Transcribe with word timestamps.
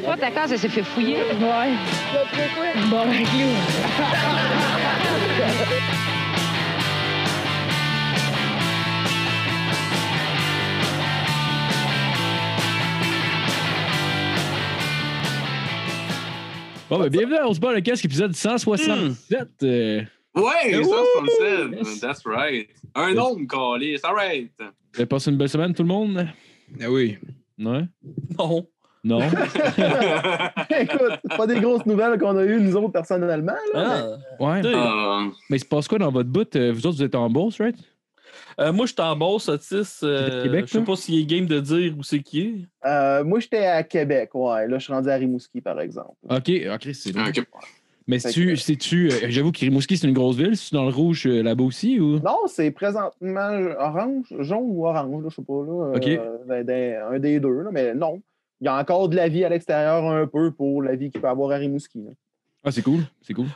Toi, 0.00 0.16
ta 0.16 0.30
case, 0.30 0.52
elle 0.52 0.58
s'est 0.58 0.68
fait 0.68 0.82
fouiller. 0.82 1.16
Ouais. 1.16 1.72
Bon, 2.90 3.06
ben, 3.06 3.24
clou. 3.24 4.62
Bon, 16.90 16.98
ben, 16.98 17.08
bienvenue 17.08 17.36
à 17.36 17.48
On 17.48 17.54
se 17.54 17.60
bat 17.60 17.72
le 17.72 17.80
casque, 17.80 18.04
épisode 18.04 18.34
167. 18.34 19.48
euh, 19.62 20.02
Ouais, 20.34 20.76
Wouh! 20.78 20.84
ça, 20.84 20.96
c'est 21.38 21.76
Yes. 21.76 22.00
That's 22.00 22.22
right. 22.26 22.68
Un 22.94 23.14
nombre, 23.14 23.46
Calis. 23.46 23.98
All 24.02 24.14
right. 24.14 24.50
Vous 24.58 25.00
avez 25.00 25.06
passé 25.06 25.30
une 25.30 25.36
belle 25.38 25.48
semaine, 25.48 25.74
tout 25.74 25.82
le 25.82 25.88
monde? 25.88 26.26
Ah 26.80 26.90
oui. 26.90 27.16
Ouais? 27.58 27.82
Non. 28.38 28.66
Non? 29.04 29.18
Écoute, 30.78 31.18
c'est 31.28 31.36
pas 31.36 31.46
des 31.46 31.60
grosses 31.60 31.84
nouvelles 31.86 32.18
qu'on 32.18 32.36
a 32.36 32.44
eues, 32.44 32.60
nous 32.60 32.76
autres, 32.76 32.92
personnellement. 32.92 33.52
Là, 33.74 34.18
Ah. 34.38 34.44
Ouais. 34.44 34.60
Deux. 34.60 34.74
Euh, 34.74 35.24
Mais 35.50 35.56
il 35.56 35.60
se 35.60 35.64
passe 35.64 35.88
quoi 35.88 35.98
dans 35.98 36.10
votre 36.12 36.28
bout? 36.28 36.54
Euh, 36.56 36.72
Vous 36.72 36.86
autres, 36.86 36.96
vous 36.98 37.02
êtes 37.02 37.14
en 37.14 37.28
bourse, 37.28 37.60
right? 37.60 37.76
Euh, 38.60 38.72
moi, 38.72 38.86
je 38.86 38.92
suis 38.92 39.02
en 39.02 39.16
Beauce, 39.16 39.48
Otis. 39.48 40.00
Euh, 40.02 40.42
Québec, 40.44 40.64
je 40.68 40.72
sais 40.72 40.82
pas 40.84 40.94
s'il 40.96 41.18
est 41.20 41.24
game 41.24 41.46
de 41.46 41.58
dire 41.60 41.94
où 41.98 42.02
c'est 42.02 42.20
qui 42.20 42.40
est. 42.40 42.52
mais- 42.84 42.90
Euh, 42.90 43.24
moi, 43.24 43.40
j'étais 43.40 43.66
à 43.66 43.82
Québec, 43.82 44.30
ouais. 44.34 44.68
Là, 44.68 44.78
je 44.78 44.84
suis 44.84 44.92
rendu 44.92 45.08
à 45.08 45.14
Rimouski, 45.14 45.60
par 45.60 45.80
exemple. 45.80 46.14
Ok, 46.28 46.50
ok, 46.74 46.88
c'est 46.94 47.12
long. 47.12 47.24
ok. 47.26 47.42
Mais 48.08 48.18
c'est-tu, 48.18 49.08
que- 49.08 49.14
euh, 49.26 49.26
j'avoue 49.30 49.52
que 49.52 49.60
Rimouski, 49.60 49.96
c'est 49.96 50.06
une 50.08 50.12
grosse 50.12 50.36
ville. 50.36 50.56
C'est-tu 50.56 50.74
dans 50.74 50.84
le 50.84 50.90
rouge 50.92 51.26
euh, 51.26 51.40
là-bas 51.42 51.62
aussi 51.64 51.98
ou? 52.00 52.18
Non, 52.18 52.38
c'est 52.46 52.70
présentement 52.72 53.58
orange, 53.78 54.26
jaune 54.40 54.64
ou 54.64 54.86
orange, 54.86 55.22
là, 55.22 55.28
je 55.30 55.34
sais 55.36 55.42
pas. 55.42 55.52
Là, 55.64 55.92
Ok. 55.96 56.06
Euh, 56.08 56.36
ben, 56.46 56.64
ben, 56.64 57.02
un 57.12 57.18
des 57.20 57.38
deux, 57.40 57.62
là, 57.62 57.70
mais 57.72 57.94
non. 57.94 58.20
Il 58.62 58.66
y 58.66 58.68
a 58.68 58.78
encore 58.78 59.08
de 59.08 59.16
la 59.16 59.26
vie 59.28 59.44
à 59.44 59.48
l'extérieur 59.48 60.04
un 60.04 60.24
peu 60.28 60.52
pour 60.52 60.82
la 60.82 60.94
vie 60.94 61.10
qu'il 61.10 61.20
peut 61.20 61.28
avoir 61.28 61.50
à 61.50 61.56
Rimouski. 61.56 61.98
là. 62.04 62.12
Ah, 62.62 62.70
c'est 62.70 62.82
cool, 62.82 63.00
c'est 63.20 63.34
cool. 63.34 63.46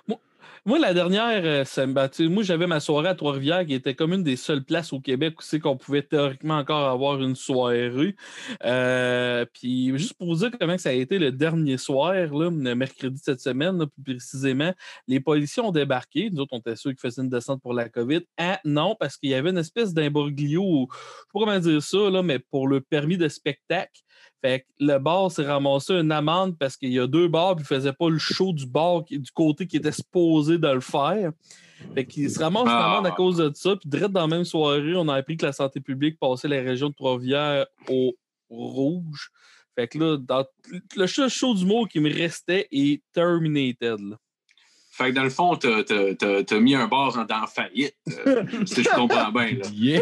Moi, 0.64 0.80
la 0.80 0.92
dernière, 0.92 1.42
euh, 1.44 1.64
ça 1.64 1.86
me 1.86 1.92
battu. 1.92 2.28
Moi, 2.28 2.42
j'avais 2.42 2.66
ma 2.66 2.80
soirée 2.80 3.06
à 3.08 3.14
Trois-Rivières 3.14 3.64
qui 3.64 3.74
était 3.74 3.94
comme 3.94 4.12
une 4.12 4.24
des 4.24 4.34
seules 4.34 4.64
places 4.64 4.92
au 4.92 4.98
Québec 4.98 5.38
où 5.38 5.42
c'est 5.42 5.60
qu'on 5.60 5.76
pouvait 5.76 6.02
théoriquement 6.02 6.56
encore 6.56 6.88
avoir 6.88 7.22
une 7.22 7.36
soirée. 7.36 8.16
Euh, 8.64 9.44
puis, 9.52 9.96
juste 9.96 10.14
pour 10.14 10.26
vous 10.26 10.36
dire 10.36 10.50
comment 10.58 10.74
que 10.74 10.82
ça 10.82 10.88
a 10.88 10.92
été 10.92 11.20
le 11.20 11.30
dernier 11.30 11.78
soir, 11.78 12.14
là, 12.14 12.50
le 12.50 12.74
mercredi 12.74 13.14
de 13.14 13.24
cette 13.24 13.40
semaine, 13.40 13.78
là, 13.78 13.86
plus 13.86 14.16
précisément, 14.16 14.72
les 15.06 15.20
policiers 15.20 15.62
ont 15.62 15.70
débarqué. 15.70 16.30
Nous 16.30 16.40
autres, 16.40 16.54
on 16.54 16.58
était 16.58 16.74
sûrs 16.74 16.90
qu'ils 16.90 16.98
faisaient 17.00 17.22
une 17.22 17.28
descente 17.30 17.62
pour 17.62 17.72
la 17.74 17.88
COVID. 17.88 18.22
Ah 18.36 18.58
non, 18.64 18.96
parce 18.98 19.16
qu'il 19.16 19.30
y 19.30 19.34
avait 19.34 19.50
une 19.50 19.58
espèce 19.58 19.94
d'imbroglio, 19.94 20.62
ou- 20.64 20.88
je 20.90 20.96
sais 20.98 21.24
pas 21.32 21.40
comment 21.40 21.58
dire 21.60 21.82
ça, 21.82 22.10
là, 22.10 22.22
mais 22.24 22.40
pour 22.40 22.66
le 22.66 22.80
permis 22.80 23.16
de 23.16 23.28
spectacle. 23.28 24.00
Fait 24.42 24.60
que 24.60 24.66
le 24.84 24.98
bar 24.98 25.30
s'est 25.30 25.46
ramassé 25.46 25.94
une 25.94 26.12
amende 26.12 26.56
parce 26.58 26.76
qu'il 26.76 26.92
y 26.92 27.00
a 27.00 27.06
deux 27.06 27.26
bars, 27.28 27.56
puis 27.56 27.64
il 27.64 27.66
faisait 27.66 27.92
pas 27.92 28.08
le 28.10 28.18
show 28.18 28.52
du 28.52 28.66
bar 28.66 29.04
qui- 29.04 29.18
du 29.18 29.30
côté 29.32 29.66
qui 29.66 29.76
était 29.78 29.92
supposé 29.92 30.58
de 30.58 30.68
le 30.68 30.80
faire. 30.80 31.32
Fait 31.94 32.06
qu'il 32.06 32.30
se 32.30 32.38
ramasse 32.38 32.62
une 32.64 32.68
Ah. 32.70 32.92
amende 32.92 33.06
à 33.06 33.10
cause 33.12 33.36
de 33.38 33.50
ça. 33.54 33.76
Puis 33.76 33.88
direct 33.88 34.12
dans 34.12 34.20
la 34.22 34.26
même 34.36 34.44
soirée, 34.44 34.94
on 34.94 35.08
a 35.08 35.14
appris 35.16 35.36
que 35.36 35.46
la 35.46 35.52
santé 35.52 35.80
publique 35.80 36.18
passait 36.18 36.48
la 36.48 36.60
région 36.60 36.88
de 36.90 36.94
Trois-Rivières 36.94 37.66
au 37.88 38.14
rouge. 38.48 39.30
Fait 39.74 39.88
que 39.88 39.98
là, 39.98 40.16
dans 40.16 40.44
le 40.96 41.06
seul 41.06 41.28
show 41.28 41.54
d'humour 41.54 41.88
qui 41.88 42.00
me 42.00 42.10
restait 42.12 42.66
est 42.70 43.02
terminated. 43.12 43.98
là. 44.00 44.16
Fait 44.96 45.10
que 45.10 45.14
dans 45.16 45.24
le 45.24 45.30
fond, 45.30 45.56
t'as, 45.56 45.82
t'as, 45.84 46.14
t'as, 46.14 46.42
t'as 46.42 46.58
mis 46.58 46.74
un 46.74 46.86
bar 46.86 47.16
en, 47.18 47.24
dans 47.24 47.46
faillite. 47.46 47.94
euh, 48.26 48.44
si 48.66 48.82
je 48.82 48.88
comprends 48.88 49.30
bien. 49.30 49.44
Là. 49.58 49.66
Yeah! 49.74 50.00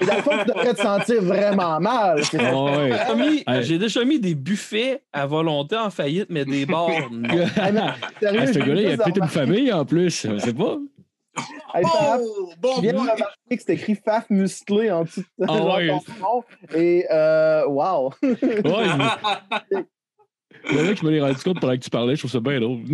Et 0.00 0.04
dans 0.04 0.16
le 0.16 0.22
fond, 0.22 0.30
tu 0.40 0.46
devrais 0.48 0.74
te 0.74 0.80
sentir 0.82 1.22
vraiment 1.22 1.80
mal. 1.80 2.22
c'est 2.24 2.38
ça? 2.38 2.54
Ouais. 2.54 2.90
J'ai 2.90 2.98
déjà 2.98 3.14
mis- 3.14 3.44
Ouais. 3.46 3.62
J'ai 3.62 3.78
déjà 3.78 4.04
mis 4.04 4.20
des 4.20 4.34
buffets 4.34 5.02
à 5.12 5.24
volonté 5.26 5.76
en 5.76 5.88
faillite, 5.90 6.26
mais 6.28 6.44
des 6.44 6.66
bars, 6.66 6.90
non. 7.10 7.28
Ah, 7.56 7.72
mais, 7.72 7.80
sérieux, 8.20 8.40
Ah, 8.42 8.46
ce 8.46 8.52
je 8.52 8.58
gars-là, 8.58 8.80
il 8.82 8.90
a 8.92 8.98
toute 8.98 9.16
une 9.16 9.28
famille 9.28 9.72
en 9.72 9.84
plus. 9.86 10.26
Je 10.30 10.38
sais 10.38 10.52
pas. 10.52 10.76
Hey, 11.74 11.82
Faf, 11.84 12.20
Oh, 12.22 12.50
Je 12.50 12.60
bon 12.60 12.80
viens 12.82 12.92
de 12.92 12.98
remarquer 12.98 13.24
que 13.56 13.62
c'est 13.64 13.72
écrit 13.72 13.94
Faf 14.04 14.28
musclé 14.28 14.90
en 14.90 15.04
dessous 15.04 15.22
de 15.38 15.46
Ah 15.48 15.56
nom. 16.20 16.44
Et 16.74 17.06
euh, 17.10 17.66
wow! 17.68 18.12
Ouais, 18.22 18.36
mec, 20.70 20.98
je 21.00 21.04
me 21.04 21.10
l'ai 21.10 21.20
rendu 21.20 21.42
compte 21.42 21.60
pendant 21.60 21.74
que 21.76 21.82
tu 21.82 21.90
parlais. 21.90 22.14
Je 22.16 22.20
trouve 22.20 22.30
ça 22.30 22.40
bien 22.40 22.60
drôle. 22.60 22.80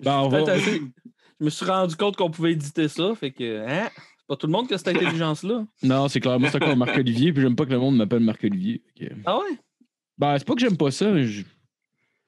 ben, 0.00 0.18
on 0.18 0.28
va. 0.28 0.38
Peut-être 0.42 0.48
assez- 0.50 0.80
Je 1.40 1.44
me 1.44 1.50
suis 1.50 1.66
rendu 1.66 1.96
compte 1.96 2.16
qu'on 2.16 2.30
pouvait 2.30 2.52
éditer 2.52 2.88
ça. 2.88 3.14
Fait 3.14 3.30
que, 3.32 3.66
hein? 3.66 3.88
C'est 3.96 4.26
pas 4.28 4.36
tout 4.36 4.46
le 4.46 4.52
monde 4.52 4.68
qui 4.68 4.74
a 4.74 4.78
cette 4.78 4.88
intelligence-là. 4.88 5.64
Non, 5.82 6.08
c'est 6.08 6.20
clair. 6.20 6.38
Moi, 6.40 6.48
c'est 6.50 6.62
encore 6.62 6.76
Marc-Olivier. 6.76 7.32
Puis 7.32 7.42
j'aime 7.42 7.56
pas 7.56 7.66
que 7.66 7.70
le 7.72 7.78
monde 7.78 7.96
m'appelle 7.96 8.20
Marc-Olivier. 8.20 8.82
Ah 9.26 9.38
ouais? 9.38 9.58
Ben, 10.16 10.38
c'est 10.38 10.46
pas 10.46 10.54
que 10.54 10.60
j'aime 10.60 10.76
pas 10.76 10.90
ça. 10.90 11.20
je- 11.22 11.42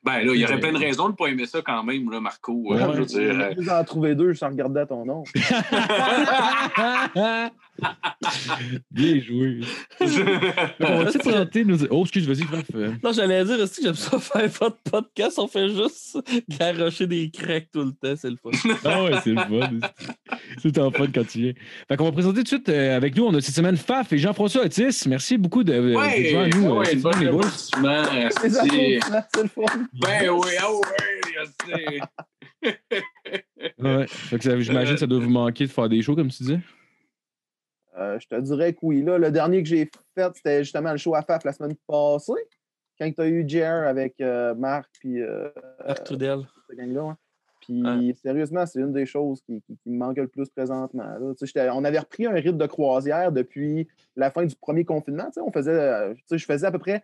Ben 0.04 0.22
là, 0.24 0.34
il 0.34 0.40
y 0.40 0.44
aurait 0.44 0.60
plein 0.60 0.72
de 0.72 0.78
raisons 0.78 1.06
de 1.06 1.12
ne 1.12 1.16
pas 1.16 1.28
aimer 1.28 1.46
ça 1.46 1.62
quand 1.62 1.82
même, 1.84 2.10
là, 2.10 2.20
Marco. 2.20 2.52
Ouais. 2.52 2.82
Euh, 2.82 2.92
je 2.94 3.00
veux 3.00 3.06
dire. 3.06 3.54
en 3.72 3.84
trouver 3.84 4.14
deux 4.14 4.34
sans 4.34 4.48
regarder 4.48 4.84
ton 4.88 5.04
nom. 5.06 5.24
Bien 8.90 9.20
joué. 9.20 9.60
On 10.80 11.04
va-tu 11.04 11.18
présenter 11.18 11.64
nos. 11.64 11.76
Oh, 11.90 12.02
excuse, 12.02 12.26
vas-y, 12.26 12.44
bref. 12.44 12.64
euh. 12.74 12.92
Non, 13.02 13.12
j'allais 13.12 13.44
dire 13.44 13.58
aussi 13.60 13.80
que 13.80 13.86
j'aime 13.86 13.94
ça 13.94 14.18
faire 14.18 14.48
votre 14.48 14.78
podcast. 14.90 15.38
On 15.38 15.46
fait 15.48 15.68
juste 15.68 16.18
garrocher 16.48 17.06
des 17.06 17.30
cracks 17.30 17.68
tout 17.72 17.82
le 17.84 17.92
temps. 17.92 18.14
C'est 18.16 18.30
le 18.30 18.36
fun. 18.36 18.50
Ah 18.84 19.04
ouais, 19.04 19.12
c'est 19.22 19.30
le 19.30 19.36
fun. 19.40 19.70
C'est 20.62 20.78
en 20.78 20.90
fun 20.90 21.06
quand 21.14 21.26
tu 21.26 21.40
viens. 21.42 21.52
Fait 21.88 21.96
qu'on 21.96 22.04
va 22.04 22.12
présenter 22.12 22.38
tout 22.38 22.42
de 22.44 22.48
suite 22.48 22.68
euh, 22.68 22.96
avec 22.96 23.16
nous. 23.16 23.24
On 23.24 23.34
a 23.34 23.40
cette 23.40 23.54
semaine 23.54 23.76
Faf 23.76 24.12
et 24.12 24.18
Jean-François 24.18 24.64
Otis. 24.64 25.04
Merci 25.06 25.36
beaucoup 25.38 25.62
de, 25.64 25.72
de 25.72 25.94
Ouais, 25.94 26.30
jouer 26.30 26.36
à 26.38 26.48
nous. 26.48 26.66
euh, 26.66 26.78
ouais, 26.78 26.94
les 26.94 27.00
boys. 27.00 27.12
Les 27.20 27.26
esti. 27.26 27.74
applaudissements, 27.76 29.22
c'est 29.34 29.42
le 29.42 29.48
fun. 29.48 29.62
Ben 29.94 30.28
oui, 30.30 30.48
ah 30.60 30.66
ouais. 30.72 32.00
Ouais. 33.78 34.06
Fait 34.08 34.38
que 34.38 34.44
ça- 34.44 34.60
j'imagine 34.60 34.94
que 34.94 35.00
ça 35.00 35.06
doit 35.06 35.18
vous 35.20 35.28
manquer 35.30 35.66
de 35.66 35.70
faire 35.70 35.88
des 35.88 36.02
shows, 36.02 36.14
comme 36.16 36.28
tu 36.30 36.42
disais. 36.42 36.60
Euh, 37.98 38.18
je 38.20 38.26
te 38.28 38.38
dirais 38.40 38.72
que 38.74 38.78
oui. 38.82 39.02
Là, 39.02 39.18
le 39.18 39.30
dernier 39.30 39.62
que 39.62 39.68
j'ai 39.68 39.90
fait, 40.14 40.30
c'était 40.34 40.62
justement 40.64 40.92
le 40.92 40.98
show 40.98 41.14
à 41.14 41.22
FAF 41.22 41.44
la 41.44 41.52
semaine 41.52 41.74
passée, 41.86 42.32
quand 43.00 43.10
tu 43.10 43.20
as 43.20 43.26
eu 43.26 43.44
JR 43.48 43.86
avec 43.86 44.20
euh, 44.20 44.54
Marc 44.54 44.88
puis 45.00 45.22
euh, 45.22 45.48
Marc 45.86 46.04
Trudel. 46.04 46.40
gang-là. 46.74 47.02
hein. 47.02 47.16
Puis 47.60 47.82
Ouais. 47.82 48.14
sérieusement, 48.22 48.64
c'est 48.66 48.80
une 48.80 48.92
des 48.92 49.06
choses 49.06 49.40
qui, 49.42 49.60
qui- 49.62 49.76
qui 49.82 49.90
me 49.90 49.96
manque 49.98 50.18
le 50.18 50.28
plus 50.28 50.48
présentement. 50.50 51.02
là. 51.04 51.18
Tu 51.32 51.38
sais, 51.38 51.46
j'étais- 51.46 51.68
on 51.70 51.82
avait 51.84 51.98
repris 51.98 52.26
un 52.26 52.32
rythme 52.34 52.58
de 52.58 52.66
croisière 52.66 53.32
depuis 53.32 53.88
la 54.14 54.30
fin 54.30 54.44
du 54.44 54.54
premier 54.54 54.84
confinement. 54.84 55.24
tu 55.26 55.32
sais, 55.34 55.40
On 55.40 55.50
faisait, 55.50 55.72
euh, 55.72 56.14
tu 56.14 56.22
sais, 56.26 56.38
je 56.38 56.44
faisais 56.44 56.66
à 56.66 56.70
peu 56.70 56.78
près 56.78 57.02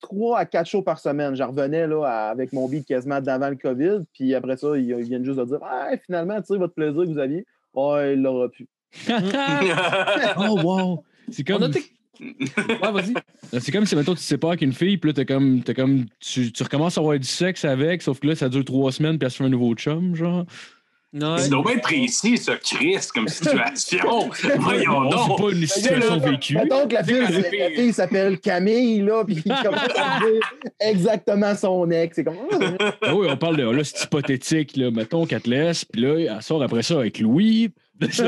trois 0.00 0.38
à 0.38 0.46
quatre 0.46 0.66
shows 0.68 0.82
par 0.82 0.98
semaine. 1.00 1.34
J'en 1.34 1.48
revenais 1.48 1.86
là, 1.86 2.04
à- 2.06 2.30
avec 2.30 2.52
mon 2.52 2.68
beat 2.68 2.86
quasiment 2.86 3.20
d'avant 3.20 3.50
le 3.50 3.56
COVID. 3.56 4.00
Puis 4.14 4.34
après 4.34 4.56
ça, 4.56 4.76
ils, 4.78 4.88
ils 4.88 5.02
viennent 5.02 5.24
juste 5.24 5.38
de 5.40 5.44
dire 5.44 5.58
Ah, 5.62 5.90
finalement, 6.06 6.40
tu 6.40 6.46
sais, 6.46 6.56
votre 6.56 6.74
plaisir 6.74 7.02
que 7.02 7.08
vous 7.08 7.18
aviez, 7.18 7.44
ouais, 7.74 8.14
il 8.14 8.22
l'aura 8.22 8.48
plus. 8.48 8.66
oh, 10.38 10.60
wow! 10.62 11.04
C'est 11.30 11.44
comme, 11.44 11.62
On 11.62 11.66
a 11.66 11.70
tes- 11.70 11.84
Ouais, 12.20 12.90
vas-y. 12.92 13.14
c'est 13.60 13.70
comme 13.70 13.86
si, 13.86 13.94
mettons, 13.94 14.14
tu 14.14 14.18
te 14.20 14.24
sépares 14.24 14.50
avec 14.50 14.62
une 14.62 14.72
fille, 14.72 14.96
puis 14.98 15.10
là, 15.10 15.14
t'as 15.14 15.24
comme, 15.24 15.62
t'as 15.62 15.74
comme, 15.74 16.06
tu, 16.18 16.50
tu 16.50 16.62
recommences 16.64 16.98
à 16.98 17.00
avoir 17.00 17.16
du 17.16 17.26
sexe 17.26 17.64
avec, 17.64 18.02
sauf 18.02 18.18
que 18.18 18.26
là, 18.26 18.34
ça 18.34 18.48
dure 18.48 18.64
trois 18.64 18.90
semaines, 18.90 19.18
puis 19.18 19.26
elle 19.26 19.30
se 19.30 19.36
fait 19.36 19.44
un 19.44 19.48
nouveau 19.48 19.72
chum, 19.74 20.16
genre. 20.16 20.44
Ouais. 21.14 21.38
Ça 21.38 21.48
doit 21.48 21.62
bien 21.62 21.72
être 21.76 21.82
précis, 21.82 22.36
ça, 22.36 22.56
Chris, 22.56 22.98
comme 23.14 23.28
situation. 23.28 24.28
Voyons 24.58 25.00
Non, 25.04 25.10
c'est 25.12 25.28
donc. 25.28 25.38
pas 25.38 25.50
une 25.52 25.66
situation 25.66 26.18
vécue. 26.18 26.54
Mettons 26.56 26.86
que 26.88 26.94
la 26.94 27.04
fille, 27.04 27.22
C'est 27.28 27.42
c'est- 27.50 27.58
la 27.58 27.70
fille 27.70 27.92
s'appelle 27.94 28.38
Camille, 28.40 29.00
là, 29.00 29.24
puis 29.24 29.36
il 29.36 29.42
commence 29.44 29.96
à 29.96 30.18
dire 30.18 30.42
exactement 30.80 31.54
son 31.54 31.88
ex. 31.92 32.16
C'est 32.16 32.24
comme. 32.24 32.36
Ah 33.00 33.14
oui, 33.14 33.26
on 33.30 33.36
parle 33.38 33.56
de, 33.56 33.62
là, 33.62 33.84
c'est 33.84 34.04
hypothétique, 34.04 34.76
là. 34.76 34.90
Mettons 34.90 35.24
qu'elle 35.24 35.40
te 35.40 35.48
laisse, 35.48 35.84
puis 35.84 36.02
là, 36.02 36.18
elle 36.36 36.42
sort 36.42 36.62
après 36.62 36.82
ça 36.82 36.98
avec 36.98 37.20
Louis. 37.20 37.70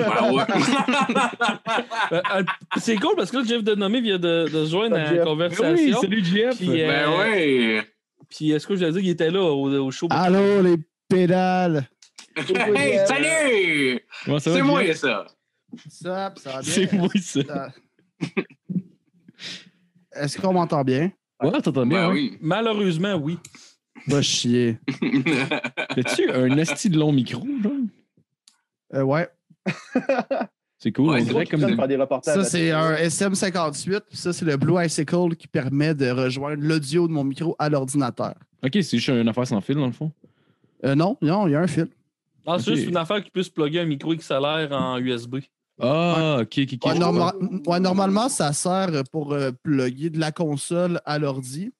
Euh, 2.12 2.20
euh, 2.34 2.42
c'est 2.78 2.96
cool 2.96 3.14
parce 3.16 3.30
que 3.30 3.36
là, 3.38 3.44
Jeff 3.44 3.62
Denomé 3.62 4.00
vient 4.00 4.18
de, 4.18 4.48
de 4.48 4.64
se 4.64 4.70
joindre 4.70 4.96
à 4.96 5.12
la 5.12 5.24
conversation. 5.24 5.72
oui, 5.74 5.94
salut 6.00 6.24
Jeff. 6.24 6.56
Puis, 6.56 6.82
euh, 6.82 6.88
Ben 6.88 7.18
ouais. 7.18 7.82
Puis 8.28 8.50
est-ce 8.50 8.66
que 8.66 8.74
je 8.74 8.84
veux 8.84 8.90
dire 8.92 9.00
qu'il 9.00 9.10
était 9.10 9.30
là 9.30 9.40
au, 9.42 9.70
au 9.86 9.90
show? 9.92 10.08
Allô, 10.10 10.60
les 10.62 10.76
pédales. 11.08 11.88
Hey, 12.36 12.98
salut! 13.06 14.00
C'est 14.40 14.62
moi, 14.62 14.94
ça. 14.94 15.26
Ça, 15.88 16.32
ça 16.36 16.50
va 16.52 16.62
bien? 16.62 16.72
C'est 16.72 16.92
moi, 16.92 17.08
ça. 17.20 17.72
Est-ce 20.12 20.38
qu'on 20.40 20.52
m'entend 20.52 20.82
bien? 20.82 21.12
Ouais, 21.42 21.50
t'entends 21.62 21.86
bien, 21.86 21.98
Ben 21.98 22.04
hein? 22.08 22.12
oui. 22.12 22.36
Malheureusement, 22.40 23.14
oui. 23.14 23.38
Va 24.06 24.20
chier. 24.22 24.78
T'as-tu 25.94 26.30
un 26.30 26.58
asti 26.58 26.90
de 26.90 26.98
long 26.98 27.12
micro, 27.12 27.46
genre? 27.62 27.72
Euh, 28.94 29.02
ouais. 29.02 29.28
C'est 30.82 30.92
cool, 30.92 31.10
Ouais, 31.10 31.20
on 31.20 31.24
c'est 31.26 31.32
dirait 31.32 31.44
comme... 31.46 31.76
faire 31.76 31.88
des 31.88 31.96
reportages. 31.96 32.34
Ça, 32.36 32.44
c'est 32.44 32.70
un 32.70 32.94
SM58. 32.94 34.00
puis 34.08 34.16
Ça, 34.16 34.32
c'est 34.32 34.46
le 34.46 34.56
Blue 34.56 34.82
Icicle 34.82 35.36
qui 35.36 35.46
permet 35.46 35.94
de 35.94 36.10
rejoindre 36.10 36.62
l'audio 36.62 37.06
de 37.06 37.12
mon 37.12 37.22
micro 37.22 37.54
à 37.58 37.68
l'ordinateur. 37.68 38.34
Ok, 38.64 38.70
c'est 38.72 38.96
juste 38.96 39.08
une 39.08 39.28
affaire 39.28 39.46
sans 39.46 39.60
fil, 39.60 39.74
dans 39.74 39.86
le 39.86 39.92
fond? 39.92 40.10
Euh, 40.86 40.94
non, 40.94 41.18
non, 41.20 41.46
il 41.46 41.50
y 41.50 41.54
a 41.54 41.60
un 41.60 41.66
fil. 41.66 41.88
Ah, 42.46 42.56
c'est 42.58 42.74
juste 42.74 42.88
une 42.88 42.96
affaire 42.96 43.22
qui 43.22 43.30
peut 43.30 43.42
se 43.42 43.50
plugger 43.50 43.80
un 43.80 43.84
micro 43.84 44.14
XLR 44.14 44.68
en 44.72 44.96
USB. 44.98 45.36
Ah, 45.78 46.38
ok, 46.40 46.60
ok, 46.62 46.68
ok. 46.82 46.86
Ouais, 46.92 46.98
norma- 46.98 47.34
ouais, 47.66 47.80
normalement, 47.80 48.28
ça 48.30 48.52
sert 48.54 48.90
pour 49.12 49.34
euh, 49.34 49.50
plugger 49.62 50.08
de 50.08 50.18
la 50.18 50.32
console 50.32 50.98
à 51.04 51.18
l'ordi. 51.18 51.72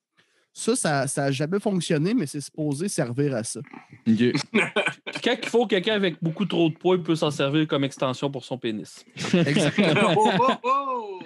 Ça, 0.53 0.75
ça 0.75 1.07
n'a 1.17 1.31
jamais 1.31 1.61
fonctionné, 1.61 2.13
mais 2.13 2.27
c'est 2.27 2.41
supposé 2.41 2.89
servir 2.89 3.35
à 3.35 3.45
ça. 3.45 3.61
Quand 4.07 5.37
il 5.43 5.49
faut 5.49 5.67
quelqu'un 5.67 5.95
avec 5.95 6.17
beaucoup 6.21 6.45
trop 6.45 6.69
de 6.69 6.75
poids, 6.75 6.97
il 6.97 7.03
peut 7.03 7.15
s'en 7.15 7.31
servir 7.31 7.67
comme 7.69 7.85
extension 7.85 8.31
pour 8.31 8.45
son 8.45 8.59
pénis. 8.59 9.05
Exactement. 9.35 10.15
Oh, 10.17 10.31
oh, 10.39 10.53
oh! 10.65 11.21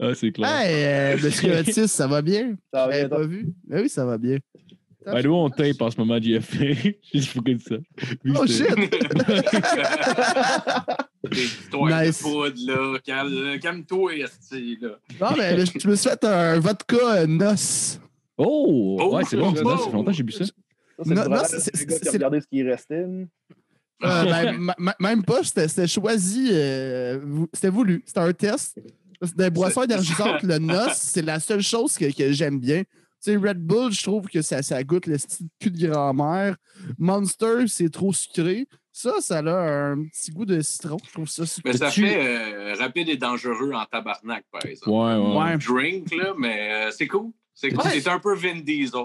Ah, 0.00 0.14
c'est 0.14 0.32
clair. 0.32 0.48
hey, 0.48 0.84
euh, 0.84 1.18
monsieur 1.22 1.58
Otis, 1.58 1.88
ça 1.88 2.06
va 2.06 2.22
bien? 2.22 2.56
Ça 2.72 2.86
va 2.86 2.92
bien, 2.92 3.08
pas 3.08 3.26
vu? 3.26 3.48
Ben 3.64 3.82
oui, 3.82 3.88
ça 3.88 4.04
va 4.04 4.16
bien. 4.18 4.38
Ben, 5.04 5.22
nous, 5.22 5.34
on 5.34 5.48
tape 5.50 5.80
en 5.80 5.90
ce 5.90 5.96
moment, 5.96 6.20
JF. 6.20 6.56
Il 7.12 7.26
faut 7.26 7.42
que 7.42 7.58
ça. 7.58 7.76
Oui, 8.24 8.32
Oh 8.38 8.46
shit! 8.46 8.68
Des 11.24 11.44
histoires 11.44 12.02
Nice. 12.02 12.18
de 12.18 12.22
poudre, 12.22 12.54
là. 12.66 12.98
Calme- 13.04 13.58
Calme-toi, 13.60 14.16
esti, 14.18 14.78
là. 14.80 14.90
Non, 15.20 15.36
mais 15.36 15.56
là, 15.56 15.64
je 15.64 15.88
me 15.88 15.96
suis 15.96 16.08
fait 16.08 16.24
un 16.24 16.58
vodka 16.60 16.96
euh, 16.96 17.26
noce. 17.26 18.00
Oh! 18.36 18.96
Oh, 19.00 19.16
Ouais, 19.16 19.22
c'est 19.28 19.36
bon, 19.36 19.52
c'est 19.54 19.60
oh, 19.62 19.64
bon, 19.64 19.76
ça 19.78 19.84
fait 19.86 19.92
longtemps 19.92 20.10
que 20.12 20.16
j'ai 20.16 20.22
bu 20.22 20.32
ça. 20.32 20.44
Ça, 20.44 20.52
c'est 21.04 21.10
Non, 21.10 21.22
le 21.24 21.28
non, 21.28 21.36
brevet 21.36 21.58
c'est- 21.58 22.12
regardé 22.12 22.40
ce 22.40 22.46
qui 22.46 22.62
restait. 22.62 23.04
Euh, 23.04 24.24
ben, 24.24 24.72
même 25.00 25.24
pas, 25.24 25.42
c'était 25.42 25.86
choisi. 25.88 26.50
euh, 26.52 27.18
c'était 27.52 27.68
voulu. 27.70 28.02
C'était 28.06 28.20
un 28.20 28.32
test. 28.32 28.78
Des 29.36 29.50
boissons 29.50 29.82
énergisantes, 29.82 30.44
le 30.44 30.58
noce, 30.58 30.98
c'est 30.98 31.22
la 31.22 31.40
seule 31.40 31.62
chose 31.62 31.98
que, 31.98 32.16
que 32.16 32.30
j'aime 32.32 32.60
bien. 32.60 32.82
Sais, 33.28 33.36
Red 33.36 33.58
Bull, 33.58 33.92
je 33.92 34.02
trouve 34.02 34.26
que 34.28 34.40
ça, 34.42 34.62
ça 34.62 34.82
goûte 34.84 35.06
le 35.06 35.18
style 35.18 35.48
cul 35.60 35.70
de 35.70 35.86
grand-mère. 35.88 36.56
Monster, 36.98 37.66
c'est 37.66 37.90
trop 37.90 38.12
sucré. 38.12 38.66
Ça, 38.90 39.12
ça 39.20 39.38
a 39.38 39.90
un 39.92 40.04
petit 40.04 40.30
goût 40.30 40.46
de 40.46 40.60
citron. 40.60 40.96
Je 41.06 41.12
trouve 41.12 41.28
ça 41.28 41.44
super. 41.44 41.72
Mais 41.72 41.78
ça 41.78 41.90
fait 41.90 42.16
euh, 42.26 42.74
rapide 42.78 43.08
et 43.10 43.16
dangereux 43.16 43.72
en 43.74 43.84
tabarnak, 43.84 44.44
par 44.50 44.64
exemple. 44.64 44.90
Ouais, 44.90 45.14
ouais. 45.16 45.36
Ouais. 45.52 45.58
Drink, 45.58 46.14
là, 46.16 46.32
mais 46.38 46.70
euh, 46.86 46.90
c'est 46.90 47.06
cool. 47.06 47.30
C'est 47.54 47.70
cool. 47.70 47.84
Ouais. 47.84 48.00
C'est 48.00 48.08
un 48.08 48.18
peu 48.18 48.34
Vin 48.34 48.60
Diesel. 48.60 49.04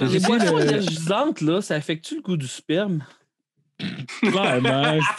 Les 0.00 0.18
boissons 0.20 0.56
le- 0.56 0.62
énergisantes, 0.62 1.40
là, 1.42 1.60
ça 1.60 1.74
affecte-tu 1.74 2.16
le 2.16 2.22
goût 2.22 2.36
du 2.36 2.48
sperme? 2.48 3.04
Vraiment. 4.22 4.98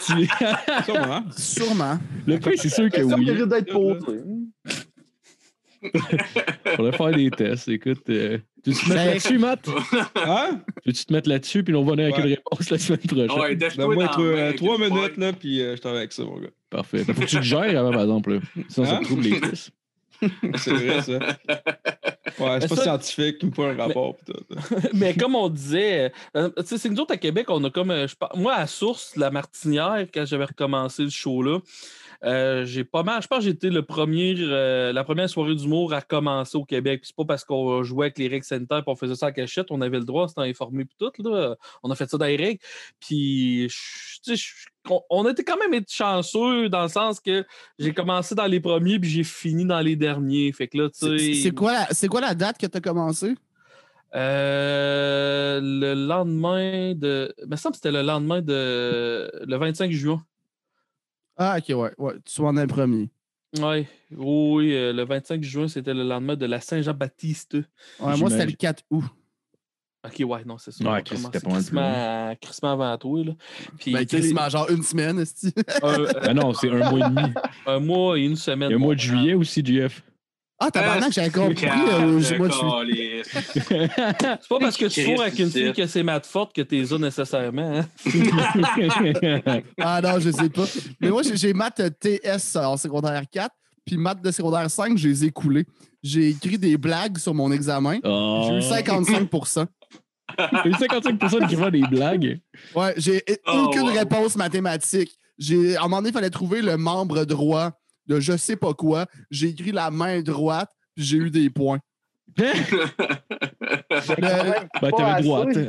Sûrement. 0.84 1.22
Sûrement. 1.36 1.98
Le 2.26 2.40
fait, 2.40 2.56
c'est 2.56 2.68
sûr 2.68 2.90
que 2.90 3.08
Ça 3.08 3.14
oui. 3.16 3.24
mérite 3.24 3.48
d'être 3.48 3.72
posé. 5.80 6.16
Faudrait 6.76 6.92
faire 6.96 7.10
des 7.12 7.30
tests. 7.30 7.68
Écoute, 7.68 8.02
euh, 8.10 8.38
tu 8.64 8.72
te 8.72 8.78
mettre 8.80 8.88
Ben, 8.88 9.06
là-dessus, 9.06 9.38
Matt? 9.38 9.68
Hein? 10.16 10.60
Peux-tu 10.84 11.04
te 11.06 11.12
mettre 11.12 11.28
là-dessus, 11.28 11.62
puis 11.64 11.74
on 11.74 11.84
va 11.84 11.92
venir 11.92 12.04
avec 12.06 12.16
Ouais. 12.16 12.22
une 12.22 12.34
réponse 12.36 12.70
la 12.70 12.78
semaine 12.78 12.98
prochaine? 13.00 13.30
Ouais, 13.40 13.56
Donne-moi 13.56 14.08
trois, 14.56 14.78
minutes, 14.78 15.16
là, 15.16 15.32
puis 15.32 15.60
euh, 15.62 15.76
je 15.76 15.80
t'en 15.80 15.92
vais 15.92 15.98
avec 15.98 16.12
ça, 16.12 16.24
mon 16.24 16.38
gars. 16.38 16.48
Parfait. 16.68 17.04
Faut 17.04 17.12
que 17.14 17.24
tu 17.26 17.36
te 17.36 17.42
gères 17.42 17.78
avant, 17.78 17.90
par 17.92 18.02
exemple. 18.02 18.34
Là. 18.34 18.40
Sinon, 18.68 18.86
ça 18.86 18.96
Hein? 18.96 18.98
te 19.00 19.04
trouble 19.04 19.22
les 19.22 19.40
tests. 19.40 19.70
C'est 20.56 20.72
vrai, 20.74 21.00
ça. 21.00 21.12
Ouais, 21.18 21.26
Mais 22.38 22.60
c'est 22.60 22.68
pas 22.68 22.76
ça- 22.76 22.82
scientifique, 22.82 23.36
il 23.40 23.48
me 23.48 23.54
faut 23.54 23.62
un 23.62 23.74
rapport. 23.74 24.16
tout. 24.26 24.34
Mais 24.92 25.14
comme 25.14 25.34
on 25.34 25.48
disait, 25.48 26.12
euh, 26.36 26.50
tu 26.58 26.66
sais, 26.66 26.76
c'est 26.78 26.90
nous 26.90 26.98
autres 27.00 27.14
à 27.14 27.16
Québec, 27.16 27.46
on 27.48 27.64
a 27.64 27.70
comme. 27.70 27.90
euh, 27.90 28.06
je 28.06 28.14
par- 28.14 28.36
moi, 28.36 28.54
à 28.54 28.66
Source, 28.66 29.16
la 29.16 29.30
Martinière, 29.30 30.04
quand 30.12 30.26
j'avais 30.26 30.44
recommencé 30.44 31.04
le 31.04 31.08
show-là, 31.10 31.60
euh, 32.24 32.64
j'ai 32.66 32.84
pas 32.84 33.02
mal. 33.02 33.22
Je 33.22 33.26
pense 33.28 33.38
que 33.38 33.44
j'ai 33.44 33.50
été 33.50 33.70
le 33.70 33.82
premier, 33.82 34.34
euh, 34.38 34.92
la 34.92 35.04
première 35.04 35.28
soirée 35.30 35.54
d'humour 35.54 35.94
à 35.94 36.02
commencer 36.02 36.56
au 36.58 36.64
Québec. 36.64 37.00
Puis 37.00 37.08
c'est 37.08 37.16
pas 37.16 37.24
parce 37.24 37.44
qu'on 37.44 37.82
jouait 37.82 38.06
avec 38.06 38.18
les 38.18 38.28
règles 38.28 38.44
sanitaires 38.44 38.78
et 38.78 38.82
on 38.86 38.94
faisait 38.96 39.14
ça 39.16 39.26
à 39.26 39.32
cachette, 39.32 39.68
on 39.70 39.80
avait 39.80 39.98
le 39.98 40.04
droit, 40.04 40.28
c'était 40.28 40.42
informé 40.42 40.84
puis 40.84 40.96
tout. 40.98 41.10
Là. 41.30 41.56
On 41.82 41.90
a 41.90 41.94
fait 41.94 42.08
ça 42.10 42.18
dans 42.18 42.26
les 42.26 42.36
règles. 42.36 42.60
Puis, 43.00 43.68
je- 43.68 44.34
je- 44.34 44.52
on, 45.10 45.28
été 45.28 45.44
quand 45.44 45.58
même 45.58 45.74
été 45.74 45.92
chanceux 45.92 46.68
dans 46.68 46.82
le 46.82 46.88
sens 46.88 47.20
que 47.20 47.44
j'ai 47.78 47.92
commencé 47.92 48.34
dans 48.34 48.46
les 48.46 48.60
premiers 48.60 48.98
puis 48.98 49.10
j'ai 49.10 49.24
fini 49.24 49.64
dans 49.64 49.80
les 49.80 49.96
derniers. 49.96 50.50
Fait 50.52 50.68
que 50.68 50.78
là, 50.78 50.88
tu 50.90 50.98
C'est 51.00 51.18
sais. 51.18 51.34
c'est 51.42 51.50
quoi, 51.54 51.72
la- 51.72 51.88
c'est 51.90 52.08
quoi 52.08 52.20
la 52.20 52.34
date 52.34 52.58
que 52.58 52.66
tu 52.66 52.76
as 52.76 52.80
commencé? 52.80 53.34
Euh, 54.14 55.60
le 55.62 55.94
lendemain 55.94 56.94
de. 56.94 57.32
Il 57.42 57.48
me 57.48 57.56
semble 57.56 57.72
que 57.72 57.76
c'était 57.76 57.92
le 57.92 58.02
lendemain 58.02 58.40
de. 58.42 59.30
Le 59.46 59.56
25 59.56 59.90
juin. 59.92 60.22
Ah, 61.42 61.56
ok, 61.58 61.74
ouais. 61.76 61.90
ouais 61.96 62.14
tu 62.24 62.34
sois 62.34 62.48
en 62.50 62.56
un 62.58 62.66
premier. 62.66 63.08
Ouais. 63.58 63.88
Oui, 64.16 64.74
euh, 64.74 64.92
le 64.92 65.04
25 65.04 65.42
juin, 65.42 65.66
c'était 65.68 65.94
le 65.94 66.02
lendemain 66.04 66.36
de 66.36 66.44
la 66.46 66.60
Saint-Jean-Baptiste. 66.60 67.54
Ouais, 67.54 67.62
moi, 67.98 68.14
c'était 68.14 68.24
le 68.26 68.28
J'imagine. 68.28 68.56
4 68.56 68.84
août. 68.90 69.04
Ok, 70.06 70.22
ouais, 70.28 70.44
non, 70.44 70.56
c'est 70.58 70.70
ça. 70.70 70.84
Ouais, 70.84 71.02
c'était 71.06 71.20
pas 71.22 71.30
plus 71.30 71.40
crissement- 71.48 72.34
crissement 72.40 72.72
avant 72.72 72.96
toi. 72.98 73.24
Là. 73.24 73.32
Puis, 73.78 73.92
Ben, 73.92 74.06
quasiment 74.06 74.48
genre 74.50 74.70
une 74.70 74.82
semaine, 74.82 75.18
esti. 75.18 75.52
un, 75.82 75.88
euh, 76.00 76.12
Ben 76.22 76.34
non, 76.34 76.52
c'est 76.54 76.70
un 76.70 76.90
mois 76.90 77.06
et 77.06 77.10
demi. 77.10 77.32
un 77.66 77.80
mois 77.80 78.18
et 78.18 78.22
une 78.24 78.36
semaine. 78.36 78.68
Il 78.70 78.72
y 78.72 78.74
a 78.74 78.76
un 78.76 78.80
mois 78.80 78.94
de 78.94 79.00
juillet 79.00 79.34
aussi, 79.34 79.64
JF. 79.64 80.02
Ah, 80.62 80.70
tabarnak, 80.70 81.10
j'avais 81.12 81.30
compris. 81.30 81.66
Euh, 81.66 82.18
juillet. 82.20 82.38
calice. 82.50 83.28
C'est 83.68 84.48
pas 84.48 84.58
parce 84.60 84.76
que 84.76 84.86
tu 84.86 85.02
fourres 85.04 85.22
avec 85.22 85.38
une 85.38 85.50
fille 85.50 85.72
que 85.72 85.86
c'est 85.86 86.02
mat 86.02 86.24
forte 86.26 86.54
que 86.54 86.60
t'es 86.60 86.84
ça 86.84 86.98
nécessairement. 86.98 87.80
hein? 87.80 87.86
Ah 89.80 90.00
non, 90.02 90.18
je 90.20 90.30
sais 90.30 90.48
pas. 90.50 90.64
Mais 91.00 91.08
moi, 91.10 91.22
j'ai- 91.34 91.52
maths 91.54 91.80
TS 92.00 92.56
en 92.56 92.76
secondaire 92.76 93.22
4, 93.30 93.54
puis 93.86 93.96
maths 93.96 94.22
de 94.22 94.30
secondaire 94.30 94.70
5, 94.70 94.96
je 94.98 95.08
les 95.08 95.24
ai 95.24 95.30
coulés. 95.30 95.64
J'ai 96.02 96.28
écrit 96.28 96.58
des 96.58 96.76
blagues 96.76 97.18
sur 97.18 97.34
mon 97.34 97.50
examen. 97.52 97.98
Oh. 98.04 98.48
J'ai 98.50 98.56
eu 98.56 98.60
55% 98.82 99.66
J'ai 100.64 100.70
eu 100.70 100.74
55 100.74 101.18
personnes 101.18 101.46
qui 101.48 101.56
font 101.56 101.70
des 101.70 101.80
blagues. 101.82 102.38
Ouais, 102.74 102.94
j'ai 102.96 103.22
Oh, 103.46 103.64
aucune 103.66 103.82
wow. 103.88 103.94
réponse 103.94 104.36
mathématique. 104.36 105.16
J'ai, 105.38 105.76
à 105.76 105.80
un 105.80 105.82
moment 105.84 105.96
donné, 105.98 106.10
il 106.10 106.12
fallait 106.12 106.30
trouver 106.30 106.62
le 106.62 106.76
membre 106.76 107.24
droit 107.24 107.72
de 108.06 108.20
je 108.20 108.36
sais 108.36 108.56
pas 108.56 108.74
quoi. 108.74 109.06
J'ai 109.30 109.48
écrit 109.48 109.72
la 109.72 109.90
main 109.90 110.20
droite, 110.22 110.70
puis 110.94 111.04
j'ai 111.04 111.16
eu 111.18 111.30
des 111.30 111.50
points. 111.50 111.78
Le, 112.38 112.52
Ben, 114.80 114.90
t'avais 114.96 115.22
droite. 115.22 115.48
assez. 115.48 115.68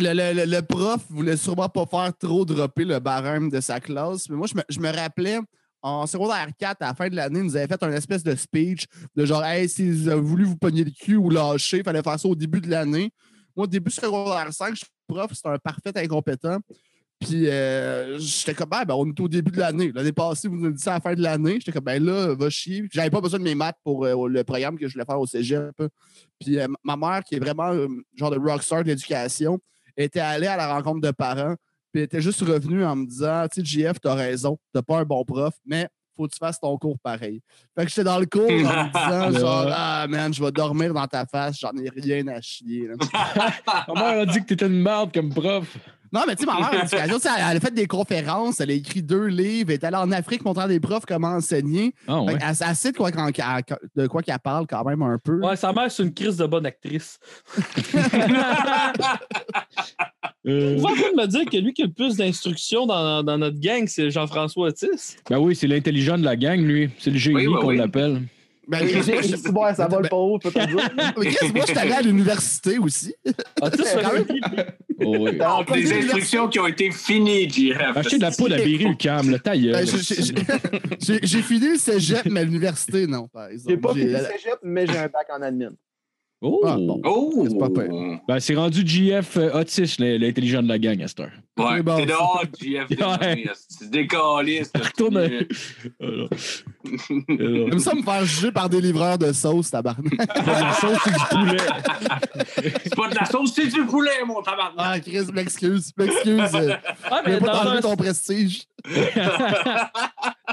le, 0.00 0.12
le- 0.12 0.32
le- 0.44 0.50
le 0.50 0.62
prof 0.62 1.04
voulait 1.10 1.36
sûrement 1.36 1.68
pas 1.68 1.86
faire 1.86 2.12
trop 2.16 2.44
dropper 2.44 2.84
le 2.84 2.98
barème 3.00 3.50
de 3.50 3.60
sa 3.60 3.80
classe. 3.80 4.28
Mais 4.28 4.36
moi, 4.36 4.46
je 4.46 4.56
me, 4.56 4.62
je 4.68 4.80
me 4.80 4.90
rappelais, 4.94 5.38
en 5.82 6.06
secondaire 6.06 6.48
4, 6.58 6.82
à 6.82 6.86
la 6.88 6.94
fin 6.94 7.08
de 7.08 7.16
l'année, 7.16 7.40
il 7.40 7.46
nous 7.46 7.56
avait 7.56 7.66
fait 7.66 7.82
un 7.82 7.92
espèce 7.92 8.22
de 8.22 8.34
speech 8.34 8.86
de 9.16 9.24
genre, 9.24 9.44
hey, 9.44 9.68
si 9.68 9.90
vous 9.90 10.08
avez 10.08 10.20
voulu 10.20 10.44
vous 10.44 10.56
pogner 10.56 10.84
le 10.84 10.90
cul 10.90 11.16
ou 11.16 11.30
lâcher, 11.30 11.78
il 11.78 11.84
fallait 11.84 12.02
faire 12.02 12.18
ça 12.18 12.28
au 12.28 12.34
début 12.36 12.60
de 12.60 12.70
l'année. 12.70 13.10
Moi, 13.56 13.64
au 13.64 13.68
début 13.68 13.90
secondaire 13.90 14.52
5, 14.52 14.70
je 14.70 14.76
suis 14.78 14.86
prof, 15.08 15.32
c'était 15.34 15.48
un 15.48 15.58
parfait 15.58 15.92
incompétent. 15.96 16.58
Puis 17.20 17.48
euh, 17.48 18.16
j'étais 18.18 18.54
comme, 18.54 18.68
ben, 18.68 18.84
ben, 18.84 18.94
on 18.94 19.06
est 19.06 19.20
au 19.20 19.28
début 19.28 19.50
de 19.50 19.58
l'année. 19.58 19.90
L'année 19.92 20.12
passée, 20.12 20.46
vous 20.46 20.56
nous 20.56 20.70
dites 20.70 20.82
ça 20.82 20.92
à 20.92 20.94
la 20.94 21.00
fin 21.00 21.14
de 21.14 21.22
l'année. 21.22 21.54
J'étais 21.54 21.72
comme, 21.72 21.84
ben 21.84 22.02
là, 22.02 22.34
va 22.34 22.48
chier. 22.48 22.82
Puis 22.82 22.90
J'avais 22.92 23.10
pas 23.10 23.20
besoin 23.20 23.40
de 23.40 23.44
mes 23.44 23.56
maths 23.56 23.78
pour 23.82 24.04
euh, 24.04 24.28
le 24.28 24.44
programme 24.44 24.78
que 24.78 24.86
je 24.86 24.92
voulais 24.92 25.04
faire 25.04 25.18
au 25.18 25.26
cégep. 25.26 25.74
Puis 26.38 26.58
euh, 26.58 26.68
ma 26.84 26.96
mère, 26.96 27.24
qui 27.24 27.34
est 27.34 27.40
vraiment 27.40 27.72
euh, 27.72 27.88
genre 28.14 28.30
de 28.30 28.38
rockstar 28.38 28.84
de 28.84 28.88
l'éducation, 28.88 29.58
était 29.96 30.20
allée 30.20 30.46
à 30.46 30.56
la 30.56 30.72
rencontre 30.72 31.00
de 31.00 31.10
parents. 31.10 31.56
Puis 31.92 32.00
elle 32.00 32.04
était 32.04 32.20
juste 32.20 32.40
revenue 32.42 32.84
en 32.84 32.94
me 32.94 33.06
disant, 33.06 33.46
tu 33.52 33.66
sais, 33.66 33.82
JF, 33.82 33.98
t'as 34.00 34.14
raison, 34.14 34.58
t'as 34.72 34.82
pas 34.82 34.98
un 34.98 35.04
bon 35.04 35.24
prof, 35.24 35.54
mais 35.66 35.88
faut 36.16 36.26
que 36.26 36.32
tu 36.32 36.38
fasses 36.38 36.60
ton 36.60 36.76
cours 36.76 36.98
pareil. 36.98 37.40
Fait 37.76 37.84
que 37.84 37.88
j'étais 37.88 38.04
dans 38.04 38.18
le 38.18 38.26
cours 38.26 38.42
en 38.42 38.50
me 38.50 39.30
disant, 39.32 39.40
genre, 39.40 39.72
ah 39.72 40.06
man, 40.08 40.34
je 40.34 40.42
vais 40.42 40.52
dormir 40.52 40.92
dans 40.92 41.06
ta 41.06 41.24
face, 41.24 41.58
j'en 41.60 41.72
ai 41.76 41.88
rien 41.88 42.26
à 42.28 42.40
chier. 42.40 42.88
Ma 43.88 43.94
mère 43.94 44.20
a 44.20 44.26
dit 44.26 44.40
que 44.40 44.46
t'étais 44.46 44.66
une 44.66 44.82
merde 44.82 45.12
comme 45.12 45.30
prof. 45.32 45.78
Non, 46.12 46.22
mais 46.26 46.36
tu 46.36 46.44
sais, 46.44 46.46
ma 46.46 46.58
mère, 46.60 46.70
elle, 46.92 47.10
elle 47.50 47.56
a 47.56 47.60
fait 47.60 47.74
des 47.74 47.86
conférences, 47.86 48.60
elle 48.60 48.70
a 48.70 48.74
écrit 48.74 49.02
deux 49.02 49.26
livres, 49.26 49.70
elle 49.70 49.74
est 49.74 49.84
allée 49.84 49.96
en 49.96 50.10
Afrique 50.12 50.44
montrer 50.44 50.64
à 50.64 50.68
des 50.68 50.80
profs 50.80 51.04
comment 51.06 51.28
enseigner. 51.28 51.94
Ah 52.06 52.22
ouais. 52.22 52.36
elle 52.40 52.74
sait 52.76 52.92
de 52.92 52.96
quoi, 52.96 53.10
qu'elle- 53.12 53.44
de 53.96 54.06
quoi 54.06 54.22
qu'elle 54.22 54.38
parle 54.38 54.66
quand 54.66 54.84
même 54.84 55.02
un 55.02 55.18
peu. 55.22 55.40
Ouais, 55.40 55.56
sa 55.56 55.72
mère, 55.72 55.90
c'est 55.90 56.02
une 56.02 56.14
crise 56.14 56.36
de 56.36 56.46
bonne 56.46 56.66
actrice. 56.66 57.18
Euh, 60.46 60.76
Vous 60.78 60.84
êtes 60.86 60.90
en 60.92 60.94
train 60.94 61.10
de 61.10 61.16
me 61.20 61.26
dire 61.26 61.44
que 61.44 61.56
lui 61.58 61.74
qui 61.74 61.82
a 61.82 61.86
le 61.86 61.92
plus 61.92 62.16
d'instructions 62.16 62.86
dans, 62.86 63.22
dans 63.22 63.36
notre 63.36 63.58
gang, 63.60 63.84
c'est 63.86 64.10
Jean-François 64.10 64.68
Otis? 64.68 65.16
ben 65.28 65.38
oui, 65.38 65.54
c'est 65.54 65.66
l'intelligent 65.66 66.16
de 66.16 66.24
la 66.24 66.36
gang, 66.36 66.58
lui. 66.60 66.88
C'est 66.98 67.10
le 67.10 67.18
génie 67.18 67.36
Oui, 67.36 67.46
oui, 67.48 67.60
qu'on 67.60 67.66
oui. 67.68 67.76
l'appelle. 67.76 68.22
Ben, 68.68 68.86
C'est 69.02 69.50
bon, 69.50 69.74
ça 69.74 69.88
va 69.88 70.00
le 70.00 70.08
pas 70.08 70.16
haut, 70.16 70.38
peut-être 70.38 70.66
dire. 70.68 70.90
Mais 71.18 71.26
Chris, 71.26 71.50
moi, 71.54 71.64
je 71.66 71.70
suis 71.72 71.78
allé 71.78 71.92
à 71.92 72.02
l'université 72.02 72.78
aussi? 72.78 73.14
Quand 73.58 73.70
même- 74.12 74.26
Oh, 75.00 75.16
oui. 75.20 75.38
Ah, 75.40 75.62
des 75.72 75.92
instructions 75.92 76.48
qui 76.48 76.58
ont 76.58 76.66
été 76.66 76.90
finies, 76.90 77.48
JF. 77.48 77.78
Acheter 77.96 78.18
de 78.18 78.22
la 78.22 78.30
poudre 78.32 78.54
à 78.54 78.58
Berry 78.58 78.84
UCAM, 78.84 79.30
le 79.30 79.38
taille. 79.38 79.70
Ben, 79.72 79.86
j'ai- 81.00 81.42
fini 81.42 81.68
le 81.68 81.76
cégep, 81.76 82.26
mais 82.26 82.40
à 82.40 82.44
l'université, 82.44 83.06
non, 83.06 83.28
par 83.28 83.46
exemple. 83.48 83.70
J'ai 83.70 83.76
pas 83.80 83.94
fini 83.94 84.06
le 84.12 84.18
cégep, 84.18 84.58
mais 84.62 84.86
j'ai 84.86 84.98
un 84.98 85.06
bac 85.08 85.26
en 85.36 85.40
admin. 85.42 85.70
Oh! 86.40 86.60
Ah, 86.64 86.76
bon. 86.78 87.00
Oh! 87.04 87.46
C'est 87.48 87.58
pas 87.58 87.68
pire? 87.68 88.20
Ben, 88.28 88.38
c'est 88.38 88.54
rendu 88.54 88.86
GF 88.86 89.36
euh, 89.38 89.60
Otis, 89.60 89.96
l'intelligent 89.98 90.62
de 90.62 90.68
la 90.68 90.78
gang 90.78 91.02
à 91.02 91.08
cette 91.08 91.18
heure. 91.18 91.32
Ouais, 91.58 91.78
C'est 91.78 91.82
bon, 91.82 91.96
t'es 91.96 92.06
dehors, 92.06 92.44
JF. 92.60 92.86
C'est 93.68 93.90
décalé. 93.90 94.62
c'est 94.64 94.78
Retourne. 94.84 95.28
J'aime 97.28 97.78
ça 97.80 97.94
me 97.94 98.02
faire 98.02 98.24
juger 98.24 98.52
par 98.52 98.68
des 98.68 98.80
livreurs 98.80 99.18
de 99.18 99.32
sauce, 99.32 99.70
tabarnak. 99.72 100.14
La 100.46 100.72
sauce, 100.74 100.98
c'est 101.02 101.10
du 101.10 101.18
poulet. 101.28 101.62
C'est 102.84 102.94
pas 102.96 103.08
de 103.08 103.14
la 103.16 103.24
sauce, 103.24 103.52
c'est 103.54 103.66
du 103.66 103.84
poulet, 103.84 104.24
mon 104.24 104.40
tabarnak. 104.40 104.74
Ah, 104.78 105.00
Chris, 105.00 105.26
m'excuse, 105.32 105.92
m'excuse. 105.98 106.40
Ah, 107.04 107.20
Je 107.24 107.30
mais 107.30 107.32
vais 107.34 107.40
pas 107.40 107.46
dans, 107.46 107.52
t'enlever 107.64 107.78
un, 107.78 107.80
ton 107.80 107.96
prestige. 107.96 108.62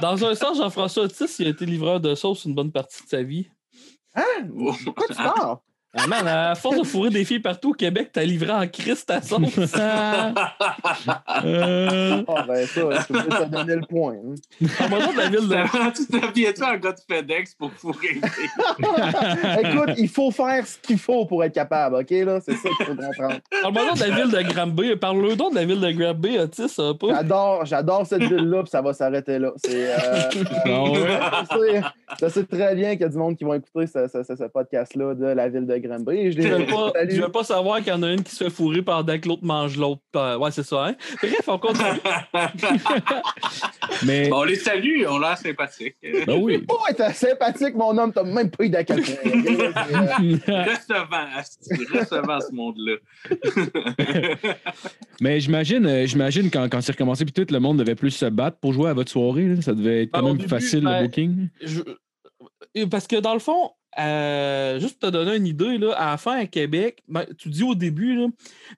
dans 0.01 0.25
un 0.25 0.33
sens, 0.33 0.57
Jean-François 0.57 1.03
Otis, 1.03 1.35
il 1.39 1.45
a 1.45 1.49
été 1.51 1.65
livreur 1.67 1.99
de 1.99 2.15
sauce 2.15 2.45
une 2.45 2.55
bonne 2.55 2.71
partie 2.71 3.03
de 3.03 3.07
sa 3.09 3.21
vie. 3.21 3.47
Pourquoi 4.83 5.05
tu 5.09 5.15
parles? 5.15 5.57
Ah, 5.97 6.07
man, 6.07 6.27
à 6.27 6.55
force 6.55 6.77
de 6.77 6.83
fourrer 6.83 7.09
des 7.09 7.23
filles 7.25 7.39
partout 7.39 7.69
au 7.69 7.73
Québec, 7.73 8.09
t'as 8.11 8.23
livré 8.23 8.51
en 8.51 8.67
Christ 8.67 9.07
ta 9.07 9.21
sauce. 9.21 9.41
Euh, 11.45 12.23
Ah, 12.27 12.45
ben 12.47 12.65
ça, 12.67 12.81
je 12.81 13.13
peux 13.13 13.23
te 13.23 13.43
donner 13.49 13.75
le 13.75 13.81
point. 13.87 14.13
hein. 14.13 14.35
En 14.79 14.89
même 14.89 14.99
temps, 14.99 15.13
de 15.13 15.17
la 15.17 15.29
ville 15.29 15.47
de. 15.47 15.91
Tu 15.95 16.19
t'habillais-tu 16.19 16.63
en 16.63 16.75
gars 16.77 16.91
de 16.93 16.99
FedEx 17.09 17.55
pour 17.55 17.71
fourrer? 17.73 18.19
Écoute, 19.63 19.89
il 19.97 20.09
faut 20.09 20.31
faire 20.31 20.65
ce 20.65 20.77
qu'il 20.79 20.97
faut 20.97 21.25
pour 21.25 21.43
être 21.43 21.53
capable, 21.53 21.95
OK? 21.97 22.09
là? 22.11 22.39
C'est 22.41 22.53
ça 22.55 22.69
qu'il 22.77 22.85
faut 22.85 22.95
comprendre. 22.95 23.39
En 23.63 23.71
même 23.71 23.87
temps, 23.87 23.93
de 23.95 23.99
la 23.99 24.09
ville 24.09 24.31
de 24.31 24.53
Granby. 24.53 24.95
Parle-le 24.95 25.35
donc 25.35 25.51
de 25.53 25.59
la 25.59 25.65
ville 25.65 25.79
de 25.81 25.91
Granby, 25.91 26.37
ça 26.67 26.83
va 26.83 26.93
pas. 26.93 27.07
J'adore, 27.15 27.65
j'adore 27.65 28.05
cette 28.07 28.23
ville-là, 28.23 28.61
puis 28.63 28.69
ça 28.71 28.81
va 28.81 28.93
s'arrêter 28.93 29.39
là. 29.39 29.51
C'est, 29.63 29.91
euh, 29.93 29.97
Ah 30.65 30.83
ouais? 31.59 31.81
je, 32.19 32.25
sais, 32.27 32.29
sais 32.29 32.43
très 32.45 32.75
bien 32.75 32.91
qu'il 32.91 33.01
y 33.01 33.05
a 33.05 33.09
du 33.09 33.17
monde 33.17 33.35
qui 33.37 33.43
va 33.43 33.57
écouter 33.57 33.87
ce, 33.87 34.07
ce- 34.07 34.23
ce- 34.23 34.35
ce 34.35 34.43
podcast-là 34.45 35.13
de 35.15 35.25
la 35.25 35.49
ville 35.49 35.65
de 35.65 35.77
Granby. 35.87 36.31
Je 36.31 36.41
Je 36.45 36.47
veux 36.47 36.65
pas, 36.65 36.91
salue. 36.93 37.11
je 37.11 37.21
veux 37.21 37.31
pas 37.31 37.43
savoir 37.43 37.77
qu'il 37.79 37.87
y 37.87 37.91
en 37.91 38.03
a 38.03 38.11
une 38.11 38.23
qui 38.23 38.33
se 38.35 38.43
fait 38.43 38.49
fourrer 38.49 38.81
pendant 38.81 39.19
que 39.19 39.27
l'autre 39.27 39.43
mange 39.45 39.77
l'autre. 39.77 40.01
Euh, 40.15 40.37
Ouais, 40.37 40.51
c'est 40.51 40.63
ça, 40.63 40.87
hein? 40.87 40.95
Bref, 41.21 41.41
on 41.47 41.57
continue. 41.57 41.87
Mais, 44.05 44.29
Bon, 44.29 44.39
on 44.39 44.43
les 44.43 44.55
salue, 44.55 45.03
on 45.07 45.17
l'air 45.19 45.37
sympathique. 45.37 45.95
ben 46.25 46.39
oui. 46.41 46.63
Oh, 46.69 46.77
t'es 46.95 47.13
sympathique, 47.13 47.75
mon 47.75 47.97
homme, 47.97 48.11
t'as 48.13 48.23
même 48.23 48.49
pas 48.49 48.65
eu 48.65 48.71
euh, 48.73 48.83
Recevant, 50.65 51.27
recevant 51.93 52.39
ce 52.41 52.53
monde-là. 52.53 52.95
Mais 55.21 55.39
j'imagine, 55.39 55.85
euh, 55.85 56.05
j'imagine 56.05 56.49
quand, 56.51 56.67
quand 56.69 56.81
c'est 56.81 56.91
recommencé, 56.93 57.25
puis 57.25 57.33
tout 57.33 57.45
le 57.53 57.59
monde 57.59 57.77
devait 57.79 57.95
plus 57.95 58.11
se 58.11 58.25
battre 58.25 58.57
pour 58.57 58.73
jouer 58.73 58.89
à 58.89 58.93
votre 58.93 59.11
soirée. 59.11 59.47
là. 59.47 59.61
Ça 59.61 59.73
devait 59.73 60.03
être 60.03 60.11
quand 60.11 60.19
Ben, 60.21 60.25
au 60.25 60.27
même 60.29 60.37
début, 60.37 60.49
facile 60.49 60.83
ben, 60.83 61.01
le 61.01 61.07
booking. 61.07 61.47
Je- 61.61 61.81
euh, 62.77 62.87
Parce 62.87 63.07
que 63.07 63.17
dans 63.19 63.33
le 63.33 63.39
fond, 63.39 63.71
euh, 63.97 64.79
juste 64.79 64.99
pour 64.99 65.09
te 65.09 65.13
donner 65.13 65.35
une 65.37 65.47
idée, 65.47 65.77
là, 65.77 65.93
à 65.93 66.11
la 66.11 66.17
fin 66.17 66.37
à 66.37 66.45
Québec, 66.45 67.03
ben, 67.07 67.25
tu 67.37 67.49
dis 67.49 67.63
au 67.63 67.75
début, 67.75 68.15
là, 68.15 68.27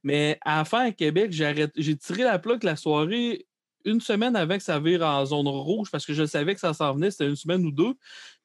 mais 0.04 0.38
à 0.46 0.58
la 0.60 0.66
fin 0.66 0.86
à 0.86 0.92
Québec, 0.92 1.32
j'ai 1.32 1.96
tiré 1.98 2.24
la 2.24 2.40
plaque 2.40 2.64
la 2.64 2.76
soirée 2.76 3.46
une 3.86 4.02
semaine 4.02 4.36
avant 4.36 4.58
que 4.58 4.64
ça 4.64 4.80
vire 4.80 5.02
en 5.04 5.26
zone 5.26 5.48
rouge 5.48 5.90
parce 5.92 6.06
que 6.06 6.14
je 6.14 6.26
savais 6.26 6.54
que 6.54 6.60
ça 6.60 6.74
s'en 6.74 6.94
venait, 6.94 7.10
c'était 7.12 7.28
une 7.28 7.36
semaine 7.38 7.66
ou 7.66 7.72
deux. 7.72 7.94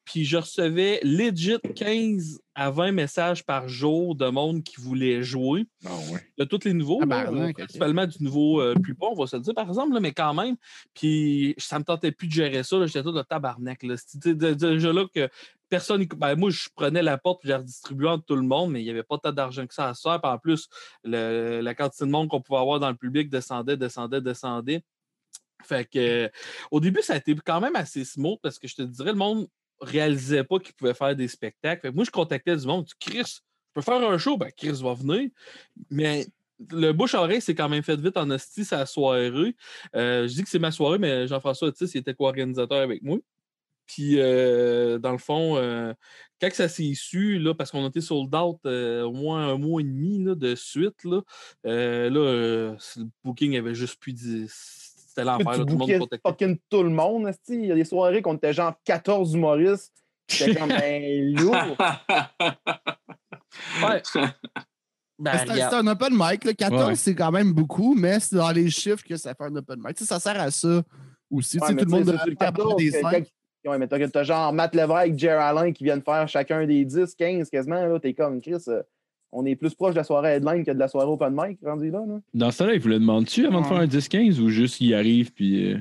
Puis 0.05 0.25
je 0.25 0.35
recevais 0.35 0.99
legit 1.03 1.57
15 1.75 2.39
à 2.55 2.69
20 2.71 2.91
messages 2.91 3.45
par 3.45 3.69
jour 3.69 4.15
de 4.15 4.27
monde 4.27 4.61
qui 4.61 4.79
voulait 4.81 5.23
jouer 5.23 5.65
Ah 5.85 5.89
ouais. 6.11 6.19
de 6.37 6.43
tous 6.43 6.65
les 6.65 6.73
niveaux, 6.73 6.99
Ah, 7.03 7.05
là, 7.05 7.23
ben, 7.31 7.37
euh, 7.37 7.49
ok. 7.49 7.55
principalement 7.55 8.05
du 8.05 8.17
niveau 8.21 8.59
euh, 8.61 8.73
plus 8.73 8.93
bas, 8.95 9.07
on 9.11 9.15
va 9.15 9.27
se 9.27 9.37
le 9.37 9.41
dire, 9.41 9.53
par 9.53 9.67
exemple, 9.67 9.93
là, 9.93 10.01
mais 10.01 10.11
quand 10.11 10.33
même. 10.33 10.55
Puis 10.93 11.55
ça 11.57 11.79
me 11.79 11.85
tentait 11.85 12.11
plus 12.11 12.27
de 12.27 12.33
gérer 12.33 12.63
ça. 12.63 12.85
J'étais 12.85 13.01
tout 13.03 13.13
de 13.13 13.21
tabarnak. 13.21 13.81
là. 13.83 13.95
C'était 13.97 14.35
déjà 14.35 14.91
là 14.91 15.05
que 15.13 15.29
personne. 15.73 16.05
Ben, 16.17 16.35
moi, 16.35 16.51
je 16.51 16.69
prenais 16.75 17.01
la 17.01 17.17
porte 17.17 17.43
et 17.43 17.47
je 17.47 17.53
la 17.53 17.57
redistribuais 17.57 18.09
entre 18.09 18.25
tout 18.25 18.35
le 18.35 18.43
monde, 18.43 18.71
mais 18.71 18.81
il 18.81 18.83
n'y 18.83 18.91
avait 18.91 19.01
pas 19.01 19.17
tant 19.17 19.31
d'argent 19.31 19.65
que 19.65 19.73
ça 19.73 19.89
à 19.89 19.93
se 19.95 20.03
faire. 20.03 20.19
En 20.21 20.37
plus, 20.37 20.69
la 21.03 21.73
quantité 21.73 22.05
de 22.05 22.11
monde 22.11 22.29
qu'on 22.29 22.41
pouvait 22.41 22.59
avoir 22.59 22.79
dans 22.79 22.89
le 22.89 22.95
public 22.95 23.27
descendait, 23.29 23.75
descendait, 23.75 24.21
descendait. 24.21 24.83
Fait 25.63 25.89
que 25.89 26.29
au 26.69 26.79
début, 26.79 27.01
ça 27.01 27.13
a 27.13 27.17
été 27.17 27.35
quand 27.35 27.59
même 27.59 27.75
assez 27.75 28.05
smooth 28.05 28.37
parce 28.43 28.59
que 28.59 28.67
je 28.67 28.75
te 28.75 28.81
dirais, 28.83 29.13
le 29.13 29.17
monde 29.17 29.47
réalisait 29.81 30.43
pas 30.43 30.59
qu'il 30.59 30.75
pouvait 30.75 30.93
faire 30.93 31.15
des 31.15 31.27
spectacles. 31.27 31.91
Moi, 31.91 32.03
je 32.03 32.11
contactais 32.11 32.55
du 32.55 32.67
monde. 32.67 32.85
Tu 32.85 32.95
Chris, 32.99 33.23
je 33.25 33.73
peux 33.73 33.81
faire 33.81 34.07
un 34.07 34.17
show, 34.19 34.37
ben 34.37 34.51
Chris 34.55 34.79
va 34.83 34.93
venir. 34.93 35.29
Mais 35.89 36.27
le 36.69 36.91
bouche-oreille 36.91 37.41
s'est 37.41 37.55
quand 37.55 37.69
même 37.69 37.83
fait 37.83 37.99
vite 37.99 38.17
en 38.17 38.29
hostie 38.29 38.65
sa 38.65 38.85
soirée. 38.85 39.55
Euh, 39.95 40.27
je 40.27 40.33
dis 40.33 40.43
que 40.43 40.49
c'est 40.49 40.59
ma 40.59 40.71
soirée, 40.71 40.99
mais 40.99 41.27
Jean-François 41.27 41.69
Otis, 41.69 41.89
il 41.95 41.97
était 41.97 42.13
co-organisateur 42.13 42.79
avec 42.79 43.01
moi. 43.01 43.17
Puis, 43.93 44.15
euh, 44.19 44.97
dans 44.97 45.11
le 45.11 45.17
fond, 45.19 45.55
euh, 45.57 45.93
quand 46.41 46.49
ça 46.51 46.67
s'est 46.67 46.93
su, 46.95 47.37
là, 47.37 47.53
parce 47.53 47.69
qu'on 47.69 47.83
a 47.83 47.87
été 47.89 48.01
sold 48.01 48.33
out 48.33 48.57
euh, 48.65 49.03
au 49.03 49.11
moins 49.11 49.49
un 49.49 49.57
mois 49.57 49.81
et 49.81 49.83
demi 49.83 50.23
là, 50.23 50.33
de 50.33 50.55
suite, 50.55 51.03
là, 51.03 51.21
euh, 51.67 52.09
là 52.09 52.19
euh, 52.19 52.75
le 52.97 53.05
booking 53.23 53.55
avait 53.55 53.75
juste 53.75 53.99
plus 53.99 54.13
dit. 54.13 54.45
C'était 54.49 55.23
l'enfer, 55.25 55.57
tout 55.57 55.65
le 55.65 55.75
monde 55.75 55.99
contactait. 55.99 56.59
tout 56.69 56.81
le 56.83 56.89
monde. 56.89 57.29
Il 57.49 57.65
y 57.65 57.71
a 57.71 57.75
des 57.75 57.85
soirées 57.85 58.23
qu'on 58.23 58.35
était 58.35 58.51
genre 58.51 58.73
14 58.83 59.35
humoristes. 59.35 59.93
C'était 60.27 60.55
comme 60.55 60.69
ben 60.69 61.35
lourd. 61.35 61.55
Ouais. 63.83 64.01
Ben, 65.19 65.37
C'est 65.45 65.61
un- 65.75 65.87
open 65.87 66.13
mic. 66.13 66.43
Là. 66.43 66.53
14, 66.53 66.87
Ouais. 66.87 66.95
c'est 66.95 67.13
quand 67.15 67.31
même 67.31 67.53
beaucoup, 67.53 67.93
mais 67.93 68.19
c'est 68.19 68.35
dans 68.35 68.51
les 68.51 68.69
chiffres 68.71 69.03
que 69.07 69.15
ça 69.15 69.33
fait 69.35 69.43
un 69.43 69.55
open 69.55 69.79
mic. 69.79 69.97
Ça 69.99 70.19
sert 70.19 70.37
à 70.39 70.49
ça 70.49 70.81
aussi. 71.29 71.59
Ouais, 71.59 71.69
tout 71.75 71.85
le 71.85 71.91
monde 71.91 72.03
devrait 72.03 72.17
sur 72.23 72.31
être 72.31 72.39
capable 72.39 72.57
14, 72.57 72.75
des 72.77 72.91
que- 72.91 72.99
cinq. 72.99 73.11
quand- 73.11 73.29
Ouais, 73.65 73.77
mais 73.77 73.87
t'as 73.87 74.07
t'as 74.09 74.23
genre 74.23 74.51
Matt 74.53 74.75
Lévesque, 74.75 75.17
Jerry 75.17 75.41
Alain 75.41 75.71
qui 75.71 75.83
viennent 75.83 76.01
faire 76.01 76.27
chacun 76.27 76.65
des 76.65 76.83
10, 76.85 77.15
15 77.15 77.49
quasiment. 77.49 77.85
là. 77.85 77.99
T'es 77.99 78.13
comme 78.13 78.41
Chris. 78.41 78.55
euh, 78.67 78.81
on 79.31 79.45
est 79.45 79.55
plus 79.55 79.73
proche 79.73 79.93
de 79.93 79.97
la 79.99 80.03
soirée 80.03 80.33
headline 80.35 80.63
que 80.63 80.71
de 80.71 80.77
la 80.77 80.87
soirée 80.87 81.07
open 81.09 81.33
mic 81.35 81.57
rendu 81.63 81.89
là. 81.89 82.03
là. 82.07 82.19
Dans 82.33 82.51
ce 82.51 82.59
temps-là, 82.59 82.73
il 82.75 82.79
vous 82.81 82.89
le 82.89 82.99
demande-tu 82.99 83.45
avant 83.47 83.61
de 83.61 83.65
faire 83.65 83.77
un 83.77 83.85
10-15 83.87 84.39
ou 84.39 84.49
juste 84.49 84.79
il 84.81 84.93
arrive 84.93 85.31
puis. 85.33 85.73
euh, 85.73 85.77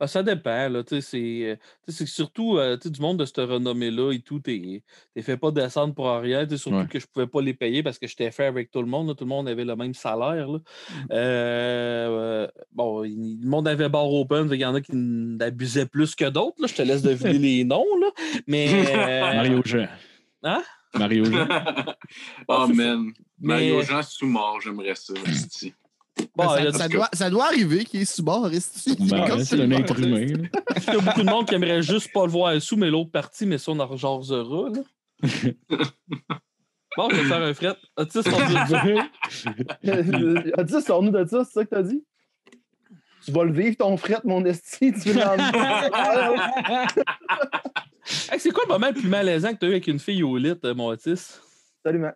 Ben, 0.00 0.06
ça 0.06 0.22
dépend. 0.22 0.68
Là, 0.70 0.82
tu 0.82 0.94
sais, 0.94 1.00
c'est, 1.02 1.18
euh, 1.50 1.56
tu 1.86 1.92
c'est 1.92 2.06
surtout 2.06 2.56
euh, 2.56 2.78
tu 2.80 2.90
du 2.90 3.00
monde 3.02 3.18
de 3.18 3.26
cette 3.26 3.36
renommée-là 3.36 4.12
et 4.12 4.20
tout, 4.20 4.40
t'es 4.40 4.82
t'es 5.14 5.20
fait 5.20 5.36
pas 5.36 5.50
descendre 5.50 5.94
pour 5.94 6.10
rien. 6.10 6.44
tu 6.46 6.52
sais, 6.52 6.56
Surtout 6.56 6.78
Ouais. 6.78 6.86
que 6.86 6.98
je 6.98 7.06
pouvais 7.06 7.26
pas 7.26 7.42
les 7.42 7.52
payer 7.52 7.82
parce 7.82 7.98
que 7.98 8.06
j'étais 8.06 8.30
fait 8.30 8.46
avec 8.46 8.70
tout 8.70 8.80
le 8.80 8.86
monde. 8.88 9.08
là, 9.08 9.14
tout 9.14 9.24
le 9.24 9.28
monde 9.28 9.46
avait 9.46 9.64
le 9.66 9.76
même 9.76 9.92
salaire. 9.92 10.48
là. 10.48 10.58
Euh, 11.12 12.44
euh, 12.44 12.48
bon, 12.72 13.04
il- 13.04 13.40
le 13.42 13.48
monde 13.48 13.68
avait 13.68 13.88
bar 13.90 14.10
open. 14.10 14.48
Il 14.52 14.58
y 14.58 14.64
en 14.64 14.74
a 14.74 14.80
qui 14.80 14.92
abusaient 15.40 15.84
plus 15.86 16.14
que 16.14 16.28
d'autres. 16.30 16.66
Je 16.66 16.74
te 16.74 16.82
laisse 16.82 17.02
deviner 17.02 17.38
les 17.58 17.64
noms. 17.64 17.84
Là, 18.00 18.08
mais, 18.46 18.68
euh, 18.96 19.20
Mario 19.34 19.60
Jean. 19.64 19.86
Hein? 20.42 20.62
Mario 20.94 21.24
Jean. 21.26 21.46
oh 22.48 22.64
c'est 22.68 22.72
man. 22.72 23.12
Mario 23.38 23.82
Jean 23.82 24.02
sous 24.02 24.26
mort, 24.26 24.60
j'aimerais 24.62 24.94
ça. 24.94 25.12
Bon, 26.36 26.48
a 26.48 26.72
ça, 26.72 26.78
ça 26.78 26.88
doit, 26.88 27.08
ça 27.12 27.30
doit 27.30 27.46
arriver 27.46 27.84
qu'il 27.84 28.00
est 28.02 28.04
sous 28.04 28.22
bord, 28.22 28.52
ici. 28.52 28.96
Ben, 29.10 29.42
c'est 29.44 29.60
un 29.60 29.66
le 29.66 29.76
être 29.76 29.98
humain. 29.98 30.20
il 30.20 30.48
y 30.86 30.96
a 30.96 31.00
beaucoup 31.00 31.22
de 31.22 31.30
monde 31.30 31.46
qui 31.46 31.54
aimerait 31.54 31.82
juste 31.82 32.12
pas 32.12 32.24
le 32.26 32.30
voir 32.32 32.60
sous, 32.60 32.76
mais 32.76 32.90
l'autre 32.90 33.10
partie, 33.10 33.46
mais 33.46 33.58
ça, 33.58 33.72
on 33.72 33.78
en 33.80 33.86
là. 34.68 34.82
Bon, 36.96 37.08
je 37.08 37.16
vais 37.16 37.24
faire 37.24 37.42
un 37.42 37.54
fret. 37.54 37.76
Otis, 37.96 38.18
on 38.18 38.30
dit- 38.48 38.56
A 40.56 40.64
dit, 40.64 40.82
sors-nous 40.82 41.12
de 41.12 41.24
ça, 41.24 41.44
c'est 41.44 41.52
ça 41.52 41.64
que 41.64 41.70
t'as 41.70 41.82
dit? 41.82 42.02
Tu 43.24 43.30
vas 43.30 43.44
le 43.44 43.52
vivre, 43.52 43.76
ton 43.76 43.96
fret, 43.96 44.18
mon 44.24 44.44
esti. 44.44 44.92
Tu 44.92 45.12
veux. 45.12 45.20
Hey, 48.32 48.40
c'est 48.40 48.50
quoi 48.50 48.64
le 48.66 48.72
moment 48.72 48.88
le 48.88 48.94
plus 48.94 49.08
malaisant 49.08 49.52
que 49.52 49.58
tu 49.58 49.66
as 49.66 49.68
eu 49.68 49.72
avec 49.72 49.86
une 49.86 49.98
fille 50.00 50.22
au 50.24 50.36
lit, 50.36 50.54
euh, 50.64 50.74
mon 50.74 50.88
Otis? 50.88 51.38
Absolument. 51.84 52.12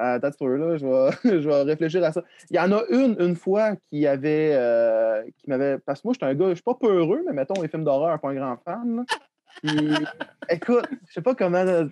Euh, 0.00 0.18
Attends 0.22 0.46
un 0.46 0.56
là, 0.56 0.76
je 0.76 0.86
vais, 0.86 1.10
je 1.42 1.48
vais 1.48 1.62
réfléchir 1.62 2.02
à 2.04 2.12
ça. 2.12 2.22
Il 2.50 2.56
y 2.56 2.60
en 2.60 2.72
a 2.72 2.82
une, 2.90 3.16
une 3.20 3.36
fois, 3.36 3.76
qui 3.90 4.06
avait. 4.06 4.52
euh, 4.54 5.22
qui 5.38 5.48
m'avait. 5.50 5.78
Parce 5.78 6.00
que 6.00 6.08
moi, 6.08 6.14
je 6.18 6.24
suis 6.24 6.32
un 6.32 6.34
gars, 6.34 6.48
je 6.50 6.54
suis 6.54 6.62
pas 6.62 6.74
peureux, 6.74 7.22
mais 7.26 7.32
mettons, 7.32 7.60
les 7.60 7.68
films 7.68 7.84
d'horreur, 7.84 8.18
pas 8.20 8.30
un 8.30 8.34
grand 8.34 8.56
fan. 8.64 8.96
là. 8.96 9.02
Puis, 9.62 9.94
écoute, 10.48 10.86
je 11.08 11.12
sais 11.12 11.20
pas 11.20 11.34
comment. 11.34 11.58
Elle 11.58 11.90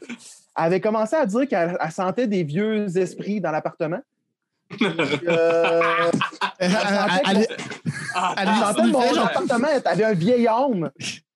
avait 0.55 0.81
commencé 0.81 1.15
à 1.15 1.27
dire 1.27 1.47
qu'elle 1.47 1.77
elle 1.79 1.91
sentait 1.93 2.27
des 2.27 2.43
vieux 2.43 2.97
esprits 2.97 3.41
dans 3.41 3.51
l'appartement. 3.51 4.01
Euh, 4.83 5.83
Elle- 6.59 6.71
elle- 7.29 7.47
elle- 8.39 8.49
sentait 8.49 8.87
mon 8.87 9.03
elle- 9.03 9.19
appartement 9.19 9.69
avait 9.85 10.05
un 10.05 10.13
vieil 10.15 10.49
homme. 10.49 10.91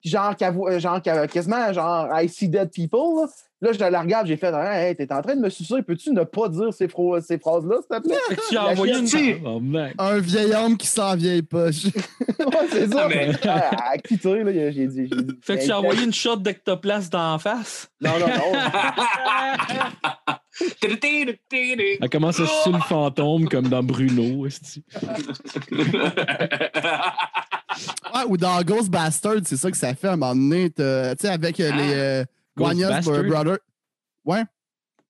Genre, 0.04 0.34
vo- 0.52 0.78
genre 0.78 1.00
quasiment 1.02 1.72
genre 1.72 2.08
I 2.20 2.28
see 2.28 2.48
dead 2.48 2.70
people. 2.72 3.22
Là, 3.22 3.26
Là, 3.60 3.72
je 3.72 3.78
la 3.78 4.00
regarde, 4.02 4.26
j'ai 4.26 4.36
fait 4.36 4.52
Hey, 4.54 4.94
t'es 4.94 5.10
en 5.10 5.22
train 5.22 5.36
de 5.36 5.40
me 5.40 5.48
sucer, 5.48 5.80
peux-tu 5.80 6.10
ne 6.10 6.22
pas 6.24 6.50
dire 6.50 6.74
ces, 6.74 6.86
ces 7.26 7.38
phrases-là, 7.38 7.76
s'il 7.80 7.96
te 8.02 8.06
plaît? 8.06 8.16
Fait 8.28 8.36
que 8.36 8.48
tu 8.50 8.56
as 8.58 8.66
envoyé 8.66 8.92
une. 8.98 9.08
Oh. 9.46 9.62
Un 9.96 10.18
vieil 10.18 10.52
homme 10.52 10.76
qui 10.76 10.86
sent 10.86 11.16
vieille 11.16 11.40
poche. 11.42 11.84
ouais, 11.86 12.68
c'est 12.70 12.92
ça. 12.92 13.04
Ah, 13.04 13.08
mais- 13.08 13.48
À, 13.48 13.90
à 13.92 13.96
qui 13.98 14.18
tu 14.18 14.22
sais, 14.28 14.44
là, 14.44 14.70
j'ai 14.70 14.86
dit. 14.86 15.08
Fait 15.40 15.56
que 15.58 15.64
tu 15.64 15.70
as 15.72 15.78
envoyé 15.78 16.04
une 16.04 16.12
shot 16.12 16.36
d'ectoplasme 16.36 17.08
d'en 17.08 17.38
face? 17.38 17.88
Non, 18.02 18.18
non, 18.18 18.26
non. 18.26 18.52
Elle 22.00 22.10
commence 22.10 22.40
à 22.40 22.46
sucer 22.46 22.70
le 22.72 22.80
fantôme 22.80 23.48
comme 23.48 23.68
dans 23.68 23.82
Bruno. 23.82 24.44
esti. 24.46 24.84
Ouais, 28.14 28.22
ou 28.28 28.36
dans 28.36 28.62
Ghostbusters, 28.62 29.40
c'est 29.44 29.56
ça 29.56 29.70
que 29.70 29.76
ça 29.76 29.94
fait 29.94 30.08
à 30.08 30.12
un 30.12 30.16
moment 30.16 30.34
donné. 30.34 30.70
Tu 30.70 30.82
sais, 30.82 31.28
avec 31.28 31.58
euh, 31.60 31.70
les 31.72 31.92
euh, 31.94 32.24
Guanyas 32.56 33.00
Ghostbusters? 33.00 33.28
Brothers. 33.30 33.58
Ouais. 34.24 34.42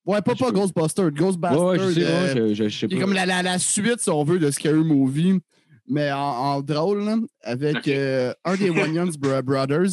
Ouais, 0.06 0.20
pas, 0.22 0.34
pas 0.34 0.50
Ghostbusters. 0.50 1.10
Ghostbusters. 1.12 1.64
ouais, 1.64 1.78
je 1.78 1.90
sais, 1.92 2.04
euh, 2.04 2.46
ouais, 2.48 2.54
je, 2.54 2.68
sais 2.68 2.86
est 2.86 2.88
pas. 2.88 3.00
comme 3.00 3.12
la, 3.14 3.26
la, 3.26 3.42
la 3.42 3.58
suite, 3.58 4.00
si 4.00 4.10
on 4.10 4.22
veut, 4.24 4.38
de 4.38 4.50
Scary 4.50 4.84
Movie, 4.84 5.40
mais 5.88 6.12
en, 6.12 6.18
en 6.18 6.60
drôle, 6.60 7.04
là, 7.04 7.16
avec 7.42 7.88
euh, 7.88 8.32
un 8.44 8.56
des 8.56 8.70
Wanyans 8.70 9.12
Bro- 9.18 9.42
Brothers. 9.42 9.92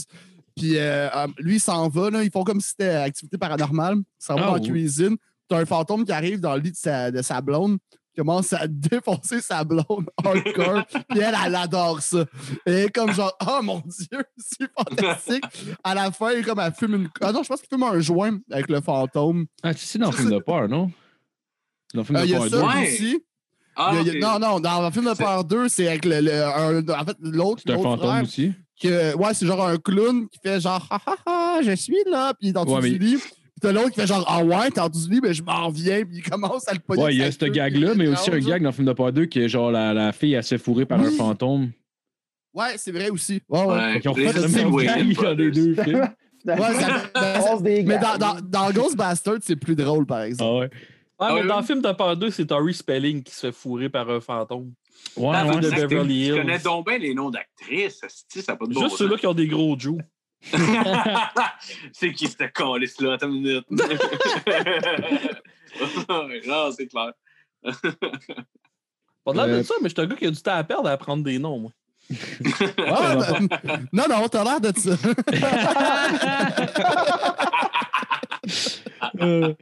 Puis 0.56 0.78
euh, 0.78 1.08
euh, 1.16 1.28
lui, 1.40 1.56
il 1.56 1.60
s'en 1.62 1.88
va, 1.88 2.10
là, 2.10 2.24
ils 2.24 2.32
font 2.32 2.44
comme 2.44 2.60
si 2.60 2.70
c'était 2.70 2.90
activité 2.90 3.38
paranormale. 3.38 3.96
Il 4.00 4.04
s'en 4.20 4.36
va 4.36 4.42
Ah, 4.44 4.48
dans 4.48 4.54
la 4.56 4.60
cuisine. 4.60 5.16
T'as 5.48 5.60
un 5.60 5.66
fantôme 5.66 6.04
qui 6.06 6.12
arrive 6.12 6.40
dans 6.42 6.56
le 6.56 6.62
lit 6.62 6.72
de 6.72 6.78
sa, 6.78 7.10
de 7.12 7.22
sa 7.22 7.40
blonde, 7.42 7.78
commence 8.16 8.54
à 8.54 8.68
défoncer 8.68 9.42
sa 9.42 9.64
blonde 9.64 10.10
hardcore. 10.24 10.84
Puis 11.10 11.20
elle, 11.20 11.36
elle 11.46 11.56
adore 11.56 12.02
ça. 12.02 12.26
Et 12.66 12.88
comme 12.94 13.12
genre, 13.14 13.36
oh 13.48 13.60
mon 13.64 13.82
Dieu, 13.86 14.24
c'est 14.38 14.70
fantastique. 14.78 15.44
À 15.84 15.96
la 15.96 16.12
fin, 16.12 16.42
comme 16.44 16.60
elle 16.60 16.74
fume 16.74 16.96
une. 16.96 17.10
Ah 17.22 17.32
non, 17.32 17.44
je 17.44 17.48
pense 17.50 17.62
qu'il 17.62 17.70
fume 17.70 17.84
un 17.84 18.00
joint 18.00 18.38
avec 18.52 18.70
le 18.70 18.82
fantôme. 18.82 19.46
Ah, 19.64 19.74
tu 19.74 19.86
sais, 19.86 20.00
dans 20.00 20.12
le 20.12 20.16
film 20.18 20.30
de 20.32 20.40
peur, 20.40 20.68
non? 20.68 20.92
Dans 21.94 22.02
le 22.02 22.04
film 22.06 22.18
Euh, 22.18 22.22
de 22.22 22.26
Il 22.26 22.32
y 22.32 22.36
a 22.36 22.40
peur 22.40 22.50
ça 22.50 22.58
2. 22.58 22.64
Ouais. 22.64 22.88
aussi. 22.88 23.24
Ah, 23.76 23.90
Il 23.94 23.96
y 23.96 24.00
a- 24.00 24.02
il 24.14 24.20
y 24.20 24.24
a- 24.24 24.34
ok. 24.36 24.40
Non, 24.42 24.48
non, 24.50 24.60
dans 24.60 24.82
le 24.86 24.92
film 24.92 25.06
de 25.06 25.14
peur 25.18 25.44
2, 25.46 25.70
c'est 25.70 25.88
avec 25.88 26.06
le, 26.06 26.20
le- 26.22 26.44
un- 26.44 26.88
en 26.90 27.06
fait, 27.06 27.18
l'autre. 27.22 27.62
C'est 27.66 27.72
un 27.72 27.76
l'autre 27.76 27.90
fantôme 27.90 28.10
frère, 28.10 28.24
aussi. 28.24 28.54
que- 28.82 29.16
ouais, 29.16 29.34
c'est 29.34 29.46
genre 29.46 29.66
un 29.66 29.78
clown 29.78 30.28
qui 30.28 30.40
fait 30.44 30.60
genre, 30.60 30.86
ha 30.90 31.00
ha 31.06 31.16
ha, 31.26 31.62
je 31.64 31.72
suis 31.76 31.96
là, 32.10 32.34
puis 32.34 32.50
il 32.50 32.58
Ouais, 32.58 32.66
du 32.66 32.92
mais- 32.92 32.98
lit. 32.98 33.18
T'as 33.62 33.72
l'autre 33.72 33.90
qui 33.92 34.00
fait 34.02 34.08
genre, 34.08 34.26
ah 34.28 34.44
ouais, 34.44 34.72
t'es 34.72 34.80
en 34.82 34.90
dessous 34.90 35.08
du 35.08 35.16
lit, 35.16 35.20
mais 35.22 35.34
je 35.34 35.44
m'en 35.44 35.70
viens, 35.70 36.04
puis 36.04 36.18
il 36.18 36.24
commence 36.24 36.68
à 36.68 36.74
le 36.74 36.80
pogner. 36.80 37.04
Ouais, 37.04 37.14
il 37.14 37.20
y 37.20 37.24
a 37.24 37.32
ce 37.32 37.46
gag-là, 37.46 37.94
mais 37.96 38.08
aussi 38.08 38.32
un 38.32 38.40
gag 38.40 38.62
dans 38.64 38.70
le 38.70 38.74
film 38.76 38.88
de 38.88 38.94
peur 38.94 39.14
2 39.14 39.26
qui 39.26 39.40
est 39.40 39.50
genre 39.50 39.72
la, 39.72 39.94
la 39.94 40.12
fille, 40.12 40.34
elle 40.34 40.44
se 40.44 40.56
fait 40.56 40.58
fourrer 40.64 40.86
par 40.86 41.00
un 41.00 41.12
fantôme. 41.12 41.72
Ouais, 42.54 42.74
c'est 42.78 42.92
vrai 42.92 43.10
aussi. 43.10 43.42
Ouais, 43.48 43.60
ouais. 43.62 43.68
Ouais, 43.68 44.00
Ils 44.04 44.10
ont 44.10 44.14
refait 44.14 44.34
le 44.34 44.48
même 44.48 44.76
gag 44.76 45.14
dans 45.16 45.34
les 45.34 45.52
deux 45.52 45.76
films. 45.84 46.10
Ouais, 46.44 46.56
ça- 46.58 47.60
mais 47.62 47.84
dans, 48.00 48.18
dans, 48.18 48.42
dans 48.42 48.72
Ghostbusters, 48.72 49.38
c'est 49.42 49.56
plus 49.56 49.76
drôle, 49.76 50.08
par 50.08 50.22
exemple. 50.24 50.52
Ah 50.52 50.60
ouais. 50.60 50.70
Ah, 51.20 51.36
mais 51.36 51.48
dans 51.48 51.60
le 51.60 51.64
film 51.64 51.84
de 51.84 51.92
peur 51.92 52.18
2, 52.18 52.32
c'est 52.32 52.48
Tori 52.48 52.74
Spelling 52.74 53.22
qui 53.22 53.32
se 53.32 53.48
fait 53.48 53.52
fourrer 53.52 53.90
par 53.90 54.10
un 54.10 54.20
fantôme. 54.20 54.74
Ouais, 55.16 55.28
ouais. 55.30 55.60
de. 55.60 55.70
Beverly 55.70 56.26
Hills. 56.30 56.36
connais 56.38 56.58
donc 56.58 56.88
bien 56.88 56.98
les 56.98 57.14
noms 57.14 57.30
d'actrices. 57.30 58.02
Ça 58.28 58.56
pas 58.56 58.66
de 58.66 58.74
Juste 58.74 58.98
ceux-là 58.98 59.18
qui 59.18 59.28
ont 59.28 59.36
des 59.36 59.46
gros 59.48 59.78
joues. 59.78 60.00
c'est 61.94 62.12
qui 62.14 62.28
cette 62.28 62.52
calice-là? 62.54 63.14
Attends 63.14 63.28
une 63.28 63.42
minute. 63.42 63.66
non, 66.48 66.72
c'est 66.72 66.88
clair. 66.88 67.12
Pas 69.24 69.34
de 69.34 69.38
l'air 69.38 69.46
Euh, 69.46 69.58
de 69.60 69.64
ça, 69.64 69.76
mais 69.82 69.90
je 69.90 69.94
suis 69.94 70.02
un 70.02 70.08
gars 70.08 70.16
qui 70.16 70.26
a 70.26 70.32
du 70.32 70.42
temps 70.42 70.56
à 70.56 70.64
perdre 70.64 70.90
à 70.90 70.94
apprendre 70.94 71.24
des 71.24 71.38
noms, 71.38 71.60
moi. 71.60 71.72
Ah, 72.88 73.16
ben, 73.64 73.88
non, 73.94 74.06
non, 74.10 74.28
t'as 74.28 74.44
l'air 74.44 74.60
de 74.60 74.74
ça. 74.78 74.98
Euh, 79.22 79.54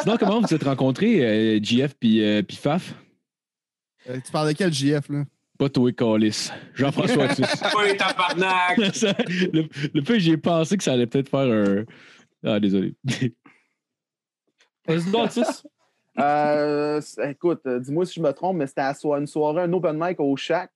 Sinon, 0.00 0.16
comment 0.18 0.40
vous 0.40 0.46
vous 0.46 0.54
êtes 0.54 0.64
rencontrés, 0.64 1.24
euh, 1.24 1.58
JF 1.62 1.94
puis 1.98 2.22
euh, 2.22 2.42
puis 2.42 2.56
Faf? 2.56 2.94
Euh, 4.08 4.18
tu 4.24 4.30
parles 4.30 4.48
de 4.48 4.52
quel 4.52 4.72
JF, 4.72 5.08
là? 5.08 5.24
Pas 5.58 5.68
toi, 5.68 5.90
Calis. 5.92 6.50
Jean-François. 6.74 7.26
Pas 7.72 7.84
les 7.84 7.96
tabarnak! 7.96 8.76
Le, 9.52 9.64
le 9.92 10.02
peu, 10.02 10.18
j'ai 10.18 10.36
pensé 10.36 10.76
que 10.76 10.84
ça 10.84 10.92
allait 10.92 11.06
peut-être 11.08 11.28
faire 11.28 11.40
un. 11.40 11.84
Ah, 12.44 12.60
désolé. 12.60 12.94
Vas-y, 14.86 15.10
donc, 15.10 15.26
Otis. 15.26 15.42
Euh, 16.20 17.00
écoute, 17.28 17.60
euh, 17.68 17.78
dis-moi 17.78 18.04
si 18.04 18.14
je 18.14 18.20
me 18.20 18.32
trompe, 18.32 18.56
mais 18.56 18.66
c'était 18.66 18.80
à 18.80 18.92
so- 18.92 19.14
une 19.14 19.28
soirée, 19.28 19.62
un 19.62 19.72
open 19.72 19.96
mic 19.96 20.18
au 20.18 20.34
Shack 20.36 20.72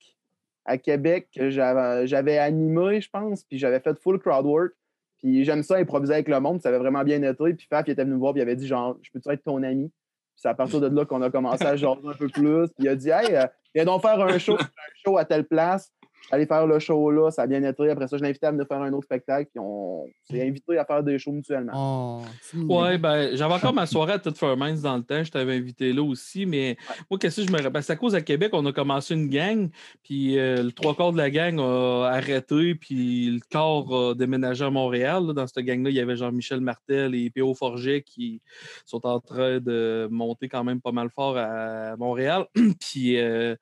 à 0.63 0.77
Québec 0.77 1.27
que 1.35 1.49
j'avais 1.49 2.07
j'avais 2.07 2.37
animé, 2.37 3.01
je 3.01 3.09
pense, 3.09 3.43
puis 3.43 3.57
j'avais 3.57 3.81
fait 3.81 3.99
full 3.99 4.19
crowd 4.19 4.45
work. 4.45 4.71
Puis 5.17 5.43
j'aime 5.43 5.61
ça 5.61 5.75
improviser 5.75 6.13
avec 6.13 6.29
le 6.29 6.39
monde, 6.39 6.61
ça 6.61 6.69
avait 6.69 6.77
vraiment 6.77 7.03
bien 7.03 7.21
été. 7.23 7.53
Puis 7.55 7.67
Faf, 7.69 7.83
il 7.87 7.91
était 7.91 8.05
venu 8.05 8.13
me 8.13 8.19
voir, 8.19 8.31
puis 8.31 8.39
il 8.39 8.43
avait 8.43 8.55
dit 8.55 8.65
genre, 8.67 8.97
je 9.01 9.11
peux-tu 9.11 9.29
être 9.31 9.43
ton 9.43 9.61
ami? 9.63 9.89
Puis 9.89 9.91
c'est 10.37 10.47
à 10.47 10.53
partir 10.53 10.79
de 10.79 10.87
là 10.87 11.03
qu'on 11.03 11.21
a 11.21 11.29
commencé 11.29 11.65
à 11.65 11.75
jaser 11.75 12.07
un 12.07 12.13
peu 12.13 12.29
plus. 12.29 12.67
Puis 12.69 12.85
il 12.85 12.87
a 12.87 12.95
dit, 12.95 13.09
hey, 13.09 13.35
euh, 13.35 13.45
viens 13.73 13.85
donc 13.85 14.01
faire 14.01 14.19
un 14.19 14.37
show, 14.37 14.57
un 14.59 14.67
show 15.05 15.17
à 15.17 15.25
telle 15.25 15.45
place. 15.45 15.91
Aller 16.31 16.45
faire 16.45 16.65
le 16.65 16.79
show 16.79 17.11
là, 17.11 17.31
ça 17.31 17.43
a 17.43 17.47
bien 17.47 17.63
été. 17.63 17.89
Après 17.89 18.07
ça, 18.07 18.17
je 18.17 18.23
l'ai 18.23 18.29
invité 18.29 18.47
à 18.47 18.51
venir 18.51 18.65
faire 18.65 18.81
un 18.81 18.91
autre 18.93 19.05
spectacle, 19.05 19.49
puis 19.51 19.59
on 19.59 20.05
s'est 20.29 20.47
invité 20.47 20.77
à 20.77 20.85
faire 20.85 21.03
des 21.03 21.19
shows 21.19 21.31
mutuellement. 21.31 22.23
Oh. 22.55 22.57
Ouais, 22.57 22.97
ben, 22.97 23.35
j'avais 23.35 23.53
encore 23.53 23.73
ma 23.73 23.85
soirée 23.85 24.13
à 24.13 24.19
Tête 24.19 24.37
Fairmans 24.37 24.81
dans 24.81 24.97
le 24.97 25.03
temps. 25.03 25.23
Je 25.23 25.31
t'avais 25.31 25.55
invité 25.55 25.93
là 25.93 26.01
aussi, 26.01 26.45
mais 26.45 26.77
moi, 27.09 27.19
qu'est-ce 27.19 27.41
que 27.41 27.47
je 27.47 27.51
me 27.51 27.61
rappelle? 27.61 27.83
C'est 27.83 27.93
à 27.93 27.97
cause 27.97 28.15
à 28.15 28.21
Québec, 28.21 28.51
on 28.53 28.65
a 28.65 28.71
commencé 28.71 29.13
une 29.13 29.29
gang, 29.29 29.69
puis 30.03 30.39
euh, 30.39 30.63
le 30.63 30.71
trois 30.71 30.95
quarts 30.95 31.11
de 31.11 31.17
la 31.17 31.29
gang 31.29 31.59
a 31.59 32.09
arrêté, 32.11 32.75
puis 32.75 33.29
le 33.29 33.39
corps 33.51 33.93
a 33.93 34.15
déménagé 34.15 34.63
à 34.65 34.69
Montréal. 34.69 35.27
là. 35.27 35.33
Dans 35.33 35.47
cette 35.47 35.63
gang-là, 35.65 35.89
il 35.89 35.95
y 35.95 35.99
avait 35.99 36.15
Jean-Michel 36.15 36.61
Martel 36.61 37.15
et 37.15 37.29
P.O. 37.29 37.53
Forget 37.53 38.01
qui 38.01 38.41
sont 38.85 39.05
en 39.05 39.19
train 39.19 39.59
de 39.59 40.07
monter 40.09 40.47
quand 40.47 40.63
même 40.63 40.81
pas 40.81 40.91
mal 40.91 41.09
fort 41.09 41.37
à 41.37 41.95
Montréal. 41.97 42.45
puis 42.79 43.19
euh, 43.19 43.55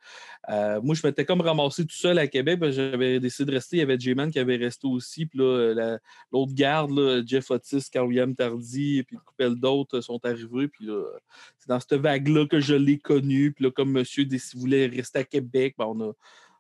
euh, 0.50 0.80
moi, 0.82 0.96
je 0.96 1.06
m'étais 1.06 1.26
comme 1.26 1.42
ramassé 1.42 1.84
tout 1.84 1.96
seul 1.96 2.18
à 2.18 2.28
Québec. 2.28 2.51
Parce 2.58 2.76
que 2.76 2.92
J'avais 2.92 3.20
décidé 3.20 3.52
de 3.52 3.56
rester. 3.56 3.78
Il 3.78 3.80
y 3.80 3.84
avait 3.84 4.00
J-Man 4.00 4.32
qui 4.32 4.40
avait 4.40 4.56
resté 4.58 4.88
aussi. 4.88 5.26
Puis 5.26 5.40
là, 5.40 5.74
la- 5.74 6.00
l'autre 6.32 6.54
garde, 6.54 6.92
là, 6.92 7.22
Jeff 7.26 7.50
Otis, 7.52 7.86
Carl-William 7.92 8.34
Tardy, 8.36 9.00
et 9.00 9.04
puis 9.04 9.16
une 9.16 9.22
couple 9.22 9.56
d'autres 9.60 10.02
sont 10.02 10.20
arrivés. 10.26 10.68
Puis 10.68 10.86
là, 10.86 11.04
c'est 11.58 11.70
dans 11.70 11.80
cette 11.80 11.94
vague-là 11.96 12.46
que 12.48 12.60
je 12.60 12.76
l'ai 12.76 12.98
connu. 13.00 13.52
Puis 13.52 13.66
là, 13.66 13.72
comme 13.72 13.92
monsieur 13.92 14.26
voulait 14.56 14.88
rester 14.88 15.20
à 15.20 15.24
Québec, 15.24 15.76
ben, 15.78 15.86
on, 15.86 16.02
a, 16.10 16.14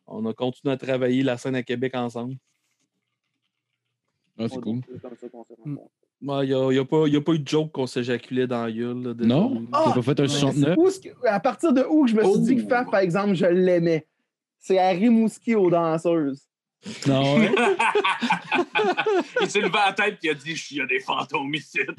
on 0.07 0.25
a 0.25 0.33
continué 0.33 0.73
à 0.73 0.77
travailler 0.77 1.23
la 1.23 1.37
scène 1.37 1.55
à 1.55 1.63
Québec 1.63 1.95
ensemble. 1.95 2.35
Ah, 4.37 4.47
c'est 4.49 4.59
cool. 4.61 4.77
Mm. 5.65 5.77
Il 6.23 6.27
n'y 6.27 6.53
a, 6.53 6.71
y 6.71 6.77
a 6.77 6.85
pas 6.85 7.07
y 7.07 7.15
a 7.15 7.21
pas 7.21 7.33
eu 7.33 7.39
de 7.39 7.47
joke 7.47 7.71
qu'on 7.71 7.87
s'éjaculait 7.87 8.45
dans 8.45 8.63
la 8.65 8.71
gueule. 8.71 9.01
là. 9.01 9.13
Non? 9.17 9.65
T'as 9.71 9.91
pas 9.93 10.01
fait 10.03 10.19
un 10.19 10.23
Mais 10.23 10.29
69? 10.29 10.75
c'est 10.75 10.79
où 10.81 10.89
ce 10.91 10.99
que- 10.99 11.27
à 11.27 11.39
partir 11.39 11.73
de 11.73 11.81
où 11.89 12.05
je 12.05 12.15
me 12.15 12.23
suis 12.23 12.39
dit 12.41 12.55
que 12.57 12.61
Oh. 12.65 12.69
Faf, 12.69 12.91
par 12.91 12.99
exemple, 12.99 13.33
je 13.33 13.45
l'aimais? 13.47 14.07
C'est 14.61 14.77
à 14.77 14.89
Rimouski 14.89 15.55
aux 15.55 15.69
danseuses. 15.69 16.43
Non, 17.05 17.35
ouais. 17.37 17.51
il 19.41 19.49
s'est 19.51 19.59
levé 19.61 19.77
à 19.77 19.87
la 19.87 19.93
tête 19.93 20.13
et 20.23 20.27
il 20.27 20.29
a 20.31 20.33
dit 20.33 20.55
Il 20.71 20.77
y 20.77 20.81
a 20.81 20.85
des 20.87 20.99
fantômes 20.99 21.53
ici. 21.53 21.77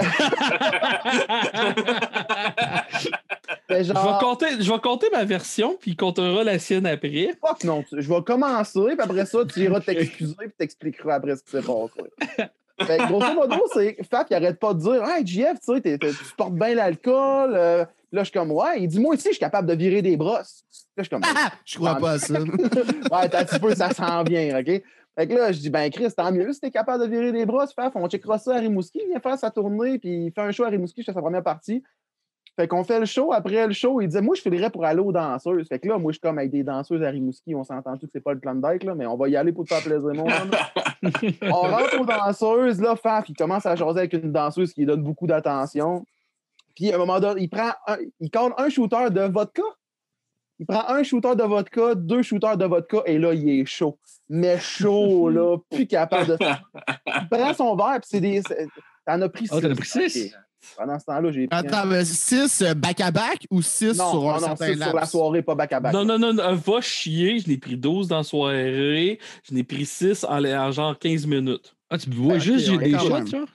Je 3.71 3.93
vais, 3.93 4.19
compter, 4.21 4.47
je 4.61 4.71
vais 4.73 4.79
compter 4.81 5.07
ma 5.13 5.25
version, 5.25 5.77
puis 5.81 5.93
il 5.93 5.97
comptera 5.97 6.45
la 6.45 6.59
sienne 6.59 6.87
après. 6.87 7.31
fuck 7.41 7.65
non, 7.65 7.83
tu- 7.83 8.01
je 8.03 8.09
vais 8.13 8.23
commencer, 8.23 8.81
puis 8.85 8.97
après 9.01 9.25
ça, 9.27 9.39
tu 9.47 9.61
iras 9.61 9.81
t'excuser, 9.81 10.35
puis 10.39 10.51
t'expliqueras 10.59 11.15
après 11.15 11.37
ce 11.37 11.43
qui 11.43 11.51
s'est 11.53 11.63
passé. 11.63 12.51
Fait 12.83 12.99
grosso 13.07 13.33
modo, 13.35 13.63
c'est 13.73 13.97
Faf, 14.11 14.27
il 14.31 14.35
arrête 14.35 14.59
pas 14.59 14.75
de 14.75 14.81
dire 14.81 15.03
Hey, 15.05 15.27
JF, 15.27 15.59
tu 15.65 15.81
sais, 15.83 15.99
tu 15.99 16.35
portes 16.37 16.55
bien 16.55 16.75
l'alcool. 16.75 17.55
euh, 17.55 17.85
là, 18.13 18.23
je 18.23 18.31
suis 18.31 18.39
comme 18.39 18.53
Ouais, 18.53 18.83
il 18.83 18.89
dit 18.89 19.01
Moi 19.01 19.15
aussi, 19.15 19.29
je 19.29 19.33
suis 19.33 19.41
capable 19.41 19.69
de 19.69 19.75
virer 19.75 20.03
des 20.03 20.17
brosses. 20.17 20.65
Là, 20.97 21.03
je 21.03 21.03
suis 21.03 21.11
comme 21.11 21.23
Ah, 21.25 21.51
je 21.65 21.77
crois 21.77 21.97
pas 21.97 22.13
à 22.13 22.19
ça. 22.19 22.39
Ouais, 23.11 23.29
t'as 23.29 23.41
un 23.41 23.45
petit 23.45 23.59
peu, 23.59 23.75
ça 23.75 23.91
s'en 23.91 24.23
vient, 24.23 24.59
OK? 24.61 24.83
Fait 25.15 25.27
que 25.27 25.35
là, 25.35 25.53
je 25.53 25.61
dis, 25.61 25.69
ben 25.69 25.91
Chris, 25.91 26.11
tant 26.17 26.33
mieux, 26.33 26.53
si 26.53 26.61
t'es 26.61 26.71
capable 26.71 27.05
de 27.05 27.09
virer 27.09 27.33
des 27.33 27.45
brosses, 27.45 27.75
Faf, 27.75 27.93
on 27.97 28.09
checkera 28.09 28.39
ça 28.39 28.57
à 28.57 28.59
Rimouski, 28.59 29.01
il 29.05 29.09
vient 29.11 29.21
faire 29.21 29.39
sa 29.39 29.51
tournée, 29.51 29.99
puis 29.99 30.27
il 30.27 30.33
fait 30.33 30.41
un 30.41 30.53
show 30.53 30.65
à 30.65 30.69
Rimouski, 30.69 31.03
je 31.03 31.07
fais 31.07 31.13
sa 31.13 31.21
première 31.21 31.43
partie. 31.43 31.83
Fait 32.57 32.69
qu'on 32.69 32.85
fait 32.85 33.01
le 33.01 33.07
show, 33.07 33.33
après 33.33 33.67
le 33.67 33.73
show, 33.73 34.01
il 34.01 34.09
disait, 34.09 34.21
moi, 34.23 34.35
je 34.35 34.43
filerais 34.43 34.71
pour 34.71 34.85
aller 34.85 35.01
aux 35.01 35.13
danseuses. 35.13 35.69
Fait 35.69 35.79
que 35.79 35.89
là, 35.89 35.99
moi, 35.99 36.13
je 36.13 36.15
suis 36.15 36.21
comme 36.21 36.39
avec 36.39 36.51
des 36.51 36.63
danseuses 36.63 37.03
à 37.03 37.11
Rimouski, 37.11 37.55
on 37.55 37.65
s'entend 37.65 37.97
tout 37.97 38.07
que 38.07 38.13
c'est 38.15 38.21
pas 38.21 38.33
le 38.33 38.41
Klondike, 38.41 38.85
là, 38.85 38.95
mais 38.95 39.07
on 39.07 39.17
va 39.17 39.29
y 39.29 39.37
aller 39.37 39.53
pour 39.53 39.65
te 39.65 39.75
faire 39.75 39.83
plaisir, 39.83 40.15
mon 40.15 40.25
on 41.43 41.61
rentre 41.61 42.01
aux 42.01 42.07
danseuses, 42.07 42.81
là, 42.81 42.97
Faf, 42.97 43.29
il 43.29 43.37
commence 43.37 43.67
à 43.67 43.77
jaser 43.77 43.99
avec 43.99 44.13
une 44.15 44.33
danseuse 44.33 44.73
qui 44.73 44.81
lui 44.81 44.87
donne 44.87 45.03
beaucoup 45.03 45.27
d'attention. 45.27 46.07
Puis, 46.75 46.93
à 46.93 46.97
un 46.97 46.99
moment 46.99 47.21
donné, 47.21 47.43
il 47.43 47.49
prend 47.49 47.73
un, 47.87 47.97
il 48.21 48.31
compte 48.31 48.55
un 48.59 48.69
shooter 48.69 49.11
de 49.11 49.23
vodka. 49.23 49.63
Il 50.59 50.67
prend 50.67 50.89
un 50.89 51.03
shooter 51.03 51.35
de 51.35 51.43
vodka, 51.43 51.95
deux 51.95 52.23
shooters 52.23 52.57
de 52.57 52.65
vodka, 52.65 52.99
et 53.07 53.19
là, 53.19 53.35
il 53.35 53.49
est 53.49 53.67
chaud. 53.67 53.99
Mais 54.29 54.59
chaud, 54.61 55.29
là, 55.31 55.59
plus 55.71 55.87
capable 55.87 56.29
de. 56.29 56.39
Il 56.41 57.29
prend 57.29 57.55
son 57.55 57.77
verre, 57.77 58.01
puis 58.01 58.09
c'est 58.11 58.21
des. 58.21 58.43
T'en 59.05 59.21
as 59.21 59.29
pris 59.29 59.47
six. 59.47 59.55
Ah, 59.55 59.61
t'en 59.61 59.71
as 59.71 59.75
pris 59.75 59.89
six? 59.89 60.33
Pendant 60.77 60.99
ce 60.99 61.05
temps-là, 61.07 61.33
j'ai 61.33 61.49
Attends, 61.51 61.87
mais 61.87 62.05
6 62.05 62.65
back-à-back 62.77 63.47
ou 63.51 63.63
6 63.63 63.99
non, 63.99 64.11
sur 64.11 64.31
un 64.31 64.35
non, 64.35 64.41
non, 64.41 64.47
certain 64.47 64.67
six 64.73 64.81
sur 64.81 64.95
la 64.95 65.07
soirée, 65.07 65.43
pas 65.43 65.55
back-à-back. 65.55 65.93
Non, 65.93 66.05
non, 66.05 66.19
non, 66.19 66.33
non, 66.33 66.55
va 66.55 66.81
chier. 66.81 67.41
Je 67.41 67.49
n'ai 67.49 67.59
pris 67.59 67.77
12 67.77 68.09
dans 68.09 68.19
la 68.19 68.23
soirée. 68.23 69.19
Je 69.43 69.55
n'ai 69.55 69.65
pris 69.65 69.85
6 69.85 70.25
en, 70.25 70.45
en 70.45 70.71
genre 70.71 70.99
15 70.99 71.27
minutes. 71.27 71.75
Ah, 71.91 71.99
tu 71.99 72.11
bois 72.11 72.35
Ok, 72.35 72.41
juste 72.41 72.71
ouais, 72.71 72.79
des 72.79 72.99
shots. 72.99 73.47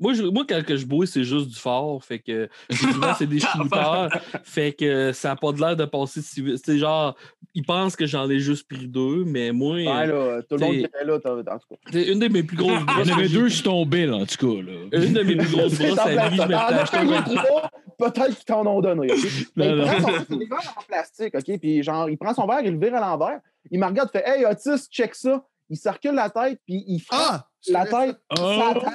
Moi, 0.00 0.14
je- 0.14 0.22
moi, 0.22 0.44
quand 0.48 0.64
que 0.64 0.76
je 0.76 0.86
bois, 0.86 1.06
c'est 1.06 1.24
juste 1.24 1.48
du 1.48 1.54
fort. 1.56 2.02
Fait 2.02 2.18
que 2.18 2.48
souvent, 2.72 3.14
c'est 3.16 3.26
des 3.26 3.38
shooters. 3.40 4.08
fait 4.42 4.72
que 4.72 5.12
ça 5.12 5.28
n'a 5.28 5.36
pas 5.36 5.52
de 5.52 5.60
l'air 5.60 5.76
de 5.76 5.84
passer 5.84 6.22
si 6.22 6.40
vite. 6.42 6.60
C'est 6.64 6.78
genre, 6.78 7.14
ils 7.54 7.64
pensent 7.64 7.96
que 7.96 8.06
j'en 8.06 8.28
ai 8.30 8.38
juste 8.38 8.66
pris 8.68 8.88
deux, 8.88 9.24
mais 9.26 9.52
moi, 9.52 9.74
Ouais, 9.76 9.84
là, 10.06 10.42
tout 10.48 10.56
le 10.56 10.60
monde 10.64 10.72
qui 10.74 10.80
était 10.84 11.04
là, 11.04 11.18
t'as- 11.20 11.32
en 11.32 11.42
tout 11.58 11.68
cas. 11.70 11.76
c'est 11.92 12.04
une 12.08 12.18
de 12.18 12.28
mes 12.28 12.42
plus 12.42 12.56
grosses 12.56 12.78
Il 12.80 12.86
brosses. 12.86 13.08
y 13.08 13.12
en 13.12 13.18
avait 13.18 13.28
deux 13.28 13.48
sur 13.50 13.64
ton 13.64 13.84
bill, 13.86 14.12
en 14.12 14.24
tout 14.26 14.36
cas. 14.54 14.62
Là. 14.62 15.02
Une 15.04 15.12
de 15.12 15.22
mes 15.22 15.36
plus 15.36 15.50
grosses 15.54 15.78
brosses 15.78 15.98
à 15.98 16.28
vie, 16.28 16.36
je 16.36 16.42
m'étais 16.42 16.54
acheté 16.54 16.96
un 16.96 17.00
payé 17.06 17.12
23. 17.16 17.42
trois, 17.44 17.70
Peut-être 17.98 18.36
qu'ils 18.36 18.44
t'en 18.46 18.66
ont 18.66 18.80
donné. 18.80 19.08
Non, 19.56 19.64
il 19.66 19.74
non. 19.76 19.84
prend 19.86 20.00
son 20.00 20.24
c'est 20.30 20.38
des 20.38 20.46
verres 20.46 20.74
en 20.78 20.82
plastique, 20.88 21.34
OK? 21.34 21.58
Puis 21.60 21.82
genre, 21.82 22.08
il 22.08 22.16
prend 22.16 22.32
son 22.32 22.46
verre, 22.46 22.60
il 22.64 22.72
le 22.72 22.78
vire 22.80 22.94
à 22.94 23.00
l'envers. 23.00 23.40
Il 23.70 23.78
me 23.78 23.84
regarde, 23.86 24.10
fait 24.10 24.22
Hey, 24.26 24.46
Otis, 24.46 24.88
check 24.90 25.14
ça. 25.14 25.44
Il 25.68 25.76
circule 25.76 26.14
la 26.14 26.30
tête, 26.30 26.58
puis 26.66 26.82
il 26.88 26.98
frappe 27.00 27.20
Ah! 27.42 27.46
la 27.68 27.84
tête 27.84 28.16
Oh! 28.32 28.36
sur 28.36 28.46
la 28.58 28.74
table. 28.74 28.90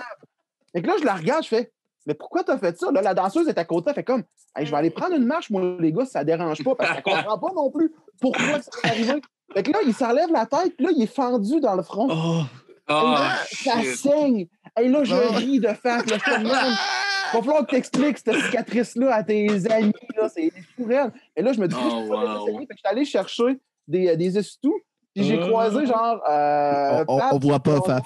Fait 0.75 0.81
que 0.81 0.87
là, 0.87 0.93
je 0.99 1.05
la 1.05 1.13
regarde, 1.15 1.43
je 1.43 1.47
fais 1.49 1.71
Mais 2.05 2.13
pourquoi 2.13 2.43
t'as 2.43 2.57
fait 2.57 2.77
ça? 2.77 2.91
Là, 2.91 3.01
la 3.01 3.13
danseuse 3.13 3.47
est 3.47 3.57
à 3.57 3.63
côté, 3.65 3.89
elle 3.89 3.95
fait 3.95 4.03
comme 4.03 4.23
Hey, 4.55 4.65
je 4.65 4.71
vais 4.71 4.77
aller 4.77 4.89
prendre 4.91 5.15
une 5.15 5.25
marche, 5.25 5.49
moi, 5.49 5.61
les 5.79 5.91
gars, 5.91 6.05
si 6.05 6.11
ça 6.11 6.23
dérange 6.23 6.63
pas, 6.63 6.75
parce 6.75 6.91
qu'elle 6.91 7.03
comprend 7.03 7.37
pas 7.39 7.53
non 7.55 7.69
plus 7.71 7.91
pourquoi 8.21 8.61
ça 8.61 8.71
est 8.83 8.87
arrivé. 8.87 9.21
Fait 9.53 9.63
que 9.63 9.71
là, 9.71 9.79
il 9.85 9.93
s'enlève 9.93 10.31
la 10.31 10.45
tête, 10.45 10.75
puis 10.77 10.85
là, 10.85 10.91
il 10.95 11.03
est 11.03 11.13
fendu 11.13 11.59
dans 11.59 11.75
le 11.75 11.83
front. 11.83 12.07
Oh, 12.09 12.41
Et 12.43 12.93
Ah, 12.93 13.15
là, 13.17 13.35
ça 13.51 13.81
shit. 13.81 13.95
saigne. 13.95 14.47
Et 14.79 14.87
là, 14.87 15.03
je 15.03 15.15
Oh. 15.15 15.33
ris 15.35 15.59
de 15.59 15.67
face. 15.69 16.05
Là, 16.05 16.17
je 16.19 16.23
te 16.31 16.39
demande, 16.39 16.51
va 16.53 17.41
falloir 17.41 17.61
que 17.65 17.71
tu 17.71 17.75
expliques 17.77 18.17
cette 18.19 18.35
cicatrice-là 18.43 19.13
à 19.15 19.23
tes 19.23 19.49
amis. 19.71 19.91
Là, 20.15 20.29
c'est 20.29 20.51
fou, 20.75 20.85
raide. 20.85 21.11
Et 21.35 21.41
là, 21.41 21.51
je 21.53 21.59
me 21.59 21.67
dis, 21.67 21.75
Oh, 21.77 21.89
je 22.05 22.09
wow. 22.09 22.43
essayer. 22.47 22.59
Fait 22.59 22.65
que 22.67 22.73
je 22.75 22.77
suis 22.77 22.87
allé 22.87 23.05
chercher 23.05 23.59
des, 23.87 24.15
des 24.15 24.37
essuie-tout. 24.37 24.79
Puis 25.15 25.23
j'ai 25.23 25.39
Oh. 25.41 25.47
croisé, 25.47 25.85
genre. 25.85 26.21
euh, 26.29 27.03
On, 27.07 27.15
on- 27.15 27.19
Pat, 27.19 27.33
on 27.33 27.39
voit 27.39 27.59
pas, 27.59 27.81
Faf. 27.81 28.03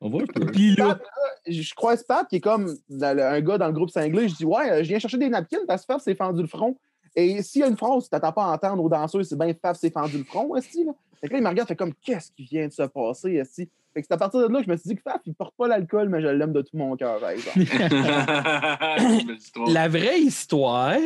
On 0.00 0.10
voit 0.10 0.22
un 0.22 0.26
peu. 0.26 0.46
Puis 0.46 0.74
là, 0.76 0.98
je 1.46 1.74
croise 1.74 2.02
Pat, 2.02 2.26
qui 2.28 2.36
est 2.36 2.40
comme 2.40 2.74
un 3.00 3.40
gars 3.40 3.58
dans 3.58 3.66
le 3.66 3.72
groupe 3.72 3.90
cinglé. 3.90 4.28
Je 4.28 4.36
dis, 4.36 4.44
ouais, 4.44 4.70
euh, 4.70 4.82
je 4.82 4.88
viens 4.88 4.98
chercher 4.98 5.18
des 5.18 5.28
napkins 5.28 5.58
parce 5.66 5.82
que 5.82 5.92
Faf 5.92 6.02
s'est 6.02 6.14
fendu 6.14 6.42
le 6.42 6.48
front. 6.48 6.78
Et 7.14 7.42
s'il 7.42 7.62
y 7.62 7.64
a 7.64 7.68
une 7.68 7.76
phrase, 7.76 8.04
tu 8.04 8.10
t'attends 8.10 8.32
pas 8.32 8.44
à 8.44 8.54
entendre 8.54 8.84
aux 8.84 8.88
danseuses, 8.88 9.28
c'est 9.28 9.38
bien 9.38 9.52
Faf 9.60 9.78
s'est 9.78 9.90
fendu 9.90 10.18
le 10.18 10.24
front, 10.24 10.54
esti, 10.56 10.84
là. 10.84 10.92
Fait 11.20 11.28
que 11.28 11.32
là, 11.32 11.38
il 11.38 11.44
me 11.44 11.48
regarde, 11.48 11.66
fait 11.66 11.76
comme, 11.76 11.94
qu'est-ce 11.94 12.30
qui 12.32 12.44
vient 12.44 12.68
de 12.68 12.72
se 12.72 12.82
passer, 12.82 13.32
esti? 13.32 13.70
Fait 13.94 14.02
que 14.02 14.06
c'est 14.06 14.14
à 14.14 14.18
partir 14.18 14.40
de 14.40 14.48
là 14.52 14.58
que 14.58 14.66
je 14.66 14.70
me 14.70 14.76
suis 14.76 14.90
dit 14.90 14.96
que 14.96 15.00
Faf, 15.00 15.22
il 15.24 15.34
porte 15.34 15.54
pas 15.56 15.66
l'alcool, 15.66 16.10
mais 16.10 16.20
je 16.20 16.26
l'aime 16.26 16.52
de 16.52 16.60
tout 16.60 16.76
mon 16.76 16.94
cœur, 16.96 17.18
par 17.18 17.30
exemple. 17.30 17.58
La 19.72 19.88
vraie 19.88 20.20
histoire. 20.20 20.92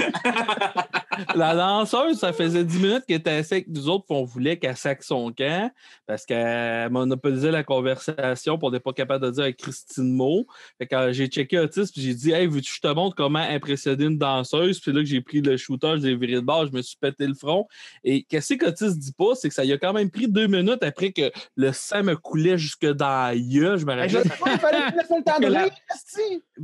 la 1.34 1.54
danseuse, 1.54 2.18
ça 2.18 2.32
faisait 2.32 2.64
10 2.64 2.78
minutes 2.78 3.04
qu'elle 3.06 3.18
était 3.18 3.30
assise 3.30 3.52
avec 3.52 3.68
nous 3.68 3.88
autres, 3.88 4.04
puis 4.06 4.16
on 4.16 4.24
voulait 4.24 4.58
qu'elle 4.58 4.76
saque 4.76 5.02
son 5.02 5.32
camp 5.32 5.70
parce 6.06 6.24
qu'elle 6.26 6.90
monopolisait 6.90 7.50
la 7.50 7.62
conversation, 7.62 8.58
puis 8.58 8.68
on 8.72 8.80
pas 8.80 8.92
capable 8.92 9.26
de 9.26 9.30
dire 9.30 9.44
avec 9.44 9.58
Christine 9.58 10.12
Mo. 10.14 10.46
Fait 10.78 10.86
que 10.86 10.94
euh, 10.94 11.12
j'ai 11.12 11.26
checké 11.26 11.58
Otis, 11.58 11.90
puis 11.92 12.02
j'ai 12.02 12.14
dit 12.14 12.32
Hey, 12.32 12.46
veux-tu 12.46 12.70
que 12.70 12.76
je 12.76 12.80
te 12.80 12.94
montre 12.94 13.14
comment 13.14 13.38
impressionner 13.38 14.04
une 14.04 14.18
danseuse? 14.18 14.80
Puis 14.80 14.92
là 14.92 15.00
que 15.00 15.06
j'ai 15.06 15.20
pris 15.20 15.40
le 15.40 15.56
shooter, 15.56 15.94
j'ai 16.00 16.16
viré 16.16 16.34
de 16.34 16.40
bord, 16.40 16.66
je 16.66 16.72
me 16.72 16.82
suis 16.82 16.96
pété 16.96 17.26
le 17.26 17.34
front. 17.34 17.66
Et 18.04 18.22
qu'est-ce 18.24 18.54
qu'Otis 18.54 18.96
dit 18.96 19.12
pas, 19.12 19.34
c'est 19.34 19.48
que 19.48 19.54
ça 19.54 19.64
y 19.64 19.72
a 19.72 19.78
quand 19.78 19.92
même 19.92 20.10
pris 20.10 20.28
deux 20.28 20.46
minutes 20.46 20.82
après 20.82 21.12
que 21.12 21.30
le 21.56 21.72
sang 21.72 22.02
me 22.02 22.16
coulait 22.16 22.58
jusque 22.58 22.86
dans 22.86 23.32
gueule. 23.36 23.78
Je 23.78 23.86
me 23.86 23.92
Hey, 24.00 24.08
je 24.08 24.16
rappelle. 24.18 24.32
sais 24.32 24.38
pas, 24.38 24.52
il 24.52 24.58
fallait 24.58 24.96
laisse 24.96 25.10
le 25.10 25.22
temps 25.24 25.38
de 25.38 25.46
Que 25.46 25.46
la-! 25.52 25.68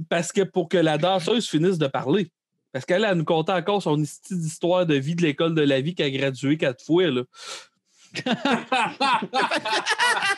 Parce 0.08 0.32
que 0.32 0.42
pour 0.42 0.68
que 0.68 0.78
la 0.78 0.98
danseuse 0.98 1.48
finisse 1.48 1.78
de 1.78 1.86
parler. 1.86 2.30
Parce 2.76 2.84
qu'elle, 2.84 3.06
elle 3.08 3.16
nous 3.16 3.24
contait 3.24 3.52
encore 3.52 3.82
son 3.82 4.02
hostie 4.02 4.36
d'histoire 4.36 4.84
de 4.84 4.96
vie 4.96 5.14
de 5.14 5.22
l'école 5.22 5.54
de 5.54 5.62
la 5.62 5.80
vie 5.80 5.94
qui 5.94 6.02
a 6.02 6.10
gradué 6.10 6.58
quatre 6.58 6.84
fois. 6.84 7.06
Là. 7.06 7.22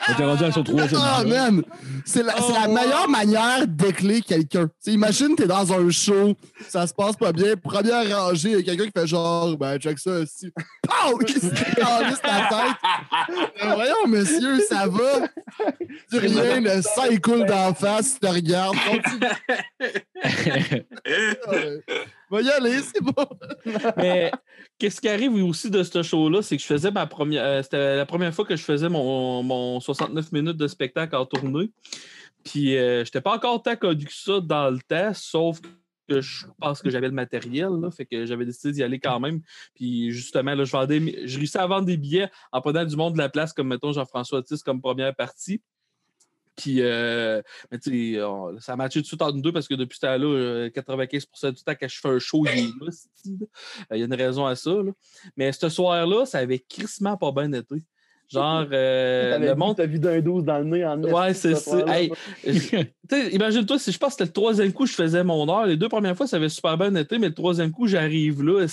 On 0.08 0.12
était 0.12 0.24
rendu 0.24 0.44
à 0.44 0.52
son 0.52 0.62
troisième. 0.62 1.00
Jour. 1.00 1.26
man! 1.26 1.64
C'est 2.04 2.22
la, 2.22 2.36
Oh, 2.38 2.52
meilleure 2.70 3.08
manière 3.08 3.66
d'écler 3.66 4.22
quelqu'un. 4.22 4.70
Tu 4.84 4.92
imagine, 4.92 5.34
t'es 5.34 5.48
dans 5.48 5.72
un 5.72 5.90
show, 5.90 6.36
ça 6.68 6.86
se 6.86 6.94
passe 6.94 7.16
pas 7.16 7.32
bien, 7.32 7.56
première 7.56 8.08
rangée, 8.16 8.50
il 8.50 8.58
y 8.58 8.60
a 8.60 8.62
quelqu'un 8.62 8.84
qui 8.84 8.92
fait 9.00 9.08
genre, 9.08 9.56
ben, 9.56 9.76
check 9.78 9.98
ça 9.98 10.12
aussi. 10.12 10.52
Pow! 10.82 11.18
Il 11.26 11.34
se 11.34 11.48
calisse 11.48 12.22
la 12.22 12.48
tête? 12.48 12.76
Voyons, 13.74 14.06
monsieur, 14.06 14.60
ça 14.60 14.86
va? 14.86 15.26
Dis 16.12 16.20
rien, 16.20 16.60
le 16.60 16.82
sang, 16.82 17.06
il 17.10 17.20
coule 17.20 17.46
d'en 17.46 17.74
face, 17.74 18.14
tu 18.14 18.20
te 18.20 18.26
regardes. 18.26 18.76
Va 22.30 22.42
y 22.42 22.50
aller, 22.50 22.80
c'est 22.82 23.00
bon. 23.02 23.26
Mais 23.96 24.30
qu'est-ce 24.78 25.00
qui 25.00 25.08
arrive 25.08 25.32
aussi 25.44 25.70
de 25.70 25.82
ce 25.82 26.02
show-là, 26.02 26.42
c'est 26.42 26.56
que 26.56 26.62
je 26.62 26.66
faisais 26.66 26.90
ma 26.90 27.06
première. 27.06 27.44
euh, 27.44 27.62
C'était 27.62 27.96
la 27.96 28.06
première 28.06 28.34
fois 28.34 28.44
que 28.44 28.56
je 28.56 28.62
faisais 28.62 28.88
mon, 28.88 29.42
mon 29.42 29.80
69 29.80 30.32
minutes 30.32 30.56
de 30.56 30.68
spectacle 30.68 31.16
en 31.16 31.24
tournée. 31.26 31.70
Puis 32.44 32.76
euh, 32.76 33.04
j'étais 33.04 33.20
pas 33.20 33.34
encore 33.34 33.62
tant 33.62 33.76
connu 33.76 34.04
que 34.04 34.12
ça 34.12 34.40
dans 34.40 34.70
le 34.70 34.78
temps, 34.86 35.12
sauf 35.14 35.60
que 36.08 36.20
je 36.20 36.46
pense 36.58 36.80
que 36.80 36.88
j'avais 36.90 37.08
le 37.08 37.14
matériel, 37.14 37.70
fait 37.94 38.06
que 38.06 38.24
j'avais 38.24 38.46
décidé 38.46 38.72
d'y 38.72 38.82
aller 38.82 38.98
quand 38.98 39.20
même. 39.20 39.40
Puis 39.74 40.10
justement, 40.10 40.54
là, 40.54 40.64
je 40.64 40.72
vendais, 40.72 41.26
je 41.26 41.36
réussis 41.38 41.58
à 41.58 41.66
vendre 41.66 41.86
des 41.86 41.96
billets 41.98 42.30
en 42.52 42.60
prenant 42.60 42.84
du 42.84 42.96
monde 42.96 43.12
de 43.14 43.18
la 43.18 43.28
place, 43.28 43.52
comme 43.52 43.68
mettons 43.68 43.92
Jean-François 43.92 44.38
Otis 44.38 44.60
comme 44.64 44.80
première 44.80 45.14
partie. 45.14 45.60
Puis, 46.58 46.82
euh, 46.82 47.40
ça 48.58 48.72
a 48.72 48.76
matché 48.76 49.00
tout 49.02 49.16
nous 49.32 49.40
deux 49.40 49.52
parce 49.52 49.68
que 49.68 49.74
depuis 49.74 49.94
ce 49.94 50.00
temps-là, 50.00 50.26
euh, 50.26 50.70
95% 50.70 51.52
du 51.52 51.62
temps, 51.62 51.74
quand 51.80 51.88
je 51.88 52.00
fais 52.00 52.08
un 52.08 52.18
show, 52.18 52.44
il 52.46 52.58
est 52.58 52.62
là. 52.62 52.90
Euh, 53.92 53.96
Il 53.96 53.98
y 54.00 54.02
a 54.02 54.06
une 54.06 54.14
raison 54.14 54.44
à 54.44 54.56
ça. 54.56 54.72
Mais 55.36 55.52
ce 55.52 55.68
soir-là, 55.68 56.26
ça 56.26 56.38
avait 56.38 56.58
crissement 56.58 57.16
pas 57.16 57.30
bien 57.30 57.52
été. 57.52 57.76
Genre, 58.30 58.66
euh, 58.72 59.38
le 59.38 59.54
monde. 59.54 59.76
T'as 59.76 59.86
vu 59.86 59.98
d'un 59.98 60.20
12 60.20 60.44
dans 60.44 60.58
le 60.58 60.64
nez 60.64 60.84
en 60.84 61.02
Ouais, 61.02 61.34
c'est 61.34 61.54
ce 61.54 61.70
ça. 61.70 61.84
Hey, 61.88 62.12
Imagine-toi, 63.32 63.78
si 63.78 63.90
je 63.90 63.98
pense 63.98 64.16
que 64.16 64.24
le 64.24 64.30
troisième 64.30 64.70
coup 64.72 64.84
je 64.84 64.92
faisais 64.92 65.24
mon 65.24 65.48
heure. 65.48 65.64
Les 65.66 65.76
deux 65.78 65.88
premières 65.88 66.14
fois, 66.16 66.26
ça 66.26 66.36
avait 66.36 66.50
super 66.50 66.76
bien 66.76 66.94
été, 66.94 67.18
mais 67.18 67.28
le 67.28 67.34
troisième 67.34 67.70
coup, 67.70 67.86
j'arrive 67.86 68.42
là. 68.42 68.66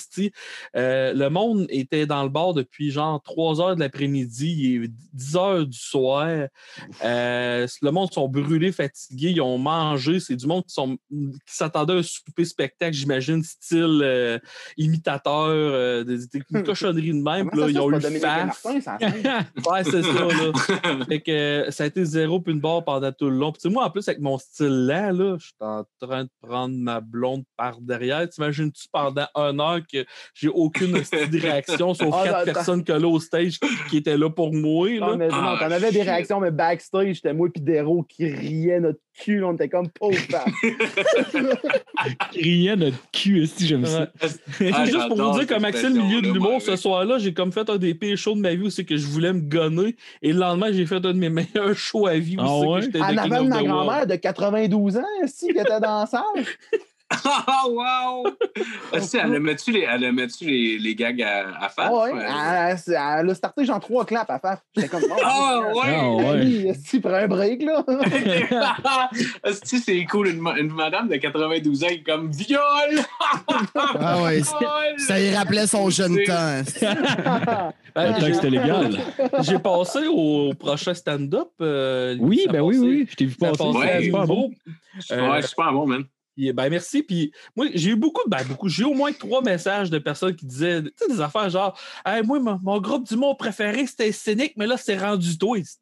Euh, 0.76 1.14
le 1.14 1.30
monde 1.30 1.68
était 1.70 2.06
dans 2.06 2.24
le 2.24 2.30
bar 2.30 2.54
depuis 2.54 2.92
genre 2.92 3.22
3 3.24 3.62
heures 3.62 3.76
de 3.76 3.80
l'après-midi, 3.80 4.56
il 4.58 4.84
est 4.86 4.92
10 5.14 5.36
heures 5.38 5.66
du 5.66 5.78
soir. 5.78 6.48
Euh, 7.04 7.68
le 7.82 7.92
monde 7.92 8.12
sont 8.12 8.28
brûlés, 8.28 8.74
fatigués, 8.74 9.30
ils 9.32 9.42
ont 9.42 9.58
mangé. 9.58 10.20
C'est 10.20 10.36
du 10.36 10.48
monde 10.48 10.66
qui 10.66 10.74
sont 10.74 10.98
qui 11.10 11.56
s'attendait 11.56 11.94
à 11.94 11.98
un 11.98 12.04
souper 12.04 12.44
spectacle, 12.46 12.94
j'imagine, 12.94 13.42
style 13.42 14.02
euh, 14.04 14.38
imitateur, 14.78 16.04
des, 16.06 16.18
des- 16.28 16.42
une 16.52 16.64
cochonnerie 16.64 17.10
de 17.14 17.22
même. 17.22 17.50
Là, 17.54 17.70
ils 17.70 17.80
ont 17.80 17.90
eu. 17.90 17.96
Martin, 18.48 18.82
ça? 18.82 18.98
Ouais, 19.70 19.84
c'est 19.84 20.04
ça, 20.04 20.14
là. 20.14 21.06
Fait 21.08 21.22
que 21.22 21.32
euh, 21.32 21.72
ça 21.72 21.84
a 21.84 21.88
été 21.88 22.04
zéro 22.06 22.40
puis 22.40 22.54
une 22.54 22.60
barre 22.60 22.84
pendant 22.84 23.12
tout 23.12 23.30
le 23.30 23.38
long. 23.38 23.52
Puis 23.52 23.62
tu 23.62 23.70
sais, 23.70 23.74
moi, 23.74 23.86
en 23.86 23.90
plus, 23.90 24.08
avec 24.08 24.22
mon 24.22 24.38
style 24.38 24.88
lent, 24.88 25.12
là, 25.12 25.38
je 25.40 25.46
suis 25.46 25.56
en 25.60 25.84
train 26.00 26.24
de 26.24 26.30
prendre 26.42 26.76
ma 26.76 27.02
blonde 27.02 27.44
par 27.58 27.80
derrière. 27.82 28.28
T'imagines-tu 28.30 28.88
pendant 28.92 29.28
une 29.36 29.60
heure 29.60 29.80
que 29.92 30.06
j'ai 30.34 30.50
aucune 30.50 31.02
réaction, 31.34 31.94
sauf 31.94 32.14
Ah, 32.14 32.24
quatre 32.24 32.48
non, 32.48 32.54
personnes 32.54 32.84
que 32.84 32.94
là 32.94 33.08
au 33.08 33.20
stage 33.20 33.60
qui, 33.60 33.68
qui 33.90 33.98
étaient 33.98 34.18
là 34.18 34.30
pour 34.30 34.54
moi, 34.54 34.90
là? 34.90 35.12
Non, 35.12 35.18
mais 35.18 35.28
non, 35.28 35.36
Ah, 35.38 35.58
t'en 35.60 35.72
avais 35.72 35.92
des 35.92 36.02
réactions, 36.02 36.40
mais 36.40 36.52
backstage, 36.52 37.16
c'était 37.16 37.34
moi 37.34 37.50
et 37.54 37.60
Dero 37.60 38.04
qui 38.04 38.28
riait 38.28 38.80
notre 38.80 39.00
cul. 39.20 39.44
On 39.44 39.54
était 39.54 39.70
comme 39.70 39.90
pauvre 39.90 40.18
femme. 40.18 40.52
Criait 42.32 42.76
notre 42.76 42.98
cul, 43.12 43.46
si 43.48 43.68
j'aime 43.68 43.86
ça. 43.86 44.12
Ah, 44.74 44.86
juste 44.86 45.08
pour 45.08 45.18
vous 45.18 45.40
dire 45.40 45.48
comment 45.48 45.70
c'est 45.74 45.90
le 45.90 46.02
milieu 46.02 46.22
de 46.22 46.32
l'humour 46.32 46.62
ce 46.62 46.76
soir-là, 46.76 47.18
j'ai 47.18 47.34
comme 47.34 47.52
fait 47.52 47.70
un 47.70 47.78
des 47.78 47.94
pires 47.96 48.18
shows 48.18 48.36
de 48.36 48.42
ma 48.42 48.54
vie 48.54 48.64
où 48.64 48.70
c'est 48.70 48.86
que 48.86 48.98
je 48.98 49.06
voulais 49.08 49.34
me 49.34 49.42
gonner. 49.42 49.96
Et 50.22 50.34
le 50.34 50.40
lendemain, 50.40 50.72
j'ai 50.72 50.86
fait 50.86 50.96
un 50.96 51.00
de 51.00 51.14
mes 51.14 51.30
meilleurs 51.56 51.76
shows 51.76 52.08
à 52.08 52.18
vie 52.18 52.38
où 52.38 52.42
Ah 52.42 52.48
c'est 52.48 52.68
ouais? 52.68 52.80
que 52.80 52.86
j'étais 52.86 53.02
En 53.02 53.18
avant 53.18 53.44
de 53.44 53.50
ma 53.50 53.64
grand-mère 53.64 54.08
de 54.08 54.16
92 54.16 54.98
ans, 54.98 55.02
si, 55.26 55.48
qui 55.48 55.58
était 55.58 55.80
dans 55.80 56.00
la 56.00 56.06
salle. 56.06 56.22
Oh, 57.26 57.70
wow! 58.24 58.26
Esti, 58.94 59.18
elle 59.18 59.36
a 59.36 59.40
mettu 59.40 59.72
les, 59.72 59.82
elle 59.90 60.06
a 60.06 60.12
mettu 60.12 60.46
les, 60.46 60.78
les 60.78 60.96
gags 60.96 61.22
à, 61.22 61.64
à 61.66 61.70
faire. 61.70 61.90
Ah 61.90 61.94
ouais, 61.94 62.12
elle, 62.16 62.78
elle 62.88 63.30
a 63.30 63.36
starté 63.36 63.66
genre 63.66 63.80
trois 63.80 64.06
claps 64.06 64.30
à 64.30 64.40
faire. 64.40 64.58
J'étais 64.76 64.88
comme, 64.90 65.04
oh, 65.10 65.16
Ah 65.24 65.62
ouais! 65.74 65.82
Ah 65.86 66.10
ouais. 66.12 66.28
Ami, 66.42 66.72
si, 66.84 67.00
prends 67.00 67.14
un 67.14 67.28
break, 67.28 67.64
là. 67.64 67.84
C'est 69.64 70.06
cool, 70.06 70.28
une, 70.30 70.48
une 70.58 70.74
madame 70.74 71.08
de 71.08 71.16
92 71.16 71.84
ans 71.84 71.88
qui 71.88 71.94
est 71.96 72.04
comme 72.04 72.32
viol! 72.32 72.62
Ah 73.76 74.22
ouais, 74.24 74.42
ça 74.98 75.20
y 75.20 75.34
rappelait 75.36 75.68
son 75.68 75.90
jeune 75.90 76.18
temps. 76.26 76.62
Ben, 77.96 78.14
Tant 78.20 78.28
que 78.28 78.34
c'était 78.34 78.50
légal. 78.50 78.98
J'ai 79.42 79.60
passé 79.60 80.00
au 80.08 80.54
prochain 80.54 80.94
stand-up. 80.94 81.48
euh, 81.62 82.18
Oui, 82.20 82.46
ben 82.52 82.62
oui, 82.62 82.78
oui. 82.78 83.08
Je 83.10 83.16
t'ai 83.16 83.26
vu 83.26 83.36
passer. 83.36 83.64
Ouais. 83.64 83.92
à 83.92 84.02
C'est 85.42 85.56
pas 85.56 85.72
bon, 85.72 85.88
man. 85.88 86.04
Ben 86.38 86.70
merci. 86.70 87.04
Puis 87.04 87.32
moi, 87.56 87.68
j'ai 87.74 87.92
eu 87.92 87.96
beaucoup, 87.96 88.28
ben 88.28 88.44
beaucoup, 88.48 88.68
j'ai 88.70 88.84
eu 88.84 88.86
au 88.86 88.94
moins 88.94 89.12
trois 89.14 89.42
messages 89.42 89.90
de 89.90 89.98
personnes 90.00 90.36
qui 90.36 90.46
disaient, 90.46 90.82
tu 90.84 90.92
sais, 90.96 91.08
des 91.08 91.22
affaires 91.22 91.50
genre, 91.50 91.80
hey, 92.06 92.24
moi, 92.24 92.40
mon, 92.40 92.60
mon 92.62 92.80
groupe 92.80 93.08
d'humour 93.08 93.38
préféré, 93.38 93.86
c'était 93.88 94.12
Cynique, 94.12 94.54
mais 94.58 94.68
là, 94.68 94.78
c'est 94.78 94.98
rendu 94.98 95.38
tôt. 95.38 95.56
Ils 95.56 95.62
disent. 95.64 95.80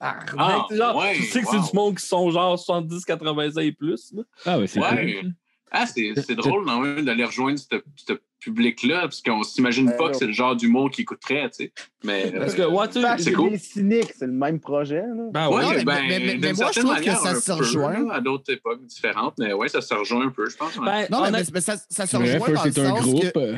Ah, 0.00 0.26
genre, 0.70 0.96
ouais, 0.96 1.14
tu 1.14 1.22
sais 1.22 1.40
que 1.40 1.46
wow. 1.46 1.52
c'est 1.52 1.70
du 1.70 1.76
monde 1.76 1.96
qui 1.96 2.04
sont 2.04 2.30
genre 2.30 2.58
70, 2.58 3.04
80 3.04 3.56
ans 3.56 3.60
et 3.60 3.72
plus. 3.72 4.12
là. 4.12 4.22
Ah, 4.44 4.58
ouais, 4.58 4.66
c'est 4.66 4.80
Ouais. 4.80 5.20
cool. 5.22 5.32
Ah, 5.70 5.86
c'est 5.86 6.34
drôle 6.36 6.64
non, 6.66 6.80
même, 6.80 7.04
d'aller 7.04 7.24
rejoindre 7.24 7.58
ce 7.58 7.66
ce 7.96 8.12
public-là, 8.44 9.00
parce 9.02 9.22
qu'on 9.22 9.42
s'imagine 9.42 9.86
Ben 9.86 9.96
pas 9.96 10.10
que 10.10 10.16
c'est 10.16 10.26
le 10.26 10.32
genre 10.32 10.54
d'humour 10.54 10.90
qui 10.90 11.04
coûterait, 11.04 11.50
tu 11.50 11.64
sais. 11.64 11.72
Mais, 12.04 12.30
Parce 12.36 12.52
euh, 12.54 12.56
que, 12.56 12.62
ouais, 12.70 12.88
tu 12.88 12.94
sais, 12.94 13.00
Fait 13.00 13.16
que 13.16 13.22
c'est 13.22 13.30
c'est 13.30 13.32
cool. 13.32 13.50
des 13.50 13.58
cyniques, 13.58 14.12
c'est 14.16 14.26
le 14.26 14.32
même 14.32 14.60
projet, 14.60 15.00
là. 15.02 15.24
ben 15.32 15.48
Ouais. 15.48 15.62
Non, 15.62 15.70
mais- 15.70 15.84
ben, 15.84 15.98
mais- 16.06 16.18
mais- 16.20 16.32
d'une 16.32 16.40
mais 16.40 16.52
moi, 16.52 16.70
je 16.74 16.80
trouve 16.80 16.96
que 17.00 17.10
ça 17.10 17.34
se 17.34 17.46
peu, 17.52 17.58
rejoint. 17.58 18.06
là, 18.06 18.14
à 18.14 18.20
d'autres 18.20 18.52
époques 18.52 18.84
différentes, 18.84 19.34
mais 19.38 19.52
ouais, 19.52 19.68
ça 19.68 19.80
se 19.80 19.94
rejoint 19.94 20.26
un 20.26 20.30
peu, 20.30 20.48
je 20.48 20.56
pense. 20.56 20.76
ouais. 20.78 20.84
Ben, 20.84 21.06
Non, 21.10 21.30
mais, 21.30 21.44
ça, 21.60 21.74
ça 21.88 22.06
se 22.06 22.16
rejoint 22.16 22.38
dans 22.38 22.64
le 22.64 22.72
c'est 22.72 22.80
un 22.80 22.88
sens 22.90 23.00
groupe. 23.02 23.32
que... 23.32 23.54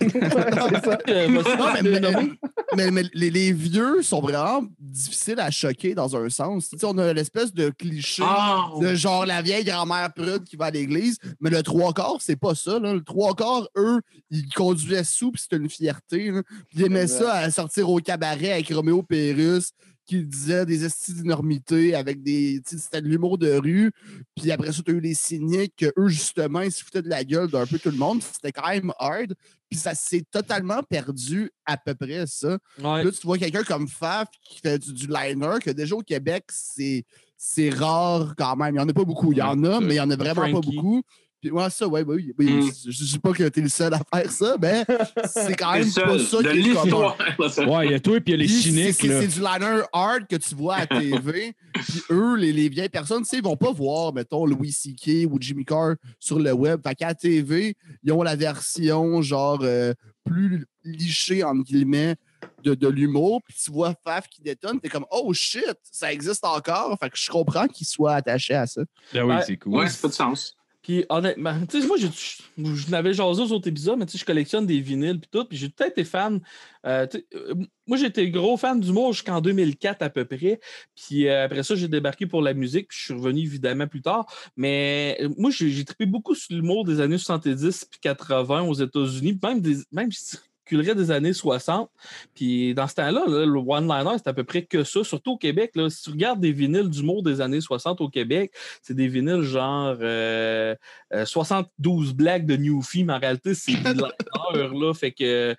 ça. 0.00 1.78
Non, 2.76 2.90
mais, 2.90 3.02
les, 3.14 3.30
les 3.30 3.52
vieux 3.52 4.02
sont 4.02 4.20
vraiment 4.20 4.64
difficiles 4.78 5.40
à 5.40 5.50
choquer 5.50 5.94
dans 5.94 6.16
un 6.16 6.28
sens. 6.28 6.68
Tu 6.70 6.78
sais, 6.78 6.86
on 6.86 6.96
a 6.98 7.12
l'espèce 7.12 7.52
de 7.52 7.70
cliché 7.70 8.22
Ah, 8.26 8.68
de 8.80 8.94
genre 8.94 9.26
la 9.26 9.42
vieille 9.42 9.64
grand-mère 9.64 10.12
prude 10.14 10.44
qui 10.44 10.56
va 10.56 10.66
à 10.66 10.70
l'église, 10.70 11.18
mais 11.40 11.50
le 11.50 11.62
trois 11.62 11.92
quarts, 11.92 12.18
c'est 12.20 12.36
pas 12.36 12.54
ça. 12.54 12.78
Là. 12.78 12.94
Le 12.94 13.02
trois 13.02 13.34
quarts, 13.34 13.68
eux, 13.76 14.00
ils 14.30 14.48
conduisaient 14.48 15.04
sous, 15.04 15.32
puis 15.32 15.42
c'était 15.42 15.56
une 15.56 15.68
fierté. 15.70 16.30
là. 16.30 16.42
Puis 16.68 16.78
ils 16.78 16.84
aimaient 16.84 17.06
ça 17.06 17.34
à 17.34 17.50
sortir 17.50 17.88
au 17.90 17.98
cabaret 17.98 18.52
avec 18.52 18.68
Roméo 18.68 19.02
Pérus, 19.02 19.72
qui 20.06 20.24
disaient 20.24 20.66
des 20.66 20.84
estis 20.84 21.14
d'énormité 21.14 21.94
avec 21.94 22.22
des. 22.22 22.60
C'était 22.64 23.00
de 23.00 23.08
l'humour 23.08 23.38
de 23.38 23.52
rue. 23.52 23.92
Puis 24.36 24.50
après 24.50 24.72
ça, 24.72 24.82
tu 24.84 24.90
as 24.90 24.94
eu 24.94 25.00
les 25.00 25.14
cyniques, 25.14 25.74
que 25.76 25.92
eux, 25.98 26.08
justement, 26.08 26.60
ils 26.60 26.72
se 26.72 26.84
foutaient 26.84 27.02
de 27.02 27.08
la 27.08 27.24
gueule 27.24 27.50
d'un 27.50 27.66
peu 27.66 27.78
tout 27.78 27.90
le 27.90 27.96
monde. 27.96 28.22
C'était 28.22 28.52
quand 28.52 28.68
même 28.68 28.92
hard. 28.98 29.34
Puis 29.70 29.78
ça 29.78 29.94
s'est 29.94 30.24
totalement 30.30 30.82
perdu 30.82 31.50
à 31.64 31.76
peu 31.76 31.94
près, 31.94 32.26
ça. 32.26 32.58
Ouais. 32.78 33.04
Là, 33.04 33.10
tu 33.10 33.26
vois 33.26 33.38
quelqu'un 33.38 33.62
comme 33.62 33.88
Faf 33.88 34.28
qui 34.42 34.60
fait 34.60 34.78
du, 34.78 34.92
du 34.92 35.06
liner, 35.06 35.56
que 35.62 35.70
déjà 35.70 35.94
au 35.94 36.02
Québec, 36.02 36.44
c'est 36.48 37.04
c'est 37.44 37.70
rare 37.70 38.34
quand 38.36 38.54
même. 38.56 38.74
Il 38.74 38.78
n'y 38.78 38.84
en 38.84 38.88
a 38.88 38.92
pas 38.92 39.04
beaucoup. 39.04 39.32
Il 39.32 39.38
y 39.38 39.42
en 39.42 39.64
a, 39.64 39.80
mais 39.80 39.94
il 39.94 39.98
n'y 39.98 40.00
en 40.00 40.10
a 40.10 40.16
vraiment 40.16 40.60
pas 40.60 40.60
beaucoup. 40.60 41.02
Puis, 41.42 41.50
ouais, 41.50 41.68
ça, 41.70 41.88
ouais, 41.88 42.04
oui. 42.06 42.32
oui. 42.38 42.46
Mm. 42.52 42.70
Je 42.88 43.02
ne 43.02 43.08
dis 43.08 43.18
pas 43.18 43.32
que 43.32 43.48
tu 43.48 43.58
es 43.58 43.62
le 43.64 43.68
seul 43.68 43.92
à 43.92 44.00
faire 44.14 44.30
ça, 44.30 44.54
mais 44.62 44.84
c'est 45.26 45.56
quand 45.56 45.72
même 45.72 45.92
pas 45.92 46.18
ça 46.20 46.40
de 46.40 46.50
qui 46.52 46.70
est 46.70 46.72
commun. 46.74 46.82
l'histoire. 46.84 47.18
Ouais, 47.68 47.86
il 47.86 47.90
y 47.90 47.94
a 47.94 48.00
toi 48.00 48.16
et 48.16 48.20
puis 48.20 48.32
il 48.32 48.36
y 48.38 48.40
a 48.40 48.42
les 48.44 48.48
cyniques. 48.48 48.94
C'est 48.94 49.08
là. 49.08 49.20
c'est 49.20 49.26
du 49.26 49.40
liner 49.40 49.82
hard 49.92 50.28
que 50.28 50.36
tu 50.36 50.54
vois 50.54 50.76
à 50.76 50.86
TV. 50.86 51.52
puis 51.74 52.02
eux, 52.10 52.36
les, 52.36 52.52
les 52.52 52.68
vieilles 52.68 52.88
personnes, 52.88 53.24
tu 53.24 53.30
sais, 53.30 53.38
ils 53.38 53.42
vont 53.42 53.56
pas 53.56 53.72
voir, 53.72 54.12
mettons, 54.14 54.46
Louis 54.46 54.70
C.K. 54.70 55.26
ou 55.28 55.36
Jimmy 55.40 55.64
Carr 55.64 55.96
sur 56.20 56.38
le 56.38 56.52
web. 56.52 56.80
Fait 56.86 56.94
qu'à 56.94 57.12
TV, 57.12 57.74
ils 58.04 58.12
ont 58.12 58.22
la 58.22 58.36
version 58.36 59.20
genre 59.20 59.58
euh, 59.62 59.92
plus 60.24 60.64
lichée, 60.84 61.42
entre 61.42 61.64
guillemets, 61.64 62.14
de, 62.62 62.74
de 62.76 62.86
l'humour. 62.88 63.40
Puis 63.44 63.56
tu 63.64 63.72
vois 63.72 63.94
Faf 64.04 64.28
qui 64.28 64.42
détonne, 64.42 64.78
t'es 64.80 64.88
comme 64.88 65.06
Oh 65.10 65.32
shit, 65.34 65.76
ça 65.90 66.12
existe 66.12 66.44
encore. 66.44 66.96
Fait 67.00 67.10
que 67.10 67.16
je 67.18 67.28
comprends 67.30 67.66
qu'ils 67.66 67.86
soient 67.88 68.14
attachés 68.14 68.54
à 68.54 68.66
ça. 68.68 68.82
Ah 69.14 69.26
oui, 69.26 69.34
Ouais. 69.34 69.42
c'est 69.44 69.56
cool. 69.56 69.74
Ouais, 69.74 69.88
ça 69.88 69.96
fait 69.96 70.08
du 70.08 70.14
sens. 70.14 70.56
Puis 70.82 71.04
honnêtement, 71.08 71.54
tu 71.70 71.80
sais, 71.80 71.86
moi, 71.86 71.96
j'ai- 71.96 72.08
je, 72.08 72.74
je 72.74 72.90
n'avais 72.90 73.12
jasé 73.14 73.42
aux 73.42 73.52
autres 73.52 73.68
épisodes, 73.68 73.98
mais 73.98 74.06
tu 74.06 74.12
sais, 74.12 74.18
je 74.18 74.24
collectionne 74.24 74.66
des 74.66 74.80
vinyles 74.80 75.20
puis 75.20 75.28
tout, 75.32 75.44
puis 75.44 75.56
j'ai 75.56 75.68
peut-être 75.68 75.92
été 75.92 76.04
fan. 76.04 76.40
euh, 76.86 77.06
euh, 77.34 77.54
moi, 77.86 77.96
j'étais 77.96 78.30
gros 78.30 78.56
fan 78.56 78.80
d'humour 78.80 79.12
jusqu'en 79.12 79.40
2004 79.40 80.02
à 80.02 80.10
peu 80.10 80.24
près. 80.24 80.60
Puis 80.96 81.28
euh, 81.28 81.44
après 81.44 81.62
ça, 81.62 81.74
j'ai 81.74 81.88
débarqué 81.88 82.26
pour 82.26 82.42
la 82.42 82.54
musique, 82.54 82.88
puis 82.88 82.98
je 82.98 83.04
suis 83.06 83.14
revenu 83.14 83.40
évidemment 83.42 83.86
plus 83.86 84.02
tard. 84.02 84.26
Mais 84.56 85.18
moi, 85.38 85.50
j'ai 85.50 85.70
j'ai 85.70 85.84
trippé 85.84 86.06
beaucoup 86.06 86.34
sur 86.34 86.54
l'humour 86.56 86.84
des 86.84 87.00
années 87.00 87.18
70 87.18 87.86
puis 87.90 88.00
80 88.00 88.62
aux 88.62 88.74
États-Unis, 88.74 89.38
même, 89.42 89.60
des, 89.60 89.76
même 89.92 90.10
des 90.76 91.10
années 91.10 91.32
60. 91.32 91.90
Puis 92.34 92.74
dans 92.74 92.86
ce 92.86 92.94
temps-là, 92.94 93.24
là, 93.26 93.46
le 93.46 93.58
one-liner, 93.58 94.16
c'est 94.16 94.28
à 94.28 94.32
peu 94.32 94.44
près 94.44 94.62
que 94.62 94.84
ça, 94.84 95.04
surtout 95.04 95.32
au 95.32 95.36
Québec. 95.36 95.72
Là, 95.74 95.90
si 95.90 96.02
tu 96.02 96.10
regardes 96.10 96.40
des 96.40 96.52
vinyles 96.52 96.88
d'humour 96.88 97.22
des 97.22 97.40
années 97.40 97.60
60 97.60 98.00
au 98.00 98.08
Québec, 98.08 98.52
c'est 98.82 98.94
des 98.94 99.08
vinyles 99.08 99.42
genre 99.42 99.96
euh, 100.00 100.74
euh, 101.12 101.24
72 101.24 102.14
blagues 102.14 102.46
de 102.46 102.56
Newfie, 102.56 103.04
mais 103.04 103.14
en 103.14 103.18
réalité, 103.18 103.54
c'est 103.54 103.72
liners, 103.72 103.94
là. 104.54 104.94
Fait 104.94 105.12
que 105.12 105.54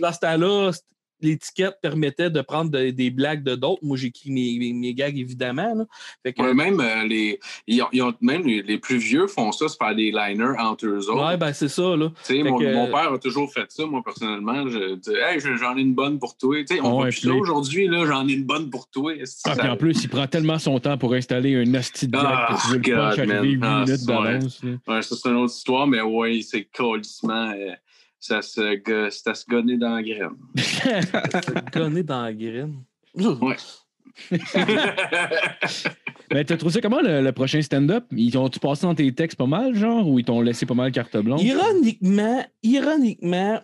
dans 0.00 0.12
ce 0.12 0.18
temps-là, 0.20 0.72
l'étiquette 1.20 1.76
permettait 1.80 2.30
de 2.30 2.40
prendre 2.40 2.70
de- 2.70 2.90
des 2.90 3.10
blagues 3.10 3.42
de 3.42 3.54
d'autres. 3.54 3.80
Moi, 3.82 3.96
j'écris 3.96 4.30
mes, 4.30 4.58
mes, 4.58 4.72
mes 4.72 4.94
gags, 4.94 5.16
évidemment. 5.18 5.74
là. 5.74 5.84
Fait 6.22 6.32
que, 6.32 6.42
Ouais, 6.42 6.54
même 6.54 6.80
euh, 6.80 7.04
les, 7.06 7.38
ils 7.66 7.82
ont, 7.82 7.88
ils 7.92 8.02
ont- 8.02 8.14
même 8.20 8.46
les, 8.46 8.62
les 8.62 8.78
plus 8.78 8.98
vieux 8.98 9.26
font 9.26 9.50
ça, 9.52 9.68
se 9.68 9.76
faire 9.76 9.94
des 9.94 10.10
liners 10.10 10.58
entre 10.58 10.86
eux 10.86 11.08
autres. 11.10 11.26
ouais, 11.26 11.36
ben 11.36 11.52
c'est 11.52 11.68
ça, 11.68 11.96
là. 11.96 12.08
Tu 12.08 12.14
sais, 12.36 12.42
Fait 12.42 12.50
mon, 12.50 12.58
que- 12.58 12.74
mon 12.74 12.86
père 12.88 13.12
a 13.12 13.18
toujours 13.18 13.52
fait 13.52 13.66
ça, 13.70 13.86
moi, 13.86 14.02
personnellement. 14.04 14.68
Je 14.68 14.96
dis, 14.96 15.10
hey, 15.14 15.40
je- 15.40 15.56
j'en 15.56 15.76
ai 15.76 15.80
une 15.80 15.94
bonne 15.94 16.18
pour 16.18 16.36
toi. 16.36 16.56
On 16.82 17.02
Ouais, 17.02 17.10
va 17.10 17.34
aujourd'hui, 17.34 17.86
là, 17.88 18.04
j'en 18.06 18.26
ai 18.28 18.32
une 18.32 18.44
bonne 18.44 18.68
pour 18.70 18.88
toi. 18.88 19.12
Ah, 19.20 19.24
ça- 19.24 19.56
puis 19.56 19.68
en 19.68 19.76
plus, 19.76 20.02
il 20.04 20.08
prend 20.08 20.26
tellement 20.26 20.58
son 20.58 20.78
temps 20.80 20.98
pour 20.98 21.14
installer 21.14 21.54
un 21.56 21.74
asti 21.74 22.06
de 22.06 22.12
blague 22.12 22.24
Ah, 22.26 22.54
que 22.56 22.62
tu 22.62 22.68
veux 22.68 22.74
le 22.74 22.80
God, 22.82 22.94
punch 22.96 23.18
arriver 23.18 23.34
man. 23.34 23.44
8 23.44 23.58
Ah, 23.62 23.84
minutes 23.84 23.96
c'est- 24.00 24.06
d'avance. 24.06 24.62
là. 24.62 24.70
Ouais, 24.94 25.02
ça, 25.02 25.16
c'est 25.16 25.28
une 25.28 25.36
autre 25.36 25.54
histoire, 25.54 25.86
mais 25.86 26.00
ouais, 26.00 26.40
c'est 26.42 26.64
colissement. 26.64 27.50
euh, 27.50 27.72
ça 28.24 28.40
se, 28.40 28.76
go- 28.76 29.10
à 29.26 29.34
se 29.34 29.44
gonner 29.46 29.76
dans 29.76 29.94
la 29.96 30.02
graine. 30.02 30.30
Gonné 31.74 32.02
dans 32.02 32.22
la 32.22 32.32
graine. 32.32 32.76
Ouais. 33.14 33.56
Ben, 36.30 36.44
t'as 36.46 36.56
trouvé 36.56 36.72
ça 36.72 36.80
comment 36.80 37.02
le, 37.02 37.20
le 37.20 37.32
prochain 37.32 37.60
stand-up? 37.60 38.04
Ils 38.12 38.32
t'ont-tu 38.32 38.60
passé 38.60 38.86
dans 38.86 38.94
tes 38.94 39.12
textes 39.12 39.36
pas 39.36 39.46
mal, 39.46 39.74
genre, 39.74 40.08
ou 40.08 40.18
ils 40.18 40.24
t'ont 40.24 40.40
laissé 40.40 40.64
pas 40.64 40.72
mal 40.74 40.90
carte 40.90 41.16
blanche? 41.18 41.42
Ironiquement, 41.42 42.46
ironiquement, 42.62 43.60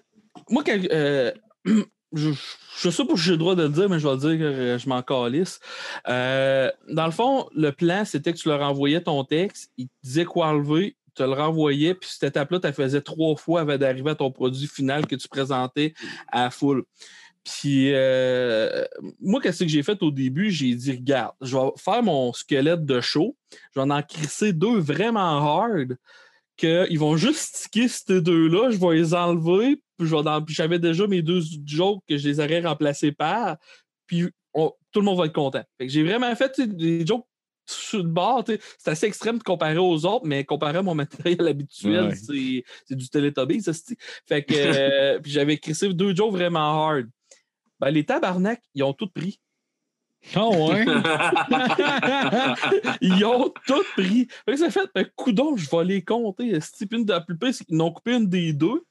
moi, 0.50 0.62
quand, 0.64 0.76
euh, 0.92 1.32
je, 2.12 2.30
je 2.82 2.90
sais 2.90 3.04
pas 3.06 3.16
si 3.16 3.22
j'ai 3.22 3.30
le 3.32 3.38
droit 3.38 3.54
de 3.54 3.62
le 3.62 3.68
dire, 3.70 3.88
mais 3.88 3.98
je 3.98 4.06
vais 4.06 4.14
le 4.14 4.20
dire 4.20 4.38
que 4.38 4.76
je 4.78 4.88
m'en 4.90 5.00
calisse. 5.02 5.58
Euh, 6.08 6.70
dans 6.90 7.06
le 7.06 7.12
fond, 7.12 7.48
le 7.54 7.70
plan, 7.72 8.04
c'était 8.04 8.32
que 8.34 8.38
tu 8.38 8.48
leur 8.48 8.60
envoyais 8.60 9.00
ton 9.00 9.24
texte, 9.24 9.70
ils 9.78 9.86
te 9.86 9.92
disaient 10.02 10.24
quoi 10.26 10.48
enlever, 10.48 10.96
tu 11.14 11.22
le 11.22 11.32
renvoyais, 11.32 11.94
puis 11.94 12.08
cette 12.10 12.30
étape-là, 12.30 12.60
tu 12.60 12.66
la 12.66 12.72
faisais 12.72 13.00
trois 13.00 13.36
fois 13.36 13.62
avant 13.62 13.76
d'arriver 13.76 14.10
à 14.10 14.14
ton 14.14 14.30
produit 14.30 14.66
final 14.66 15.06
que 15.06 15.16
tu 15.16 15.28
présentais 15.28 15.94
à 16.28 16.44
la 16.44 16.50
foule. 16.50 16.84
Puis, 17.44 17.92
euh, 17.94 18.84
moi, 19.18 19.40
qu'est-ce 19.40 19.64
que 19.64 19.70
j'ai 19.70 19.82
fait 19.82 20.02
au 20.02 20.10
début? 20.10 20.50
J'ai 20.50 20.74
dit, 20.74 20.92
regarde, 20.92 21.34
je 21.40 21.56
vais 21.56 21.70
faire 21.76 22.02
mon 22.02 22.32
squelette 22.32 22.84
de 22.84 23.00
show, 23.00 23.36
je 23.74 23.80
vais 23.80 23.90
en 23.90 24.02
crisser 24.02 24.52
deux 24.52 24.78
vraiment 24.78 25.38
hard, 25.38 25.96
qu'ils 26.56 26.98
vont 26.98 27.16
juste 27.16 27.56
sticker 27.56 27.88
ces 27.88 28.20
deux-là, 28.20 28.70
je 28.70 28.76
vais 28.76 28.96
les 28.96 29.14
enlever, 29.14 29.82
puis 29.96 30.08
j'avais 30.48 30.78
déjà 30.78 31.06
mes 31.06 31.22
deux 31.22 31.40
jokes 31.64 32.02
que 32.06 32.18
je 32.18 32.28
les 32.28 32.40
aurais 32.40 32.60
remplacés 32.60 33.12
par, 33.12 33.56
puis 34.06 34.28
tout 34.54 35.00
le 35.00 35.02
monde 35.02 35.18
va 35.18 35.26
être 35.26 35.32
content. 35.32 35.62
J'ai 35.80 36.02
vraiment 36.02 36.34
fait 36.36 36.60
des 36.60 37.06
jokes 37.06 37.24
bord, 38.02 38.44
c'est 38.46 38.90
assez 38.90 39.06
extrême 39.06 39.38
de 39.38 39.42
comparer 39.42 39.78
aux 39.78 40.04
autres, 40.06 40.26
mais 40.26 40.44
comparé 40.44 40.78
à 40.78 40.82
mon 40.82 40.94
matériel 41.34 41.46
habituel, 41.48 42.06
Ouais. 42.08 42.64
c'est, 42.88 42.94
du 42.94 43.08
Teletubbies, 43.08 43.62
ça, 43.62 43.72
Fait 44.26 44.42
que, 44.42 44.54
euh, 44.54 45.18
puis 45.22 45.30
j'avais 45.32 45.58
crissé 45.58 45.92
deux 45.92 46.14
jokes 46.14 46.32
vraiment 46.32 46.60
hard. 46.88 47.06
Ben, 47.78 47.90
les 47.90 48.04
tabarnak, 48.04 48.62
ils 48.74 48.82
ont 48.82 48.92
tout 48.92 49.08
pris. 49.08 49.40
Ah 50.34 50.48
ouais? 50.48 50.84
Ils 53.00 53.24
ont 53.24 53.52
tout 53.66 53.82
pris. 53.96 54.28
Fait 54.44 54.52
que 54.52 54.56
ça 54.58 54.70
fait, 54.70 54.88
ben, 54.94 55.06
coudon, 55.16 55.56
je 55.56 55.68
vais 55.70 55.84
les 55.84 56.02
compter. 56.02 56.58
une 56.92 57.04
de 57.04 57.12
la 57.12 57.20
plupart, 57.20 57.52
c'est 57.52 57.64
qu'ils 57.64 57.76
n'ont 57.76 57.90
coupé 57.90 58.14
une 58.14 58.26
des 58.28 58.52
deux 58.52 58.84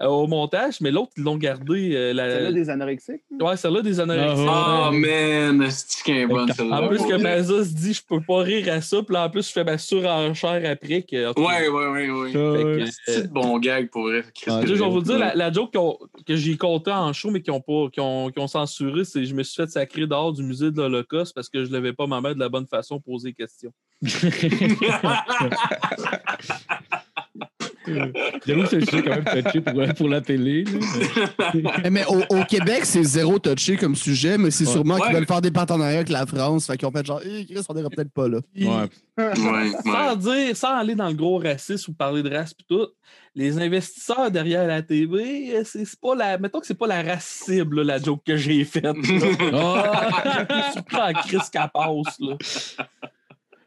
euh, 0.00 0.06
au 0.06 0.26
montage, 0.26 0.80
mais 0.80 0.90
l'autre, 0.90 1.12
ils 1.16 1.22
l'ont 1.22 1.36
gardé. 1.36 1.94
euh, 1.94 2.12
la... 2.12 2.28
Celle-là 2.30 2.52
des 2.52 2.70
anorexiques. 2.70 3.22
Ouais, 3.40 3.56
celle-là 3.56 3.82
des 3.82 4.00
anorexiques. 4.00 4.48
Oh 4.48 4.90
man, 4.92 5.70
c'est 5.70 6.12
est 6.12 6.26
bonne 6.26 6.52
celle-là? 6.52 6.82
En 6.82 6.88
plus 6.88 6.98
que. 6.98 7.22
Mazza 7.22 7.64
se 7.64 7.74
dit, 7.74 7.94
je 7.94 8.02
peux 8.04 8.20
pas 8.20 8.38
rire 8.38 8.72
à 8.72 8.80
ça. 8.80 9.02
Puis 9.02 9.14
là, 9.14 9.26
en 9.26 9.30
plus, 9.30 9.46
je 9.46 9.52
fais 9.52 9.64
ma 9.64 9.78
surenchère 9.78 10.62
après. 10.68 11.02
Que, 11.02 11.28
Ouais, 11.38 11.68
ouais, 11.68 11.86
ouais, 11.86 12.10
ouais. 12.10 12.84
C'est 13.06 13.18
euh, 13.18 13.22
de 13.22 13.28
bon 13.28 13.58
gag 13.58 13.88
pour 13.90 14.02
vrai. 14.02 14.24
Ah, 14.48 14.60
je 14.64 14.74
vais 14.74 14.88
vous 14.88 15.00
dire, 15.00 15.18
la, 15.18 15.34
la 15.34 15.52
joke 15.52 15.72
que 16.26 16.34
j'ai 16.34 16.56
comptée 16.56 16.90
en 16.90 17.12
show, 17.12 17.30
mais 17.30 17.40
qui 17.40 17.50
ont, 17.52 17.60
pas, 17.60 17.88
qui 17.92 18.00
ont, 18.00 18.30
qui 18.30 18.40
ont 18.40 18.48
censuré, 18.48 19.04
c'est 19.04 19.24
je 19.24 19.34
me 19.34 19.42
suis 19.44 19.56
fait 19.62 19.70
sacrer 19.70 20.06
dehors 20.06 20.32
du 20.32 20.42
musée 20.42 20.71
de 20.72 20.82
l'Holocauste 20.82 21.34
parce 21.34 21.48
que 21.48 21.64
je 21.64 21.70
ne 21.70 21.76
levais 21.76 21.92
pas 21.92 22.06
ma 22.06 22.20
main 22.20 22.34
de 22.34 22.40
la 22.40 22.48
bonne 22.48 22.66
façon 22.66 23.00
poser 23.00 23.32
question. 23.32 23.72
J'avoue 28.46 28.62
que 28.62 28.68
c'est 28.68 28.76
un 28.76 28.80
sujet 28.86 29.02
quand 29.02 29.10
même 29.10 29.42
touché 29.44 29.60
pour, 29.60 29.94
pour 29.94 30.08
la 30.08 30.20
télé. 30.20 30.64
là. 30.64 31.52
Eh, 31.84 31.90
Mais 31.90 32.04
au, 32.06 32.20
au 32.36 32.44
Québec, 32.44 32.80
c'est 32.84 33.02
zéro 33.02 33.38
touché 33.38 33.76
comme 33.76 33.94
sujet, 33.96 34.38
mais 34.38 34.50
c'est 34.50 34.66
Ouais. 34.66 34.72
sûrement 34.72 34.96
qu'ils 34.96 35.06
Ouais. 35.08 35.14
veulent 35.14 35.26
faire 35.26 35.40
des 35.40 35.50
partenariats 35.50 35.96
avec 35.96 36.08
la 36.08 36.26
France. 36.26 36.66
Fait 36.66 36.76
qu'ils 36.76 36.86
ont 36.88 36.92
fait 36.92 37.04
genre, 37.06 37.20
hé, 37.22 37.44
Chris, 37.46 37.64
on 37.68 37.74
peut-être 37.74 38.12
pas 38.12 38.28
là. 38.28 38.38
Puis, 38.54 38.66
Ouais. 38.66 38.88
Ouais, 39.18 39.72
Sans 39.84 40.16
dire, 40.16 40.56
sans 40.56 40.74
aller 40.78 40.94
dans 40.94 41.08
le 41.08 41.14
gros 41.14 41.38
racisme 41.38 41.90
ou 41.90 41.94
parler 41.94 42.22
de 42.22 42.34
race 42.34 42.54
puis 42.54 42.64
tout, 42.68 42.86
les 43.34 43.58
investisseurs 43.58 44.30
derrière 44.30 44.66
la 44.66 44.80
TV, 44.82 45.54
euh, 45.56 45.62
c'est 45.64 45.84
pas 46.00 46.14
la. 46.14 46.38
Mettons 46.38 46.60
que 46.60 46.66
c'est 46.66 46.78
pas 46.78 46.86
la 46.86 47.02
race 47.02 47.42
cible, 47.44 47.82
là, 47.82 47.84
la 47.98 48.02
joke 48.02 48.22
que 48.26 48.36
j'ai 48.36 48.64
faite. 48.64 48.84
là. 48.84 48.92
Ah! 49.52 50.46
Je 50.68 50.72
suis 50.72 50.82
pas 50.82 51.10
en 51.10 51.12
crise 51.12 51.50
qu'elle 51.50 51.70
passe, 51.72 52.18
là. 52.20 52.36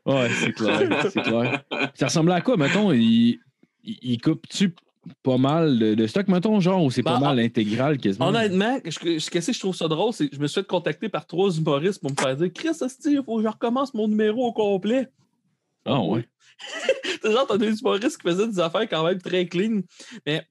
Ouais, 0.06 0.30
c'est 0.39 0.51
clair, 0.54 1.10
c'est 1.12 1.21
clair. 1.21 1.63
Ça 1.95 2.06
ressemblait 2.08 2.36
à 2.36 2.41
quoi, 2.41 2.58
mettons? 2.58 2.91
Il, 2.91 3.39
il, 3.86 3.98
il 4.02 4.21
coupe-tu 4.21 4.74
pas 5.21 5.38
mal 5.38 5.78
de, 5.78 5.93
de 5.93 6.08
stock, 6.08 6.28
mettons, 6.28 6.60
genre, 6.60 6.84
ou 6.84 6.89
c'est 6.89 7.04
pas 7.04 7.13
Ben, 7.19 7.19
mal 7.28 7.39
intégral 7.39 7.98
quasiment? 8.00 8.28
Honnêtement, 8.28 8.80
je- 8.84 8.89
je- 8.91 9.19
ce 9.19 9.30
que 9.30 9.39
je 9.39 9.60
trouve 9.60 9.76
ça 9.76 9.88
drôle, 9.88 10.13
c'est 10.13 10.28
que 10.30 10.36
je 10.36 10.41
me 10.41 10.48
suis 10.48 10.62
fait 10.62 10.67
contacter 10.67 11.10
par 11.10 11.28
trois 11.28 11.56
humoristes 11.56 12.02
pour 12.02 12.10
me 12.12 12.15
faire 12.15 12.36
dire 12.36 12.52
Chris, 12.54 12.69
il 13.06 13.21
faut 13.24 13.38
que 13.38 13.43
je 13.43 13.48
recommence 13.48 13.93
mon 13.93 14.08
numéro 14.08 14.48
au 14.48 14.54
complet. 14.54 15.08
Ah 15.86 16.02
ouais. 16.02 16.28
C'est 17.21 17.32
genre, 17.32 17.45
t'as 17.48 17.58
des 17.58 17.80
humoristes 17.80 18.17
qui 18.17 18.28
faisaient 18.28 18.48
des 18.48 18.60
affaires 18.60 18.89
quand 18.89 19.04
même 19.06 19.21
très 19.21 19.45
clean. 19.45 19.82
Mais 20.26 20.48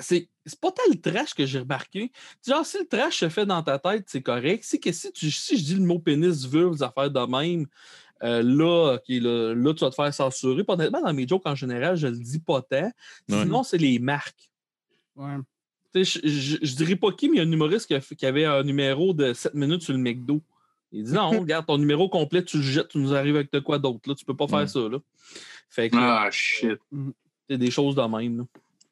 c'est 0.00 0.28
c'est 0.44 0.58
pas 0.60 0.72
tant 0.72 0.82
le 0.90 1.00
trash 1.00 1.34
que 1.34 1.44
j'ai 1.46 1.60
remarqué. 1.60 2.10
Genre, 2.46 2.64
si 2.64 2.78
le 2.78 2.86
trash 2.86 3.18
se 3.20 3.28
fait 3.28 3.46
dans 3.46 3.62
ta 3.62 3.78
tête, 3.78 4.04
c'est 4.08 4.22
correct. 4.22 4.64
Si, 4.64 4.80
que 4.80 4.90
si, 4.92 5.12
tu, 5.12 5.30
si 5.30 5.56
je 5.58 5.64
dis 5.64 5.74
le 5.74 5.82
mot 5.84 5.98
pénis, 5.98 6.44
vulve, 6.46 6.76
des 6.76 6.82
affaires 6.82 7.10
de 7.10 7.20
même, 7.20 7.66
euh, 8.22 8.42
là, 8.42 8.94
ok, 8.94 9.04
là, 9.08 9.54
là, 9.54 9.74
tu 9.74 9.80
vas 9.84 9.90
te 9.90 9.94
faire 9.94 10.12
censurer. 10.14 10.64
Puis 10.64 10.72
honnêtement, 10.72 11.02
dans 11.02 11.12
mes 11.14 11.26
jokes 11.28 11.46
en 11.46 11.54
général, 11.54 11.96
je 11.96 12.06
le 12.08 12.16
dis 12.18 12.38
pas 12.40 12.62
tant. 12.62 12.90
Ouais. 13.28 13.42
Sinon, 13.42 13.62
c'est 13.62 13.78
les 13.78 13.98
marques. 13.98 14.50
Ouais. 15.16 15.36
Je, 15.94 16.02
je, 16.02 16.56
je 16.62 16.76
dirais 16.76 16.96
pas 16.96 17.10
qui, 17.12 17.28
mais 17.28 17.36
il 17.36 17.38
y 17.38 17.40
a 17.40 17.44
un 17.48 17.50
humoriste 17.52 17.86
qui, 17.86 17.94
a 17.94 18.00
fait- 18.00 18.14
qui 18.16 18.26
avait 18.26 18.44
un 18.44 18.62
numéro 18.62 19.14
de 19.14 19.32
7 19.32 19.54
minutes 19.54 19.82
sur 19.82 19.92
le 19.94 19.98
McDo. 19.98 20.42
Il 20.92 21.04
dit 21.04 21.12
non, 21.12 21.30
regarde, 21.40 21.64
ton 21.66 21.78
numéro 21.78 22.08
complet, 22.08 22.44
tu 22.44 22.58
le 22.58 22.62
jettes, 22.62 22.88
tu 22.88 22.98
nous 22.98 23.14
arrives 23.14 23.36
avec 23.36 23.50
de 23.52 23.60
quoi 23.60 23.78
d'autre. 23.78 24.00
Là, 24.08 24.14
tu 24.14 24.24
peux 24.24 24.36
pas 24.36 24.46
faire 24.46 24.58
Ouais. 24.58 24.66
ça. 24.66 24.80
Là. 24.80 24.98
Fait 25.70 25.88
que 25.90 25.96
Ah, 25.98 26.28
shit. 26.30 26.78
c'est 27.48 27.56
des 27.58 27.70
choses 27.70 27.94
de 27.94 28.02
même. 28.02 28.38
là. 28.38 28.44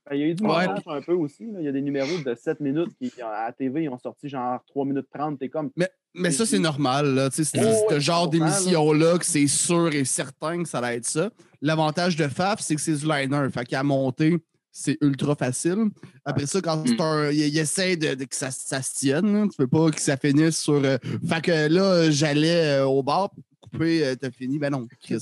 Ben, 0.09 0.17
Il 0.17 0.21
y 0.21 0.25
a 0.25 0.27
eu 0.27 0.35
du 0.35 0.43
Ouais, 0.43 0.67
montage 0.67 0.83
un 0.87 1.01
peu 1.01 1.13
aussi. 1.15 1.45
là. 1.47 1.61
Il 1.61 1.65
y 1.65 1.69
a 1.69 1.73
des 1.73 1.81
numéros 1.81 2.19
de 2.25 2.35
7 2.35 2.61
minutes 2.61 2.91
qui, 3.01 3.11
à 3.23 3.47
la 3.47 3.53
TV, 3.53 3.85
ils 3.85 3.89
ont 3.89 3.99
sorti 3.99 4.29
genre 4.29 4.61
3 4.67 4.85
minutes 4.85 5.07
30. 5.13 5.39
T'es 5.39 5.49
comme. 5.49 5.71
Mais- 5.77 5.91
Mais 6.17 6.31
ça, 6.31 6.47
c'est 6.47 6.59
normal. 6.61 7.29
C'est 7.33 7.43
Oh, 7.59 7.87
ce 7.91 7.99
genre 8.01 8.27
100%, 8.27 8.31
d'émission-là 8.31 9.19
que 9.19 9.25
c'est 9.27 9.47
sûr 9.49 9.93
et 9.95 10.05
certain 10.05 10.63
que 10.63 10.69
ça 10.69 10.81
va 10.81 10.95
être 10.95 11.07
ça. 11.07 11.31
L'avantage 11.61 12.17
de 12.17 12.29
Faf, 12.29 12.61
c'est 12.61 12.75
que 12.77 12.81
c'est 12.81 12.95
du 12.97 13.07
liner. 13.07 13.49
Fait 13.53 13.65
qu'à 13.65 13.83
monter, 13.83 14.37
c'est 14.71 14.97
ultra 15.01 15.35
facile. 15.35 15.87
Après 16.25 16.47
ça, 16.47 16.61
quand 16.61 16.85
c'est 16.87 17.01
un. 17.01 17.31
Il, 17.31 17.39
il 17.41 17.59
essaie 17.59 17.97
de, 17.97 18.15
de 18.15 18.25
que 18.25 18.37
ça, 18.37 18.51
ça 18.53 18.81
se 18.83 18.95
tienne. 18.95 19.33
là. 19.33 19.47
Tu 19.51 19.57
peux 19.57 19.67
pas 19.67 19.91
que 19.91 20.01
ça 20.01 20.17
finisse 20.17 20.61
sur. 20.61 20.75
euh, 20.85 20.99
fait 21.29 21.41
que 21.43 21.69
là, 21.69 22.11
j'allais 22.11 22.79
euh, 22.81 22.87
au 22.87 23.03
bar 23.03 23.31
pour 23.31 23.43
couper, 23.71 24.05
euh, 24.07 24.15
t'as 24.15 24.31
fini. 24.31 24.59
Ben 24.61 24.71
non. 24.71 24.87
C'est 25.09 25.19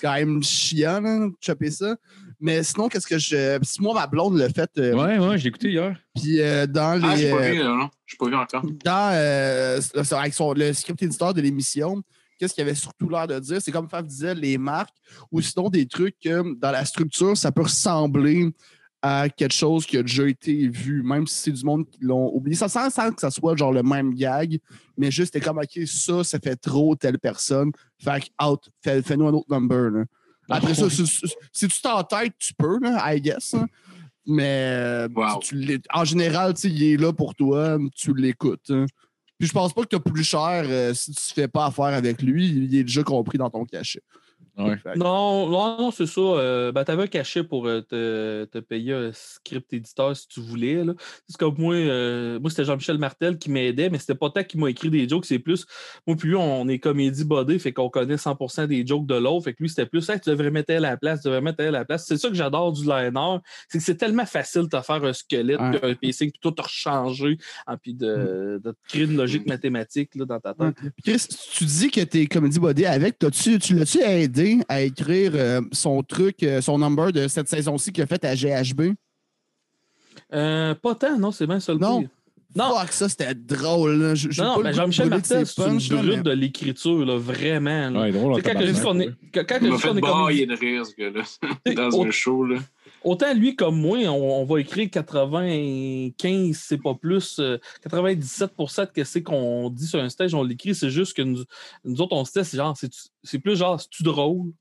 quand 0.00 0.14
même 0.14 0.42
chiant, 0.42 1.00
là, 1.00 1.26
de 1.26 1.32
choper 1.40 1.70
ça. 1.70 1.96
Mais 2.44 2.62
sinon, 2.62 2.88
qu'est-ce 2.90 3.06
que 3.06 3.16
je. 3.16 3.58
Si 3.62 3.80
moi, 3.80 3.94
ma 3.94 4.06
blonde 4.06 4.36
l'a 4.36 4.50
fait. 4.50 4.70
euh, 4.76 4.92
Ouais, 4.92 5.18
ouais, 5.18 5.38
je 5.38 5.44
l'ai 5.44 5.48
écouté 5.48 5.70
hier. 5.70 5.96
Puis 6.14 6.40
euh, 6.42 6.66
dans 6.66 7.00
Ah, 7.02 7.14
les. 7.16 7.22
j'ai 7.22 7.30
pas 7.30 7.36
euh, 7.38 7.50
vu, 7.52 7.58
là, 7.58 7.64
non? 7.68 7.88
J'ai 8.04 8.16
pas 8.18 8.26
vu 8.26 8.34
encore. 8.36 8.62
dans, 8.84 9.10
euh, 9.14 9.80
c'est- 9.80 10.12
avec 10.12 10.34
son- 10.34 10.52
le 10.52 10.72
script 10.74 11.02
éditeur 11.02 11.32
de 11.32 11.40
l'émission, 11.40 12.02
qu'est-ce 12.38 12.52
qu'il 12.52 12.62
avait 12.62 12.74
surtout 12.74 13.08
l'air 13.08 13.26
de 13.26 13.38
dire? 13.38 13.62
C'est 13.62 13.72
comme 13.72 13.88
Faf 13.88 14.04
disait, 14.06 14.34
les 14.34 14.58
marques, 14.58 14.94
ou 15.32 15.40
sinon 15.40 15.70
des 15.70 15.86
trucs 15.86 16.18
que 16.20 16.54
dans 16.58 16.70
la 16.70 16.84
structure, 16.84 17.34
ça 17.34 17.50
peut 17.50 17.62
ressembler 17.62 18.50
à 19.00 19.28
quelque 19.30 19.54
chose 19.54 19.86
qui 19.86 19.96
a 19.96 20.02
déjà 20.02 20.28
été 20.28 20.68
vu, 20.68 21.02
même 21.02 21.26
si 21.26 21.36
c'est 21.44 21.50
du 21.52 21.64
monde 21.64 21.86
qui 21.88 21.98
l'ont 22.02 22.30
oublié. 22.34 22.56
Ça 22.56 22.68
sans, 22.68 22.90
sans 22.90 23.10
que 23.10 23.20
ça 23.22 23.30
soit 23.30 23.56
genre 23.56 23.72
le 23.72 23.82
même 23.82 24.12
gag, 24.14 24.58
mais 24.98 25.10
juste, 25.10 25.32
t'es 25.32 25.40
comme, 25.40 25.58
OK, 25.58 25.86
ça, 25.86 26.22
ça 26.24 26.38
fait 26.38 26.56
trop 26.56 26.94
telle 26.94 27.18
personne. 27.18 27.70
Fait 27.98 28.20
que, 28.20 28.44
out, 28.46 28.68
fais- 28.82 29.00
fais-nous 29.02 29.26
un 29.28 29.32
autre 29.32 29.46
number. 29.50 29.90
là. 29.90 30.04
Après 30.48 30.74
ça, 30.74 30.88
si, 30.90 31.68
tu 31.68 31.80
t'en 31.82 32.02
tête, 32.04 32.34
tu 32.38 32.52
peux, 32.54 32.78
là, 32.80 33.14
I 33.14 33.20
guess. 33.20 33.54
hein. 33.54 33.66
Mais 34.26 34.70
euh, 34.70 35.08
Wow. 35.14 35.38
tu 35.40 35.80
en 35.92 36.04
général, 36.04 36.54
il 36.64 36.82
est 36.82 36.96
là 36.96 37.12
pour 37.12 37.34
toi, 37.34 37.78
tu 37.94 38.14
l'écoutes. 38.14 38.70
hein. 38.70 38.86
Puis 39.38 39.48
je 39.48 39.52
pense 39.52 39.72
pas 39.72 39.82
que 39.82 39.88
tu 39.88 39.96
as 39.96 40.00
plus 40.00 40.24
cher 40.24 40.64
euh, 40.66 40.94
si 40.94 41.12
tu 41.12 41.34
fais 41.34 41.48
pas 41.48 41.66
affaire 41.66 41.86
avec 41.86 42.22
lui, 42.22 42.46
il 42.46 42.74
est 42.76 42.84
déjà 42.84 43.02
compris 43.02 43.36
dans 43.36 43.50
ton 43.50 43.64
cachet. 43.64 44.00
Ouais. 44.56 44.76
Non, 44.94 45.48
non, 45.48 45.78
non, 45.78 45.90
c'est 45.90 46.06
ça. 46.06 46.20
Euh, 46.20 46.70
ben, 46.70 46.84
tu 46.84 46.90
avais 46.92 47.02
un 47.02 47.06
cachet 47.08 47.42
pour 47.42 47.66
euh, 47.66 47.80
te, 47.80 48.44
te 48.44 48.58
payer 48.58 48.92
un 48.92 49.10
script 49.12 49.72
éditeur 49.72 50.16
si 50.16 50.28
tu 50.28 50.40
voulais. 50.40 50.84
là. 50.84 50.92
C'est 51.28 51.36
comme 51.36 51.56
moi, 51.58 51.74
euh, 51.74 52.38
moi 52.38 52.50
c'était 52.50 52.64
Jean-Michel 52.64 52.98
Martel 52.98 53.36
qui 53.38 53.50
m'aidait, 53.50 53.90
mais 53.90 53.98
c'était 53.98 54.14
pas 54.14 54.30
tant 54.30 54.44
qu'il 54.44 54.60
m'a 54.60 54.70
écrit 54.70 54.90
des 54.90 55.08
jokes, 55.08 55.24
c'est 55.24 55.40
plus. 55.40 55.66
Moi, 56.06 56.16
puis 56.16 56.28
lui, 56.28 56.36
on 56.36 56.68
est 56.68 56.78
comédie 56.78 57.24
bodé, 57.24 57.58
fait 57.58 57.72
qu'on 57.72 57.88
connaît 57.90 58.14
100% 58.14 58.68
des 58.68 58.86
jokes 58.86 59.06
de 59.06 59.16
l'autre. 59.16 59.44
Fait 59.44 59.54
que 59.54 59.62
lui, 59.62 59.68
c'était 59.68 59.86
plus, 59.86 60.08
Hey, 60.08 60.20
tu 60.20 60.30
devrais 60.30 60.52
mettre 60.52 60.70
elle 60.70 60.84
à 60.84 60.90
la 60.90 60.96
place, 60.96 61.22
tu 61.22 61.28
devrais 61.28 61.40
mettre 61.40 61.58
elle 61.60 61.74
à 61.74 61.80
la 61.80 61.84
place. 61.84 62.04
C'est 62.06 62.16
ça 62.16 62.28
que 62.28 62.34
j'adore 62.36 62.72
du 62.72 62.84
liner. 62.84 63.38
C'est 63.68 63.78
que 63.78 63.84
c'est 63.84 63.96
tellement 63.96 64.26
facile 64.26 64.62
de 64.62 64.68
te 64.68 64.80
faire 64.82 65.02
un 65.04 65.12
squelette, 65.12 65.58
Ouais. 65.60 65.78
puis 65.80 65.90
un 65.90 65.94
pacing, 65.94 66.30
puis 66.30 66.40
tout 66.40 66.50
te 66.52 66.62
rechanger, 66.62 67.38
hein, 67.66 67.76
puis 67.82 67.94
de, 67.94 68.60
de 68.62 68.70
te 68.70 68.76
créer 68.88 69.04
une 69.04 69.16
logique 69.16 69.46
mathématique 69.46 70.14
là, 70.14 70.24
dans 70.26 70.38
ta 70.38 70.54
tête. 70.54 70.74
Chris, 71.04 71.26
tu 71.54 71.64
dis 71.64 71.90
que 71.90 72.00
t'es 72.02 72.26
comédie 72.26 72.60
body 72.60 72.86
avec, 72.86 73.18
tu 73.18 73.74
l'as-tu 73.74 74.00
aidé 74.00 74.43
à 74.68 74.82
écrire 74.82 75.32
euh, 75.34 75.60
son 75.72 76.02
truc, 76.02 76.42
euh, 76.42 76.60
son 76.60 76.78
number 76.78 77.12
de 77.12 77.28
cette 77.28 77.48
saison-ci 77.48 77.92
qu'il 77.92 78.02
a 78.02 78.06
fait 78.06 78.24
à 78.24 78.34
GHB? 78.34 78.92
Euh, 80.32 80.74
pas 80.74 80.94
tant, 80.94 81.18
non, 81.18 81.30
c'est 81.32 81.46
bien 81.46 81.60
ça 81.60 81.72
le 81.72 81.78
Non. 81.78 82.00
pire. 82.00 82.08
Non. 82.56 82.76
Fuck, 82.78 82.92
ça, 82.92 83.08
c'était 83.08 83.34
drôle. 83.34 83.96
là. 84.00 84.14
Je- 84.14 84.30
j'ai 84.30 84.42
Non, 84.42 84.60
mais 84.62 84.70
de 84.70 84.76
Jean-Michel 84.76 85.08
Martel, 85.08 85.44
c'est 85.44 85.60
une 85.62 85.72
punchs, 85.72 85.90
là, 85.90 85.96
brute 86.02 86.16
mais- 86.18 86.22
de 86.22 86.30
l'écriture, 86.30 87.04
là, 87.04 87.16
vraiment. 87.16 87.90
là. 87.90 88.00
Ouais, 88.02 88.12
drôle 88.12 88.40
quand 88.42 88.60
je 88.60 88.70
dis 88.70 88.80
qu'on 88.80 89.00
est, 89.00 89.08
quand 89.34 89.42
quand 89.48 89.56
Il 89.60 89.64
je 89.66 89.70
m'a 89.70 89.76
dis 89.76 89.82
qu'on 89.82 90.26
fait 90.28 90.34
est 90.36 90.46
comme. 90.46 90.54
de 90.54 90.60
rire, 90.60 90.86
ce 90.86 90.94
gars-là, 90.94 91.22
dans 91.90 92.02
un 92.02 92.10
show. 92.12 92.44
Là. 92.44 92.58
Autant 93.04 93.34
lui 93.34 93.54
comme 93.54 93.80
moi, 93.80 93.98
on, 94.08 94.44
va 94.44 94.60
écrire 94.60 94.90
95, 94.90 96.56
c'est 96.56 96.82
pas 96.82 96.94
plus. 96.94 97.38
euh, 97.38 97.58
97% 97.86 98.96
de 98.96 99.04
ce 99.04 99.18
qu'on 99.18 99.70
dit 99.70 99.86
sur 99.86 100.00
un 100.00 100.08
stage, 100.08 100.34
on 100.34 100.42
l'écrit. 100.42 100.74
C'est 100.74 100.90
juste 100.90 101.14
que 101.16 101.22
nous, 101.22 101.44
autres, 102.00 102.16
on 102.16 102.24
se 102.24 102.32
teste, 102.32 102.52
c'est 102.52 102.56
genre, 102.56 102.76
c'est 102.76 102.90
c'est 103.22 103.38
plus 103.38 103.56
genre, 103.56 103.80
c'est-tu 103.80 104.02
drôle? 104.02 104.52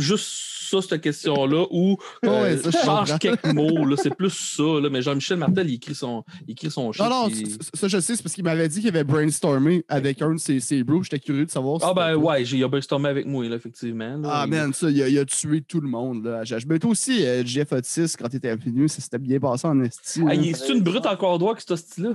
Juste 0.00 0.26
ça, 0.70 0.80
cette 0.80 1.00
question-là, 1.00 1.66
ou 1.72 1.96
euh, 2.24 2.42
Ouais, 2.42 2.56
ça, 2.58 2.70
je 2.70 2.76
change 2.78 3.10
comprends. 3.10 3.18
quelques 3.18 3.46
mots, 3.52 3.84
là, 3.84 3.96
c'est 4.00 4.14
plus 4.14 4.30
ça. 4.30 4.62
Là, 4.80 4.88
mais 4.88 5.02
Jean-Michel 5.02 5.36
Martel, 5.36 5.68
il 5.68 5.74
écrit 5.74 5.96
son, 5.96 6.22
il 6.46 6.52
écrit 6.52 6.70
son. 6.70 6.92
Non, 6.98 7.10
non, 7.10 7.28
ça, 7.74 7.88
je 7.88 7.98
sais, 7.98 8.14
c'est 8.14 8.22
parce 8.22 8.34
qu'il 8.36 8.44
m'avait 8.44 8.68
dit 8.68 8.78
qu'il 8.80 8.88
avait 8.88 9.02
brainstormé 9.02 9.84
avec 9.88 10.22
un 10.22 10.34
de 10.34 10.38
ses, 10.38 10.60
ses 10.60 10.84
bros. 10.84 11.02
J'étais 11.02 11.18
curieux 11.18 11.44
de 11.44 11.50
savoir. 11.50 11.80
si 11.80 11.86
Ah 11.88 11.92
ben 11.92 12.14
ouais, 12.14 12.44
il 12.44 12.62
a 12.62 12.68
brainstormé 12.68 13.08
avec 13.08 13.26
moi, 13.26 13.48
là, 13.48 13.56
effectivement. 13.56 14.16
là. 14.18 14.28
Ah, 14.30 14.44
Il- 14.46 14.50
man, 14.50 14.72
ça, 14.72 14.88
il 14.90 15.02
a, 15.02 15.08
il 15.08 15.18
a 15.18 15.24
tué 15.24 15.60
tout 15.62 15.80
le 15.80 15.88
monde. 15.88 16.24
Là. 16.24 16.42
Mais 16.68 16.78
toi 16.78 16.90
aussi, 16.92 17.26
euh, 17.26 17.44
Jeff 17.44 17.72
Otis, 17.72 18.14
quand 18.16 18.28
t'étais 18.28 18.54
venu, 18.54 18.88
ça 18.88 19.00
s'était 19.02 19.18
bien 19.18 19.40
passé 19.40 19.66
en 19.66 19.80
esti. 19.82 20.22
Ah, 20.28 20.34
c'est 20.54 20.72
une 20.72 20.82
brute 20.82 21.06
encore 21.06 21.38
droit 21.40 21.54
que 21.56 21.62
ce 21.66 21.74
style-là? 21.74 22.10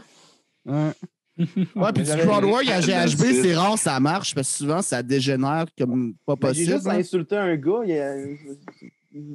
Ouais. 0.65 0.91
Ouais, 1.37 1.91
puis 1.93 2.03
du 2.03 2.11
crowdwork 2.11 2.67
à 2.69 2.79
GHB, 2.79 3.41
c'est 3.41 3.55
rare, 3.55 3.77
ça 3.77 3.99
marche, 3.99 4.33
parce 4.33 4.49
que 4.51 4.57
souvent, 4.57 4.81
ça 4.81 5.03
dégénère 5.03 5.65
comme 5.77 6.13
pas 6.25 6.35
Ben, 6.35 6.53
J'ai 6.53 6.65
possible. 6.65 6.71
juste 6.73 6.87
hein. 6.87 6.97
insulté 6.99 7.35
un 7.37 7.55
gars. 7.55 7.81
il 7.83 7.89
y 7.89 7.99
a- 7.99 8.15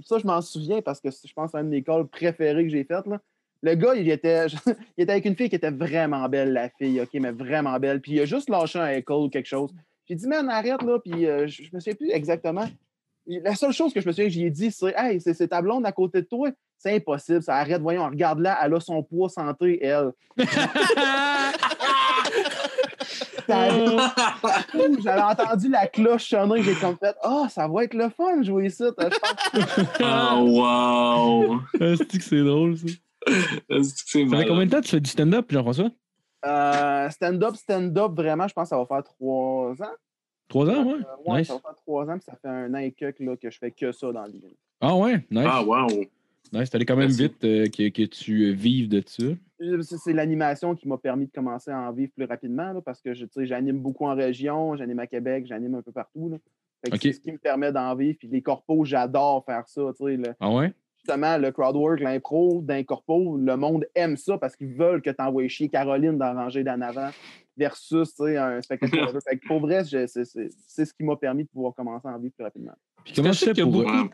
Ça, 0.07 0.19
je 0.19 0.27
m'en 0.27 0.41
souviens 0.41 0.81
parce 0.83 1.01
que 1.01 1.11
je 1.11 1.33
pense 1.35 1.53
que 1.53 1.59
c'est 1.59 1.63
une 1.65 1.71
des 1.71 1.83
calls 1.83 2.07
préférées 2.07 2.65
que 2.65 2.71
j'ai 2.71 2.85
faites. 2.85 3.07
là. 3.07 3.19
Le 3.63 3.75
gars, 3.75 3.95
il 3.95 4.09
était... 4.11 4.47
il 4.97 5.03
était 5.03 5.13
avec 5.13 5.27
une 5.27 5.37
fille 5.37 5.51
qui 5.51 5.57
était 5.57 5.71
vraiment 5.71 6.27
belle, 6.29 6.53
la 6.55 6.71
fille, 6.71 7.01
OK, 7.01 7.11
mais 7.15 7.33
vraiment 7.33 7.79
belle. 7.79 8.01
Puis 8.01 8.13
il 8.13 8.21
a 8.21 8.25
juste 8.25 8.49
lâché 8.49 8.79
un 8.79 8.87
echo 8.89 9.25
ou 9.25 9.29
quelque 9.29 9.47
chose. 9.49 9.71
J'ai 10.09 10.15
dit, 10.15 10.27
man, 10.27 10.49
arrête, 10.49 10.83
là. 10.83 10.99
Puis 10.99 11.27
euh, 11.27 11.47
je, 11.47 11.63
me 11.73 11.79
souviens 11.81 11.95
plus 11.95 12.11
exactement. 12.11 12.67
La 13.27 13.55
seule 13.55 13.73
chose 13.73 13.93
que 13.93 14.01
je 14.01 14.07
me 14.07 14.13
souviens 14.13 14.25
que 14.27 14.33
j'y 14.33 14.47
ai 14.47 14.51
dit, 14.51 14.71
c'est 14.73 14.95
Hey, 14.97 15.21
c'est 15.21 15.35
c'est 15.35 15.49
ta 15.49 15.61
blonde 15.61 15.85
à 15.85 15.93
côté 15.93 16.23
de 16.23 16.27
toi? 16.27 16.51
C'est 16.79 16.97
impossible, 16.97 17.43
ça 17.43 17.57
arrête. 17.57 17.83
Voyons, 17.83 18.07
regarde-la, 18.09 18.59
elle 18.65 18.73
a 18.75 18.81
son 18.81 19.03
poids 19.03 19.29
santé, 19.29 19.85
elle. 19.85 20.13
Ça- 23.51 24.65
J'avais 25.03 25.23
entendu 25.23 25.69
la 25.69 25.87
cloche 25.87 26.29
sonner, 26.29 26.63
j'ai 26.63 26.75
comme 26.75 26.97
fait 26.99 27.17
Ah, 27.23 27.47
ça 27.51 27.67
va 27.69 27.85
être 27.85 27.95
le 27.95 28.09
fun 28.11 28.39
de 28.39 28.45
jouer 28.45 28.69
ça. 28.71 28.91
Oh, 30.01 30.45
wow! 30.61 31.61
C'est 31.97 32.07
que 32.19 32.23
c'est 32.23 32.43
drôle, 32.45 32.77
ça? 32.79 32.87
C'est 34.07 34.29
Ça 34.29 34.37
fait 34.39 34.47
combien 34.47 34.67
de 34.67 34.71
temps 34.71 34.81
que 34.81 34.85
tu 34.87 34.91
fais 34.93 35.01
du 35.01 35.11
stand-up, 35.11 35.47
Jean-François? 35.51 35.91
Euh, 36.47 37.11
stand-up, 37.11 37.55
stand-up, 37.57 38.13
vraiment, 38.17 38.49
je 38.49 38.55
pense 38.55 38.65
que 38.65 38.69
ça 38.71 38.79
va 38.79 38.87
faire 38.87 39.03
trois 39.05 39.73
ans. 39.83 39.95
Trois 40.49 40.69
ans, 40.71 40.85
ouais? 40.85 40.95
Euh, 40.95 41.31
ouais, 41.33 41.39
Nice. 41.41 41.49
ça 41.49 41.55
va 41.55 41.61
faire 41.61 41.75
trois 41.77 42.05
ans, 42.09 42.15
puis 42.19 42.25
ça 42.25 42.33
fait 42.41 42.49
un 42.49 42.73
an 42.75 42.79
et 42.79 42.93
quelques 42.93 43.21
là, 43.21 43.37
que 43.37 43.51
je 43.51 43.59
fais 43.59 43.71
que 43.71 43.93
ça 43.93 44.11
dans 44.13 44.25
vie. 44.25 44.41
Ah 44.81 44.97
ouais, 44.97 45.25
nice. 45.31 45.47
Ah, 45.49 45.63
wow! 45.63 45.87
Nice, 46.53 46.71
t'allais 46.71 46.85
quand 46.85 46.97
même 46.97 47.09
Merci. 47.09 47.23
vite 47.23 47.45
euh, 47.45 47.67
que, 47.67 47.89
que 47.91 48.03
tu 48.03 48.47
euh, 48.49 48.53
vives 48.53 48.89
de 48.89 49.03
ça. 49.07 49.25
Je- 49.61 49.81
C'est 49.83 50.13
l'animation 50.13 50.75
qui 50.75 50.89
m'a 50.89 50.99
permis 50.99 51.27
de 51.27 51.31
commencer 51.33 51.71
à 51.71 51.79
en 51.79 51.93
vivre 51.93 52.11
plus 52.17 52.25
rapidement, 52.25 52.73
là, 52.73 52.81
parce 52.81 53.01
que 53.01 53.15
je- 53.15 53.25
tu 53.27 53.31
sais, 53.35 53.47
j'anime 53.47 53.79
beaucoup 53.79 54.07
en 54.07 54.15
région, 54.15 54.75
j'anime 54.77 54.99
à 54.99 55.07
Québec, 55.07 55.45
j'anime 55.47 55.75
un 55.77 55.83
peu 55.83 55.93
partout. 55.93 56.31
que. 56.83 56.97
C'est 56.99 57.13
ce 57.13 57.21
qui 57.21 57.31
me 57.31 57.39
permet 57.39 57.71
d'en 57.73 57.95
vivre. 57.95 58.17
Puis 58.19 58.29
les 58.29 58.41
corpos, 58.43 58.85
j'adore 58.87 59.45
faire 59.45 59.69
ça. 59.69 59.83
tu 59.99 60.05
sais, 60.07 60.17
là. 60.17 60.35
Ah 60.41 60.51
ouais? 60.53 60.73
justement, 61.03 61.39
le 61.39 61.51
crowdwork, 61.51 62.01
l'impro, 62.01 62.61
d'un 62.63 62.83
corpo, 62.85 63.39
le 63.39 63.57
monde 63.57 63.87
aime 63.95 64.19
ça 64.19 64.37
parce 64.37 64.55
qu'ils 64.55 64.75
veulent 64.75 65.01
que 65.01 65.09
tu 65.09 65.17
envoies 65.23 65.49
chier 65.49 65.71
Caroline 65.71 66.19
dans 66.19 66.33
la 66.35 66.43
rangée 66.45 66.63
d'en 66.63 66.79
avant 66.83 67.09
versus 67.57 68.15
tu 68.15 68.25
sais, 68.25 68.37
un 68.37 68.61
spectacle. 68.61 68.93
fait 69.29 69.39
que 69.39 69.47
pour 69.47 69.61
vrai, 69.61 69.83
c'est 69.85 70.07
ce 70.07 70.93
qui 70.95 71.03
m'a 71.05 71.17
permis 71.17 71.45
de 71.45 71.49
pouvoir 71.49 71.75
commencer 71.75 72.07
à 72.07 72.11
en 72.15 72.19
vivre 72.19 72.35
plus 72.35 72.45
rapidement. 72.45 72.75
Puis 73.05 73.15
comment 73.15 73.33
je 73.33 73.39
sais 73.39 73.55
pour... 73.55 73.73
beaucoup- 73.73 74.11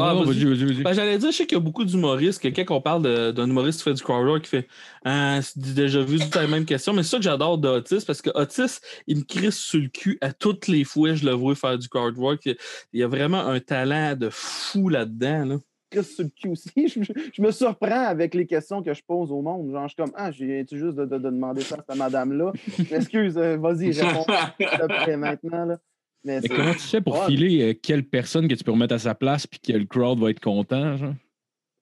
euh. 0.00 0.10
Ah, 0.10 0.14
Non, 0.14 0.24
vas-y. 0.24 0.44
vas-y, 0.44 0.64
vas-y. 0.64 0.82
Ben, 0.82 0.92
J'allais 0.92 1.18
dire, 1.18 1.30
je 1.30 1.36
sais 1.36 1.46
qu'il 1.46 1.56
y 1.56 1.60
a 1.60 1.64
beaucoup 1.64 1.84
d'humoristes, 1.84 2.40
que 2.42 2.48
quand 2.48 2.74
on 2.76 2.80
parle 2.80 3.02
de- 3.02 3.30
d'un 3.32 3.46
humoriste 3.48 3.78
qui 3.78 3.84
fait 3.84 3.94
du 3.94 4.02
crowdwork, 4.02 4.42
qui 4.42 4.48
fait 4.50 4.68
Ah, 5.04 5.40
c'est 5.42 5.58
déjà 5.74 6.00
vu 6.02 6.18
la 6.34 6.46
même 6.46 6.64
question, 6.64 6.92
mais 6.92 7.02
c'est 7.02 7.10
ça 7.10 7.16
que 7.18 7.22
j'adore 7.24 7.58
d'Otis, 7.58 8.04
parce 8.06 8.22
que 8.22 8.30
Otis, 8.34 8.80
il 9.06 9.18
me 9.18 9.22
crisse 9.24 9.58
sur 9.58 9.80
le 9.80 9.88
cul 9.88 10.18
à 10.20 10.32
toutes 10.32 10.68
les 10.68 10.84
fois 10.84 11.14
je 11.14 11.24
le 11.24 11.32
vois 11.32 11.54
faire 11.54 11.78
du 11.78 11.88
crowdwork. 11.88 12.44
Il 12.46 12.56
il 12.92 13.00
y 13.00 13.02
a 13.02 13.08
vraiment 13.08 13.40
un 13.46 13.60
talent 13.60 14.14
de 14.16 14.28
fou 14.30 14.88
là-dedans. 14.88 15.44
Là. 15.44 15.56
Chris 15.90 16.04
sur 16.04 16.24
le 16.24 16.30
cul 16.30 16.48
aussi. 16.48 16.70
Je, 16.76 17.00
je 17.32 17.40
me 17.42 17.50
surprends 17.50 18.04
avec 18.06 18.34
les 18.34 18.46
questions 18.46 18.82
que 18.82 18.92
je 18.92 19.02
pose 19.06 19.32
au 19.32 19.40
monde. 19.40 19.70
Genre, 19.72 19.84
je 19.84 19.88
suis 19.88 19.96
comme 19.96 20.12
Ah, 20.14 20.30
j'ai 20.30 20.66
juste 20.70 20.96
de, 20.96 21.06
de- 21.06 21.16
de 21.16 21.30
demander 21.30 21.62
ça 21.62 21.76
à 21.76 21.84
cette 21.88 21.96
madame-là? 21.98 22.52
Excuse, 22.90 23.38
euh, 23.38 23.56
vas-y, 23.56 23.92
réponds 23.92 24.26
maintenant. 25.18 25.64
Là. 25.64 25.78
Mais 26.24 26.40
comment 26.48 26.72
tu 26.72 26.80
sais 26.80 27.00
pour 27.00 27.14
Ouais. 27.20 27.26
filer 27.26 27.62
euh, 27.70 27.74
quelle 27.80 28.04
personne 28.04 28.48
que 28.48 28.54
tu 28.54 28.64
peux 28.64 28.72
remettre 28.72 28.94
à 28.94 28.98
sa 28.98 29.14
place 29.14 29.46
puis 29.46 29.60
que 29.60 29.72
le 29.72 29.84
crowd 29.84 30.18
va 30.18 30.30
être 30.30 30.40
content, 30.40 30.96
genre? 30.96 31.14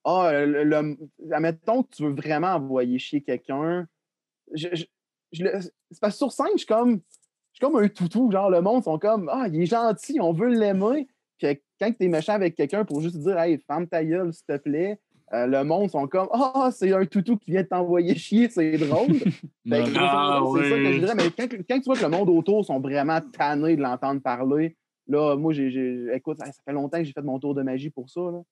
Ah, 0.05 0.31
le, 0.45 0.63
le- 0.65 0.97
admettons 1.33 1.83
que 1.83 1.97
tu 1.97 2.03
veux 2.05 2.15
vraiment 2.15 2.55
envoyer 2.55 2.99
chier 2.99 3.23
quelqu'un. 3.23 3.87
Je, 4.55 4.69
je- 4.73 4.85
je 5.33 5.45
c'est 5.91 6.01
parce 6.01 6.15
que 6.15 6.19
sur 6.19 6.33
scène, 6.33 6.47
je 6.53 6.59
suis 6.59 6.67
comme, 6.67 7.01
je 7.53 7.55
suis 7.55 7.61
comme 7.61 7.77
un 7.77 7.89
toutou. 7.89 8.31
Genre, 8.31 8.51
le 8.51 8.61
monde 8.61 8.85
sont 8.85 8.99
comme 8.99 9.29
Ah, 9.33 9.49
il 9.53 9.61
est 9.63 9.67
gentil, 9.67 10.19
on 10.21 10.33
veut 10.33 10.49
l'aimer. 10.49 11.09
Puis 11.39 11.61
quand 11.81 11.91
tu 11.93 12.05
es 12.05 12.09
méchant 12.09 12.35
avec 12.35 12.55
quelqu'un 12.55 12.85
pour 12.85 13.01
juste 13.01 13.17
dire 13.19 13.39
Hey, 13.39 13.59
ferme 13.67 13.89
ta 13.89 14.05
gueule, 14.05 14.33
s'il 14.33 14.45
te 14.47 14.57
plaît, 14.59 15.01
euh, 15.33 15.47
le 15.47 15.65
monde 15.65 15.91
sont 15.91 16.07
comme 16.07 16.29
Ah, 16.33 16.71
c'est 16.73 16.93
un 16.93 17.05
toutou 17.05 17.37
qui 17.37 17.51
vient 17.51 17.63
de 17.63 17.67
t'envoyer 17.69 18.15
chier, 18.17 18.49
c'est 18.49 18.77
drôle. 18.79 19.09
Non. 19.65 19.85
Ah, 19.99 20.41
c'est 20.55 20.71
ça 20.71 20.77
que 20.77 20.93
je 20.93 20.99
dirais. 21.01 21.15
Mais 21.17 21.31
quand, 21.37 21.49
quand 21.69 21.77
tu 21.79 21.85
vois 21.87 21.97
que 21.97 22.03
le 22.03 22.09
monde 22.11 22.29
autour 22.31 22.65
sont 22.65 22.79
vraiment 22.79 23.19
tannés 23.21 23.75
de 23.77 23.83
l'entendre 23.83 24.21
parler, 24.23 24.77
là, 25.09 25.35
moi, 25.37 25.53
j'ai, 25.53 25.71
j'ai- 25.71 26.07
écoute, 26.15 26.39
ça 26.39 26.47
fait 26.65 26.73
longtemps 26.73 26.99
que 26.99 27.05
j'ai 27.05 27.13
fait 27.13 27.23
mon 27.23 27.39
tour 27.41 27.55
de 27.55 27.63
magie 27.63 27.91
pour 27.91 28.09
ça. 28.09 28.21
Là. 28.21 28.43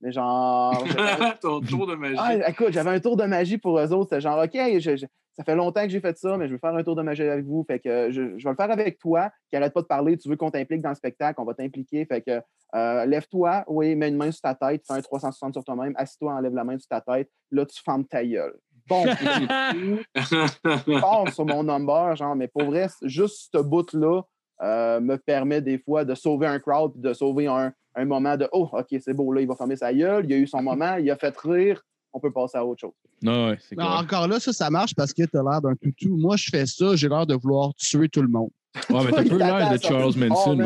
Mais 0.00 0.12
genre. 0.12 0.84
Ton 1.42 1.60
tour 1.60 1.88
de 1.88 1.96
magie. 1.96 2.14
Ah, 2.18 2.48
écoute, 2.50 2.68
j'avais 2.72 2.90
un 2.90 3.00
tour 3.00 3.16
de 3.16 3.24
magie 3.24 3.58
pour 3.58 3.78
eux 3.80 3.92
autres. 3.92 4.10
C'était 4.10 4.20
genre, 4.20 4.38
OK, 4.44 4.52
je- 4.54 4.96
je- 4.96 5.06
ça 5.38 5.44
fait 5.44 5.54
longtemps 5.54 5.84
que 5.84 5.88
j'ai 5.88 6.00
fait 6.00 6.18
ça, 6.18 6.36
mais 6.36 6.48
je 6.48 6.52
veux 6.52 6.58
faire 6.58 6.74
un 6.74 6.82
tour 6.82 6.96
de 6.96 7.02
magie 7.02 7.22
avec 7.22 7.44
vous. 7.44 7.64
Fait 7.64 7.78
que 7.78 8.10
je, 8.10 8.36
je 8.36 8.44
vais 8.44 8.50
le 8.50 8.56
faire 8.56 8.72
avec 8.72 8.98
toi, 8.98 9.30
qui 9.48 9.56
arrête 9.56 9.72
pas 9.72 9.82
de 9.82 9.86
parler. 9.86 10.18
Tu 10.18 10.28
veux 10.28 10.34
qu'on 10.34 10.50
t'implique 10.50 10.82
dans 10.82 10.88
le 10.88 10.96
spectacle, 10.96 11.40
on 11.40 11.44
va 11.44 11.54
t'impliquer. 11.54 12.04
Fait 12.06 12.22
que 12.22 12.42
euh, 12.74 13.06
lève-toi, 13.06 13.62
oui, 13.68 13.94
mets 13.94 14.08
une 14.08 14.16
main 14.16 14.32
sur 14.32 14.40
ta 14.40 14.56
tête, 14.56 14.82
fais 14.84 14.94
un 14.94 15.00
360 15.00 15.54
sur 15.54 15.62
toi-même, 15.62 15.94
assis-toi, 15.96 16.34
enlève 16.34 16.54
la 16.54 16.64
main 16.64 16.76
sur 16.76 16.88
ta 16.88 17.00
tête. 17.00 17.30
Là, 17.52 17.64
tu 17.64 17.80
fermes 17.80 18.04
ta 18.04 18.24
gueule. 18.24 18.58
Bon, 18.88 19.04
je 20.16 21.00
pars 21.00 21.32
sur 21.32 21.46
mon 21.46 21.62
number, 21.62 22.16
genre, 22.16 22.34
mais 22.34 22.48
pour 22.48 22.64
vrai, 22.64 22.88
juste 23.02 23.50
ce 23.54 23.62
bout-là 23.62 24.22
euh, 24.62 24.98
me 24.98 25.16
permet 25.18 25.60
des 25.60 25.78
fois 25.78 26.04
de 26.04 26.16
sauver 26.16 26.48
un 26.48 26.58
crowd 26.58 26.92
de 26.96 27.12
sauver 27.12 27.46
un, 27.46 27.72
un 27.94 28.04
moment 28.06 28.36
de 28.36 28.48
Oh, 28.52 28.68
OK, 28.72 28.88
c'est 29.00 29.14
beau, 29.14 29.32
là, 29.32 29.40
il 29.40 29.46
va 29.46 29.54
fermer 29.54 29.76
sa 29.76 29.94
gueule, 29.94 30.24
il 30.24 30.32
a 30.32 30.36
eu 30.36 30.46
son 30.48 30.62
moment, 30.62 30.96
il 30.96 31.08
a 31.10 31.16
fait 31.16 31.36
rire, 31.38 31.82
on 32.12 32.20
peut 32.20 32.30
passer 32.32 32.58
à 32.58 32.64
autre 32.64 32.80
chose. 32.80 32.92
Non, 33.22 33.48
ouais, 33.50 33.58
encore 33.98 34.28
là, 34.28 34.40
ça, 34.40 34.52
ça 34.52 34.70
marche 34.70 34.94
parce 34.94 35.12
que 35.12 35.22
t'as 35.24 35.42
l'air 35.42 35.60
d'un 35.60 35.74
toutou. 35.74 36.16
Moi, 36.16 36.36
je 36.36 36.48
fais 36.50 36.66
ça, 36.66 36.96
j'ai 36.96 37.08
l'air 37.08 37.26
de 37.26 37.34
vouloir 37.34 37.74
tuer 37.74 38.08
tout 38.08 38.22
le 38.22 38.28
monde. 38.28 38.50
Ouais, 38.90 39.04
mais 39.04 39.10
t'as 39.12 39.24
peu 39.24 39.36
l'air 39.38 39.70
de. 39.72 39.82
Charles 39.82 40.14
Manson. 40.16 40.56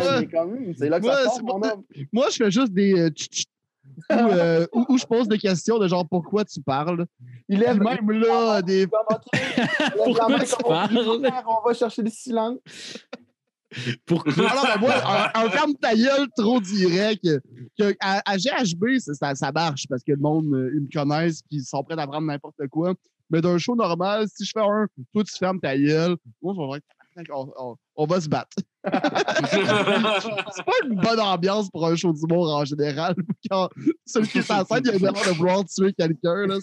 Moi, 2.13 2.27
je 2.31 2.37
fais 2.37 2.51
juste 2.51 2.73
des. 2.73 2.95
euh, 2.99 3.11
où, 4.11 4.15
euh, 4.15 4.67
où- 4.73 4.87
où 4.91 4.99
je 4.99 5.05
pose 5.07 5.29
des 5.29 5.39
questions 5.39 5.79
de 5.79 5.87
genre 5.89 6.07
pourquoi 6.09 6.45
tu 6.45 6.61
parles? 6.63 7.07
Il 7.49 7.59
lève 7.59 7.79
même 7.81 8.11
là, 8.13 8.63
des. 8.63 8.87
Pourquoi 10.05 10.39
tu 10.41 10.57
parles? 10.67 10.99
On 11.47 11.67
va 11.69 11.75
chercher 11.75 12.03
le 12.03 12.11
silence. 12.11 12.59
Pourquoi? 14.07 14.33
Non, 14.37 14.43
non, 14.45 14.63
mais 14.75 14.81
moi, 14.81 14.93
un, 15.35 15.47
un 15.47 15.51
ferme 15.51 15.75
ta 15.75 15.95
gueule 15.95 16.29
trop 16.37 16.61
direct. 16.61 17.27
Que, 17.79 17.95
à, 18.01 18.23
à 18.31 18.37
GHB, 18.37 18.99
ça, 18.99 19.35
ça, 19.35 19.53
marche 19.53 19.87
parce 19.89 20.03
que 20.03 20.13
le 20.13 20.19
monde, 20.19 20.47
euh, 20.55 20.71
ils 20.75 20.83
me 20.83 20.89
connaissent 20.93 21.43
puis 21.43 21.59
ils 21.59 21.65
sont 21.65 21.83
prêts 21.83 21.99
à 21.99 22.07
prendre 22.07 22.27
n'importe 22.27 22.67
quoi. 22.71 22.95
Mais 23.31 23.41
d'un 23.41 23.59
show 23.59 23.75
normal, 23.75 24.27
si 24.35 24.45
je 24.45 24.51
fais 24.55 24.61
un, 24.61 24.87
toi, 25.13 25.25
tu 25.25 25.37
fermes 25.39 25.61
ta 25.61 25.77
gueule, 25.77 26.17
moi, 26.43 26.55
je 26.57 26.61
vais 26.61 26.83
on- 27.31 27.77
on 27.97 28.07
va 28.07 28.21
se 28.21 28.29
battre. 28.29 28.57
C'est 28.85 30.65
pas 30.65 30.73
une 30.89 30.97
bonne 30.97 31.21
ambiance 31.21 31.69
pour 31.71 31.87
un 31.87 31.95
show 31.95 32.13
d'humour 32.13 32.53
en 32.55 32.65
général. 32.65 33.15
Quand 33.51 33.69
celui 34.07 34.29
qui 34.29 34.39
est 34.39 34.51
en 34.51 34.65
scène, 34.65 34.81
il 34.85 34.91
a 34.91 34.99
l'air 34.99 35.13
de 35.13 35.37
vouloir 35.37 35.65
tuer 35.67 35.93
quelqu'un. 35.93 36.47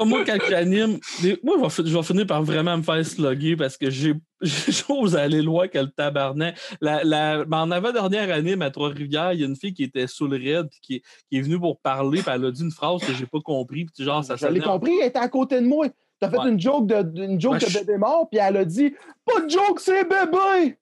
Moi, 0.00 0.24
quand 0.24 0.38
j'anime, 0.48 0.98
moi, 1.44 1.56
je 1.58 1.62
vais, 1.62 1.70
fi- 1.70 1.82
je 1.90 1.96
vais 1.96 2.02
finir 2.02 2.26
par 2.26 2.42
vraiment 2.42 2.76
me 2.76 2.82
faire 2.82 3.04
slugger 3.04 3.56
parce 3.56 3.76
que 3.76 3.90
j'ai 3.90 4.14
j'ose 4.40 5.14
aller 5.16 5.42
loin 5.42 5.68
que 5.68 5.78
le 5.78 5.88
tabarnak. 5.90 6.58
La, 6.80 7.04
la, 7.04 7.44
ben, 7.44 7.58
en 7.62 7.70
avant-dernière 7.70 8.30
anime 8.34 8.62
à 8.62 8.70
Trois-Rivières, 8.70 9.32
il 9.34 9.40
y 9.40 9.44
a 9.44 9.46
une 9.46 9.56
fille 9.56 9.74
qui 9.74 9.84
était 9.84 10.06
sous 10.06 10.26
le 10.26 10.36
raid 10.36 10.68
puis 10.70 10.80
qui, 10.82 11.02
qui 11.30 11.38
est 11.38 11.40
venue 11.42 11.58
pour 11.60 11.78
parler, 11.80 12.20
puis 12.22 12.32
elle 12.34 12.44
a 12.46 12.50
dit 12.50 12.62
une 12.62 12.72
phrase 12.72 13.00
que 13.02 13.12
j'ai 13.14 13.26
pas 13.26 13.40
compris, 13.44 13.84
puis 13.84 14.04
genre, 14.04 14.24
ça 14.24 14.36
Je 14.36 14.46
l'ai 14.46 14.54
sonnait- 14.60 14.64
compris, 14.64 14.92
elle 15.00 15.08
était 15.08 15.18
à 15.18 15.28
côté 15.28 15.60
de 15.60 15.66
moi. 15.66 15.86
T'as 16.18 16.30
fait 16.30 16.38
Ouais. 16.38 16.48
une 16.50 16.60
joke 16.60 16.86
de, 16.86 17.22
une 17.24 17.40
joke 17.40 17.54
Ouais, 17.54 17.58
de 17.58 17.78
bébé 17.80 17.98
mort, 17.98 18.28
puis 18.30 18.40
elle 18.40 18.56
a 18.56 18.64
dit 18.64 18.94
Pas 19.26 19.40
de 19.40 19.50
joke, 19.50 19.80
c'est 19.80 20.04
bébé! 20.04 20.76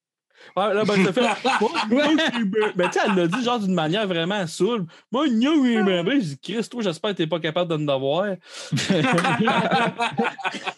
Ouais, 0.56 0.74
là, 0.74 0.84
ben, 0.84 1.04
ça 1.04 1.12
fait. 1.12 1.20
ben, 2.76 2.90
tu 2.90 2.98
sais, 2.98 3.06
elle 3.06 3.14
l'a 3.14 3.26
dit 3.26 3.42
genre 3.42 3.58
d'une 3.58 3.74
manière 3.74 4.06
vraiment 4.06 4.46
saoule. 4.46 4.86
Moi, 5.12 5.26
ben, 5.28 6.04
ben, 6.04 6.20
j'ai 6.20 6.20
dit, 6.20 6.38
Chris, 6.42 6.68
toi, 6.68 6.82
j'espère 6.82 7.10
que 7.10 7.16
t'es 7.16 7.26
pas 7.26 7.40
capable 7.40 7.70
de 7.70 7.76
nous 7.76 7.92
avoir. 7.92 8.26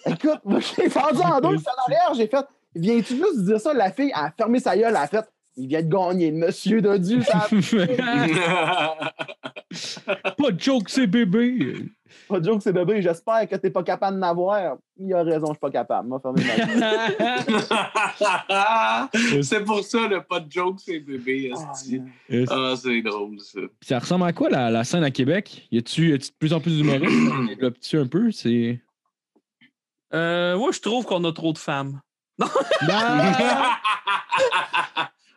Écoute, 0.06 0.40
moi, 0.44 0.60
j'ai 0.60 0.88
fendu 0.90 1.20
en 1.20 1.40
deux, 1.40 1.56
arrière, 1.86 2.14
j'ai 2.14 2.26
fait 2.26 2.46
Viens-tu 2.74 3.16
juste 3.16 3.44
dire 3.44 3.60
ça? 3.60 3.74
La 3.74 3.92
fille 3.92 4.12
a 4.14 4.30
fermé 4.30 4.58
sa 4.58 4.74
gueule, 4.76 4.86
elle 4.88 4.96
a 4.96 5.06
fait 5.06 5.28
Il 5.57 5.68
vient 5.68 5.82
de 5.82 5.88
gagner, 5.88 6.32
monsieur 6.32 6.80
de 6.80 6.96
Dieu, 6.96 7.20
ça 7.22 7.40
Pas 10.38 10.50
de 10.50 10.61
joke, 10.61 10.88
c'est 10.88 11.07
bébé. 11.07 11.76
Pas 12.28 12.40
de 12.40 12.46
joke, 12.46 12.62
c'est 12.62 12.72
bébé, 12.72 13.03
j'espère 13.03 13.46
que 13.46 13.57
t'es 13.57 13.68
pas 13.70 13.82
capable 13.82 14.18
d'en 14.18 14.28
avoir. 14.28 14.78
Il 14.98 15.12
a 15.12 15.22
raison, 15.22 15.48
je 15.48 15.53
suis 15.53 15.61
pas 15.61 15.70
capable. 15.70 16.09
Moi, 16.09 16.18
ma 16.24 16.32
gueule. 16.32 16.46
c'est 19.42 19.62
pour 19.64 19.84
ça, 19.84 20.09
le 20.09 20.22
pas 20.22 20.40
de 20.40 20.50
joke, 20.50 20.78
c'est 20.82 21.00
bébé. 21.00 21.53
Ah. 21.55 21.70
Ah, 22.50 22.72
c'est 22.76 23.03
drôle, 23.03 23.38
ça. 23.40 23.61
Ça 23.82 23.98
ressemble 23.98 24.24
à 24.24 24.32
quoi 24.32 24.48
la, 24.48 24.70
la 24.70 24.84
scène 24.84 25.05
à 25.05 25.11
Québec? 25.11 25.68
Y 25.70 25.76
a-tu 25.78 26.16
de 26.16 26.24
plus 26.38 26.55
en 26.55 26.61
plus 26.61 26.74
d'humoristes? 26.76 27.12
Développe-tu 27.48 27.98
un 27.98 28.07
peu? 28.07 28.30
C'est. 28.30 28.80
Euh, 30.14 30.57
moi, 30.57 30.70
je 30.72 30.80
trouve 30.80 31.05
qu'on 31.05 31.22
a 31.24 31.32
trop 31.32 31.53
de 31.53 31.59
femmes. 31.59 32.00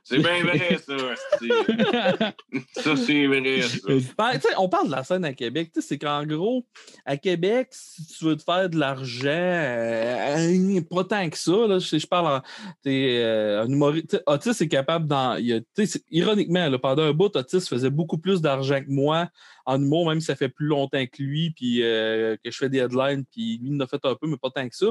c'est 0.08 0.20
bien 0.20 0.42
vrai, 0.44 0.78
ça. 0.78 0.96
Ça, 2.74 2.96
c'est 2.96 3.26
vrai, 3.28 3.62
ça. 3.62 3.88
Ben, 4.18 4.40
on 4.58 4.70
parle 4.70 4.88
de 4.88 4.92
la 4.92 5.04
scène 5.04 5.26
à 5.26 5.34
Québec. 5.34 5.72
Tu 5.74 5.82
sais, 5.82 5.88
C'est 5.88 5.98
qu'en 5.98 6.24
gros, 6.26 6.66
à 7.06 7.18
Québec, 7.18 7.70
si 7.72 8.06
tu 8.06 8.26
veux 8.26 8.38
te 8.38 8.44
faire 8.44 8.70
de 8.70 8.78
l'argent, 8.78 9.26
euh, 9.30 10.82
pas 10.90 11.04
tant 11.04 11.30
que 11.30 11.38
ça. 11.38 11.52
Là, 11.68 11.80
je, 11.80 11.98
je 11.98 12.08
parle 12.08 12.28
en. 12.28 12.42
t'es, 12.84 13.18
euh, 13.24 13.64
un 13.64 13.68
humoriste. 13.68 14.22
Otis 14.28 14.52
est 14.62 14.68
capable 14.68 15.08
d'en. 15.08 15.36
il 15.36 15.54
a- 15.54 15.84
Ironiquement, 16.12 16.70
là, 16.70 16.78
pendant 16.80 17.04
un 17.04 17.12
bout, 17.14 17.36
Otis 17.36 17.62
faisait 17.62 17.90
beaucoup 17.90 18.18
plus 18.18 18.42
d'argent 18.42 18.80
que 18.80 18.90
moi 18.90 19.30
en 19.66 19.82
humour, 19.82 20.08
même 20.08 20.20
si 20.20 20.28
ça 20.28 20.36
fait 20.36 20.50
plus 20.50 20.68
longtemps 20.68 21.06
que 21.06 21.22
lui, 21.22 21.52
puis 21.52 21.84
euh, 21.84 22.38
que 22.44 22.52
je 22.52 22.58
fais 22.58 22.70
des 22.70 22.80
headlines, 22.80 23.26
puis 23.26 23.58
lui, 23.58 23.70
il 23.72 23.76
en 23.76 23.80
a 23.82 23.88
fait 23.88 24.04
un 24.04 24.16
peu, 24.16 24.28
mais 24.28 24.38
pas 24.38 24.50
tant 24.50 24.68
que 24.68 24.76
ça. 24.76 24.88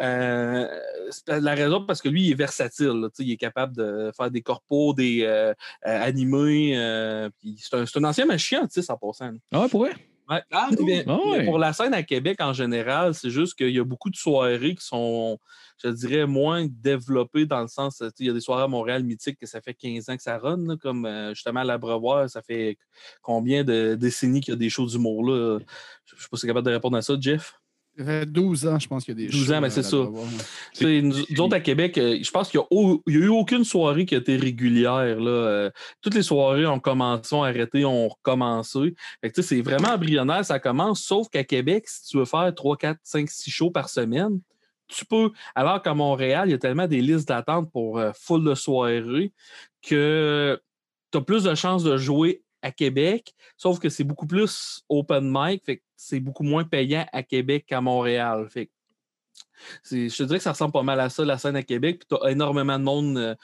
Euh, 0.00 0.68
la 1.26 1.54
raison, 1.54 1.84
parce 1.84 2.00
que 2.02 2.08
lui, 2.08 2.24
il 2.24 2.32
est 2.32 2.34
versatile. 2.34 3.08
il 3.18 3.30
est 3.32 3.36
capable 3.36 3.76
de 3.76 4.10
faire 4.16 4.30
des 4.30 4.42
corpos, 4.42 4.94
des 4.94 5.22
euh, 5.22 5.54
animés. 5.82 6.72
c'est 7.58 7.76
un, 7.76 7.84
un 7.94 8.04
ancien 8.04 8.26
machin, 8.26 8.66
tu 8.66 8.82
sais, 8.82 8.90
en 8.90 8.96
passant. 8.96 9.32
là. 9.32 9.38
Ah 9.52 9.60
ouais, 9.62 9.68
pour 9.68 9.80
vrai? 9.80 9.94
Ouais. 10.28 10.42
Ah, 10.50 10.68
cool. 10.76 10.86
Mais- 10.86 11.04
Ah 11.06 11.18
mais. 11.38 11.44
Pour 11.46 11.58
la 11.58 11.72
scène 11.72 11.94
à 11.94 12.02
Québec 12.02 12.38
en 12.40 12.52
général, 12.52 13.14
c'est 13.14 13.30
juste 13.30 13.54
qu'il 13.54 13.70
y 13.70 13.78
a 13.78 13.84
beaucoup 13.84 14.10
de 14.10 14.16
soirées 14.16 14.74
qui 14.74 14.84
sont, 14.84 15.38
je 15.82 15.88
dirais, 15.88 16.26
moins 16.26 16.66
développées 16.68 17.46
dans 17.46 17.62
le 17.62 17.68
sens, 17.68 18.02
il 18.18 18.26
y 18.26 18.30
a 18.30 18.32
des 18.34 18.40
soirées 18.40 18.64
à 18.64 18.68
Montréal 18.68 19.04
mythiques 19.04 19.38
que 19.38 19.46
ça 19.46 19.60
fait 19.62 19.72
15 19.74 20.08
ans 20.10 20.16
que 20.16 20.22
ça 20.22 20.36
run, 20.38 20.58
là, 20.66 20.76
comme 20.76 21.06
euh, 21.06 21.30
justement 21.34 21.60
à 21.60 21.64
l'Abreuvoir, 21.64 22.28
ça 22.28 22.42
fait 22.42 22.76
combien 23.22 23.64
de 23.64 23.94
décennies 23.94 24.40
qu'il 24.42 24.52
y 24.52 24.56
a 24.56 24.58
des 24.58 24.68
shows 24.70 24.86
d'humour 24.86 25.24
là? 25.24 25.58
Je 26.04 26.14
ne 26.14 26.20
sais 26.20 26.28
pas 26.30 26.36
si 26.36 26.46
capable 26.46 26.66
de 26.66 26.72
répondre 26.72 26.96
à 26.96 27.02
ça, 27.02 27.14
Jeff? 27.18 27.54
Ça 27.98 28.04
fait 28.04 28.26
12 28.26 28.66
ans, 28.68 28.78
je 28.78 28.86
pense 28.86 29.04
qu'il 29.04 29.18
y 29.18 29.24
a 29.24 29.26
des 29.26 29.32
12 29.32 29.46
shows, 29.46 29.52
ans, 29.52 29.60
mais 29.60 29.66
euh, 29.66 29.70
c'est 29.70 29.82
ça. 29.82 29.96
Nous, 29.96 31.02
nous 31.02 31.40
autres 31.40 31.56
à 31.56 31.60
Québec, 31.60 31.98
euh, 31.98 32.18
je 32.22 32.30
pense 32.30 32.48
qu'il 32.48 32.60
n'y 32.70 33.16
a, 33.16 33.24
eu 33.24 33.28
aucune 33.28 33.64
soirée 33.64 34.06
qui 34.06 34.14
a 34.14 34.18
été 34.18 34.36
régulière. 34.36 35.18
Là. 35.18 35.30
Euh, 35.30 35.70
toutes 36.00 36.14
les 36.14 36.22
soirées 36.22 36.66
ont 36.66 36.78
commencé, 36.78 37.34
ont 37.34 37.42
arrêté, 37.42 37.84
ont 37.84 38.08
recommencé. 38.08 38.94
C'est 39.40 39.62
vraiment 39.62 39.88
embryonnaire, 39.88 40.44
ça 40.44 40.60
commence, 40.60 41.02
sauf 41.02 41.28
qu'à 41.28 41.42
Québec, 41.42 41.88
si 41.88 42.06
tu 42.06 42.18
veux 42.18 42.24
faire 42.24 42.54
3, 42.54 42.76
4, 42.76 43.00
5, 43.02 43.28
6 43.28 43.50
shows 43.50 43.70
par 43.72 43.88
semaine, 43.88 44.38
tu 44.86 45.04
peux. 45.04 45.30
Alors 45.54 45.82
qu'à 45.82 45.94
Montréal, 45.94 46.48
il 46.48 46.52
y 46.52 46.54
a 46.54 46.58
tellement 46.58 46.86
des 46.86 47.00
listes 47.00 47.28
d'attente 47.28 47.70
pour 47.72 47.98
euh, 47.98 48.12
full 48.14 48.44
de 48.44 48.54
soirées 48.54 49.32
que 49.82 50.60
tu 51.10 51.18
as 51.18 51.20
plus 51.20 51.44
de 51.44 51.54
chances 51.54 51.82
de 51.82 51.96
jouer 51.96 52.42
à 52.62 52.70
Québec, 52.72 53.34
sauf 53.56 53.78
que 53.78 53.88
c'est 53.88 54.04
beaucoup 54.04 54.26
plus 54.26 54.82
open 54.88 55.30
mic, 55.32 55.64
fait 55.64 55.82
c'est 55.96 56.20
beaucoup 56.20 56.42
moins 56.42 56.64
payant 56.64 57.06
à 57.12 57.22
Québec 57.22 57.64
qu'à 57.66 57.80
Montréal. 57.80 58.48
Fait 58.50 58.70
je 59.84 60.16
te 60.16 60.22
dirais 60.24 60.38
que 60.38 60.42
ça 60.44 60.52
ressemble 60.52 60.72
pas 60.72 60.82
mal 60.82 61.00
à 61.00 61.08
ça, 61.08 61.24
la 61.24 61.38
scène 61.38 61.56
à 61.56 61.62
Québec. 61.62 62.00
Puis 62.00 62.08
tu 62.18 62.24
as 62.26 62.30
énormément 62.30 62.78
de 62.78 62.84
monde. 62.84 63.16
euh, 63.18 63.34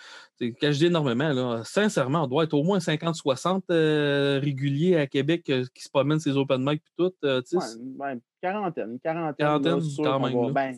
quand 0.41 0.73
je 0.73 0.79
dis 0.79 0.87
énormément, 0.87 1.33
là, 1.33 1.62
sincèrement, 1.65 2.25
on 2.25 2.27
doit 2.27 2.45
être 2.45 2.55
au 2.55 2.62
moins 2.62 2.79
50-60 2.79 3.62
euh, 3.71 4.39
réguliers 4.43 4.97
à 4.97 5.07
Québec 5.07 5.49
euh, 5.51 5.65
qui 5.75 5.83
se 5.83 5.91
promènent 5.91 6.21
ces 6.21 6.37
open 6.37 6.65
mic 6.65 6.83
puis 6.83 6.93
tout. 6.97 7.12
euh, 7.25 7.41
Ouais, 7.53 7.59
ouais, 7.99 8.19
quarantaine, 8.41 8.99
quarantaine. 9.01 9.35
Quarantaine, 9.37 9.79
là, 9.81 10.05
quand 10.05 10.21
même, 10.21 10.47
va- 10.47 10.53
ben, 10.53 10.77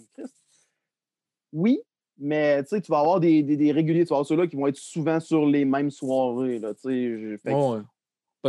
oui, 1.52 1.80
mais 2.18 2.62
tu 2.64 2.76
vas 2.88 3.00
avoir 3.00 3.20
des, 3.20 3.42
des, 3.42 3.56
des 3.56 3.72
réguliers, 3.72 4.04
tu 4.04 4.10
vas 4.10 4.16
avoir 4.16 4.26
ceux-là 4.26 4.46
qui 4.46 4.56
vont 4.56 4.66
être 4.66 4.76
souvent 4.76 5.20
sur 5.20 5.46
les 5.46 5.64
mêmes 5.64 5.90
soirées. 5.90 6.58
Là, 6.58 6.72
fait 6.74 7.38
Ouais, 7.44 7.80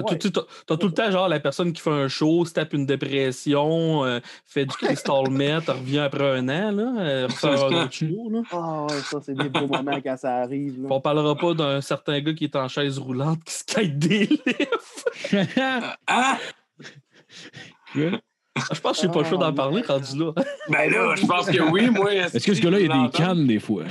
ouais. 0.01 0.11
Ouais. 0.11 0.17
t'as, 0.17 0.41
t'as 0.65 0.77
tout 0.77 0.87
le 0.87 0.93
temps 0.93 1.11
genre 1.11 1.27
la 1.27 1.39
personne 1.39 1.73
qui 1.73 1.81
fait 1.81 1.89
un 1.89 2.07
show, 2.07 2.45
se 2.45 2.53
tape 2.53 2.73
une 2.73 2.85
dépression, 2.85 4.03
euh, 4.05 4.19
fait 4.45 4.65
du 4.65 4.75
crystal 4.75 5.29
meth, 5.29 5.67
revient 5.67 5.99
après 5.99 6.37
un 6.39 6.49
an, 6.49 6.71
là, 6.71 7.27
un 7.43 7.83
autre 7.83 7.91
show. 7.91 8.29
Là. 8.29 8.41
Ah 8.51 8.85
ouais, 8.89 9.01
ça, 9.01 9.19
c'est 9.21 9.35
des 9.35 9.49
beaux 9.49 9.67
moments 9.67 9.99
quand 10.03 10.17
ça 10.17 10.37
arrive. 10.37 10.81
Là. 10.81 10.87
On 10.91 11.01
parlera 11.01 11.35
pas 11.35 11.53
d'un 11.53 11.81
certain 11.81 12.19
gars 12.19 12.33
qui 12.33 12.45
est 12.45 12.55
en 12.55 12.67
chaise 12.67 12.97
roulante 12.97 13.43
qui 13.43 13.53
skate 13.53 13.97
des 13.97 14.25
lifts. 14.27 15.33
Ah! 16.07 16.37
Je 17.95 18.79
pense 18.81 18.97
que 18.97 19.07
j'ai 19.07 19.11
pas 19.11 19.19
le 19.21 19.25
choix 19.25 19.37
d'en 19.37 19.53
parler 19.53 19.81
rendu 19.81 20.17
là. 20.17 20.31
Ben 20.69 20.91
là, 20.91 21.15
je 21.15 21.25
pense 21.25 21.47
que 21.47 21.61
oui, 21.71 21.89
moi. 21.89 22.13
Est-ce 22.13 22.45
que 22.45 22.53
ce 22.53 22.61
gars-là, 22.61 22.79
il 22.79 22.87
y 22.87 22.91
a 22.91 23.03
des 23.03 23.09
cannes 23.11 23.47
des 23.47 23.59
fois? 23.59 23.83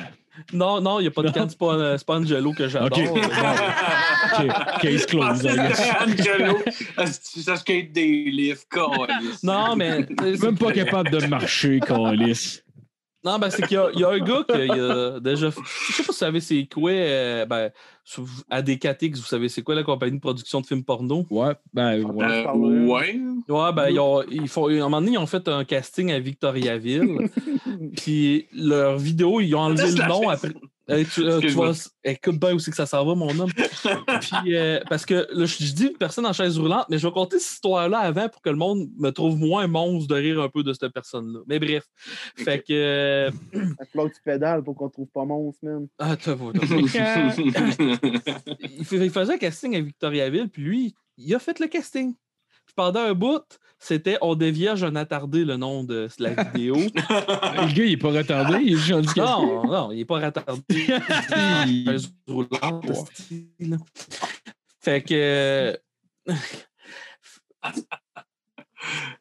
Non, 0.52 0.80
non, 0.80 0.98
il 1.00 1.02
n'y 1.02 1.08
a 1.08 1.10
pas 1.10 1.22
de 1.22 1.30
canne, 1.30 1.48
c'est 1.48 1.58
pas, 1.58 1.74
euh, 1.74 1.98
pas 2.06 2.16
Angelo 2.16 2.52
que 2.52 2.68
j'adore. 2.68 2.98
Ok. 2.98 3.20
Ok, 4.38 4.80
Case 4.82 5.06
closed, 5.06 5.44
I 5.44 5.56
guess. 5.56 5.80
Angelo, 6.00 6.58
esti, 6.98 7.42
ça 7.42 7.56
skate 7.56 7.92
des 7.92 8.24
livres, 8.24 8.60
câlisse. 8.68 9.42
Non, 9.42 9.76
mais. 9.76 10.06
Même 10.42 10.58
pas 10.58 10.72
capable 10.72 11.10
de 11.10 11.26
marcher, 11.26 11.80
Calis. 11.80 12.60
Non, 13.26 13.38
ben, 13.40 13.50
c'est 13.50 13.66
qu'il 13.66 13.74
y, 13.76 13.80
a- 13.80 13.90
il 13.92 13.98
y 14.00 14.04
a 14.04 14.08
un 14.10 14.18
gars 14.20 14.44
qui 14.48 14.52
a 14.70 15.18
déjà. 15.20 15.50
fait- 15.50 15.60
Je 15.64 15.92
sais 15.92 16.02
pas 16.02 16.02
si 16.04 16.06
vous 16.06 16.12
savez 16.12 16.40
c'est 16.40 16.66
quoi. 16.72 16.90
euh, 16.92 17.44
ben, 17.44 17.70
vous 18.16 19.22
savez 19.24 19.48
c'est 19.48 19.62
quoi 19.62 19.74
la 19.74 19.82
compagnie 19.82 20.16
de 20.16 20.20
production 20.20 20.60
de 20.60 20.66
films 20.66 20.84
porno? 20.84 21.26
Ouais, 21.28 21.54
ben, 21.74 22.02
ouais. 22.04 22.24
Euh, 22.24 22.86
ouais. 22.86 23.20
Ouais, 23.48 23.72
ben, 23.72 23.88
ils, 23.90 23.98
ont, 23.98 24.22
ils 24.30 24.48
font, 24.48 24.68
à 24.68 24.72
un 24.72 24.78
moment 24.78 25.00
donné, 25.00 25.12
ils 25.14 25.18
ont 25.18 25.26
fait 25.26 25.48
un 25.48 25.64
casting 25.64 26.12
à 26.12 26.18
Victoriaville. 26.20 27.28
puis 27.96 28.46
leur 28.54 28.96
vidéo, 28.96 29.40
ils 29.40 29.54
ont 29.54 29.60
enlevé 29.60 29.82
le 29.90 30.08
nom 30.08 30.28
après. 30.30 30.48
Euh, 30.88 31.02
tu, 31.12 31.24
euh, 31.24 31.40
tu 31.40 31.48
vois, 31.48 31.72
écoute 32.04 32.38
bien 32.38 32.54
où 32.54 32.60
c'est 32.60 32.70
que 32.70 32.76
ça 32.76 32.86
s'en 32.86 33.04
va, 33.04 33.14
mon 33.16 33.36
homme? 33.38 33.50
Puis, 34.20 34.54
euh, 34.56 34.78
parce 34.88 35.04
que 35.04 35.26
là, 35.32 35.44
je, 35.44 35.56
je 35.64 35.72
dis 35.72 35.90
personne 35.98 36.24
en 36.26 36.32
chaise 36.32 36.56
roulante, 36.58 36.86
mais 36.88 36.98
je 36.98 37.06
vais 37.06 37.12
compter 37.12 37.40
cette 37.40 37.54
histoire-là 37.54 37.98
avant 37.98 38.28
pour 38.28 38.40
que 38.40 38.50
le 38.50 38.56
monde 38.56 38.88
me 38.96 39.10
trouve 39.10 39.36
moins 39.36 39.66
monstre 39.66 40.06
de 40.08 40.14
rire 40.14 40.40
un 40.40 40.48
peu 40.48 40.62
de 40.62 40.72
cette 40.72 40.92
personne-là. 40.92 41.40
Mais 41.48 41.58
bref. 41.58 41.84
Fait 42.36 42.60
que. 42.60 42.72
euh, 42.72 43.30
Il 43.52 43.74
faut 43.92 44.08
que 44.08 44.14
tu 44.14 44.22
pédales 44.24 44.62
pour 44.62 44.76
qu'on 44.76 44.88
trouve 44.88 45.08
pas 45.08 45.24
monstre, 45.24 45.58
man. 45.64 45.88
ah, 45.98 46.16
t'as 46.16 46.36
fais- 48.84 48.96
il 49.06 49.10
faisait 49.10 49.34
un 49.34 49.38
casting 49.38 49.76
à 49.76 49.80
Victoriaville, 49.80 50.48
puis 50.48 50.62
lui, 50.62 50.94
il 51.18 51.34
a 51.34 51.38
fait 51.38 51.58
le 51.58 51.66
casting. 51.66 52.14
Pendant 52.76 53.00
un 53.00 53.14
bout, 53.14 53.42
c'était 53.78 54.18
On 54.20 54.34
dévierge 54.34 54.84
un 54.84 54.94
attardé, 54.96 55.44
le 55.44 55.56
nom 55.56 55.82
de 55.82 56.08
la 56.18 56.34
vidéo. 56.44 56.76
Le 56.94 57.72
gars, 57.74 57.84
il 57.84 57.92
est 57.92 57.96
pas 57.96 58.10
retardé, 58.10 58.58
il 58.62 58.74
est 58.74 58.76
juste 58.76 59.16
non, 59.16 59.66
non, 59.66 59.90
il 59.92 59.96
n'est 59.98 60.04
pas 60.04 60.20
retardé. 60.26 60.62
Il 61.66 61.88
est 61.88 63.66
là. 63.66 63.76
Fait 64.80 65.02
que. 65.02 65.76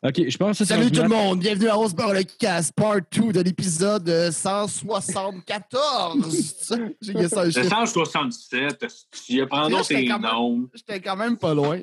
Ok, 0.03 0.22
je 0.30 0.38
pense 0.38 0.60
que 0.60 0.66
ça 0.66 0.76
Salut 0.76 0.91
tout 0.91 1.01
le 1.01 1.08
monde, 1.08 1.39
bienvenue 1.39 1.70
à 1.70 1.74
Rose 1.74 1.95
Bar 1.95 2.14
le 2.14 2.22
Cast, 2.24 2.74
part 2.74 2.97
2 3.12 3.32
de 3.32 3.39
l'épisode 3.39 4.08
euh, 4.08 4.32
174. 4.32 6.70
J'ai 7.01 7.14
guessé 7.14 7.38
un 7.38 7.45
Le 7.45 7.51
chiffre. 7.51 7.70
167, 7.70 8.86
tu 9.26 9.41
apprends 9.41 9.64
Là, 9.64 9.70
donc 9.70 9.80
j'étais 9.88 10.01
tes 10.01 10.08
quand 10.08 10.20
même- 10.20 10.32
noms? 10.32 10.70
J'étais 10.76 11.01
quand 11.01 11.16
même 11.16 11.38
pas 11.38 11.56
loin. 11.56 11.80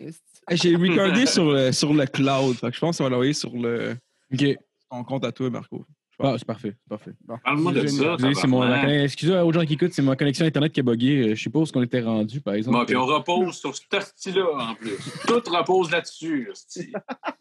J'ai 0.51 0.77
recordé 0.77 1.27
sur 1.27 1.51
le, 1.53 1.73
sur 1.73 1.93
le 1.95 2.07
cloud. 2.07 2.57
Fait 2.57 2.69
que 2.71 2.75
je 2.75 2.81
pense 2.81 2.99
qu'on 2.99 3.05
va 3.05 3.11
l'envoyer 3.11 3.33
sur 3.33 3.53
le, 3.55 3.97
Ok. 4.33 4.57
ton 4.91 5.05
compte 5.05 5.25
à 5.25 5.33
toi, 5.33 5.51
Marco. 5.51 5.85
Ah, 6.25 6.35
c'est 6.39 6.47
parfait, 6.47 6.75
parfait. 6.89 7.11
Parle-moi 7.43 7.73
de 7.73 7.87
Génial. 7.87 8.21
ça. 8.21 8.29
C'est 8.35 8.47
mon, 8.47 8.63
Excusez 8.87 9.35
aux 9.41 9.53
gens 9.53 9.65
qui 9.65 9.73
écoutent, 9.75 9.93
c'est 9.93 10.03
ma 10.03 10.15
connexion 10.15 10.47
Internet 10.47 10.73
qui 10.73 10.79
a 10.79 10.83
bugué. 10.85 11.31
Euh, 11.31 11.35
Je 11.35 11.43
sais 11.43 11.51
pas 11.51 11.59
où 11.59 11.65
qu'on 11.65 11.83
était 11.83 12.01
rendu, 12.01 12.41
par 12.41 12.55
exemple. 12.55 12.79
Bon, 12.79 12.85
puis 12.85 12.95
on 12.95 13.07
repose 13.07 13.57
sur 13.57 13.75
ce 13.75 13.83
style-là 13.83 14.45
en 14.57 14.75
plus. 14.75 14.97
Tout 15.27 15.43
repose 15.51 15.91
là-dessus. 15.91 16.51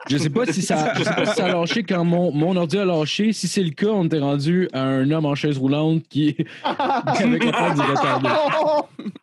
Je 0.09 0.17
sais 0.17 0.29
pas 0.31 0.45
si 0.47 0.61
ça, 0.61 0.93
je 0.97 1.03
sais 1.03 1.13
pas 1.13 1.25
si 1.27 1.35
ça 1.35 1.45
a 1.45 1.53
lâché 1.53 1.83
quand 1.83 2.03
mon, 2.03 2.31
mon 2.31 2.55
ordi 2.55 2.77
a 2.79 2.85
lâché. 2.85 3.33
Si 3.33 3.47
c'est 3.47 3.63
le 3.63 3.71
cas, 3.71 3.89
on 3.89 4.05
était 4.05 4.19
rendu 4.19 4.67
à 4.73 4.81
un 4.83 5.11
homme 5.11 5.25
en 5.25 5.35
chaise 5.35 5.57
roulante 5.59 6.07
qui 6.07 6.35
avec 6.63 7.43
la 7.43 7.51
part 7.51 7.75
du 7.75 7.81
retardé. 7.81 8.29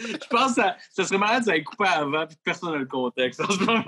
Je 0.00 0.26
pense 0.28 0.54
que 0.54 0.62
ça, 0.62 0.76
ça 0.92 1.04
serait 1.04 1.18
malade 1.18 1.44
ça 1.44 1.56
ait 1.56 1.62
coupé 1.62 1.84
avant 1.86 2.26
puis 2.26 2.36
personne 2.44 2.72
n'a 2.72 2.78
le 2.78 2.86
contexte 2.86 3.40
en 3.40 3.50
ce 3.50 3.58
moment. 3.60 3.84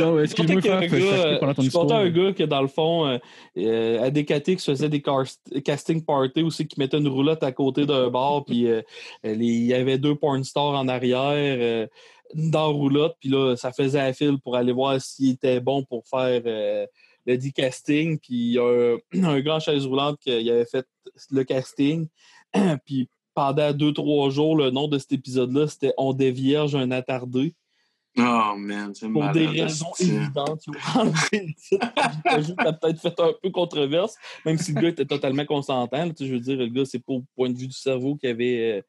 Non, 0.00 0.20
excuse-moi, 0.20 0.60
couper 0.62 1.38
pendant 1.38 1.54
ton 1.54 1.62
histoire. 1.62 1.92
un 1.92 2.08
gars 2.08 2.32
que, 2.32 2.44
dans 2.44 2.62
le 2.62 2.68
fond, 2.68 3.06
euh, 3.06 3.18
euh, 3.58 4.02
à 4.02 4.10
DKT, 4.10 4.56
qui 4.56 4.58
se 4.58 4.70
faisait 4.70 4.88
des 4.88 5.02
cast- 5.02 5.62
casting 5.62 6.02
parties 6.04 6.42
aussi, 6.42 6.66
qui 6.66 6.78
mettait 6.80 6.96
une 6.98 7.08
roulotte 7.08 7.42
à 7.42 7.52
côté 7.52 7.84
d'un 7.84 8.08
bar, 8.08 8.44
puis 8.46 8.66
euh, 8.66 8.80
les- 9.22 9.34
il 9.34 9.66
y 9.66 9.74
avait 9.74 9.98
deux 9.98 10.14
porn 10.14 10.42
stars 10.44 10.74
en 10.74 10.88
arrière 10.88 11.32
euh, 11.60 11.86
dans 12.34 12.68
la 12.68 12.72
roulotte, 12.72 13.16
puis 13.20 13.28
là, 13.28 13.54
ça 13.56 13.70
faisait 13.72 14.00
à 14.00 14.12
fil 14.14 14.38
pour 14.40 14.56
aller 14.56 14.72
voir 14.72 14.98
s'il 15.00 15.32
était 15.32 15.60
bon 15.60 15.82
pour 15.84 16.06
faire 16.08 16.40
euh, 16.46 16.86
le 17.26 17.36
dit 17.36 17.52
casting, 17.52 18.18
puis 18.18 18.34
il 18.34 18.52
y 18.52 18.58
a 18.58 18.96
un, 19.14 19.24
un 19.24 19.46
en 19.46 19.60
chaise 19.60 19.84
roulante 19.84 20.18
qui 20.20 20.30
avait 20.30 20.64
fait 20.64 20.86
le 21.30 21.44
casting, 21.44 22.08
puis 22.86 23.10
pendant 23.38 23.72
deux, 23.72 23.92
trois 23.92 24.30
jours, 24.30 24.56
le 24.56 24.70
nom 24.70 24.88
de 24.88 24.98
cet 24.98 25.12
épisode-là, 25.12 25.68
c'était 25.68 25.94
On 25.96 26.12
dévierge 26.12 26.74
un 26.74 26.90
attardé 26.90 27.54
Oh 28.18 28.54
man, 28.56 28.92
c'est 28.96 29.08
pour 29.08 29.30
des 29.30 29.46
raisons 29.46 29.92
évidentes. 30.00 30.64
A 32.58 32.72
peut-être 32.72 33.00
fait 33.00 33.20
un 33.20 33.32
peu 33.40 33.50
controverse, 33.50 34.16
même 34.44 34.58
si 34.58 34.72
le 34.72 34.80
gars 34.80 34.88
était 34.88 35.04
totalement 35.04 35.44
consentant. 35.44 36.04
là. 36.04 36.12
Je 36.18 36.24
veux 36.24 36.40
dire, 36.40 36.56
le 36.56 36.66
gars, 36.66 36.84
c'est 36.84 36.98
pas 36.98 37.12
au 37.12 37.24
point 37.36 37.48
de 37.48 37.56
vue 37.56 37.68
du 37.68 37.76
cerveau 37.76 38.16
qu'il 38.16 38.30
avait 38.30 38.82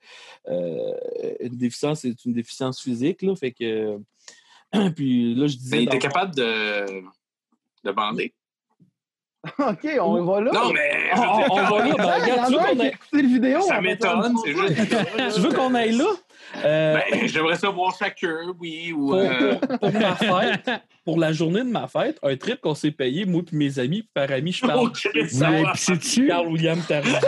euh, 0.49 0.51
euh, 0.51 1.33
une 1.41 1.57
déficience, 1.57 1.99
c'est 1.99 2.25
une 2.25 2.33
déficience 2.33 2.81
physique. 2.81 3.21
Là, 3.21 3.35
fait 3.35 3.51
que. 3.51 3.99
Puis 4.95 5.35
là, 5.35 5.45
je 5.45 5.57
disais. 5.57 5.75
Mais 5.75 5.83
il 5.83 5.87
était 5.89 5.99
capable 5.99 6.33
de, 6.33 7.03
de 7.83 7.91
bander. 7.91 8.33
OK, 9.59 9.87
on 10.01 10.23
va 10.25 10.41
là. 10.41 10.51
Non, 10.51 10.73
mais. 10.73 11.11
On, 11.15 11.21
on- 11.21 11.45
on 11.51 11.63
va 11.63 11.85
là. 11.87 11.93
Ben, 11.97 12.21
regarde, 12.21 12.47
tu 12.47 12.53
veux 12.53 12.59
qu'on 12.59 12.79
aille, 12.79 13.25
vidéo. 13.25 13.61
Ça 13.61 13.79
m'étonne, 13.81 14.35
c'est 14.43 14.53
juste. 14.53 15.35
tu 15.35 15.41
veux 15.41 15.53
qu'on 15.53 15.73
aille 15.75 15.93
là? 15.97 16.05
Euh, 16.65 16.97
Ben, 17.11 17.27
j'aimerais 17.27 17.55
savoir 17.55 17.95
chacun, 17.97 18.53
oui. 18.59 18.91
Ou, 18.91 19.07
pour, 19.09 19.15
euh, 19.15 19.55
pour- 19.55 19.79
pour 19.79 19.93
ma 19.93 20.15
fête, 20.15 20.71
pour 21.05 21.17
la 21.19 21.31
journée 21.31 21.59
de 21.63 21.69
ma 21.69 21.87
fête, 21.87 22.17
un 22.23 22.35
trip 22.35 22.59
qu'on 22.59 22.73
s'est 22.75 22.91
payé, 22.91 23.25
moi 23.25 23.41
et 23.51 23.55
mes 23.55 23.79
amis, 23.79 24.01
puis 24.01 24.09
par 24.13 24.29
ami, 24.31 24.51
je 24.51 24.65
parle. 24.65 24.89
Oh, 24.91 24.95
ça 24.95 25.49
Mais 25.49 25.63
c'est-tu? 25.75 26.27
Carl 26.27 26.47
William 26.47 26.79
Tardy. 26.81 27.09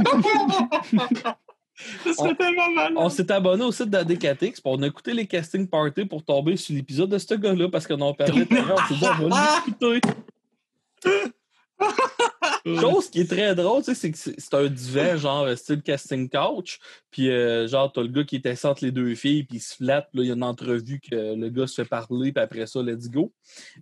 Ça 2.04 2.14
serait 2.14 2.34
tellement 2.34 2.70
malade. 2.70 2.92
On 2.96 3.08
s'est 3.08 3.30
abonné 3.30 3.64
au 3.64 3.72
site 3.72 3.90
d'ADKTX, 3.90 4.60
puis 4.60 4.62
on 4.64 4.82
a 4.82 4.86
écouté 4.86 5.12
les 5.12 5.26
casting 5.26 5.66
parties 5.66 6.04
pour 6.04 6.24
tomber 6.24 6.56
sur 6.56 6.74
l'épisode 6.74 7.10
de 7.10 7.18
ce 7.18 7.34
gars-là 7.34 7.68
parce 7.68 7.86
qu'on 7.86 8.00
en 8.00 8.14
parlait 8.14 8.46
tout. 8.46 8.56
On 8.56 9.24
on 9.24 9.28
va 9.28 9.62
l'écouter. 9.66 10.00
Chose 12.66 13.08
qui 13.08 13.20
est 13.20 13.30
très 13.30 13.54
drôle, 13.54 13.82
tu 13.82 13.94
sais, 13.94 13.94
c'est 13.94 14.10
que 14.10 14.18
c'est 14.18 14.54
un 14.54 14.66
divan, 14.66 15.16
genre 15.16 15.44
euh, 15.44 15.56
style 15.56 15.82
casting 15.82 16.28
couch. 16.28 16.78
Puis, 17.10 17.30
euh, 17.30 17.66
genre, 17.66 17.90
t'as 17.90 18.02
le 18.02 18.08
gars 18.08 18.24
qui 18.24 18.36
est 18.36 18.46
assis 18.46 18.66
entre 18.66 18.84
les 18.84 18.92
deux 18.92 19.14
filles, 19.14 19.44
puis 19.44 19.56
il 19.56 19.60
se 19.60 19.76
flatte. 19.76 20.08
Là, 20.12 20.22
il 20.22 20.28
y 20.28 20.30
a 20.30 20.34
une 20.34 20.42
entrevue 20.42 21.00
que 21.00 21.34
le 21.34 21.48
gars 21.48 21.66
se 21.66 21.82
fait 21.82 21.88
parler, 21.88 22.32
puis 22.32 22.42
après 22.42 22.66
ça, 22.66 22.82
let's 22.82 23.08
go. 23.08 23.32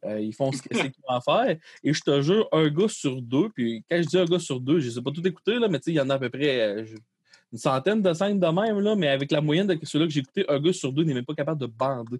Euh, 0.04 0.20
ils 0.20 0.32
font 0.32 0.52
ce 0.52 0.62
qu'ils 0.62 0.92
vont 1.08 1.20
faire. 1.20 1.56
Et 1.82 1.92
je 1.92 2.00
te 2.00 2.22
jure, 2.22 2.48
un 2.52 2.68
gars 2.68 2.88
sur 2.88 3.20
deux, 3.20 3.48
puis 3.50 3.84
quand 3.90 4.00
je 4.00 4.06
dis 4.06 4.18
un 4.18 4.24
gars 4.24 4.38
sur 4.38 4.60
deux, 4.60 4.78
je 4.78 4.90
sais 4.90 5.02
pas 5.02 5.10
tout 5.10 5.26
écouter, 5.26 5.58
là, 5.58 5.68
mais 5.68 5.80
tu 5.80 5.86
sais, 5.86 5.90
il 5.92 5.96
y 5.96 6.00
en 6.00 6.10
a 6.10 6.14
à 6.14 6.18
peu 6.18 6.30
près 6.30 6.60
euh, 6.60 6.84
une 7.52 7.58
centaine 7.58 8.02
de 8.02 8.12
scènes 8.12 8.38
de 8.40 8.46
même, 8.46 8.80
là, 8.80 8.94
mais 8.94 9.08
avec 9.08 9.30
la 9.32 9.40
moyenne 9.40 9.66
de 9.66 9.78
ceux-là 9.82 10.06
que 10.06 10.12
j'ai 10.12 10.20
écouté, 10.20 10.44
un 10.48 10.58
gars 10.60 10.72
sur 10.72 10.92
deux 10.92 11.04
n'est 11.04 11.14
même 11.14 11.24
pas 11.24 11.34
capable 11.34 11.60
de 11.60 11.66
bander. 11.66 12.18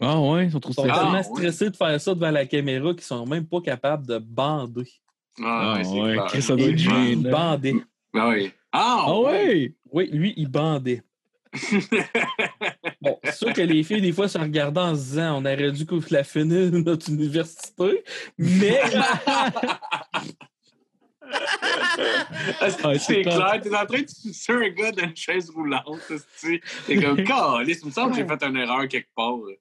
Ah 0.00 0.20
ouais, 0.20 0.46
ils 0.46 0.52
sont 0.52 0.60
trop 0.60 0.72
Ils 0.72 0.74
sont 0.74 0.82
stressés. 0.82 0.98
Ah, 0.98 1.02
tellement 1.02 1.16
ouais. 1.18 1.22
stressés 1.22 1.70
de 1.70 1.76
faire 1.76 2.00
ça 2.00 2.14
devant 2.14 2.30
la 2.30 2.44
caméra 2.46 2.92
qu'ils 2.92 3.02
sont 3.02 3.24
même 3.26 3.46
pas 3.46 3.60
capables 3.60 4.06
de 4.06 4.18
bander. 4.18 4.88
Ah, 5.42 5.74
ouais, 5.76 5.84
c'est 5.84 6.00
ouais, 6.00 6.16
clair. 6.28 6.42
Ça 6.42 6.56
doit 6.56 6.66
être 6.68 6.80
lui, 6.80 7.12
il 7.12 7.22
bandait. 7.30 7.74
Ah 8.14 8.28
oui. 8.28 8.52
Ah, 8.72 9.04
Ah 9.06 9.20
ouais? 9.20 9.74
Oui, 9.90 10.08
lui, 10.12 10.34
il 10.36 10.48
bandait. 10.48 11.02
Bon, 13.00 13.18
c'est 13.24 13.34
sûr 13.34 13.52
que 13.52 13.62
les 13.62 13.82
filles, 13.82 14.02
des 14.02 14.12
fois, 14.12 14.28
se 14.28 14.36
regardaient 14.38 14.80
en 14.80 14.94
se 14.94 15.00
disant 15.00 15.36
on 15.42 15.44
aurait 15.46 15.72
dû 15.72 15.86
la 16.10 16.24
finir 16.24 16.70
notre 16.72 17.08
université, 17.10 18.04
mais 18.36 18.78
Ah, 19.26 19.50
Ouais, 21.98 22.70
c'est 22.70 22.98
c'est 22.98 23.22
clair, 23.22 23.60
t'es 23.62 23.74
en 23.74 23.86
train 23.86 24.02
de 24.02 24.08
sucer 24.08 24.52
un 24.52 24.68
gars 24.70 24.92
dans 24.92 25.04
une 25.04 25.16
chaise 25.16 25.50
roulante. 25.50 25.82
T'es 26.86 26.96
comme, 26.96 27.16
calice, 27.24 27.80
il 27.82 27.86
me 27.86 27.92
semble 27.92 28.12
que 28.12 28.18
j'ai 28.18 28.26
fait 28.26 28.44
une 28.44 28.56
erreur 28.56 28.86
quelque 28.88 29.08
part. 29.14 29.36
là. 29.36 29.54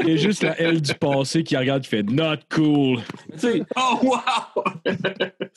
Il 0.00 0.08
y 0.10 0.12
a 0.12 0.16
juste 0.16 0.44
la 0.44 0.56
L 0.60 0.80
du 0.80 0.94
passé 0.94 1.42
qui 1.42 1.56
regarde 1.56 1.82
qui 1.82 1.88
fait 1.88 2.04
Not 2.04 2.36
cool. 2.54 3.00
tu 3.32 3.38
sais, 3.38 3.62
Oh, 3.76 3.98
wow! 4.02 4.62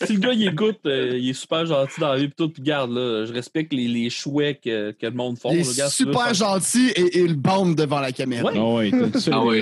si 0.04 0.14
le 0.14 0.20
gars 0.20 0.34
il 0.34 0.48
écoute, 0.48 0.80
euh, 0.88 1.16
il 1.16 1.30
est 1.30 1.34
super 1.34 1.68
gentil 1.68 2.00
dans 2.02 2.10
la 2.14 2.18
vie, 2.18 2.28
pis 2.28 2.34
tout, 2.36 2.50
puis 2.50 2.64
garde, 2.64 2.90
là, 2.92 3.24
je 3.26 3.32
respecte 3.34 3.72
les, 3.72 3.88
les 3.88 4.10
chouets 4.10 4.56
que, 4.56 4.92
que 4.94 5.06
le 5.06 5.12
monde 5.12 5.38
font. 5.38 5.52
Il 5.52 5.62
regarde, 5.62 5.92
est 5.92 5.96
super 5.96 6.34
gentil 6.34 6.90
et 6.96 7.20
il 7.20 7.36
bande 7.36 7.76
devant 7.76 8.00
la 8.00 8.12
caméra. 8.12 8.52
Ouais. 8.52 8.92
Ah 9.32 9.44
ouais, 9.44 9.62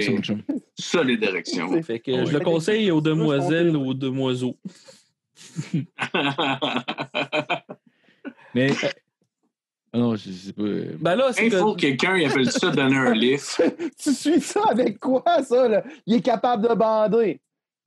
seule 0.78 1.12
Ah 1.12 1.16
direction. 1.18 1.84
Fait 1.84 2.00
que 2.00 2.12
Ouais. 2.12 2.26
je 2.26 2.32
le 2.32 2.40
conseille 2.40 2.90
aux 2.92 3.02
demoiselles 3.02 3.76
ou 3.76 3.90
aux 3.90 3.94
demoiseaux. 3.94 4.56
Mais. 8.54 8.72
Ah 9.92 9.98
non, 9.98 10.16
je 10.16 10.30
sais 10.32 10.54
pas. 10.54 10.62
euh, 10.62 10.96
Ben 11.00 11.16
là, 11.16 11.34
c'est 11.34 11.48
Il 11.48 11.52
faut 11.52 11.74
que- 11.74 11.78
que 11.78 11.82
quelqu'un 11.88 12.16
il 12.18 12.26
appelle 12.30 12.52
ça 12.52 12.70
donner 12.70 12.96
un 12.96 13.12
lift. 13.16 13.62
tu 13.98 14.14
suis 14.14 14.40
ça 14.40 14.62
avec 14.70 15.00
quoi, 15.00 15.24
ça? 15.44 15.68
Là? 15.68 15.84
Il 16.06 16.16
est 16.16 16.22
capable 16.22 16.68
de 16.68 16.74
bander. 16.76 17.42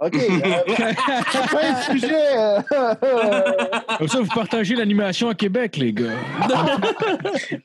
OK. 0.05 0.14
euh, 0.16 0.74
fin 1.46 1.72
de 1.72 1.98
sujet. 2.00 2.36
euh, 2.36 2.61
Comme 3.98 4.09
ça, 4.09 4.20
vous 4.20 4.34
partagez 4.34 4.74
l'animation 4.74 5.28
à 5.28 5.34
Québec, 5.34 5.76
les 5.76 5.92
gars. 5.92 6.16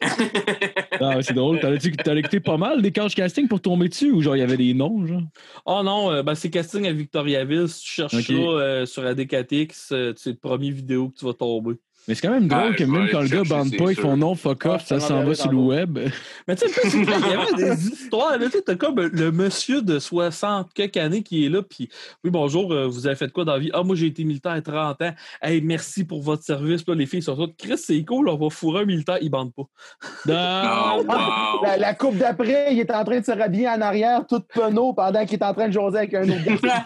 Ah, 0.99 1.21
c'est 1.21 1.33
drôle. 1.33 1.59
T'as 1.59 1.75
dit 1.75 1.91
que 1.91 2.01
t'as 2.01 2.15
écouté 2.15 2.39
pas 2.39 2.57
mal 2.57 2.81
des 2.81 2.91
couch 2.91 3.13
casting 3.15 3.47
pour 3.47 3.61
tomber 3.61 3.87
dessus 3.87 4.11
ou 4.11 4.21
genre 4.21 4.35
il 4.35 4.39
y 4.39 4.43
avait 4.43 4.57
des 4.57 4.73
noms, 4.73 5.05
genre? 5.05 5.21
Oh 5.65 5.81
non, 5.83 6.11
euh, 6.11 6.23
ben 6.23 6.33
c'est 6.35 6.49
casting 6.49 6.87
à 6.87 6.91
Victoriaville. 6.91 7.67
Si 7.69 7.83
tu 7.83 7.91
cherches 7.91 8.13
Ok. 8.15 8.21
ça 8.25 8.33
euh, 8.33 8.85
sur 8.85 9.05
ADKTX, 9.05 9.91
euh, 9.91 10.13
c'est 10.15 10.31
le 10.31 10.35
premier 10.37 10.71
vidéo 10.71 11.09
que 11.09 11.19
tu 11.19 11.25
vas 11.25 11.33
tomber. 11.33 11.73
Mais 12.07 12.15
c'est 12.15 12.25
quand 12.25 12.33
même 12.33 12.47
drôle 12.47 12.69
Ah, 12.71 12.73
que 12.73 12.83
même 12.85 13.09
quand 13.11 13.21
le 13.21 13.27
gars 13.27 13.43
bande 13.43 13.75
pas, 13.75 13.91
ils 13.91 13.99
font 13.99 14.15
non, 14.15 14.33
fuck 14.35 14.65
Ah, 14.65 14.75
off, 14.75 14.85
ça 14.85 14.99
s'en 14.99 15.23
va 15.23 15.35
sur 15.35 15.51
le 15.51 15.57
web. 15.57 15.99
Mais 16.47 16.55
tu 16.55 16.69
sais, 16.69 16.89
qu'il 16.89 17.03
y 17.03 17.13
avait 17.13 17.75
des 17.75 17.87
histoires. 17.87 18.37
Là, 18.37 18.45
tu 18.45 18.51
sais, 18.51 18.61
t'as 18.61 18.75
comme 18.75 18.99
le 18.99 19.31
monsieur 19.31 19.81
de 19.81 19.99
60 19.99 20.73
quelques 20.73 20.95
années 20.97 21.21
qui 21.21 21.45
est 21.45 21.49
là, 21.49 21.61
puis 21.61 21.89
oui, 22.23 22.29
bonjour, 22.29 22.71
euh, 22.71 22.87
vous 22.87 23.07
avez 23.07 23.17
fait 23.17 23.31
quoi 23.31 23.43
dans 23.43 23.53
la 23.53 23.59
vie? 23.59 23.71
Ah, 23.73 23.83
moi, 23.83 23.95
j'ai 23.97 24.07
été 24.07 24.23
militaire 24.23 24.53
à 24.53 24.61
30 24.61 25.01
ans. 25.01 25.11
Hey, 25.41 25.59
merci 25.61 26.05
pour 26.05 26.21
votre 26.21 26.43
service. 26.43 26.81
Puis 26.83 26.93
là, 26.93 26.97
les 26.97 27.05
filles 27.05 27.21
sont 27.21 27.35
toutes, 27.35 27.57
Chris, 27.57 27.77
c'est 27.77 28.03
cool, 28.05 28.29
on 28.29 28.37
va 28.37 28.49
fourrer 28.49 28.83
un 28.83 28.85
militaire, 28.85 29.17
il 29.21 29.29
bande 29.29 29.53
pas. 29.53 29.63
Oh, 29.63 31.03
wow. 31.03 31.05
La, 31.63 31.77
la 31.77 31.93
coupe 31.93 32.17
d'après, 32.17 32.73
il 32.73 32.79
est 32.79 32.91
en 32.91 33.03
train 33.03 33.19
de 33.19 33.25
se 33.25 33.31
rhabiller 33.31 33.67
en 33.67 33.81
arrière, 33.81 34.25
tout 34.27 34.39
penaud, 34.39 34.93
pendant 34.93 35.25
qu'il 35.25 35.39
est 35.39 35.43
en 35.43 35.53
train 35.53 35.67
de 35.67 35.73
jaser 35.73 35.97
avec 35.97 36.13
un 36.13 36.23
autre 36.23 36.61
gars. 36.61 36.85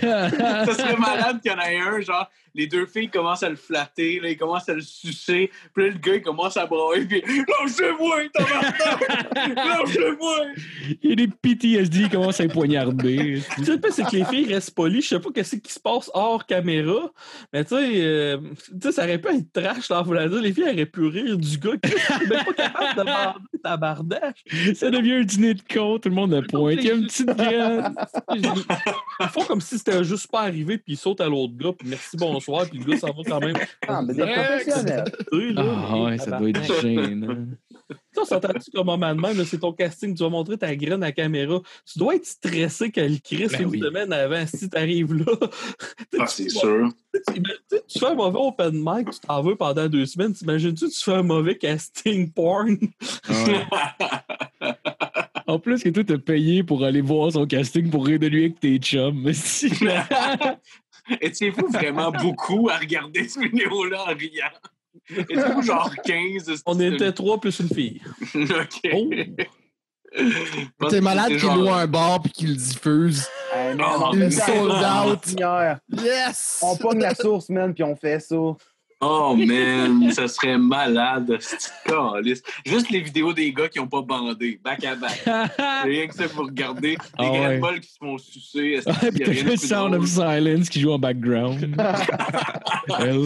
ça 0.64 0.74
serait 0.74 0.96
malade 0.96 1.40
qu'il 1.42 1.50
y 1.50 1.54
en 1.54 1.58
ait 1.58 1.78
un, 1.78 2.00
genre, 2.00 2.30
les 2.58 2.66
deux 2.66 2.86
filles 2.86 3.08
commencent 3.08 3.44
à 3.44 3.48
le 3.48 3.56
flatter, 3.56 4.18
là, 4.18 4.30
ils 4.30 4.36
commencent 4.36 4.68
à 4.68 4.74
le 4.74 4.80
sucer, 4.80 5.48
puis 5.72 5.84
là, 5.84 5.92
le 5.92 5.98
gars, 5.98 6.16
il 6.16 6.22
commence 6.22 6.56
à 6.56 6.66
brailler, 6.66 7.06
puis 7.06 7.22
lâchez-moi, 7.22 8.22
tabarnak! 8.34 9.54
Lâchez-moi! 9.54 10.36
Il 11.00 11.10
y 11.10 11.12
a 11.12 11.16
des 11.16 11.28
PTSD 11.28 12.02
qui 12.04 12.08
commencent 12.10 12.40
à 12.40 12.42
les 12.42 12.48
poignarder. 12.48 13.40
Tu 13.54 13.64
sais, 13.64 13.78
c'est 13.90 14.02
que 14.02 14.16
les 14.16 14.24
filles 14.24 14.52
restent 14.52 14.74
polies. 14.74 15.02
Je 15.02 15.08
sais 15.08 15.20
pas 15.20 15.30
qu'est-ce 15.32 15.54
qui 15.56 15.72
se 15.72 15.78
passe 15.78 16.10
hors 16.12 16.44
caméra, 16.46 17.12
mais 17.52 17.64
tu 17.64 17.76
sais, 17.76 18.00
euh, 18.02 18.38
ça 18.90 19.04
aurait 19.04 19.18
pu 19.18 19.28
être 19.28 19.52
trash, 19.52 19.88
là, 19.88 20.04
la 20.08 20.28
dire. 20.28 20.42
Les 20.42 20.52
filles 20.52 20.64
auraient 20.64 20.86
pu 20.86 21.06
rire 21.06 21.38
du 21.38 21.58
gars 21.58 21.76
qui 21.80 21.92
est 21.92 22.28
même 22.28 22.44
pas 22.44 22.52
capable 22.54 22.98
de 22.98 23.04
bander 23.04 23.58
tabardache. 23.62 24.44
Ça 24.74 24.90
devient 24.90 25.14
un 25.14 25.22
dîner 25.22 25.54
de 25.54 25.62
con, 25.72 25.98
tout 26.00 26.08
le 26.08 26.14
monde 26.16 26.34
a 26.34 26.42
pointe. 26.42 26.78
Il 26.80 26.86
y 26.86 26.90
a 26.90 26.94
une 26.94 27.06
petite 27.06 27.28
graine. 27.28 27.94
Ils 28.34 29.28
font 29.28 29.44
comme 29.44 29.60
si 29.60 29.78
c'était 29.78 30.02
juste 30.02 30.28
pas 30.28 30.42
arrivé, 30.42 30.78
puis 30.78 30.94
ils 30.94 30.96
sautent 30.96 31.20
à 31.20 31.28
l'autre 31.28 31.54
gars, 31.56 31.72
puis 31.72 31.88
merci, 31.88 32.16
bonsoir, 32.16 32.47
puis 32.70 32.78
le 32.78 32.84
gars 32.84 32.98
s'en 32.98 33.12
va 33.12 33.22
quand 33.26 33.40
même. 33.40 33.56
Ah, 33.88 34.02
mais 34.02 34.14
des 34.14 34.22
professionnels. 34.22 35.04
Tu 35.32 35.38
sais, 35.38 35.52
là, 35.52 35.64
Ah 35.88 36.02
ouais, 36.02 36.18
ça 36.18 36.38
doit 36.38 36.48
être 36.48 36.80
gênant. 36.82 37.46
Ça, 38.12 38.20
on 38.22 38.24
s'entend-tu 38.24 38.70
comme 38.70 38.86
moment 38.86 39.14
de 39.14 39.20
même, 39.20 39.36
là, 39.38 39.44
c'est 39.46 39.58
ton 39.58 39.72
casting, 39.72 40.14
tu 40.14 40.22
vas 40.22 40.28
montrer 40.28 40.58
ta 40.58 40.74
graine 40.76 41.02
à 41.02 41.06
la 41.06 41.12
caméra. 41.12 41.60
Tu 41.90 41.98
dois 41.98 42.16
être 42.16 42.26
stressé 42.26 42.90
qu'elle 42.90 43.18
crisse 43.20 43.52
Ben 43.52 43.62
une 43.62 43.68
oui. 43.68 43.80
semaine 43.80 44.12
avant 44.12 44.46
si 44.46 44.68
t'arrives 44.68 45.14
là. 45.14 45.24
Ah, 46.18 46.26
c'est 46.26 46.50
sûr. 46.50 46.90
Tu 47.14 47.34
sais, 47.34 47.82
tu 47.86 47.98
fais 47.98 48.06
un 48.06 48.14
mauvais 48.14 48.38
open 48.38 48.72
mic, 48.74 49.10
tu 49.10 49.20
t'en 49.20 49.40
veux 49.42 49.56
pendant 49.56 49.88
deux 49.88 50.04
semaines. 50.04 50.34
T'imagines-tu, 50.34 50.88
tu 50.88 51.02
fais 51.02 51.14
un 51.14 51.22
mauvais 51.22 51.56
casting 51.56 52.30
porn? 52.30 52.76
En 55.46 55.58
plus 55.58 55.82
que 55.82 55.88
toi, 55.88 56.04
t'as 56.04 56.18
payé 56.18 56.62
pour 56.62 56.84
aller 56.84 57.00
voir 57.00 57.32
son 57.32 57.46
casting 57.46 57.88
pour 57.88 58.04
rire 58.04 58.18
de 58.18 58.26
lui 58.26 58.44
avec 58.44 58.60
tes 58.60 58.76
chums. 58.78 59.32
Étiez-vous 61.20 61.68
vraiment 61.68 62.10
beaucoup 62.12 62.68
à 62.70 62.76
regarder 62.78 63.28
ce 63.28 63.40
vidéo-là 63.40 64.02
en 64.04 64.14
riant? 64.14 64.50
Étiez-vous 65.10 65.62
genre 65.62 65.94
15? 66.04 66.62
On 66.66 66.78
était 66.80 67.12
trois 67.12 67.38
plus 67.40 67.58
une 67.60 67.68
fille. 67.68 68.00
OK. 68.34 68.90
Oh! 68.94 70.88
T'es 70.88 71.00
malade 71.02 71.28
qu'il 71.28 71.38
genre- 71.38 71.56
loue 71.56 71.68
un 71.70 71.86
bar 71.86 72.22
puis 72.22 72.32
qu'il 72.32 72.50
le 72.50 72.56
diffuse. 72.56 73.26
Hey, 73.54 73.74
man, 73.76 73.86
Oh, 73.98 74.02
on 74.06 74.12
une 74.14 74.30
sold 74.30 74.72
out. 74.72 75.36
Yes! 76.02 76.60
On 76.62 76.76
pogne 76.76 77.00
la 77.00 77.14
source, 77.14 77.48
man, 77.50 77.74
puis 77.74 77.84
on 77.84 77.94
fait 77.94 78.18
ça. 78.20 78.36
Oh 79.00 79.36
man, 79.36 80.10
ça 80.10 80.26
serait 80.26 80.58
malade, 80.58 81.38
calice. 81.86 82.42
Juste 82.66 82.90
les 82.90 83.00
vidéos 83.00 83.32
des 83.32 83.52
gars 83.52 83.68
qui 83.68 83.78
n'ont 83.78 83.86
pas 83.86 84.02
bandé, 84.02 84.58
back 84.62 84.84
à 84.84 84.96
back. 84.96 85.22
Rien 85.84 86.08
que 86.08 86.14
ça 86.14 86.28
pour 86.28 86.46
regarder. 86.46 86.96
Des 86.96 86.98
Ah 87.16 87.30
ouais. 87.30 87.38
graines 87.38 87.60
molles 87.60 87.80
qui 87.80 87.90
se 87.92 87.98
font 87.98 88.18
sucer. 88.18 88.80
Ouais, 88.84 89.10
puis 89.12 89.20
y 89.20 89.22
a 89.22 89.26
t'as 89.26 89.32
rien 89.32 89.44
de 89.44 89.56
Sound 89.56 89.92
drôle? 89.92 90.02
of 90.02 90.06
Silence 90.08 90.68
qui 90.68 90.80
joue 90.80 90.90
en 90.90 90.98
background. 90.98 91.62
Hello, 92.98 93.24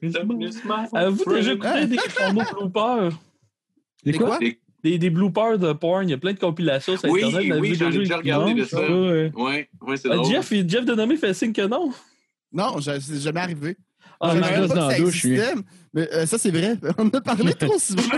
darkness. 0.00 0.56
Avez-vous 0.94 1.32
déjà 1.34 1.52
écouté 1.54 1.86
des 1.88 1.96
pornos 2.16 2.52
bloopers? 2.52 3.12
Des 4.04 4.12
quoi? 4.12 4.38
Des, 4.84 4.96
des 4.96 5.10
bloopers 5.10 5.58
de 5.58 5.72
porn, 5.72 6.04
il 6.08 6.10
y 6.12 6.14
a 6.14 6.18
plein 6.18 6.32
de 6.34 6.38
compilations 6.38 6.96
sur 6.96 7.10
Oui, 7.10 7.24
Internet. 7.24 7.58
oui, 7.60 7.74
j'en 7.74 7.90
ai 7.90 7.98
déjà 7.98 8.16
regardé 8.16 8.54
de 8.54 8.64
ça. 8.64 8.78
euh, 8.78 9.28
Ouais, 9.34 9.68
ouais, 9.82 9.96
c'est 9.96 10.08
Ah, 10.10 10.14
drôle. 10.14 10.30
Jeff, 10.32 10.50
il- 10.52 10.68
Jeff 10.70 10.84
Denomé 10.84 11.16
fait 11.16 11.34
signe 11.34 11.52
que 11.52 11.66
non. 11.66 11.90
Non, 12.52 12.80
c'est 12.80 13.20
jamais 13.20 13.40
arrivé. 13.40 13.76
Ah, 14.22 14.34
je 14.36 14.40
pas 14.40 14.74
dans 14.74 14.88
la 14.88 14.98
douche, 14.98 15.24
lui. 15.24 15.38
Mais 15.92 16.08
euh, 16.12 16.26
ça, 16.26 16.36
c'est 16.38 16.50
vrai. 16.50 16.74
On 16.98 17.06
en 17.06 17.08
a 17.08 17.20
parlé 17.20 17.54
trop 17.54 17.78
souvent. 17.78 18.02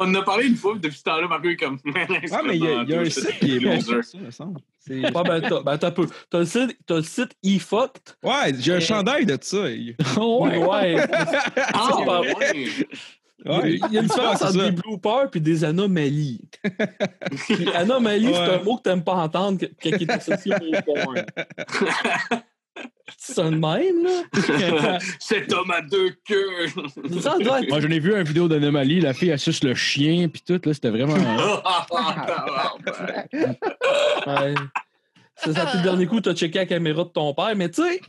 On 0.00 0.08
en 0.08 0.14
a 0.14 0.22
parlé 0.22 0.46
une 0.46 0.56
fois, 0.56 0.72
puis 0.72 0.80
depuis 0.80 0.98
ce 0.98 1.02
temps-là, 1.04 1.26
Marco 1.28 1.48
est 1.48 1.56
comme. 1.56 1.78
Ah, 2.32 2.40
mais 2.46 2.56
il 2.56 2.64
y 2.64 2.68
a, 2.68 2.82
il 2.82 2.88
y 2.88 2.94
a 2.94 3.00
un 3.00 3.10
site 3.10 3.38
qui 3.40 3.56
est 3.56 3.60
bon 3.60 3.80
ça, 3.80 3.94
me 4.18 4.30
semble. 4.30 4.60
C'est- 4.78 5.02
Ah, 5.14 5.22
ben, 5.22 5.40
t'as, 5.40 5.62
ben, 5.62 5.76
t'as 5.76 5.90
peu. 5.90 6.06
T'as 6.30 6.38
le 6.38 6.44
site, 6.46 6.78
t'as 6.86 6.96
le 6.96 7.02
site 7.02 7.32
eFucked? 7.42 8.14
Ouais, 8.22 8.54
j'ai 8.58 8.74
un 8.74 8.80
chandail 8.80 9.26
de 9.26 9.36
ça. 9.40 9.68
Il- 9.68 9.96
Ouais, 10.16 10.56
ouais. 10.58 10.96
Ah, 11.10 11.90
pas- 12.06 12.20
ouais. 12.20 12.66
Ouais, 13.46 13.72
Il 13.74 13.92
y 13.92 13.98
a 13.98 14.00
une 14.00 14.06
différence 14.06 14.40
entre 14.40 14.52
ça. 14.52 14.70
des 14.70 14.70
bloopers 14.70 15.28
et 15.34 15.40
des 15.40 15.64
anomalies. 15.64 16.48
Puis 17.48 17.68
anomalie, 17.74 18.30
c'est 18.32 18.54
un 18.54 18.62
mot 18.62 18.76
que 18.78 18.82
t'aimes 18.84 19.04
pas 19.04 19.14
entendre 19.16 19.58
que- 19.58 19.66
qui 19.66 20.04
est 20.04 20.10
associé 20.10 20.54
au 20.54 20.82
porn. 20.82 21.22
C'est 23.18 23.38
un 23.40 23.50
de 23.50 23.56
même, 23.56 24.04
là. 24.04 24.98
Cet 25.18 25.52
homme 25.52 25.70
à 25.70 25.82
deux 25.82 26.14
queues. 26.26 26.68
Ça 27.20 27.36
doit 27.38 27.60
être 27.60 27.68
Moi, 27.68 27.80
j'en 27.80 27.90
ai 27.90 27.98
vu 27.98 28.14
une 28.14 28.22
vidéo 28.22 28.48
d'anomalie, 28.48 29.00
la 29.00 29.12
fille, 29.14 29.30
elle 29.30 29.38
suce 29.38 29.62
le 29.62 29.74
chien, 29.74 30.28
puis 30.28 30.42
tout, 30.46 30.60
là, 30.64 30.74
c'était 30.74 30.90
vraiment. 30.90 31.14
Ouais. 34.26 34.54
Ça, 35.36 35.52
ça 35.52 35.72
le 35.74 35.82
dernier 35.82 36.06
coup, 36.06 36.20
t'as 36.20 36.34
checké 36.34 36.60
la 36.60 36.66
caméra 36.66 37.04
de 37.04 37.08
ton 37.08 37.34
père, 37.34 37.54
mais 37.56 37.68
tu 37.68 37.82
sais, 37.82 38.00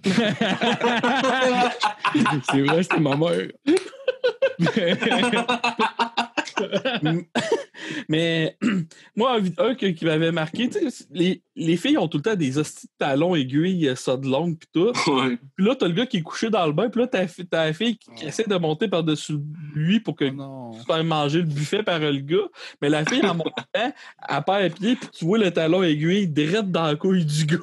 C'est 2.50 2.62
vrai, 2.62 2.84
c'était 2.84 3.00
ma 3.00 3.16
mère. 3.18 3.48
mais 8.10 8.58
moi, 9.16 9.40
un, 9.58 9.76
qui 9.76 10.06
m'avait 10.06 10.32
marqué, 10.32 10.70
tu 10.70 10.90
sais, 10.90 11.06
les, 11.12 11.42
les 11.56 11.78
filles 11.78 11.98
ont 11.98 12.08
tout 12.08 12.18
le 12.18 12.24
temps 12.24 12.36
des 12.36 12.58
hosties 12.58 12.88
de 12.88 12.92
talons 12.98 13.36
aiguilles, 13.36 13.94
ça 13.96 14.18
de 14.18 14.28
longue, 14.28 14.58
pis 14.58 14.68
tout. 14.74 14.92
Ouais. 15.08 15.38
Puis 15.56 15.66
là, 15.66 15.76
t'as 15.76 15.88
le 15.88 15.94
gars 15.94 16.06
qui 16.06 16.18
est 16.18 16.22
couché 16.22 16.50
dans 16.50 16.66
le 16.66 16.74
bain, 16.74 16.90
puis 16.90 17.02
là, 17.02 17.08
t'as 17.08 17.26
la 17.52 17.74
fille 17.74 17.98
qui, 17.98 18.14
qui 18.16 18.26
essaie 18.26 18.46
de 18.48 18.56
monter 18.56 18.88
par-dessus 18.88 19.38
lui 19.74 20.00
pour 20.00 20.16
que 20.16 20.26
Oh 20.26 20.72
tu 20.88 21.04
manger 21.04 21.40
le 21.40 21.46
buffet 21.46 21.84
par 21.84 22.00
le 22.00 22.20
gars. 22.20 22.48
Mais 22.82 22.90
la 22.90 23.06
fille, 23.06 23.26
en 23.26 23.36
montant, 23.36 23.64
elle 23.74 23.94
perd 24.46 24.74
pied, 24.74 24.96
puis 24.96 25.10
tu 25.12 25.26
vois 25.26 25.38
le 25.38 25.52
talon 25.52 25.84
aiguille 25.84 26.28
direct 26.28 26.72
dans 26.72 26.86
la 26.86 26.96
couille 26.96 27.26
du 27.26 27.46
gars. 27.46 27.58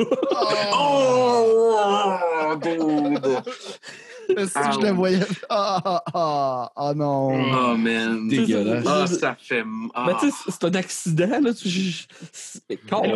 Oh, 0.75 2.55
dude. 2.63 3.21
Si 4.39 4.59
je 4.75 4.87
le 4.87 4.91
voyais. 4.91 5.21
Ah, 5.49 5.81
ah, 5.85 6.03
ah, 6.15 6.73
ah, 6.77 6.95
non. 6.95 7.33
Oh, 7.33 7.77
man. 7.77 8.29
Dégueulasse. 8.29 8.85
Ah, 8.87 9.07
ça 9.07 9.37
fait. 9.41 9.65
Ah. 9.95 10.05
Mais 10.07 10.15
tu 10.21 10.31
sais, 10.31 10.37
c'est 10.49 10.65
un 10.65 10.75
accident, 10.75 11.41
là. 11.41 11.51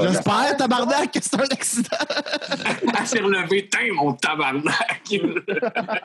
J'espère, 0.00 0.56
tabarnak, 0.56 1.12
que 1.12 1.18
c'est 1.22 1.34
un 1.34 1.44
accident. 1.50 1.88
Elle 2.98 3.06
s'est 3.06 3.20
relevée, 3.20 3.68
tain, 3.68 3.92
mon 3.94 4.12
tabarnak. 4.12 5.02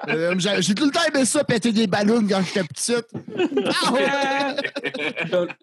Euh, 0.09 0.35
J'ai 0.59 0.75
tout 0.75 0.85
le 0.85 0.91
temps 0.91 1.01
aimé 1.13 1.25
ça, 1.25 1.43
péter 1.43 1.71
des 1.71 1.87
ballons 1.87 2.25
quand 2.27 2.41
j'étais 2.43 2.63
petite. 2.63 3.07
Ah, 3.85 3.91
ouais. 3.93 4.07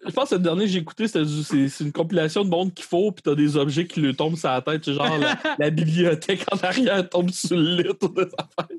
Je 0.05 0.11
pense 0.11 0.29
que 0.29 0.35
le 0.35 0.41
dernier 0.41 0.65
que 0.65 0.71
j'ai 0.71 0.79
écouté, 0.79 1.07
c'est 1.07 1.79
une 1.79 1.91
compilation 1.91 2.43
de 2.43 2.49
monde 2.49 2.73
qu'il 2.73 2.85
faut, 2.85 3.11
puis 3.11 3.23
t'as 3.23 3.35
des 3.35 3.57
objets 3.57 3.85
qui 3.87 4.01
lui 4.01 4.15
tombent 4.15 4.37
sur 4.37 4.49
la 4.49 4.61
tête. 4.61 4.83
c'est 4.85 4.93
Genre 4.93 5.17
la, 5.17 5.37
la 5.57 5.69
bibliothèque 5.69 6.45
en 6.51 6.57
arrière 6.57 7.07
tombe 7.09 7.29
sur 7.31 7.57
le 7.57 7.81
lit. 7.81 7.89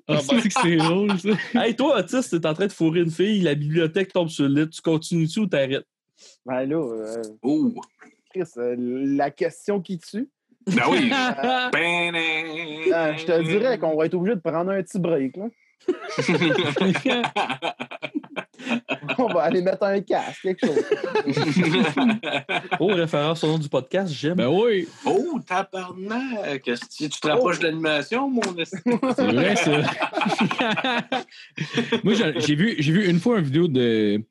Ah, 0.09 0.19
c'est 0.63 0.77
drôle, 0.77 1.19
ça. 1.19 1.29
Hey, 1.65 1.77
toi, 1.77 1.99
autiste, 1.99 2.41
t'es 2.41 2.47
en 2.47 2.55
train 2.55 2.67
de 2.67 2.73
fourrer 2.73 3.01
une 3.01 3.11
fille, 3.11 3.41
la 3.43 3.55
bibliothèque 3.55 4.13
tombe 4.13 4.29
sur 4.29 4.49
le 4.49 4.63
lit. 4.63 4.71
Tu 4.71 4.81
continues-tu 4.83 5.41
ou 5.41 5.47
t'arrêtes? 5.47 5.87
Ben 6.45 6.69
là, 6.69 6.77
euh, 6.77 7.23
Oh. 7.43 7.73
Chris, 8.33 8.45
euh, 8.59 8.77
la 8.79 9.31
question 9.31 9.81
qui 9.81 9.99
tue. 9.99 10.29
Ben 10.67 10.83
oui. 10.91 11.11
Euh, 11.13 11.71
Ben, 11.73 12.15
euh, 12.15 13.15
je 13.17 13.25
te 13.27 13.43
dirais 13.43 13.79
qu'on 13.79 13.97
va 13.97 14.07
être 14.07 14.15
obligé 14.15 14.37
de 14.37 14.41
prendre 14.41 14.71
un 14.71 14.83
petit 14.83 14.99
break. 14.99 15.37
Là. 15.37 15.49
On 19.19 19.33
va 19.33 19.43
aller 19.43 19.63
mettre 19.63 19.85
un 19.85 20.01
casque, 20.01 20.43
quelque 20.43 20.67
chose. 20.67 20.81
Oh, 22.79 22.87
référence 22.87 23.45
au 23.45 23.49
nom 23.49 23.59
du 23.59 23.69
podcast, 23.69 24.13
j'aime. 24.13 24.37
Ben 24.37 24.49
oui, 24.49 24.89
oh, 25.05 25.39
tabarnak. 25.47 26.63
Que 26.63 26.73
Tu 26.97 27.09
te 27.09 27.29
rapproches 27.29 27.59
de 27.59 27.67
l'animation, 27.67 28.29
mon 28.29 28.43
c'est 28.65 29.27
vrai, 29.27 29.57
ça. 29.57 29.71
Moi, 32.05 32.15
j'ai 32.15 32.55
vu, 32.55 32.77
j'ai 32.79 32.93
vu 32.93 33.09
une 33.09 33.21
fois 33.21 33.39
une 33.39 33.45
vidéo 33.45 33.69
de, 33.69 34.23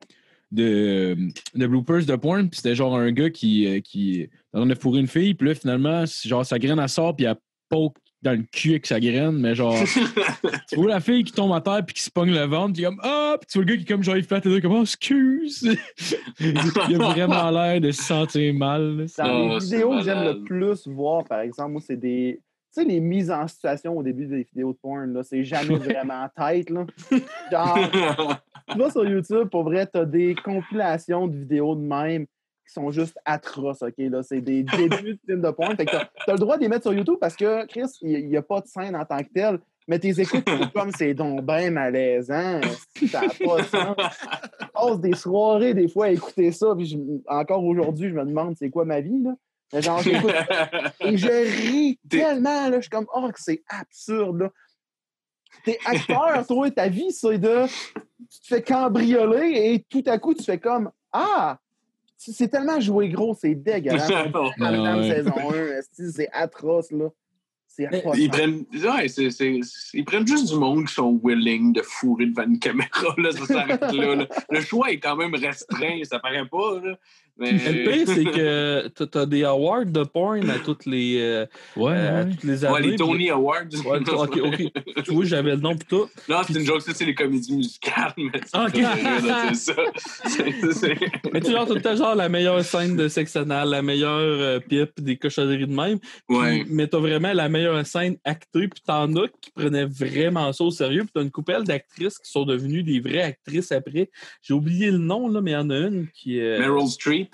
de, 0.52 1.18
de 1.56 1.68
bloopers 1.68 2.06
de 2.06 2.16
porn, 2.16 2.50
puis 2.50 2.58
c'était 2.58 2.76
genre 2.76 2.96
un 2.96 3.12
gars 3.12 3.30
qui, 3.30 3.68
euh, 3.68 3.82
qui 3.82 4.22
est 4.22 4.30
en 4.54 4.60
train 4.60 4.68
de 4.68 4.76
fourrer 4.76 5.00
une 5.00 5.08
fille, 5.08 5.36
puis 5.36 5.48
là, 5.48 5.56
finalement, 5.56 6.04
genre 6.26 6.46
sa 6.46 6.60
graine, 6.60 6.80
elle 6.80 6.90
sort, 6.90 7.16
puis 7.16 7.26
elle 7.26 7.36
poke 7.70 7.98
dans 8.22 8.32
le 8.38 8.44
cul 8.52 8.72
avec 8.72 8.86
sa 8.86 9.00
graine, 9.00 9.38
mais 9.38 9.56
genre, 9.56 9.76
tu 10.70 10.76
vois 10.76 10.90
la 10.90 11.00
fille 11.00 11.24
qui 11.24 11.32
tombe 11.32 11.54
à 11.54 11.62
terre, 11.62 11.86
puis 11.86 11.96
qui 11.96 12.02
se 12.02 12.12
pogne 12.12 12.32
le 12.34 12.46
ventre, 12.46 12.74
puis 12.74 12.84
comme, 12.84 13.00
ah, 13.04 13.38
puis 13.40 13.48
tu 13.50 13.58
vois 13.58 13.66
le 13.66 13.72
gars 13.74 13.78
qui, 13.78 13.86
comme, 13.86 14.04
genre, 14.04 14.18
il 14.18 14.24
fait 14.24 14.62
comme, 14.62 14.74
oh, 14.74 14.82
excuse. 14.82 15.64
il 16.40 16.58
a 16.58 16.98
vraiment 16.98 17.50
l'air 17.52 17.80
de 17.80 17.92
se 17.92 18.04
sentir 18.04 18.54
mal. 18.54 18.98
là. 18.98 19.06
Dans 19.18 19.24
Ah, 19.24 19.54
les 19.54 19.60
vidéos 19.60 19.92
que 19.98 20.04
j'aime 20.04 20.24
le 20.26 20.44
plus 20.44 20.88
voir, 20.88 21.24
par 21.24 21.40
exemple, 21.40 21.72
moi, 21.72 21.82
c'est 21.86 21.98
des, 21.98 22.42
sais, 22.72 22.84
les 22.84 23.00
mises 23.00 23.32
en 23.32 23.48
situation 23.48 23.98
au 23.98 24.04
début 24.04 24.26
des 24.28 24.44
vidéos 24.44 24.74
de 24.74 24.78
porn, 24.78 25.14
là, 25.14 25.24
c'est 25.24 25.44
jamais 25.44 25.76
vraiment 25.76 26.28
tête, 26.36 26.70
là. 26.70 26.86
Genre, 27.52 28.38
tu 28.72 28.78
vas 28.78 28.92
sur 28.92 29.08
YouTube, 29.08 29.48
pour 29.50 29.64
vrai, 29.64 29.88
t'as 29.88 30.06
des 30.06 30.36
compilations 30.36 31.28
de 31.28 31.38
vidéos 31.38 31.76
de 31.76 31.82
même 31.82 32.26
qui 32.70 32.74
sont 32.74 32.92
juste 32.92 33.18
atroces, 33.26 33.82
OK? 33.82 33.96
Là, 33.98 34.22
c'est 34.24 34.42
des 34.42 34.64
débuts 34.64 35.14
de 35.16 35.20
films 35.26 35.42
de 35.42 35.50
porn. 35.50 35.76
Fait 35.76 35.86
que 35.86 35.92
t'as, 35.92 36.34
le 36.34 36.38
droit 36.38 36.56
de 36.56 36.62
les 36.62 36.70
mettre 36.70 36.84
sur 36.84 36.94
YouTube 36.94 37.18
parce 37.20 37.36
que, 37.36 37.66
Chris, 37.66 37.90
il 38.02 38.30
n'y 38.30 38.38
a 38.38 38.42
pas 38.42 38.62
de 38.62 38.68
scène 38.68 38.96
en 38.96 39.06
tant 39.06 39.20
que 39.20 39.30
telle. 39.34 39.60
Mais 39.88 39.98
tes 39.98 40.20
écoutes, 40.22 40.46
comme 40.74 40.92
c'est 40.96 41.16
donc 41.16 41.42
bien 41.42 41.72
malaisant. 41.72 42.62
Ça 43.10 43.22
n'a 43.22 43.28
pas 43.28 43.58
de 43.58 43.66
sens. 43.66 43.96
Je 44.62 44.66
passe 44.68 45.00
des 45.00 45.16
soirées, 45.16 45.74
des 45.74 45.88
fois, 45.88 46.06
à 46.06 46.10
écouter 46.10 46.52
ça. 46.52 46.76
Puis 46.76 46.86
je- 46.86 46.98
encore 47.28 47.66
aujourd'hui, 47.66 48.10
je 48.10 48.14
me 48.14 48.24
demande 48.24 48.56
c'est 48.58 48.70
quoi 48.70 48.86
ma 48.86 49.02
vie, 49.02 49.24
là. 49.24 49.34
Mais 49.74 49.82
genre, 49.82 50.00
j'écoute 50.02 50.32
et 51.02 51.18
je 51.18 51.72
ris 51.72 52.00
tellement, 52.08 52.70
là. 52.70 52.78
Je 52.78 52.82
suis 52.82 52.90
comme, 52.90 53.08
oh, 53.14 53.30
que 53.32 53.42
c'est 53.42 53.64
absurde, 53.68 54.42
là. 54.42 54.50
T'es 55.66 55.80
acteur, 55.86 56.46
toi, 56.48 56.70
ta 56.70 56.88
vie, 56.88 57.12
c'est 57.12 57.40
de. 57.40 57.66
Tu 58.30 58.40
te 58.42 58.48
fais 58.48 58.62
cambrioler 58.62 59.74
et 59.74 59.86
tout 59.90 60.04
à 60.06 60.20
coup, 60.20 60.36
tu 60.36 60.44
fais 60.44 60.60
comme, 60.60 60.92
ah! 61.12 61.58
C'est 62.22 62.50
tellement 62.50 62.82
joué 62.82 63.08
gros, 63.08 63.34
c'est 63.34 63.56
dégueulasse. 63.56 64.08
Saison 64.08 65.52
1, 65.54 65.78
esti, 65.78 66.12
c'est 66.12 66.30
atroce, 66.34 66.92
là. 66.92 67.08
C'est 67.66 67.88
Mais 67.90 68.00
atroce. 68.00 68.18
Ils 68.18 68.30
prennent, 68.30 68.66
ouais, 68.74 69.06
ils 69.94 70.04
prennent 70.04 70.28
juste 70.28 70.50
du 70.50 70.56
monde 70.56 70.86
qui 70.86 70.94
sont 70.94 71.18
willing 71.24 71.72
de 71.72 71.82
fourrer 71.82 72.26
devant 72.26 72.44
une 72.44 72.60
caméra. 72.60 73.16
Là, 73.18 73.32
ça 73.32 73.46
s'arrête 73.46 73.94
là, 73.94 74.16
là. 74.16 74.28
Le 74.50 74.60
choix 74.60 74.92
est 74.92 75.00
quand 75.00 75.16
même 75.16 75.34
restreint, 75.34 76.02
ça 76.04 76.20
paraît 76.20 76.46
pas. 76.46 76.82
Là. 76.84 77.00
Mais... 77.40 77.52
Le 77.54 77.90
pire, 77.92 78.08
c'est 78.08 78.24
que 78.26 78.88
t'as- 79.06 79.26
des 79.26 79.44
awards 79.44 79.86
de 79.86 80.04
porn 80.04 80.50
à 80.50 80.60
toutes 80.60 80.86
les, 80.86 81.18
euh, 81.20 81.46
Ouais, 81.76 81.94
euh, 81.96 82.22
à 82.22 82.26
toutes 82.26 82.44
les 82.44 82.66
Ouais, 82.66 82.78
années. 82.78 82.88
les 82.92 82.96
Tony 82.98 83.30
Awards. 83.30 83.64
Ouais, 83.86 84.00
ok, 84.00 84.38
ok. 84.44 85.04
Tu 85.04 85.12
vois, 85.14 85.26
j'avais 85.26 85.52
le 85.52 85.62
nom 85.62 85.76
pour 85.76 85.86
tout. 85.88 86.10
Non, 86.28 86.38
c'est 86.46 86.54
une 86.60 86.66
joke, 86.66 86.82
ça, 86.82 86.94
c'est 86.94 87.06
les 87.06 87.16
comédies 87.16 87.56
musicales. 87.56 88.14
Mais 88.18 88.32
Ah, 88.54 88.66
ok. 88.68 88.82
pas 88.82 88.96
vrai, 88.96 89.22
là, 89.28 89.54
c'est 89.54 89.76
Mais 91.34 91.42
tu 91.42 91.52
genre, 91.52 91.68
tout 91.68 91.76
le 91.76 91.82
temps, 91.82 91.96
genre, 91.96 92.16
la 92.16 92.30
meilleure 92.30 92.64
scène 92.64 92.96
de 92.96 93.08
sexe 93.08 93.36
anal, 93.36 93.70
la 93.70 93.82
meilleure 93.82 94.10
euh, 94.20 94.60
pipe, 94.60 94.92
des 95.00 95.18
cochonneries 95.18 95.68
de 95.68 95.74
même. 95.76 96.00
Puis- 96.00 96.38
Ouais. 96.38 96.66
Mais 96.70 96.88
t'as 96.88 97.00
vraiment 97.00 97.34
la 97.34 97.50
meilleure 97.50 97.86
scène 97.86 98.18
actée, 98.24 98.68
puis 98.68 98.82
t'en 98.86 99.14
as 99.16 99.28
qui 99.42 99.52
prenaient 99.52 99.86
vraiment 99.86 100.52
ça 100.54 100.64
au 100.64 100.72
sérieux, 100.72 101.02
puis 101.02 101.12
t'as 101.14 101.22
une 101.22 101.32
couple 101.32 101.64
d'actrices 101.64 102.18
qui 102.20 102.30
sont 102.32 102.44
devenues 102.46 102.84
des 102.84 103.00
vraies 103.00 103.22
actrices 103.24 103.72
après. 103.72 104.10
J'ai 104.42 104.54
oublié 104.54 104.92
le 104.92 104.98
nom, 104.98 105.28
là, 105.28 105.42
mais 105.42 105.52
il 105.52 105.56
y 105.56 105.58
en 105.58 105.70
a 105.70 105.78
une 105.78 106.08
qui. 106.14 106.40
euh, 106.40 106.60
Meryl 106.60 106.88
Streep. 106.88 107.29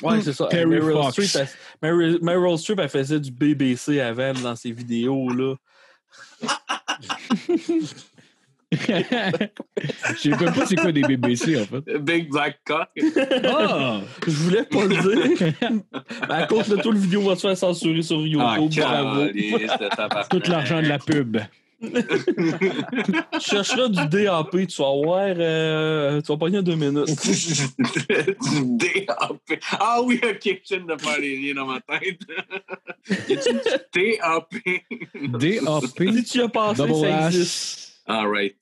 Ouais, 0.00 0.22
c'est 0.22 0.32
ça. 0.32 0.46
Terry 0.46 0.66
Meryl 0.66 0.92
Fox. 0.92 1.26
Streep, 1.26 1.48
elle, 1.82 1.90
Meryl, 1.90 2.18
Meryl 2.22 2.58
Streep, 2.58 2.78
elle 2.78 2.88
faisait 2.88 3.20
du 3.20 3.30
BBC 3.30 4.00
avant 4.00 4.32
dans 4.32 4.56
ses 4.56 4.72
vidéos, 4.72 5.28
là. 5.28 5.54
Je 8.72 10.16
sais 10.16 10.30
même 10.30 10.54
pas 10.54 10.66
c'est 10.66 10.76
quoi 10.76 10.92
des 10.92 11.02
BBC, 11.02 11.60
en 11.60 11.66
fait. 11.66 11.98
Big 11.98 12.30
Black 12.30 12.60
Cock. 12.64 12.88
Ah! 13.44 14.00
Je 14.26 14.32
voulais 14.32 14.64
pas 14.64 14.86
le 14.86 14.96
dire. 15.36 15.52
Mais 16.28 16.34
à 16.34 16.46
cause 16.46 16.68
de 16.68 16.76
tout, 16.76 16.92
le 16.92 16.98
vidéo 16.98 17.22
va 17.22 17.36
se 17.36 17.42
faire 17.42 17.56
censurer 17.56 18.02
sur 18.02 18.26
YouTube. 18.26 18.82
Ah, 18.84 20.08
bravo. 20.08 20.28
Tout 20.30 20.50
l'argent 20.50 20.80
de 20.80 20.88
la 20.88 20.98
pub. 20.98 21.38
Tu 21.82 23.40
chercheras 23.40 23.88
du 23.88 24.06
DAP, 24.08 24.50
tu 24.68 24.82
vas 24.82 24.92
voir, 25.04 25.34
euh, 25.36 26.20
tu 26.20 26.28
vas 26.32 26.38
pogner 26.38 26.62
deux 26.62 26.76
minutes. 26.76 27.06
du 27.78 28.76
DAP. 28.76 29.60
Ah 29.72 30.00
oui, 30.02 30.20
ok, 30.22 30.40
je 30.44 30.74
viens 30.76 30.84
de 30.86 31.00
faire 31.00 31.18
les 31.20 31.36
liens 31.38 31.54
dans 31.54 31.66
ma 31.66 31.80
tête. 31.80 32.20
DAP? 33.94 34.54
DAP. 35.14 36.14
Si 36.14 36.24
tu 36.24 36.42
as 36.42 36.48
pensé, 36.48 36.82
Double 36.82 36.94
ça 36.94 37.18
ass. 37.18 37.34
existe. 37.34 37.92
All 38.06 38.28
right. 38.28 38.56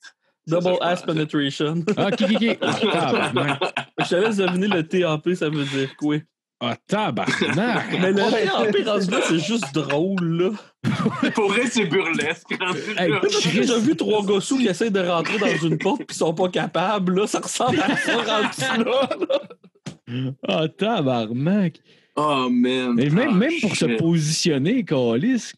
Double 0.47 0.77
ass 0.81 1.01
je 1.01 1.05
penetration. 1.05 1.85
Ah, 1.97 2.07
ok, 2.07 2.21
ok, 2.21 2.31
ok. 2.31 2.57
Ah. 2.93 3.59
Je 3.99 4.09
te 4.09 4.15
laisse 4.15 4.37
deviner 4.37 4.67
le 4.67 4.87
TAP, 4.87 5.33
ça 5.35 5.49
veut 5.49 5.65
dire 5.65 5.95
quoi? 5.97 6.17
Ah, 6.63 6.75
tabarnak. 6.87 7.85
Mais 8.01 8.11
le 8.11 8.17
TAP, 8.17 8.85
rendu 8.87 9.09
là, 9.11 9.17
c'est 9.27 9.39
juste 9.39 9.73
drôle, 9.73 10.23
là. 10.23 10.49
Pour 11.35 11.49
vrai, 11.49 11.63
c'est 11.65 11.85
burlesque. 11.85 12.47
Hey. 12.97 13.11
J'ai 13.41 13.61
déjà 13.61 13.79
vu 13.79 13.95
trois 13.95 14.23
gossous 14.23 14.57
qui 14.59 14.67
essaient 14.67 14.91
de 14.91 14.99
rentrer 14.99 15.39
dans 15.39 15.67
une 15.67 15.77
porte 15.79 16.03
puis 16.05 16.15
sont 16.15 16.33
pas 16.35 16.49
capables, 16.49 17.15
là. 17.19 17.25
Ça 17.27 17.39
ressemble 17.39 17.79
à 17.81 17.97
ça 17.97 18.15
rendu 18.77 18.85
là. 18.85 19.09
là. 20.07 20.31
Ah, 20.47 20.67
tabarnak. 20.67 21.79
Oh, 22.15 22.47
man. 22.51 22.93
Mais 22.95 23.09
même, 23.09 23.29
Ah, 23.31 23.35
même 23.35 23.53
pour 23.61 23.75
se 23.75 23.87
shit. 23.87 23.97
positionner, 23.97 24.83
Calis, 24.83 25.53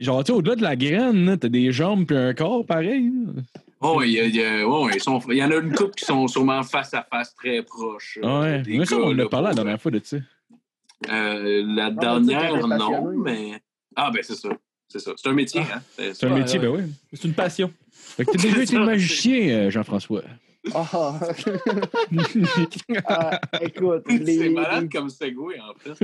genre, 0.00 0.24
tu 0.24 0.32
sais, 0.32 0.36
au-delà 0.38 0.56
de 0.56 0.62
la 0.62 0.74
graine, 0.74 1.24
là, 1.26 1.36
t'as 1.36 1.48
des 1.48 1.70
jambes 1.70 2.06
puis 2.06 2.16
un 2.16 2.34
corps 2.34 2.66
pareil. 2.66 3.10
là. 3.26 3.42
Oh, 3.82 4.00
il 4.02 4.12
y, 4.12 4.20
a- 4.20 4.24
il 4.24 4.34
y 4.36 4.44
a- 4.44 4.66
ouais, 4.68 4.84
ouais, 4.84 4.92
ils 4.94 5.00
sont- 5.02 5.20
il 5.28 5.36
y 5.36 5.42
en 5.44 5.50
a 5.50 5.56
une 5.56 5.74
couple 5.74 5.94
qui 5.94 6.04
sont 6.04 6.26
sûrement 6.28 6.62
face 6.62 6.94
à 6.94 7.02
face 7.02 7.34
très 7.34 7.62
proches. 7.62 8.18
euh, 8.22 8.40
Ouais. 8.40 8.62
Mais 8.66 8.86
ça, 8.86 8.96
on 8.96 9.12
en 9.12 9.18
a 9.18 9.28
parlé 9.28 9.48
la 9.48 9.54
pour- 9.54 9.64
dernière 9.64 9.80
fois 9.80 9.90
de 9.90 10.00
ça. 10.04 10.16
Euh, 11.10 11.62
la 11.66 11.84
va 11.84 11.90
dire 11.90 12.00
dernière, 12.00 12.66
non, 12.68 13.12
mais. 13.16 13.60
Ah, 13.96 14.10
ben 14.14 14.22
c'est 14.22 14.36
ça. 14.36 14.50
C'est 14.88 14.98
ça. 15.00 15.12
C'est 15.16 15.28
un 15.28 15.32
métier, 15.32 15.60
hein. 15.62 15.82
C'est 15.96 16.14
C'est 16.14 16.26
un 16.26 16.34
métier, 16.34 16.58
ouais. 16.60 16.66
ben 16.68 16.84
oui. 16.86 16.92
C'est 17.12 17.24
une 17.24 17.34
passion. 17.34 17.72
Fait 17.90 18.24
que 18.24 18.30
t'as 18.32 18.42
déjà 18.42 18.62
été 18.62 18.78
magicien, 18.78 19.48
euh, 19.66 19.70
Jean-François. 19.70 20.22
Ah. 20.74 21.18
Ah, 23.06 23.40
écoute, 23.60 24.04
C'est 24.08 24.18
les, 24.18 24.48
malade 24.50 24.82
les- 24.84 24.88
comme 24.88 25.08
segway, 25.10 25.56
en 25.58 25.74
fait. 25.76 25.98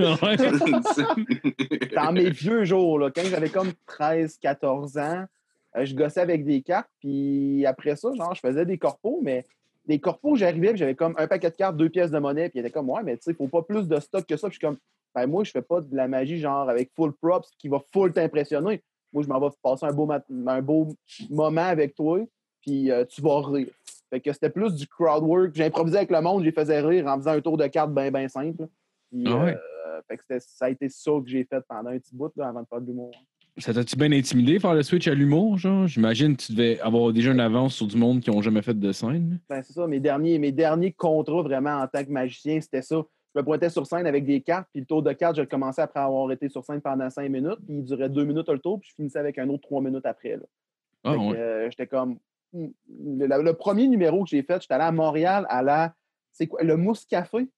Dans 1.95 2.13
mes 2.13 2.31
vieux 2.31 2.65
jours, 2.65 2.99
là, 2.99 3.11
quand 3.15 3.23
j'avais 3.25 3.51
comme 3.51 3.71
13-14 3.87 4.99
ans, 4.99 5.25
euh, 5.25 5.27
je 5.75 5.95
gossais 5.95 6.21
avec 6.21 6.45
des 6.45 6.63
cartes, 6.63 6.91
puis 7.01 7.65
après 7.67 7.97
ça, 7.97 8.13
genre, 8.15 8.35
je 8.35 8.41
faisais 8.41 8.65
des 8.65 8.79
corpos, 8.79 9.21
mais 9.23 9.45
des 9.87 9.99
corpos, 9.99 10.37
j'arrivais, 10.37 10.69
puis 10.71 10.79
j'avais 10.79 10.95
comme 10.95 11.15
un 11.17 11.27
paquet 11.27 11.51
de 11.51 11.57
cartes, 11.57 11.77
deux 11.77 11.89
pièces 11.89 12.11
de 12.11 12.19
monnaie, 12.19 12.49
puis 12.49 12.59
il 12.59 12.61
était 12.61 12.71
comme, 12.71 12.91
ouais, 12.91 13.03
mais 13.03 13.17
tu 13.17 13.25
sais, 13.25 13.31
il 13.31 13.37
faut 13.37 13.49
pas 13.49 13.63
plus 13.63 13.89
de 13.89 13.99
stock 14.01 14.27
que 14.27 14.37
ça. 14.37 14.49
Puis 14.49 14.55
je 14.55 14.59
suis 14.59 14.67
comme, 14.67 14.77
ben 15.15 15.27
moi, 15.27 15.45
je 15.45 15.51
fais 15.51 15.63
pas 15.63 15.81
de 15.81 15.97
la 15.97 16.09
magie, 16.09 16.39
genre, 16.39 16.69
avec 16.69 16.91
full 16.95 17.13
props 17.15 17.49
qui 17.59 17.69
va 17.69 17.81
full 17.93 18.13
t'impressionner. 18.13 18.83
Moi, 19.13 19.23
je 19.23 19.29
m'en 19.29 19.41
vais 19.41 19.49
passer 19.63 19.87
un 19.87 19.93
beau, 19.93 20.09
un 20.47 20.63
beau 20.63 20.89
moment 21.31 21.63
avec 21.63 21.95
toi, 21.95 22.19
puis 22.61 22.91
euh, 22.91 23.05
tu 23.07 23.23
vas 23.23 23.41
rire. 23.41 23.69
Fait 24.11 24.21
que 24.21 24.33
c'était 24.33 24.51
plus 24.51 24.75
du 24.75 24.87
crowd 24.87 25.23
work. 25.23 25.55
J'improvisais 25.55 25.99
avec 25.99 26.11
le 26.11 26.21
monde, 26.21 26.41
je 26.41 26.47
les 26.47 26.53
faisais 26.53 26.81
rire 26.81 27.07
en 27.07 27.17
faisant 27.17 27.33
un 27.33 27.41
tour 27.41 27.57
de 27.57 27.67
cartes 27.67 27.93
bien, 27.93 28.11
bien 28.11 28.29
simple. 28.29 28.67
Puis, 29.11 29.25
Ah 29.27 29.37
ouais. 29.45 29.57
euh, 29.87 30.01
fait 30.07 30.19
que 30.19 30.39
ça 30.39 30.67
a 30.67 30.71
été 30.71 30.89
ça 30.91 31.13
que 31.13 31.29
j'ai 31.29 31.45
fait 31.45 31.63
pendant 31.67 31.91
un 31.91 31.99
petit 31.99 32.15
bout 32.15 32.31
là, 32.37 32.49
avant 32.49 32.63
de 32.63 32.67
faire 32.67 32.81
de 32.81 32.87
l'humour. 32.87 33.11
Ça 33.57 33.75
t'a-tu 33.75 33.97
bien 33.97 34.13
intimidé 34.13 34.61
faire 34.61 34.75
le 34.75 34.83
switch 34.83 35.09
à 35.09 35.15
l'humour, 35.15 35.59
genre? 35.59 35.87
J'imagine 35.89 36.37
que 36.37 36.43
tu 36.45 36.53
devais 36.53 36.79
avoir 36.81 37.13
déjà 37.13 37.33
une 37.33 37.41
avance 37.41 37.75
sur 37.75 37.87
du 37.89 37.97
monde 37.97 38.21
qui 38.21 38.31
ont 38.31 38.41
jamais 38.41 38.63
fait 38.63 38.79
de 38.79 38.93
scène. 38.93 39.41
Ben, 39.49 39.63
c'est 39.63 39.73
ça, 39.73 39.87
mes 39.89 39.99
derniers, 39.99 40.39
mes 40.39 40.53
derniers 40.53 40.93
contrats 40.93 41.43
vraiment 41.43 41.81
en 41.81 41.87
tant 41.89 42.05
que 42.05 42.11
magicien, 42.11 42.61
c'était 42.61 42.83
ça. 42.83 43.03
Je 43.35 43.41
me 43.41 43.45
pointais 43.45 43.69
sur 43.69 43.85
scène 43.87 44.07
avec 44.07 44.25
des 44.25 44.41
cartes, 44.41 44.69
puis 44.73 44.81
le 44.81 44.87
tour 44.87 45.03
de 45.03 45.13
cartes, 45.13 45.37
je 45.37 45.41
le 45.43 45.47
commençais 45.49 45.83
après 45.83 46.01
avoir 46.01 46.31
été 46.31 46.49
sur 46.49 46.65
scène 46.65 46.81
pendant 46.81 47.11
cinq 47.11 47.29
minutes, 47.31 47.59
puis 47.67 47.77
il 47.79 47.85
durait 47.85 48.09
deux 48.09 48.25
minutes 48.25 48.49
le 48.49 48.59
tour, 48.59 48.79
puis 48.81 48.91
je 48.91 48.95
finissais 48.95 49.19
avec 49.19 49.39
un 49.39 49.49
autre 49.49 49.63
trois 49.63 49.81
minutes 49.83 50.07
après. 50.07 50.37
Là. 50.37 50.43
Ah, 51.05 51.17
ouais. 51.17 51.37
euh, 51.37 51.71
j'étais 51.71 51.87
comme. 51.87 52.19
Le, 52.55 53.27
le- 53.27 53.43
le 53.43 53.53
premier 53.55 53.87
numéro 53.89 54.23
que 54.25 54.31
j'ai 54.31 54.43
fait, 54.43 54.63
j'étais 54.63 54.75
allé 54.75 54.85
à 54.85 54.93
Montréal 54.93 55.47
à 55.51 55.63
la. 55.63 55.95
C'est 56.33 56.47
quoi? 56.47 56.63
Le 56.63 56.77
Mousse 56.77 57.05
Café? 57.05 57.49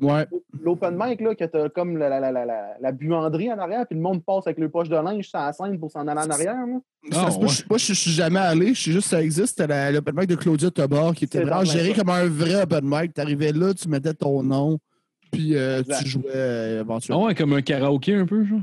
Ouais. 0.00 0.26
L'open 0.60 0.96
mic, 0.98 1.20
là, 1.20 1.34
que 1.36 1.44
t'as 1.44 1.68
comme 1.68 1.96
la, 1.98 2.08
la, 2.08 2.18
la, 2.18 2.32
la, 2.32 2.76
la- 2.80 2.92
buanderie 2.92 3.52
en 3.52 3.58
arrière, 3.58 3.86
puis 3.86 3.94
le 3.96 4.02
monde 4.02 4.24
passe 4.24 4.46
avec 4.46 4.58
le 4.58 4.68
poche 4.68 4.88
de 4.88 4.96
linge 4.96 5.28
sur 5.28 5.38
la 5.38 5.52
scène 5.52 5.78
pour 5.78 5.90
s'en 5.90 6.06
aller 6.08 6.20
en 6.20 6.30
arrière. 6.30 6.54
là. 6.66 6.80
Ça 7.12 7.24
Ah, 7.26 7.30
je- 7.30 7.38
Moi, 7.68 7.78
je 7.78 7.86
je 7.86 7.92
suis 7.92 8.10
jamais 8.10 8.40
allé. 8.40 8.74
Je 8.74 8.82
sais 8.82 8.90
juste 8.92 9.04
que 9.10 9.16
ça 9.16 9.22
existe. 9.22 9.56
C'était 9.58 9.92
l'open 9.92 10.14
mic 10.16 10.28
de 10.28 10.34
Claudia 10.34 10.70
Tobar 10.70 11.14
qui 11.14 11.24
était 11.26 11.42
vraiment 11.42 11.64
géré 11.64 11.92
comme 11.92 12.08
un 12.10 12.26
vrai 12.26 12.62
open 12.62 12.80
mic. 12.84 13.14
Tu 13.14 13.20
arrivais 13.20 13.52
là, 13.52 13.72
tu 13.72 13.88
mettais 13.88 14.14
ton 14.14 14.42
nom, 14.42 14.78
puis 15.30 15.54
euh, 15.56 15.82
tu 16.00 16.08
jouais 16.08 16.24
euh, 16.34 16.78
Ah 16.78 16.80
éventuellement. 16.80 17.24
ouais, 17.26 17.34
comme 17.36 17.52
un 17.52 17.62
karaoké 17.62 18.14
un 18.16 18.26
peu, 18.26 18.44
genre? 18.44 18.60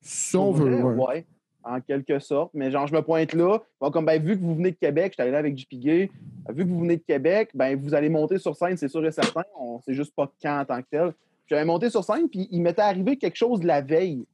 Si 0.00 0.36
on 0.36 0.50
veut, 0.52 0.82
ouais. 0.82 0.94
ouais, 0.94 1.26
en 1.66 1.80
quelque 1.80 2.18
sorte. 2.18 2.50
Mais 2.54 2.70
genre, 2.70 2.86
je 2.86 2.94
me 2.94 3.02
pointe 3.02 3.32
là. 3.32 3.58
Bon, 3.80 3.90
comme 3.90 4.06
ben, 4.06 4.22
vu 4.22 4.38
que 4.38 4.42
vous 4.42 4.54
venez 4.54 4.70
de 4.70 4.76
Québec, 4.76 5.12
je 5.12 5.14
suis 5.14 5.22
allé 5.22 5.32
là 5.32 5.38
avec 5.38 5.58
JP 5.58 5.74
Gay. 5.74 6.10
Vu 6.48 6.64
que 6.64 6.68
vous 6.70 6.80
venez 6.80 6.96
de 6.96 7.02
Québec, 7.02 7.50
ben, 7.54 7.78
vous 7.78 7.94
allez 7.94 8.08
monter 8.08 8.38
sur 8.38 8.54
scène, 8.56 8.76
c'est 8.76 8.88
sûr 8.88 9.04
et 9.04 9.12
certain. 9.12 9.42
On 9.58 9.80
sait 9.80 9.94
juste 9.94 10.14
pas 10.14 10.30
quand 10.40 10.60
en 10.60 10.64
tant 10.64 10.80
que 10.80 10.86
tel. 10.90 11.12
J'avais 11.48 11.64
monté 11.64 11.90
sur 11.90 12.02
scène, 12.04 12.28
puis 12.28 12.48
il 12.50 12.60
m'était 12.62 12.82
arrivé 12.82 13.16
quelque 13.16 13.36
chose 13.36 13.62
la 13.62 13.80
veille, 13.80 14.24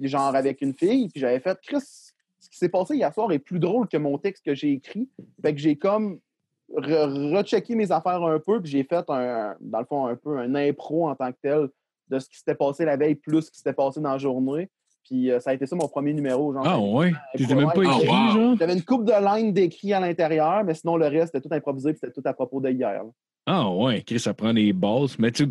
genre 0.00 0.34
avec 0.34 0.62
une 0.62 0.74
fille, 0.74 1.08
puis 1.08 1.20
j'avais 1.20 1.40
fait 1.40 1.58
Chris, 1.62 1.80
ce 2.40 2.50
qui 2.50 2.58
s'est 2.58 2.68
passé 2.68 2.96
hier 2.96 3.12
soir 3.12 3.30
est 3.32 3.38
plus 3.38 3.58
drôle 3.60 3.86
que 3.86 3.96
mon 3.96 4.18
texte 4.18 4.44
que 4.44 4.54
j'ai 4.54 4.72
écrit. 4.72 5.08
Fait 5.42 5.54
que 5.54 5.60
j'ai 5.60 5.76
comme 5.76 6.18
re- 6.74 7.36
rechecké 7.36 7.74
mes 7.76 7.92
affaires 7.92 8.22
un 8.22 8.38
peu, 8.40 8.60
puis 8.60 8.70
j'ai 8.70 8.82
fait 8.82 9.04
un, 9.08 9.56
dans 9.60 9.78
le 9.78 9.84
fond, 9.84 10.06
un 10.06 10.16
peu 10.16 10.38
un 10.38 10.54
impro 10.54 11.08
en 11.08 11.14
tant 11.14 11.30
que 11.30 11.38
tel 11.42 11.68
de 12.08 12.18
ce 12.18 12.28
qui 12.28 12.38
s'était 12.38 12.56
passé 12.56 12.84
la 12.84 12.96
veille 12.96 13.14
plus 13.14 13.42
ce 13.42 13.50
qui 13.52 13.58
s'était 13.58 13.72
passé 13.72 14.00
dans 14.00 14.12
la 14.12 14.18
journée. 14.18 14.68
Puis 15.04 15.30
euh, 15.30 15.40
ça 15.40 15.50
a 15.50 15.54
été 15.54 15.66
ça 15.66 15.74
mon 15.76 15.88
premier 15.88 16.12
numéro. 16.12 16.52
Genre, 16.52 16.62
Ah 16.66 16.78
ouais? 16.80 17.12
Tu 17.36 17.46
même 17.54 17.70
pas 17.72 17.82
écrit, 17.82 18.08
wow. 18.08 18.30
genre? 18.32 18.56
J'avais 18.58 18.74
une 18.74 18.82
coupe 18.84 19.04
de 19.04 19.12
lignes 19.36 19.52
d'écrit 19.52 19.92
à 19.92 20.00
l'intérieur, 20.00 20.62
mais 20.64 20.74
sinon 20.74 20.96
le 20.96 21.06
reste 21.06 21.32
c'était 21.34 21.48
tout 21.48 21.54
improvisé, 21.54 21.92
puis 21.92 22.00
c'était 22.02 22.20
tout 22.20 22.26
à 22.28 22.32
propos 22.32 22.60
de 22.60 22.70
hier. 22.70 23.04
là. 23.04 23.10
Ah 23.46 23.68
ouais, 23.70 24.02
Chris, 24.02 24.20
ça 24.20 24.34
prend 24.34 24.52
des 24.52 24.72
bases. 24.72 25.18
Mais 25.18 25.32
tu 25.32 25.48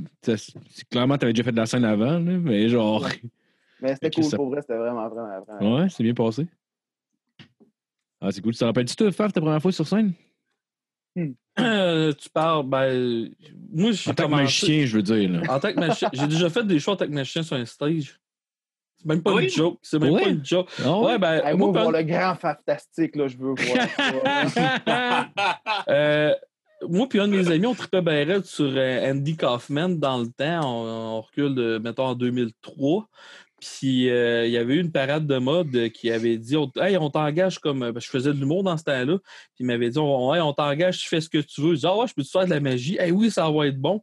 clairement, 0.89 1.17
t'avais 1.17 1.33
déjà 1.33 1.43
fait 1.43 1.51
de 1.51 1.57
la 1.57 1.65
scène 1.65 1.83
avant, 1.85 2.19
là, 2.19 2.19
mais 2.19 2.69
genre. 2.69 3.05
Mais 3.81 3.93
c'était 3.93 4.11
cool, 4.11 4.23
ça- 4.25 4.35
pour 4.37 4.49
vrai, 4.49 4.61
c'était 4.61 4.75
vraiment, 4.77 5.07
vraiment, 5.07 5.41
vraiment. 5.47 5.77
Ouais, 5.77 5.87
c'est 5.89 6.03
bien 6.03 6.13
passé. 6.13 6.45
Ah, 8.19 8.29
c'est 8.31 8.41
cool. 8.41 8.51
Tu 8.51 8.59
te 8.59 8.65
rappelles-tu, 8.65 8.95
toi, 8.95 9.11
Faf, 9.11 9.31
ta 9.31 9.39
première 9.39 9.61
fois 9.61 9.71
sur 9.71 9.87
scène? 9.87 10.11
Euh, 11.59 12.13
tu 12.13 12.29
parles, 12.29 12.65
ben. 12.65 13.29
Moi, 13.71 13.91
j'ai 13.91 14.11
En 14.11 14.13
tant 14.13 14.25
que 14.25 14.31
magicien, 14.31 14.85
je 14.85 14.95
veux 14.97 15.03
dire. 15.03 15.29
Là. 15.31 15.41
En 15.53 15.59
tant 15.59 15.73
que 15.73 15.79
magicien, 15.79 16.09
j'ai 16.13 16.27
déjà 16.27 16.49
fait 16.49 16.65
des 16.65 16.79
shows 16.79 16.91
en 16.91 16.95
tant 16.97 17.05
que 17.05 17.11
magicien 17.11 17.43
sur 17.43 17.55
un 17.55 17.65
stage. 17.65 18.19
C'est 18.99 19.05
même 19.07 19.21
pas 19.23 19.33
Oui? 19.33 19.43
une 19.45 19.49
joke. 19.49 19.79
C'est 19.81 19.97
même 19.99 20.13
pas 20.19 20.27
une 20.27 20.45
joke. 20.45 20.69
Ah 20.83 20.99
ouais? 20.99 21.17
Ben, 21.17 21.41
Hey, 21.45 21.55
moi, 21.55 21.71
moi, 21.71 21.91
le 21.91 22.03
grand 22.03 22.35
fantastique, 22.35 23.15
là, 23.15 23.27
je 23.27 23.37
veux 23.37 23.53
voir 23.55 23.87
ça. 23.97 25.33
euh, 25.89 26.33
moi 26.87 27.07
puis 27.09 27.19
un 27.19 27.27
de 27.27 27.35
mes 27.35 27.49
amis, 27.51 27.65
on 27.65 27.75
tripait 27.75 28.01
bien 28.01 28.25
raide 28.25 28.45
sur 28.45 28.65
euh, 28.75 29.11
Andy 29.11 29.35
Kaufman 29.37 29.89
dans 29.89 30.17
le 30.17 30.27
temps. 30.27 30.61
On, 30.63 31.17
on 31.17 31.21
recule 31.21 31.55
de, 31.55 31.77
mettons, 31.77 32.07
en 32.07 32.15
2003. 32.15 33.07
Puis 33.61 34.09
euh, 34.09 34.45
il 34.45 34.51
y 34.53 34.57
avait 34.57 34.75
eu 34.75 34.79
une 34.79 34.91
parade 34.91 35.27
de 35.27 35.37
mode 35.37 35.89
qui 35.89 36.09
avait 36.11 36.37
dit 36.37 36.55
on- 36.55 36.71
Hey, 36.77 36.97
on 36.97 37.09
t'engage 37.09 37.59
comme. 37.59 37.91
je 37.99 38.07
faisais 38.09 38.31
de 38.33 38.37
l'humour 38.39 38.63
dans 38.63 38.77
ce 38.77 38.83
temps-là. 38.85 39.17
Puis 39.17 39.61
il 39.61 39.65
m'avait 39.65 39.89
dit 39.89 39.99
on, 39.99 40.33
Hey, 40.33 40.41
on 40.41 40.53
t'engage, 40.53 40.99
tu 40.99 41.09
fais 41.09 41.19
ce 41.19 41.27
que 41.29 41.39
tu 41.39 41.61
veux. 41.61 41.75
Je 41.75 41.79
dis 41.81 41.85
Ah 41.85 41.97
ouais, 41.97 42.07
je 42.07 42.13
peux 42.13 42.23
te 42.23 42.29
faire 42.29 42.45
de 42.45 42.49
la 42.51 42.59
magie? 42.61 42.97
Hey, 42.97 43.11
oui, 43.11 43.29
ça 43.31 43.49
va 43.49 43.67
être 43.67 43.77
bon. 43.79 44.01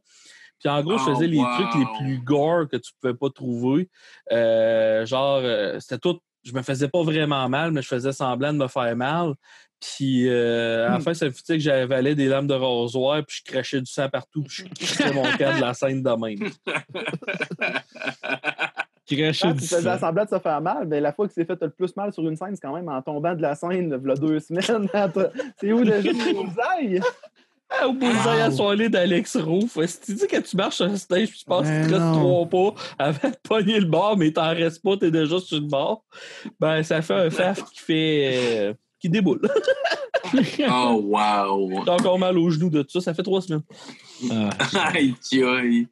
Puis 0.59 0.69
en 0.69 0.81
gros, 0.83 0.97
je 0.97 1.03
Oh, 1.07 1.13
faisais 1.13 1.27
les 1.27 1.37
wow. 1.39 1.45
trucs 1.55 1.75
les 1.75 1.85
plus 1.99 2.19
gore 2.19 2.67
que 2.67 2.77
tu 2.77 2.91
pouvais 2.99 3.13
pas 3.13 3.29
trouver. 3.29 3.89
Euh, 4.31 5.05
genre, 5.05 5.39
euh, 5.43 5.79
c'était 5.79 5.99
tout. 5.99 6.19
Je 6.43 6.53
me 6.53 6.61
faisais 6.61 6.87
pas 6.87 7.03
vraiment 7.03 7.47
mal, 7.49 7.71
mais 7.71 7.81
je 7.81 7.87
faisais 7.87 8.11
semblant 8.13 8.53
de 8.53 8.57
me 8.59 8.67
faire 8.67 8.95
mal. 8.95 9.33
Puis 9.79 10.27
euh, 10.27 10.87
à 10.87 10.91
la 10.93 10.99
fin, 10.99 11.13
ça 11.13 11.25
me 11.25 11.31
fitait 11.31 11.53
que 11.57 11.59
j'avalais 11.63 12.15
des 12.15 12.27
lames 12.27 12.47
de 12.47 12.53
rasoir, 12.55 13.23
puis 13.23 13.41
je 13.45 13.51
crachais 13.51 13.79
du 13.79 13.85
sang 13.91 14.09
partout, 14.09 14.41
puis 14.41 14.63
je 14.79 14.85
crachais 14.95 15.13
mon 15.13 15.21
camp 15.23 15.55
de 15.55 15.61
la 15.61 15.73
scène 15.75 16.01
de 16.01 16.09
même. 16.09 16.49
Crachait 19.09 19.47
Quand 19.47 19.53
du 19.53 19.65
sang. 19.65 19.97
semblant 19.99 20.25
de 20.25 20.29
se 20.29 20.39
faire 20.39 20.61
mal, 20.61 20.85
mais 20.87 20.99
la 20.99 21.13
fois 21.13 21.27
qu'il 21.27 21.35
s'est 21.35 21.45
fait 21.45 21.61
le 21.61 21.69
plus 21.69 21.95
mal 21.95 22.11
sur 22.11 22.27
une 22.27 22.35
scène, 22.35 22.55
c'est 22.55 22.61
quand 22.61 22.75
même 22.75 22.89
en 22.89 23.01
tombant 23.01 23.33
de 23.35 23.41
la 23.41 23.55
scène, 23.55 23.71
il 23.71 23.89
y 23.89 24.11
a 24.11 24.15
deux 24.15 24.39
semaines. 24.41 24.89
c'est 25.59 25.71
où 25.71 25.83
déjà 25.83 25.97
le 26.01 26.33
bullseye? 26.33 26.99
Ah, 27.01 27.05
Au 27.85 27.91
bullseye 27.93 28.41
à 28.41 28.49
soirée 28.51 28.89
d'Alex 28.89 29.35
Roof. 29.37 29.77
Si 29.85 29.99
tu 30.01 30.13
dis 30.13 30.27
que 30.27 30.37
tu 30.37 30.55
marches 30.55 30.77
sur 30.77 30.85
un 30.85 30.95
stage, 30.95 31.27
puis 31.29 31.39
tu 31.39 31.45
te 31.45 31.53
reste 31.53 31.89
non. 31.91 32.45
trois 32.45 32.73
pas 32.73 32.81
avant 32.97 33.29
de 33.29 33.35
pogner 33.43 33.79
le 33.79 33.85
bord, 33.85 34.17
mais 34.17 34.31
t'en 34.31 34.49
restes 34.49 34.81
pas, 34.81 34.95
t'es 34.97 35.11
déjà 35.11 35.39
sur 35.39 35.59
le 35.59 35.67
bord, 35.67 36.03
ben 36.59 36.81
ça 36.83 37.01
fait 37.01 37.13
un 37.13 37.29
faf 37.31 37.63
qui 37.71 37.79
fait. 37.79 38.31
euh, 38.33 38.73
qui 38.99 39.09
déboule. 39.09 39.41
Oh, 40.69 41.01
wow. 41.05 41.83
J'ai 41.85 41.91
encore 41.91 42.19
mal 42.19 42.37
aux 42.37 42.49
genoux 42.49 42.69
de 42.69 42.81
tout 42.81 42.91
ça. 42.91 43.01
Ça 43.01 43.13
fait 43.13 43.23
trois 43.23 43.41
semaines. 43.41 43.61
Ah, 44.31 44.49
Aïe, 44.93 45.15
aïe. 45.43 45.87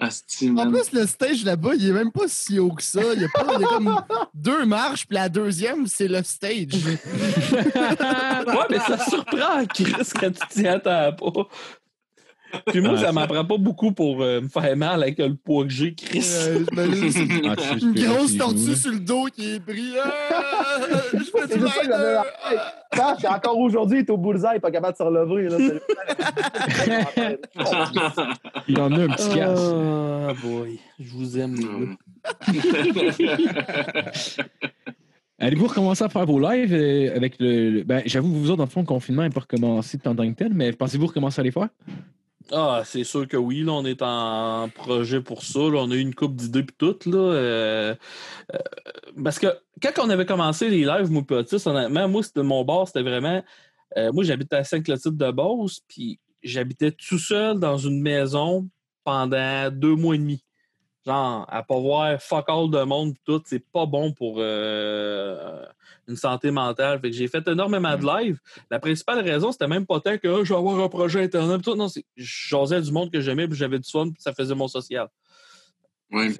En 0.00 0.70
plus, 0.70 0.92
le 0.92 1.06
stage 1.06 1.44
là-bas, 1.44 1.74
il 1.74 1.88
est 1.88 1.92
même 1.92 2.12
pas 2.12 2.26
si 2.26 2.58
haut 2.58 2.72
que 2.72 2.82
ça. 2.82 3.00
Il 3.14 3.22
y 3.22 3.24
a, 3.24 3.28
pas, 3.28 3.44
il 3.54 3.60
y 3.60 3.64
a 3.64 3.68
comme 3.68 4.00
deux 4.34 4.64
marches, 4.64 5.06
puis 5.06 5.16
la 5.16 5.28
deuxième, 5.28 5.86
c'est 5.86 6.08
le 6.08 6.22
stage. 6.22 6.68
Ouais, 8.46 8.66
mais 8.70 8.78
ça 8.78 8.98
surprend, 9.08 9.64
Chris, 9.74 9.92
quand 10.18 10.30
tu 10.30 10.46
t'y 10.60 10.66
attends 10.66 11.12
pas. 11.12 11.48
Puis 12.68 12.80
moi, 12.80 12.96
ça 12.96 13.06
ça- 13.06 13.12
m'en 13.12 13.26
prend 13.26 13.44
pas 13.44 13.58
beaucoup 13.58 13.92
pour 13.92 14.22
euh, 14.22 14.40
me 14.40 14.48
faire 14.48 14.76
mal 14.76 15.02
avec 15.02 15.18
le 15.18 15.34
poids 15.34 15.64
que 15.64 15.70
j'ai, 15.70 15.94
Chris. 15.94 16.24
Euh, 16.32 16.64
ben, 16.72 16.90
ah, 17.44 17.74
une 17.80 17.92
grosse 17.92 18.36
tortue 18.36 18.76
sur 18.76 18.92
le 18.92 19.00
dos 19.00 19.26
qui 19.34 19.54
est 19.54 19.60
pris. 19.60 19.92
C'est 21.48 21.58
juste 21.60 21.74
ça 21.74 21.80
que 21.80 21.86
j'avais 21.86 22.18
rider. 22.18 22.24
la 22.44 22.50
tête. 22.50 22.60
Sache 22.94 23.22
qu'encore 23.22 23.58
aujourd'hui, 23.58 23.98
il 23.98 24.00
est 24.02 24.10
au 24.10 24.16
bullseye, 24.16 24.58
pas 24.60 24.70
capable 24.70 24.92
de 24.92 24.98
se 24.98 25.02
relever. 25.02 25.48
Là. 25.48 25.58
Il 28.68 28.80
en 28.80 28.92
a 28.92 28.96
un 29.02 29.08
petit 29.08 29.28
casse. 29.34 29.60
Ah, 29.60 30.32
boy. 30.42 30.78
Je 30.98 31.12
vous 31.12 31.38
aime, 31.38 31.54
les 31.56 32.58
gars. 33.26 34.12
Allez-vous 35.38 35.66
recommencer 35.66 36.02
à 36.04 36.08
faire 36.08 36.24
vos 36.24 36.40
lives 36.40 36.72
euh, 36.72 37.14
avec 37.14 37.34
le. 37.38 37.70
le- 37.70 37.82
Ben, 37.84 38.02
j'avoue, 38.06 38.32
vous 38.32 38.46
autres, 38.50 38.56
dans 38.58 38.64
le 38.64 38.70
fond, 38.70 38.80
le 38.80 38.86
confinement 38.86 39.22
n'est 39.22 39.28
pas 39.30 39.40
recommencé 39.40 39.98
en 40.06 40.14
tant 40.14 40.26
que 40.26 40.34
tel, 40.34 40.54
mais 40.54 40.72
pensez-vous 40.72 41.06
recommencer 41.08 41.40
à 41.40 41.44
les 41.44 41.50
faire? 41.50 41.68
Ah, 42.52 42.82
c'est 42.84 43.02
sûr 43.02 43.26
que 43.26 43.36
oui, 43.36 43.62
là, 43.62 43.72
on 43.72 43.84
est 43.84 44.02
en 44.02 44.68
projet 44.68 45.20
pour 45.20 45.42
ça. 45.42 45.58
là. 45.58 45.78
on 45.78 45.90
a 45.90 45.94
eu 45.94 46.00
une 46.00 46.14
coupe 46.14 46.36
d'idées 46.36 46.62
puis 46.62 46.76
tout. 46.78 46.96
Là, 47.06 47.18
euh, 47.18 47.94
euh, 48.54 48.58
parce 49.22 49.38
que 49.38 49.48
quand 49.82 49.90
on 50.04 50.10
avait 50.10 50.26
commencé 50.26 50.68
les 50.68 50.84
lives, 50.84 51.08
puis 51.24 51.36
Otis, 51.36 51.66
honnêtement, 51.66 52.08
moi, 52.08 52.22
c'était 52.22 52.44
mon 52.44 52.64
bar, 52.64 52.86
c'était 52.86 53.02
vraiment. 53.02 53.42
euh, 53.96 54.12
moi, 54.12 54.22
j'habitais 54.22 54.56
à 54.56 54.64
Saint-Clotilde 54.64 55.16
de 55.16 55.30
Beauce, 55.32 55.80
puis 55.88 56.20
j'habitais 56.42 56.92
tout 56.92 57.18
seul 57.18 57.58
dans 57.58 57.78
une 57.78 58.00
maison 58.00 58.68
pendant 59.02 59.70
deux 59.70 59.96
mois 59.96 60.14
et 60.14 60.18
demi. 60.18 60.44
Genre, 61.04 61.46
à 61.48 61.62
pas 61.62 61.78
voir 61.78 62.20
fuck 62.20 62.44
all 62.48 62.70
de 62.70 62.82
monde 62.82 63.14
tout, 63.24 63.42
c'est 63.46 63.64
pas 63.72 63.86
bon 63.86 64.12
pour 64.12 64.36
euh, 64.38 65.64
une 66.08 66.16
santé 66.16 66.50
mentale. 66.50 67.00
Fait 67.00 67.10
que 67.10 67.16
j'ai 67.16 67.28
fait 67.28 67.46
énormément 67.48 67.96
de 67.96 68.04
live. 68.06 68.38
La 68.70 68.78
principale 68.78 69.20
raison, 69.20 69.52
c'était 69.52 69.68
même 69.68 69.86
pas 69.86 70.00
tant 70.00 70.18
que 70.18 70.28
Ah, 70.28 70.44
je 70.44 70.52
vais 70.52 70.58
avoir 70.58 70.78
un 70.80 70.88
projet 70.88 71.22
internet. 71.22 71.62
Tout. 71.62 71.74
Non, 71.74 71.88
jasais 72.16 72.80
du 72.80 72.92
monde 72.92 73.10
que 73.10 73.20
j'aimais, 73.20 73.48
puis 73.48 73.56
j'avais 73.56 73.78
du 73.78 73.90
fun, 73.90 74.10
puis 74.10 74.22
ça 74.22 74.32
faisait 74.32 74.54
mon 74.54 74.68
social. 74.68 75.08
Ouais. 76.10 76.34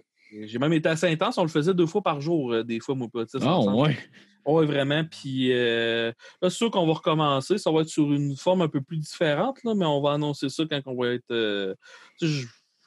J'ai 0.44 0.58
même 0.58 0.72
été 0.72 0.88
assez 0.88 1.06
intense, 1.06 1.38
on 1.38 1.42
le 1.42 1.48
faisait 1.48 1.72
deux 1.72 1.86
fois 1.86 2.02
par 2.02 2.20
jour, 2.20 2.52
euh, 2.52 2.64
des 2.64 2.80
fois, 2.80 2.94
moi, 2.94 3.08
petit. 3.12 3.38
Ah, 3.40 3.60
ouais. 3.60 3.96
Oui, 4.46 4.64
vraiment. 4.64 5.04
Puis 5.04 5.52
euh, 5.52 6.12
là, 6.40 6.50
c'est 6.50 6.56
sûr 6.56 6.70
qu'on 6.70 6.86
va 6.86 6.94
recommencer. 6.94 7.58
Ça 7.58 7.70
va 7.72 7.80
être 7.80 7.88
sur 7.88 8.12
une 8.12 8.36
forme 8.36 8.62
un 8.62 8.68
peu 8.68 8.80
plus 8.80 8.98
différente, 8.98 9.62
là, 9.64 9.74
mais 9.74 9.86
on 9.86 10.00
va 10.00 10.12
annoncer 10.12 10.48
ça 10.48 10.64
quand 10.70 10.80
on 10.86 10.94
va 10.94 11.14
être. 11.14 11.30
euh, 11.32 11.74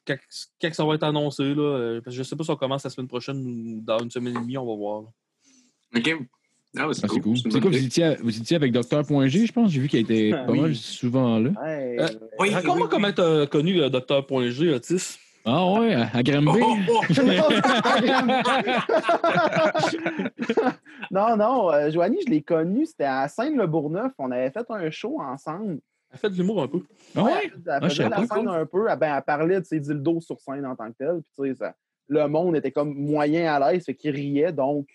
quand, 0.08 0.16
quand 0.62 0.74
ça 0.74 0.86
va 0.86 0.96
être 0.96 1.04
annoncé, 1.04 1.54
là, 1.54 1.62
euh, 1.62 2.02
parce 2.02 2.16
que 2.16 2.24
je 2.24 2.28
sais 2.28 2.36
pas 2.36 2.44
si 2.44 2.52
on 2.52 2.56
commence 2.56 2.84
la 2.84 2.90
semaine 2.90 3.10
prochaine 3.10 3.46
ou 3.46 3.82
dans 3.82 4.00
une 4.00 4.10
semaine 4.10 4.38
et 4.38 4.40
demie, 4.40 4.58
on 4.58 4.66
va 4.66 4.76
voir. 4.76 5.04
OK. 5.96 6.18
Ah, 6.78 6.88
c'est 6.94 7.06
Ah, 7.06 7.08
cool. 7.22 7.38
C'est 7.38 7.60
vous 7.60 7.76
étiez, 7.78 8.16
vous 8.22 8.38
étiez 8.38 8.56
avec 8.56 8.72
Docteur.g, 8.72 9.46
je 9.46 9.52
pense? 9.52 9.72
J'ai 9.72 9.82
vu 9.82 9.88
qu'il 9.88 10.00
était 10.02 10.30
pas 10.32 10.46
Oui. 10.52 10.62
mal 10.62 10.76
souvent 10.76 11.40
là. 11.40 11.50
Hey, 11.66 11.98
Euh, 12.00 12.08
Oui, 12.40 12.54
Raconte-moi 12.54 12.86
oui, 12.86 12.90
comment 12.92 13.12
tu 13.12 13.22
as 13.22 13.48
connu 13.48 13.74
le 13.74 13.90
Dr.G, 13.90 14.70
Otis? 14.74 15.18
Ah 15.46 15.66
ouais, 15.72 15.96
à, 15.96 16.22
Granby? 16.22 16.60
Oh, 16.62 16.76
oh, 16.90 17.02
non, 21.12 21.38
non, 21.38 21.72
euh, 21.72 21.90
Joanie, 21.92 22.20
je 22.26 22.32
l'ai 22.32 22.42
connue, 22.42 22.86
c'était 22.86 23.04
à 23.06 23.28
Seine-le-Bourgneuf. 23.28 24.12
On 24.18 24.32
avait 24.32 24.52
fait 24.52 24.66
un 24.70 24.90
show 24.92 25.20
ensemble. 25.20 25.80
Elle 26.12 26.20
fait 26.20 26.30
de 26.30 26.36
l'humour 26.36 26.64
un 26.64 26.68
peu. 26.68 26.82
Ah 27.16 27.24
ouais? 27.24 27.32
Elle, 27.46 27.52
Ah, 27.68 27.82
faisait 27.90 28.04
la 28.04 28.10
pas, 28.10 28.18
scène 28.28 28.46
cool. 28.46 28.50
un 28.50 28.66
peu. 28.66 28.88
Elle, 28.90 29.00
ben, 29.00 29.16
elle 29.16 29.24
parlait 29.24 29.60
de 29.60 29.66
ses 29.66 29.80
dildos 29.80 30.22
sur 30.22 30.40
scène 30.40 30.66
en 30.66 30.76
tant 30.76 30.88
que 30.92 30.98
tel. 30.98 31.22
Puis, 31.22 31.32
tu 31.38 31.44
sais, 31.52 31.56
ça- 31.56 31.76
le 32.08 32.28
monde 32.28 32.56
était 32.56 32.72
comme 32.72 32.94
moyen 32.96 33.54
à 33.54 33.72
l'aise, 33.72 33.86
fait 33.86 33.94
qu'il 33.96 34.12
riait, 34.12 34.52
donc 34.52 34.88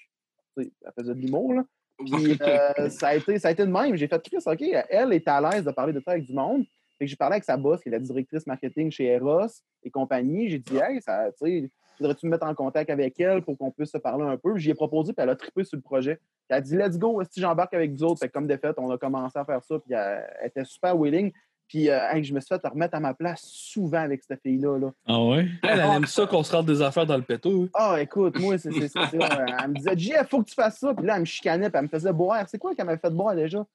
elle 0.56 0.92
faisait 0.96 1.14
de 1.14 1.20
l'humour. 1.20 1.54
là. 1.54 1.64
Puis, 1.98 2.38
euh, 2.42 2.88
ça, 2.90 3.08
a 3.08 3.14
été, 3.14 3.38
ça 3.38 3.48
a 3.48 3.50
été 3.52 3.64
de 3.64 3.70
même. 3.70 3.96
J'ai 3.96 4.08
fait 4.08 4.22
Chris, 4.22 4.38
OK, 4.44 4.62
elle 4.88 5.12
est 5.12 5.28
à 5.28 5.40
l'aise 5.40 5.64
de 5.64 5.70
parler 5.70 5.92
de 5.92 6.00
ça 6.00 6.12
avec 6.12 6.24
du 6.24 6.32
monde. 6.32 6.64
Fait 6.98 7.06
que 7.06 7.10
j'ai 7.10 7.16
parlé 7.16 7.34
avec 7.34 7.44
sa 7.44 7.56
boss, 7.56 7.80
qui 7.80 7.88
est 7.88 7.92
la 7.92 7.98
directrice 7.98 8.46
marketing 8.46 8.90
chez 8.90 9.06
Eros 9.06 9.46
et 9.82 9.90
compagnie. 9.90 10.48
J'ai 10.48 10.58
dit, 10.58 10.76
hey, 10.76 11.00
ça, 11.02 11.30
tu 11.32 11.46
sais, 11.46 11.70
voudrais-tu 11.98 12.26
me 12.26 12.30
mettre 12.30 12.46
en 12.46 12.54
contact 12.54 12.88
avec 12.90 13.18
elle 13.18 13.42
pour 13.42 13.58
qu'on 13.58 13.70
puisse 13.70 13.90
se 13.90 13.98
parler 13.98 14.24
un 14.24 14.36
peu? 14.36 14.56
J'y 14.56 14.70
ai 14.70 14.74
proposé, 14.74 15.12
puis 15.12 15.22
elle 15.22 15.30
a 15.30 15.36
trippé 15.36 15.64
sur 15.64 15.76
le 15.76 15.82
projet. 15.82 16.20
Elle 16.48 16.56
a 16.56 16.60
dit, 16.60 16.76
let's 16.76 16.98
go, 16.98 17.20
si 17.28 17.40
j'embarque 17.40 17.74
avec 17.74 17.92
vous 17.92 18.04
autres. 18.04 18.20
Fait 18.20 18.28
que 18.28 18.32
comme 18.32 18.46
de 18.46 18.56
fait, 18.56 18.74
on 18.78 18.90
a 18.90 18.98
commencé 18.98 19.38
à 19.38 19.44
faire 19.44 19.62
ça, 19.64 19.78
puis 19.78 19.92
elle, 19.92 20.24
elle 20.40 20.48
était 20.48 20.64
super 20.64 20.96
willing. 20.96 21.32
Puis 21.74 21.90
euh, 21.90 21.98
hey, 22.12 22.22
je 22.22 22.32
me 22.32 22.38
suis 22.38 22.46
fait 22.46 22.64
remettre 22.68 22.94
à 22.94 23.00
ma 23.00 23.14
place 23.14 23.42
souvent 23.42 23.98
avec 23.98 24.22
cette 24.22 24.40
fille-là. 24.42 24.78
Là. 24.78 24.92
Ah 25.08 25.20
ouais? 25.20 25.48
Elle, 25.64 25.80
elle 25.80 25.90
aime 25.90 26.06
ça 26.06 26.24
qu'on 26.24 26.44
se 26.44 26.54
rende 26.54 26.66
des 26.66 26.80
affaires 26.80 27.04
dans 27.04 27.16
le 27.16 27.24
péto. 27.24 27.68
Ah, 27.74 27.96
écoute, 28.00 28.38
moi, 28.38 28.56
c'est 28.58 28.70
ça. 28.86 29.08
ça. 29.10 29.18
Elle 29.60 29.70
me 29.70 29.74
disait, 29.74 29.98
JF, 29.98 30.28
faut 30.30 30.40
que 30.44 30.48
tu 30.50 30.54
fasses 30.54 30.78
ça. 30.78 30.94
Puis 30.94 31.04
là, 31.04 31.14
elle 31.16 31.22
me 31.22 31.24
chicanait, 31.24 31.68
puis 31.68 31.76
elle 31.76 31.82
me 31.86 31.88
faisait 31.88 32.12
boire. 32.12 32.44
C'est 32.46 32.58
quoi 32.58 32.76
qu'elle 32.76 32.86
m'avait 32.86 33.00
fait 33.00 33.10
boire 33.10 33.34
déjà? 33.34 33.66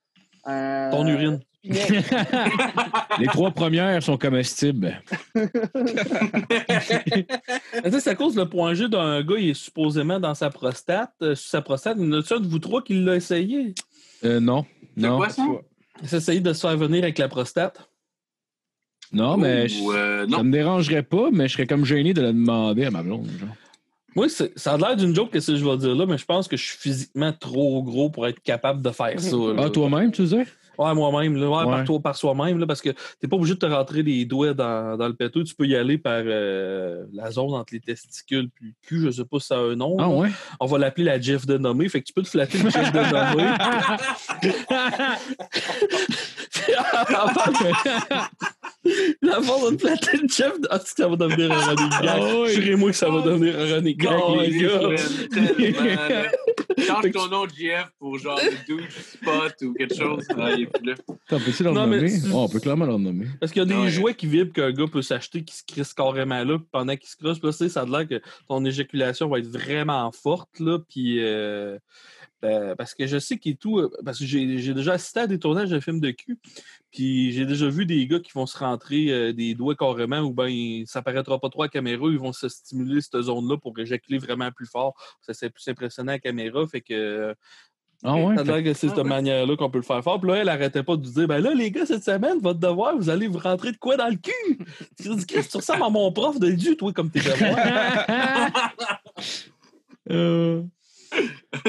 Euh, 0.47 0.91
Ton 0.91 1.05
urine. 1.07 1.41
Les 3.19 3.27
trois 3.33 3.51
premières 3.51 4.01
sont 4.01 4.17
comestibles. 4.17 5.01
Mais 5.35 5.49
tu 7.83 7.91
sais, 7.91 7.99
c'est 7.99 8.09
à 8.11 8.15
cause 8.15 8.37
le 8.37 8.47
point 8.47 8.75
G 8.75 8.87
d'un 8.87 9.21
gars, 9.23 9.35
il 9.37 9.49
est 9.49 9.53
supposément 9.53 10.21
dans 10.21 10.35
sa 10.35 10.49
prostate. 10.49 11.11
Euh, 11.21 11.35
sur 11.35 11.49
sa 11.49 11.61
prostate, 11.61 11.97
il 11.99 12.05
y 12.05 12.15
en 12.15 12.19
un 12.19 12.39
de 12.39 12.47
vous 12.47 12.59
trois 12.59 12.81
qui 12.81 12.93
l'a 13.03 13.17
essayé? 13.17 13.75
Euh, 14.23 14.39
non. 14.39 14.65
C'est 14.95 15.01
Non. 15.05 15.17
quoi 15.17 15.27
ça? 15.27 15.43
Il 16.01 16.07
s'est 16.07 16.15
essayé 16.15 16.39
de 16.39 16.53
se 16.53 16.61
faire 16.65 16.77
venir 16.77 17.03
avec 17.03 17.17
la 17.17 17.27
prostate. 17.27 17.88
Non, 19.11 19.37
mais 19.37 19.67
Ou, 19.81 19.91
euh, 19.93 20.27
ça 20.29 20.43
me 20.43 20.51
dérangerait 20.51 21.03
pas, 21.03 21.29
mais 21.31 21.47
je 21.47 21.53
serais 21.53 21.65
comme 21.67 21.83
gêné 21.85 22.13
de 22.13 22.21
le 22.21 22.27
demander 22.33 22.85
à 22.85 22.91
ma 22.91 23.01
blonde. 23.03 23.27
genre. 23.39 23.49
Moi, 24.15 24.27
ça 24.29 24.73
a 24.73 24.77
l'air 24.77 24.95
d'une 24.95 25.15
joke 25.15 25.29
que 25.31 25.39
ce 25.39 25.51
que 25.51 25.57
je 25.57 25.63
vais 25.65 25.77
dire 25.77 25.95
là, 25.95 26.05
mais 26.07 26.17
je 26.17 26.25
pense 26.25 26.47
que 26.47 26.57
je 26.57 26.63
suis 26.63 26.77
physiquement 26.77 27.31
trop 27.31 27.81
gros 27.83 28.09
pour 28.09 28.27
être 28.27 28.41
capable 28.41 28.81
de 28.81 28.89
faire 28.91 29.19
ça. 29.19 29.35
là. 29.35 29.53
Ah, 29.65 29.69
toi-même, 29.69 30.11
tu 30.11 30.23
disais? 30.23 30.45
Ouais, 30.77 30.93
moi-même, 30.95 31.35
là. 31.35 31.49
Ouais, 31.49 31.57
Ouais. 31.65 31.75
par 31.75 31.83
toi, 31.83 31.99
par 31.99 32.15
soi-même, 32.15 32.57
là, 32.57 32.65
parce 32.65 32.81
que 32.81 32.89
t'es 33.19 33.27
pas 33.27 33.35
obligé 33.35 33.53
de 33.53 33.59
te 33.59 33.65
rentrer 33.65 34.01
les 34.01 34.23
doigts 34.25 34.53
dans, 34.53 34.95
dans 34.97 35.07
le 35.09 35.13
pétou. 35.13 35.43
Tu 35.43 35.53
peux 35.53 35.65
y 35.67 35.75
aller 35.75 35.97
par 35.97 36.21
euh, 36.25 37.03
la 37.13 37.29
zone 37.31 37.53
entre 37.53 37.73
les 37.73 37.81
testicules 37.81 38.49
puis 38.49 38.67
le 38.67 38.73
cul. 38.81 39.01
Je 39.03 39.11
sais 39.11 39.25
pas 39.25 39.39
si 39.39 39.47
ça 39.47 39.55
a 39.57 39.59
un 39.59 39.75
nom. 39.75 39.97
Ah 39.99 40.07
ouais? 40.09 40.29
On 40.61 40.65
va 40.67 40.77
l'appeler 40.77 41.03
la 41.05 41.19
Jeff 41.19 41.45
de 41.45 41.57
nommé. 41.57 41.89
Fait 41.89 41.99
que 42.01 42.05
tu 42.07 42.13
peux 42.13 42.23
te 42.23 42.29
flatter 42.29 42.57
le 42.59 42.69
Jeff 42.69 42.93
de 42.93 42.99
nommé. 43.11 43.43
Va 49.21 49.35
te 49.71 49.77
flatter 49.77 50.17
le 50.17 50.27
chef. 50.27 50.53
Ah, 50.69 50.79
ça 50.83 51.07
va 51.07 51.15
devenir 51.15 51.51
un 51.51 51.59
running 51.59 51.89
gag. 51.89 52.05
Ah 52.07 52.19
oui. 52.41 52.53
Jurez-moi 52.53 52.91
que 52.91 52.95
ça 52.97 53.09
va 53.09 53.21
devenir 53.21 53.59
un 53.59 53.65
running 53.75 53.97
gag, 53.97 54.19
Oh, 54.23 54.37
les 54.41 54.57
gars. 54.59 54.79
Change 56.79 57.11
ton 57.11 57.27
nom 57.27 57.45
de 57.45 57.51
GF 57.51 57.87
pour 57.99 58.17
genre 58.17 58.39
le 58.41 58.51
douche 58.67 58.89
spot 58.93 59.53
ou 59.63 59.73
quelque 59.73 59.95
chose. 59.95 60.25
Ah, 60.37 60.51
il 60.55 60.63
est 60.63 60.65
plus 60.67 60.85
là. 60.85 60.93
Attends, 61.27 61.39
peux-tu 61.43 61.63
mais 61.63 62.07
c'est- 62.07 62.27
Oh, 62.33 62.37
on 62.37 62.49
peut 62.49 62.59
clairement 62.59 62.85
leur 62.85 62.99
nommer. 62.99 63.25
Parce 63.39 63.51
qu'il 63.51 63.61
y 63.61 63.63
a 63.63 63.65
des 63.65 63.75
Ouais. 63.75 63.89
jouets 63.89 64.13
qui 64.13 64.27
vibrent 64.27 64.53
qu'un 64.53 64.71
gars 64.71 64.85
peut 64.91 65.01
s'acheter 65.01 65.43
qui 65.43 65.55
se 65.55 65.63
crissent 65.67 65.93
carrément 65.93 66.43
là, 66.43 66.57
puis 66.57 66.67
pendant 66.71 66.95
qu'il 66.95 67.09
se 67.09 67.15
crosse, 67.17 67.41
là, 67.43 67.51
tu 67.51 67.57
sais, 67.57 67.69
ça 67.69 67.81
a 67.81 67.85
l'air 67.85 68.07
que 68.07 68.21
ton 68.47 68.63
éjaculation 68.65 69.27
va 69.29 69.39
être 69.39 69.47
vraiment 69.47 70.11
forte, 70.11 70.59
là, 70.59 70.79
puis... 70.89 71.17
euh, 71.19 71.77
ben, 72.41 72.75
parce 72.75 72.93
que 72.95 73.05
je 73.07 73.17
sais 73.19 73.37
qu'il 73.37 73.53
est 73.53 73.55
tout... 73.55 73.79
euh, 73.79 73.89
Parce 74.05 74.19
que 74.19 74.25
j'ai 74.25 74.73
déjà 74.73 74.93
assisté 74.93 75.19
à 75.21 75.27
des 75.27 75.39
tournages 75.39 75.69
de 75.69 75.79
films 75.79 75.99
de 75.99 76.11
cul, 76.11 76.37
puis 76.91 77.31
j'ai 77.33 77.45
déjà 77.45 77.67
vu 77.67 77.85
des 77.85 78.07
gars 78.07 78.19
qui 78.19 78.31
vont 78.33 78.45
se 78.45 78.57
rentrer 78.57 79.07
euh, 79.11 79.33
des 79.33 79.55
doigts 79.55 79.75
carrément, 79.75 80.19
ou 80.21 80.31
ben 80.33 80.83
ça 80.85 81.01
paraîtra 81.01 81.39
pas 81.39 81.49
trop 81.49 81.63
à 81.63 81.69
caméra, 81.69 82.07
ils 82.09 82.19
vont 82.19 82.33
se 82.33 82.47
stimuler 82.47 83.01
cette 83.01 83.21
zone-là 83.21 83.57
pour 83.57 83.77
éjaculer 83.79 84.17
vraiment 84.19 84.51
plus 84.51 84.67
fort. 84.67 84.93
Ça 85.21 85.33
c'est 85.33 85.49
plus 85.49 85.67
impressionnant 85.67 86.11
à 86.13 86.15
la 86.15 86.19
caméra, 86.19 86.65
fait 86.67 86.81
que... 86.81 86.93
euh, 86.93 87.33
Ah 88.03 88.15
ouais? 88.15 88.35
ça 88.35 88.41
a 88.41 88.43
l'air 88.45 88.63
que 88.63 88.73
c'est 88.73 88.87
de 88.87 88.95
cette 88.95 89.05
manière-là 89.05 89.57
qu'on 89.57 89.69
peut 89.69 89.79
le 89.79 89.83
faire 89.83 90.01
fort. 90.01 90.21
Puis 90.21 90.29
là, 90.31 90.37
elle 90.37 90.47
arrêtait 90.49 90.83
pas 90.83 90.95
de 90.95 91.01
dire 91.03 91.27
Ben 91.27 91.39
là, 91.39 91.53
les 91.53 91.69
gars, 91.71 91.85
cette 91.85 92.05
semaine, 92.05 92.39
votre 92.39 92.59
devoir, 92.59 92.95
vous 92.97 93.09
allez 93.09 93.27
vous 93.27 93.39
rentrer 93.39 93.73
de 93.73 93.77
quoi 93.77 93.97
dans 93.97 94.07
le 94.07 94.15
cul? 94.15 94.57
Tu 94.97 95.13
dis 95.13 95.25
Chris, 95.25 95.45
tu 95.51 95.57
ressembles 95.57 95.83
à 95.83 95.89
mon 95.89 96.09
prof 96.13 96.39
de 96.39 96.49
Dieu, 96.51 96.77
toi, 96.77 96.93
comme 96.93 97.11
tes 97.11 97.19
devoirs. 97.19 98.71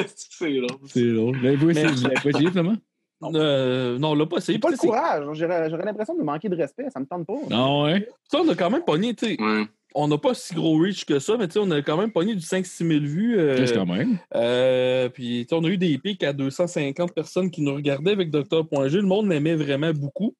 C'est 0.07 0.61
drôle. 0.61 0.66
c'est 0.86 1.12
drôle. 1.12 1.36
Vous 1.36 1.43
l'avez 1.45 1.57
pas 1.57 1.70
essayé, 1.70 1.86
Mais- 1.86 1.93
vous 1.93 2.03
l'avez 2.05 2.14
pas 2.20 2.28
essayé, 2.30 2.49
finalement? 2.51 2.76
Euh, 3.22 3.99
non, 3.99 4.11
on 4.11 4.14
l'a 4.14 4.26
pas 4.26 4.38
essayé. 4.38 4.59
Pas 4.59 4.70
le 4.70 4.76
courage. 4.78 5.24
J'aurais 5.34 5.68
l'impression 5.84 6.14
de 6.16 6.22
manquer 6.22 6.49
de 6.49 6.57
respect. 6.57 6.86
Ça 6.91 7.01
me 7.01 7.07
tente 7.07 7.26
pas. 7.26 7.34
Ah 7.51 7.82
ouais? 7.82 8.09
ça, 8.30 8.38
on 8.41 8.49
a 8.49 8.55
quand 8.55 8.70
même 8.70 8.84
pogné, 8.84 9.14
tu 9.14 9.26
sais. 9.26 9.43
Ouais. 9.43 9.64
On 9.95 10.07
n'a 10.09 10.16
pas 10.18 10.34
si 10.34 10.55
gros 10.55 10.78
reach 10.78 11.05
que 11.05 11.18
ça, 11.18 11.36
mais 11.36 11.49
tu 11.49 11.55
sais, 11.55 11.59
on 11.59 11.70
a 11.72 11.82
quand 11.82 11.97
même 11.97 12.12
pogné 12.12 12.34
du 12.34 12.41
5-6 12.47 12.86
000 12.86 13.01
vues. 13.01 13.38
euh, 13.38 13.57
Qu'est-ce 13.57 13.74
quand 13.74 13.86
même? 13.86 14.18
euh, 14.36 15.09
puis, 15.09 15.45
tu 15.45 15.49
sais, 15.49 15.55
on 15.61 15.64
a 15.64 15.68
eu 15.68 15.76
des 15.78 15.99
pics 15.99 16.22
à 16.22 16.32
250 16.32 17.12
personnes 17.12 17.51
qui 17.51 17.61
nous 17.61 17.74
regardaient 17.74 18.12
avec 18.12 18.30
Dr.G. 18.30 18.97
Le 18.97 19.03
monde 19.03 19.28
l'aimait 19.28 19.57
vraiment 19.57 19.93
beaucoup. 19.93 20.34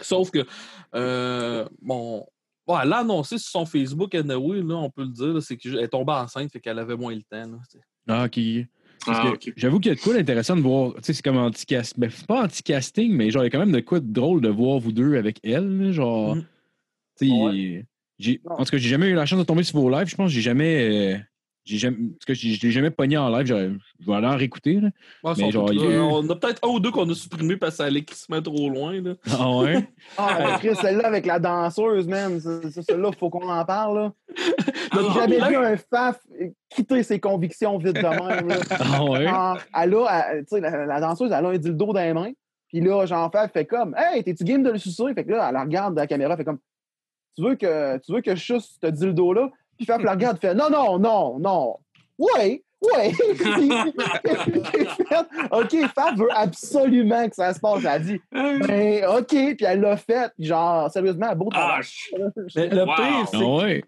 Sauf 0.00 0.30
que, 0.30 0.44
euh, 0.94 1.64
bon, 1.80 2.26
ouais, 2.66 2.76
elle 2.82 2.88
l'a 2.88 2.98
annoncé 2.98 3.38
sur 3.38 3.50
son 3.50 3.64
Facebook, 3.66 4.14
anyway, 4.14 4.60
là, 4.62 4.74
on 4.76 4.90
peut 4.90 5.02
le 5.02 5.08
dire, 5.08 5.42
c'est 5.42 5.56
qu'elle 5.56 5.78
est 5.78 5.88
tombée 5.88 6.12
enceinte, 6.12 6.52
fait 6.52 6.60
qu'elle 6.60 6.78
avait 6.80 6.96
moins 6.96 7.14
le 7.14 7.22
temps. 7.22 7.50
là, 7.50 7.58
tu 7.70 7.78
sais. 7.78 7.84
Ah, 8.08 8.24
ok. 8.24 8.40
Ah. 9.06 9.32
J'avoue 9.56 9.78
qu'il 9.80 9.90
y 9.90 9.92
a 9.92 9.94
de 9.94 10.00
quoi 10.00 10.14
d'intéressant 10.14 10.56
de 10.56 10.60
voir. 10.60 10.94
Tu 10.96 11.00
sais, 11.04 11.12
c'est 11.14 11.22
comme 11.22 11.36
anti-casting. 11.36 12.00
Ben, 12.00 12.10
c'est 12.10 12.26
pas 12.26 12.44
anti-casting, 12.44 13.12
mais 13.12 13.30
genre, 13.30 13.42
il 13.42 13.46
y 13.46 13.48
a 13.48 13.50
quand 13.50 13.58
même 13.60 13.72
de 13.72 13.80
quoi 13.80 14.00
de 14.00 14.12
drôle 14.12 14.40
de 14.40 14.48
voir 14.48 14.78
vous 14.80 14.92
deux 14.92 15.16
avec 15.16 15.38
elle. 15.44 15.92
Genre, 15.92 16.36
tu 17.18 17.28
sais, 17.28 17.32
Ouais. 17.32 17.86
en 18.46 18.64
tout 18.64 18.70
cas, 18.72 18.76
j'ai 18.78 18.88
jamais 18.88 19.08
eu 19.08 19.14
la 19.14 19.24
chance 19.26 19.38
de 19.38 19.44
tomber 19.44 19.62
sur 19.62 19.78
vos 19.78 19.88
lives. 19.90 20.08
Je 20.08 20.16
pense 20.16 20.28
que 20.30 20.34
j'ai 20.34 20.40
jamais. 20.42 21.14
euh, 21.14 21.18
jamais, 21.76 21.96
parce 22.18 22.24
que 22.24 22.34
je 22.34 22.60
l'ai 22.62 22.70
jamais 22.70 22.90
pogné 22.90 23.18
en 23.18 23.28
live. 23.28 23.46
J'aurais- 23.46 23.70
Je 24.00 24.06
vais 24.06 24.14
aller 24.14 24.26
en 24.26 24.36
réécouter. 24.36 24.74
Là. 24.80 24.88
Ouais, 25.22 25.32
Mais 25.36 25.50
genre, 25.50 25.70
il 25.72 25.80
On 25.98 26.30
a 26.30 26.36
peut-être 26.36 26.64
un 26.66 26.68
ou 26.68 26.80
deux 26.80 26.90
qu'on 26.90 27.08
a 27.10 27.14
supprimés 27.14 27.56
parce 27.58 27.72
que 27.72 27.76
ça 27.78 27.84
allait 27.84 28.04
crissement 28.04 28.40
trop 28.40 28.70
loin. 28.70 29.00
Là. 29.02 29.14
Ah 29.38 29.50
ouais? 29.58 29.86
Ah, 30.16 30.56
Chris, 30.60 30.74
celle-là 30.80 31.06
avec 31.08 31.26
la 31.26 31.38
danseuse, 31.38 32.08
man. 32.08 32.40
Celle-là, 32.40 33.10
faut 33.18 33.28
qu'on 33.28 33.48
en 33.50 33.64
parle. 33.66 33.98
là. 33.98 34.12
J'ai 34.38 34.98
Ah, 35.10 35.12
jamais 35.14 35.38
là- 35.38 35.48
vu 35.50 35.56
un 35.56 35.76
faf 35.76 36.18
quitter 36.70 37.02
ses 37.02 37.20
convictions 37.20 37.76
vite 37.76 37.96
de 37.96 38.00
même. 38.02 38.48
là. 38.48 38.56
Ah 38.80 39.04
ouais? 39.04 39.26
Genre, 39.26 39.58
elle 39.78 39.94
a, 39.94 40.26
elle- 40.32 40.40
tu 40.44 40.46
sais, 40.56 40.60
la, 40.60 40.86
la 40.86 41.00
danseuse, 41.00 41.30
elle 41.30 41.44
a 41.44 41.48
un 41.48 41.58
dildo 41.58 41.92
dans 41.92 42.00
les 42.00 42.14
mains. 42.14 42.32
Puis 42.68 42.80
là, 42.80 43.06
Jean-Fab 43.06 43.50
fait 43.50 43.64
comme 43.64 43.94
Hey, 43.96 44.22
t'es-tu 44.22 44.44
game 44.44 44.62
de 44.62 44.70
le 44.70 44.78
sucer? 44.78 45.04
Fait 45.14 45.24
que 45.24 45.30
là, 45.30 45.48
elle 45.50 45.56
regarde 45.58 45.96
la 45.96 46.06
caméra, 46.06 46.36
fait 46.36 46.44
comme 46.44 46.58
Tu 47.36 47.42
veux 47.42 47.54
que, 47.54 47.96
tu 47.98 48.12
veux 48.12 48.20
que 48.20 48.34
je 48.34 48.42
suce 48.54 48.78
ce 48.82 48.88
dildo-là? 48.90 49.50
Puis 49.78 49.86
Faf 49.86 50.02
la 50.02 50.12
regarde, 50.12 50.38
fait 50.40 50.54
Non, 50.54 50.68
non, 50.70 50.98
non, 50.98 51.38
non. 51.38 51.76
Ouais, 52.18 52.62
ouais. 52.82 53.12
Puis, 53.38 53.70
fait, 55.08 55.26
OK, 55.52 55.88
Faf 55.94 56.16
veut 56.16 56.28
absolument 56.34 57.28
que 57.28 57.34
ça 57.36 57.54
se 57.54 57.60
passe. 57.60 57.78
Elle 57.80 57.86
a 57.86 57.98
dit 58.00 58.20
Ben, 58.32 59.04
OK. 59.16 59.28
Puis 59.28 59.56
elle 59.64 59.80
l'a 59.80 59.96
fait. 59.96 60.32
Genre, 60.38 60.90
sérieusement, 60.90 61.34
beau 61.36 61.48
Ah, 61.52 61.78
travail. 61.80 61.82
je- 61.84 62.56
Mais 62.56 62.68
le 62.68 62.84
Wow. 62.84 62.94
pire, 62.96 63.28
c'est 63.30 63.36
Ah 63.36 63.54
ouais? 63.54 63.84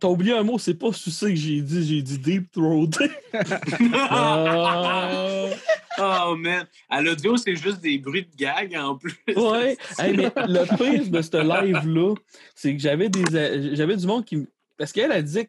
T'as 0.00 0.08
oublié 0.08 0.32
un 0.32 0.42
mot, 0.42 0.58
c'est 0.58 0.74
pas 0.78 0.92
sucer 0.92 1.28
que 1.28 1.36
j'ai 1.36 1.60
dit, 1.60 1.86
j'ai 1.86 2.02
dit 2.02 2.18
deep 2.18 2.50
throat. 2.50 2.88
Ah. 4.10 5.46
Oh 5.98 6.34
man. 6.36 6.66
À 6.90 7.00
l'audio, 7.00 7.36
c'est 7.36 7.54
juste 7.54 7.80
des 7.80 7.98
bruits 7.98 8.22
de 8.26 8.36
gag 8.36 8.74
en 8.76 8.96
plus. 8.96 9.14
ouais. 9.36 9.76
Hey, 9.98 10.16
mais 10.16 10.30
le 10.48 10.76
pire 10.76 11.08
de 11.08 11.22
ce 11.22 11.36
live-là, 11.36 12.14
c'est 12.54 12.74
que 12.74 12.80
j'avais 12.80 13.08
des 13.08 13.74
j'avais 13.74 13.96
du 13.96 14.06
monde 14.06 14.24
qui. 14.24 14.46
Parce 14.76 14.92
qu'elle 14.92 15.12
a 15.12 15.22
dit 15.22 15.48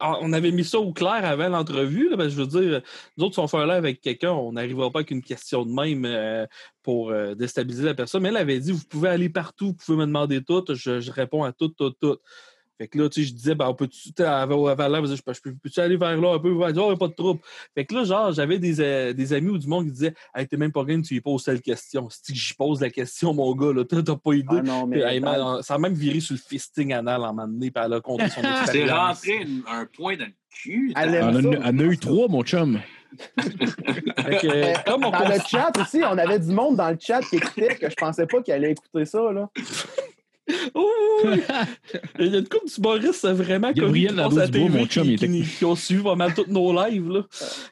on 0.00 0.32
avait 0.32 0.50
mis 0.50 0.64
ça 0.64 0.78
au 0.78 0.92
clair 0.92 1.24
avant 1.24 1.48
l'entrevue. 1.48 2.10
je 2.12 2.36
veux 2.36 2.46
dire, 2.46 2.82
nous 3.16 3.24
autres, 3.24 3.34
si 3.34 3.40
on 3.40 3.48
fait 3.48 3.56
un 3.56 3.66
live 3.66 3.76
avec 3.76 4.00
quelqu'un, 4.00 4.32
on 4.32 4.52
n'arrivera 4.52 4.90
pas 4.90 5.00
avec 5.00 5.10
une 5.10 5.22
question 5.22 5.64
de 5.64 5.72
même 5.72 6.04
euh, 6.04 6.46
pour 6.82 7.10
euh, 7.10 7.34
déstabiliser 7.34 7.84
la 7.84 7.94
personne. 7.94 8.22
Mais 8.22 8.28
elle 8.28 8.36
avait 8.36 8.60
dit 8.60 8.72
Vous 8.72 8.84
pouvez 8.88 9.08
aller 9.08 9.28
partout, 9.28 9.68
vous 9.68 9.74
pouvez 9.74 9.98
me 9.98 10.06
demander 10.06 10.42
tout, 10.42 10.64
je 10.68 11.10
réponds 11.10 11.44
à 11.44 11.52
tout, 11.52 11.68
tout, 11.68 11.90
tout. 11.90 12.18
Fait 12.78 12.86
que 12.88 12.96
là, 12.96 13.08
tu 13.08 13.22
sais, 13.22 13.28
je 13.28 13.34
disais, 13.34 13.54
ben, 13.56 13.66
on 13.66 13.74
peut-tu, 13.74 14.12
tu 14.12 14.12
sais, 14.16 14.24
avant, 14.24 14.66
avant 14.68 14.86
là, 14.88 15.02
je, 15.04 15.16
je, 15.16 15.22
peux- 15.40 15.54
peux-tu 15.54 15.80
aller 15.80 15.96
vers 15.96 16.16
là 16.16 16.34
un 16.34 16.38
peu? 16.38 16.50
Dit, 16.72 16.78
oh, 16.78 16.96
pas 16.96 17.08
de 17.08 17.12
trouble. 17.12 17.40
Fait 17.74 17.84
que 17.84 17.92
là, 17.94 18.04
genre, 18.04 18.32
j'avais 18.32 18.58
des, 18.58 18.80
euh, 18.80 19.12
des 19.12 19.32
amis 19.32 19.50
ou 19.50 19.58
du 19.58 19.66
monde 19.66 19.86
qui 19.86 19.92
disaient, 19.92 20.14
hey, 20.34 20.46
t'es 20.46 20.56
même 20.56 20.70
pas 20.70 20.84
game, 20.84 21.02
tu 21.02 21.14
lui 21.14 21.20
poses 21.20 21.42
telle 21.42 21.60
question. 21.60 22.08
Si 22.10 22.34
j'y 22.34 22.54
pose 22.54 22.80
la 22.80 22.90
question, 22.90 23.34
mon 23.34 23.52
gars, 23.54 23.72
là, 23.72 23.84
t'as 23.84 24.00
t'as 24.02 24.14
pas 24.16 24.32
idée. 24.34 24.46
Ah 24.50 24.62
non, 24.62 24.86
mais. 24.86 25.00
Puis, 25.00 25.08
hey, 25.10 25.20
man, 25.20 25.60
ça 25.62 25.74
a 25.74 25.78
même 25.78 25.94
viré 25.94 26.20
sur 26.20 26.34
le 26.34 26.40
fisting 26.40 26.92
anal 26.92 27.22
en 27.22 27.34
moment 27.34 27.48
donné, 27.48 27.70
puis 27.70 27.82
elle 27.84 27.92
a 27.94 28.00
compté 28.00 28.28
son 28.28 28.42
C'est 28.42 28.48
expérience. 28.60 29.16
rentré 29.18 29.42
une- 29.42 29.62
un 29.68 29.84
point 29.86 30.16
dans 30.16 30.26
le 30.26 30.32
cul. 30.50 30.92
Elle 30.96 31.22
en 31.22 31.34
a, 31.34 31.42
ça. 31.42 31.48
elle 31.50 31.58
en 31.76 31.78
a 31.80 31.82
eu 31.82 31.98
trois, 31.98 32.28
mon 32.28 32.42
chum. 32.44 32.78
Fait 33.38 34.36
que, 34.38 34.84
comme 34.84 35.04
on 35.04 35.10
Dans 35.10 35.28
le 35.28 35.40
chat 35.48 35.72
aussi, 35.80 36.02
on 36.04 36.16
avait 36.18 36.38
du 36.38 36.52
monde 36.52 36.76
dans 36.76 36.90
le 36.90 36.98
chat 37.00 37.20
qui 37.22 37.36
écoutait 37.36 37.74
que 37.76 37.88
je 37.90 37.94
pensais 37.96 38.26
pas 38.26 38.42
qu'il 38.42 38.52
allait 38.54 38.72
écouter 38.72 39.04
ça. 39.04 39.32
Là. 39.32 39.48
Oh, 40.74 40.88
oui. 41.24 41.40
Il 42.18 42.26
y 42.32 42.34
a 42.36 42.38
une 42.38 42.48
couple 42.48 42.68
du 42.74 42.80
Boris, 42.80 43.16
c'est 43.16 43.32
vraiment 43.32 43.70
Gabriel 43.72 44.14
connu, 44.16 44.22
qui 44.22 44.28
passe 44.28 44.32
à 44.32 44.40
la 44.40 44.46
Nadeau-Dubois, 44.46 44.68
TV, 44.68 44.78
mon 44.78 44.86
chum, 44.86 45.02
qui, 45.04 45.08
il 45.10 45.14
était- 45.14 45.28
qui- 45.28 45.56
qui 45.58 45.64
ont 45.64 45.76
suivi 45.76 46.02
pas 46.02 46.14
mal 46.14 46.34
tous 46.34 46.46
nos 46.48 46.72
lives. 46.72 47.08
Là. 47.10 47.22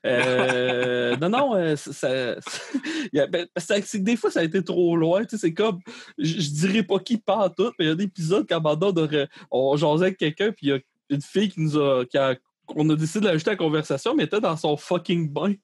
Euh, 0.05 1.17
non, 1.17 1.29
non, 1.29 1.55
euh, 1.55 1.77
ça, 1.77 2.09
ben, 3.13 3.47
c'est 3.57 3.81
que 3.81 3.97
des 3.99 4.17
fois, 4.17 4.31
ça 4.31 4.41
a 4.41 4.45
été 4.45 4.63
trop 4.63 4.97
loin. 4.97 5.23
tu 5.25 5.31
sais, 5.31 5.39
C'est 5.39 5.55
comme, 5.55 5.79
je, 6.19 6.51
dirais 6.51 6.83
pas 6.83 6.99
qui 6.99 7.19
part 7.19 7.55
tout, 7.55 7.71
mais 7.79 7.87
il 7.87 7.89
y 7.89 7.91
a 7.91 7.95
des 7.95 8.05
épisodes 8.05 8.47
quand 8.49 8.61
on, 8.65 9.27
on 9.51 9.77
jasait 9.77 10.05
avec 10.07 10.19
quelqu'un, 10.19 10.53
puis 10.53 10.67
il 10.67 10.69
y 10.71 10.73
a 10.73 10.79
une 11.11 11.23
fille 11.23 11.49
qui 11.51 11.61
nous 11.61 11.77
a, 11.79 12.05
qui 12.05 12.19
a- 12.19 12.37
qu'on 12.67 12.89
a 12.91 12.97
décidé 12.97 13.21
de 13.21 13.27
l'ajouter 13.27 13.51
à 13.51 13.53
la 13.53 13.59
conversation, 13.59 14.15
mais 14.15 14.25
elle 14.25 14.27
était 14.27 14.41
dans 14.41 14.57
son 14.57 14.77
fucking 14.77 15.29
bain. 15.33 15.55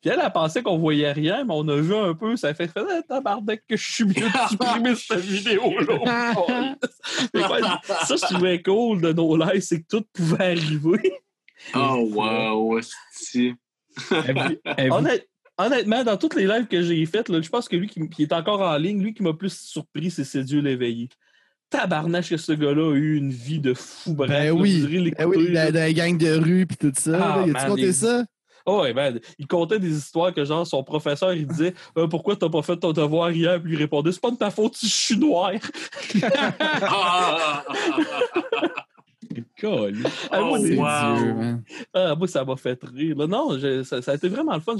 Puis 0.00 0.08
elle, 0.10 0.20
elle 0.24 0.32
pensait 0.32 0.62
qu'on 0.62 0.78
voyait 0.78 1.12
rien, 1.12 1.44
mais 1.44 1.52
on 1.54 1.68
a 1.68 1.76
vu 1.76 1.94
un 1.94 2.14
peu, 2.14 2.34
ça 2.36 2.54
fait 2.54 2.68
fait 2.68 2.80
ah, 2.80 3.02
tabarnak 3.06 3.62
que 3.68 3.76
je 3.76 3.92
suis 3.92 4.04
mieux 4.04 4.14
de 4.14 4.48
supprimer 4.48 4.94
cette 4.94 5.20
vidéo-là. 5.20 6.74
Ça, 8.06 8.16
je 8.16 8.34
trouvais 8.34 8.62
cool 8.62 9.02
de 9.02 9.12
nos 9.12 9.36
lives, 9.36 9.60
c'est 9.60 9.80
que 9.82 9.86
tout 9.88 10.04
pouvait 10.12 10.52
arriver. 10.56 11.12
Oh, 11.74 12.08
wow, 12.14 12.80
Honnête- 14.90 15.28
honnêtement, 15.58 16.04
dans 16.04 16.16
tous 16.16 16.34
les 16.36 16.46
lives 16.46 16.66
que 16.66 16.80
j'ai 16.82 17.04
faits, 17.04 17.28
là, 17.28 17.40
je 17.42 17.48
pense 17.50 17.68
que 17.68 17.76
lui 17.76 17.88
qui, 17.88 18.08
qui 18.08 18.22
est 18.22 18.32
encore 18.32 18.62
en 18.62 18.76
ligne, 18.76 19.02
lui 19.02 19.12
qui 19.12 19.22
m'a 19.22 19.34
plus 19.34 19.54
surpris, 19.54 20.10
c'est 20.10 20.42
Dieu 20.44 20.60
l'éveillé. 20.60 21.08
Tabarnache 21.68 22.30
que 22.30 22.36
ce 22.36 22.52
gars-là 22.52 22.90
a 22.92 22.94
eu 22.94 23.16
une 23.16 23.30
vie 23.30 23.60
de 23.60 23.74
fou. 23.74 24.14
Bref, 24.14 24.30
Ben 24.30 24.44
là, 24.46 24.52
oui. 24.54 25.12
Eh 25.18 25.24
oui, 25.24 25.52
là. 25.52 25.70
les 25.70 25.94
gangs 25.94 26.18
de 26.18 26.32
rue 26.32 26.66
puis 26.66 26.76
tout 26.76 26.92
ça. 26.96 27.34
Ah, 27.34 27.40
là. 27.40 27.46
Y 27.46 27.50
a-tu 27.56 27.66
compté 27.68 27.82
les- 27.82 27.92
ça? 27.92 28.24
Oh, 28.72 28.84
il 29.38 29.46
contait 29.46 29.78
des 29.78 29.96
histoires 29.96 30.32
que, 30.32 30.44
genre, 30.44 30.66
son 30.66 30.84
professeur, 30.84 31.32
il 31.34 31.46
disait 31.46 31.74
Euh, 31.98 32.06
Pourquoi 32.06 32.36
t'as 32.36 32.48
pas 32.48 32.62
fait 32.62 32.76
ton 32.76 32.92
devoir 32.92 33.30
hier 33.32 33.60
Puis 33.62 33.72
il 33.72 33.78
répondait 33.78 34.12
C'est 34.12 34.20
pas 34.20 34.30
de 34.30 34.36
ta 34.36 34.50
faute 34.50 34.76
si 34.76 34.88
je 34.88 34.94
suis 34.94 35.18
noir. 35.18 35.52
Colin. 39.60 40.02
Ah, 40.30 40.40
moi, 40.40 40.58
Oh, 40.58 40.62
wow. 40.62 41.16
Dieu, 41.18 41.34
man. 41.34 41.62
Ah, 41.94 42.14
moi, 42.16 42.26
ça 42.26 42.44
m'a 42.44 42.56
fait 42.56 42.78
rire. 42.82 43.16
là. 43.16 43.26
Non, 43.26 43.56
ça, 43.84 44.02
ça 44.02 44.12
a 44.12 44.14
été 44.14 44.28
vraiment 44.28 44.54
le 44.54 44.60
fun. 44.60 44.76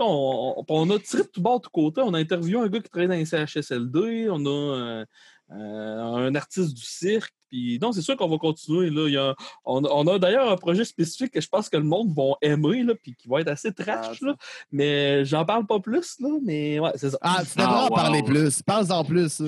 On, 0.00 0.54
on- 0.58 0.64
on 0.68 0.90
a 0.90 0.98
tiré 0.98 1.22
de 1.22 1.28
tout 1.28 1.40
bord, 1.40 1.58
de 1.60 1.64
tout 1.64 1.70
côté. 1.70 2.00
On 2.00 2.12
a 2.14 2.18
interviewé 2.18 2.58
un 2.60 2.68
gars 2.68 2.80
qui 2.80 2.88
travaillait 2.90 3.08
dans 3.08 3.14
les 3.18 3.46
CHSLD. 3.46 4.28
On 4.30 4.44
a 4.44 4.48
euh, 4.48 5.04
euh, 5.52 6.02
un 6.02 6.34
artiste 6.34 6.74
du 6.74 6.82
cirque. 6.82 7.32
Puis 7.52 7.78
non, 7.82 7.92
c'est 7.92 8.00
sûr 8.00 8.16
qu'on 8.16 8.28
va 8.30 8.38
continuer. 8.38 8.88
Là. 8.88 9.06
Il 9.08 9.12
y 9.12 9.18
a- 9.18 9.34
on, 9.66 9.84
on 9.84 10.06
a 10.06 10.18
d'ailleurs 10.18 10.50
un 10.50 10.56
projet 10.56 10.86
spécifique 10.86 11.30
que 11.34 11.40
je 11.42 11.48
pense 11.48 11.68
que 11.68 11.76
le 11.76 11.84
monde 11.84 12.08
va 12.16 12.32
aimer, 12.40 12.82
là, 12.82 12.94
puis 12.94 13.14
qui 13.14 13.28
va 13.28 13.42
être 13.42 13.48
assez 13.48 13.70
trash. 13.74 14.18
Ah, 14.22 14.26
là. 14.26 14.34
Mais 14.72 15.22
j'en 15.26 15.44
parle 15.44 15.66
pas 15.66 15.78
plus, 15.78 16.16
là. 16.20 16.30
Mais 16.42 16.80
ouais, 16.80 16.92
c'est 16.94 17.10
ça. 17.10 17.18
Ah, 17.20 17.42
tu 17.42 17.58
devrais 17.58 17.72
Ah, 17.76 17.82
en 17.84 17.88
wow. 17.90 17.94
parler 17.94 18.22
plus. 18.22 18.62
Parle-en 18.62 19.04
plus. 19.04 19.42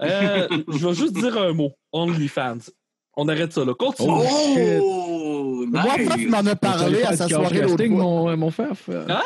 Euh, 0.00 0.48
je 0.68 0.88
vais 0.88 0.94
juste 0.94 1.12
dire 1.12 1.36
un 1.36 1.52
mot. 1.52 1.72
OnlyFans. 1.92 2.70
On 3.16 3.28
arrête 3.28 3.52
ça, 3.52 3.62
là. 3.62 3.74
Continue. 3.74 4.78
Oh, 4.80 5.66
Moi, 5.68 5.82
Faf 5.82 6.16
nice. 6.16 6.28
m'en 6.30 6.38
a 6.46 6.56
parlé 6.56 7.02
à 7.02 7.14
sa 7.16 7.28
soirée 7.28 7.60
l'autre 7.60 7.84
mon, 7.84 8.34
mon 8.38 8.50
faf. 8.50 8.88
Hein? 8.88 9.20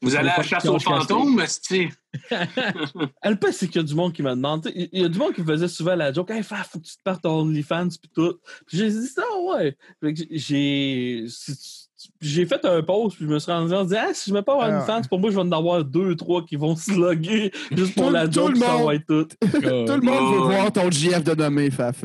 Vous 0.00 0.14
allez 0.14 0.28
à 0.28 0.36
la 0.38 0.42
chasse 0.44 0.64
aux 0.66 0.78
fantômes, 0.78 1.40
esti? 1.40 1.88
Le 2.30 3.34
pire, 3.34 3.52
c'est 3.52 3.66
qu'il 3.66 3.76
y 3.80 3.84
a 3.84 3.86
du 3.86 3.94
monde 3.94 4.12
qui 4.12 4.22
me 4.22 4.30
demande. 4.30 4.62
tu 4.62 4.68
sais, 4.70 4.88
Il 4.92 5.02
y 5.02 5.04
a 5.04 5.08
du 5.08 5.18
monde 5.18 5.34
qui 5.34 5.40
me 5.42 5.46
faisait 5.46 5.68
souvent 5.68 5.96
la 5.96 6.12
joke 6.12 6.30
Hey, 6.30 6.42
Faf, 6.42 6.70
faut 6.70 6.78
que 6.78 6.84
tu 6.86 6.96
te 6.96 7.02
partes 7.02 7.22
ton 7.22 7.40
OnlyFans 7.40 7.88
puis 8.00 8.10
tout. 8.14 8.38
Puis 8.66 8.78
j'ai 8.78 8.90
dit 8.90 9.06
ça, 9.08 9.24
ouais. 9.46 9.76
Fait 10.00 10.14
que 10.14 10.22
j'ai. 10.30 11.24
si- 11.28 11.87
J'ai 12.20 12.46
fait 12.46 12.64
un 12.64 12.80
post, 12.82 13.16
puis 13.16 13.26
je 13.26 13.30
me 13.30 13.38
suis 13.40 13.50
rendu 13.50 13.74
en 13.74 13.82
disant 13.84 13.96
ah, 14.08 14.14
si 14.14 14.30
je 14.30 14.34
mets 14.34 14.42
pas 14.42 14.56
Ah. 14.60 14.68
OnlyFans, 14.68 15.02
pour 15.08 15.18
moi, 15.18 15.30
je 15.30 15.34
vais 15.36 15.42
en 15.42 15.50
avoir 15.52 15.82
deux, 15.84 16.14
trois 16.14 16.44
qui 16.44 16.54
vont 16.56 16.76
se 16.76 16.92
loguer 16.92 17.50
juste 17.72 17.94
pour 17.94 18.06
Tout- 18.06 18.12
la 18.12 18.26
tout 18.28 18.34
joke, 18.34 18.50
le 18.50 18.56
ça 18.60 18.72
monde. 18.72 18.86
va 18.86 18.94
être 18.94 19.06
tout. 19.06 19.24
Tout 19.40 19.60
le 19.60 20.00
monde 20.00 20.34
veut 20.34 20.40
ouais. 20.46 20.54
voir 20.54 20.72
ton 20.72 20.90
GF 20.90 21.24
de 21.24 21.34
nommé, 21.34 21.70
Faf. 21.70 22.04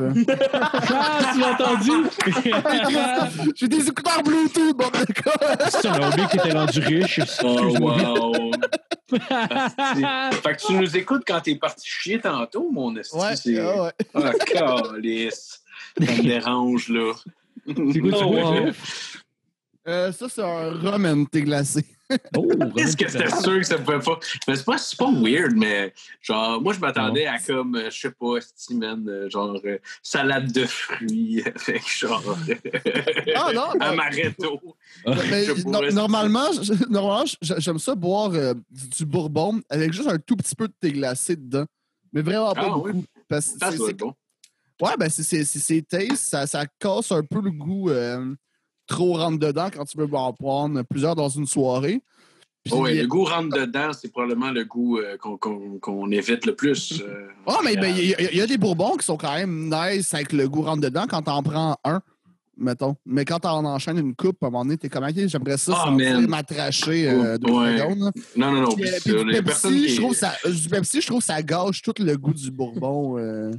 Ah, 0.52 1.32
tu 1.32 1.40
l'as 1.40 1.52
entendu? 1.52 1.90
J'ai 3.56 3.68
des 3.68 3.88
écouteurs 3.88 4.22
Bluetooth, 4.24 4.76
bon 4.76 4.88
de. 4.88 5.04
C'est 5.70 5.86
un 5.88 6.08
oublié 6.10 6.26
que 6.28 6.42
t'es 6.42 6.52
rendu 6.52 6.80
riche. 6.80 7.20
Oh, 7.44 7.76
wow. 7.80 8.50
fait 9.10 10.56
que 10.56 10.66
tu 10.66 10.72
nous 10.74 10.96
écoutes 10.96 11.22
quand 11.26 11.40
t'es 11.40 11.54
parti 11.56 11.86
chier 11.88 12.20
tantôt, 12.20 12.68
mon 12.70 12.96
esti. 12.96 13.16
Ouais, 13.16 13.36
c'est- 13.36 13.58
ah 13.60 13.82
ouais. 13.84 13.90
Ah, 14.14 14.32
calice. 14.44 15.60
Ça 15.98 16.12
me 16.12 16.22
dérange, 16.22 16.88
là. 16.88 17.12
C'est 17.66 17.74
quoi, 17.74 17.92
tu 17.92 18.02
Oh, 18.24 18.28
vois, 18.32 18.50
wow. 18.50 18.66
Jeff? 18.66 19.20
Euh, 19.86 20.12
ça, 20.12 20.28
c'est 20.28 20.42
un 20.42 20.72
rum 20.72 21.04
and 21.04 21.24
thé 21.26 21.42
glacé. 21.42 21.84
Oh, 22.36 22.46
Est-ce 22.76 22.96
que 22.96 23.10
c'était 23.10 23.30
sûr 23.30 23.58
que 23.58 23.64
ça 23.64 23.78
pouvait 23.78 23.98
pas? 23.98 24.18
Mais 24.46 24.56
c'est 24.56 24.64
pas, 24.64 24.78
c'est 24.78 24.98
pas 24.98 25.10
weird, 25.10 25.52
mais 25.56 25.92
genre, 26.20 26.60
moi, 26.60 26.72
je 26.72 26.78
m'attendais 26.80 27.26
à 27.26 27.38
comme, 27.38 27.76
euh, 27.76 27.90
je 27.90 27.98
sais 28.00 28.10
pas, 28.10 28.34
man, 28.70 29.06
euh, 29.08 29.28
genre, 29.30 29.58
euh, 29.64 29.78
salade 30.02 30.52
de 30.52 30.64
fruits 30.66 31.42
avec 31.68 31.82
genre. 31.88 32.36
Ah, 33.34 33.50
non, 33.54 33.70
Amaretto. 33.80 34.60
Mais 35.30 35.46
no- 35.46 35.54
pourrais- 35.72 35.92
normalement, 35.92 36.50
normalement, 36.88 37.24
j'aime 37.42 37.78
ça 37.78 37.94
boire 37.94 38.30
euh, 38.34 38.54
du, 38.70 38.88
du 38.88 39.06
bourbon 39.06 39.60
avec 39.70 39.92
juste 39.92 40.08
un 40.08 40.18
tout 40.18 40.36
petit 40.36 40.54
peu 40.54 40.68
de 40.68 40.74
thé 40.80 40.92
glacé 40.92 41.36
dedans. 41.36 41.64
Mais 42.12 42.22
vraiment 42.22 42.52
pas 42.54 42.62
Ah, 42.66 42.70
beaucoup. 42.70 42.88
oui. 42.90 43.04
Parce 43.28 43.48
que 43.50 43.58
Ça, 43.58 43.72
doit 43.72 43.90
être 43.90 43.98
bon. 43.98 44.14
Ouais, 44.80 44.92
ben 44.98 45.08
c'est 45.08 45.22
c'est- 45.22 45.44
c'est- 45.44 45.58
c'est 45.58 45.82
taste, 45.82 46.16
ça, 46.30 46.46
ça 46.46 46.64
casse 46.78 47.12
un 47.12 47.22
peu 47.22 47.40
le 47.40 47.50
goût 47.50 47.90
euh, 47.90 48.34
trop 48.86 49.14
rentre 49.14 49.38
dedans 49.38 49.68
quand 49.74 49.84
tu 49.84 49.96
veux 49.98 50.08
en 50.12 50.32
prendre 50.32 50.82
plusieurs 50.82 51.14
dans 51.16 51.28
une 51.28 51.46
soirée. 51.46 52.00
Puis, 52.64 52.72
Ouais, 52.74 52.94
le 52.94 53.06
goût 53.06 53.24
rentre 53.24 53.54
dedans, 53.58 53.90
c'est 53.92 54.10
probablement 54.10 54.50
le 54.50 54.64
goût 54.64 54.98
euh, 54.98 55.18
qu'on 55.18 56.10
évite 56.10 56.46
le 56.46 56.54
plus. 56.54 57.02
euh, 57.02 57.28
Ah, 57.46 57.58
mais 57.62 57.76
ben, 57.76 57.94
il 57.94 58.06
y, 58.08 58.14
a- 58.14 58.32
il 58.32 58.38
y 58.38 58.40
a 58.40 58.46
des 58.46 58.56
bourbons 58.56 58.96
qui 58.96 59.04
sont 59.04 59.18
quand 59.18 59.34
même 59.34 59.68
nice 59.70 60.14
avec 60.14 60.32
le 60.32 60.48
goût 60.48 60.62
rentre 60.62 60.80
dedans 60.80 61.04
quand 61.06 61.20
t'en 61.20 61.42
prends 61.42 61.76
un, 61.84 62.00
mettons. 62.56 62.96
Mais 63.04 63.26
quand 63.26 63.40
t'en 63.40 63.62
enchaînes 63.66 63.98
une 63.98 64.14
coupe, 64.14 64.42
à 64.42 64.46
un 64.46 64.50
moment 64.50 64.64
donné, 64.64 64.78
t'es 64.78 64.88
comme, 64.88 65.04
j'aimerais 65.14 65.58
ça 65.58 65.74
Ah, 65.84 65.90
man. 65.90 66.26
m'attracher 66.26 67.10
euh, 67.10 67.36
deux 67.36 67.52
Ouais. 67.52 67.76
secondes. 67.78 67.98
là. 67.98 68.10
Non, 68.34 68.50
non, 68.52 68.60
non. 68.62 68.74
Puis, 68.74 68.84
du 69.04 69.42
Pepsi, 69.42 69.68
qui- 69.68 69.88
je 69.90 70.00
trouve 70.00 70.14
ça, 70.14 70.32
du 70.46 70.68
Pepsi, 70.70 71.00
je 71.02 71.06
trouve 71.06 71.22
ça 71.22 71.42
gâche 71.42 71.82
tout 71.82 71.92
le 71.98 72.16
goût 72.16 72.32
du 72.32 72.50
bourbon 72.50 73.18
euh, 73.18 73.50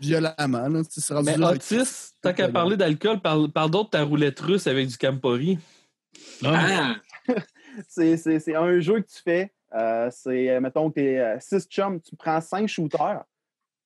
violemment. 0.00 0.68
Là. 0.68 0.82
C'est 0.88 1.12
rendu 1.14 1.30
Mais 1.36 1.44
Otis, 1.44 2.12
tant 2.22 2.32
qu'à 2.32 2.48
parler 2.48 2.76
d'alcool, 2.76 3.20
parle, 3.20 3.50
parle 3.50 3.70
d'autre 3.70 3.86
de 3.86 3.90
ta 3.90 4.02
roulette 4.04 4.38
russe 4.40 4.66
avec 4.66 4.88
du 4.88 4.96
Campari. 4.96 5.58
Ah, 6.44 6.94
C'est- 7.88 8.16
C'est 8.16 8.38
c'est 8.40 8.54
un 8.54 8.80
jeu 8.80 9.00
que 9.00 9.06
tu 9.06 9.22
fais. 9.22 9.52
euh, 9.74 10.08
c'est, 10.10 10.50
euh, 10.50 10.60
mettons, 10.60 10.90
que 10.90 11.00
tu 11.00 11.06
es 11.06 11.36
6 11.40 11.66
chums, 11.68 12.00
tu 12.00 12.16
prends 12.16 12.40
5 12.40 12.66
shooters, 12.68 13.22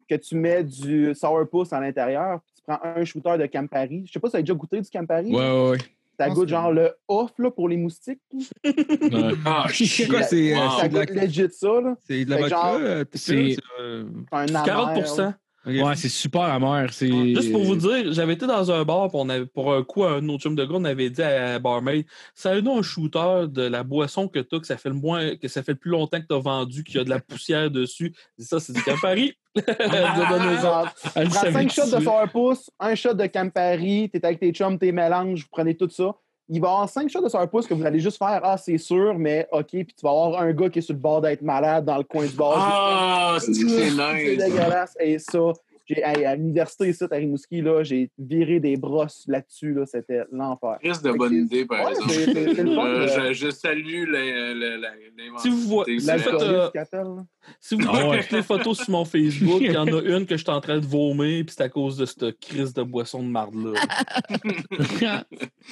que 0.08 0.14
tu 0.14 0.36
mets 0.36 0.62
du 0.62 1.14
sourpuss 1.14 1.72
à 1.72 1.80
l'intérieur, 1.80 2.40
puis 2.44 2.52
tu 2.56 2.62
prends 2.66 2.78
un 2.84 3.04
shooter 3.04 3.36
de 3.38 3.46
Campari. 3.46 4.04
Je 4.06 4.12
sais 4.12 4.20
pas 4.20 4.28
si 4.28 4.32
tu 4.32 4.36
as 4.38 4.42
déjà 4.42 4.54
goûté 4.54 4.80
du 4.80 4.88
Campari. 4.90 5.32
Ouais, 5.34 5.38
ouais, 5.50 5.70
ouais. 5.70 5.78
Ça 6.18 6.28
goûte 6.28 6.44
que- 6.44 6.50
genre 6.50 6.70
le 6.70 6.92
off 7.08 7.30
là, 7.38 7.50
pour 7.50 7.68
les 7.68 7.78
moustiques. 7.78 8.20
ah, 9.46 9.66
C'est 9.72 10.06
quoi, 10.06 10.22
c'est 10.22 10.54
euh, 10.54 10.58
Wow. 10.61 10.70
Ça 10.70 10.76
c'est 10.82 10.88
de 10.90 10.98
la, 10.98 11.06
goûte 11.06 11.16
legit 11.16 11.46
ça. 11.50 11.80
Là. 11.80 11.96
c'est 12.06 12.24
de 12.26 12.30
la 12.30 12.36
vodka? 12.36 12.48
genre, 12.56 12.78
c'est- 12.80 13.04
tequila, 13.06 13.54
C'est 13.54 14.36
un 14.36 14.46
amer, 14.46 14.62
40 14.64 14.94
Ouais, 15.66 15.94
c'est 15.94 16.08
super 16.08 16.42
amer. 16.42 16.90
C'est... 16.92 17.08
Juste 17.34 17.52
pour 17.52 17.62
vous 17.62 17.76
dire, 17.76 18.12
j'avais 18.12 18.32
été 18.32 18.46
dans 18.46 18.70
un 18.70 18.82
bar, 18.84 19.14
on 19.14 19.28
avait, 19.28 19.44
pour 19.44 19.74
un 19.74 19.82
coup, 19.82 20.04
un 20.04 20.26
autre 20.28 20.42
chum 20.42 20.54
de 20.56 20.64
gars, 20.64 20.74
on 20.74 20.84
avait 20.84 21.11
dit 21.11 21.22
à 21.22 21.52
la 21.52 21.58
barmaid 21.58 22.06
Ça 22.34 22.52
a 22.52 22.54
un 22.54 22.82
shooter 22.82 23.46
de 23.48 23.62
la 23.62 23.82
boisson 23.82 24.26
que 24.28 24.38
tu 24.38 24.56
as, 24.56 24.61
que 24.61 24.66
ça 24.66 24.78
fait 24.78 24.88
le 24.88 24.94
moins, 24.94 25.36
que 25.36 25.48
ça 25.48 25.62
fait 25.62 25.72
le 25.72 25.78
plus 25.78 25.90
longtemps 25.90 26.20
que 26.20 26.26
tu 26.26 26.34
as 26.34 26.38
vendu, 26.38 26.82
qu'il 26.82 26.96
y 26.96 26.98
a 26.98 27.04
de 27.04 27.11
la 27.11 27.20
poussière 27.20 27.70
dessus. 27.70 28.14
Ça, 28.38 28.58
c'est 28.58 28.72
du 28.72 28.82
Campari. 28.82 29.34
Elle 29.54 29.76
nous 29.78 30.22
a 30.22 30.38
donné 30.38 30.56
ça. 30.56 30.62
Genre, 30.62 30.88
Elle 31.14 31.28
tu 31.28 31.30
prends 31.30 31.40
savait 31.40 31.52
5 31.52 31.68
tout 31.68 31.74
shots 31.74 31.80
de 31.82 31.90
de 31.90 31.96
suite. 31.96 32.04
sourpuss, 32.04 32.70
un 32.78 32.94
shot 32.94 33.14
de 33.14 33.26
Campari, 33.26 34.08
t'es 34.11 34.24
avec 34.24 34.40
tes 34.40 34.52
chums, 34.52 34.78
tes 34.78 34.92
mélanges, 34.92 35.42
vous 35.42 35.48
prenez 35.50 35.76
tout 35.76 35.90
ça. 35.90 36.14
Il 36.53 36.61
va 36.61 36.66
y 36.66 36.70
avoir 36.72 36.88
5 36.88 37.09
shots 37.09 37.22
de 37.22 37.28
sourpuss 37.28 37.66
que 37.68 37.74
vous 37.74 37.86
allez 37.86 38.01
juste 38.01 38.18
faire 38.18 38.40
Ah, 38.42 38.57
c'est 38.57 38.76
sûr, 38.76 39.16
mais 39.16 39.46
OK, 39.53 39.68
puis 39.68 39.86
tu 39.86 40.03
vas 40.03 40.11
avoir 40.11 40.42
un 40.42 40.53
gars 40.53 40.68
qui 40.68 40.80
est 40.80 40.82
sur 40.82 40.94
le 40.94 40.98
bord 41.01 41.20
d'être 41.20 41.42
malade 41.42 41.84
dans 41.84 41.96
le 41.96 42.03
coin 42.03 42.26
du 42.26 42.34
bar. 42.34 42.55
Ah, 42.59 43.36
c'est 43.38 43.55
c'est 43.55 43.68
C'est 43.68 43.90
nice. 43.90 44.38
dégueulasse. 44.38 44.96
Et 44.98 45.18
ça, 45.20 45.38
hey, 45.99 46.24
à 46.24 46.36
l'université 46.36 46.88
ici, 46.91 47.05
à 47.11 47.14
Rimouski, 47.16 47.61
là, 47.62 47.82
j'ai 47.82 48.11
viré 48.18 48.61
des 48.61 48.76
brosses 48.76 49.24
là-dessus. 49.26 49.74
Là, 49.74 49.86
c'était 49.86 50.20
l'enfer. 50.32 50.78
Reste 50.82 51.05
de 51.05 51.12
bonne 51.12 51.34
idée, 51.34 51.64
par 51.64 51.84
Ouais, 51.84 51.91
exemple. 51.91 52.11
c'est- 52.12 52.24
c'est- 52.32 52.55
c'est 52.55 52.62
le 52.64 52.70
Euh, 52.78 53.07
euh, 53.09 53.32
je, 53.32 53.47
je 53.47 53.51
salue 53.51 54.05
les- 54.11 54.55
les- 54.55 54.55
les- 54.55 54.76
l'inventivité. 54.78 55.38
Si 55.43 55.49
vous 55.51 55.68
voyez- 55.68 56.01
c'est 56.01 56.28
euh. 56.28 56.68
Si 57.61 57.74
vous 57.74 57.82
Ah 57.88 57.91
voyez 57.93 58.11
ouais. 58.11 58.20
les 58.30 58.43
photos 58.43 58.78
sur 58.78 58.91
mon 58.91 59.05
Facebook, 59.05 59.59
il 59.61 59.72
y 59.72 59.76
en 59.76 59.86
a 59.86 59.91
une 60.18 60.26
que 60.26 60.36
je 60.36 60.43
suis 60.43 60.51
en 60.51 60.61
train 60.61 60.78
de 60.78 60.86
vomir, 60.86 61.45
puis 61.45 61.55
c'est 61.57 61.62
à 61.64 61.68
cause 61.68 61.97
de 61.97 62.07
cette 62.07 62.38
crise 62.41 62.72
de 62.74 62.82
boisson 62.82 63.22
de 63.22 63.28
marde-là. 63.28 63.72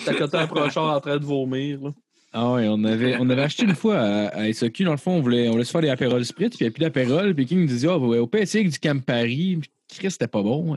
T'as 0.05 0.14
côté 0.14 0.37
un 0.37 0.47
prochard 0.47 0.97
en 0.97 1.01
train 1.01 1.16
de 1.19 1.25
vomir. 1.25 1.81
Là. 1.83 1.91
Ah 2.33 2.53
ouais, 2.53 2.66
on 2.69 2.85
avait, 2.85 3.16
on 3.19 3.29
avait 3.31 3.43
acheté 3.43 3.64
une 3.64 3.75
fois 3.75 3.97
à, 3.99 4.29
à 4.41 4.53
SOQ, 4.53 4.85
dans 4.85 4.91
le 4.91 4.97
fond, 4.99 5.12
on 5.12 5.21
voulait, 5.21 5.49
on 5.49 5.53
voulait 5.53 5.64
se 5.64 5.71
faire 5.71 5.81
des 5.81 5.89
apérols 5.89 6.25
spritz, 6.27 6.57
puis 6.57 6.64
il 6.64 6.69
n'y 6.69 6.69
a 6.69 6.71
plus 6.73 6.81
d'apérol, 6.83 7.35
puis 7.35 7.47
King 7.47 7.66
disait, 7.66 7.89
ah, 7.91 7.97
ouais, 7.99 8.19
au 8.19 8.29
avec 8.33 8.69
du 8.69 8.79
Campari, 8.79 9.57
Puis 9.61 9.71
Chris, 9.97 10.11
c'était 10.11 10.26
pas 10.28 10.43
bon. 10.43 10.76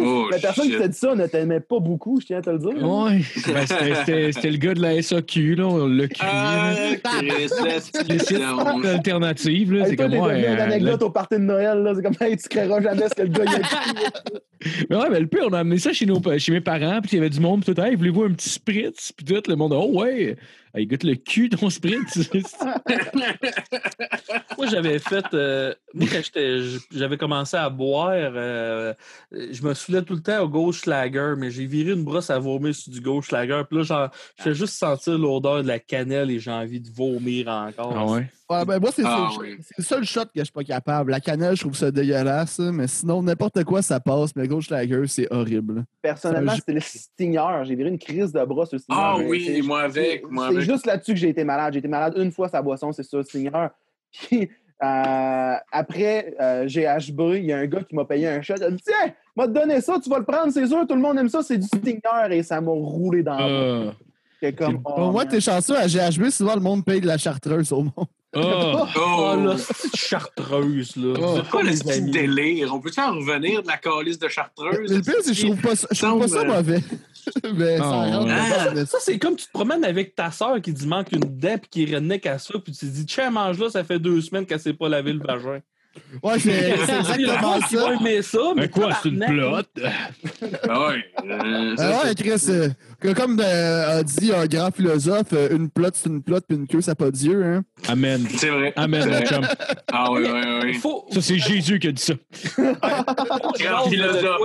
Oh, 0.00 0.28
La 0.30 0.38
personne 0.38 0.68
qui 0.70 0.78
t'a 0.78 0.88
dit 0.88 0.96
ça 0.96 1.14
ne 1.14 1.26
t'aimait 1.26 1.60
pas 1.60 1.80
beaucoup, 1.80 2.20
je 2.20 2.26
tiens 2.26 2.38
à 2.38 2.42
te 2.42 2.50
le 2.50 2.58
dire. 2.58 2.70
Ouais, 2.88 3.20
ben, 3.52 3.66
c'était- 4.32 4.50
le 4.50 4.56
gars 4.58 4.74
de 4.74 4.80
la 4.82 5.02
SOQ, 5.02 5.54
là, 5.56 5.66
on 5.66 5.86
l'a 5.86 6.06
cuit. 6.06 6.20
Ah, 6.22 6.72
Les 7.22 7.48
sites 7.48 7.94
situation. 8.18 8.58
alternative, 8.58 9.72
là, 9.72 9.86
c'est 9.86 9.96
comme 9.96 10.14
moi. 10.14 10.28
euh, 10.28 10.54
une 10.54 10.60
anecdote 10.60 11.02
au 11.02 11.10
party 11.10 11.34
de 11.36 11.40
Noël, 11.40 11.78
là, 11.82 11.92
c'est 11.94 12.02
comme 12.02 12.14
hey, 12.20 12.36
tu 12.36 12.48
créeras 12.48 12.80
jamais 12.80 13.08
ce 13.08 13.14
que 13.14 13.22
le 13.22 13.28
gars 13.28 13.44
il 13.44 13.54
a. 13.54 13.58
Mais 14.90 14.96
ouais, 14.96 15.10
mais 15.10 15.20
le 15.20 15.26
pire, 15.26 15.42
on 15.48 15.52
a 15.52 15.58
amené 15.60 15.78
ça 15.78 15.92
chez, 15.92 16.06
nos, 16.06 16.20
chez 16.38 16.50
mes 16.50 16.62
parents, 16.62 17.00
puis 17.02 17.10
il 17.12 17.16
y 17.16 17.18
avait 17.18 17.28
du 17.30 17.40
monde, 17.40 17.62
puis 17.62 17.74
tout, 17.74 17.80
hey, 17.80 17.94
voulez-vous 17.94 18.24
un 18.24 18.32
petit 18.32 18.48
spritz? 18.48 19.12
Puis 19.12 19.24
tout, 19.26 19.40
le 19.48 19.54
monde, 19.54 19.72
oh 19.74 19.90
ouais, 19.92 20.34
hey, 20.76 20.86
goûte 20.86 21.04
le 21.04 21.14
cul, 21.14 21.48
ton 21.50 21.70
spritz. 21.70 22.30
Moi, 24.56 24.66
j'avais 24.70 24.98
fait. 24.98 25.24
euh, 25.34 25.74
moi, 25.94 26.08
quand 26.10 26.20
j'avais 26.92 27.16
commencé 27.16 27.56
à 27.56 27.68
boire, 27.70 28.10
euh, 28.12 28.94
je 29.32 29.62
me 29.62 29.74
saoulais 29.74 30.02
tout 30.02 30.14
le 30.14 30.22
temps 30.22 30.40
au 30.42 30.48
Goldschlager, 30.48 31.34
mais 31.36 31.50
j'ai 31.50 31.66
viré 31.66 31.92
une 31.92 32.04
brosse 32.04 32.30
à 32.30 32.38
vomir 32.38 32.74
sur 32.74 32.92
du 32.92 33.00
Goldschlager. 33.00 33.62
Puis 33.68 33.78
là, 33.78 34.10
je 34.38 34.42
fais 34.42 34.54
juste 34.54 34.74
sentir 34.74 35.18
l'odeur 35.18 35.62
de 35.62 35.68
la 35.68 35.78
cannelle 35.78 36.30
et 36.30 36.38
j'ai 36.38 36.50
envie 36.50 36.80
de 36.80 36.90
vomir 36.90 37.48
encore. 37.48 37.92
ah 37.96 38.06
ouais? 38.06 38.30
Ouais, 38.48 38.64
ben 38.64 38.78
moi, 38.78 38.90
c'est 38.94 39.02
Ah, 39.04 39.28
c'est- 39.32 39.40
oui. 39.40 39.56
le 39.76 39.82
seul 39.82 40.04
shot 40.04 40.24
que 40.26 40.30
je 40.36 40.44
suis 40.44 40.52
pas 40.52 40.62
capable. 40.62 41.10
La 41.10 41.18
cannelle, 41.20 41.56
je 41.56 41.62
trouve 41.62 41.74
ça 41.74 41.90
dégueulasse, 41.90 42.60
mais 42.60 42.86
sinon, 42.86 43.20
n'importe 43.22 43.64
quoi, 43.64 43.82
ça 43.82 43.98
passe. 43.98 44.36
Mais 44.36 44.42
le 44.42 44.48
Goldschlager, 44.48 45.06
c'est 45.08 45.26
horrible. 45.32 45.84
Personnellement, 46.00 46.54
c'était 46.54 46.74
le 46.74 46.80
Stinger. 46.80 47.62
J'ai 47.64 47.74
viré 47.74 47.88
une 47.90 47.98
crise 47.98 48.32
de 48.32 48.44
bras 48.44 48.66
sur 48.66 48.76
le 48.76 48.80
Stinger. 48.80 49.00
Ah 49.02 49.16
oui, 49.18 49.60
moi 49.64 49.82
avec, 49.82 50.30
moi 50.30 50.50
C'est 50.52 50.60
juste 50.60 50.86
là-dessus 50.86 51.14
que 51.14 51.18
j'ai 51.18 51.30
été 51.30 51.42
malade. 51.42 51.72
J'ai 51.72 51.80
été 51.80 51.88
malade 51.88 52.14
une 52.16 52.30
fois 52.30 52.48
sa 52.48 52.62
boisson, 52.62 52.92
c'est 52.92 53.02
ça, 53.02 53.16
le 53.16 53.24
Stinger. 53.24 53.66
Puis 54.12 54.48
euh, 54.82 55.54
après 55.72 56.34
euh, 56.40 56.66
GHB, 56.68 57.20
il 57.36 57.46
y 57.46 57.52
a 57.52 57.58
un 57.58 57.66
gars 57.66 57.82
qui 57.82 57.96
m'a 57.96 58.04
payé 58.04 58.28
un 58.28 58.42
shot. 58.42 58.54
Il 58.58 58.62
a 58.64 58.70
dit 58.70 58.82
Tiens, 58.84 59.12
m'a 59.34 59.48
te 59.48 59.52
donné 59.52 59.80
ça, 59.80 59.98
tu 60.00 60.08
vas 60.08 60.18
le 60.18 60.24
prendre, 60.24 60.52
c'est 60.52 60.66
sûr, 60.68 60.86
tout 60.86 60.94
le 60.94 61.00
monde 61.00 61.18
aime 61.18 61.28
ça, 61.28 61.42
c'est 61.42 61.58
du 61.58 61.66
Stinger. 61.66 62.28
Et 62.30 62.44
ça 62.44 62.60
m'a 62.60 62.70
roulé 62.70 63.24
dans 63.24 63.38
le. 63.38 63.88
Ah. 63.88 63.94
J'étais 64.40 64.54
comme, 64.54 64.80
oh, 64.84 65.12
man. 65.12 65.26
t'es 65.26 65.40
chanceux 65.40 65.76
à 65.76 65.86
GHB, 65.86 66.28
souvent 66.28 66.54
le 66.54 66.60
monde 66.60 66.84
paye 66.84 67.00
de 67.00 67.06
la 67.06 67.16
chartreuse 67.16 67.72
au 67.72 67.82
monde. 67.82 68.06
Oh, 68.36 68.86
Oh, 68.96 69.36
là, 69.36 69.56
c'est 69.58 69.96
chartreuse, 69.96 70.96
là. 70.96 71.14
Oh. 71.20 71.34
C'est 71.36 71.50
quoi 71.50 71.62
le 71.62 71.70
les 71.70 71.78
petit 71.78 72.02
délire? 72.02 72.74
On 72.74 72.80
peut-tu 72.80 73.00
en 73.00 73.14
revenir 73.14 73.62
de 73.62 73.68
la 73.68 73.76
calice 73.76 74.18
de 74.18 74.28
chartreuse? 74.28 74.90
Mais 74.90 74.96
le 74.96 75.02
pire, 75.02 75.14
c'est 75.22 75.30
que 75.30 75.36
je 75.36 75.46
trouve 75.46 75.60
pas, 75.60 75.76
ça- 75.76 75.88
je 75.90 76.02
trouve 76.02 76.20
pas 76.20 76.28
ça 76.28 76.44
mauvais. 76.44 76.80
mais 77.54 77.76
ça 77.78 78.04
Ah, 78.28 78.84
Ça, 78.86 78.98
c'est 79.00 79.18
comme 79.18 79.36
tu 79.36 79.46
te 79.46 79.52
promènes 79.52 79.84
avec 79.84 80.14
ta 80.14 80.30
soeur 80.30 80.60
qui 80.60 80.72
dit 80.72 80.86
manque 80.86 81.12
une 81.12 81.20
dent 81.20 81.58
puis 81.58 81.86
qui 81.86 81.94
redneck 81.94 82.26
à 82.26 82.38
ça, 82.38 82.54
puis 82.62 82.72
tu 82.72 82.80
te 82.86 82.90
dis, 82.92 83.06
tiens, 83.06 83.30
mange-là, 83.30 83.70
ça 83.70 83.84
fait 83.84 83.98
deux 83.98 84.20
semaines 84.20 84.46
qu'elle 84.46 84.60
s'est 84.60 84.74
pas 84.74 84.88
lavé 84.88 85.12
le 85.12 85.20
vagin. 85.20 85.60
Ouais, 86.22 86.38
c'est 86.38 86.70
exactement 86.70 87.60
ça. 87.60 87.92
aimer 87.94 88.22
ça, 88.22 88.38
mais 88.54 88.62
Mais 88.62 88.68
quoi, 88.68 88.90
c'est 89.02 89.08
une 89.08 89.18
plotte? 89.24 89.70
Ah 90.68 90.88
ouais. 90.88 91.04
euh, 91.24 91.76
ça, 91.76 92.00
Ah 92.02 92.06
ouais, 92.06 92.14
Chris, 92.14 92.46
euh, 92.48 93.14
comme 93.14 93.40
euh, 93.40 93.98
a 93.98 94.02
dit 94.02 94.32
un 94.32 94.46
grand 94.46 94.70
philosophe, 94.74 95.32
euh, 95.32 95.48
une 95.56 95.70
plotte, 95.70 95.94
c'est 95.96 96.08
une 96.08 96.22
plotte, 96.22 96.44
puis 96.48 96.56
une 96.56 96.66
queue, 96.66 96.80
ça 96.80 96.92
n'a 96.92 96.94
pas 96.96 97.10
d'yeux. 97.10 97.44
Hein? 97.44 97.62
Amen. 97.88 98.26
C'est 98.36 98.50
vrai. 98.50 98.72
Amen, 98.76 99.08
mon 99.08 99.20
chum. 99.26 99.46
Ah 99.92 100.10
oui, 100.12 100.22
oui, 100.32 100.40
oui. 100.62 100.74
Faut, 100.74 101.06
Ça, 101.10 101.20
c'est 101.20 101.38
Jésus 101.38 101.78
qui 101.78 101.88
a 101.88 101.92
dit 101.92 102.02
ça. 102.02 102.14
Grand 103.60 103.88
philosophe. 103.88 104.40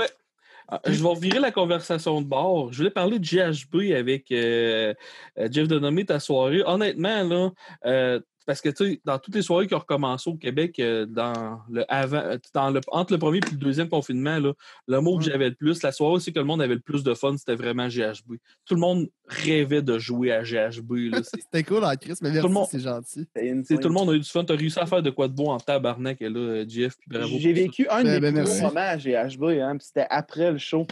Ah, 0.73 0.79
Je 0.87 1.01
vais 1.03 1.09
revirer 1.09 1.39
la 1.39 1.51
conversation 1.51 2.21
de 2.21 2.25
bord. 2.27 2.71
Je 2.71 2.77
voulais 2.77 2.91
parler 2.91 3.19
de 3.19 3.25
GHB 3.25 3.91
avec 3.93 4.31
euh, 4.31 4.93
euh, 5.37 5.49
Jeff 5.51 5.67
Denomé 5.67 6.05
ta 6.05 6.17
soirée. 6.21 6.61
Honnêtement, 6.65 7.23
là, 7.23 7.49
euh, 7.85 8.19
parce 8.45 8.61
que 8.61 8.69
tu 8.69 8.85
sais, 8.85 9.01
dans 9.05 9.19
toutes 9.19 9.35
les 9.35 9.41
soirées 9.41 9.67
qui 9.67 9.75
ont 9.75 9.79
recommencé 9.79 10.29
au 10.29 10.35
Québec, 10.35 10.79
euh, 10.79 11.05
dans 11.05 11.59
le 11.69 11.85
avant, 11.91 12.17
euh, 12.17 12.37
dans 12.53 12.69
le, 12.69 12.81
entre 12.87 13.13
le 13.13 13.19
premier 13.19 13.37
et 13.37 13.51
le 13.51 13.57
deuxième 13.57 13.89
confinement, 13.89 14.39
là, 14.39 14.53
le 14.87 15.01
mot 15.01 15.17
que 15.17 15.23
j'avais 15.23 15.49
le 15.49 15.55
plus, 15.55 15.81
la 15.83 15.91
soirée 15.91 16.13
aussi 16.15 16.33
que 16.33 16.39
le 16.39 16.45
monde 16.45 16.61
avait 16.61 16.75
le 16.75 16.79
plus 16.79 17.03
de 17.03 17.13
fun, 17.13 17.35
c'était 17.37 17.55
vraiment 17.55 17.87
GHB. 17.87 18.35
Tout 18.65 18.75
le 18.75 18.79
monde 18.81 19.09
rêvait 19.27 19.81
de 19.81 19.97
jouer 19.99 20.31
à 20.31 20.43
GHB. 20.43 20.91
là. 21.11 21.21
C'était 21.23 21.63
cool 21.63 21.83
en 21.83 21.95
Chris, 21.95 22.15
mais 22.21 22.31
merci, 22.31 22.47
le 22.47 22.53
monde- 22.53 22.67
c'est 22.69 22.79
gentil. 22.79 23.25
Tout 23.25 23.87
le 23.87 23.93
monde 23.93 24.09
a 24.09 24.13
eu 24.13 24.19
du 24.19 24.29
fun. 24.29 24.43
Tu 24.43 24.53
as 24.53 24.55
réussi 24.55 24.79
à 24.79 24.85
faire 24.85 25.01
de 25.01 25.09
quoi 25.09 25.27
de 25.27 25.33
beau 25.33 25.47
en 25.47 25.59
tabarnak, 25.59 26.19
là, 26.19 26.27
euh, 26.29 26.65
Jeff. 26.67 26.95
Puis 26.97 27.09
bravo. 27.09 27.37
J'ai 27.39 27.55
ça. 27.55 27.61
vécu 27.61 27.87
un 27.89 28.03
Ben, 28.03 28.19
des 28.19 28.31
ben, 28.31 28.43
plus 28.43 28.61
moments 28.61 28.79
à 28.81 28.97
GHB, 28.97 29.43
hein, 29.61 29.77
puis 29.77 29.87
c'était 29.87 30.07
après 30.09 30.51
le 30.51 30.57
show. 30.57 30.85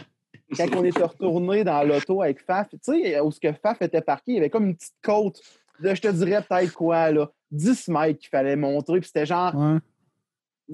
Quand 0.56 0.66
on 0.74 0.84
était 0.84 1.02
retourné 1.02 1.62
dans 1.64 1.82
l'auto 1.84 2.22
avec 2.22 2.40
Faf, 2.44 2.68
tu 2.70 2.78
sais, 2.82 3.20
où 3.20 3.30
ce 3.30 3.38
que 3.38 3.52
Faf 3.52 3.80
était 3.82 4.00
parqué, 4.00 4.32
il 4.32 4.34
y 4.34 4.38
avait 4.38 4.50
comme 4.50 4.66
une 4.66 4.76
petite 4.76 4.94
côte 5.02 5.40
de, 5.80 5.94
je 5.94 6.00
te 6.00 6.08
dirais 6.08 6.44
peut-être 6.48 6.72
quoi, 6.72 7.10
là, 7.10 7.30
10 7.50 7.88
mètres 7.88 8.18
qu'il 8.20 8.28
fallait 8.28 8.56
montrer, 8.56 9.00
puis 9.00 9.06
c'était 9.08 9.26
genre, 9.26 9.54
Ouais. 9.54 9.78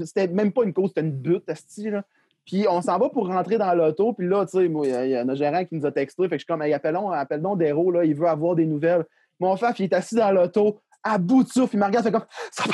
c'était 0.05 0.28
même 0.28 0.53
pas 0.53 0.65
une 0.65 0.73
côte, 0.73 0.89
c'était 0.89 1.01
une 1.07 1.12
butte, 1.12 1.48
esti, 1.48 1.90
là. 1.90 2.03
Puis 2.44 2.66
on 2.69 2.81
s'en 2.81 2.98
va 2.98 3.09
pour 3.09 3.27
rentrer 3.27 3.59
dans 3.59 3.74
l'auto, 3.74 4.12
puis 4.12 4.28
là, 4.28 4.47
tu 4.47 4.59
sais, 4.59 4.69
moi, 4.69 4.86
il 4.86 5.11
y 5.11 5.15
a- 5.16 5.20
a 5.20 5.24
notre 5.24 5.39
gérant 5.39 5.65
qui 5.65 5.74
nous 5.74 5.85
a 5.86 5.90
texté, 5.90 6.23
fait 6.24 6.28
que 6.31 6.35
je 6.36 6.39
suis 6.40 6.47
comme, 6.47 6.62
hey, 6.62 6.73
appelle 6.73 6.94
donc 7.43 7.59
Dero, 7.59 7.90
là, 7.90 8.05
il 8.05 8.15
veut 8.15 8.28
avoir 8.28 8.55
des 8.55 8.66
nouvelles. 8.66 9.05
Mon 9.40 9.57
Faf, 9.57 9.78
il 9.81 9.85
est 9.85 9.93
assis 9.94 10.15
dans 10.15 10.31
l'auto, 10.31 10.81
à 11.03 11.19
bout 11.19 11.43
de 11.44 11.48
souffle, 11.48 11.74
il 11.74 11.81
me 11.81 11.85
regarde, 11.86 12.05
fait 12.05 12.12
comme, 12.12 12.24
ça 12.53 12.65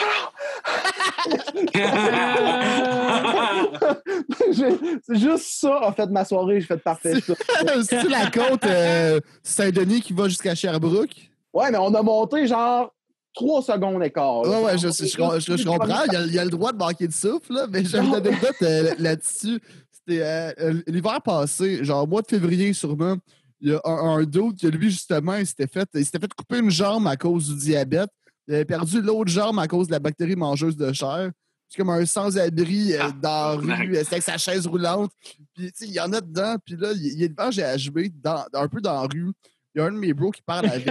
C'est 4.53 5.15
juste 5.19 5.61
ça, 5.61 5.87
en 5.87 5.93
fait, 5.93 6.07
ma 6.07 6.25
soirée. 6.25 6.61
J'ai 6.61 6.67
fait 6.67 6.77
parfait. 6.77 7.21
ça. 7.21 7.35
C'est 7.83 8.09
la 8.09 8.31
côte 8.31 8.65
euh, 8.65 9.21
Saint-Denis 9.43 10.01
qui 10.01 10.13
va 10.13 10.29
jusqu'à 10.29 10.55
Sherbrooke? 10.55 11.31
Ouais, 11.53 11.71
mais 11.71 11.79
on 11.79 11.95
a 11.95 12.03
monté 12.03 12.47
genre 12.47 12.93
trois 13.35 13.63
secondes 13.63 14.01
d'écart. 14.03 14.43
là. 14.43 14.51
Ouais, 14.61 14.65
ouais, 14.67 14.79
je, 14.79 14.89
je, 14.89 15.07
je- 15.07 15.57
je 15.57 15.65
comprends. 15.65 16.05
Il 16.07 16.13
y, 16.13 16.17
a, 16.17 16.23
il 16.27 16.33
y 16.35 16.39
a 16.39 16.45
le 16.45 16.51
droit 16.51 16.73
de 16.73 16.79
manquer 16.79 17.09
de 17.09 17.13
souffle, 17.13 17.53
là, 17.55 17.67
mais 17.71 17.85
j'ai 17.85 17.99
une 17.99 18.15
anecdote 18.15 18.57
euh, 18.63 18.95
là-dessus. 18.99 19.61
C'était 19.91 20.23
euh, 20.23 20.53
euh, 20.61 20.83
l'hiver 20.87 21.21
passé, 21.23 21.85
genre 21.85 22.05
au 22.05 22.07
mois 22.07 22.23
de 22.23 22.27
février 22.29 22.73
sûrement. 22.73 23.17
Il 23.61 23.71
y 23.71 23.75
a 23.75 23.81
un, 23.85 24.17
un 24.19 24.25
dude 24.25 24.59
que 24.61 24.67
lui, 24.67 24.91
justement, 24.91 25.37
il 25.37 25.47
s'était 25.47 25.69
fait, 25.69 25.89
il 25.95 26.05
fait 26.05 26.35
couper 26.35 26.59
une 26.59 26.71
jambe 26.71 27.07
à 27.07 27.17
cause 27.17 27.49
du 27.49 27.55
diabète. 27.57 28.11
Il 28.49 28.55
avait 28.55 28.65
perdu 28.65 29.01
l'autre 29.01 29.31
jambe 29.31 29.59
à 29.61 29.69
cause 29.69 29.87
de 29.87 29.93
la 29.93 30.01
bactérie 30.01 30.35
mangeuse 30.35 30.77
de 30.77 30.93
chair. 30.93 31.31
C'est 31.69 31.79
comme 31.79 31.91
un 31.91 32.05
sans-abri 32.05 32.93
euh, 32.95 32.99
dans 33.23 33.59
la 33.65 33.77
rue, 33.77 33.95
c'était 33.95 34.15
avec 34.15 34.23
sa 34.25 34.37
chaise 34.37 34.67
roulante. 34.67 35.11
Puis, 35.55 35.71
il 35.83 35.93
y 35.93 36.01
en 36.01 36.13
a 36.13 36.21
dedans. 36.21 36.57
Puis 36.67 36.77
là, 36.77 36.91
il, 36.93 37.07
il 37.15 37.23
est 37.23 37.29
devant 37.29 37.51
GHB, 37.51 38.09
dans, 38.23 38.45
un 38.53 38.69
peu 38.69 38.81
dans 38.81 38.95
la 38.95 39.09
rue. 39.09 39.31
Il 39.75 39.79
y 39.79 39.81
a 39.81 39.87
un 39.87 39.93
de 39.93 39.99
mes 39.99 40.13
bros 40.13 40.31
qui 40.31 40.43
parle 40.43 40.67
avec. 40.71 40.89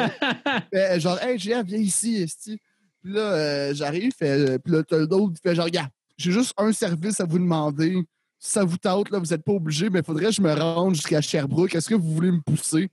Fait, 0.74 1.00
genre, 1.00 1.22
hey, 1.22 1.38
GF, 1.38 1.64
viens 1.66 1.80
ici, 1.80 2.18
esti. 2.18 2.60
Puis 3.04 3.14
là, 3.14 3.22
euh, 3.22 3.74
j'arrive, 3.74 4.14
fait, 4.18 4.30
euh, 4.30 4.58
puis 4.60 4.74
là, 4.74 4.84
t'as 4.84 5.00
l'autre 5.00 5.40
fait 5.42 5.56
genre, 5.56 5.66
regarde, 5.66 5.90
j'ai 6.18 6.32
juste 6.32 6.54
un 6.58 6.72
service 6.72 7.20
à 7.20 7.26
vous 7.26 7.40
demander. 7.40 8.04
Si 8.38 8.52
ça 8.52 8.64
vous 8.64 8.78
tente, 8.78 9.10
là, 9.10 9.20
vous 9.20 9.26
n'êtes 9.26 9.44
pas 9.44 9.54
obligé, 9.54 9.90
mais 9.90 10.04
faudrait 10.04 10.26
que 10.26 10.32
je 10.32 10.42
me 10.42 10.54
rende 10.54 10.96
jusqu'à 10.96 11.22
Sherbrooke. 11.22 11.76
Est-ce 11.76 11.90
que 11.90 11.96
vous 11.96 12.14
voulez 12.14 12.32
me 12.32 12.42
pousser? 12.42 12.90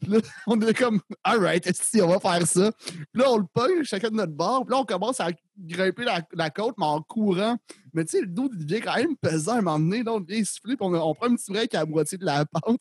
Puis 0.00 0.10
là, 0.12 0.18
on 0.46 0.60
est 0.60 0.74
comme, 0.74 1.00
alright, 1.22 1.66
esti, 1.66 2.00
on 2.00 2.08
va 2.08 2.20
faire 2.20 2.46
ça. 2.46 2.72
Puis 2.72 3.06
là, 3.14 3.30
on 3.30 3.38
le 3.38 3.46
pogne, 3.52 3.84
chacun 3.84 4.10
de 4.10 4.16
notre 4.16 4.32
bord. 4.32 4.64
Puis 4.64 4.72
là, 4.72 4.80
on 4.80 4.84
commence 4.84 5.20
à 5.20 5.28
grimper 5.58 6.04
la, 6.04 6.20
la 6.32 6.50
côte, 6.50 6.74
mais 6.78 6.86
en 6.86 7.00
courant. 7.02 7.56
Mais 7.92 8.04
tu 8.04 8.18
sais, 8.18 8.20
le 8.22 8.28
dos 8.28 8.48
il 8.52 8.64
devient 8.66 8.80
quand 8.80 8.96
même 8.96 9.16
pesant 9.16 9.52
à 9.52 9.58
un 9.58 9.62
moment 9.62 9.78
donné. 9.78 10.02
Là, 10.02 10.14
on 10.14 10.20
devient 10.20 10.44
soufflé, 10.44 10.76
puis 10.76 10.86
on, 10.86 10.94
on 10.94 11.14
prend 11.14 11.26
un 11.26 11.36
petit 11.36 11.52
break 11.52 11.74
à 11.74 11.80
la 11.80 11.86
moitié 11.86 12.18
de 12.18 12.24
la 12.24 12.44
pente. 12.44 12.80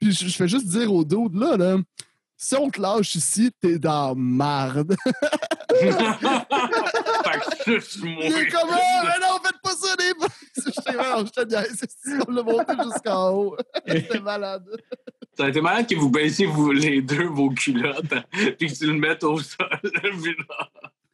Puis 0.00 0.12
je, 0.12 0.26
je 0.28 0.36
fais 0.36 0.48
juste 0.48 0.66
dire 0.66 0.92
au 0.92 1.04
dos, 1.04 1.28
là, 1.32 1.56
là, 1.56 1.76
si 2.36 2.54
on 2.54 2.70
te 2.70 2.80
lâche 2.80 3.16
ici, 3.16 3.50
t'es 3.60 3.78
dans 3.78 4.14
marde. 4.14 4.94
fait 5.04 5.90
que. 5.90 7.70
Il 8.04 8.32
est 8.32 8.48
comme, 8.48 8.70
ah, 8.70 9.02
mais 9.04 9.26
non, 9.26 9.38
faites 9.42 9.60
pas 9.62 9.72
ça, 9.74 9.94
les 9.98 10.14
boys! 10.14 10.28
Je 10.56 11.30
te 11.32 11.54
esti, 11.82 12.10
on 12.26 12.30
l'a 12.32 12.42
monté 12.42 12.74
jusqu'en 12.84 13.30
haut. 13.30 13.56
C'était 13.86 14.20
malade. 14.20 14.64
Ça 15.36 15.44
a 15.44 15.48
été 15.48 15.60
malade 15.60 15.88
que 15.88 15.94
vous 15.96 16.10
baissiez 16.10 16.46
vous, 16.46 16.70
les 16.72 17.02
deux 17.02 17.26
vos 17.26 17.50
culottes 17.50 18.14
puis 18.58 18.68
que 18.68 18.74
tu 18.74 18.86
le 18.86 18.94
mettes 18.94 19.24
au 19.24 19.38
sol. 19.38 19.68
puis 19.82 20.34
là, 20.48 20.68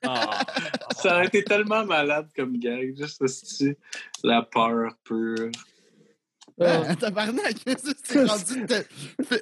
Ah. 0.06 0.40
ça 0.97 1.15
aurait 1.15 1.27
été 1.27 1.43
tellement 1.43 1.85
malade 1.86 2.28
comme 2.36 2.59
gag. 2.59 2.97
Juste 2.97 3.23
esti, 3.23 3.74
la 4.23 4.43
peur 4.43 4.93
pure. 5.05 5.51
Ah, 6.60 6.94
Tabarnak, 6.94 7.56
c'est 8.05 8.24
rendu. 8.24 8.64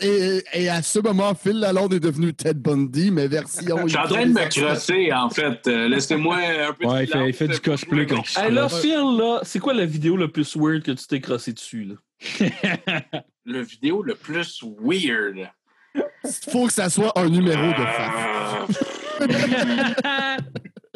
Et, 0.00 0.42
et 0.54 0.68
à 0.70 0.80
ce 0.80 0.98
moment, 0.98 1.34
Phil 1.34 1.58
Lalonde 1.58 1.92
est 1.92 2.00
devenu 2.00 2.32
Ted 2.32 2.58
Bundy, 2.58 3.10
mais 3.10 3.28
version. 3.28 3.82
Je 3.82 3.88
suis 3.88 3.98
en 3.98 4.04
train 4.06 4.26
de 4.26 4.32
me 4.32 4.48
crosser, 4.48 5.12
en 5.12 5.28
fait. 5.28 5.66
Euh, 5.66 5.88
Laissez-moi 5.88 6.36
un 6.36 6.72
peu 6.72 6.84
de 6.84 6.90
Ouais, 6.90 7.04
il 7.04 7.10
fait, 7.10 7.28
il 7.28 7.34
fait 7.34 7.48
du 7.48 7.54
silence 7.56 7.84
cosplay 7.84 8.06
Hey, 8.36 8.50
là, 8.52 8.68
se 8.68 8.80
Phil, 8.80 9.16
là, 9.18 9.40
c'est 9.42 9.58
quoi 9.58 9.74
la 9.74 9.84
vidéo 9.84 10.16
le 10.16 10.28
plus 10.28 10.56
weird 10.56 10.82
que 10.82 10.92
tu 10.92 11.06
t'es 11.06 11.20
crossé 11.20 11.52
dessus, 11.52 11.84
là? 11.84 11.94
Le 13.44 13.60
vidéo 13.60 14.02
le 14.04 14.14
plus 14.14 14.62
weird. 14.80 15.50
Faut 16.48 16.66
que 16.68 16.72
ça 16.72 16.88
soit 16.88 17.12
un 17.18 17.28
numéro 17.28 17.66
de 17.72 17.84
Faf. 17.84 18.82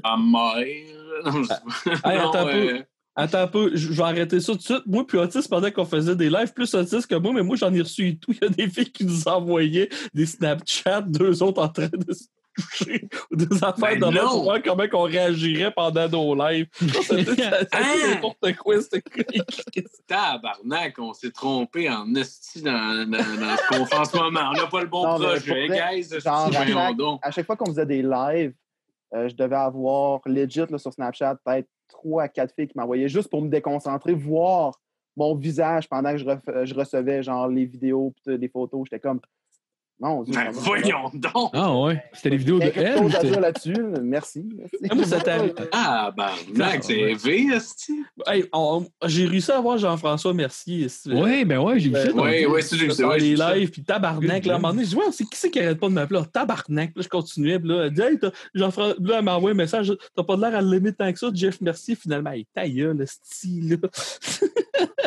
À 0.04 0.16
mère. 0.16 0.56
Hey, 0.58 0.86
Non, 1.24 2.32
euh, 2.36 2.82
Attends 3.18 3.38
un 3.40 3.46
peu, 3.46 3.70
je 3.74 3.92
vais 3.92 4.02
arrêter 4.02 4.40
ça 4.40 4.52
tout 4.52 4.58
de 4.58 4.62
suite. 4.62 4.82
Moi, 4.86 5.06
puis 5.06 5.16
Otis, 5.18 5.48
pendant 5.48 5.70
qu'on 5.70 5.86
faisait 5.86 6.14
des 6.16 6.28
lives, 6.28 6.52
plus 6.52 6.74
Otis 6.74 7.06
que 7.08 7.14
moi, 7.14 7.32
mais 7.32 7.42
moi, 7.42 7.56
j'en 7.56 7.72
ai 7.72 7.80
reçu 7.80 8.08
et 8.08 8.18
tout. 8.18 8.32
Il 8.32 8.38
y 8.42 8.44
a 8.44 8.48
des 8.50 8.68
filles 8.68 8.92
qui 8.92 9.04
nous 9.06 9.26
envoyaient 9.26 9.88
des 10.12 10.26
Snapchats, 10.26 11.00
deux 11.00 11.42
autres 11.42 11.62
en 11.62 11.68
train 11.68 11.88
de 11.92 12.12
se 12.12 12.24
toucher, 12.54 13.08
ou 13.30 13.36
des 13.36 13.56
affaires 13.64 13.98
Ben 13.98 14.00
de 14.00 14.18
voir 14.20 14.62
comment 14.62 14.84
on 14.92 15.02
réagirait 15.02 15.70
pendant 15.70 16.08
nos 16.08 16.34
lives. 16.34 16.66
C'était 17.02 17.42
Hein? 17.72 18.14
n'importe 18.14 18.54
quoi, 18.56 18.80
c'était 18.82 19.02
Tabarnak, 20.06 20.98
on 20.98 21.12
s'est 21.12 21.30
trompé 21.30 21.88
en 21.90 22.14
esti 22.14 22.62
dans, 22.62 23.06
dans, 23.08 23.16
dans 23.18 23.56
ce 23.56 23.68
qu'on 23.78 23.86
fait 23.86 23.96
en 23.96 24.04
ce 24.04 24.16
moment. 24.16 24.50
On 24.50 24.56
n'a 24.56 24.66
pas 24.66 24.80
le 24.82 24.86
bon 24.88 25.06
Non, 25.06 25.18
projet, 25.24 25.68
guys. 25.68 26.08
genre, 26.20 26.46
à 26.46 26.52
chaque- 26.52 26.96
donc. 26.96 27.20
À 27.22 27.30
chaque 27.30 27.46
fois 27.46 27.56
qu'on 27.56 27.66
faisait 27.66 27.86
des 27.86 28.02
lives, 28.02 28.52
euh, 29.14 29.28
je 29.28 29.34
devais 29.34 29.56
avoir 29.56 30.20
legit 30.26 30.60
là, 30.68 30.78
sur 30.78 30.92
Snapchat 30.92 31.36
peut-être 31.44 31.68
trois 31.88 32.24
à 32.24 32.28
quatre 32.28 32.54
filles 32.54 32.68
qui 32.68 32.78
m'envoyaient 32.78 33.08
juste 33.08 33.28
pour 33.28 33.42
me 33.42 33.48
déconcentrer, 33.48 34.14
voir 34.14 34.80
mon 35.16 35.34
visage 35.34 35.88
pendant 35.88 36.12
que 36.12 36.18
je, 36.18 36.24
je 36.64 36.74
recevais 36.74 37.22
genre 37.22 37.48
les 37.48 37.64
vidéos 37.64 38.14
des 38.26 38.48
photos. 38.48 38.82
J'étais 38.84 39.00
comme, 39.00 39.20
Dieu. 40.24 40.34
Ben, 40.34 40.50
voyons 40.52 41.10
donc. 41.14 41.50
Ah 41.54 41.74
ouais. 41.74 42.02
C'était 42.12 42.30
les 42.30 42.36
vidéos 42.36 42.58
Il 42.60 42.66
de 42.66 42.72
elle. 42.76 42.98
chose 42.98 43.14
à 43.14 43.22
dire 43.24 43.40
là-dessus. 43.40 43.74
Merci. 44.02 44.44
merci. 44.52 44.76
Ah. 45.72 46.10
Ah, 46.12 46.12
ben, 46.14 46.80
c'est 46.82 47.14
V, 47.14 47.46
esti. 47.54 47.92
Hey, 48.26 48.44
J'ai 49.06 49.26
réussi 49.26 49.50
à 49.52 49.60
voir 49.60 49.78
Jean-François 49.78 50.34
Mercier. 50.34 50.88
Ouais, 51.06 51.44
ben 51.46 51.58
ouais, 51.60 51.80
j'ai 51.80 51.88
vu 51.88 51.94
ça. 51.94 52.10
Oui, 52.14 52.44
oui, 52.46 52.62
c'est 52.62 52.76
juste 52.76 53.00
dans 53.00 53.12
les 53.14 53.34
lives, 53.36 53.70
puis 53.70 53.82
tabarnak, 53.82 54.44
là, 54.44 54.54
à 54.54 54.56
un 54.56 54.58
moment 54.58 54.74
donné, 54.74 54.84
je 54.84 54.90
dis, 54.90 54.96
ouais, 54.96 55.04
c'est 55.12 55.24
qui 55.24 55.36
c'est 55.36 55.50
qui 55.50 55.60
arrête 55.60 55.80
pas 55.80 55.88
de 55.88 55.94
m'appeler? 55.94 56.20
Ah, 56.22 56.26
Tabarnak, 56.30 56.92
là, 56.94 57.02
je 57.02 57.08
continuais, 57.08 57.58
puis 57.58 57.68
là, 57.68 57.84
elle 57.86 57.90
dit, 57.92 58.02
hey, 58.02 58.18
t'as- 58.18 58.32
Jean-François, 58.54 58.96
là, 59.00 59.16
elle 59.18 59.24
m'a 59.24 59.36
envoyé 59.36 59.54
un 59.54 59.56
message, 59.56 59.92
t'as 60.14 60.22
pas 60.24 60.36
de 60.36 60.42
l'air 60.42 60.54
à 60.54 60.60
l'aimer 60.60 60.92
tant 60.92 61.10
que 61.12 61.18
ça, 61.18 61.28
Jeff 61.32 61.60
Mercier, 61.62 61.94
finalement, 61.94 62.30
hey, 62.32 62.46
ta 62.54 62.68
gueule, 62.68 62.96
le 62.98 63.06
style, 63.06 63.78
là. 63.82 63.88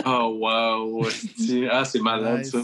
Oh, 0.06 0.38
wow. 0.42 1.06
esti. 1.06 1.66
Ah, 1.70 1.86
c'est 1.86 2.00
malade, 2.00 2.44
ça. 2.46 2.60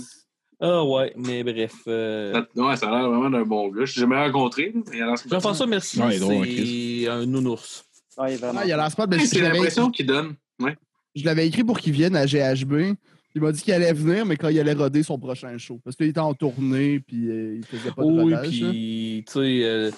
Ah, 0.62 0.84
ouais, 0.86 1.14
mais 1.18 1.44
bref. 1.44 1.74
euh, 1.88 2.34
Ça- 2.34 2.62
Ouais, 2.64 2.76
ça 2.78 2.88
a 2.88 2.92
l'air 3.00 3.10
vraiment 3.10 3.30
d'un 3.30 3.44
bon 3.44 3.68
gars. 3.70 3.86
Je 3.86 3.96
l'ai 3.96 4.02
jamais 4.02 4.18
rencontré. 4.18 4.72
mais 4.74 4.82
il 4.98 5.02
a 5.02 5.06
l'air- 5.08 5.16
Jean-François 5.30 5.68
Mercier, 5.68 6.02
Ouais, 6.04 6.18
drôle, 6.20 6.48
c'est 6.48 7.08
un 7.10 7.26
nounours. 7.26 7.84
Ouais, 8.18 8.36
vraiment. 8.38 8.60
Ah, 8.62 8.66
il 8.66 8.72
a 8.72 8.78
l'air 8.78 8.92
smart, 8.92 9.08
je 9.12 9.26
C'est 9.26 9.42
l'impression 9.42 9.92
qu'il 9.92 10.06
donne. 10.06 10.36
Ouais. 10.62 10.76
je 11.16 11.26
l'avais 11.26 11.48
écrit 11.48 11.64
pour 11.64 11.80
qu'il 11.80 11.92
vienne 11.94 12.16
à 12.16 12.26
GHB. 12.26 12.96
Il 13.38 13.42
m'a 13.42 13.52
dit 13.52 13.62
qu'il 13.62 13.74
allait 13.74 13.92
venir, 13.92 14.26
mais 14.26 14.38
quand 14.38 14.48
il 14.48 14.58
allait 14.62 14.72
roder 14.74 15.04
son 15.04 15.20
prochain 15.20 15.58
show. 15.58 15.78
Parce 15.84 15.98
qu'il 15.98 16.08
était 16.08 16.22
en 16.22 16.34
tournée, 16.34 17.02
puis 17.02 17.30
euh, 17.30 17.58
il 17.58 17.66
faisait 17.66 17.92
pas 17.92 18.02
de 18.04 18.08
oui, 18.08 18.34
rodage. 18.34 18.62
hein. 18.64 18.70
puis, 18.72 19.24
tu 19.28 19.34
sais, 19.34 19.60
euh, 19.66 19.92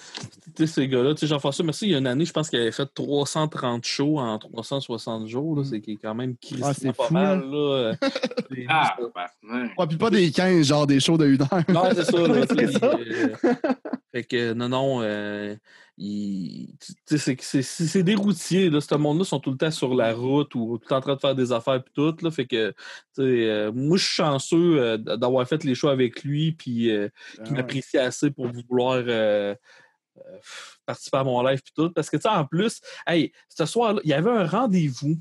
tu 0.56 0.66
sais, 0.66 0.74
ces 0.74 0.88
gars-là, 0.88 1.14
tu 1.14 1.20
sais, 1.20 1.28
Jean-François 1.28 1.64
Mercier, 1.64 1.90
il 1.90 1.92
y 1.92 1.96
a 1.96 2.00
une 2.00 2.08
année, 2.08 2.26
je 2.26 2.34
pense 2.34 2.50
qu'il 2.50 2.60
avait 2.60 2.72
fait 2.72 2.90
330 2.92 3.86
shows 3.86 4.18
en 4.18 4.40
360 4.40 5.28
jours, 5.28 5.56
là, 5.58 5.64
c'est 5.64 5.80
qui 5.82 5.92
est 5.92 5.98
quand 5.98 6.16
même 6.16 6.34
Ah, 6.64 6.74
c'est 6.74 6.92
pas 6.98 7.04
fou, 7.06 7.14
mal, 7.14 7.42
là. 7.42 7.58
euh, 7.58 7.96
c'est- 8.52 8.66
Ah, 8.68 8.96
ben, 9.00 9.70
Ouais, 9.78 9.88
puis 9.88 9.98
pas 9.98 10.10
des 10.10 10.32
15, 10.32 10.66
genre 10.66 10.88
des 10.88 11.00
shows 11.00 11.18
de 11.20 11.26
1 11.26 11.42
heure. 11.42 11.64
Non, 11.70 11.84
c'est 11.94 12.06
ça. 12.06 12.18
là, 12.28 12.44
C'est 12.58 12.72
ça. 12.72 12.86
euh, 13.00 13.54
fait 14.12 14.24
que 14.24 14.54
non, 14.54 14.68
non, 14.70 15.02
c'est- 17.08 18.04
des 18.04 18.16
routiers. 18.16 18.70
Là, 18.70 18.80
ce 18.82 18.96
monde-là 18.96 19.26
sont 19.26 19.40
tout 19.40 19.52
le 19.52 19.58
temps 19.58 19.72
sur 19.72 19.96
la 19.96 20.14
route 20.14 20.54
ou 20.54 20.78
tout 20.78 20.84
le 20.84 20.88
temps 20.88 20.98
en 20.98 21.02
train 21.02 21.16
de 21.16 21.20
faire 21.20 21.36
des 21.36 21.52
affaires 21.52 21.84
puis 21.84 21.94
tout. 21.94 22.16
Là, 22.22 22.30
fait 22.30 22.46
que, 22.46 22.74
euh, 23.20 23.72
moi, 23.74 23.98
je 23.98 24.04
suis 24.04 24.14
chanceux 24.16 24.80
euh, 24.80 24.98
d'avoir 24.98 25.48
fait 25.48 25.64
les 25.64 25.74
shows 25.74 25.90
avec 25.90 26.24
lui 26.24 26.52
puis 26.52 26.92
euh, 26.92 27.10
Ah 27.40 27.44
qu'il 27.44 27.56
m'apprécie 27.56 27.98
assez 27.98 28.30
pour 28.30 28.48
vouloir 28.48 29.04
euh, 29.08 29.56
participer 30.86 31.18
à 31.18 31.24
mon 31.24 31.42
live 31.42 31.62
puis 31.64 31.74
tout. 31.76 31.92
Parce 31.92 32.10
que, 32.10 32.18
tu 32.18 32.24
sais, 32.24 32.30
en 32.30 32.46
plus, 32.46 32.80
hey, 33.08 33.32
ce 33.50 33.66
soir-là, 33.66 34.00
il 34.04 34.10
y 34.10 34.14
avait 34.14 34.30
un 34.32 34.46
rendez-vous 34.46 35.20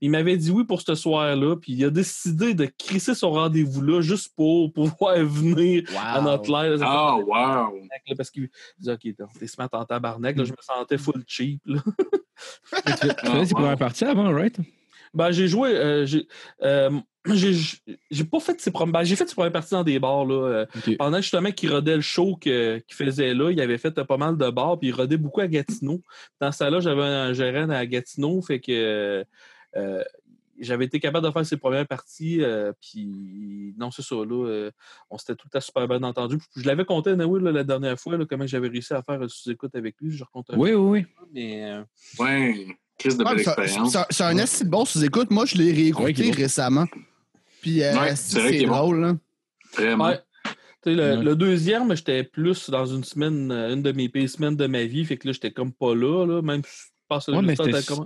il 0.00 0.10
m'avait 0.10 0.36
dit 0.36 0.50
oui 0.50 0.64
pour 0.64 0.80
ce 0.80 0.94
soir-là, 0.94 1.56
puis 1.56 1.72
il 1.72 1.84
a 1.84 1.90
décidé 1.90 2.54
de 2.54 2.66
crisser 2.78 3.14
son 3.14 3.30
rendez-vous-là 3.32 4.00
juste 4.00 4.32
pour 4.36 4.72
pouvoir 4.72 5.16
venir 5.24 5.82
à 5.98 6.20
notre 6.20 6.50
live. 6.50 6.80
Ah, 6.84 7.16
wow! 7.16 7.34
Là, 7.34 7.70
Parce 8.16 8.30
qu'il 8.30 8.48
disait, 8.78 8.92
OK, 8.92 9.00
t'es 9.38 9.46
se 9.46 9.60
mettre 9.60 9.76
en 9.76 9.84
tabarnak. 9.84 10.36
Là, 10.36 10.44
je 10.44 10.52
me 10.52 10.56
sentais 10.60 10.98
full 10.98 11.22
cheap. 11.26 11.60
Là. 11.66 11.80
Tu 12.86 12.92
fais- 12.92 13.14
tu 13.14 13.26
faisais 13.26 13.46
tes 13.46 13.54
wow. 13.54 13.60
premières 13.60 13.78
parties 13.78 14.04
avant, 14.04 14.32
right? 14.32 14.56
Ben, 15.12 15.32
j'ai 15.32 15.48
joué. 15.48 15.70
euh, 15.74 16.06
j'ai 16.06 16.28
euh, 16.62 16.90
j'ai 17.34 17.52
j'ai 18.12 18.24
pas 18.24 18.38
fait 18.38 18.60
ses 18.60 18.70
premières. 18.70 18.92
Ben, 18.92 19.02
j'ai 19.02 19.16
fait 19.16 19.28
ses 19.28 19.34
premières 19.34 19.50
parties 19.50 19.72
dans 19.74 19.82
des 19.82 19.98
bars. 19.98 20.24
Là, 20.24 20.34
euh, 20.34 20.66
pendant 20.98 21.20
justement 21.20 21.50
qu'il 21.50 21.72
rodait 21.72 21.96
le 21.96 22.00
show 22.02 22.36
que- 22.36 22.78
qu'il 22.86 22.94
faisait 22.94 23.34
là, 23.34 23.50
il 23.50 23.60
avait 23.60 23.78
fait 23.78 23.98
euh, 23.98 24.04
pas 24.04 24.18
mal 24.18 24.36
de 24.36 24.50
bars, 24.50 24.78
puis 24.78 24.90
il 24.90 24.94
rodait 24.94 25.16
beaucoup 25.16 25.40
à 25.40 25.48
Gatineau. 25.48 26.00
Dans 26.40 26.52
ça 26.52 26.70
là 26.70 26.78
j'avais 26.78 27.02
un 27.02 27.32
gérant 27.32 27.68
à 27.70 27.84
Gatineau, 27.86 28.40
fait 28.40 28.60
que 28.60 29.24
euh, 29.76 30.02
j'avais 30.60 30.86
été 30.86 30.98
capable 30.98 31.24
de 31.26 31.30
faire 31.32 31.46
ses 31.46 31.56
premières 31.56 31.86
parties, 31.86 32.42
euh, 32.42 32.72
puis 32.80 33.74
non, 33.78 33.90
c'est 33.92 34.02
ça, 34.02 34.16
là, 34.16 34.46
euh, 34.48 34.70
on 35.08 35.16
s'était 35.16 35.36
tout 35.36 35.46
le 35.46 35.50
temps 35.58 35.64
super 35.64 35.86
bien 35.86 36.02
entendu. 36.02 36.36
Puis 36.38 36.62
Je 36.62 36.66
l'avais 36.66 36.84
compté, 36.84 37.14
Naoui, 37.14 37.40
là, 37.42 37.52
la 37.52 37.62
dernière 37.64 37.98
fois, 37.98 38.16
là, 38.16 38.24
comment 38.28 38.46
j'avais 38.46 38.68
réussi 38.68 38.92
à 38.92 39.02
faire 39.02 39.22
un 39.22 39.28
sous-écoute 39.28 39.74
avec 39.76 39.94
lui, 40.00 40.10
je 40.10 40.24
raconte 40.24 40.46
Oui, 40.56 40.72
oui, 40.72 40.74
oui. 40.74 41.06
mais 41.32 41.64
euh, 41.64 41.82
Ouais, 42.18 42.66
crise 42.98 43.16
de 43.16 43.22
Ouais, 43.24 43.36
belle 43.36 43.44
c'est- 43.44 43.50
expérience. 43.50 43.92
c'est- 43.92 43.98
C'est 44.10 44.24
un 44.24 44.38
assez 44.38 44.64
bon 44.64 44.84
sous-écoute. 44.84 45.30
Moi, 45.30 45.46
je 45.46 45.56
l'ai 45.58 45.72
réécouté 45.72 46.30
récemment. 46.32 46.86
Puis, 47.60 47.82
euh, 47.84 47.92
Ouais, 47.96 48.16
c'est 48.16 48.32
c'est 48.34 48.40
vrai 48.40 48.50
qu'il 48.50 48.62
est 48.64 48.66
bon. 48.66 48.76
drôle. 48.78 49.00
Là. 49.00 49.16
Vraiment. 49.76 50.12
Le, 50.86 51.22
le 51.22 51.36
deuxième, 51.36 51.94
j'étais 51.94 52.24
plus 52.24 52.70
dans 52.70 52.86
une 52.86 53.04
semaine, 53.04 53.52
une 53.52 53.82
de 53.82 53.92
mes 53.92 54.08
pires 54.08 54.28
semaines 54.30 54.56
de 54.56 54.66
ma 54.66 54.84
vie, 54.84 55.04
fait 55.04 55.18
que 55.18 55.26
là, 55.28 55.32
j'étais 55.32 55.52
comme 55.52 55.72
pas 55.72 55.94
là, 55.94 56.24
là 56.24 56.40
même 56.42 56.62
pense 57.08 57.26
que 57.26 57.30
le 57.32 57.38
Ouais, 57.38 57.46
résultat, 57.46 57.80
c'était- 57.80 58.00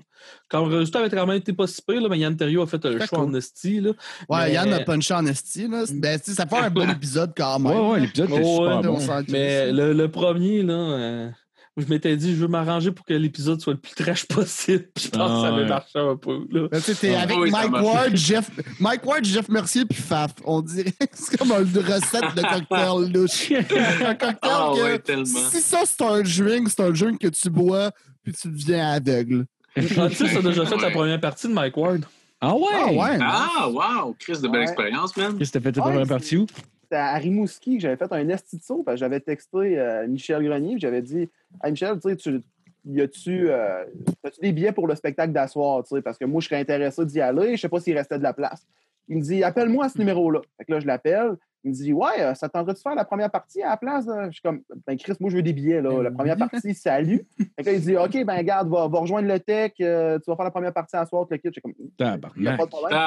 quand 0.48 0.66
le 0.66 0.76
résultat 0.76 0.98
avait 1.00 1.10
quand 1.10 1.26
même 1.26 1.36
été 1.36 1.52
pas 1.52 1.66
si 1.66 1.82
pire, 1.82 2.00
là, 2.00 2.08
mais 2.08 2.18
Yann 2.18 2.36
Terriot 2.36 2.62
a 2.62 2.66
fait 2.66 2.84
le 2.84 2.92
C'était 2.92 3.06
choix 3.06 3.18
cool. 3.18 3.28
en 3.30 3.34
esti. 3.34 3.80
Là. 3.80 3.90
Ouais, 4.28 4.38
Mais- 4.46 4.52
Yann 4.52 4.72
a 4.72 4.80
punché 4.80 5.14
en 5.14 5.26
esti. 5.26 5.68
Là. 5.68 5.84
Ben, 5.92 6.18
tu 6.20 6.30
sais, 6.30 6.36
ça 6.36 6.46
fait 6.46 6.56
un 6.56 6.70
bon 6.70 6.88
épisode 7.00 7.32
quand 7.36 7.58
même. 7.58 7.72
Ouais, 7.72 7.90
ouais, 7.92 8.00
l'épisode 8.00 8.30
était 8.30 8.44
super 8.44 8.76
ouais, 8.80 8.82
bon. 8.82 9.24
Mais 9.28 9.72
le, 9.72 9.92
le 9.92 10.08
premier, 10.10 10.62
là, 10.62 10.74
euh, 10.74 11.30
je 11.78 11.86
m'étais 11.86 12.14
dit, 12.18 12.32
je 12.36 12.40
veux 12.42 12.48
m'arranger 12.48 12.92
pour 12.92 13.06
que 13.06 13.14
l'épisode 13.14 13.58
soit 13.62 13.72
le 13.72 13.78
plus 13.78 13.94
trash 13.94 14.26
possible. 14.26 14.88
Puis 14.94 15.06
je 15.06 15.10
pense 15.10 15.20
Ah, 15.22 15.34
que 15.36 15.40
ça 15.48 15.54
avait 15.54 15.66
marché 15.66 15.98
un 15.98 16.16
peu. 16.16 16.40
Là. 16.50 16.68
Ben, 16.70 16.80
Ah, 17.16 17.20
avec 17.22 17.36
oui, 17.38 17.50
Mike. 17.50 17.72
Ward, 17.72 18.14
Jeff, 18.16 18.50
Mike 18.78 19.06
Ward, 19.06 19.24
Jeff 19.24 19.48
Mercier 19.48 19.84
puis 19.86 19.98
Faf. 20.02 20.32
On 20.44 20.60
dirait 20.60 20.92
que 20.92 21.06
c'est 21.14 21.38
comme 21.38 21.50
une 21.50 21.78
recette 21.78 22.34
de 22.36 22.42
cocktail 22.42 23.12
louche. 23.12 23.52
un 24.06 24.14
cocktail 24.14 24.36
Ah 24.42 24.72
que, 24.76 24.82
ouais, 24.82 24.98
tellement. 24.98 25.24
si 25.24 25.60
ça 25.62 25.80
c'est 25.86 26.02
un 26.02 26.20
drink, 26.20 26.68
c'est 26.68 26.82
un 26.82 26.90
drink 26.90 27.18
que 27.18 27.28
tu 27.28 27.48
bois 27.48 27.90
puis 28.22 28.32
tu 28.32 28.48
deviens 28.48 28.92
aveugle. 28.92 29.46
Tu 29.76 29.82
sais, 29.88 29.94
ça 30.28 30.38
a 30.38 30.42
déjà 30.42 30.66
fait 30.66 30.76
la 30.76 30.86
Ouais. 30.88 30.92
première 30.92 31.20
partie 31.20 31.48
de 31.48 31.52
Mike 31.52 31.76
Ward. 31.76 32.04
Ah 32.40 32.54
ouais? 32.54 32.62
Ah 32.74 32.86
ouais. 32.92 33.18
Ah, 33.20 33.68
wow! 33.70 34.14
Crise 34.18 34.40
de 34.40 34.48
belle 34.48 34.60
Ouais. 34.60 34.66
expérience, 34.66 35.16
man. 35.16 35.38
Qu'est-ce 35.38 35.52
que 35.52 35.58
t'as 35.58 35.62
fait 35.64 35.72
ta 35.72 35.80
Ouais, 35.80 35.90
première 35.90 36.06
partie 36.08 36.36
où? 36.36 36.46
C'était 36.82 36.96
à 36.96 37.14
Rimouski 37.14 37.76
que 37.76 37.82
j'avais 37.82 37.96
fait 37.96 38.12
un 38.12 38.28
esti 38.28 38.58
de 38.58 38.62
saut, 38.62 38.82
parce 38.82 38.96
que 38.96 39.00
j'avais 39.00 39.20
texté 39.20 39.78
euh, 39.78 40.06
Michel 40.08 40.42
Grenier, 40.44 40.76
j'avais 40.78 41.00
dit 41.02 41.30
Hey 41.64 41.70
Michel, 41.70 41.98
tu 42.00 42.10
sais, 42.10 42.16
tu 42.16 42.40
y 42.84 43.00
a-tu 43.00 43.48
euh, 43.48 43.84
as-tu 44.24 44.40
des 44.40 44.52
billets 44.52 44.72
pour 44.72 44.86
le 44.88 44.94
spectacle 44.96 45.32
d'asseoir, 45.32 45.84
tu 45.84 45.94
sais, 45.94 46.02
parce 46.02 46.18
que 46.18 46.24
moi 46.24 46.40
je 46.40 46.48
serais 46.48 46.60
intéressé 46.60 47.06
d'y 47.06 47.20
aller, 47.20 47.56
je 47.56 47.60
sais 47.62 47.68
pas 47.68 47.78
s'il 47.80 47.96
restait 47.96 48.18
de 48.18 48.24
la 48.24 48.32
place. 48.34 48.66
Il 49.12 49.18
me 49.18 49.22
dit 49.22 49.44
appelle-moi 49.44 49.84
à 49.84 49.88
ce 49.90 49.98
numéro-là. 49.98 50.40
Fait 50.56 50.64
que 50.64 50.72
là 50.72 50.80
je 50.80 50.86
l'appelle, 50.86 51.36
il 51.64 51.70
me 51.70 51.74
dit 51.74 51.92
ouais, 51.92 52.20
euh, 52.20 52.34
ça 52.34 52.48
te 52.48 52.54
tenterait 52.54 52.72
de 52.72 52.78
faire 52.78 52.94
la 52.94 53.04
première 53.04 53.30
partie 53.30 53.62
à 53.62 53.70
la 53.70 53.76
place? 53.76 54.06
Je 54.26 54.30
suis 54.32 54.40
comme 54.40 54.62
ben 54.86 54.96
Chris, 54.96 55.12
moi 55.20 55.28
je 55.30 55.36
veux 55.36 55.42
des 55.42 55.52
billets 55.52 55.82
là, 55.82 56.02
la 56.02 56.10
première 56.10 56.38
partie 56.38 56.74
salut. 56.74 57.26
Fait 57.36 57.62
que 57.62 57.66
là 57.66 57.72
il 57.74 57.80
dit 57.82 57.96
OK, 57.96 58.24
ben 58.24 58.42
garde, 58.42 58.70
va, 58.70 58.88
va 58.88 58.98
rejoindre 59.00 59.28
le 59.28 59.38
tech, 59.38 59.72
euh, 59.82 60.18
tu 60.18 60.30
vas 60.30 60.36
faire 60.36 60.46
la 60.46 60.50
première 60.50 60.72
partie 60.72 60.96
à 60.96 61.04
soir, 61.04 61.26
le 61.30 61.36
kit, 61.36 61.50
j'ai 61.52 61.60
comme 61.60 61.74
Tabarnak. 61.98 62.56
pas 62.56 62.64
de 62.64 62.70
problème. 62.70 62.98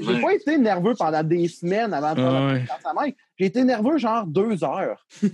J'ai 0.00 0.20
pas 0.20 0.34
été 0.34 0.58
nerveux 0.58 0.94
pendant 0.98 1.22
des 1.22 1.46
semaines 1.46 1.94
avant 1.94 2.14
de 2.14 2.20
faire 2.20 2.66
Ah 2.68 2.78
la 2.82 2.90
à 2.90 2.94
Mike. 2.94 3.16
J'ai 3.38 3.46
été 3.46 3.62
nerveux 3.64 3.98
genre 3.98 4.26
deux 4.26 4.64
heures. 4.64 5.04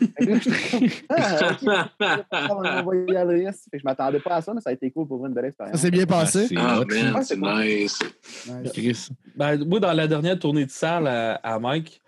Ah, 1.08 1.52
ok, 1.52 1.68
on 2.50 2.62
va 2.62 2.96
y 3.12 3.16
aller. 3.16 3.44
Fait 3.70 3.76
que 3.76 3.78
je 3.78 3.84
m'attendais 3.84 4.20
pas 4.20 4.36
à 4.36 4.42
ça, 4.42 4.52
mais 4.54 4.60
ça 4.60 4.70
a 4.70 4.72
été 4.72 4.90
cool 4.90 5.06
pour 5.06 5.24
une 5.26 5.32
belle 5.32 5.44
Ça 5.44 5.48
expérience. 5.48 5.80
s'est 5.80 5.90
bien 5.90 6.06
passé. 6.06 6.46
c'est 6.48 6.56
Ah, 6.58 6.80
c'est 7.22 7.38
cool. 7.38 7.64
nice. 7.64 7.98
Ben, 9.36 9.64
moi, 9.64 9.80
dans 9.80 9.92
la 9.92 10.06
dernière 10.06 10.38
tournée 10.38 10.64
de 10.66 10.70
salle 10.70 11.06
à, 11.06 11.34
à 11.36 11.58
Mike, 11.58 12.00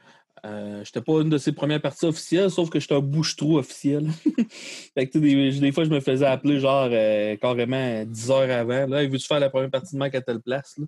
euh, 0.46 0.84
j'étais 0.84 1.00
pas 1.00 1.20
une 1.22 1.30
de 1.30 1.38
ses 1.38 1.52
premières 1.52 1.80
parties 1.80 2.06
officielles, 2.06 2.50
sauf 2.50 2.70
que 2.70 2.78
j'étais 2.78 2.94
un 2.94 3.00
bouche-trou 3.00 3.58
officiel. 3.58 4.08
fait 4.94 5.06
que, 5.08 5.18
des, 5.18 5.58
des 5.58 5.72
fois, 5.72 5.84
je 5.84 5.90
me 5.90 6.00
faisais 6.00 6.26
appeler 6.26 6.60
genre 6.60 6.88
euh, 6.90 7.36
carrément 7.36 8.04
10 8.04 8.30
heures 8.30 8.50
avant. 8.50 8.86
Là, 8.86 9.06
veux-tu 9.06 9.26
faire 9.26 9.40
la 9.40 9.50
première 9.50 9.70
partie 9.70 9.94
de 9.94 9.98
Mike 9.98 10.14
à 10.14 10.20
telle 10.20 10.40
place? 10.40 10.76
Là? 10.78 10.86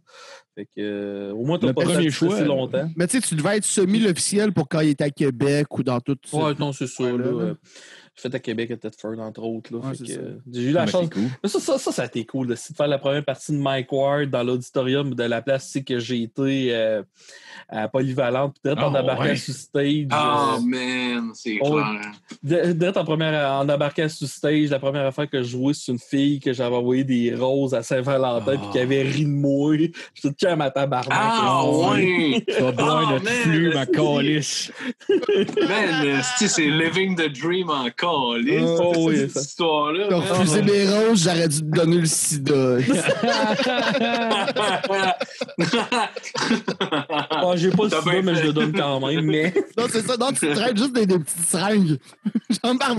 Fait 0.55 0.65
que, 0.67 0.71
euh, 0.79 1.33
au 1.33 1.45
moins, 1.45 1.59
t'as 1.59 1.73
pas 1.73 1.83
premier 1.83 2.05
fait 2.05 2.11
choix, 2.11 2.37
si 2.37 2.45
longtemps. 2.45 2.89
Mais 2.97 3.07
tu 3.09 3.21
sais, 3.21 3.27
tu 3.27 3.35
devais 3.35 3.57
être 3.57 3.65
semi-officiel 3.65 4.53
pour 4.53 4.69
quand 4.69 4.81
il 4.81 4.91
était 4.91 5.05
à 5.05 5.11
Québec 5.11 5.67
ou 5.77 5.83
dans 5.83 6.01
tout 6.01 6.17
ça. 6.25 6.37
Ouais, 6.37 6.55
non, 6.59 6.73
c'est 6.73 6.87
ça. 6.87 7.05
Là, 7.05 7.17
là, 7.17 7.55
fait 8.21 8.35
à 8.35 8.39
Québec 8.39 8.71
à 8.71 8.77
Tedford, 8.77 9.19
entre 9.19 9.43
autres. 9.43 9.75
Ouais, 9.75 9.97
euh, 10.11 10.37
j'ai 10.53 10.63
eu 10.63 10.73
la 10.73 10.83
Ah, 10.83 10.87
chance. 10.87 11.09
cool. 11.11 11.23
Mais 11.43 11.49
ça, 11.49 11.61
ça, 11.61 11.79
ça, 11.79 11.93
ça 11.93 12.03
a 12.03 12.07
été 12.07 12.25
cool, 12.25 12.49
là, 12.49 12.55
de 12.55 12.77
faire 12.77 12.89
la 12.89 12.99
première 12.99 13.25
partie 13.25 13.53
de 13.53 13.59
Mike 13.59 13.93
Ward 13.93 14.31
dans 14.31 14.43
l'auditorium 14.43 15.15
de 15.15 15.23
la 15.25 15.43
place 15.43 15.77
que 15.87 15.99
j'ai 15.99 16.23
été 16.23 16.75
euh, 16.75 17.03
à 17.69 17.89
Polyvalente. 17.89 18.57
Peut-être 18.63 18.83
en 18.83 18.95
Ah, 18.95 19.01
embarquant 19.03 19.23
ouais. 19.25 19.37
sur 19.37 19.55
stage. 19.55 20.07
Ah, 20.11 20.57
euh, 20.59 20.61
man, 20.65 21.31
c'est 21.35 21.59
Oh, 21.61 21.73
clair. 22.43 22.73
D'être 22.75 22.97
en 22.97 23.05
première 23.05 23.53
en 23.53 23.69
embarquant 23.69 24.09
sur 24.09 24.27
stage, 24.29 24.71
la 24.71 24.79
première 24.79 25.07
affaire 25.07 25.29
que 25.29 25.43
je 25.43 25.49
jouais, 25.51 25.75
c'est 25.75 25.93
une 25.93 25.99
fille 25.99 26.41
que 26.41 26.53
j'avais 26.53 26.77
envoyé 26.77 27.05
des 27.05 27.35
roses 27.35 27.75
à 27.75 27.83
Saint-Valentin 27.83 28.55
Ah. 28.57 28.59
puis 28.63 28.71
qui 28.73 28.79
avait 28.79 29.03
ri 29.03 29.25
de 29.25 29.29
moi. 29.31 29.77
J'étais 29.77 29.93
tout 30.23 30.35
calme 30.39 30.61
à 30.63 30.71
tabarnak. 30.71 31.09
Ah, 31.13 31.63
là. 31.65 31.91
ouais! 31.93 32.45
Tu 32.49 32.63
vas 32.63 32.73
boire 32.73 33.05
Ah, 33.09 33.13
notre 33.13 33.27
flux, 33.29 33.73
ma 33.75 33.87
calice. 33.87 34.73
Man, 35.09 36.23
c'est 36.23 36.63
Living 36.69 37.17
the 37.17 37.29
Dream 37.29 37.69
encore. 37.71 38.08
Oh, 38.11 38.35
oui, 38.99 39.29
cette 39.33 39.45
histoire-là. 39.45 40.07
T'as 40.09 40.17
refusé 40.17 40.63
mes 40.63 40.87
roses, 40.89 41.23
j'aurais 41.25 41.49
dû 41.49 41.59
te 41.61 41.65
donner 41.77 41.97
le 41.99 42.07
sida. 42.07 42.77
Ah, 47.31 47.53
j'ai 47.57 47.71
pas 47.71 47.85
le 47.85 47.91
sida, 47.91 48.03
mais 48.23 48.35
je 48.35 48.43
le 48.47 48.53
donne 48.53 48.73
quand 48.73 49.01
même. 49.07 49.25
Mais 49.25 49.53
non, 49.77 49.85
c'est 49.91 50.03
ça. 50.03 50.17
Non, 50.17 50.33
tu 50.33 50.53
traînes 50.53 50.77
juste 50.77 50.93
des, 50.93 51.07
des 51.07 51.19
petites 51.19 51.45
seringues. 51.49 51.99
J'en 52.65 52.77
par 52.77 52.97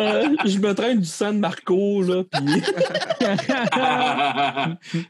euh, 0.00 0.28
je 0.44 0.58
me 0.58 0.74
traîne 0.74 1.00
du 1.00 1.06
sang 1.06 1.32
de 1.32 1.38
Marco, 1.38 2.02
là, 2.02 2.22
puis 2.30 2.62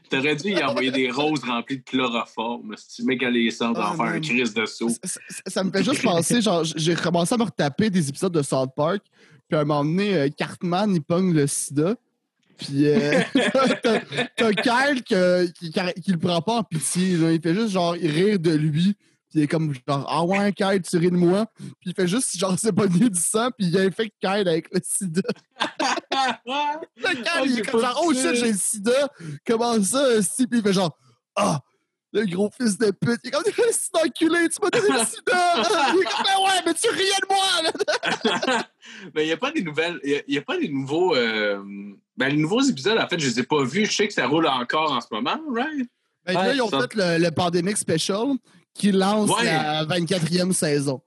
T'aurais 0.09 0.35
dû 0.35 0.49
y 0.51 0.63
envoyer 0.63 0.91
des 0.91 1.09
roses 1.11 1.43
remplies 1.43 1.77
de 1.79 1.83
chloroforme. 1.83 2.75
Si 2.77 2.97
tu 2.97 3.03
mets 3.03 3.17
qu'à 3.17 3.29
les 3.29 3.49
centres 3.51 3.79
Ah, 3.83 3.91
en 3.91 3.95
faire 3.95 4.05
un 4.05 4.19
crise 4.19 4.53
de 4.53 4.65
saut. 4.65 4.89
ça, 4.89 4.97
ça- 5.03 5.19
ça 5.47 5.63
me 5.63 5.71
fait 5.71 5.83
juste 5.83 6.03
penser, 6.03 6.41
genre, 6.41 6.63
j'ai 6.75 6.93
recommencé 6.93 7.33
à 7.35 7.37
me 7.37 7.43
retaper 7.43 7.89
des 7.89 8.09
épisodes 8.09 8.33
de 8.33 8.41
South 8.41 8.71
Park, 8.75 9.01
puis 9.47 9.57
à 9.57 9.61
un 9.61 9.65
moment 9.65 9.83
donné, 9.85 10.15
euh, 10.15 10.29
Cartman, 10.29 10.93
il 10.93 11.01
pogne 11.01 11.33
le 11.33 11.47
sida, 11.47 11.95
puis 12.57 12.87
euh, 12.87 13.21
t'as- 14.35 14.53
Kyle 14.53 15.03
que- 15.03 15.45
qui, 15.51 16.11
le 16.11 16.17
prend 16.17 16.41
pas 16.41 16.57
en 16.59 16.63
pitié, 16.63 17.11
il 17.13 17.41
fait 17.41 17.53
juste, 17.55 17.69
genre, 17.69 17.93
rire 17.93 18.39
de 18.39 18.51
lui, 18.51 18.93
puis 19.29 19.39
il 19.39 19.41
est 19.43 19.47
comme, 19.47 19.73
genre, 19.73 20.05
ah 20.07 20.23
ouais, 20.23 20.53
Kyle, 20.53 20.81
tu 20.81 20.97
ris 20.97 21.09
de 21.11 21.15
moi, 21.17 21.45
puis 21.57 21.89
il 21.91 21.93
fait 21.93 22.07
juste, 22.07 22.37
genre, 22.37 22.55
c'est 22.57 22.71
pas 22.73 22.87
du 22.87 23.09
sang, 23.15 23.49
puis 23.57 23.67
il 23.67 23.77
infecte 23.77 24.15
Kyle 24.21 24.47
avec 24.47 24.67
le 24.73 24.79
sida. 24.83 25.21
Le 26.95 27.13
Kyle, 27.15 27.25
Ah, 27.25 27.41
il 27.45 27.59
est 27.59 27.61
comme, 27.63 27.81
genre, 27.81 28.01
oh 28.05 28.13
shit, 28.13 28.35
j'ai 28.35 28.51
le 28.51 28.57
sida, 28.57 29.09
comment 29.45 29.81
ça, 29.83 30.21
si, 30.21 30.47
puis 30.47 30.59
il 30.59 30.63
fait 30.63 30.73
genre, 30.73 30.95
ah, 31.35 31.59
le 32.13 32.25
gros 32.25 32.49
fils 32.55 32.77
de 32.77 32.91
pute. 32.91 33.19
Il 33.23 33.27
est 33.29 33.31
comme, 33.31 33.43
c'est 33.71 33.95
enculé, 33.97 34.47
tu 34.49 34.57
m'as 34.61 34.69
donné 34.69 34.87
le 34.99 35.05
sida. 35.05 35.33
Il 35.93 35.99
est 36.01 36.03
comme, 36.05 36.23
ben 36.23 36.45
ouais, 36.45 36.61
mais 36.65 36.73
tu 36.73 36.89
riais 36.89 37.19
de 37.21 37.27
moi. 37.27 38.63
Mais 39.15 39.23
il 39.23 39.27
n'y 39.27 39.31
a 39.33 39.37
pas 39.37 39.51
des 39.51 39.61
nouvelles. 39.63 39.99
Il 40.03 40.23
n'y 40.27 40.37
a, 40.37 40.41
pas 40.41 40.57
des 40.57 40.69
nouveaux. 40.69 41.15
euh, 41.15 41.61
Ben, 42.17 42.29
les 42.29 42.37
nouveaux 42.37 42.61
épisodes, 42.61 42.97
en 42.97 43.07
fait, 43.07 43.19
je 43.19 43.27
les 43.27 43.39
ai 43.39 43.43
pas 43.43 43.63
vus. 43.63 43.85
Je 43.85 43.91
sais 43.93 44.07
que 44.07 44.13
ça 44.13 44.27
roule 44.27 44.47
encore 44.47 44.91
en 44.91 45.01
ce 45.01 45.07
moment, 45.11 45.39
right? 45.53 45.87
Ben, 46.25 46.35
Ouais, 46.37 46.47
là, 46.47 46.53
ils 46.53 46.61
ont 46.61 46.69
ça- 46.69 46.81
fait 46.81 46.95
le, 46.95 47.23
le 47.23 47.31
Pandemic 47.31 47.77
Special 47.77 48.27
qui 48.73 48.91
lance 48.91 49.29
Ouais. 49.29 49.45
la 49.45 49.85
24e 49.85 50.51
saison. 50.53 51.01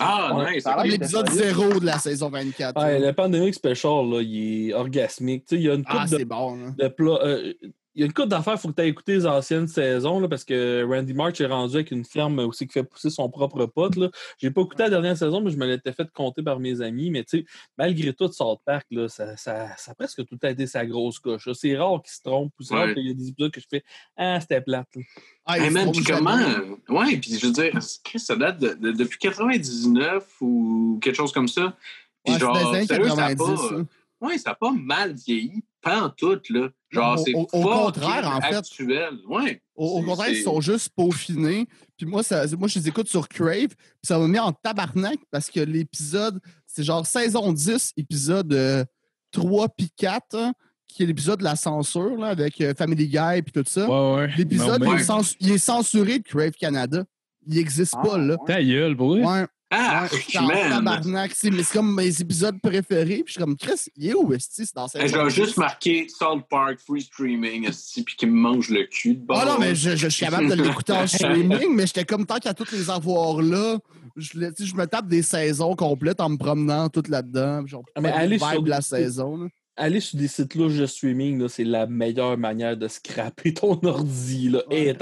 Ah, 0.00 0.34
Ouais, 0.36 0.56
nice. 0.56 0.64
l'épisode 0.84 1.26
d'être 1.26 1.34
solide. 1.36 1.54
0 1.54 1.80
de 1.80 1.86
la 1.86 1.98
saison 1.98 2.28
24. 2.28 2.82
ouais, 2.82 2.98
le 2.98 3.12
Pandemic 3.12 3.54
Special, 3.54 4.10
là, 4.10 4.20
il 4.20 4.70
est 4.70 4.74
orgasmique. 4.74 5.44
Tu 5.46 5.54
sais, 5.56 5.60
il 5.62 5.66
y 5.66 5.70
a 5.70 5.74
une 5.74 5.84
ah, 5.86 6.04
de 6.04 6.18
c'est 6.18 6.24
bon. 6.24 6.72
De 6.76 6.88
plats. 6.88 7.20
euh, 7.22 7.52
y 8.00 8.02
a 8.02 8.06
une 8.06 8.12
couple 8.12 8.28
d'affaires, 8.28 8.54
il 8.54 8.58
faut 8.60 8.68
que 8.68 8.74
tu 8.74 8.82
aies 8.82 8.88
écouté 8.88 9.14
les 9.14 9.26
anciennes 9.26 9.68
saisons, 9.68 10.20
là, 10.20 10.28
parce 10.28 10.44
que 10.44 10.84
Randy 10.86 11.14
March 11.14 11.40
est 11.40 11.46
rendu 11.46 11.76
avec 11.76 11.90
une 11.90 12.04
ferme 12.04 12.38
aussi 12.40 12.66
qui 12.66 12.72
fait 12.74 12.82
pousser 12.82 13.08
son 13.10 13.28
propre 13.30 13.64
pote. 13.66 13.96
Là. 13.96 14.10
J'ai 14.38 14.50
pas 14.50 14.60
écouté 14.62 14.82
la 14.82 14.90
dernière 14.90 15.16
saison, 15.16 15.40
mais 15.40 15.50
je 15.50 15.56
me 15.56 15.66
l'étais 15.66 15.92
fait 15.92 16.08
compter 16.12 16.42
par 16.42 16.60
mes 16.60 16.80
amis. 16.82 17.10
Mais 17.10 17.24
tu 17.24 17.38
sais, 17.38 17.44
malgré 17.78 18.12
tout, 18.12 18.30
South 18.32 18.60
Park, 18.64 18.86
là, 18.90 19.08
ça, 19.08 19.36
ça, 19.36 19.68
ça 19.76 19.92
a 19.92 19.94
presque 19.94 20.24
tout 20.26 20.38
a 20.42 20.50
été 20.50 20.66
sa 20.66 20.84
grosse 20.84 21.18
coche. 21.18 21.48
C'est 21.54 21.76
rare 21.76 22.02
qu'il 22.02 22.12
se 22.12 22.22
trompe, 22.22 22.52
ou 22.60 22.62
c'est 22.62 22.74
rare 22.74 22.86
Ouais. 22.86 22.94
qu'il 22.94 23.06
y 23.06 23.10
a 23.10 23.14
des 23.14 23.28
épisodes 23.28 23.50
que 23.52 23.60
je 23.60 23.66
fais 23.70 23.82
Ah, 24.16 24.38
c'était 24.40 24.60
plate. 24.60 24.88
là. 24.94 25.02
Ah, 25.46 25.58
Hey 25.58 25.70
man, 25.70 25.90
puis 25.92 26.02
comment. 26.02 26.36
jamais. 26.38 26.64
Ouais, 26.88 27.16
puis 27.18 27.38
je 27.38 27.46
veux 27.46 27.52
dire, 27.52 27.72
Chris, 28.04 28.18
ça 28.20 28.36
date 28.36 28.58
de, 28.58 28.74
de- 28.74 28.92
depuis 28.92 29.18
99 29.18 30.24
ou 30.40 30.98
quelque 31.02 31.14
chose 31.16 31.32
comme 31.32 31.48
ça. 31.48 31.76
Puis 32.24 32.34
Ouais, 32.34 32.40
genre, 32.40 32.56
ça 32.56 32.76
a 32.76 32.86
90. 32.86 33.36
pas. 33.36 33.74
hein. 33.76 33.86
Ouais, 34.26 34.38
ça 34.38 34.50
n'a 34.50 34.54
pas 34.56 34.70
mal 34.72 35.14
vieilli, 35.14 35.62
pas 35.82 36.02
en 36.04 36.10
tout, 36.10 36.38
là. 36.50 36.68
Genre, 36.90 37.14
Au- 37.20 37.24
c'est 37.24 37.34
au- 37.34 37.40
au 37.52 37.62
contraire, 37.62 38.30
en 38.36 38.40
fait. 38.40 38.54
actuel. 38.56 39.18
Ouais. 39.28 39.60
Au, 39.74 40.02
contraire, 40.02 40.30
ils 40.30 40.42
sont 40.42 40.60
juste 40.60 40.90
peaufinés. 40.96 41.66
Puis 41.96 42.06
moi, 42.06 42.22
ça, 42.22 42.44
moi, 42.58 42.68
je 42.68 42.78
les 42.78 42.88
écoute 42.88 43.08
sur 43.08 43.28
Crave. 43.28 43.68
Puis 43.68 43.76
ça 44.04 44.18
m'a 44.18 44.26
mis 44.28 44.38
en 44.38 44.52
tabarnak 44.52 45.18
parce 45.30 45.50
que 45.50 45.60
l'épisode, 45.60 46.40
c'est 46.66 46.82
genre 46.84 47.06
saison 47.06 47.52
10, 47.52 47.92
épisode 47.96 48.52
euh, 48.52 48.84
3 49.32 49.68
puis 49.68 49.90
4, 49.96 50.34
hein, 50.36 50.52
qui 50.88 51.02
est 51.02 51.06
l'épisode 51.06 51.40
de 51.40 51.44
la 51.44 51.56
censure, 51.56 52.16
là, 52.16 52.28
avec 52.28 52.60
euh, 52.60 52.72
Family 52.76 53.08
Guy 53.08 53.42
puis 53.42 53.52
tout 53.52 53.64
ça. 53.66 53.88
Ouais, 53.88 54.16
ouais. 54.20 54.30
L'épisode, 54.38 54.82
il, 54.86 54.92
est 54.92 55.04
cens- 55.04 55.36
il 55.40 55.52
est 55.52 55.58
censuré 55.58 56.18
de 56.20 56.24
Crave 56.24 56.52
Canada. 56.52 57.04
Il 57.46 57.56
n'existe 57.56 57.94
Ah, 57.98 58.02
pas, 58.02 58.18
là. 58.18 58.36
Ta 58.46 58.62
gueule, 58.62 58.96
pour 58.96 59.10
vrai. 59.10 59.22
Ouais, 59.24 59.46
Ah, 59.70 60.06
tabarnak. 60.32 61.32
C'est- 61.34 61.50
Mais 61.50 61.62
c'est 61.64 61.72
comme 61.76 61.94
mes 61.94 62.20
épisodes 62.20 62.60
préférés. 62.60 63.22
Puis 63.24 63.24
je 63.26 63.32
suis 63.32 63.40
comme, 63.40 63.56
Chris, 63.56 63.80
il 63.96 64.08
est 64.10 64.14
où, 64.14 64.32
esti? 64.32 64.64
C'est 64.64 64.74
dans 64.74 64.86
Hey, 64.86 65.08
saison 65.08 65.08
Je 65.08 65.18
vais 65.18 65.28
10. 65.28 65.34
juste 65.34 65.56
marquer 65.56 66.06
South 66.08 66.42
Park 66.48 66.78
Free 66.86 67.02
Streaming, 67.02 67.66
esti, 67.68 68.02
puis 68.04 68.14
qu'il 68.16 68.30
me 68.30 68.36
mange 68.36 68.70
le 68.70 68.84
cul 68.84 69.14
de 69.14 69.20
bord. 69.26 69.40
Ah 69.42 69.46
non, 69.46 69.56
mais 69.58 69.74
je, 69.74 69.96
je- 69.96 70.08
suis 70.08 70.24
capable 70.24 70.48
de 70.48 70.54
l'écouter 70.62 70.92
en 70.92 71.06
streaming, 71.06 71.74
mais 71.74 71.86
j'étais 71.86 72.04
comme 72.04 72.24
tant 72.26 72.38
qu'à 72.38 72.54
toutes 72.54 72.70
les 72.72 72.88
avoir 72.90 73.42
là, 73.42 73.78
je, 74.16 74.30
je 74.58 74.74
me 74.76 74.86
tape 74.86 75.08
des 75.08 75.22
saisons 75.22 75.74
complètes 75.74 76.20
en 76.20 76.28
me 76.30 76.36
promenant 76.36 76.88
tout 76.88 77.02
là-dedans. 77.08 77.66
Genre, 77.66 77.82
Ah, 77.96 78.00
mais 78.00 78.10
allez 78.12 78.38
le 78.38 78.44
vibe 78.44 78.52
sur- 78.52 78.62
de 78.62 78.70
la 78.70 78.80
saison. 78.80 79.36
là. 79.36 79.48
Aller 79.78 80.00
sur 80.00 80.18
des 80.18 80.28
sites 80.28 80.54
louches 80.54 80.76
de 80.78 80.86
streaming, 80.86 81.38
là, 81.40 81.48
c'est 81.48 81.64
la 81.64 81.86
meilleure 81.86 82.38
manière 82.38 82.76
de 82.76 82.88
scraper 82.88 83.52
ton 83.52 83.78
ordi. 83.84 84.48
Là. 84.48 84.62
Ouais, 84.70 84.94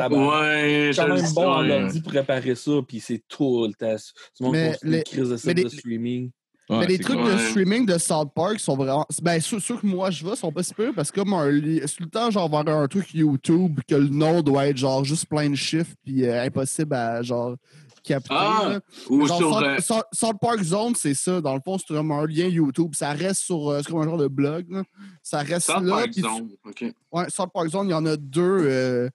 C'est 0.92 0.96
quand 0.96 1.02
je 1.02 1.08
le 1.08 1.14
même 1.14 1.26
sais, 1.26 1.34
bon 1.34 1.46
en 1.48 1.62
ouais. 1.64 1.82
ordi 1.84 2.00
préparer 2.00 2.54
ça, 2.56 2.72
puis 2.86 2.98
c'est 3.00 3.22
tout 3.28 3.66
le 3.66 3.72
temps. 3.74 3.94
Tout 4.36 4.42
le 4.42 4.44
monde 4.46 4.52
Mais 4.56 4.68
construit 4.70 4.90
les- 4.90 4.96
une 4.98 5.02
crise 5.04 5.44
de 5.44 5.50
les- 5.52 5.68
streaming. 5.68 6.30
Ouais, 6.70 6.78
mais 6.78 6.86
les 6.86 6.98
trucs 6.98 7.18
cool. 7.18 7.26
de 7.26 7.32
Ouais. 7.36 7.50
streaming 7.50 7.84
de 7.84 7.98
South 7.98 8.30
Park 8.34 8.58
sont 8.58 8.74
vraiment. 8.74 9.04
Ben, 9.22 9.38
ceux, 9.38 9.60
ceux 9.60 9.76
que 9.76 9.86
moi 9.86 10.10
je 10.10 10.24
vois 10.24 10.34
sont 10.34 10.50
pas 10.50 10.62
si 10.62 10.72
peu 10.72 10.94
parce 10.94 11.10
que 11.10 11.20
comme 11.20 11.34
un 11.34 11.50
tout 11.50 12.02
le 12.02 12.08
temps 12.10 12.30
genre 12.30 12.48
vers 12.50 12.74
un 12.74 12.88
truc 12.88 13.12
YouTube 13.12 13.80
que 13.86 13.94
le 13.94 14.08
nom 14.08 14.40
doit 14.40 14.68
être 14.68 14.78
genre 14.78 15.04
juste 15.04 15.26
plein 15.26 15.50
de 15.50 15.56
chiffres 15.56 15.92
puis 16.02 16.24
euh, 16.24 16.42
impossible 16.42 16.94
à 16.94 17.20
genre 17.20 17.56
capter. 18.04 18.28
Ah, 18.30 18.66
là. 18.68 18.80
Ou 19.08 19.26
Genre, 19.26 19.36
sur. 19.38 19.52
South, 19.54 19.62
euh, 19.64 19.78
South- 19.80 20.06
South 20.12 20.36
Park 20.40 20.62
Zone, 20.62 20.94
c'est 20.94 21.14
ça. 21.14 21.40
Dans 21.40 21.54
le 21.54 21.60
fond, 21.64 21.76
c'est 21.78 21.88
comme 21.94 22.12
un 22.12 22.26
lien 22.26 22.46
YouTube. 22.46 22.92
Ça 22.94 23.12
reste 23.12 23.42
sur. 23.42 23.70
euh, 23.70 23.80
c'est 23.82 23.90
comme 23.90 24.02
un 24.02 24.04
genre 24.04 24.18
de 24.18 24.28
blog. 24.28 24.66
là. 24.70 24.82
Ça 25.22 25.38
reste 25.38 25.66
South 25.66 25.82
là. 25.82 25.96
Park 25.96 26.12
Zone. 26.12 26.50
OK. 26.64 26.84
Ouais, 27.12 27.24
South 27.30 27.50
Park 27.52 27.68
Zone, 27.68 27.88
il 27.88 27.90
y 27.90 27.94
en 27.94 28.06
a 28.06 28.16
deux. 28.16 28.42
euh, 28.42 29.08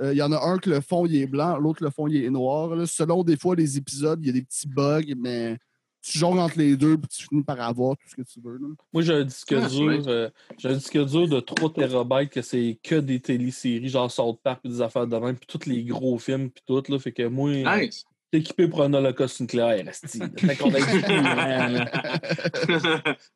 euh, 0.00 0.12
Il 0.12 0.16
y 0.18 0.22
en 0.22 0.32
a 0.32 0.40
un 0.44 0.58
que 0.58 0.70
le 0.70 0.80
fond 0.80 1.06
il 1.06 1.14
est 1.16 1.26
blanc, 1.26 1.58
l'autre 1.58 1.84
le 1.84 1.90
fond 1.90 2.08
il 2.08 2.16
est 2.24 2.30
noir. 2.30 2.74
là. 2.74 2.86
Selon 2.86 3.22
des 3.22 3.36
fois 3.36 3.54
les 3.54 3.76
épisodes, 3.76 4.18
il 4.22 4.26
y 4.26 4.30
a 4.30 4.32
des 4.32 4.42
petits 4.42 4.66
bugs, 4.66 5.14
mais 5.16 5.58
tu 6.04 6.18
jongles 6.18 6.40
entre 6.40 6.58
les 6.58 6.76
deux 6.76 6.96
puis 6.98 7.06
tu 7.08 7.28
finis 7.28 7.44
par 7.44 7.60
avoir 7.60 7.96
tout 7.96 8.08
ce 8.08 8.16
que 8.16 8.22
tu 8.22 8.40
veux. 8.40 8.54
là. 8.58 8.66
Moi, 8.92 9.02
j'ai 9.04 9.12
un 9.14 9.22
disque 9.24 9.52
Ah, 9.56 9.68
dur. 9.68 10.02
euh, 10.08 10.28
j'ai 10.58 10.68
un 10.70 10.72
disque 10.72 10.98
dur 11.04 11.28
de 11.28 11.38
3 11.38 11.72
TB 11.72 12.28
que 12.28 12.42
c'est 12.42 12.76
que 12.82 12.96
des 12.96 13.20
téléséries, 13.20 13.88
genre 13.88 14.10
South 14.10 14.40
Park, 14.42 14.60
puis 14.64 14.72
des 14.72 14.80
affaires 14.80 15.06
de 15.06 15.16
même, 15.16 15.36
puis 15.36 15.46
tous 15.46 15.68
les 15.68 15.84
gros 15.84 16.18
films, 16.18 16.50
puis 16.50 16.62
tout. 16.66 16.82
Là, 16.88 16.98
fait 16.98 17.12
que 17.12 17.28
moi, 17.28 17.50
Nice. 17.52 18.04
T'es 18.32 18.38
équipé 18.38 18.66
pour 18.66 18.82
un 18.82 18.92
holocauste 18.94 19.40
nucléaire, 19.40 19.86
esti. 19.88 20.18
Là. 20.18 20.28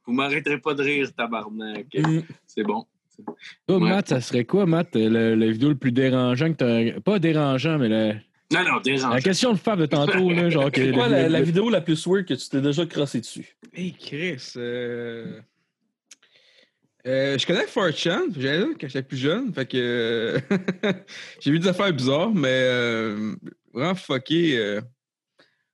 Vous 0.06 0.12
m'arrêterez 0.12 0.58
pas 0.58 0.74
de 0.74 0.82
rire, 0.82 1.08
tabarnak. 1.16 1.86
Mm. 1.94 2.20
C'est 2.46 2.62
bon. 2.64 2.84
Toi, 3.66 3.78
Ouais. 3.78 3.88
Matt, 3.88 4.08
ça 4.08 4.20
serait 4.20 4.44
quoi, 4.44 4.66
Matt, 4.66 4.88
le, 4.94 5.34
le 5.34 5.50
vidéo 5.50 5.70
le 5.70 5.74
plus 5.76 5.92
dérangeant 5.92 6.52
que 6.52 6.56
t'as. 6.92 7.00
Pas 7.00 7.18
dérangeant, 7.18 7.78
mais 7.78 7.88
le- 7.88 8.12
Non, 8.52 8.62
non, 8.64 8.80
dérange. 8.82 9.14
la 9.14 9.20
question 9.20 9.52
de 9.52 9.58
Fab 9.58 9.78
de 9.80 9.86
tantôt, 9.86 10.30
là, 10.32 10.50
genre 10.50 10.70
que. 10.70 10.84
C'est 10.84 10.92
quoi 10.92 11.08
la, 11.08 11.28
la 11.28 11.42
vidéo 11.42 11.70
la 11.70 11.80
plus 11.80 12.06
weird 12.06 12.26
que 12.26 12.34
tu 12.34 12.48
t'es 12.48 12.60
déjà 12.60 12.84
crossé 12.86 13.20
dessus? 13.20 13.56
Hey, 13.74 13.92
Chris. 13.94 14.52
Euh... 14.56 15.40
euh, 17.06 17.38
je 17.38 17.46
connais 17.46 17.64
4chan, 17.64 18.32
j'allais 18.38 18.58
là 18.60 18.66
quand 18.78 18.88
j'étais 18.88 19.02
plus 19.02 19.16
jeune, 19.16 19.52
fait 19.54 19.66
que 19.66 19.76
euh, 19.78 20.38
j'ai 21.40 21.50
vu 21.52 21.58
des 21.58 21.68
affaires 21.68 21.92
bizarres, 21.92 22.34
mais 22.34 22.48
euh, 22.50 23.34
vraiment 23.76 23.94
fucké. 23.94 24.56
euh, 24.58 24.80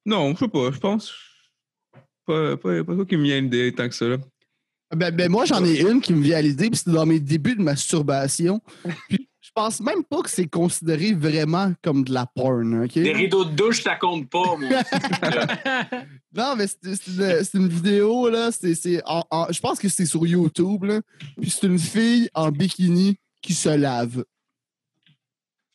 Non, 0.04 0.32
je 0.34 0.40
sais 0.40 0.48
pas, 0.48 0.70
je 0.72 0.78
pense. 0.78 1.12
Pas, 2.26 2.56
pas, 2.56 2.84
pas 2.84 2.94
quoi 2.94 3.06
qui 3.06 3.16
me 3.16 3.24
vient 3.24 3.40
l'idée 3.40 3.72
tant 3.72 3.88
que 3.88 3.94
ça. 3.94 4.06
Là. 4.06 4.16
Ben, 4.94 5.10
ben, 5.14 5.30
moi, 5.30 5.44
j'en 5.46 5.64
ai 5.64 5.80
une 5.80 6.00
qui 6.00 6.12
me 6.12 6.22
vient 6.22 6.36
à 6.36 6.42
l'idée, 6.42 6.68
puis 6.68 6.76
c'était 6.78 6.92
dans 6.92 7.06
mes 7.06 7.18
débuts 7.20 7.56
de 7.56 7.62
masturbation. 7.62 8.60
Puis 9.08 9.28
je 9.40 9.50
pense 9.54 9.80
même 9.80 10.04
pas 10.04 10.20
que 10.22 10.30
c'est 10.30 10.46
considéré 10.46 11.12
vraiment 11.14 11.72
comme 11.82 12.04
de 12.04 12.12
la 12.12 12.26
porn, 12.26 12.84
OK? 12.84 12.92
Des 12.94 13.12
rideaux 13.12 13.44
de 13.44 13.50
douche, 13.54 13.82
ça 13.82 13.96
compte 13.96 14.28
pas, 14.30 14.56
moi. 14.56 14.82
Non, 16.34 16.54
mais 16.56 16.66
c'est 16.66 16.94
c'est 16.94 17.10
une, 17.10 17.44
c'est 17.44 17.58
une 17.58 17.68
vidéo, 17.68 18.30
là. 18.30 18.50
c'est 18.52 18.74
c'est 18.74 19.02
je 19.50 19.60
pense 19.60 19.78
que 19.78 19.88
c'est 19.88 20.06
sur 20.06 20.26
YouTube, 20.26 20.84
là. 20.84 21.00
Puis 21.40 21.50
c'est 21.50 21.66
une 21.66 21.78
fille 21.78 22.30
en 22.34 22.50
bikini 22.50 23.18
qui 23.42 23.52
se 23.54 23.68
lave. 23.68 24.24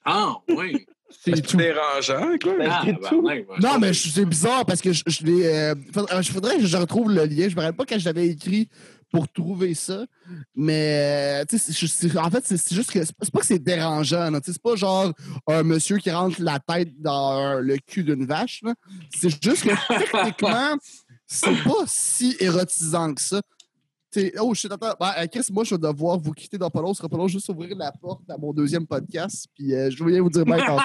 ah, 0.05 0.37
oui. 0.49 0.85
C'est 1.09 1.41
tout. 1.41 1.57
dérangeant, 1.57 2.37
quoi. 2.41 2.53
Ah, 2.69 2.83
tout. 3.09 3.21
ouais. 3.21 3.45
Non, 3.61 3.79
mais 3.79 3.93
c'est 3.93 4.25
bizarre 4.25 4.65
parce 4.65 4.81
que 4.81 4.91
je, 4.91 5.03
je 5.07 5.23
l'ai. 5.25 5.45
euh, 5.47 5.75
faudrait, 5.93 6.21
je 6.23 6.31
faudrait 6.31 6.57
que 6.57 6.65
je 6.65 6.77
retrouve 6.77 7.11
le 7.11 7.25
lien. 7.25 7.47
Je 7.49 7.55
me 7.55 7.61
rappelle 7.61 7.75
pas 7.75 7.85
quand 7.85 7.97
je 7.99 8.05
l'avais 8.05 8.27
écrit 8.27 8.69
pour 9.11 9.27
trouver 9.31 9.73
ça. 9.73 10.05
Mais, 10.53 11.41
euh, 11.41 11.45
tu 11.47 11.57
sais, 11.57 12.17
en 12.17 12.29
fait, 12.29 12.43
c'est 12.45 12.73
juste 12.75 12.91
que. 12.91 13.03
C'est 13.05 13.31
pas- 13.31 13.39
que 13.39 13.45
c'est 13.45 13.59
dérangeant. 13.59 14.29
là, 14.29 14.41
tu 14.41 14.47
sais, 14.47 14.53
C'est 14.53 14.61
pas 14.61 14.75
genre 14.75 15.13
un 15.47 15.63
monsieur 15.63 15.97
qui 15.97 16.11
rentre 16.11 16.41
la 16.41 16.59
tête 16.59 16.89
dans 17.01 17.53
le 17.61 17.77
cul 17.77 18.03
d'une 18.03 18.25
vache. 18.25 18.61
C'est 19.17 19.29
juste 19.41 19.63
que 19.63 19.69
techniquement, 20.11 20.75
c'est 21.25 21.63
pas 21.63 21.83
si 21.87 22.35
érotisant 22.39 23.13
que 23.13 23.21
ça. 23.21 23.41
T'sais, 24.09 24.33
oh 24.39 24.53
attends. 24.71 24.95
Ben, 24.99 25.11
euh, 25.19 25.27
Chris, 25.27 25.47
moi, 25.51 25.63
je 25.63 25.75
vais 25.75 25.81
devoir 25.81 26.17
vous 26.17 26.31
quitter 26.33 26.57
dans 26.57 26.69
pas 26.69 26.81
long. 26.81 26.93
Ce 26.93 26.99
sera 26.99 27.09
pas 27.09 27.17
long, 27.17 27.27
juste 27.27 27.49
ouvrir 27.49 27.75
la 27.77 27.91
porte 27.91 28.29
à 28.29 28.37
mon 28.37 28.53
deuxième 28.53 28.87
podcast. 28.87 29.47
Puis 29.53 29.73
euh, 29.73 29.89
je 29.91 30.03
vais 30.03 30.19
vous 30.19 30.29
dire 30.29 30.45
bye 30.45 30.63
tantôt. 30.65 30.83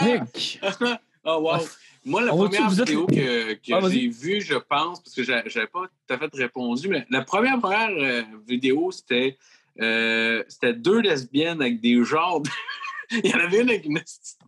Oh, 1.28 1.40
wow. 1.40 1.58
Moi, 2.04 2.22
la 2.22 2.32
On 2.32 2.44
va-tu- 2.44 2.54
première 2.56 2.70
vidéo 2.70 3.06
que, 3.08 3.54
que 3.54 3.72
Ah, 3.72 3.80
j'ai 3.90 4.06
vue, 4.06 4.40
je 4.40 4.54
pense, 4.54 5.00
parce 5.02 5.12
que 5.12 5.24
j'a- 5.24 5.42
j'avais 5.48 5.66
pas 5.66 5.88
tout 6.06 6.14
à 6.14 6.18
fait 6.18 6.30
répondu, 6.34 6.86
mais 6.86 7.04
la 7.10 7.22
première, 7.22 7.58
première 7.58 7.88
euh, 7.90 8.22
vidéo, 8.46 8.92
c'était 8.92 9.36
euh, 9.80 10.44
c'était 10.46 10.72
deux 10.72 11.00
lesbiennes 11.00 11.60
avec 11.60 11.80
des 11.80 12.02
genres 12.04 12.42
de... 12.42 12.48
Il 13.24 13.26
y 13.28 13.34
en 13.34 13.40
avait 13.40 13.60
une 13.62 13.70
avec 13.70 13.84
une 13.86 14.00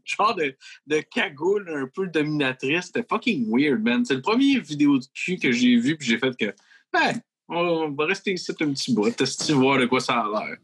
genre 0.05 0.37
de, 0.37 0.55
de 0.87 1.01
cagoule 1.01 1.69
un 1.69 1.89
peu 1.93 2.07
dominatrice. 2.07 2.87
C'était 2.87 3.05
fucking 3.09 3.47
weird, 3.51 3.83
man. 3.83 4.05
C'est 4.05 4.15
le 4.15 4.23
premier 4.23 4.61
vidéo 4.61 4.99
de 4.99 5.05
cul 5.13 5.37
que 5.37 5.51
j'ai 5.51 5.77
vu, 5.77 5.97
puis 5.97 6.07
j'ai 6.09 6.19
fait 6.19 6.37
que, 6.37 6.55
ben, 6.93 7.21
on 7.49 7.91
va 7.91 8.05
rester 8.07 8.33
ici 8.33 8.51
un 8.61 8.73
petit 8.73 8.93
bout, 8.95 9.11
tester 9.11 9.53
voir 9.53 9.79
de 9.79 9.87
quoi 9.87 10.01
ça 10.01 10.15
a 10.15 10.25
l'air? 10.29 10.57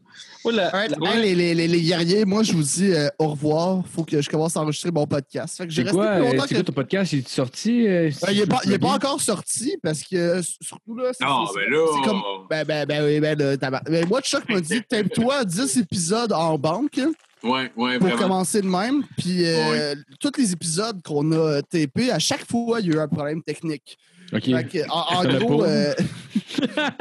La- 0.51 0.69
la- 0.87 1.13
hey, 1.15 1.21
les, 1.23 1.33
les, 1.33 1.55
les, 1.55 1.67
les 1.67 1.81
guerriers, 1.81 2.23
moi, 2.23 2.43
je 2.43 2.53
vous 2.53 2.61
dis 2.61 2.91
euh, 2.93 3.09
au 3.17 3.29
revoir. 3.29 3.83
Faut 3.91 4.03
que 4.03 4.21
je 4.21 4.29
commence 4.29 4.55
à 4.55 4.61
enregistrer 4.61 4.91
mon 4.91 5.07
podcast. 5.07 5.57
Fait 5.57 5.65
que 5.65 5.71
j'ai 5.73 5.81
C'est 5.81 5.89
resté 5.89 5.97
quoi, 5.97 6.07
plus 6.07 6.15
euh, 6.15 6.19
longtemps 6.31 6.41
c'est 6.43 6.49
que- 6.49 6.53
quoi 6.53 6.63
ton 6.63 6.73
podcast? 6.73 7.13
Il 7.13 7.19
est 7.19 7.27
sorti? 7.27 7.87
euh, 7.87 8.11
Euh, 8.27 8.31
il 8.31 8.39
n'est 8.41 8.45
pas, 8.45 8.59
il 8.63 8.71
est 8.73 8.77
pas 8.77 8.89
plugin? 8.89 8.95
encore 9.09 9.21
sorti 9.21 9.75
parce 9.81 10.03
que 10.03 10.15
euh, 10.15 10.41
surtout 10.61 10.95
là, 10.95 11.09
c'est 11.17 11.25
Non, 11.25 11.47
c'est- 11.47 11.59
ben 11.61 11.71
là... 11.71 11.85
c'est 11.95 12.07
comme. 12.07 12.21
Ben, 12.47 12.63
ben, 12.63 12.85
ben, 12.85 13.03
oui, 13.05 13.19
ben, 13.19 13.39
là, 13.39 13.57
tabar- 13.57 13.83
ben, 13.85 14.07
moi, 14.07 14.21
Chuck 14.21 14.47
m'a 14.47 14.61
dit 14.61 14.83
tape-toi 14.87 15.43
10 15.45 15.77
épisodes 15.77 16.31
en 16.31 16.59
banque 16.59 16.99
Ouais, 17.43 17.71
ouais, 17.75 17.97
pour 17.97 18.07
vraiment. 18.07 18.17
commencer 18.21 18.61
de 18.61 18.67
même. 18.67 19.03
Puis, 19.17 19.43
euh, 19.45 19.95
tous 20.19 20.31
les 20.37 20.51
épisodes 20.53 21.01
qu'on 21.03 21.31
a 21.31 21.61
tapés, 21.63 22.11
à 22.11 22.19
chaque 22.19 22.47
fois, 22.47 22.81
il 22.81 22.87
y 22.87 22.91
a 22.91 22.97
eu 22.97 22.99
un 22.99 23.07
problème 23.07 23.41
technique. 23.41 23.97
Ok. 24.33 24.43
Fait 24.45 24.67
que, 24.67 24.89
en, 24.89 25.23
en 25.23 25.37
gros, 25.39 25.57
pas. 25.63 25.95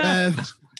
Euh, 0.05 0.31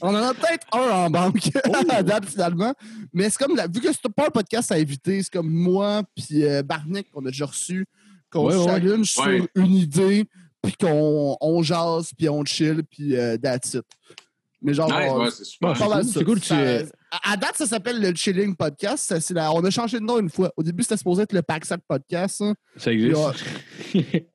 on 0.03 0.09
en 0.09 0.15
a 0.23 0.35
peut-être 0.35 0.67
un 0.73 0.91
en 1.05 1.11
banque 1.11 1.51
à 1.91 2.03
date 2.03 2.27
finalement. 2.27 2.75
Mais 3.13 3.31
c'est 3.31 3.39
comme, 3.39 3.57
la, 3.57 3.67
vu 3.67 3.81
que 3.81 3.93
c'est 3.93 4.13
pas 4.15 4.27
un 4.27 4.31
podcast 4.31 4.71
à 4.73 4.79
éviter, 4.79 5.23
c'est 5.23 5.33
comme 5.33 5.51
moi 5.51 6.03
puis 6.17 6.45
euh, 6.45 6.63
Barnick 6.63 7.11
qu'on 7.11 7.25
a 7.27 7.31
déjà 7.31 7.47
reçu, 7.47 7.87
qu'on 8.31 8.47
Ouais, 8.47 8.65
challenge 8.65 9.11
sur 9.11 9.23
une 9.55 9.75
idée, 9.75 10.25
puis 10.63 10.75
qu'on 10.81 11.37
on 11.41 11.63
jase, 11.63 12.11
puis 12.17 12.29
on 12.29 12.45
chill, 12.45 12.83
puis 12.91 13.17
euh, 13.17 13.37
that's 13.37 13.75
it. 13.75 13.85
Mais 14.63 14.73
genre, 14.73 14.89
on- 14.91 15.25
ouais, 15.25 15.31
c'est 15.31 15.45
super. 15.45 15.77
Cool, 16.25 16.43
ça. 16.43 16.57
tu- 16.83 16.89
à, 17.23 17.37
date, 17.37 17.55
ça 17.57 17.67
s'appelle 17.67 18.01
le 18.01 18.15
Chilling 18.15 18.57
Podcast. 18.57 19.05
Ça, 19.05 19.21
c'est 19.21 19.35
la- 19.35 19.53
on 19.53 19.63
a 19.63 19.69
changé 19.71 20.01
de 20.01 20.05
nom 20.05 20.19
une 20.19 20.31
fois. 20.31 20.51
Au 20.57 20.63
début, 20.63 20.83
c'était 20.83 20.97
supposé 20.97 21.23
être 21.23 21.35
le 21.35 21.43
Paxat 21.43 21.77
Podcast. 21.87 22.41
hein. 22.41 22.55
Ça 22.79 22.91
existe. 22.91 23.15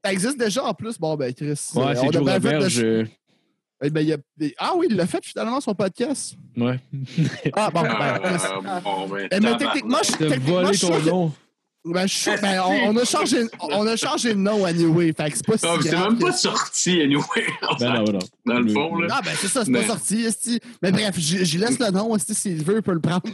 Ça 0.06 0.12
existe 0.14 0.38
déjà 0.38 0.64
en 0.64 0.74
plus. 0.76 0.98
Bon, 1.00 1.16
ben, 1.16 1.34
Chris. 1.34 1.48
Ouais, 1.48 1.54
euh, 1.56 1.60
c'est 1.96 2.00
on 2.06 2.10
a 2.10 2.12
Joe 2.12 2.22
Roberge. 2.32 2.86
Eh 3.82 3.90
ben, 3.90 4.02
il 4.02 4.14
a- 4.14 4.18
Ah 4.58 4.74
oui, 4.76 4.88
il 4.90 4.96
l'a 4.96 5.08
fait 5.08 5.24
finalement 5.24 5.62
son 5.62 5.74
podcast. 5.74 6.36
Ouais. 6.58 6.80
Ah 7.54 7.70
bon, 7.74 7.82
ben, 7.82 7.92
Euh, 8.24 8.38
Chris. 8.38 8.48
bon, 8.84 9.08
ben, 9.08 9.28
Eh, 9.32 9.40
mais 9.40 9.58
techniquement, 9.58 9.98
je, 10.04 10.12
techniquement, 10.18 10.62
volé 10.62 10.74
je 10.74 10.86
ton 10.88 11.00
nom. 11.00 11.34
ben, 11.86 12.02
je 12.08 12.14
suis 12.14 12.20
sûr- 12.32 12.42
ben, 12.42 12.62
on, 12.66 12.90
on 12.90 12.98
a 12.98 13.06
changé, 13.06 13.38
on 13.62 13.88
a 13.88 13.96
changé 13.96 14.30
de 14.34 14.40
nom 14.40 14.66
anyway. 14.66 15.14
Fait 15.16 15.32
que 15.32 15.38
c'est 15.38 15.46
pas 15.46 15.58
si 15.58 15.66
Ah, 15.66 15.76
c'est 15.82 15.92
même 15.98 16.20
pas 16.20 16.32
sorti, 16.34 17.02
anyway. 17.02 17.24
Ben 17.80 17.94
non, 17.94 18.04
ben 18.04 18.12
non. 18.14 18.20
Dans 18.46 18.60
le 18.60 18.74
fond, 18.74 18.96
là. 18.98 19.08
Ah 19.12 19.22
ben 19.24 19.32
c'est 19.40 19.48
ça, 19.48 19.64
c'est 19.64 19.72
Mais- 19.72 19.82
pas 19.82 19.88
sorti. 19.88 20.26
esti. 20.26 20.60
Mais 20.82 20.92
bref, 20.92 21.16
j'y 21.18 21.58
laisse 21.58 21.80
le 21.80 21.90
nom. 21.92 22.14
esti, 22.18 22.36
S'il 22.36 22.64
veut, 22.64 22.76
il 22.78 22.82
peut 22.82 22.94
le 22.94 23.00
prendre. 23.00 23.24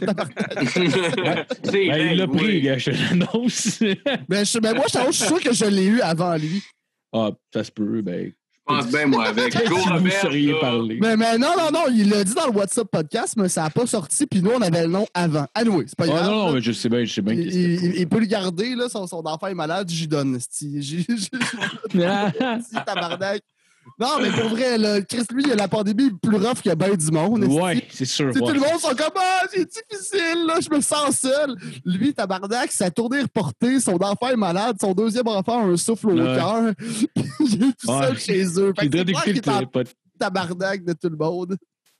Ben, 1.72 2.10
il 2.12 2.16
l'a 2.18 2.26
pris, 2.28 2.44
oui. 2.46 2.60
gars, 2.62 2.78
je 2.78 2.90
te 2.90 2.96
l'annonce. 2.96 3.80
ben, 4.28 4.44
je, 4.46 4.58
ben, 4.58 4.74
moi, 4.74 4.84
je 4.92 4.98
je 5.06 5.12
suis 5.12 5.26
sûr 5.26 5.40
que 5.40 5.52
je 5.52 5.64
l'ai 5.64 5.84
eu 5.86 6.00
avant 6.00 6.36
lui. 6.36 6.62
ah, 7.12 7.30
ça 7.52 7.64
se 7.64 7.70
peut, 7.72 8.00
ben. 8.02 8.32
Pense 8.66 8.86
bien, 8.88 9.06
moi, 9.06 9.26
avec 9.28 9.54
Go 9.68 9.76
vous 9.76 9.82
Robert. 9.94 10.20
Mais, 11.00 11.16
mais 11.16 11.38
non, 11.38 11.50
non, 11.56 11.70
non, 11.72 11.84
il 11.94 12.08
l'a 12.10 12.24
dit 12.24 12.34
dans 12.34 12.46
le 12.46 12.52
WhatsApp 12.52 12.88
podcast, 12.90 13.34
mais 13.36 13.48
ça 13.48 13.62
n'a 13.62 13.70
pas 13.70 13.86
sorti, 13.86 14.26
puis 14.26 14.42
nous, 14.42 14.50
on 14.50 14.60
avait 14.60 14.82
le 14.82 14.88
nom 14.88 15.06
avant. 15.14 15.46
Anyway, 15.54 15.84
c'est 15.86 15.96
pas 15.96 16.04
Ah, 16.04 16.08
grave. 16.08 16.24
non, 16.26 16.36
non, 16.36 16.46
là. 16.48 16.52
mais 16.54 16.60
je 16.60 16.72
sais 16.72 16.88
bien, 16.88 17.04
je 17.04 17.12
sais 17.14 17.22
bien. 17.22 17.34
il, 17.34 17.44
qu'est-ce 17.44 17.56
il- 17.56 17.84
il- 17.84 17.96
il 18.00 18.08
peut 18.08 18.18
le 18.20 18.26
garder, 18.26 18.74
là, 18.74 18.88
son, 18.88 19.06
son 19.06 19.22
enfant 19.24 19.46
est 19.46 19.54
malade, 19.54 19.88
j'y 19.88 20.08
donne. 20.08 20.38
J'y- 20.60 21.06
Si, 22.62 22.74
tabarnak. 22.84 23.40
Non, 23.98 24.08
mais 24.20 24.30
pour 24.30 24.50
vrai, 24.50 24.76
là, 24.78 25.00
Chris, 25.02 25.22
lui, 25.32 25.42
il 25.46 25.52
a 25.52 25.56
la 25.56 25.68
pandémie 25.68 26.10
plus 26.22 26.36
rough 26.36 26.56
qu'il 26.56 26.66
y 26.68 26.72
a 26.72 26.74
bien 26.74 26.94
du 26.94 27.10
monde. 27.10 27.44
Ouais, 27.44 27.82
c'est 27.90 28.04
sûr. 28.04 28.26
Ouais. 28.26 28.32
Tout 28.32 28.46
le 28.52 28.60
monde 28.60 28.78
sont 28.80 28.88
comme 28.94 29.12
Ah, 29.16 29.42
c'est 29.52 29.64
difficile, 29.68 30.44
là, 30.46 30.54
je 30.60 30.74
me 30.74 30.80
sens 30.80 31.20
seul. 31.20 31.56
Lui, 31.84 32.12
tabarnak, 32.12 32.72
sa 32.72 32.90
tournée 32.90 33.22
reportée, 33.22 33.80
son 33.80 33.96
enfant 34.02 34.28
est 34.28 34.36
malade, 34.36 34.76
son 34.80 34.92
deuxième 34.92 35.28
enfant 35.28 35.62
a 35.62 35.66
un 35.66 35.76
souffle 35.76 36.08
au 36.08 36.16
Ouais. 36.18 36.36
cœur. 36.36 36.72
il 37.40 37.54
est 37.64 37.76
tout 37.78 37.86
seul 37.86 38.18
chez 38.18 38.44
eux. 38.58 38.72
Fait 38.78 38.88
que 38.88 38.96
c'est 38.98 39.04
le, 39.60 39.66
pod- 39.66 39.88
tabarnak 40.18 40.84
de 40.84 40.92
tout 40.92 41.08
le 41.08 41.16
monde. 41.16 41.56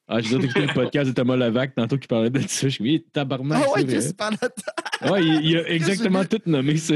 ah, 0.09 0.21
j'ai 0.21 0.37
déjà 0.37 0.45
écouté 0.49 0.67
le 0.67 0.73
podcast 0.75 1.09
de 1.11 1.15
Thomas 1.15 1.37
Levac 1.37 1.75
tantôt 1.75 1.99
qui 1.99 2.09
parlait 2.09 2.31
de 2.31 2.41
ça. 2.41 2.47
Je 2.63 2.65
me 2.67 2.71
suis 2.71 2.99
dit, 2.99 3.05
tabarnak. 3.13 3.63
Ah 3.67 3.71
ouais, 3.73 3.85
c'est 3.89 3.97
vrai. 3.97 3.99
Chris, 4.05 4.13
pendant 4.17 5.13
Ouais, 5.15 5.23
il, 5.25 5.45
il 5.51 5.57
a 5.59 5.69
exactement 5.71 6.25
tout 6.25 6.41
nommé. 6.47 6.77
ça. 6.77 6.95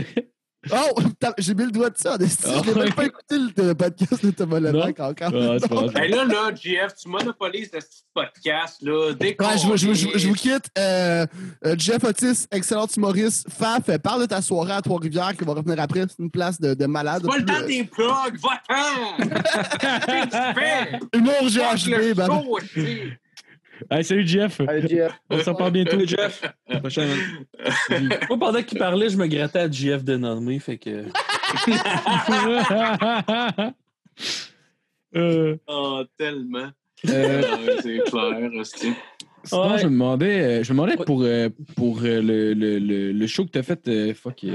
Oh, 0.71 1.01
j'ai 1.39 1.55
mis 1.55 1.65
le 1.65 1.71
doigt 1.71 1.89
dessus 1.89 2.07
en 2.09 2.19
estime. 2.19 2.51
Ah 2.55 2.61
J'ai 2.65 2.75
même 2.75 2.93
pas 2.93 3.07
écouté 3.07 3.37
le, 3.39 3.69
le 3.69 3.75
podcast 3.75 4.23
de 4.25 4.31
Thomas 4.31 4.61
Levac 4.61 5.01
encore. 5.01 5.33
Ah, 5.35 5.57
grave. 5.59 5.93
Ben 5.95 6.11
là, 6.11 6.25
là, 6.27 6.55
JF, 6.55 6.95
tu 7.03 7.09
monopolises 7.09 7.71
ce 7.73 7.79
petit 7.79 8.03
podcast, 8.13 8.77
là. 8.83 9.13
Dès 9.19 9.37
Ouais, 9.41 9.57
je, 9.57 9.67
vous- 9.67 9.77
je 9.79 9.95
je 9.95 10.19
je 10.19 10.29
quitte. 10.35 10.67
Euh, 10.79 11.25
euh, 11.65 11.75
Jeff 11.79 12.05
Otis, 12.05 12.47
excellent 12.51 12.87
humoriste. 12.95 13.49
Faf, 13.51 13.89
euh, 13.89 13.97
parle 13.99 14.21
de 14.21 14.27
ta 14.27 14.43
soirée 14.43 14.73
à 14.75 14.83
Trois-Rivières 14.83 15.35
qui 15.35 15.45
va 15.45 15.55
revenir 15.55 15.81
après. 15.81 16.01
C'est 16.09 16.19
une 16.23 16.31
place 16.31 16.61
de, 16.61 16.75
de 16.75 16.87
malade. 16.87 17.23
C'est 17.25 17.31
pas 17.31 17.39
le 17.39 17.45
temps 17.47 17.67
des 17.67 17.85
plugs, 17.85 18.39
va-t'en! 18.43 19.25
Fais! 20.55 20.95
euh, 20.95 20.99
Humour 21.19 21.35
Fuck 21.41 21.77
GHB, 21.79 21.89
le 21.91 22.15
ben, 22.15 22.29
aussi. 23.91 24.05
Salut, 24.05 24.27
Jeff. 24.27 24.61
Allez, 24.67 24.89
Jeff. 24.89 25.13
On 25.31 25.39
s'en 25.41 25.55
parle 25.55 25.73
bientôt. 25.73 25.93
Salut, 25.93 26.09
Jeff. 26.09 26.43
Moi, 28.29 28.39
pendant 28.39 28.63
qu'il 28.63 28.79
parlait, 28.79 29.09
je 29.09 29.17
me 29.17 29.27
grattais 29.27 29.61
à 29.61 29.71
JF 29.71 30.05
dénommé, 30.05 30.59
fait 30.59 30.79
que. 30.79 31.05
Euh, 35.17 35.57
Oh, 35.67 36.05
tellement. 36.17 36.71
euh, 37.09 37.43
Ah, 37.45 37.59
c'est 37.83 37.99
clair, 38.05 38.65
sinon, 38.65 38.95
Ouais. 39.73 39.79
je 39.79 39.87
me 39.87 39.91
demandais, 39.93 40.41
euh, 40.41 40.63
je 40.63 40.73
me 40.73 40.79
demandais 40.79 40.97
pour, 40.97 41.25
pour 41.75 42.01
le, 42.03 42.21
le, 42.55 42.79
le, 42.79 43.11
le 43.13 43.27
show 43.27 43.45
que 43.45 43.51
tu 43.51 43.59
as 43.59 43.63
fait, 43.65 44.15
fuck, 44.15 44.47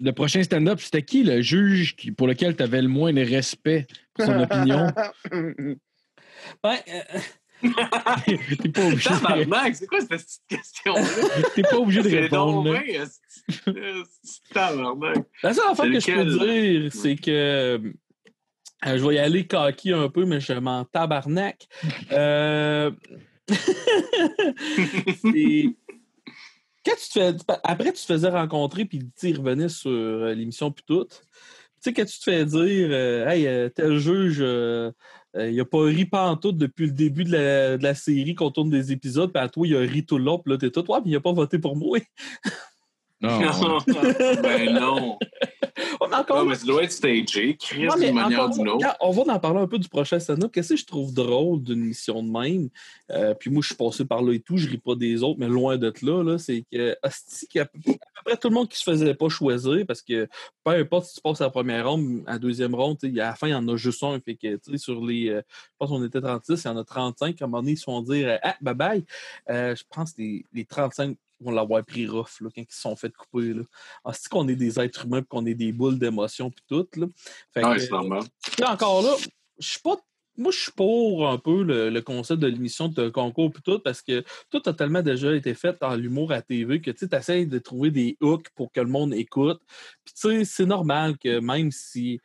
le 0.00 0.10
prochain 0.12 0.42
stand-up, 0.42 0.80
c'était 0.80 1.02
qui 1.02 1.22
le 1.22 1.40
juge 1.40 1.94
qui, 1.96 2.10
pour 2.10 2.26
lequel 2.26 2.56
tu 2.56 2.62
avais 2.64 2.82
le 2.82 2.88
moins 2.88 3.12
de 3.12 3.20
respect 3.22 3.86
pour 4.14 4.26
son 4.26 4.40
opinion? 4.42 4.88
Ouais, 5.32 6.82
euh, 6.88 7.18
T'es 7.62 8.68
pas 8.68 8.86
obligé 8.86 9.08
de, 9.08 9.18
Tabarnak, 9.18 9.76
c'est 9.76 9.86
quoi 9.86 10.00
cette 10.00 10.10
petite 10.10 10.42
question-là? 10.48 11.02
t'es 11.54 11.62
pas 11.62 11.78
obligé 11.78 12.02
de 12.02 12.08
C'est 12.08 12.20
répondre. 12.20 12.76
C'est 14.22 14.52
Tabarnak? 14.52 15.26
La 15.42 15.54
seule 15.54 15.70
affaire 15.70 15.86
que 15.86 16.00
je 16.00 16.12
peux 16.12 16.24
dire, 16.24 16.92
c'est 16.92 17.16
que 17.16 17.80
euh, 18.84 18.98
je 18.98 19.06
vais 19.06 19.14
y 19.14 19.18
aller 19.18 19.46
coquille 19.46 19.92
un 19.94 20.08
peu, 20.08 20.24
mais 20.24 20.40
je 20.40 20.52
m'en 20.52 20.84
tabarnak. 20.84 21.66
Euh... 22.12 22.90
Quand 26.84 26.94
tu 26.94 27.08
te 27.08 27.14
fais... 27.14 27.34
Après, 27.64 27.92
tu 27.92 28.02
te 28.02 28.12
faisais 28.12 28.28
rencontrer, 28.28 28.84
puis 28.84 28.98
tu 29.00 29.10
sais, 29.16 29.30
il 29.30 29.38
revenait 29.38 29.68
sur 29.68 29.90
euh, 29.90 30.34
l'émission, 30.34 30.70
puis 30.70 30.84
tout. 30.86 31.04
Tu 31.04 31.16
sais, 31.80 31.92
quand 31.92 32.04
tu 32.04 32.18
te 32.18 32.24
fais 32.24 32.44
dire, 32.44 32.88
euh, 32.90 33.26
hey, 33.26 33.70
tel 33.72 33.98
juge, 33.98 34.40
euh, 35.36 35.50
il 35.50 35.60
a 35.60 35.64
pas 35.64 35.82
ri 35.82 36.04
pantoute 36.04 36.56
depuis 36.56 36.86
le 36.86 36.92
début 36.92 37.24
de 37.24 37.32
la, 37.32 37.78
de 37.78 37.82
la 37.82 37.94
série 37.94 38.34
qu'on 38.34 38.50
tourne 38.50 38.70
des 38.70 38.92
épisodes, 38.92 39.32
puis 39.32 39.42
à 39.42 39.48
toi, 39.48 39.66
il 39.66 39.76
a 39.76 39.80
ri 39.80 40.04
tout 40.04 40.18
le 40.18 40.24
puis 40.42 40.52
là, 40.52 40.58
t'es 40.58 40.70
tout, 40.70 40.90
ouais, 40.90 40.98
mais 41.04 41.10
il 41.10 41.16
a 41.16 41.20
pas 41.20 41.32
voté 41.32 41.58
pour 41.58 41.76
moi. 41.76 41.98
Non, 43.20 43.38
ben 44.42 44.72
non. 44.72 45.18
Ouais, 46.00 46.08
mais 46.10 46.16
encore 46.16 46.38
là, 46.38 46.44
mais 46.50 46.54
ça 46.54 46.66
doit 46.66 46.82
être 46.84 46.92
stagé, 46.92 47.56
Chris, 47.56 47.88
Ouais, 47.88 47.94
mais 47.98 48.06
d'une 48.06 48.14
manière 48.14 48.40
encore 48.42 48.50
ou 48.50 48.54
d'une 48.58 48.64
là, 48.66 48.70
autre. 48.72 48.78
regarde, 48.78 48.96
on 49.00 49.10
va 49.10 49.34
en 49.34 49.38
parler 49.38 49.60
un 49.60 49.66
peu 49.66 49.78
du 49.78 49.88
prochain 49.88 50.18
stand-up. 50.18 50.50
Qu'est-ce 50.52 50.70
que 50.70 50.76
je 50.76 50.84
trouve 50.86 51.12
drôle 51.14 51.62
d'une 51.62 51.80
mission 51.80 52.22
de 52.22 52.28
même? 52.30 52.68
Euh, 53.10 53.34
puis 53.34 53.50
moi, 53.50 53.62
je 53.62 53.68
suis 53.68 53.76
passé 53.76 54.04
par 54.04 54.22
là 54.22 54.32
et 54.32 54.40
tout, 54.40 54.56
je 54.58 54.68
ris 54.68 54.78
pas 54.78 54.94
des 54.94 55.22
autres, 55.22 55.38
mais 55.38 55.48
loin 55.48 55.76
d'être 55.76 56.02
là, 56.02 56.22
là 56.22 56.38
c'est 56.38 56.64
que 56.70 56.96
hostie, 57.02 57.58
a 57.58 57.62
à 57.62 57.64
peu 57.66 57.78
à 57.90 57.92
peu 57.92 57.96
près 58.24 58.36
tout 58.36 58.48
le 58.48 58.54
monde 58.54 58.68
qui 58.68 58.78
se 58.78 58.84
faisait 58.84 59.14
pas 59.14 59.28
choisir 59.28 59.84
parce 59.86 60.02
que 60.02 60.28
peu 60.64 60.72
importe 60.72 61.06
si 61.06 61.14
tu 61.16 61.20
passes 61.22 61.40
à 61.40 61.44
la 61.44 61.50
première 61.50 61.88
ronde, 61.88 62.22
à 62.26 62.32
la 62.32 62.38
deuxième 62.38 62.74
ronde, 62.74 62.98
tu 62.98 63.12
sais, 63.14 63.20
à 63.20 63.28
la 63.28 63.34
fin, 63.34 63.48
il 63.48 63.52
y 63.52 63.54
en 63.54 63.66
a 63.68 63.76
juste 63.76 64.02
un. 64.02 64.18
Fait 64.20 64.34
que, 64.34 64.56
tu 64.56 64.72
sais, 64.72 64.78
sur 64.78 65.04
les. 65.04 65.28
euh, 65.30 65.42
je 65.48 65.74
pense 65.78 65.90
qu'on 65.90 66.04
était 66.04 66.20
36, 66.20 66.62
il 66.64 66.66
y 66.66 66.70
en 66.70 66.76
a 66.76 66.84
35. 66.84 67.40
À 67.40 67.44
un 67.44 67.48
moment 67.48 67.62
donné, 67.62 67.72
ils 67.72 67.76
se 67.76 67.84
font 67.84 68.00
dire 68.02 68.38
Ah, 68.42 68.56
bye 68.60 68.74
bye. 68.74 69.04
Euh, 69.50 69.74
je 69.74 69.82
pense 69.94 70.12
que 70.12 70.22
les, 70.22 70.44
les 70.52 70.64
35 70.64 71.16
vont 71.40 71.50
l'avoir 71.50 71.84
pris 71.84 72.06
rough 72.06 72.40
là, 72.40 72.48
quand 72.54 72.62
ils 72.62 72.66
se 72.72 72.80
sont 72.80 72.96
fait 72.96 73.12
couper. 73.12 73.54
Là. 73.54 73.62
Ah, 74.04 74.12
c'est 74.12 74.28
qu'on 74.28 74.48
est 74.48 74.56
des 74.56 74.80
êtres 74.80 75.04
humains 75.04 75.18
et 75.20 75.24
qu'on 75.24 75.46
est 75.46 75.54
des 75.54 75.72
boules 75.72 75.98
d'émotions 75.98 76.50
puis 76.50 76.64
tout. 76.66 76.86
Là? 76.96 77.06
Fait 77.52 77.62
que, 77.62 78.64
encore 78.64 79.02
là, 79.02 79.14
je 79.58 79.68
suis 79.68 79.80
pas. 79.80 79.96
Moi, 80.38 80.52
je 80.52 80.58
suis 80.58 80.72
pour 80.72 81.28
un 81.28 81.38
peu 81.38 81.62
le, 81.62 82.00
concept 82.00 82.40
de 82.40 82.46
l'émission 82.46 82.88
de 82.88 83.08
concours 83.08 83.50
puis 83.50 83.62
tout, 83.62 83.78
parce 83.78 84.02
que 84.02 84.24
tout 84.50 84.62
a 84.66 84.72
tellement 84.72 85.02
déjà 85.02 85.34
été 85.34 85.54
fait 85.54 85.76
dans 85.80 85.94
l'humour 85.94 86.32
à 86.32 86.42
TV 86.42 86.80
que 86.80 86.90
tu 86.90 87.06
essaies 87.10 87.46
de 87.46 87.58
trouver 87.58 87.90
des 87.90 88.16
hooks 88.20 88.48
pour 88.54 88.70
que 88.70 88.80
le 88.80 88.88
monde 88.88 89.14
écoute. 89.14 89.60
Puis 90.04 90.14
tu 90.14 90.28
sais, 90.28 90.44
c'est 90.44 90.66
normal 90.66 91.16
que 91.18 91.40
même 91.40 91.70
si. 91.70 92.20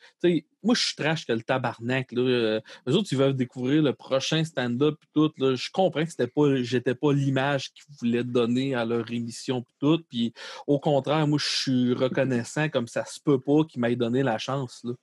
Moi, 0.64 0.76
je 0.76 0.86
suis 0.86 0.96
trash 0.96 1.26
que 1.26 1.34
le 1.34 1.42
tabarnak. 1.42 2.12
Là, 2.12 2.22
euh, 2.22 2.62
eux 2.88 2.94
autres, 2.94 3.10
ils 3.12 3.18
veulent 3.18 3.36
découvrir 3.36 3.82
le 3.82 3.94
prochain 3.94 4.44
stand-up 4.44 4.96
puis 5.00 5.10
tout. 5.14 5.32
Je 5.40 5.72
comprends 5.72 6.04
que 6.04 6.12
c'était 6.12 6.28
pas, 6.28 6.62
j'étais 6.62 6.94
pas 6.94 7.14
l'image 7.14 7.72
qu'ils 7.74 7.86
voulaient 8.00 8.24
donner 8.24 8.76
à 8.76 8.86
leur 8.86 9.10
émission 9.12 9.64
puis 9.64 9.76
tout. 9.80 10.04
Puis 10.10 10.34
au 10.68 10.80
contraire, 10.80 11.26
moi, 11.28 11.40
je 11.40 11.48
suis 11.48 11.94
reconnaissant 11.94 12.70
comme 12.70 12.88
ça 12.88 13.06
se 13.06 13.20
peut 13.20 13.40
pas 13.40 13.64
qu'ils 13.64 13.82
m'aient 13.82 13.96
donné 13.96 14.22
la 14.22 14.38
chance. 14.38 14.82
Là. 14.84 14.94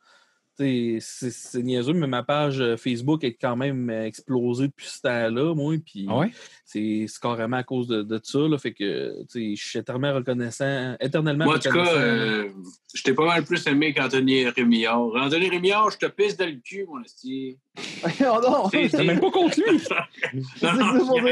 C'est 0.59 0.99
c'est 1.01 1.63
niaiseux, 1.63 1.93
mais 1.93 2.09
ma 2.09 2.25
page 2.25 2.61
euh, 2.61 2.77
Facebook 2.77 3.23
est 3.23 3.35
quand 3.35 3.55
même 3.55 3.89
euh, 3.91 4.07
explosée 4.07 4.67
depuis 4.67 4.87
ce 4.89 5.01
temps-là, 5.03 5.55
moi. 5.55 5.75
Puis 5.85 6.07
Ah 6.11 6.19
ouais? 6.19 6.31
c'est 6.65 7.07
c'est 7.07 7.21
carrément 7.23 7.59
à 7.59 7.63
cause 7.63 7.87
de, 7.87 8.03
de 8.03 8.19
ça. 8.23 8.41
Là, 8.41 8.59
fait 8.59 8.73
que 8.73 9.21
tu 9.31 9.55
sais, 9.55 9.57
je 9.57 9.69
suis 9.69 9.79
éternellement 9.79 10.17
reconnaissant. 10.19 10.97
Éternellement 11.01 11.45
Moi, 11.45 11.57
en 11.57 11.59
tout 11.61 11.71
cas, 11.71 11.95
euh, 11.95 12.49
je 12.93 13.03
t'ai 13.05 13.15
pas 13.15 13.25
mal 13.27 13.45
plus 13.45 13.65
aimé 13.69 13.93
qu'Anthony 13.95 14.49
Rémillard. 14.49 15.01
Anthony 15.15 15.49
Rémillard, 15.49 15.91
je 15.93 15.99
te 15.99 16.07
pisse 16.07 16.37
dans 16.37 16.47
le 16.47 16.57
cul, 16.63 16.87
mon 16.89 17.03
esti. 17.05 17.57
Oh 18.21 18.41
non! 18.43 18.69
C'est- 18.71 19.05
même 19.05 19.21
pas 19.21 19.31
contre 19.31 19.61
lui! 19.61 19.79
Non, 19.79 20.41
C'est 20.57 20.73
non, 20.73 20.95
non, 20.95 21.23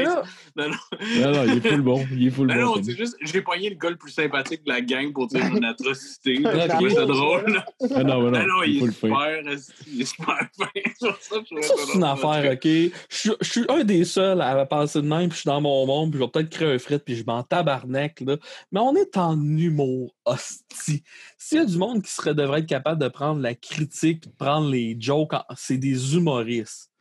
non. 0.55 0.71
Non, 1.19 1.31
non, 1.31 1.43
il 1.43 1.57
est 1.57 1.69
full 1.69 1.81
bon. 1.81 2.05
Il 2.13 2.27
est 2.27 2.31
full 2.31 2.47
Non, 2.47 2.55
bon. 2.55 2.61
non, 2.77 2.83
c'est 2.83 2.95
juste, 2.97 3.17
j'ai 3.21 3.41
pogné 3.41 3.69
le 3.69 3.75
gars 3.75 3.89
le 3.89 3.95
plus 3.97 4.11
sympathique 4.11 4.63
de 4.65 4.69
la 4.71 4.79
gang 4.81 5.11
pour 5.11 5.27
dire 5.27 5.45
une 5.45 5.63
atrocité. 5.65 6.41
Ça 6.41 7.05
drôle. 7.05 7.61
Ah 7.93 8.03
non, 8.03 8.21
non, 8.21 8.31
Non, 8.31 8.47
non, 8.47 8.63
il 8.65 8.77
est 8.77 8.79
il 8.85 8.91
full 8.91 8.93
je 9.97 11.07
c'est 11.21 11.95
une 11.95 12.03
affaire, 12.03 12.51
OK? 12.53 12.63
Je 12.63 12.91
suis- 13.09 13.31
je 13.41 13.49
suis 13.49 13.65
un 13.69 13.83
des 13.83 14.05
seuls 14.05 14.41
à 14.41 14.65
passer 14.65 15.01
de 15.01 15.07
même, 15.07 15.29
puis 15.29 15.35
je 15.35 15.41
suis 15.41 15.47
dans 15.47 15.61
mon 15.61 15.85
monde, 15.85 16.11
puis 16.11 16.19
je 16.19 16.23
vais 16.25 16.29
peut-être 16.31 16.49
créer 16.49 16.73
un 16.73 16.79
fret, 16.79 16.99
puis 16.99 17.15
je 17.15 17.23
m'en 17.25 17.43
tabarnak, 17.43 18.21
là. 18.21 18.37
Mais 18.71 18.79
on 18.79 18.95
est 18.95 19.17
en 19.17 19.39
humour, 19.41 20.15
hostie. 20.25 21.03
S'il 21.37 21.57
y 21.57 21.61
a 21.61 21.65
du 21.65 21.77
monde 21.77 22.03
qui 22.03 22.11
serait, 22.11 22.35
devrait 22.35 22.59
être 22.59 22.65
capable 22.67 23.01
de 23.01 23.07
prendre 23.07 23.41
la 23.41 23.55
critique, 23.55 24.23
de 24.23 24.29
prendre 24.37 24.69
les 24.69 24.95
jokes, 24.99 25.33
c'est 25.55 25.77
des 25.77 26.15
humoristes. 26.15 26.91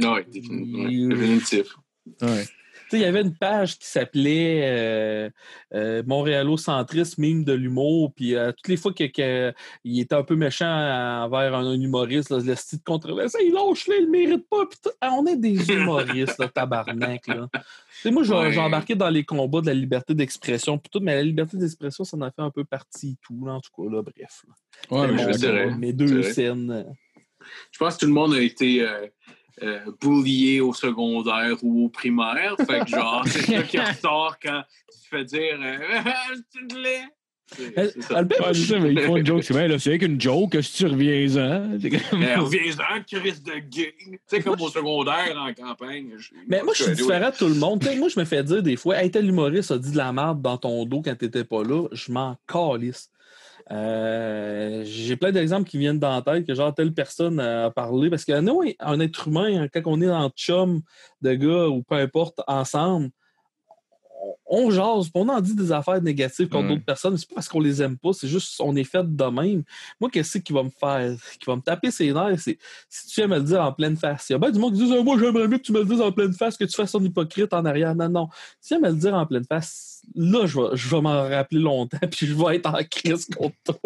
Ouais, 0.00 0.24
définitivement. 0.24 0.88
Il- 0.88 1.08
définitif. 1.08 1.76
Ouais. 2.22 2.46
Tu 2.90 2.96
sais, 2.96 3.02
il 3.02 3.02
y 3.02 3.08
avait 3.08 3.20
une 3.20 3.34
page 3.36 3.78
qui 3.78 3.86
s'appelait 3.86 4.62
euh, 4.64 5.30
euh, 5.74 6.02
Montréalocentrisme, 6.06 7.20
mime 7.20 7.44
de 7.44 7.52
l'humour. 7.52 8.12
Puis 8.14 8.34
euh, 8.34 8.50
toutes 8.52 8.68
les 8.68 8.76
fois 8.78 8.92
qu'il 8.94 9.10
il 9.84 10.00
était 10.00 10.14
un 10.14 10.22
peu 10.22 10.36
méchant 10.36 10.66
envers 10.66 11.54
un, 11.54 11.66
un 11.66 11.80
humoriste, 11.80 12.30
là, 12.30 12.38
le 12.42 12.54
style 12.54 12.78
de 12.78 12.84
controverse, 12.84 13.36
il 13.44 13.52
lâche-le, 13.52 13.96
il 13.98 14.04
le 14.06 14.10
mérite 14.10 14.48
pas. 14.48 14.64
Ah, 15.02 15.10
on 15.18 15.26
est 15.26 15.36
des 15.36 15.70
humoristes, 15.70 16.38
là, 16.38 16.48
tabarnak. 16.48 17.26
Là. 17.26 17.48
Tu 17.52 17.60
sais, 18.02 18.10
moi, 18.10 18.22
j'ai 18.22 18.32
Ouais. 18.32 18.52
j'ai 18.52 18.60
embarqué 18.60 18.94
dans 18.94 19.10
les 19.10 19.24
combats 19.24 19.60
de 19.60 19.66
la 19.66 19.74
liberté 19.74 20.14
d'expression, 20.14 20.78
puis 20.78 20.88
tout, 20.90 21.00
mais 21.00 21.14
la 21.16 21.22
liberté 21.22 21.56
d'expression, 21.58 22.04
ça 22.04 22.16
en 22.16 22.22
a 22.22 22.30
fait 22.30 22.40
un 22.42 22.50
peu 22.50 22.64
partie 22.64 23.10
et 23.10 23.16
tout, 23.20 23.44
là, 23.44 23.52
en 23.54 23.60
tout 23.60 23.70
cas, 23.76 23.90
là, 23.94 24.02
bref. 24.02 24.44
là. 24.90 24.96
Ouais, 24.98 25.08
C'était 25.32 25.52
mais 25.52 25.66
mon- 25.66 25.72
je. 25.72 25.76
Mes 25.78 25.92
deux 25.92 26.22
scènes. 26.22 26.70
euh. 26.70 26.84
Je 27.72 27.78
pense 27.78 27.94
que 27.94 28.00
tout 28.00 28.06
le 28.06 28.12
monde 28.12 28.34
a 28.34 28.40
été 28.40 28.86
euh, 29.62 29.80
euh, 29.86 30.60
au 30.62 30.72
secondaire 30.74 31.56
ou 31.62 31.86
au 31.86 31.88
primaire. 31.88 32.54
Fait 32.66 32.80
que 32.84 32.90
genre, 32.90 33.22
c'est 33.26 33.42
ça 33.42 33.62
qui 33.62 33.78
ressort 33.78 34.36
quand 34.42 34.62
tu 34.92 34.98
te 35.00 35.16
fais 35.16 35.24
dire 35.24 35.58
euh, 35.62 35.78
tu 36.52 36.66
te 36.66 36.76
l'es. 36.76 37.02
Ça. 37.50 37.62
elle- 37.76 37.86
Ouais, 37.96 38.52
c'est 38.52 38.60
ça, 38.66 38.78
mais 38.78 38.92
ils 38.92 39.00
font 39.00 39.16
une 39.16 39.24
joke. 39.24 39.42
C'est 39.42 39.54
bien, 39.54 39.68
là, 39.68 39.78
c'est 39.78 39.88
avec 39.88 40.02
une 40.02 40.20
joke, 40.20 40.54
si 40.60 40.72
tu 40.76 40.86
reviens-en? 40.86 41.78
Comme- 41.80 42.22
Eh, 42.22 42.34
Reviens-en, 42.34 43.02
Chris 43.10 43.40
de 43.40 43.58
gay. 43.70 43.94
Tu 43.98 44.18
sais, 44.26 44.40
comme 44.42 44.60
au 44.60 44.68
secondaire 44.68 45.34
en 45.34 45.54
campagne. 45.54 46.10
Mais 46.46 46.62
moi, 46.62 46.74
je 46.76 46.82
suis 46.82 46.92
différent 46.94 47.30
de 47.30 47.36
tout 47.36 47.48
le 47.48 47.54
monde. 47.54 47.82
Moi, 47.96 48.08
je 48.10 48.20
me 48.20 48.26
fais 48.26 48.42
dire 48.44 48.62
des 48.62 48.76
fois, 48.76 49.02
hey, 49.02 49.10
tel 49.10 49.26
humoriste 49.26 49.70
a 49.70 49.78
dit 49.78 49.92
de 49.92 49.96
la 49.96 50.12
merde 50.12 50.42
dans 50.42 50.58
ton 50.58 50.84
dos 50.84 51.00
quand 51.00 51.16
t'étais 51.16 51.44
pas 51.44 51.62
là. 51.64 51.88
Je 51.92 52.12
m'en 52.12 52.36
calisse. 52.46 53.08
Euh, 53.70 54.82
J'ai 54.84 55.16
plein 55.16 55.32
d'exemples 55.32 55.68
qui 55.68 55.78
viennent 55.78 55.98
dans 55.98 56.14
la 56.14 56.22
tête 56.22 56.46
que 56.46 56.54
genre 56.54 56.74
telle 56.74 56.92
personne 56.92 57.38
a 57.40 57.70
parlé. 57.70 58.10
Parce 58.10 58.24
que 58.24 58.40
nous, 58.40 58.62
un 58.80 59.00
être 59.00 59.28
humain, 59.28 59.68
quand 59.72 59.82
on 59.86 60.00
est 60.00 60.06
dans 60.06 60.24
le 60.24 60.30
chum 60.30 60.82
de 61.20 61.34
gars 61.34 61.68
ou 61.68 61.82
peu 61.82 61.96
importe, 61.96 62.40
ensemble, 62.46 63.10
on, 64.46 64.70
jase, 64.70 65.10
on 65.14 65.28
en 65.28 65.40
dit 65.40 65.54
des 65.54 65.72
affaires 65.72 66.00
négatives 66.02 66.48
contre 66.48 66.64
Ouais. 66.64 66.74
d'autres 66.74 66.84
personnes. 66.84 67.16
C'est 67.16 67.28
pas 67.28 67.36
parce 67.36 67.48
qu'on 67.48 67.60
les 67.60 67.82
aime 67.82 67.96
pas, 67.98 68.12
c'est 68.12 68.28
juste 68.28 68.60
on 68.60 68.74
est 68.76 68.84
fait 68.84 69.04
de 69.04 69.24
même. 69.24 69.62
Moi, 70.00 70.10
qu'est-ce 70.10 70.38
qui 70.38 70.52
va 70.52 70.62
me 70.62 70.70
faire, 70.70 71.14
qui 71.38 71.46
va 71.46 71.56
me 71.56 71.60
taper 71.60 71.90
ses 71.90 72.12
nerfs, 72.12 72.40
c'est 72.40 72.58
si 72.88 73.06
tu 73.08 73.20
viens 73.20 73.28
me 73.28 73.36
le 73.36 73.42
dire 73.44 73.60
en 73.62 73.72
pleine 73.72 73.96
face. 73.96 74.26
Il 74.30 74.32
y 74.32 74.36
a 74.36 74.38
bien 74.38 74.50
du 74.50 74.58
monde 74.58 74.74
qui 74.74 74.84
dit 74.84 74.94
Ah, 74.98 75.02
Moi, 75.02 75.18
j'aimerais 75.18 75.48
mieux 75.48 75.58
que 75.58 75.62
tu 75.62 75.72
me 75.72 75.80
le 75.80 75.84
dises 75.84 76.00
en 76.00 76.12
pleine 76.12 76.32
face, 76.32 76.56
que 76.56 76.64
tu 76.64 76.74
fasses 76.74 76.92
ton 76.92 77.02
hypocrite 77.02 77.52
en 77.52 77.64
arrière. 77.64 77.94
Non, 77.94 78.08
non. 78.08 78.28
Si 78.60 78.68
tu 78.74 78.80
viens 78.80 78.88
me 78.88 78.94
le 78.94 79.00
dire 79.00 79.14
en 79.14 79.26
pleine 79.26 79.44
face, 79.44 80.02
là, 80.14 80.46
je 80.46 80.58
vais, 80.58 80.68
je 80.74 80.88
vais 80.88 81.00
m'en 81.00 81.28
rappeler 81.28 81.60
longtemps, 81.60 81.98
puis 82.10 82.26
je 82.26 82.34
vais 82.34 82.56
être 82.56 82.66
en 82.68 82.82
crise 82.90 83.26
contre 83.26 83.56
toi. 83.64 83.78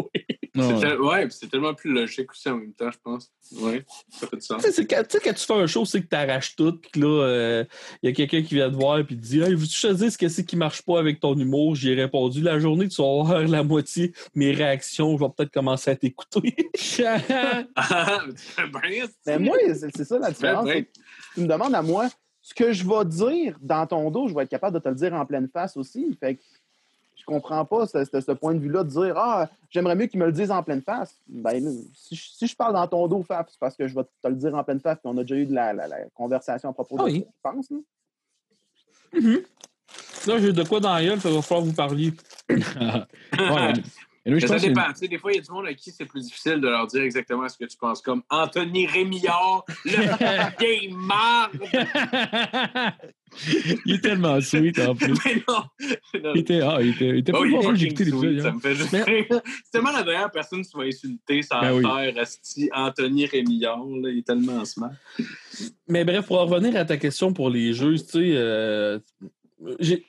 Non, 0.55 0.81
tel- 0.81 1.01
ouais, 1.01 1.27
puis 1.29 1.37
c'est 1.41 1.51
tellement 1.51 1.73
plus 1.73 1.93
logique 1.93 2.31
aussi 2.31 2.49
en 2.51 2.57
même 2.57 2.75
temps, 2.75 2.91
je 2.91 2.99
pense. 3.03 3.31
Ouais, 3.61 3.85
ça 4.11 4.27
fait 4.27 4.37
du 4.37 4.43
sens. 4.43 4.63
Tu 4.63 4.71
sais, 4.71 4.87
quand, 4.87 5.03
tu 5.09 5.17
sais, 5.17 5.21
quand 5.25 5.33
tu 5.33 5.47
fais 5.47 5.55
un 5.55 5.67
show, 5.67 5.85
c'est 5.87 6.03
que 6.03 6.09
tu 6.09 6.15
arraches 6.17 6.55
tout, 6.57 6.73
puis 6.79 6.91
que 6.91 7.01
là, 7.01 7.65
il 8.03 8.09
y 8.09 8.13
a 8.13 8.15
quelqu'un 8.15 8.43
qui 8.43 8.57
vient 8.57 8.71
te 8.71 8.77
voir 8.77 8.99
et 8.99 9.07
te 9.07 9.15
dit 9.15 9.41
Hey, 9.41 9.55
veux-tu 9.55 9.95
dise 9.95 10.13
ce 10.13 10.19
que 10.19 10.29
c'est 10.29 10.45
qui 10.45 10.57
marche 10.57 10.83
pas 10.83 10.99
avec 10.99 11.21
ton 11.21 11.35
humour? 11.37 11.75
J'ai 11.75 11.95
répondu 11.95 12.43
La 12.43 12.59
journée, 12.59 12.89
tu 12.89 13.01
vas 13.01 13.09
voir 13.23 13.43
la 13.45 13.63
moitié 13.63 14.13
mes 14.35 14.53
réactions, 14.53 15.17
je 15.17 15.25
vais 15.25 15.31
peut-être 15.35 15.53
commencer 15.53 15.91
à 15.91 15.97
t'écouter. 15.97 16.55
Ah, 17.77 18.21
mais 19.27 19.39
moi, 19.39 19.57
c'est 19.95 20.05
ça 20.05 20.19
la 20.19 20.31
différence. 20.31 20.69
Tu 21.35 21.41
me 21.41 21.47
demandes 21.47 21.75
à 21.75 21.83
moi 21.83 22.09
ce 22.45 22.55
que 22.55 22.73
je 22.73 22.85
vais 22.87 23.05
dire 23.05 23.57
dans 23.63 23.87
ton 23.87 24.11
dos, 24.11 24.29
je 24.29 24.35
vais 24.35 24.43
être 24.43 24.49
capable 24.51 24.75
de 24.75 24.83
te 24.83 24.89
le 24.89 24.97
dire 24.97 25.15
en 25.15 25.25
pleine 25.25 25.49
face 25.53 25.77
aussi. 25.77 26.17
Fait 26.19 26.35
que 26.37 26.43
je 27.23 27.27
comprends 27.27 27.65
pas 27.65 27.87
ce, 27.87 28.05
ce- 28.05 28.21
ce 28.21 28.33
point 28.33 28.53
de 28.55 28.59
vue-là 28.59 28.83
de 28.83 28.89
dire 28.91 29.15
Ah, 29.17 29.49
j'aimerais 29.71 29.95
mieux 29.95 30.07
qu'ils 30.07 30.19
me 30.21 30.27
le 30.27 30.33
disent 30.33 30.51
en 30.51 30.63
pleine 30.63 30.83
face. 30.83 31.15
Ben, 31.29 31.63
si, 31.95 32.17
je, 32.17 32.29
si 32.31 32.47
je 32.49 32.57
parle 32.57 32.75
dans 32.75 32.87
ton 32.89 33.07
dos, 33.07 33.23
Faf, 33.23 33.47
c'est 33.51 33.59
parce 33.61 33.77
que 33.77 33.87
je 33.87 33.95
vais 33.95 34.03
te 34.05 34.29
le 34.29 34.35
dire 34.35 34.55
en 34.55 34.65
pleine 34.65 34.81
face, 34.81 34.99
puis 34.99 35.07
on 35.13 35.17
a 35.19 35.23
déjà 35.23 35.37
eu 35.37 35.47
de 35.47 35.55
la, 35.55 35.73
la- 35.73 35.87
la 35.87 35.97
conversation 36.15 36.71
à 36.71 36.73
propos 36.73 36.97
Ah 36.99 37.05
de 37.05 37.09
oui. 37.11 37.21
ça, 37.21 37.27
je 37.35 37.51
pense. 37.51 37.71
là. 37.71 37.79
Là, 40.27 40.39
j'ai 40.39 40.53
de 40.53 40.63
quoi 40.65 40.81
dans 40.81 40.95
la 40.95 41.03
gueule, 41.05 41.19
il 41.25 41.31
va 41.31 41.43
falloir 41.43 41.65
vous 41.67 41.73
parliez. 41.73 42.13
Ouais, 42.51 42.57
et 44.25 44.39
je 44.41 44.47
ça 44.47 44.59
dépend. 44.59 44.87
Tu 44.93 44.99
sais, 45.01 45.09
des 45.09 45.19
fois, 45.19 45.33
il 45.33 45.37
y 45.37 45.39
a 45.39 45.43
du 45.43 45.51
monde 45.51 45.67
à 45.67 45.75
qui 45.75 45.91
c'est 45.91 46.05
plus 46.05 46.23
difficile 46.23 46.61
de 46.61 46.69
leur 46.69 46.87
dire 46.87 47.03
exactement 47.03 47.49
ce 47.49 47.59
que 47.59 47.65
tu 47.65 47.77
penses. 47.77 48.01
Comme 48.01 48.23
Anthony 48.31 48.87
Rémillard, 48.87 49.65
le 49.85 49.91
game 50.91 50.97
marde. 50.97 51.59
il 53.87 53.95
est 53.95 54.01
tellement 54.01 54.41
sweet 54.41 54.79
en 54.79 54.95
plus. 54.95 55.15
Mais 55.25 55.43
non. 55.49 55.63
Non. 56.23 56.33
Il 56.35 56.41
était, 56.41 56.61
ah, 56.61 56.79
il 56.81 56.91
était, 56.91 57.09
il 57.09 57.17
était 57.19 57.33
Oh, 57.35 57.41
pas 57.43 57.49
bon, 57.49 57.75
j'ai 57.75 57.89
fucking 57.91 58.05
écouté 58.05 58.05
l'épisode. 58.05 58.21
sweet, 58.21 58.33
hier. 58.35 58.43
Ça 58.45 58.53
me 58.53 58.61
fait 58.61 58.75
juste 58.75 58.93
Mais- 58.93 59.03
rire. 59.03 59.27
C'est 59.65 59.71
tellement 59.73 59.93
la 59.93 60.03
dernière 60.03 60.31
personne 60.31 60.63
que 60.63 60.69
tu 60.71 60.77
vas 60.77 60.85
insulter 60.85 61.43
sur 61.43 61.61
Ben 61.61 61.73
oui. 61.75 61.83
terre, 61.83 62.23
asti, 62.23 62.71
Anthony 62.75 63.27
Rémillard. 63.27 63.79
là, 63.79 64.11
il 64.11 64.19
est 64.19 64.27
tellement 64.27 64.65
smart. 64.65 64.91
Mais 65.89 66.05
bref, 66.05 66.27
pour 66.27 66.41
en 66.41 66.47
revenir 66.47 66.77
à 66.77 66.85
ta 66.85 66.97
question 66.97 67.33
pour 67.33 67.51
les 67.51 67.73
jeux, 67.73 67.95
tu 67.99 68.05
sais, 68.07 68.33
euh, 68.35 68.99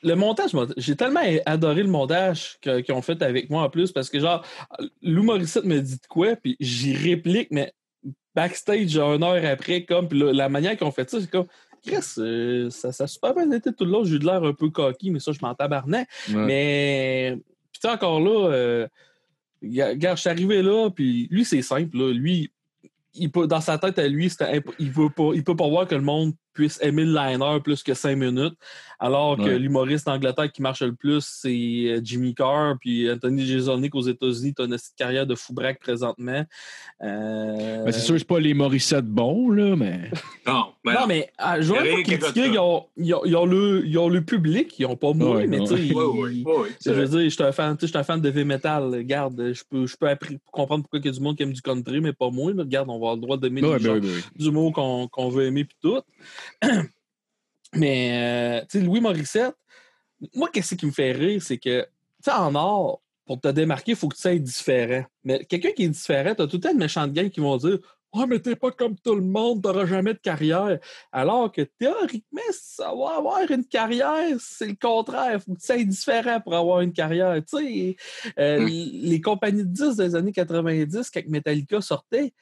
le 0.03 0.13
montage, 0.15 0.51
j'ai 0.77 0.95
tellement 0.95 1.21
adoré 1.45 1.83
le 1.83 1.89
montage 1.89 2.57
qu'ils 2.61 2.93
ont 2.93 3.01
fait 3.01 3.21
avec 3.21 3.49
moi 3.49 3.63
en 3.63 3.69
plus 3.69 3.91
parce 3.91 4.09
que, 4.09 4.19
genre, 4.19 4.43
Lou 5.01 5.23
Morissette 5.23 5.65
me 5.65 5.79
dit 5.79 5.95
de 5.95 6.07
quoi, 6.09 6.35
puis 6.35 6.55
j'y 6.59 6.95
réplique, 6.95 7.49
mais 7.51 7.73
backstage, 8.35 8.97
une 8.97 9.23
heure 9.23 9.45
après, 9.45 9.85
comme, 9.85 10.07
puis 10.07 10.19
là, 10.19 10.33
la 10.33 10.49
manière 10.49 10.75
qu'ils 10.77 10.87
ont 10.87 10.91
fait 10.91 11.09
ça, 11.09 11.21
c'est 11.21 11.29
comme. 11.29 11.47
Chris, 11.85 11.97
euh, 12.19 12.69
ça, 12.69 12.93
ça 12.93 13.03
a 13.03 13.07
super 13.07 13.35
bien 13.35 13.51
été 13.51 13.73
tout 13.73 13.83
le 13.83 13.91
long. 13.91 14.05
J'ai 14.05 14.15
eu 14.15 14.19
de 14.19 14.25
l'air 14.25 14.41
un 14.41 14.53
peu 14.53 14.69
coquille, 14.69 15.11
mais 15.11 15.19
ça, 15.19 15.33
je 15.33 15.39
m'en 15.41 15.53
tabarnais. 15.53 16.05
Ouais. 16.29 16.45
Mais, 16.45 17.37
puis 17.73 17.81
tu 17.81 17.87
sais, 17.89 17.93
encore 17.93 18.21
là, 18.21 18.51
euh, 18.53 18.87
ga- 19.61 19.89
regarde, 19.89 20.15
je 20.15 20.21
suis 20.21 20.29
arrivé 20.29 20.61
là, 20.61 20.89
puis 20.89 21.27
lui, 21.29 21.43
c'est 21.43 21.61
simple, 21.61 21.97
là. 21.97 22.13
Lui, 22.13 22.51
il 23.15 23.29
peut, 23.29 23.47
dans 23.47 23.59
sa 23.59 23.77
tête 23.77 23.99
à 23.99 24.07
lui, 24.07 24.31
il 24.79 24.93
peut 24.93 25.09
pas, 25.09 25.31
il 25.35 25.43
peut 25.43 25.57
pas 25.57 25.67
voir 25.67 25.85
que 25.85 25.95
le 25.95 26.01
monde 26.01 26.31
puisse 26.53 26.79
aimer 26.81 27.03
le 27.05 27.13
liner 27.13 27.59
plus 27.63 27.83
que 27.83 27.93
cinq 27.93 28.15
minutes, 28.17 28.53
alors 28.99 29.37
que 29.37 29.43
Ouais. 29.43 29.59
l'humoriste 29.59 30.05
d'Angleterre 30.05 30.51
qui 30.51 30.61
marche 30.61 30.81
le 30.81 30.93
plus, 30.93 31.21
c'est 31.25 31.49
euh, 31.49 31.99
Jimmy 32.03 32.33
Carr, 32.33 32.75
puis 32.79 33.11
Anthony 33.11 33.45
Jeselnik 33.45 33.93
aux 33.95 34.01
États-Unis, 34.01 34.53
t'as 34.55 34.65
une 34.65 34.77
carrière 34.97 35.25
de 35.27 35.35
fou 35.35 35.53
braque 35.53 35.79
présentement. 35.79 36.45
Euh, 37.01 37.83
Ben, 37.83 37.91
c'est 37.91 37.99
sûr, 37.99 38.17
c'est 38.17 38.27
pas 38.27 38.39
les 38.39 38.53
Morissette 38.53 39.05
bons, 39.05 39.49
là, 39.49 39.75
mais. 39.75 40.11
Non, 40.45 40.65
ben 40.83 40.93
non, 40.93 40.99
non. 41.01 41.07
mais 41.07 41.31
ah, 41.37 41.61
je 41.61 41.73
ça. 41.73 41.85
ils 41.85 42.59
ont, 42.59 42.85
ils, 42.97 43.13
ont, 43.13 43.21
ils 43.23 43.35
ont 43.37 43.45
le, 43.45 43.85
ils 43.85 43.97
ont 43.97 44.09
le 44.09 44.21
public, 44.21 44.77
ils 44.77 44.85
ont 44.85 44.97
pas 44.97 45.13
moi, 45.13 45.37
Ouais, 45.37 45.47
mais 45.47 45.59
ouais. 45.61 45.67
tu 45.67 45.77
sais, 45.77 45.87
je 46.85 46.91
veux 46.91 47.07
dire, 47.07 47.21
je 47.23 47.29
suis 47.29 47.43
un 47.43 47.53
fan, 47.53 47.77
tu 47.77 47.81
sais, 47.81 47.87
je 47.87 47.91
suis 47.91 47.97
un 47.97 48.03
fan 48.03 48.19
de 48.19 48.27
heavy 48.27 48.43
metal. 48.43 48.93
Regarde, 48.93 49.53
je 49.53 49.63
peux, 49.69 49.85
je 49.87 49.95
peux 49.95 50.07
comprendre 50.51 50.83
pourquoi 50.83 50.99
il 50.99 51.05
y 51.05 51.09
a 51.09 51.11
du 51.13 51.21
monde 51.21 51.37
qui 51.37 51.43
aime 51.43 51.53
du 51.53 51.61
country, 51.61 52.01
mais 52.01 52.11
pas 52.11 52.29
moi. 52.29 52.51
là. 52.53 52.63
Regarde, 52.63 52.89
on 52.89 52.93
va 52.93 52.95
avoir 52.97 53.15
le 53.15 53.21
droit 53.21 53.37
d'aimer 53.37 53.63
Ouais, 53.63 53.77
du, 53.79 53.85
ben, 53.87 53.99
ben, 53.99 54.09
oui. 54.13 54.21
du 54.35 54.51
mot 54.51 54.71
qu'on 54.71 55.07
qu'on 55.07 55.29
veut 55.29 55.45
aimer 55.45 55.63
puis 55.63 55.77
tout. 55.81 56.01
mais, 57.73 58.61
euh, 58.61 58.65
tu 58.69 58.79
sais, 58.79 58.85
Louis 58.85 59.01
Morissette, 59.01 59.55
moi, 60.35 60.49
qu'est-ce 60.51 60.75
qui 60.75 60.85
me 60.85 60.91
fait 60.91 61.11
rire, 61.11 61.41
c'est 61.41 61.57
que, 61.57 61.81
tu 61.81 61.89
sais, 62.23 62.31
en 62.31 62.55
art, 62.55 62.99
pour 63.25 63.39
te 63.39 63.47
démarquer, 63.47 63.91
il 63.91 63.97
faut 63.97 64.09
que 64.09 64.15
tu 64.15 64.21
sois 64.21 64.35
différent. 64.35 65.05
Mais 65.23 65.45
quelqu'un 65.45 65.71
qui 65.71 65.83
est 65.83 65.89
différent, 65.89 66.33
t'as 66.35 66.47
tout 66.47 66.57
le 66.57 66.61
temps 66.61 66.73
de 66.73 66.79
méchants 66.79 67.07
de 67.07 67.13
gang 67.13 67.29
qui 67.29 67.39
vont 67.39 67.57
dire 67.57 67.79
Ouais, 68.13 68.27
mais 68.27 68.39
t'es 68.39 68.55
pas 68.55 68.69
comme 68.69 68.95
tout 68.95 69.15
le 69.15 69.23
monde, 69.23 69.63
t'auras 69.63 69.87
jamais 69.87 70.13
de 70.13 70.19
carrière. 70.19 70.77
Alors 71.11 71.51
que 71.51 71.63
théoriquement, 71.63 72.41
ça 72.51 72.93
va 72.93 73.17
avoir 73.17 73.39
une 73.49 73.65
carrière, 73.65 74.37
c'est 74.39 74.67
le 74.67 74.75
contraire. 74.79 75.41
Faut 75.41 75.55
que 75.55 75.59
tu 75.59 75.65
sois 75.65 75.83
différent 75.83 76.39
pour 76.39 76.53
avoir 76.53 76.81
une 76.81 76.93
carrière. 76.93 77.35
Tu 77.43 77.57
sais, 77.57 77.95
euh, 78.37 78.59
Mm. 78.59 78.67
les 78.67 79.19
compagnies 79.21 79.63
de 79.63 79.69
10 79.69 79.95
des 79.95 80.13
années 80.15 80.31
90, 80.31 81.09
quand 81.09 81.27
Metallica 81.27 81.81
sortait, 81.81 82.33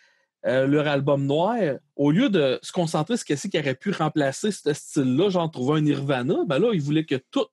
euh, 0.46 0.66
leur 0.68 0.88
album 0.88 1.26
noir, 1.26 1.58
au 1.96 2.12
lieu 2.12 2.30
de 2.30 2.60
se 2.64 2.72
concentrer 2.72 3.18
sur 3.18 3.38
ce 3.38 3.48
qui 3.48 3.60
aurait 3.60 3.76
pu 3.76 3.92
remplacer 3.92 4.52
ce 4.52 4.74
style-là, 4.74 5.30
genre 5.30 5.52
trouver 5.52 5.80
un 5.80 5.82
Nirvana, 5.82 6.46
ben 6.48 6.60
là, 6.60 6.72
ils 6.74 6.82
voulaient 6.82 7.06
que 7.06 7.22
toutes 7.30 7.50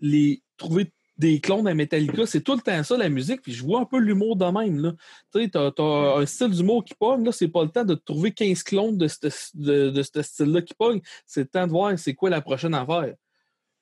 les 0.00 0.42
trouver 0.56 0.92
des 1.16 1.40
clones 1.40 1.68
à 1.68 1.74
Metallica, 1.74 2.26
c'est 2.26 2.40
tout 2.40 2.54
le 2.54 2.60
temps 2.60 2.82
ça 2.82 2.96
la 2.96 3.08
musique, 3.08 3.42
puis 3.42 3.52
je 3.52 3.62
vois 3.62 3.80
un 3.80 3.84
peu 3.84 3.98
l'humour 3.98 4.36
de 4.36 4.46
même. 4.46 4.80
Là. 4.80 4.92
Tu 5.32 5.42
sais, 5.42 5.48
t'as, 5.48 5.70
t'as 5.70 6.18
un 6.18 6.26
style 6.26 6.50
d'humour 6.50 6.84
qui 6.84 6.94
pogne, 6.94 7.24
là, 7.24 7.30
c'est 7.30 7.48
pas 7.48 7.62
le 7.62 7.70
temps 7.70 7.84
de 7.84 7.94
trouver 7.94 8.32
15 8.32 8.62
clones 8.64 8.98
de 8.98 9.06
ce 9.06 9.18
de, 9.54 10.02
style-là 10.02 10.62
qui 10.62 10.74
pogne, 10.74 11.00
c'est 11.26 11.42
le 11.42 11.46
temps 11.46 11.66
de 11.66 11.72
voir 11.72 11.96
c'est 11.98 12.14
quoi 12.14 12.30
la 12.30 12.40
prochaine 12.40 12.74
affaire. 12.74 13.14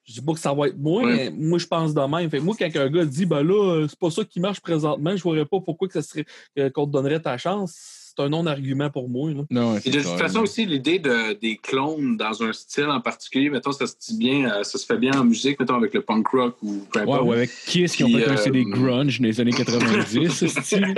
Je 0.04 0.14
dis 0.14 0.20
pas 0.20 0.32
que 0.32 0.40
ça 0.40 0.52
va 0.52 0.66
être 0.66 0.78
moi, 0.78 1.04
Ouais. 1.04 1.30
mais 1.30 1.30
moi 1.30 1.58
je 1.58 1.66
pense 1.66 1.94
de 1.94 2.00
même. 2.00 2.28
Fait 2.28 2.40
moi, 2.40 2.56
quand 2.58 2.68
un 2.74 2.90
gars 2.90 3.04
dit 3.04 3.24
ben 3.24 3.42
là, 3.42 3.86
c'est 3.88 3.98
pas 3.98 4.10
ça 4.10 4.24
qui 4.24 4.40
marche 4.40 4.60
présentement, 4.60 5.16
je 5.16 5.22
verrais 5.22 5.46
pas 5.46 5.60
pourquoi 5.60 5.86
que 5.86 5.94
ça 5.94 6.02
serait 6.02 6.26
qu'on 6.72 6.86
te 6.86 6.90
donnerait 6.90 7.20
ta 7.20 7.38
chance. 7.38 8.01
C'est 8.14 8.22
un 8.22 8.28
non-argument 8.28 8.90
pour 8.90 9.08
moi. 9.08 9.30
Là. 9.30 9.42
Non, 9.50 9.72
ouais, 9.74 9.80
Et 9.86 9.90
de 9.90 10.00
toute 10.00 10.18
façon 10.18 10.40
aussi, 10.40 10.66
l'idée 10.66 10.98
de, 10.98 11.32
des 11.40 11.56
clones 11.56 12.16
dans 12.18 12.42
un 12.42 12.52
style 12.52 12.84
en 12.86 13.00
particulier, 13.00 13.48
mettons, 13.48 13.72
ça 13.72 13.86
se 13.86 13.94
dit 13.98 14.18
bien, 14.18 14.50
euh, 14.50 14.62
ça 14.64 14.76
se 14.78 14.84
fait 14.84 14.98
bien 14.98 15.12
en 15.18 15.24
musique, 15.24 15.58
mettons, 15.58 15.76
avec 15.76 15.94
le 15.94 16.02
punk 16.02 16.28
rock 16.28 16.56
ou 16.62 16.86
peu 16.92 16.98
Ouais, 16.98 17.02
importe. 17.04 17.26
ou 17.26 17.32
avec 17.32 17.50
Kiss 17.66 17.96
qui 17.96 18.04
ont 18.04 18.08
fait 18.08 18.26
un 18.28 18.32
euh, 18.32 18.36
CD 18.36 18.64
grunge 18.64 19.18
dans 19.20 19.26
les 19.26 19.40
années 19.40 19.52
90, 19.52 20.28
ce 20.28 20.46
style. 20.48 20.94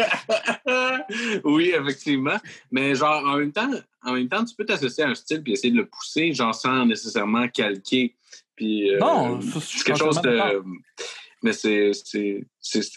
oui, 1.45 1.73
effectivement. 1.79 2.37
Mais 2.73 2.95
genre, 2.95 3.23
en 3.27 3.37
même 3.39 3.53
temps, 3.53 3.71
en 4.03 4.13
même 4.15 4.29
temps, 4.29 4.45
tu 4.45 4.55
peux 4.55 4.65
t'associer 4.65 5.05
à 5.05 5.09
un 5.11 5.15
style 5.15 5.43
puis 5.43 5.53
essayer 5.53 5.71
de 5.73 5.77
le 5.79 5.87
pousser, 5.87 6.33
genre 6.33 6.55
sans 6.55 6.85
nécessairement 6.87 7.49
calquer. 7.49 8.15
Puis, 8.57 8.91
euh, 8.93 8.99
Non, 8.99 9.41
suis 9.41 9.61
c'est 9.61 9.85
quelque 9.85 9.99
chose 9.99 10.21
de. 10.23 10.39
Mais 11.45 11.53
c'est. 11.53 11.93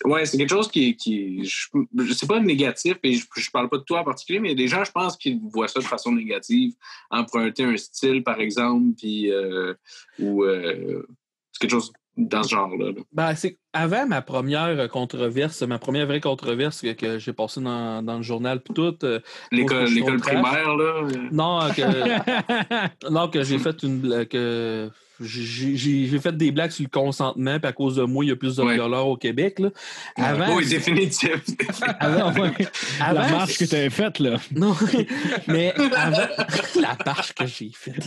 Ouais, 0.06 0.26
c'est 0.26 0.38
quelque 0.38 0.50
chose 0.50 0.70
qui. 0.72 0.96
qui 0.96 1.44
je, 1.44 2.26
pas 2.26 2.40
négatif, 2.40 2.96
et 3.04 3.14
je, 3.14 3.26
je 3.36 3.52
parle 3.52 3.70
pas 3.70 3.78
de 3.78 3.84
toi 3.84 4.00
en 4.00 4.04
particulier, 4.06 4.40
mais 4.40 4.48
il 4.48 4.52
y 4.52 4.56
a 4.56 4.64
des 4.64 4.68
gens, 4.70 4.84
je 4.84 4.92
pense, 4.92 5.18
qui 5.18 5.40
voient 5.52 5.68
ça 5.68 5.80
de 5.80 5.86
façon 5.86 6.12
négative. 6.14 6.74
Emprunter 7.12 7.66
un 7.66 7.78
style, 7.78 8.24
par 8.24 8.40
exemple, 8.40 8.96
puis. 8.98 9.32
euh, 9.32 9.74
ou. 10.18 10.44
euh, 10.46 11.06
c'est 11.52 11.60
quelque 11.62 11.72
chose 11.72 11.92
dans 12.16 12.42
ce 12.44 12.50
genre-là. 12.50 12.88
là. 12.92 13.02
Ben, 13.12 13.36
c'est 13.36 13.60
avant 13.74 14.08
ma 14.08 14.22
première 14.24 14.90
controverse, 14.90 15.62
ma 15.64 15.78
première 15.78 16.08
vraie 16.08 16.20
controverse 16.20 16.82
que, 16.82 16.94
que 16.94 17.20
j'ai 17.20 17.34
passée 17.34 17.62
dans, 17.62 18.02
dans 18.04 18.18
le 18.18 18.24
journal 18.24 18.62
puis 18.62 18.74
tout. 18.74 18.96
euh, 19.04 19.20
L'école, 19.52 20.18
primaire, 20.20 20.76
là. 20.76 21.04
euh, 21.04 21.30
non, 21.32 21.60
que, 21.76 23.10
non, 23.12 23.28
que 23.28 23.44
j'ai 23.44 23.60
fait 23.60 23.84
une 23.84 24.26
que 24.26 24.90
j'ai 25.20 26.20
fait 26.20 26.36
des 26.38 26.52
blagues 26.52 26.72
sur 26.72 26.84
le 26.84 26.90
consentement, 26.90 27.60
puis 27.60 27.68
à 27.68 27.74
cause 27.74 27.96
de 27.96 28.04
moi, 28.04 28.24
il 28.24 28.28
y 28.28 28.32
a 28.32 28.36
plus 28.36 28.56
de 28.56 28.64
Ouais. 28.64 28.76
violeurs 28.76 29.08
au 29.08 29.18
Québec. 29.18 29.60
Là. 29.60 29.70
Avant, 30.16 30.56
Oui, 30.56 30.68
définitif. 30.68 31.42
avant, 32.00 32.34
ouais. 32.42 32.52
La 33.00 33.14
marche 33.30 33.58
que 33.58 33.66
tu 33.66 33.76
avais 33.76 33.90
faite, 33.90 34.20
là. 34.20 34.38
Non, 34.56 34.76
mais 35.48 35.74
avant 35.96 36.28
la 36.82 36.98
marche 37.06 37.34
que 37.34 37.46
j'ai 37.48 37.72
faite. 37.74 38.04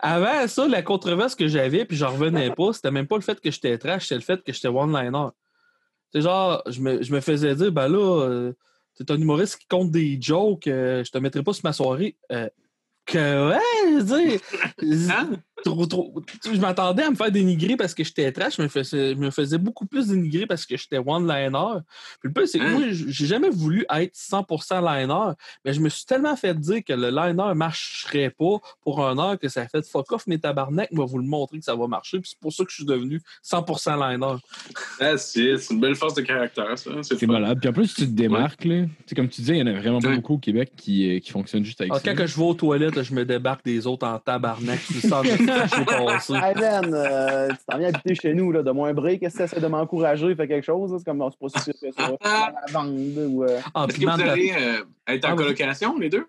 avant 0.00 0.46
ça, 0.48 0.66
la 0.68 0.82
controverse 0.82 1.34
que 1.34 1.46
j'avais, 1.46 1.84
puis 1.84 1.96
j'en 1.96 2.10
revenais 2.10 2.50
pas, 2.50 2.72
c'était 2.72 2.90
même 2.90 3.06
pas 3.06 3.16
le 3.16 3.22
fait 3.22 3.40
que 3.40 3.50
j'étais 3.50 3.78
trash, 3.78 4.04
c'était 4.04 4.14
le 4.16 4.20
fait 4.22 4.42
que 4.42 4.52
j'étais 4.52 4.68
one-liner. 4.68 5.28
C'est 6.12 6.20
genre, 6.22 6.62
je 6.68 6.80
me, 6.80 7.02
je 7.02 7.12
me 7.12 7.20
faisais 7.20 7.54
dire, 7.54 7.72
ben 7.72 7.88
là, 7.88 7.98
euh, 8.24 8.52
t'es 8.96 9.10
un 9.10 9.16
humoriste 9.16 9.56
qui 9.58 9.66
compte 9.66 9.90
des 9.90 10.18
jokes, 10.20 10.66
euh, 10.66 11.02
je 11.04 11.10
te 11.10 11.18
mettrai 11.18 11.42
pas 11.42 11.52
sur 11.52 11.64
ma 11.64 11.72
soirée. 11.72 12.16
Euh, 12.30 12.48
que, 13.06 13.48
ouais, 13.50 13.58
je 13.84 14.04
veux 14.04 14.28
dire, 14.28 14.40
Hein? 15.10 15.30
Trop, 15.64 15.86
trop. 15.86 16.14
Je 16.44 16.60
m'attendais 16.60 17.02
à 17.04 17.10
me 17.10 17.14
faire 17.16 17.30
dénigrer 17.30 17.76
parce 17.76 17.94
que 17.94 18.04
j'étais 18.04 18.30
trash, 18.32 18.56
je 18.56 18.62
me 18.62 18.68
faisais, 18.68 19.10
je 19.14 19.18
me 19.18 19.30
faisais 19.30 19.58
beaucoup 19.58 19.86
plus 19.86 20.08
dénigrer 20.08 20.46
parce 20.46 20.66
que 20.66 20.76
j'étais 20.76 20.98
one-liner. 20.98 21.80
Puis 22.20 22.28
le 22.28 22.32
plus, 22.32 22.46
c'est 22.46 22.58
que 22.58 22.64
Hein? 22.64 22.70
moi, 22.78 22.82
j'ai 22.90 23.26
jamais 23.26 23.50
voulu 23.50 23.84
être 23.92 24.14
100% 24.14 24.80
liner, 24.80 25.32
mais 25.64 25.72
je 25.72 25.80
me 25.80 25.88
suis 25.88 26.04
tellement 26.04 26.36
fait 26.36 26.58
dire 26.58 26.82
que 26.84 26.92
le 26.92 27.10
liner 27.10 27.54
marcherait 27.54 28.30
pas 28.30 28.58
pour 28.82 29.04
un 29.06 29.18
heure 29.18 29.38
que 29.38 29.48
ça 29.48 29.62
a 29.62 29.68
fait 29.68 29.84
fuck 29.86 30.10
off 30.12 30.26
mes 30.26 30.38
tabarnak, 30.38 30.88
va 30.92 31.04
vous 31.04 31.18
le 31.18 31.24
montrer 31.24 31.58
que 31.58 31.64
ça 31.64 31.74
va 31.74 31.86
marcher. 31.86 32.20
Puis 32.20 32.30
c'est 32.30 32.38
pour 32.40 32.52
ça 32.52 32.64
que 32.64 32.70
je 32.70 32.76
suis 32.76 32.84
devenu 32.84 33.20
100% 33.44 33.96
liner. 34.12 34.36
That's 34.98 35.34
it. 35.36 35.58
C'est 35.58 35.74
une 35.74 35.80
belle 35.80 35.94
force 35.96 36.14
de 36.14 36.22
caractère, 36.22 36.78
ça. 36.78 36.90
C'est 37.02 37.26
malade. 37.26 37.58
Puis 37.60 37.68
en 37.68 37.72
plus, 37.72 37.94
tu 37.94 38.02
te 38.02 38.10
démarques, 38.12 38.64
là. 38.64 38.82
Tu 38.84 38.88
sais, 39.06 39.14
comme 39.14 39.28
tu 39.28 39.40
disais, 39.40 39.56
il 39.56 39.60
y 39.60 39.62
en 39.62 39.66
a 39.66 39.72
vraiment 39.78 40.00
pas 40.00 40.08
Ouais. 40.08 40.16
beaucoup 40.16 40.34
au 40.34 40.38
Québec 40.38 40.72
qui, 40.76 41.08
euh, 41.16 41.18
qui 41.20 41.30
fonctionnent 41.30 41.64
juste 41.64 41.80
avec 41.80 41.90
Alors, 41.92 42.02
ça. 42.02 42.10
quand 42.10 42.16
que 42.16 42.26
je 42.26 42.36
vais 42.36 42.42
aux 42.42 42.54
toilettes, 42.54 43.02
je 43.02 43.14
me 43.14 43.24
débarque 43.24 43.64
des 43.64 43.86
autres 43.86 44.06
en 44.06 44.18
tabarnak. 44.18 44.80
Me 44.94 45.00
sens 45.00 45.26
j'ai 45.76 45.84
passé. 45.84 46.32
Hey 46.34 46.54
Ben, 46.54 46.92
euh, 46.94 47.48
tu 47.50 47.56
t'en 47.68 47.78
viens 47.78 47.88
habiter 47.88 48.14
chez 48.14 48.34
nous, 48.34 48.52
là, 48.52 48.62
de 48.62 48.70
moins 48.70 48.92
break, 48.92 49.20
qu'est-ce 49.20 49.34
que 49.34 49.38
tu 49.38 49.44
essaies 49.44 49.60
de 49.60 49.66
m'encourager, 49.66 50.34
fais 50.34 50.48
quelque 50.48 50.64
chose, 50.64 50.92
c'est 50.98 51.04
comme, 51.04 51.18
non, 51.18 51.30
c'est 51.30 51.38
pas 51.38 51.58
si 51.60 51.64
sûr 51.64 51.74
que 51.80 51.92
ça. 51.92 52.10
La 52.24 52.72
vente, 52.72 52.88
ou, 53.28 53.44
euh, 53.44 53.60
Ah, 53.74 53.86
Est-ce 53.88 53.96
puis 53.98 54.06
que 54.06 54.10
vous 54.10 54.20
allez 54.22 54.52
euh, 54.56 54.84
être 55.08 55.24
en 55.26 55.32
Ah, 55.32 55.36
colocation, 55.36 55.98
les 55.98 56.08
deux? 56.08 56.26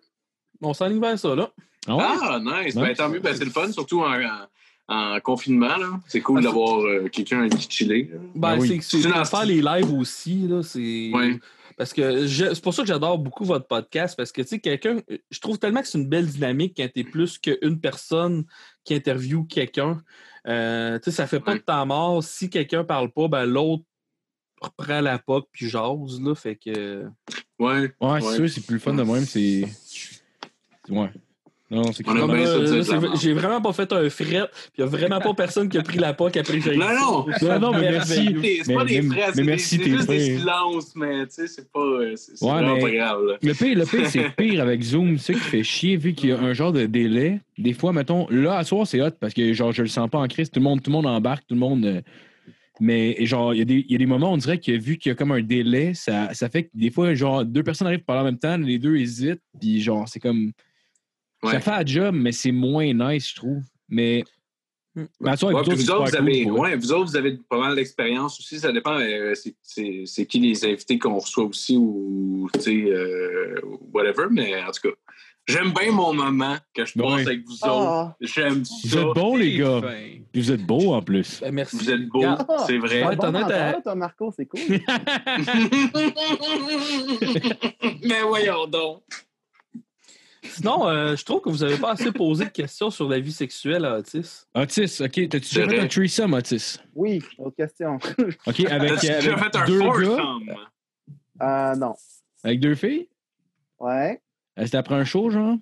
on 0.61 0.73
s'enligne 0.73 1.01
vers 1.01 1.17
ça, 1.19 1.35
là. 1.35 1.49
Ah 1.87 1.95
ouais? 1.97 2.03
Ah, 2.21 2.39
nice. 2.41 2.75
Ben, 2.75 2.93
tant 2.93 3.09
mieux. 3.09 3.19
Ben, 3.19 3.35
c'est 3.35 3.43
le 3.45 3.51
fun, 3.51 3.69
surtout 3.71 4.01
en, 4.01 4.13
en- 4.13 4.47
en 4.87 5.19
confinement. 5.21 5.75
là. 5.77 5.87
C'est 6.07 6.21
cool 6.21 6.39
Ah, 6.39 6.43
d'avoir 6.43 6.79
euh, 6.81 7.07
quelqu'un 7.11 7.47
qui 7.49 7.69
chiller. 7.69 8.09
Ben, 8.35 8.55
Ben 8.55 8.59
oui. 8.59 8.67
c'est 8.67 8.77
que 8.77 8.83
c'est 8.83 9.01
C'est 9.01 9.25
faire 9.29 9.45
les 9.45 9.61
lives 9.61 9.93
aussi, 9.93 10.47
là, 10.47 10.61
c'est... 10.63 11.11
Ouais. 11.13 11.39
Parce 11.77 11.93
que 11.93 12.27
c'est 12.27 12.61
pour 12.61 12.73
ça 12.73 12.83
que 12.83 12.87
j'adore 12.87 13.17
beaucoup 13.17 13.45
votre 13.45 13.67
podcast, 13.67 14.15
parce 14.15 14.31
que, 14.31 14.41
tu 14.41 14.47
sais, 14.49 14.59
quelqu'un... 14.59 15.01
Je 15.31 15.39
trouve 15.39 15.57
tellement 15.59 15.81
que 15.81 15.87
c'est 15.87 15.97
une 15.97 16.07
belle 16.09 16.27
dynamique 16.27 16.73
quand 16.77 16.87
t'es 16.93 17.03
plus 17.03 17.37
qu'une 17.37 17.79
personne 17.79 18.45
qui 18.83 18.93
interviewe 18.95 19.45
quelqu'un. 19.45 20.01
Euh, 20.47 20.99
tu 20.99 21.05
sais, 21.05 21.11
ça 21.11 21.27
fait 21.27 21.39
pas 21.39 21.53
de 21.55 21.59
temps 21.59 21.85
mort. 21.85 22.23
Si 22.23 22.49
quelqu'un 22.49 22.83
parle 22.83 23.11
pas, 23.11 23.27
ben 23.27 23.45
l'autre 23.45 23.83
reprend 24.61 25.01
la 25.01 25.19
poque 25.19 25.47
puis 25.51 25.69
jase, 25.69 26.21
là, 26.21 26.35
fait 26.35 26.55
que... 26.55 27.05
Ouais. 27.59 27.93
Ouais, 28.01 28.19
c'est 28.21 28.27
Ouais. 28.27 28.35
sûr, 28.35 28.49
c'est 28.49 28.65
plus 28.65 28.75
le 28.75 28.79
fun 28.79 28.93
de 28.93 29.03
même. 29.03 29.25
C'est. 29.25 29.63
Ouais. 30.89 31.09
Non, 31.73 31.91
c'est 31.91 32.03
cool. 32.03 32.17
Là, 32.19 32.27
là, 32.27 32.33
merde. 32.33 33.09
J'ai 33.21 33.33
vraiment 33.33 33.61
pas 33.61 33.73
fait 33.73 33.91
un 33.91 34.09
fret, 34.09 34.25
puis 34.51 34.71
il 34.77 34.81
y 34.81 34.83
a 34.83 34.85
vraiment 34.85 35.19
pas 35.19 35.33
personne 35.33 35.67
qui 35.69 35.77
a 35.77 35.81
pris 35.81 35.97
la 35.97 36.13
poque 36.13 36.37
après 36.37 36.59
que 36.59 36.71
j'ai 36.71 36.77
Non, 36.77 36.85
non. 36.93 37.25
Non, 37.41 37.59
non, 37.59 37.71
mais 37.73 37.91
merci. 37.91 38.35
C'est 38.63 38.73
pas 38.73 38.83
Mais- 38.83 39.01
des 39.01 39.43
mais 39.43 39.57
c'est 39.57 39.83
juste 39.83 40.07
des 40.07 40.37
silences, 40.37 40.95
mais 40.95 41.25
tu 41.27 41.33
sais, 41.33 41.47
c'est 41.47 41.71
pas. 41.71 41.79
euh, 41.79 42.13
C'est 42.15 42.37
c'est 42.37 42.45
Ouais, 42.45 42.51
vraiment 42.51 42.75
mais- 42.75 42.81
pas 42.81 42.91
grave. 42.91 43.19
là. 43.25 43.33
Le 43.41 43.53
pire, 43.53 43.77
le 43.77 43.85
pire, 43.85 44.07
c'est 44.07 44.29
pire 44.35 44.61
avec 44.61 44.81
Zoom, 44.83 45.17
c'est 45.17 45.33
qui 45.33 45.39
fait 45.39 45.63
chier 45.63 45.97
vu 45.97 46.13
qu'il 46.13 46.29
y 46.29 46.31
a 46.33 46.39
un 46.39 46.53
genre 46.53 46.71
de 46.71 46.85
délai. 46.85 47.39
Des 47.57 47.73
fois, 47.73 47.91
mettons, 47.93 48.27
là, 48.29 48.57
à 48.57 48.63
soir, 48.63 48.85
c'est 48.85 49.01
hot 49.01 49.11
parce 49.19 49.33
que 49.33 49.51
genre, 49.53 49.71
je 49.71 49.81
le 49.81 49.87
sens 49.87 50.09
pas 50.09 50.19
en 50.19 50.27
crise. 50.27 50.49
Tout 50.51 50.59
le 50.59 50.63
monde, 50.65 50.81
tout 50.81 50.89
le 50.91 50.93
monde 50.95 51.07
embarque, 51.07 51.43
tout 51.47 51.55
le 51.55 51.59
monde. 51.59 51.85
euh, 51.85 52.01
mais 52.79 53.23
genre, 53.25 53.53
il 53.53 53.59
y, 53.59 53.61
a 53.61 53.65
des- 53.65 53.85
il 53.87 53.91
y 53.91 53.95
a 53.95 53.97
des 53.99 54.05
moments, 54.05 54.33
on 54.33 54.37
dirait 54.37 54.57
que 54.59 54.71
vu 54.71 54.97
qu'il 54.97 55.09
y 55.09 55.13
a 55.13 55.15
comme 55.15 55.31
un 55.31 55.41
délai, 55.41 55.93
ça, 55.93 56.33
ça 56.33 56.49
fait 56.49 56.63
que 56.63 56.69
des 56.73 56.89
fois, 56.89 57.13
genre, 57.13 57.45
deux 57.45 57.63
personnes 57.63 57.87
arrivent 57.87 58.03
par 58.03 58.19
en 58.19 58.23
même 58.23 58.39
temps, 58.39 58.57
les 58.57 58.79
deux 58.79 58.95
hésitent, 58.97 59.41
puis 59.59 59.79
genre, 59.81 60.07
c'est 60.07 60.19
comme. 60.19 60.51
Ouais. 61.43 61.51
Ça 61.51 61.59
fait 61.59 61.71
un 61.71 61.85
job, 61.85 62.15
mais 62.15 62.31
c'est 62.31 62.51
moins 62.51 62.91
nice, 62.93 63.29
je 63.29 63.35
trouve. 63.35 63.61
Mais. 63.89 64.23
Hmm. 64.95 65.05
mais 65.21 65.35
soir, 65.37 65.53
Ouais, 65.53 65.63
vous 65.63 65.71
vous 65.71 65.89
autres, 65.91 66.09
vous 66.11 66.15
avez, 66.15 66.43
cool, 66.43 66.75
vous 66.75 66.91
autres, 66.93 67.05
vous 67.09 67.15
avez 67.17 67.37
pas 67.49 67.57
mal 67.59 67.75
d'expérience 67.75 68.39
aussi. 68.39 68.59
Ça 68.59 68.71
dépend, 68.71 68.99
euh, 68.99 69.33
c'est- 69.33 69.55
c'est 69.63 70.03
c'est 70.05 70.25
qui 70.27 70.39
les 70.39 70.63
invités 70.65 70.99
qu'on 70.99 71.17
reçoit 71.17 71.45
aussi 71.45 71.75
ou, 71.77 72.47
tu 72.53 72.59
sais, 72.61 72.83
euh, 72.91 73.55
whatever. 73.91 74.27
Mais 74.29 74.55
en 74.63 74.69
tout 74.71 74.87
cas, 74.89 74.95
j'aime 75.47 75.71
bien 75.73 75.91
mon 75.91 76.13
moment 76.13 76.57
que 76.75 76.85
je 76.85 76.93
passe 76.93 77.25
avec 77.25 77.43
vous 77.43 77.53
autres. 77.55 77.65
Ah, 77.65 78.15
J'aime 78.21 78.59
Vous 78.83 78.89
ça. 78.89 78.99
êtes 78.99 79.15
bons, 79.15 79.35
les 79.35 79.57
gars. 79.57 79.81
Fin. 79.81 80.09
Puis 80.31 80.41
vous 80.41 80.51
êtes 80.51 80.63
beaux 80.65 80.93
en 80.93 81.01
plus. 81.01 81.39
Ben, 81.41 81.51
merci. 81.51 81.75
Vous 81.75 81.89
êtes 81.89 82.07
beaux, 82.07 82.23
c'est 82.67 82.77
vrai. 82.77 83.03
Ouais, 83.03 83.15
bon 83.15 83.31
toi, 83.83 83.95
Marco, 83.95 84.31
c'est 84.35 84.45
cool. 84.45 84.59
Mais 88.03 88.21
voyons 88.21 88.67
donc. 88.67 89.01
Sinon, 90.43 90.87
euh, 90.87 91.15
je 91.15 91.23
trouve 91.25 91.41
que 91.41 91.49
vous 91.49 91.59
n'avez 91.59 91.77
pas 91.77 91.91
assez 91.91 92.11
posé 92.11 92.45
de 92.45 92.49
questions 92.49 92.89
sur 92.89 93.07
la 93.09 93.19
vie 93.19 93.31
sexuelle 93.31 93.85
à 93.85 93.97
Otis. 93.97 94.45
Otis, 94.53 95.01
OK. 95.01 95.29
T'as-tu 95.29 95.55
déjà 95.55 95.67
fait 95.67 95.79
un 95.79 95.87
threesome, 95.87 96.33
Otis? 96.33 96.77
Oui, 96.95 97.21
autre 97.37 97.55
question. 97.55 97.95
OK, 98.47 98.59
avec, 98.69 98.91
T'as-tu 98.93 99.07
avec 99.09 99.23
déjà 99.23 99.37
fait 99.37 99.55
un 99.55 99.65
deux 99.65 99.79
gars, 99.79 99.85
foursome? 99.93 100.53
Euh, 101.41 101.75
non. 101.75 101.93
avec 102.43 102.59
deux 102.59 102.75
filles? 102.75 103.07
Ouais. 103.79 104.21
Euh, 104.59 104.65
C'était 104.65 104.77
après 104.77 104.95
un 104.95 105.05
show, 105.05 105.29
genre? 105.29 105.55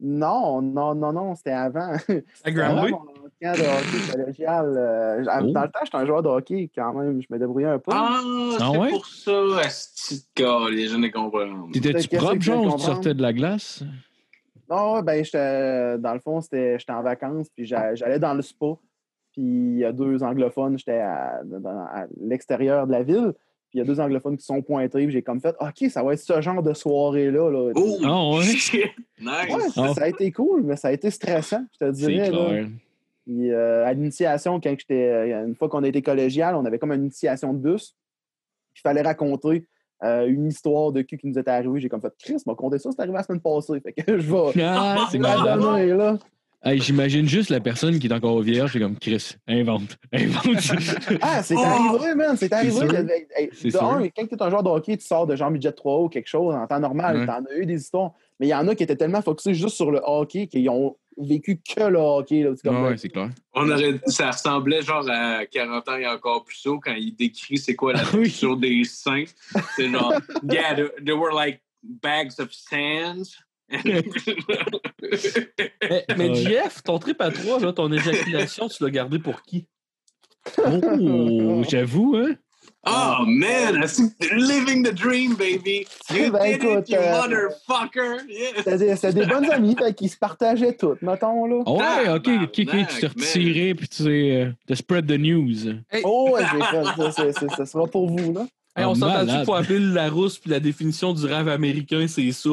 Non, 0.00 0.60
non, 0.60 0.94
non, 0.94 1.12
non, 1.12 1.34
c'était 1.34 1.52
avant. 1.52 1.92
À 2.44 2.50
Granby? 2.50 2.88
avant 2.88 3.04
mon 3.04 3.28
camp 3.40 3.52
de 3.54 3.60
hockey 3.62 4.12
collégial. 4.12 4.74
euh, 4.76 5.22
Oh. 5.40 5.50
Dans 5.52 5.62
le 5.62 5.68
temps, 5.68 5.80
j'étais 5.84 5.96
un 5.96 6.04
joueur 6.06 6.22
de 6.22 6.28
hockey 6.28 6.70
quand 6.74 6.92
même. 6.92 7.22
Je 7.22 7.26
me 7.30 7.38
débrouillais 7.38 7.68
un 7.68 7.78
peu. 7.78 7.90
Ah, 7.94 8.20
Ah 8.20 8.68
c'est 8.72 8.78
ouais? 8.78 8.90
pour 8.90 9.06
ça, 9.06 9.32
asti 9.60 10.26
de 10.36 10.42
gars, 10.42 10.68
les 10.70 10.88
jeunes 10.88 11.02
les 11.02 11.10
comprennent. 11.10 11.70
T'étais-tu 11.72 12.08
Qu'est-ce 12.08 12.16
propre, 12.22 12.32
tu 12.32 12.38
veux 12.38 12.44
genre, 12.44 12.60
ou 12.60 12.64
tu 12.64 12.70
comprendre? 12.72 12.94
sortais 12.94 13.14
de 13.14 13.22
la 13.22 13.32
glace? 13.32 13.82
Non, 14.70 15.02
ben, 15.02 15.24
j'étais, 15.24 15.98
dans 15.98 16.14
le 16.14 16.20
fond, 16.20 16.40
c'était, 16.40 16.78
j'étais 16.78 16.92
en 16.92 17.02
vacances, 17.02 17.48
puis 17.54 17.66
j'a- 17.66 17.94
j'allais 17.94 18.18
dans 18.18 18.34
le 18.34 18.42
spa. 18.42 18.66
Puis 19.32 19.42
il 19.42 19.78
y 19.78 19.84
a 19.84 19.92
deux 19.92 20.22
anglophones, 20.22 20.78
j'étais 20.78 20.98
à, 21.00 21.40
à 21.42 22.06
l'extérieur 22.20 22.86
de 22.86 22.92
la 22.92 23.02
ville. 23.02 23.32
Puis 23.70 23.78
il 23.78 23.78
y 23.78 23.80
a 23.82 23.84
deux 23.84 23.98
anglophones 24.00 24.36
qui 24.36 24.44
sont 24.44 24.62
pointés, 24.62 25.02
puis 25.04 25.10
j'ai 25.10 25.22
comme 25.22 25.40
fait, 25.40 25.56
OK, 25.60 25.90
ça 25.90 26.02
va 26.04 26.12
être 26.12 26.20
ce 26.20 26.40
genre 26.40 26.62
de 26.62 26.72
soirée-là. 26.72 27.50
Là. 27.50 27.72
Oh, 27.74 27.98
Ah 28.04 28.30
ouais? 28.38 28.44
Nice! 28.44 28.72
Ouais, 29.54 29.60
ça, 29.70 29.82
Ah. 29.88 29.94
ça 29.94 30.04
a 30.04 30.08
été 30.08 30.30
cool, 30.32 30.62
mais 30.62 30.76
ça 30.76 30.88
a 30.88 30.92
été 30.92 31.10
stressant, 31.10 31.64
je 31.72 31.78
te 31.86 31.90
dirais. 31.90 32.30
là. 32.30 32.66
Puis, 33.26 33.50
euh, 33.50 33.84
à 33.86 33.92
l'initiation, 33.94 34.60
quand 34.60 34.74
j'étais, 34.78 35.08
euh, 35.08 35.46
une 35.46 35.54
fois 35.56 35.68
qu'on 35.68 35.82
a 35.82 35.88
été 35.88 36.02
collégial, 36.02 36.54
on 36.54 36.64
avait 36.66 36.78
comme 36.78 36.92
une 36.92 37.02
initiation 37.04 37.52
de 37.54 37.58
bus. 37.58 37.96
Il 38.76 38.80
fallait 38.80 39.02
raconter 39.02 39.66
euh, 40.02 40.26
une 40.26 40.46
histoire 40.48 40.92
de 40.92 41.02
cul 41.02 41.18
qui 41.18 41.26
nous 41.26 41.38
était 41.38 41.50
arrivé. 41.50 41.80
J'ai 41.80 41.88
comme 41.88 42.00
fait, 42.00 42.12
Chris 42.18 42.36
m'a 42.46 42.54
conté 42.54 42.78
ça, 42.78 42.90
c'est 42.92 43.00
arrivé 43.00 43.16
la 43.16 43.22
semaine 43.22 43.40
passée. 43.40 43.80
Fait 43.80 43.92
que 43.92 44.18
je 44.18 44.32
vais 44.54 44.62
Ah, 44.64 45.06
c'est 45.10 45.18
là. 45.18 46.18
Hey, 46.66 46.80
J'imagine 46.80 47.28
juste 47.28 47.50
la 47.50 47.60
personne 47.60 47.98
qui 47.98 48.06
est 48.06 48.12
encore 48.12 48.40
vierge, 48.40 48.72
c'est 48.72 48.80
comme 48.80 48.96
Chris, 48.98 49.34
invente, 49.46 49.98
invente. 50.14 50.46
Ah, 51.20 51.42
c'est 51.42 51.56
Oh! 51.58 51.60
arrivé, 51.62 52.14
man. 52.14 52.36
C'est 52.38 52.50
arrivé. 52.54 52.86
Hey, 53.36 53.50
de 53.50 53.76
un, 53.76 54.08
quand 54.08 54.26
tu 54.26 54.34
es 54.34 54.42
un 54.42 54.48
joueur 54.48 54.62
de 54.62 54.70
hockey, 54.70 54.96
tu 54.96 55.04
sors 55.04 55.26
de 55.26 55.36
genre 55.36 55.50
budget 55.50 55.72
3 55.72 56.00
ou 56.04 56.08
quelque 56.08 56.26
chose 56.26 56.54
en 56.54 56.66
temps 56.66 56.80
normal. 56.80 57.18
Ouais. 57.18 57.24
Tu 57.26 57.30
en 57.30 57.44
as 57.44 57.54
eu 57.58 57.66
des 57.66 57.78
histoires. 57.82 58.12
Mais 58.40 58.46
il 58.46 58.50
y 58.50 58.54
en 58.54 58.66
a 58.66 58.74
qui 58.74 58.82
étaient 58.82 58.96
tellement 58.96 59.20
focusés 59.20 59.52
juste 59.52 59.76
sur 59.76 59.90
le 59.90 60.00
hockey 60.02 60.46
qu'ils 60.46 60.68
ont 60.70 60.96
vécu 61.18 61.58
que 61.60 61.84
le 61.84 61.98
hockey. 61.98 62.42
Là. 62.42 62.50
Comme, 62.62 62.82
Ouais, 62.84 62.96
c'est 62.96 63.08
clair. 63.08 63.30
On 63.52 63.70
aurait, 63.70 64.00
ça 64.06 64.30
ressemblait 64.30 64.82
genre 64.82 65.08
à 65.08 65.46
40 65.46 65.88
ans 65.88 65.96
et 65.96 66.06
encore 66.06 66.44
plus 66.44 66.60
tôt 66.62 66.78
quand 66.80 66.94
il 66.94 67.14
décrit 67.14 67.56
c'est 67.58 67.74
quoi 67.74 67.92
la 67.92 68.02
Oui. 68.14 68.24
texture 68.24 68.56
des 68.56 68.84
seins. 68.84 69.24
C'est 69.76 69.88
genre, 69.90 70.12
yeah, 70.50 70.74
there, 70.74 70.90
there 71.04 71.16
were 71.16 71.32
like 71.34 71.60
bags 71.82 72.38
of 72.38 72.52
sands. 72.52 73.36
Mais, 73.70 74.04
mais 76.16 76.28
Ouais. 76.28 76.34
Jeff, 76.34 76.82
ton 76.82 76.98
trip 76.98 77.20
à 77.20 77.30
trois, 77.30 77.58
là, 77.60 77.72
ton 77.72 77.90
éjaculation, 77.90 78.68
tu 78.68 78.82
l'as 78.84 78.90
gardé 78.90 79.18
pour 79.18 79.42
qui? 79.42 79.66
Oh, 80.58 81.62
j'avoue, 81.68 82.16
hein? 82.16 82.36
Oh 82.86 83.24
man, 83.26 83.80
that's 83.80 84.00
living 84.32 84.82
the 84.82 84.92
dream, 84.92 85.34
baby. 85.34 85.86
You 86.10 86.30
Ben, 86.30 86.42
did 86.52 86.64
écoute, 86.64 86.88
it, 86.88 86.90
you 86.90 86.98
euh, 86.98 87.22
motherfucker. 87.22 88.18
Yeah. 88.28 88.96
C'était 88.96 89.12
des, 89.12 89.26
bonnes 89.26 89.50
amies 89.50 89.76
fait 89.76 89.94
qu'ils 89.94 90.10
se 90.10 90.16
partageaient 90.16 90.76
toutes, 90.76 91.02
mettons. 91.02 91.46
Là. 91.46 91.62
Oh, 91.66 91.78
ouais, 91.78 92.08
ok, 92.08 92.28
ok, 92.28 92.42
ok, 92.42 92.52
tu 92.52 92.66
t'es 92.66 92.72
Tabarnak, 92.72 93.02
retiré 93.02 93.74
puis 93.74 93.88
tu 93.88 94.02
sais, 94.04 94.54
euh, 94.70 94.74
spread 94.74 95.06
the 95.06 95.18
news. 95.18 95.74
Oh, 96.04 96.30
ouais, 96.32 96.42
ça. 96.42 97.10
c'est- 97.12 97.32
c'est- 97.32 97.54
Ça 97.56 97.66
sera 97.66 97.86
pour 97.86 98.08
vous. 98.10 98.32
Là. 98.32 98.46
Hey, 98.76 98.84
on 98.84 98.94
qu'il 98.94 99.44
faut 99.44 99.54
appeler 99.54 99.78
le 99.78 99.92
Larousse 99.92 100.38
puis 100.38 100.50
la 100.50 100.58
définition 100.58 101.12
du 101.12 101.24
rêve 101.26 101.48
américain, 101.48 102.06
c'est 102.08 102.32
ça? 102.32 102.50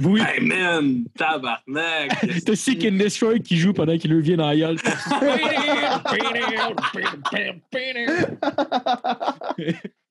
Oui, 0.00 0.20
Hey 0.20 0.44
man, 0.44 1.04
tabarnak. 1.16 2.10
t'as 2.44 2.54
Seek 2.54 2.84
and 2.84 2.98
Destroy 2.98 3.40
qui 3.40 3.56
joue 3.56 3.72
pendant 3.72 3.96
qu'il 3.96 4.12
lui 4.12 4.20
vient 4.20 4.36
dans 4.36 4.48
la 4.48 4.56
gueule. 4.56 4.76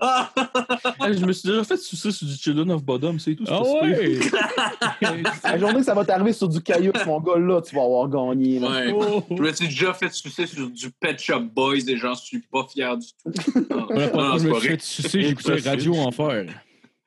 Ah, 0.00 0.32
Hey, 1.00 1.18
je 1.18 1.24
me 1.26 1.32
suis 1.32 1.48
déjà 1.48 1.62
fait 1.64 1.76
sucer 1.76 2.10
sur 2.10 2.26
du 2.26 2.34
Children 2.34 2.70
of 2.72 2.82
Bodom, 2.82 3.18
c'est 3.18 3.34
tout. 3.34 3.44
Ah 3.48 3.60
ouais! 3.82 4.18
La 5.44 5.58
journée 5.58 5.80
que 5.80 5.84
ça 5.84 5.94
va 5.94 6.04
t'arriver 6.04 6.32
sur 6.32 6.48
du 6.48 6.60
caillou, 6.60 6.92
mon 7.06 7.20
gars, 7.20 7.38
là, 7.38 7.60
tu 7.60 7.74
vas 7.76 7.82
avoir 7.82 8.08
gagné. 8.08 8.58
Là. 8.58 8.68
ouais. 8.70 8.92
Oh. 8.94 9.22
Je 9.30 9.34
me 9.42 9.52
suis 9.52 9.66
déjà 9.68 9.92
fait 9.94 10.12
sucer 10.12 10.46
sur 10.46 10.70
du 10.70 10.90
Pet 10.90 11.18
Shop 11.20 11.40
Boys 11.40 11.88
et 11.88 11.96
j'en 11.96 12.14
suis 12.14 12.40
pas 12.40 12.66
fier 12.70 12.96
du 12.96 13.06
tout. 13.08 13.64
Non, 13.70 13.86
Voilà, 13.90 14.06
non, 14.06 14.12
pendant 14.12 14.32
que 14.34 14.38
c'est 14.38 14.44
je 14.44 14.48
me 14.48 14.52
pas 14.54 14.60
suis 14.60 14.68
vrai. 14.68 14.76
fait 14.78 14.82
sucer, 14.82 15.22
j'écoutais 15.22 15.68
Radio 15.68 15.94
Enfer. 15.96 16.46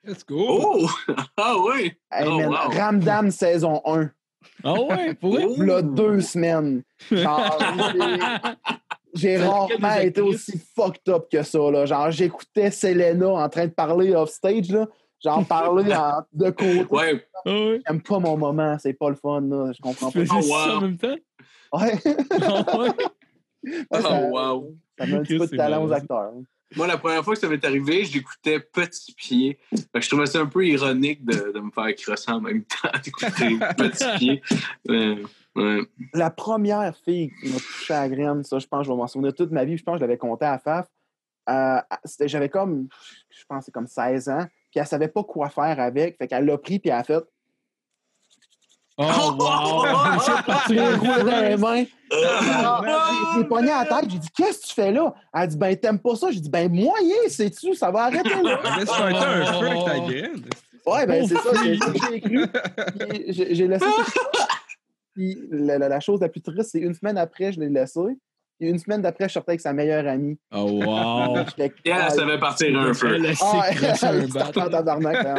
Let's 0.04 0.26
go. 0.26 0.46
Oh! 0.50 0.90
Ah! 1.38 1.56
Hey, 2.12 2.26
Oh, 2.28 2.42
wow. 2.48 2.70
Ramdam 2.70 3.32
saison 3.32 3.82
1. 3.86 4.10
Ah 4.64 4.74
ouais, 4.82 5.14
pour 5.16 5.34
vrai? 5.34 5.46
Oh. 5.48 5.62
Là, 5.62 5.82
deux 5.82 6.22
semaines. 6.22 6.84
Genre, 7.12 7.58
j'ai- 9.14 9.38
rarement 9.38 9.96
été 10.00 10.22
aussi 10.22 10.60
fucked 10.76 11.08
up 11.10 11.26
que 11.32 11.44
ça. 11.44 11.60
Là. 11.72 11.86
Genre, 11.86 12.12
j'écoutais 12.12 12.72
Selena 12.72 13.30
en 13.30 13.50
train 13.50 13.68
de 13.68 13.72
parler 13.72 14.14
off-stage. 14.16 14.70
là. 14.72 14.88
Genre, 15.24 15.46
parler 15.46 15.94
en- 15.96 16.24
de 16.34 16.50
côté. 16.52 16.86
Ouais, 16.90 17.26
Ah 17.46 17.50
ouais. 17.52 17.82
J'aime 17.88 18.02
pas 18.02 18.20
mon 18.20 18.38
moment, 18.38 18.78
c'est 18.80 18.94
pas 18.94 19.10
le 19.10 19.16
fun. 19.16 19.42
Là. 19.42 19.72
Je 19.76 19.82
comprends 19.82 20.12
Tu 20.12 20.26
pas. 20.26 20.26
faisais 20.36 20.48
Oh, 20.52 20.54
wow. 20.54 20.66
ça 20.66 20.78
en 20.78 20.82
même 20.82 20.98
temps? 20.98 21.16
Ouais. 21.74 21.94
Ah 22.42 22.78
ouais? 22.78 22.90
Ouais, 23.64 24.02
ça, 24.02 24.20
Oh, 24.24 24.30
wow. 24.32 24.76
ça 25.00 25.06
met 25.06 25.14
un 25.16 25.22
petit 25.24 25.38
peu 25.38 25.48
de 25.48 25.56
talent 25.56 25.86
aux 25.86 25.92
acteurs. 25.94 26.32
Moi, 26.76 26.88
la 26.88 26.98
première 26.98 27.24
fois 27.24 27.34
que 27.34 27.40
ça 27.40 27.48
m'est 27.50 27.64
arrivé, 27.66 28.04
j'écoutais 28.06 28.60
Petit 28.60 29.14
Pied. 29.14 29.60
Je 29.94 30.08
trouvais 30.08 30.26
ça 30.26 30.40
un 30.40 30.46
peu 30.46 30.66
ironique 30.66 31.24
de, 31.26 31.52
de 31.54 31.60
me 31.60 31.70
faire 31.72 31.94
crosser 31.96 32.32
en 32.32 32.42
même 32.42 32.64
temps 32.82 32.90
d'écouter 33.04 33.58
Petit 33.78 34.06
Pied. 34.18 34.42
Euh, 34.90 35.16
ouais. 35.56 35.80
La 36.14 36.30
première 36.30 36.95
fille 36.98 37.32
qui 37.41 37.49
m'a 37.49 37.57
touché 37.57 37.94
à 37.94 38.07
la 38.07 38.15
graine, 38.15 38.44
ça, 38.44 38.60
je 38.60 38.68
pense 38.68 38.82
que 38.82 38.86
je 38.88 38.91
vais 38.91 38.98
m'en 38.98 39.07
souvenir 39.07 39.34
toute 39.34 39.52
ma 39.52 39.64
vie. 39.65 39.78
Je 39.78 39.84
pense 39.84 39.94
que 39.95 39.99
je 39.99 40.03
l'avais 40.06 40.18
compté 40.18 40.45
à 40.45 40.60
Faf. 40.60 40.88
Euh, 41.49 41.80
J'avais 42.22 42.49
comme, 42.49 42.88
je 43.30 43.44
pense, 43.48 43.60
que 43.60 43.65
c'est 43.65 43.72
comme 43.72 43.88
16 43.88 44.30
ans. 44.30 44.45
Puis 44.72 44.80
elle 44.80 44.88
savait 44.88 45.07
pas 45.07 45.23
quoi 45.23 45.49
faire 45.49 45.80
avec. 45.80 46.18
Fait 46.18 46.28
qu'elle 46.28 46.45
l'a 46.45 46.57
pris, 46.57 46.80
puis 46.80 46.90
elle 46.90 46.98
a 46.98 47.03
fait. 47.03 47.23
Oh, 48.98 49.03
wow! 49.40 49.86
C'est 50.68 50.76
J'ai- 53.36 53.44
pogné 53.45 53.72
à 53.72 53.84
la 53.84 54.02
tête. 54.02 54.10
J'ai 54.11 54.19
dit, 54.19 54.30
qu'est-ce 54.36 54.61
que 54.61 54.68
tu 54.68 54.73
fais 54.73 54.91
là? 54.91 55.14
Elle 55.34 55.48
dit, 55.48 55.57
ben, 55.57 55.76
t'aimes 55.76 55.99
pas 55.99 56.15
ça? 56.15 56.30
J'ai 56.32 56.40
dit, 56.41 56.49
ben, 56.49 56.72
moyen, 56.72 57.15
sais-tu? 57.28 57.73
Ça 57.73 57.90
va 57.90 58.03
arrêter 58.03 58.41
là. 58.41 58.60
Laisse 58.78 58.91
faire 58.91 59.06
un 59.06 59.45
feu 59.45 59.68
avec 59.68 59.86
ta 59.86 59.99
graine. 59.99 60.44
Ouais, 60.86 61.06
ben, 61.06 61.28
c'est 61.28 61.36
ça. 61.36 61.41
Oh, 61.52 61.56
C'est 61.64 61.78
ça 61.78 61.91
que 61.91 61.99
j'ai 62.11 62.22
cru. 62.22 62.45
J'ai 63.30 63.68
laissé 63.68 63.86
ça. 63.86 64.03
Puis 65.14 65.38
la, 65.52 65.78
la- 65.78 65.90
la 65.90 66.00
chose 66.00 66.22
la 66.22 66.30
plus 66.30 66.42
triste, 66.42 66.70
c'est 66.72 66.80
une 66.80 66.94
semaine 66.94 67.18
après, 67.18 67.52
je 67.52 67.60
l'ai 67.60 67.70
laissé. 67.70 68.00
Puis 68.60 68.70
une 68.70 68.78
semaine 68.78 69.02
d'après, 69.02 69.28
je 69.28 69.34
sortais 69.34 69.52
avec 69.54 69.62
sa 69.62 69.74
meilleure 69.74 70.08
amie. 70.08 70.38
Oh, 70.54 70.82
wow! 70.86 71.36
Et 71.58 71.72
elle 71.90 72.12
savait 72.12 72.38
partir 72.40 72.78
un 72.80 72.94
feu. 72.94 73.16
Elle 73.16 73.34
Ah, 73.42 73.66
elle 73.72 74.26
en 74.62 74.70
tabarnak, 74.70 75.16
hein. 75.26 75.36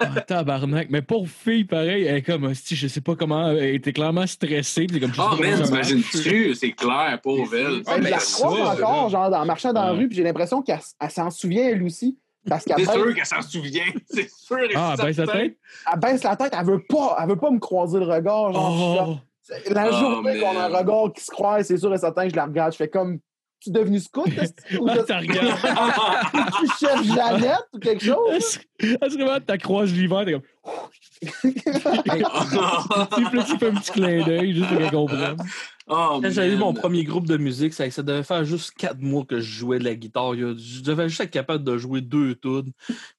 Ah, 0.00 0.20
tabarnak. 0.22 0.88
Mais 0.90 1.02
pour 1.02 1.28
fille, 1.28 1.64
pareil, 1.64 2.04
elle 2.04 2.16
est 2.16 2.22
comme, 2.22 2.44
hostie, 2.44 2.76
je 2.76 2.88
sais 2.88 3.02
pas 3.02 3.14
comment, 3.14 3.50
elle 3.50 3.74
était 3.74 3.92
clairement 3.92 4.26
stressée. 4.26 4.86
puis 4.86 5.00
comme, 5.00 5.12
Oh, 5.18 5.36
man, 5.40 5.62
t'imagines-tu? 5.62 6.54
C'est 6.54 6.72
clair, 6.72 7.18
pauvre 7.22 7.54
elle. 7.54 7.82
Je 7.86 8.02
la 8.10 8.16
croise 8.16 8.80
encore, 8.82 9.08
genre, 9.10 9.32
en 9.34 9.44
marchant 9.44 9.72
dans 9.72 9.84
la 9.84 9.92
rue, 9.92 10.08
puis 10.08 10.16
j'ai 10.16 10.22
l'impression 10.24 10.62
qu'elle 10.62 10.80
elle 11.00 11.10
s'en 11.10 11.30
souvient, 11.30 11.68
elle 11.68 11.82
aussi. 11.82 12.18
Parce 12.48 12.64
qu'elle 12.64 12.76
C'est 12.78 12.86
baisse, 12.86 12.94
sûr 12.94 13.14
qu'elle 13.14 13.26
s'en 13.26 13.42
souvient. 13.42 13.84
C'est 14.10 14.30
sûr 14.30 14.58
et 14.58 14.74
Ah, 14.74 14.94
sa 14.96 15.12
certain. 15.12 15.32
tête? 15.32 15.56
elle 15.92 15.98
baisse 16.00 16.22
la 16.22 16.36
tête, 16.36 16.52
elle 16.58 16.66
veut 16.66 16.82
pas, 16.88 17.16
elle 17.20 17.28
veut 17.28 17.36
pas 17.36 17.50
me 17.50 17.58
croiser 17.58 17.98
le 17.98 18.06
regard. 18.06 18.52
Genre, 18.52 18.72
je 18.72 18.82
suis 18.84 18.94
là. 18.96 19.06
Oh! 19.08 19.18
La 19.74 19.88
Oh, 19.88 19.92
journée 19.92 20.38
qu'on 20.40 20.56
a 20.58 20.64
un 20.70 20.78
regard 20.78 21.12
qui 21.12 21.22
se 21.24 21.30
croise, 21.30 21.66
c'est 21.66 21.76
sûr 21.78 21.92
et 21.94 21.98
certain, 21.98 22.28
je 22.28 22.34
la 22.36 22.44
regarde, 22.46 22.72
je 22.72 22.76
fais 22.78 22.88
comme, 22.88 23.18
tu 23.64 23.70
es 23.70 23.72
devenu 23.72 23.98
scout, 24.00 24.26
ou 24.80 24.88
Ah, 24.88 24.98
t'as 25.06 25.18
regardé. 25.20 25.50
tu 26.60 26.86
cherches 26.86 27.06
Jeannette 27.06 27.66
ou 27.72 27.78
quelque 27.78 28.04
chose? 28.04 28.58
Ah, 28.82 29.06
c'est 29.08 29.14
vraiment, 29.14 29.38
t'as 29.44 29.58
croisé 29.58 29.94
l'hiver, 29.94 30.24
t'es 30.24 30.32
comme, 30.32 30.42
puis 31.22 31.52
là, 33.36 33.44
tu 33.46 33.58
fais 33.58 33.68
un 33.68 33.74
petit 33.74 33.90
clin 33.92 34.24
d'œil, 34.26 34.54
juste 34.54 34.68
pour 34.68 34.78
qu'elle 34.78 34.90
comprenne? 34.90 35.36
Oh, 35.86 36.18
Quand 36.22 36.30
j'avais 36.30 36.52
eu 36.54 36.56
mon 36.56 36.72
premier 36.72 37.04
groupe 37.04 37.26
de 37.26 37.36
musique, 37.36 37.74
ça, 37.74 37.90
ça 37.90 38.02
devait 38.02 38.22
faire 38.22 38.44
juste 38.44 38.72
quatre 38.76 39.00
mois 39.00 39.24
que 39.24 39.40
je 39.40 39.50
jouais 39.58 39.78
de 39.78 39.84
la 39.84 39.94
guitare. 39.94 40.34
Je 40.34 40.80
devais 40.82 41.08
juste 41.10 41.20
être 41.20 41.30
capable 41.30 41.62
de 41.62 41.76
jouer 41.76 42.00
deux 42.00 42.34
tunes. 42.36 42.72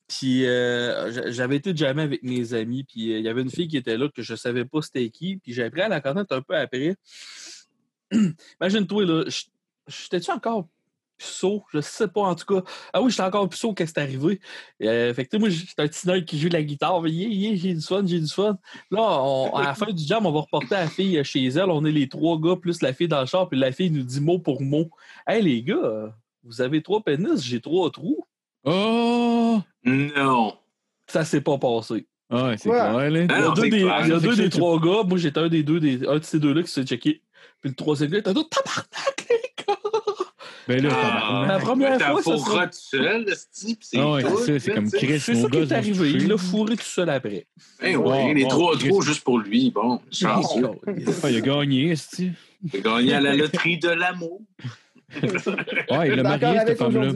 Puis 0.08 0.46
euh, 0.48 1.12
j'a- 1.12 1.30
j'avais 1.32 1.58
été 1.58 1.76
jamais 1.76 2.02
avec 2.02 2.24
mes 2.24 2.54
amis. 2.56 2.84
Puis 2.84 3.14
euh, 3.14 3.20
il 3.20 3.24
y 3.26 3.30
avait 3.30 3.44
une 3.44 3.52
fille 3.52 3.68
qui 3.68 3.78
était 3.78 3.98
là 3.98 4.08
que 4.10 4.24
je 4.24 4.34
savais 4.36 4.66
pas 4.66 4.82
c'était 4.82 5.10
qui. 5.12 5.38
Puis 5.38 5.54
j'ai 5.54 5.64
appris 5.64 5.82
à 5.82 5.90
la 5.90 6.02
connaître 6.02 6.36
un 6.36 6.42
peu 6.42 6.56
après. 6.56 6.96
Imagine-toi, 8.62 9.06
là, 9.06 9.24
j'étais-tu 9.88 10.32
encore 10.32 10.68
puceau? 11.18 11.64
Je 11.74 11.80
sais 11.80 12.08
pas, 12.10 12.22
en 12.22 12.36
tout 12.36 12.46
cas. 12.46 12.62
Ah 12.92 13.02
oui, 13.02 13.10
j'étais 13.10 13.24
encore 13.24 13.48
puceau 13.48 13.74
quand 13.74 13.86
c'est 13.88 13.98
arrivé. 14.00 14.42
Euh, 14.84 15.14
fait 15.14 15.26
que, 15.26 15.30
tu 15.30 15.38
sais, 15.38 15.40
moi, 15.40 15.50
j'étais 15.50 15.82
un 15.82 15.88
petit 15.88 16.08
nerd 16.08 16.26
qui 16.26 16.38
joue 16.40 16.50
de 16.50 16.54
la 16.54 16.64
guitare. 16.64 17.02
mais 17.02 17.10
Yeah, 17.12 17.30
yeah, 17.30 17.56
j'ai 17.56 17.74
du 17.74 17.82
fun, 17.82 18.04
j'ai 18.06 18.20
du 18.20 18.28
fun. 18.28 18.58
Là, 18.92 19.02
on- 19.22 19.56
à 19.56 19.64
la 19.64 19.74
fin 19.76 19.92
du 19.92 20.04
jam, 20.04 20.26
on 20.26 20.32
va 20.32 20.42
reporter 20.42 20.76
la 20.76 20.88
fille 20.88 21.24
chez 21.24 21.46
elle. 21.46 21.70
On 21.72 21.86
est 21.86 21.92
les 21.92 22.10
trois 22.10 22.38
gars 22.40 22.56
plus 22.58 22.82
la 22.82 22.92
fille 22.94 23.08
dans 23.08 23.22
le 23.22 23.28
char, 23.28 23.48
puis 23.48 23.58
la 23.58 23.72
fille 23.72 23.92
nous 23.92 24.04
dit 24.04 24.20
mot 24.20 24.40
pour 24.40 24.62
mot 24.62 24.90
Hey 25.26 25.42
les 25.42 25.64
gars, 25.64 25.76
euh, 25.76 26.10
vous 26.44 26.60
avez 26.62 26.82
trois 26.82 27.02
pénis, 27.02 27.42
j'ai 27.42 27.62
trois 27.62 27.90
trous. 27.92 28.26
Oh! 28.66 29.62
Non. 29.86 30.58
Ça 31.08 31.24
s'est 31.24 31.42
pas 31.42 31.58
passé. 31.58 32.08
Ah, 32.30 32.48
ouais, 32.48 32.58
c'est 32.58 32.68
Ouais. 32.70 32.76
clair, 32.76 32.94
là. 32.94 33.26
Ah 33.30 33.38
Il 33.40 33.44
y 33.44 33.46
a 33.46 33.52
deux, 33.54 33.70
des, 33.70 33.78
il 33.80 33.86
y 33.86 34.12
a 34.12 34.20
deux 34.20 34.36
des 34.36 34.50
trois 34.50 34.80
gars. 34.82 35.04
Moi, 35.08 35.18
j'étais 35.20 35.40
un 35.40 35.48
des 35.48 35.64
deux, 35.64 35.80
des, 35.80 36.06
un 36.08 36.18
de 36.18 36.24
ces 36.24 36.40
deux-là 36.40 36.64
qui 36.64 36.72
s'est 36.72 36.84
checké. 36.84 37.22
Puis 37.62 37.70
le 37.70 37.76
troisième 37.76 38.10
gars 38.10 38.18
était 38.18 38.34
d'autres 38.34 38.50
tabarnak, 38.50 39.26
les! 39.30 39.36
Ben 40.68 40.82
là, 40.84 40.90
Ah. 40.94 41.46
La 41.48 41.60
première 41.60 41.98
T'as 42.00 42.12
fois, 42.12 42.24
ça 42.24 42.38
sera- 42.38 42.66
tout 42.68 42.74
seul, 42.74 43.26
le 43.28 43.36
style, 43.36 43.78
pis 43.78 43.88
c'est 43.88 44.00
Ah 44.00 44.12
ouais, 44.12 44.24
c'est 44.46 44.60
c'est 44.60 44.74
comme. 44.74 44.90
Chris, 44.90 45.20
C'est 45.20 45.34
nos 45.34 45.42
ça 45.44 45.50
qui 45.50 45.58
est 45.58 45.72
arrivé. 45.72 46.12
Il 46.12 46.28
l'a 46.28 46.38
fourré 46.38 46.76
tout 46.76 46.84
seul 46.84 47.10
après. 47.10 47.46
Eh 47.84 47.96
Wow, 47.96 48.26
oui, 48.28 48.34
les 48.34 48.44
wow, 48.44 48.50
trois 48.50 48.78
trous 48.78 49.02
juste 49.02 49.24
pour 49.24 49.38
lui. 49.40 49.72
Bon, 49.72 50.02
chanceux. 50.12 50.64
Ah, 51.24 51.30
il 51.30 51.38
a 51.38 51.42
gagné, 51.42 51.92
esti. 51.92 52.32
Il 52.74 52.80
a 52.80 52.82
gagné 52.82 53.14
à 53.14 53.22
la 53.22 53.36
loterie 53.36 53.78
de 53.78 53.90
l'amour. 53.90 54.42
Ouais, 55.22 56.10
il 56.12 56.20
a 56.20 56.24
marié, 56.24 56.58
cette 56.60 56.68
avec 56.68 56.78
femme-là. 56.80 57.12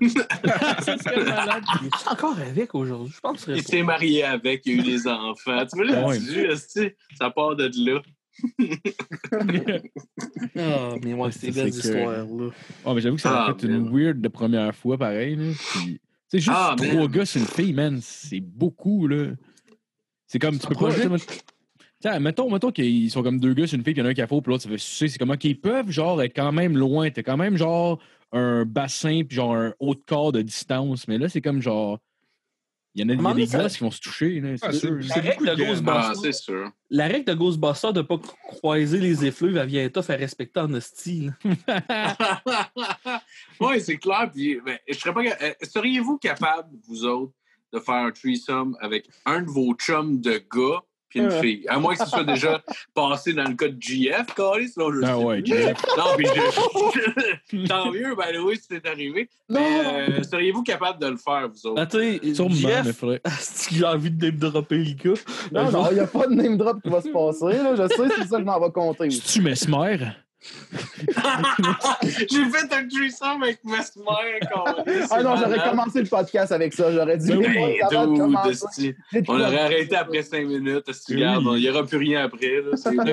Il 0.00 0.08
est 0.16 2.08
encore 2.10 2.36
avec 2.38 2.74
aujourd'hui? 2.74 3.12
Je 3.14 3.20
pense 3.20 3.44
que 3.44 3.50
Il 3.52 3.62
s'est 3.62 3.82
marié 3.82 4.24
avec, 4.24 4.62
il 4.64 4.80
a 4.80 4.82
eu 4.82 4.84
des 4.84 5.06
enfants. 5.06 5.64
Tu 5.66 5.76
vois, 5.76 5.86
Ouais. 6.06 6.18
là-dessus, 6.18 6.50
esti, 6.50 6.88
ça 7.18 7.28
part 7.30 7.54
de 7.54 7.70
là. 7.76 8.00
Ah, 10.56 10.94
mais 11.04 11.14
ouais, 11.14 11.32
c'est 11.32 11.50
que- 11.50 11.68
histoires-là. 11.68 12.50
Oh, 12.84 12.94
mais 12.94 13.00
j'avoue 13.00 13.16
que 13.16 13.22
ça 13.22 13.44
a 13.44 13.50
Ah, 13.50 13.54
fait 13.58 13.66
une 13.66 13.88
weird 13.90 14.20
de 14.20 14.28
première 14.28 14.74
fois, 14.74 14.96
pareil. 14.98 15.36
Là. 15.36 15.52
Puis, 15.74 16.00
sais, 16.28 16.38
juste 16.38 16.50
Ah, 16.52 16.74
trois 16.76 16.94
man. 16.94 17.06
gars 17.08 17.26
sur 17.26 17.40
une 17.40 17.46
fille, 17.46 17.72
man, 17.72 17.98
c'est 18.02 18.40
beaucoup, 18.40 19.06
là. 19.06 19.32
C'est 20.26 20.38
comme, 20.38 20.58
tu 20.58 20.66
peux 20.66 20.74
pas... 20.74 20.90
Sais, 20.92 21.08
Tiens, 22.00 22.20
mettons, 22.20 22.48
mettons 22.48 22.70
qu'ils 22.70 23.10
sont 23.10 23.24
comme 23.24 23.40
deux 23.40 23.54
gars 23.54 23.66
sur 23.66 23.76
une 23.76 23.82
fille, 23.84 23.92
puis 23.92 24.00
il 24.00 24.04
y 24.04 24.06
en 24.06 24.08
a 24.08 24.10
un 24.10 24.14
qui 24.14 24.22
a 24.22 24.28
faux, 24.28 24.40
puis 24.40 24.50
l'autre, 24.52 24.62
ça 24.62 24.68
fait 24.68 24.78
sucer. 24.78 25.08
C'est 25.08 25.18
comment 25.18 25.36
qu'ils 25.36 25.60
peuvent, 25.60 25.90
genre, 25.90 26.22
être 26.22 26.34
quand 26.36 26.52
même 26.52 26.76
loin. 26.76 27.10
T'as 27.10 27.24
quand 27.24 27.36
même, 27.36 27.56
genre, 27.56 27.98
un 28.30 28.64
bassin, 28.64 29.22
puis 29.26 29.34
genre, 29.36 29.56
un 29.56 29.74
haut 29.80 29.94
de 29.96 30.02
corps 30.06 30.30
de 30.30 30.42
distance. 30.42 31.08
Mais 31.08 31.18
là, 31.18 31.28
c'est 31.28 31.40
comme, 31.40 31.60
genre... 31.60 31.98
Il 32.98 33.02
y 33.02 33.04
en 33.04 33.30
a, 33.30 33.32
y 33.32 33.34
des 33.36 33.46
ça- 33.46 33.68
qui 33.68 33.78
vont 33.78 33.90
se 33.92 34.00
toucher, 34.00 34.40
là. 34.40 34.54
Ah, 34.60 34.72
sûr. 34.72 34.98
La 35.08 35.14
règle 35.14 35.54
de 35.56 35.64
Ghostbusters, 35.64 36.10
Ah, 36.10 36.14
c'est 36.20 36.32
sûr. 36.32 36.70
la 36.90 37.06
règle 37.06 37.24
de 37.26 37.34
Ghostbusters 37.34 37.92
de 37.92 38.00
ne 38.00 38.06
pas 38.06 38.18
croiser 38.18 38.98
les 38.98 39.24
effluves, 39.24 39.56
elle 39.56 39.68
vient 39.68 39.88
tough 39.88 40.10
à 40.10 40.16
respecter 40.16 40.58
en 40.60 40.80
style. 40.80 41.32
oui, 43.60 43.80
c'est 43.80 43.98
clair. 43.98 44.30
Puis, 44.34 44.60
ben, 44.64 44.78
je 44.88 44.94
serais 44.98 45.14
pas. 45.14 45.22
euh, 45.22 45.52
Seriez-vous 45.62 46.18
capable, 46.18 46.68
vous 46.88 47.04
autres, 47.04 47.32
de 47.72 47.78
faire 47.80 47.94
un 47.94 48.10
threesome 48.10 48.76
avec 48.80 49.08
un 49.26 49.42
de 49.42 49.50
vos 49.50 49.74
chums 49.74 50.20
de 50.20 50.42
gars 50.52 50.82
puis 51.08 51.20
une 51.20 51.26
Euh. 51.26 51.40
fille? 51.40 51.64
À 51.68 51.78
moins 51.78 51.94
que 51.94 52.04
ce 52.04 52.10
soit 52.10 52.24
déjà 52.24 52.62
passé 52.94 53.32
dans 53.32 53.44
le 53.48 53.54
cas 53.54 53.68
de 53.68 53.76
GF, 53.80 54.26
Carly, 54.36 54.68
sinon 54.68 54.92
je 54.92 55.00
Ah 55.04 55.06
sais 55.18 55.24
ouais, 55.24 55.42
plus. 55.42 55.52
Non, 55.96 56.04
puis 56.16 56.26
je... 57.52 57.66
Tant 57.68 57.90
mieux, 57.92 58.14
ben 58.14 58.36
oui, 58.44 58.58
c'est 58.68 58.86
arrivé. 58.86 59.28
Mais 59.48 59.80
euh, 59.84 60.22
seriez-vous 60.22 60.62
capable 60.62 61.00
de 61.00 61.06
le 61.08 61.16
faire, 61.16 61.48
vous 61.48 61.66
autres? 61.70 61.80
Ah, 61.80 61.86
tu 61.86 61.98
sais, 61.98 62.34
Sûrement, 62.34 62.84
faudrait... 62.94 63.20
est-ce 63.24 63.68
qu'il 63.68 63.84
a 63.84 63.92
envie 63.92 64.10
de 64.10 64.24
name 64.26 64.36
dropper 64.36 64.78
le 64.78 64.92
gars? 64.92 65.20
Non, 65.52 65.70
non, 65.70 65.86
il 65.90 65.94
n'y 65.94 66.00
a 66.00 66.06
pas 66.06 66.26
de 66.26 66.34
name 66.34 66.56
drop 66.56 66.82
qui 66.82 66.88
va 66.90 67.00
se 67.00 67.08
passer. 67.08 67.56
Là. 67.62 67.74
Je 67.76 67.88
sais, 67.88 68.08
c'est 68.16 68.26
ça 68.28 68.36
que 68.36 68.42
je 68.42 68.46
m'en 68.46 68.60
vais 68.60 68.70
compter. 68.72 69.08
Tu 69.08 69.40
mesmer? 69.42 69.98
J'ai 72.30 72.44
fait 72.44 72.72
un 72.72 72.86
threesome 72.88 73.42
avec 73.42 73.58
Mesmer, 73.64 74.38
Carly. 74.42 74.82
Ah 75.10 75.22
non, 75.22 75.36
j'aurais 75.36 75.68
commencé 75.68 76.00
le 76.02 76.08
podcast 76.08 76.52
avec 76.52 76.72
ça. 76.72 76.92
J'aurais 76.92 77.16
dit, 77.18 77.32
oui. 77.32 77.80
On 77.90 79.22
quoi- 79.24 79.40
aurait 79.40 79.58
arrêté 79.60 79.96
après 79.96 80.22
cinq 80.22 80.46
minutes. 80.46 80.84
il 81.08 81.16
n'y 81.16 81.68
aura 81.70 81.84
plus 81.84 81.98
rien 81.98 82.24
après. 82.24 82.62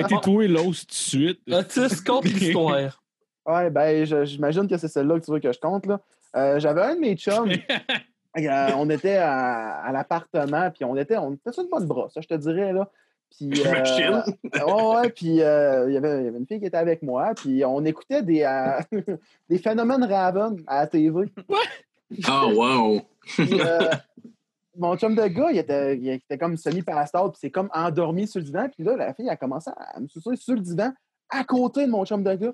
Été 0.00 0.16
toué 0.22 0.48
l'os 0.48 0.80
tout 0.80 0.86
de 0.86 0.92
suite. 0.92 1.40
Autiste 1.50 2.06
contre 2.06 2.28
l'histoire. 2.28 3.02
Ouais, 3.48 3.70
ben, 3.70 4.04
j'imagine 4.24 4.66
que 4.66 4.76
c'est 4.76 4.88
celle-là 4.88 5.20
que 5.20 5.24
tu 5.24 5.30
veux 5.30 5.38
que 5.38 5.52
je 5.52 5.60
compte. 5.60 5.86
Là. 5.86 6.00
Euh, 6.34 6.58
J'avais 6.58 6.82
un 6.82 6.96
de 6.96 7.00
mes 7.00 7.14
chums. 7.16 7.48
euh, 8.38 8.68
on 8.76 8.90
était 8.90 9.18
à, 9.18 9.82
à 9.84 9.92
l'appartement, 9.92 10.68
puis 10.72 10.84
on 10.84 10.96
était, 10.96 11.16
on 11.16 11.32
était 11.34 11.52
sur 11.52 11.62
une 11.62 11.68
bonne 11.68 11.86
brosse, 11.86 12.14
je 12.20 12.26
te 12.26 12.34
dirais. 12.34 12.72
Là. 12.72 12.90
Puis, 13.30 13.50
euh, 13.66 14.22
ouais, 14.66 15.10
puis 15.10 15.42
euh, 15.42 15.86
il 15.88 15.94
y 15.94 15.96
avait 15.96 16.20
il 16.20 16.24
y 16.24 16.28
avait 16.28 16.38
une 16.38 16.46
fille 16.46 16.60
qui 16.60 16.66
était 16.66 16.76
avec 16.76 17.02
moi, 17.02 17.32
puis 17.34 17.64
on 17.64 17.84
écoutait 17.84 18.22
des, 18.22 18.42
euh, 18.42 18.80
des 19.48 19.58
phénomènes 19.58 20.04
Raven 20.04 20.62
à 20.66 20.80
la 20.80 20.86
TV. 20.86 21.26
Oh, 22.28 22.52
wow. 22.54 23.00
Puis, 23.22 23.60
euh, 23.60 23.90
mon 24.76 24.96
chum 24.96 25.14
de 25.14 25.26
gars, 25.26 25.50
il 25.50 25.58
était, 25.58 25.96
il 25.96 26.08
était 26.08 26.38
comme 26.38 26.56
semi-pasteur, 26.56 27.30
puis 27.30 27.38
c'est 27.40 27.50
comme 27.50 27.68
endormi 27.74 28.26
sur 28.26 28.40
le 28.40 28.46
divan. 28.46 28.68
Puis 28.68 28.84
là, 28.84 28.96
la 28.96 29.14
fille 29.14 29.28
a 29.28 29.36
commencé 29.36 29.70
à 29.76 30.00
me 30.00 30.08
sucer 30.08 30.36
sur 30.36 30.54
le 30.54 30.60
divan 30.60 30.92
à 31.28 31.44
côté 31.44 31.84
de 31.86 31.90
mon 31.90 32.04
chum 32.04 32.22
de 32.22 32.34
gars. 32.34 32.52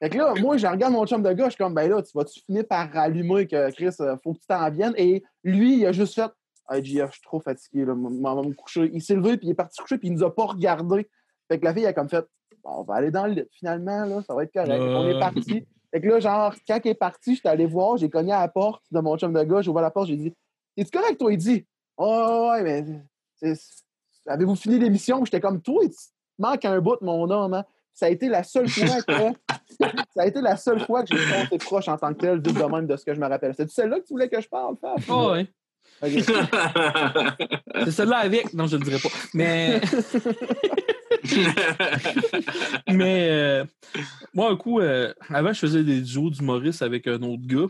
Fait 0.00 0.10
que 0.10 0.18
là, 0.18 0.34
moi, 0.40 0.56
je 0.56 0.66
regarde 0.66 0.92
mon 0.92 1.06
chum 1.06 1.22
de 1.22 1.32
gars, 1.32 1.44
je 1.44 1.50
suis 1.50 1.58
comme, 1.62 1.74
ben 1.74 1.88
là, 1.88 2.02
tu 2.02 2.10
vas-tu 2.14 2.40
finir 2.40 2.66
par 2.66 2.90
rallumer 2.90 3.46
que 3.46 3.70
Chris, 3.70 3.90
faut 4.22 4.32
que 4.32 4.38
tu 4.40 4.46
t'en 4.46 4.68
viennes? 4.70 4.94
Et 4.96 5.22
lui, 5.44 5.78
il 5.78 5.86
a 5.86 5.92
juste 5.92 6.14
fait, 6.14 6.30
JF, 6.72 7.06
je 7.08 7.12
suis 7.12 7.22
trop 7.22 7.40
fatigué, 7.40 7.84
là, 7.84 7.92
m- 7.92 8.20
m'en 8.20 8.34
va 8.34 8.42
me 8.42 8.54
coucher. 8.54 8.90
Il 8.92 9.02
s'est 9.02 9.14
levé, 9.14 9.36
puis 9.36 9.48
il 9.48 9.50
est 9.50 9.54
parti 9.54 9.76
se 9.76 9.82
coucher, 9.82 9.98
puis 9.98 10.08
il 10.08 10.14
nous 10.14 10.24
a 10.24 10.34
pas 10.34 10.44
regardé. 10.46 11.08
Fait 11.48 11.58
que 11.58 11.64
la 11.64 11.74
fille, 11.74 11.86
a 11.86 11.92
comme 11.92 12.08
fait, 12.08 12.24
Bon, 12.62 12.70
on 12.78 12.82
va 12.82 12.94
aller 12.94 13.10
dans 13.10 13.26
le 13.26 13.32
lit, 13.34 13.44
finalement, 13.52 14.06
là, 14.06 14.22
ça 14.26 14.34
va 14.34 14.44
être 14.44 14.52
correct. 14.54 14.80
Qu'on 14.94 15.06
est 15.06 15.14
Euh. 15.14 15.18
parti. 15.18 15.66
Fait 15.92 16.00
que 16.00 16.08
là, 16.08 16.18
genre, 16.18 16.54
quand 16.66 16.80
il 16.82 16.88
est 16.88 16.94
parti, 16.94 17.34
j'étais 17.36 17.50
allé 17.50 17.66
voir, 17.66 17.98
j'ai 17.98 18.08
cogné 18.08 18.32
à 18.32 18.40
la 18.40 18.48
porte 18.48 18.82
de 18.90 18.98
mon 19.00 19.18
chum 19.18 19.32
de 19.34 19.42
gars, 19.42 19.60
j'ai 19.60 19.70
ouvert 19.70 19.82
la 19.82 19.90
porte, 19.90 20.08
j'ai 20.08 20.16
dit 20.16 20.32
Es-tu 20.76 20.90
correct, 20.90 21.18
toi? 21.18 21.30
Il 21.30 21.36
dit 21.36 21.66
Oh, 21.98 22.48
ouais, 22.52 22.62
mais 22.62 22.84
avez-vous 24.26 24.54
fini 24.56 24.78
l'émission 24.78 25.24
J'étais 25.24 25.40
comme 25.40 25.60
Toi, 25.60 25.82
il 25.84 25.90
te 25.90 25.96
manque 26.38 26.64
un 26.64 26.80
bout 26.80 26.96
de 27.00 27.04
mon 27.04 27.28
homme. 27.30 27.54
Hein? 27.54 27.64
ça 27.96 28.06
a 28.06 28.08
été 28.08 28.28
la 28.28 28.42
seule 28.42 28.68
fois 28.68 29.02
que 29.02 29.12
ça 30.16 30.22
a 30.22 30.26
été 30.26 30.40
la 30.40 30.56
seule 30.56 30.80
fois 30.80 31.04
que 31.04 31.14
j'ai 31.16 31.42
été 31.44 31.58
proche 31.58 31.86
en 31.86 31.96
tant 31.96 32.12
que 32.12 32.18
tel, 32.18 32.40
vite 32.40 32.56
de 32.58 32.64
même 32.64 32.86
de 32.88 32.96
ce 32.96 33.04
que 33.04 33.14
je 33.14 33.20
me 33.20 33.28
rappelle. 33.28 33.54
C'est 33.54 33.70
celle-là 33.70 34.00
que 34.00 34.04
tu 34.06 34.14
voulais 34.14 34.28
que 34.28 34.40
je 34.40 34.48
parle, 34.48 34.76
Fab? 34.78 34.98
Ah 35.08 35.30
ouais. 35.30 35.46
C'est 37.84 37.90
celle-là 37.90 38.18
avec? 38.18 38.54
Non, 38.54 38.66
je 38.66 38.76
ne 38.76 38.84
le 38.84 38.90
dirai 38.90 39.00
pas. 39.00 39.08
Mais. 39.32 39.80
Mais 42.88 43.28
euh, 43.30 43.64
moi, 44.32 44.50
un 44.50 44.56
coup, 44.56 44.80
euh, 44.80 45.12
avant, 45.28 45.52
je 45.52 45.60
faisais 45.60 45.82
des 45.82 46.00
duos 46.00 46.30
d'humoristes 46.30 46.82
avec 46.82 47.06
un 47.06 47.22
autre 47.22 47.46
gars, 47.46 47.66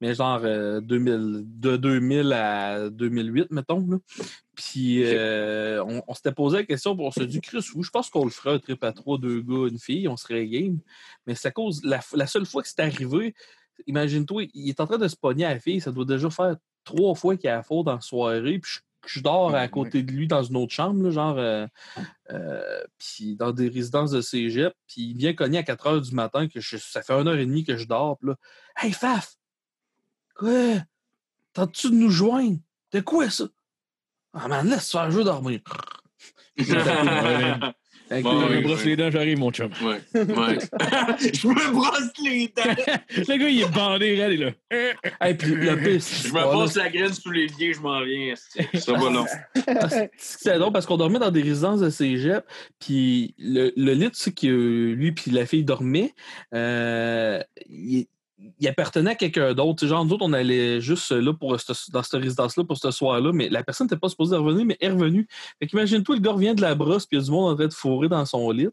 mais 0.00 0.14
genre 0.14 0.40
euh, 0.44 0.80
2000, 0.80 1.44
de 1.44 1.76
2000 1.76 2.32
à 2.32 2.90
2008, 2.90 3.50
mettons. 3.50 3.86
Là. 3.88 3.98
Puis 4.54 5.04
on, 5.06 6.02
on 6.06 6.14
s'était 6.14 6.32
posé 6.32 6.58
la 6.58 6.64
question, 6.64 6.96
on 6.98 7.10
s'est 7.10 7.26
dit, 7.26 7.40
Chris, 7.40 7.64
oui, 7.74 7.82
je 7.82 7.90
pense 7.90 8.10
qu'on 8.10 8.24
le 8.24 8.30
ferait 8.30 8.54
un 8.54 8.58
trip 8.58 8.82
à 8.84 8.92
trois, 8.92 9.18
deux 9.18 9.40
gars, 9.40 9.68
une 9.68 9.78
fille, 9.78 10.08
on 10.08 10.16
serait 10.16 10.46
game. 10.46 10.78
Mais 11.26 11.34
c'est 11.34 11.48
à 11.48 11.50
cause, 11.50 11.82
la, 11.84 12.00
la 12.14 12.26
seule 12.26 12.46
fois 12.46 12.62
que 12.62 12.68
c'est 12.68 12.80
arrivé, 12.80 13.34
imagine-toi, 13.86 14.46
il 14.54 14.68
est 14.68 14.80
en 14.80 14.86
train 14.86 14.98
de 14.98 15.08
se 15.08 15.16
pogner 15.16 15.44
à 15.44 15.54
la 15.54 15.60
fille, 15.60 15.80
ça 15.80 15.90
doit 15.90 16.04
déjà 16.04 16.30
faire 16.30 16.56
trois 16.84 17.14
fois 17.14 17.36
qu'il 17.36 17.48
a 17.50 17.56
la 17.56 17.62
faute 17.62 17.86
dans 17.86 17.94
la 17.94 18.00
soirée, 18.00 18.58
puis 18.58 18.72
je 18.74 18.80
je 19.06 19.20
dors 19.20 19.54
à 19.54 19.68
côté 19.68 20.02
de 20.02 20.10
lui 20.10 20.26
dans 20.26 20.42
une 20.42 20.56
autre 20.56 20.72
chambre, 20.72 21.02
là, 21.04 21.10
genre, 21.10 21.36
euh, 21.36 21.66
euh, 22.30 22.82
puis 22.96 23.36
dans 23.36 23.52
des 23.52 23.68
résidences 23.68 24.12
de 24.12 24.22
cégep, 24.22 24.72
puis 24.86 25.02
il 25.02 25.16
vient 25.18 25.34
cogner 25.34 25.58
à 25.58 25.62
4 25.62 25.86
heures 25.86 26.00
du 26.00 26.14
matin, 26.14 26.48
que 26.48 26.58
je- 26.58 26.78
ça 26.78 27.02
fait 27.02 27.12
une 27.12 27.28
heure 27.28 27.36
et 27.36 27.44
demie 27.44 27.64
que 27.64 27.76
je 27.76 27.86
dors, 27.86 28.16
puis 28.16 28.28
là, 28.30 28.36
«Hey, 28.78 28.92
Faf! 28.92 29.34
Quoi? 30.34 30.76
Tentes-tu 31.52 31.90
de 31.90 31.96
nous 31.96 32.08
joindre? 32.08 32.56
De 32.92 33.00
quoi, 33.00 33.28
ça? 33.28 33.44
Ah, 34.32 34.48
man, 34.48 34.70
laisse 34.70 34.90
faire, 34.90 35.10
je 35.10 35.18
veux 35.18 35.24
dormir.» 35.24 35.60
Avec 38.10 38.24
Bon, 38.24 38.48
Je 38.48 38.54
me 38.54 38.60
brosse 38.62 38.82
oui. 38.82 38.90
les 38.90 38.96
dents, 38.96 39.10
j'arrive, 39.10 39.38
mon 39.38 39.50
chum. 39.50 39.70
Ouais, 39.82 40.00
ouais. 40.14 40.24
je 41.32 41.48
me 41.48 41.72
brosse 41.72 42.12
les 42.22 42.52
dents. 42.54 42.62
Le 43.16 43.36
gars, 43.38 43.48
il 43.48 43.62
est 43.62 43.74
bandé, 43.74 44.12
regarde, 44.12 44.32
il 44.32 44.42
est 44.42 44.44
là. 44.44 44.52
Hey, 45.20 45.34
puis 45.34 45.54
le 45.54 45.76
pire, 45.76 46.02
c'est 46.02 46.28
Je 46.28 46.34
me 46.34 46.40
passe 46.40 46.76
la 46.76 46.90
graine 46.90 47.12
sous 47.12 47.30
les 47.30 47.46
pieds, 47.46 47.72
je 47.72 47.80
m'en 47.80 48.02
viens. 48.04 48.34
Ça 48.74 48.92
va 48.92 49.10
long. 49.10 49.24
C'est 50.18 50.58
drôle 50.58 50.72
parce 50.72 50.86
qu'on 50.86 50.96
dormait 50.96 51.18
dans 51.18 51.30
des 51.30 51.42
résidences 51.42 51.80
de 51.80 51.90
cégep, 51.90 52.44
puis 52.78 53.34
le, 53.38 53.72
le 53.76 53.92
lit, 53.92 54.10
tu 54.10 54.18
sais, 54.18 54.32
que 54.32 54.92
lui 54.92 55.12
puis 55.12 55.30
la 55.30 55.46
fille 55.46 55.64
dormaient, 55.64 56.14
euh, 56.54 57.40
il, 57.68 58.06
il 58.58 58.68
appartenait 58.68 59.10
à 59.10 59.14
quelqu'un 59.14 59.54
d'autre. 59.54 59.86
Genre, 59.86 60.04
nous 60.04 60.12
autres, 60.12 60.24
on 60.24 60.32
allait 60.32 60.80
juste 60.80 61.10
là 61.12 61.32
pour 61.32 61.58
ce- 61.60 61.90
dans 61.90 62.02
cette 62.02 62.20
résidence-là 62.20 62.64
pour 62.64 62.76
ce 62.76 62.90
soir-là, 62.90 63.32
mais 63.32 63.48
la 63.48 63.62
personne 63.62 63.86
n'était 63.86 63.98
pas 63.98 64.08
supposée 64.08 64.36
revenir, 64.36 64.64
mais 64.66 64.76
elle 64.80 64.90
est 64.90 64.94
revenue. 64.94 65.26
Fait 65.58 65.66
qu'imagine-toi, 65.66 66.16
le 66.16 66.20
gars 66.20 66.32
revient 66.32 66.54
de 66.54 66.60
la 66.60 66.74
brosse, 66.74 67.06
puis 67.06 67.16
il 67.16 67.20
y 67.20 67.22
a 67.22 67.24
du 67.24 67.30
monde 67.30 67.52
en 67.52 67.56
train 67.56 67.66
de 67.66 67.72
fourrer 67.74 68.08
dans 68.08 68.24
son 68.24 68.50
lit. 68.50 68.68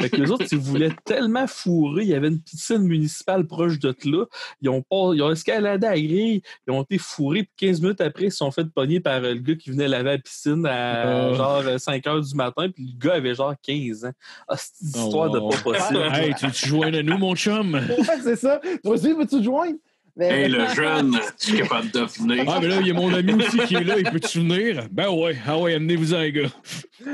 Fait 0.00 0.10
que 0.10 0.16
les 0.16 0.30
autres, 0.30 0.46
ils 0.50 0.58
voulaient 0.58 0.94
tellement 1.04 1.46
fourrer, 1.46 2.02
il 2.02 2.08
y 2.08 2.14
avait 2.14 2.28
une 2.28 2.40
piscine 2.40 2.78
municipale 2.82 3.46
proche 3.46 3.78
de 3.78 3.94
là. 4.04 4.24
Ils 4.62 4.68
ont, 4.68 4.82
pas, 4.82 5.10
ils 5.14 5.22
ont 5.22 5.30
escaladé 5.30 5.86
à 5.86 5.90
la 5.90 5.96
grille, 6.00 6.42
ils 6.66 6.70
ont 6.72 6.82
été 6.82 6.98
fourrés, 6.98 7.42
puis 7.44 7.68
15 7.68 7.80
minutes 7.82 8.00
après, 8.00 8.24
ils 8.24 8.30
se 8.32 8.38
sont 8.38 8.50
fait 8.50 8.64
pogner 8.72 9.00
par 9.00 9.22
euh, 9.24 9.34
le 9.34 9.40
gars 9.40 9.54
qui 9.56 9.70
venait 9.70 9.88
laver 9.88 10.10
la 10.12 10.18
piscine 10.18 10.64
à 10.66 11.28
Oh. 11.30 11.34
genre 11.34 11.62
euh, 11.66 11.78
5 11.78 12.06
heures 12.06 12.20
du 12.20 12.34
matin, 12.34 12.68
puis 12.70 12.84
le 12.94 12.98
gars 13.08 13.14
avait 13.14 13.34
genre 13.34 13.54
15 13.62 14.04
ans. 14.04 14.12
Ah, 14.46 14.56
c'est 14.56 14.72
une 14.84 14.90
Oh, 14.94 14.98
histoire 15.06 15.30
de 15.30 15.38
pas 15.40 15.56
possible. 15.62 16.00
Hey, 16.12 16.34
tu 16.34 16.50
tu 16.50 16.68
joins 16.68 16.92
à 16.94 17.02
nous, 17.02 17.18
mon 17.18 17.34
chum? 17.34 17.74
Ouais, 17.74 18.18
c'est 18.22 18.36
ça. 18.36 18.60
Toi 18.82 18.94
aussi, 18.94 19.12
veux-tu 19.12 19.38
te 19.38 19.42
joindre? 19.42 19.76
Mais- 20.18 20.26
Hey, 20.44 20.48
le 20.48 20.66
jeune, 20.74 21.16
tu 21.38 21.54
es 21.54 21.58
capable 21.62 21.90
de 21.92 22.00
venir? 22.00 22.44
Ah, 22.48 22.58
mais 22.60 22.68
là, 22.68 22.80
il 22.80 22.86
y 22.88 22.90
a 22.90 22.94
mon 22.94 23.12
ami 23.14 23.32
aussi 23.34 23.58
qui 23.60 23.76
est 23.76 23.84
là, 23.84 23.98
il 23.98 24.10
peut 24.10 24.18
te 24.20 24.26
souvenir? 24.26 24.86
Ben 24.90 25.08
ouais, 25.10 25.36
ah 25.46 25.58
ouais, 25.58 25.74
amenez-vous-en, 25.74 26.18
les 26.20 26.32
gars. 26.32 26.48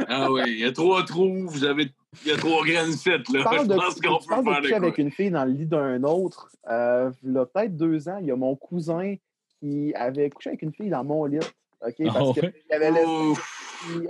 Ah 0.09 0.33
oui, 0.33 0.43
il 0.47 0.59
y 0.61 0.65
a 0.65 0.73
trois 0.73 1.05
trous, 1.05 1.47
vous 1.47 1.65
avez. 1.65 1.89
Il 2.25 2.31
y 2.31 2.35
a 2.35 2.37
trois 2.37 2.65
graines 2.65 2.93
faites, 2.93 3.29
là. 3.29 3.45
Je 3.61 3.67
de, 3.67 3.75
pense 3.75 4.01
qu'on 4.01 4.19
peut 4.19 4.25
parles 4.29 4.45
de 4.45 4.51
faire 4.53 4.61
coucher 4.63 4.75
avec 4.75 4.99
une 4.99 5.11
fille 5.11 5.31
dans 5.31 5.45
le 5.45 5.53
lit 5.53 5.67
d'un 5.67 6.03
autre? 6.05 6.49
Euh, 6.71 7.11
il 7.23 7.33
y 7.33 7.39
a 7.39 7.45
peut-être 7.45 7.77
deux 7.77 8.09
ans, 8.09 8.19
il 8.21 8.27
y 8.27 8.31
a 8.31 8.37
mon 8.37 8.57
cousin 8.57 9.17
qui 9.61 9.93
avait 9.95 10.31
couché 10.31 10.51
avec 10.51 10.63
une 10.63 10.73
fille 10.73 10.91
dans 10.91 11.05
mon 11.05 11.25
lit. 11.27 11.39
OK? 11.87 11.95
Parce 12.07 12.17
Ah 12.17 12.41
que 12.41 12.47
ouais? 12.47 12.55
il 12.71 12.75
avait 12.75 12.93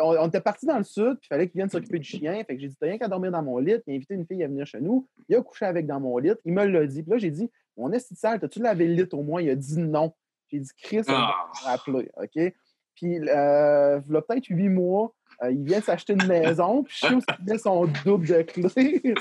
on 0.01 0.29
était 0.29 0.41
parti 0.41 0.67
dans 0.67 0.79
le 0.79 0.85
sud, 0.85 1.17
puis 1.19 1.25
il 1.25 1.29
fallait 1.29 1.49
qu'il 1.49 1.59
vienne 1.59 1.69
s'occuper 1.69 1.99
du 1.99 2.05
chien. 2.09 2.35
Fait 2.47 2.55
que 2.55 2.61
j'ai 2.61 2.69
dit, 2.69 2.77
t'as 2.79 2.87
rien 2.87 2.99
qu'à 2.99 3.09
dormir 3.09 3.33
dans 3.33 3.43
mon 3.43 3.59
lit. 3.59 3.75
Il 3.89 3.93
a 3.93 3.97
invité 3.97 4.15
une 4.15 4.25
fille 4.27 4.43
à 4.45 4.47
venir 4.47 4.67
chez 4.67 4.81
nous. 4.81 5.09
Il 5.29 5.35
a 5.35 5.43
couché 5.43 5.65
avec 5.65 5.87
dans 5.87 5.99
mon 5.99 6.17
lit. 6.19 6.31
Il 6.45 6.53
me 6.53 6.65
l'a 6.65 6.87
dit. 6.87 7.03
Puis 7.03 7.11
là, 7.11 7.19
j'ai 7.19 7.31
dit, 7.31 7.51
mon 7.77 7.93
esti 7.93 8.15
de 8.15 8.19
sale, 8.19 8.41
t'as-tu 8.41 8.61
lavé 8.61 8.87
le 8.87 8.95
lit 9.03 9.09
au 9.13 9.23
moins? 9.23 9.43
Il 9.43 9.51
a 9.51 9.55
dit 9.55 9.79
non. 9.79 10.13
J'ai 10.51 10.61
dit, 10.61 10.71
Chris, 10.81 11.03
on 11.09 11.13
va 11.13 11.31
Ah. 11.35 11.47
me 11.63 11.67
rappeler. 11.71 12.11
OK? 12.17 12.53
Puis, 12.95 13.19
euh, 13.29 14.01
il 14.07 14.13
y 14.13 14.17
a 14.17 14.23
peut-être 14.23 14.47
huit 14.51 14.69
mois, 14.69 15.13
euh, 15.43 15.51
il 15.51 15.65
vient 15.65 15.81
s'acheter 15.81 16.13
une 16.13 16.27
maison, 16.29 16.85
puis 16.85 16.95
je 16.97 17.07
sais 17.09 17.15
où 17.15 17.19
il 17.41 17.45
met 17.53 17.59
son 17.59 17.87
double 18.05 18.27
de 18.29 18.43
clé. 18.43 19.03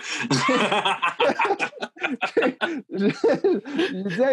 je 2.92 3.06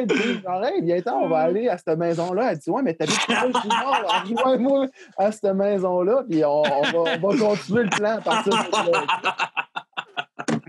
lui 0.01 0.07
dis, 0.07 0.43
genre, 0.43 0.65
hey, 0.65 0.83
viens-t'en, 0.83 1.23
on 1.23 1.29
va 1.29 1.39
aller 1.39 1.69
à 1.69 1.79
cette 1.79 1.97
maison-là. 1.99 2.53
Elle 2.53 2.59
dit, 2.59 2.71
ouais, 2.71 2.83
mais 2.83 2.95
t'habites 2.95 3.29
là. 3.29 3.47
Je 3.47 3.61
dis, 3.63 3.69
non, 3.69 4.43
rejoins-moi 4.43 4.87
à 5.17 5.33
cette 5.33 5.55
maison-là, 5.55 6.25
puis 6.29 6.45
on, 6.45 6.63
on 6.63 6.83
va, 6.83 6.99
on 7.23 7.29
va 7.29 7.39
continuer 7.39 7.85
le 7.85 7.91
plan 7.91 8.17
à 8.19 8.21
partir 8.21 8.53
de 8.53 8.91
là. 8.93 9.07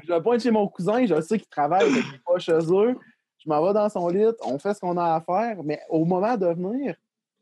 Je 0.03 0.13
vais 0.13 0.21
pointe 0.21 0.41
chez 0.41 0.51
mon 0.51 0.67
cousin, 0.67 1.05
je 1.05 1.19
sais 1.21 1.37
qu'il 1.37 1.47
travaille, 1.49 1.91
mais 1.91 2.01
qu'il 2.01 2.21
pas 2.25 2.39
chez 2.39 2.51
eux. 2.53 2.95
Je 3.43 3.49
m'en 3.49 3.65
vais 3.65 3.73
dans 3.73 3.89
son 3.89 4.07
lit, 4.09 4.26
on 4.43 4.59
fait 4.59 4.73
ce 4.73 4.80
qu'on 4.80 4.97
a 4.97 5.15
à 5.15 5.22
faire, 5.22 5.63
mais 5.63 5.80
au 5.89 6.05
moment 6.05 6.38
de 6.38 6.45
venir, 6.45 6.95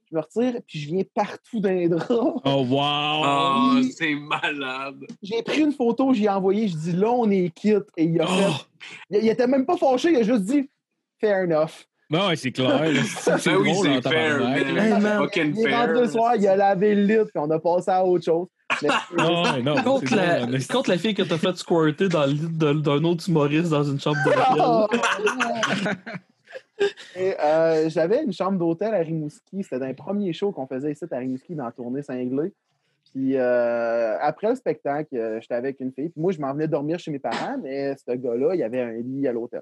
je 0.09 0.15
me 0.15 0.21
retire, 0.21 0.61
puis 0.65 0.79
je 0.79 0.87
viens 0.87 1.03
partout 1.13 1.59
dans 1.59 1.69
les 1.69 1.89
draps. 1.89 2.09
Oh, 2.45 2.65
wow! 2.69 3.23
Oh, 3.25 3.81
c'est 3.95 4.15
malade. 4.15 5.05
J'ai 5.21 5.43
pris 5.43 5.61
une 5.61 5.73
photo, 5.73 6.13
j'ai 6.13 6.29
envoyé, 6.29 6.67
je 6.67 6.77
dis 6.77 6.93
là, 6.93 7.11
on 7.11 7.29
est 7.29 7.49
quitte. 7.53 7.89
Et 7.97 8.05
il 8.05 8.21
a 8.21 8.25
fait. 8.25 8.45
Oh! 8.49 8.65
Il, 9.09 9.23
il 9.23 9.29
était 9.29 9.45
même 9.45 9.65
pas 9.65 9.77
fâché, 9.77 10.11
il 10.11 10.17
a 10.17 10.23
juste 10.23 10.43
dit 10.43 10.69
fair 11.19 11.43
enough. 11.43 11.85
Ouais, 12.11 12.35
c'est 12.35 12.51
clair. 12.51 12.81
C'est 13.05 13.37
c'est 13.37 13.51
Ben 13.51 13.57
oui, 13.57 13.71
drôle, 13.71 13.87
c'est 14.03 14.09
fair, 14.09 14.39
man. 14.99 15.17
Fucking 15.19 15.55
fair. 15.63 15.87
le 15.93 16.07
soir, 16.07 16.35
il 16.35 16.47
a 16.47 16.55
lavé 16.55 16.95
le 16.95 17.03
lit, 17.03 17.17
puis 17.25 17.33
on 17.35 17.49
a 17.51 17.59
passé 17.59 17.91
à 17.91 18.03
autre 18.03 18.25
chose. 18.25 18.47
Mais- 18.81 18.89
Non, 19.17 19.43
ouais, 19.43 19.61
non, 19.61 19.75
Contre 19.83 20.09
c'est 20.09 20.15
la, 20.15 20.47
contre 20.71 20.89
la 20.89 20.97
fille 20.97 21.13
que 21.13 21.21
t'as 21.23 21.37
fait 21.37 21.55
squirter 21.57 22.07
dans 22.09 22.25
le 22.25 22.31
lit 22.31 22.47
d'un 22.49 23.03
autre 23.03 23.27
humoriste 23.29 23.69
dans 23.69 23.83
une 23.83 23.99
chambre 23.99 24.17
Oh, 24.57 24.87
d'hôtel. 24.91 25.97
Et, 27.15 27.35
euh, 27.39 27.89
J'avais 27.89 28.23
une 28.23 28.31
chambre 28.33 28.57
d'hôtel 28.57 28.93
à 28.93 28.99
Rimouski. 28.99 29.63
C'était 29.63 29.79
dans 29.79 29.87
les 29.87 29.93
premiers 29.93 30.31
shows 30.33 30.51
qu'on 30.51 30.65
faisait 30.67 30.91
ici 30.91 31.03
à 31.11 31.17
Rimouski 31.17 31.53
dans 31.55 31.65
la 31.65 31.71
tournée 31.71 32.01
cinglée. 32.01 32.53
Puis 33.13 33.35
euh, 33.37 34.17
après 34.21 34.49
le 34.49 34.55
spectacle, 34.55 35.15
euh, 35.15 35.39
j'étais 35.41 35.55
avec 35.55 35.79
une 35.79 35.91
fille. 35.91 36.09
Puis 36.09 36.21
moi, 36.21 36.31
je 36.31 36.39
m'en 36.39 36.53
venais 36.53 36.67
dormir 36.67 36.99
chez 36.99 37.11
mes 37.11 37.19
parents, 37.19 37.57
mais 37.61 37.95
ce 37.97 38.13
gars-là, 38.15 38.53
il 38.53 38.59
y 38.59 38.63
avait 38.63 38.81
un 38.81 38.91
lit 38.93 39.27
à 39.27 39.31
l'hôtel. 39.31 39.61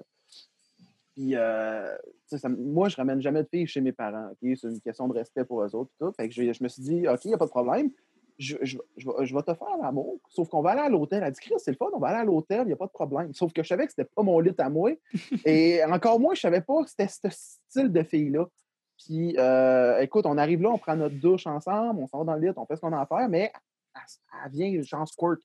Puis 1.18 1.34
euh, 1.34 1.96
ça- 2.26 2.48
moi, 2.48 2.88
je 2.88 2.94
ramène 2.96 3.20
jamais 3.20 3.42
de 3.42 3.48
filles 3.48 3.66
chez 3.66 3.80
mes 3.80 3.90
parents. 3.90 4.30
C'est 4.40 4.62
une 4.68 4.80
question 4.80 5.08
de 5.08 5.14
respect 5.14 5.44
pour 5.44 5.62
eux 5.64 5.74
autres. 5.74 5.90
Tout. 5.98 6.12
Fait 6.12 6.28
que 6.28 6.34
je, 6.34 6.52
je 6.52 6.62
me 6.62 6.68
suis 6.68 6.80
dit, 6.82 7.08
OK, 7.08 7.24
il 7.24 7.28
n'y 7.28 7.34
a 7.34 7.38
pas 7.38 7.46
de 7.46 7.50
problème. 7.50 7.90
Je, 8.38 8.56
je- 8.62 8.78
je 8.96 9.34
vais- 9.34 9.42
te 9.42 9.52
faire 9.54 9.76
l'amour. 9.82 10.20
Sauf 10.28 10.48
qu'on 10.48 10.62
va 10.62 10.70
aller 10.70 10.82
à 10.82 10.88
l'hôtel. 10.88 11.24
Elle 11.24 11.32
dit, 11.32 11.40
Chris, 11.40 11.54
c'est 11.58 11.72
le 11.72 11.76
fun, 11.76 11.86
on 11.92 11.98
va 11.98 12.08
aller 12.10 12.20
à 12.20 12.24
l'hôtel, 12.24 12.60
il 12.62 12.66
n'y 12.68 12.72
a 12.72 12.76
pas 12.76 12.86
de 12.86 12.92
problème. 12.92 13.34
Sauf 13.34 13.52
que 13.52 13.64
je 13.64 13.68
savais 13.68 13.84
que 13.86 13.90
c'était 13.90 14.04
pas 14.08 14.22
mon 14.22 14.38
lit 14.38 14.54
à 14.58 14.70
moi. 14.70 14.92
Et 15.44 15.82
encore 15.84 16.20
moins, 16.20 16.34
je 16.34 16.40
savais 16.42 16.60
pas 16.60 16.84
que 16.84 16.88
c'était 16.88 17.08
ce 17.08 17.28
style 17.30 17.90
de 17.92 18.02
fille-là. 18.04 18.46
Puis, 19.04 19.34
euh, 19.38 19.98
écoute, 19.98 20.24
on 20.24 20.38
arrive 20.38 20.62
là, 20.62 20.70
on 20.70 20.78
prend 20.78 20.94
notre 20.94 21.16
douche 21.18 21.48
ensemble, 21.48 22.00
on 22.00 22.06
s'en 22.06 22.18
va 22.18 22.24
dans 22.32 22.34
le 22.38 22.46
lit, 22.48 22.52
on 22.56 22.64
fait 22.66 22.76
ce 22.76 22.80
qu'on 22.80 22.92
a 22.92 23.00
à 23.00 23.06
faire, 23.06 23.28
mais 23.28 23.50
elle, 23.94 24.00
elle 24.44 24.50
vient, 24.52 24.82
genre, 24.82 25.08
squirt. 25.08 25.38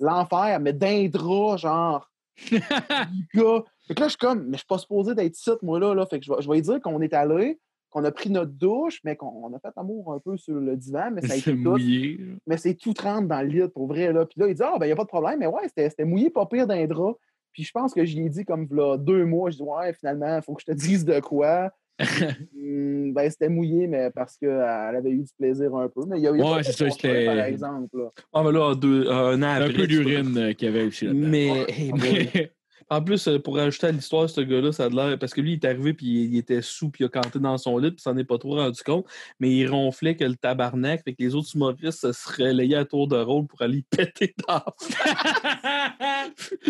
L'enfer, 0.00 0.58
mais 0.60 0.72
d'un 0.72 1.06
drap, 1.08 1.56
genre. 1.56 2.10
gars. 3.34 3.62
Fait 3.86 3.94
que 3.94 4.00
là, 4.00 4.06
je 4.06 4.10
suis 4.12 4.18
comme, 4.18 4.44
mais 4.46 4.52
je 4.54 4.58
suis 4.58 4.66
pas 4.66 4.78
supposé 4.78 5.14
d'être 5.14 5.34
site, 5.36 5.62
moi, 5.62 5.78
là, 5.78 5.94
là. 5.94 6.06
Fait 6.06 6.18
que 6.18 6.24
je 6.24 6.32
vais, 6.32 6.40
je 6.40 6.48
vais 6.48 6.54
lui 6.56 6.62
dire 6.62 6.80
qu'on 6.80 7.00
est 7.02 7.12
allé, 7.12 7.58
qu'on 7.90 8.02
a 8.04 8.10
pris 8.10 8.30
notre 8.30 8.50
douche, 8.52 9.00
mais 9.04 9.14
qu'on 9.14 9.26
on 9.28 9.52
a 9.54 9.58
fait 9.58 9.72
amour 9.76 10.12
un 10.12 10.18
peu 10.18 10.36
sur 10.36 10.54
le 10.54 10.76
divan, 10.76 11.10
mais 11.12 11.20
ça 11.22 11.34
a 11.34 11.36
C'est 11.36 11.50
été 11.50 11.62
tout 11.62 11.70
mouillé. 11.70 12.16
là. 12.18 12.34
mais 12.46 12.56
c'est 12.56 12.74
tout 12.74 12.92
trempe 12.94 13.28
dans 13.28 13.40
le 13.42 13.48
lit, 13.48 13.68
pour 13.68 13.86
vrai. 13.86 14.12
Là. 14.12 14.24
Puis 14.26 14.40
là, 14.40 14.48
il 14.48 14.54
dit 14.54 14.62
Ah, 14.64 14.76
ben, 14.78 14.86
il 14.86 14.88
n'y 14.88 14.92
a 14.92 14.96
pas 14.96 15.02
de 15.04 15.08
problème. 15.08 15.38
Mais 15.38 15.46
ouais, 15.46 15.62
c'était 15.68 15.90
c'était 15.90 16.04
mouillé, 16.04 16.30
pas 16.30 16.46
pire 16.46 16.66
d'un 16.66 16.86
drap. 16.86 17.16
Puis 17.52 17.62
je 17.62 17.70
pense 17.70 17.94
que 17.94 18.04
j'y 18.04 18.20
ai 18.20 18.28
dit 18.30 18.44
comme 18.44 18.66
là, 18.72 18.96
deux 18.96 19.24
mois. 19.26 19.50
Je 19.50 19.56
dis 19.58 19.62
Ouais, 19.62 19.92
finalement, 19.92 20.36
il 20.36 20.42
faut 20.42 20.54
que 20.54 20.62
je 20.66 20.72
te 20.72 20.76
dise 20.76 21.04
de 21.04 21.20
quoi. 21.20 21.70
Hum, 22.00 23.12
ben, 23.14 23.30
c'était 23.30 23.48
mouillé, 23.48 23.86
mais 23.86 24.10
parce 24.10 24.36
qu'elle 24.36 24.50
avait 24.50 25.10
eu 25.10 25.22
du 25.22 25.32
plaisir 25.38 25.74
un 25.76 25.88
peu. 25.88 26.00
Mais 26.08 26.18
il 26.18 26.22
y 26.24 26.26
a, 26.26 26.30
a 26.30 26.32
Ouais, 26.32 26.62
c'est 26.64 26.72
ça, 26.72 26.90
c'était- 26.90 27.26
Par 27.26 27.38
exemple. 27.44 27.96
Là. 27.98 28.10
Ah, 28.32 28.42
mais 28.42 28.50
là, 28.50 28.74
deux, 28.74 29.08
un 29.08 29.40
an 29.40 29.46
Un 29.46 29.60
après. 29.60 29.66
peu 29.66 29.72
tu 29.72 29.78
peux- 29.98 30.04
d'urine 30.04 30.54
qu'il 30.56 30.66
y 30.66 30.70
avait 30.70 30.86
aussi 30.86 31.04
là-dedans. 31.06 31.28
Mais, 31.28 31.64
hey, 31.68 31.92
mais- 31.92 32.50
en 32.90 33.02
plus, 33.02 33.28
euh, 33.28 33.38
pour 33.38 33.58
ajouter 33.58 33.88
à 33.88 33.92
l'histoire, 33.92 34.28
ce 34.28 34.40
gars-là, 34.40 34.72
ça 34.72 34.84
a 34.84 34.88
l'air. 34.88 35.18
Parce 35.18 35.32
que 35.32 35.40
lui, 35.40 35.52
il 35.52 35.54
est 35.54 35.64
arrivé, 35.64 35.94
puis 35.94 36.24
il, 36.24 36.36
était 36.36 36.62
sous, 36.62 36.90
puis 36.90 37.04
il 37.04 37.06
a 37.06 37.08
canté 37.08 37.38
dans 37.38 37.56
son 37.58 37.78
lit, 37.78 37.90
puis 37.90 38.00
s'en 38.00 38.16
est 38.16 38.24
pas 38.24 38.38
trop 38.38 38.56
rendu 38.56 38.82
compte. 38.82 39.06
Mais 39.40 39.50
il 39.50 39.66
ronflait 39.68 40.16
que 40.16 40.24
le 40.24 40.36
tabarnak, 40.36 41.02
fait 41.04 41.14
que 41.14 41.22
les 41.22 41.34
autres 41.34 41.54
humoristes 41.54 42.12
se 42.12 42.42
layés 42.42 42.76
à 42.76 42.84
tour 42.84 43.08
de 43.08 43.16
rôle 43.16 43.46
pour 43.46 43.62
aller 43.62 43.84
péter 43.90 44.34
dans. 44.46 44.64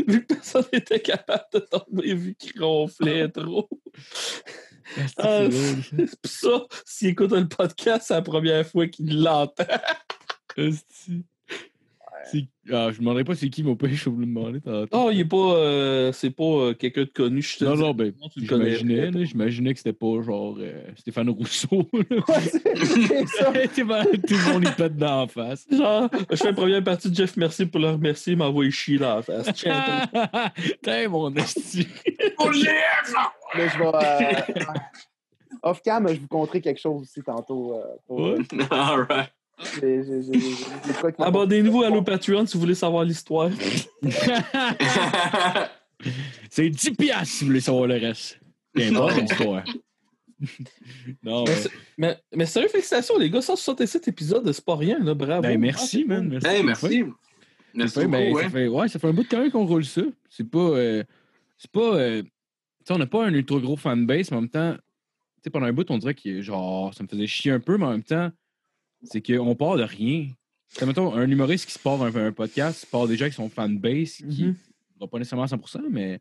Vu 0.06 0.24
que 0.24 0.34
personne 0.34 0.64
n'était 0.72 1.00
capable 1.00 1.44
de 1.52 1.58
tomber, 1.60 2.14
vu 2.14 2.34
qu'il 2.34 2.62
ronflait 2.62 3.28
trop. 3.28 3.68
Ah, 5.16 5.46
ça, 6.24 6.66
s'il 6.84 7.08
écoute 7.08 7.32
le 7.32 7.48
podcast, 7.48 8.04
c'est 8.08 8.14
la 8.14 8.22
première 8.22 8.66
fois 8.66 8.86
qu'il 8.86 9.22
l'entend. 9.22 9.64
Ah, 12.72 12.88
je 12.90 12.94
me 12.94 12.98
demanderai 13.00 13.24
pas 13.24 13.34
c'est 13.34 13.50
qui 13.50 13.62
mon 13.62 13.76
père, 13.76 13.90
je 13.92 14.04
vais 14.06 14.10
vous 14.10 14.20
le 14.20 14.26
demander. 14.26 14.60
tantôt. 14.60 14.88
Oh, 14.92 15.10
il 15.12 15.20
est 15.20 15.24
pas. 15.26 15.36
euh, 15.36 16.12
c'est 16.12 16.30
pas 16.30 16.44
euh, 16.44 16.74
quelqu'un 16.74 17.02
de 17.02 17.10
connu. 17.10 17.42
Je 17.42 17.58
te 17.58 17.64
non, 17.64 17.74
dis. 17.74 17.80
non, 17.82 17.94
ben, 17.94 18.12
tu 18.32 18.40
le 18.40 18.46
connais 18.48 18.76
j'imaginais, 18.76 19.26
j'imaginais 19.26 19.72
que 19.74 19.78
c'était 19.80 19.92
pas 19.92 20.22
genre 20.22 20.56
euh, 20.58 20.82
Stéphane 20.96 21.28
Rousseau. 21.30 21.88
là. 21.92 22.16
Ouais, 22.28 22.40
c'est 22.42 23.26
ça. 23.28 23.52
Tout 23.74 24.34
le 24.34 24.52
monde 24.52 24.64
y 24.66 24.72
pète 24.72 24.96
dans 24.96 25.20
la 25.22 25.28
face. 25.28 25.66
Genre, 25.70 26.08
je 26.30 26.36
fais 26.36 26.48
une 26.48 26.54
première 26.54 26.82
partie 26.82 27.10
de 27.10 27.14
Jeff 27.14 27.36
Merci 27.36 27.66
pour 27.66 27.80
le 27.80 27.90
remercier, 27.90 28.32
il 28.32 28.38
m'envoie 28.38 28.68
chier 28.70 28.98
dans 28.98 29.16
la 29.16 29.22
face. 29.22 29.52
Tiens, 29.54 30.08
T'es 30.82 31.06
mon 31.08 31.34
esti. 31.34 31.86
Mais 33.56 33.68
je 33.68 33.78
vais. 33.78 33.86
euh, 33.94 34.62
Off-cam, 35.62 36.08
je 36.08 36.20
vous 36.20 36.28
conterai 36.28 36.60
quelque 36.60 36.80
chose 36.80 37.02
aussi 37.02 37.22
tantôt. 37.22 37.74
euh, 37.78 37.84
pour-. 38.06 38.34
All 38.70 39.06
right. 39.08 39.32
Abonnez-vous 41.18 41.82
à 41.82 41.90
nos 41.90 42.02
Patreon 42.02 42.46
si 42.46 42.54
vous 42.54 42.60
voulez 42.60 42.74
savoir 42.74 43.04
l'histoire. 43.04 43.50
C'est 46.50 46.68
10 46.70 46.90
piastres 46.92 47.26
si 47.34 47.44
vous 47.44 47.48
voulez 47.50 47.60
savoir 47.60 47.86
le 47.86 47.94
reste. 47.94 48.38
C'est 48.76 48.90
bon, 48.90 49.08
comme 49.08 49.24
histoire. 49.24 49.64
non, 51.22 51.44
Mais, 51.44 51.50
ouais. 51.52 51.70
mais, 51.96 52.16
mais 52.34 52.46
sérieux, 52.46 52.68
félicitations, 52.68 53.16
les 53.18 53.30
gars, 53.30 53.40
167 53.40 54.08
épisodes, 54.08 54.50
c'est 54.52 54.64
pas 54.64 54.76
rien, 54.76 54.98
là, 54.98 55.14
bravo. 55.14 55.42
Ben, 55.42 55.58
merci, 55.58 56.04
man. 56.04 56.28
Merci. 56.28 56.46
hey, 56.48 56.62
merci. 56.62 57.04
Ça 57.88 57.88
fait, 58.02 58.06
ben, 58.06 58.30
beaucoup, 58.30 58.42
ça 58.42 58.50
fait- 58.50 58.68
ouais, 58.68 58.88
ça 58.88 58.98
fait 58.98 59.08
un 59.08 59.12
bout 59.12 59.22
de 59.22 59.28
quand 59.28 59.38
même 59.40 59.50
qu'on 59.50 59.66
roule 59.66 59.84
ça. 59.84 60.02
C'est 60.28 60.48
pas. 60.48 60.58
euh, 60.58 61.02
c'est 61.56 61.70
pas. 61.70 61.96
euh, 61.96 62.22
tu 62.22 62.28
sais, 62.84 62.92
on 62.94 62.98
n'a 62.98 63.06
pas 63.06 63.24
un 63.26 63.32
ultra 63.34 63.58
gros 63.58 63.76
fanbase, 63.76 64.30
mais 64.30 64.36
en 64.36 64.40
même 64.42 64.50
temps, 64.50 64.74
tu 64.74 64.80
sais, 65.44 65.50
pendant 65.50 65.66
un 65.66 65.72
bout, 65.72 65.90
on 65.90 65.98
dirait 65.98 66.14
que 66.14 66.40
genre, 66.42 66.92
ça 66.94 67.02
me 67.02 67.08
faisait 67.08 67.26
chier 67.26 67.50
un 67.52 67.60
peu, 67.60 67.76
mais 67.78 67.86
en 67.86 67.90
même 67.92 68.02
temps, 68.02 68.30
c'est 69.04 69.22
qu'on 69.22 69.54
part 69.54 69.76
de 69.76 69.82
rien. 69.82 70.28
Mettons, 70.84 71.14
un 71.14 71.28
humoriste 71.30 71.66
qui 71.66 71.72
se 71.72 71.78
part 71.78 72.02
un, 72.02 72.14
un 72.14 72.32
podcast, 72.32 72.84
il 72.84 72.90
part 72.90 73.06
déjà 73.06 73.26
avec 73.26 73.34
son 73.34 73.48
fanbase, 73.48 74.16
qui 74.28 74.54
va 75.00 75.06
pas 75.06 75.18
nécessairement 75.18 75.44
à 75.44 75.48
100%, 75.48 75.82
mais. 75.90 76.20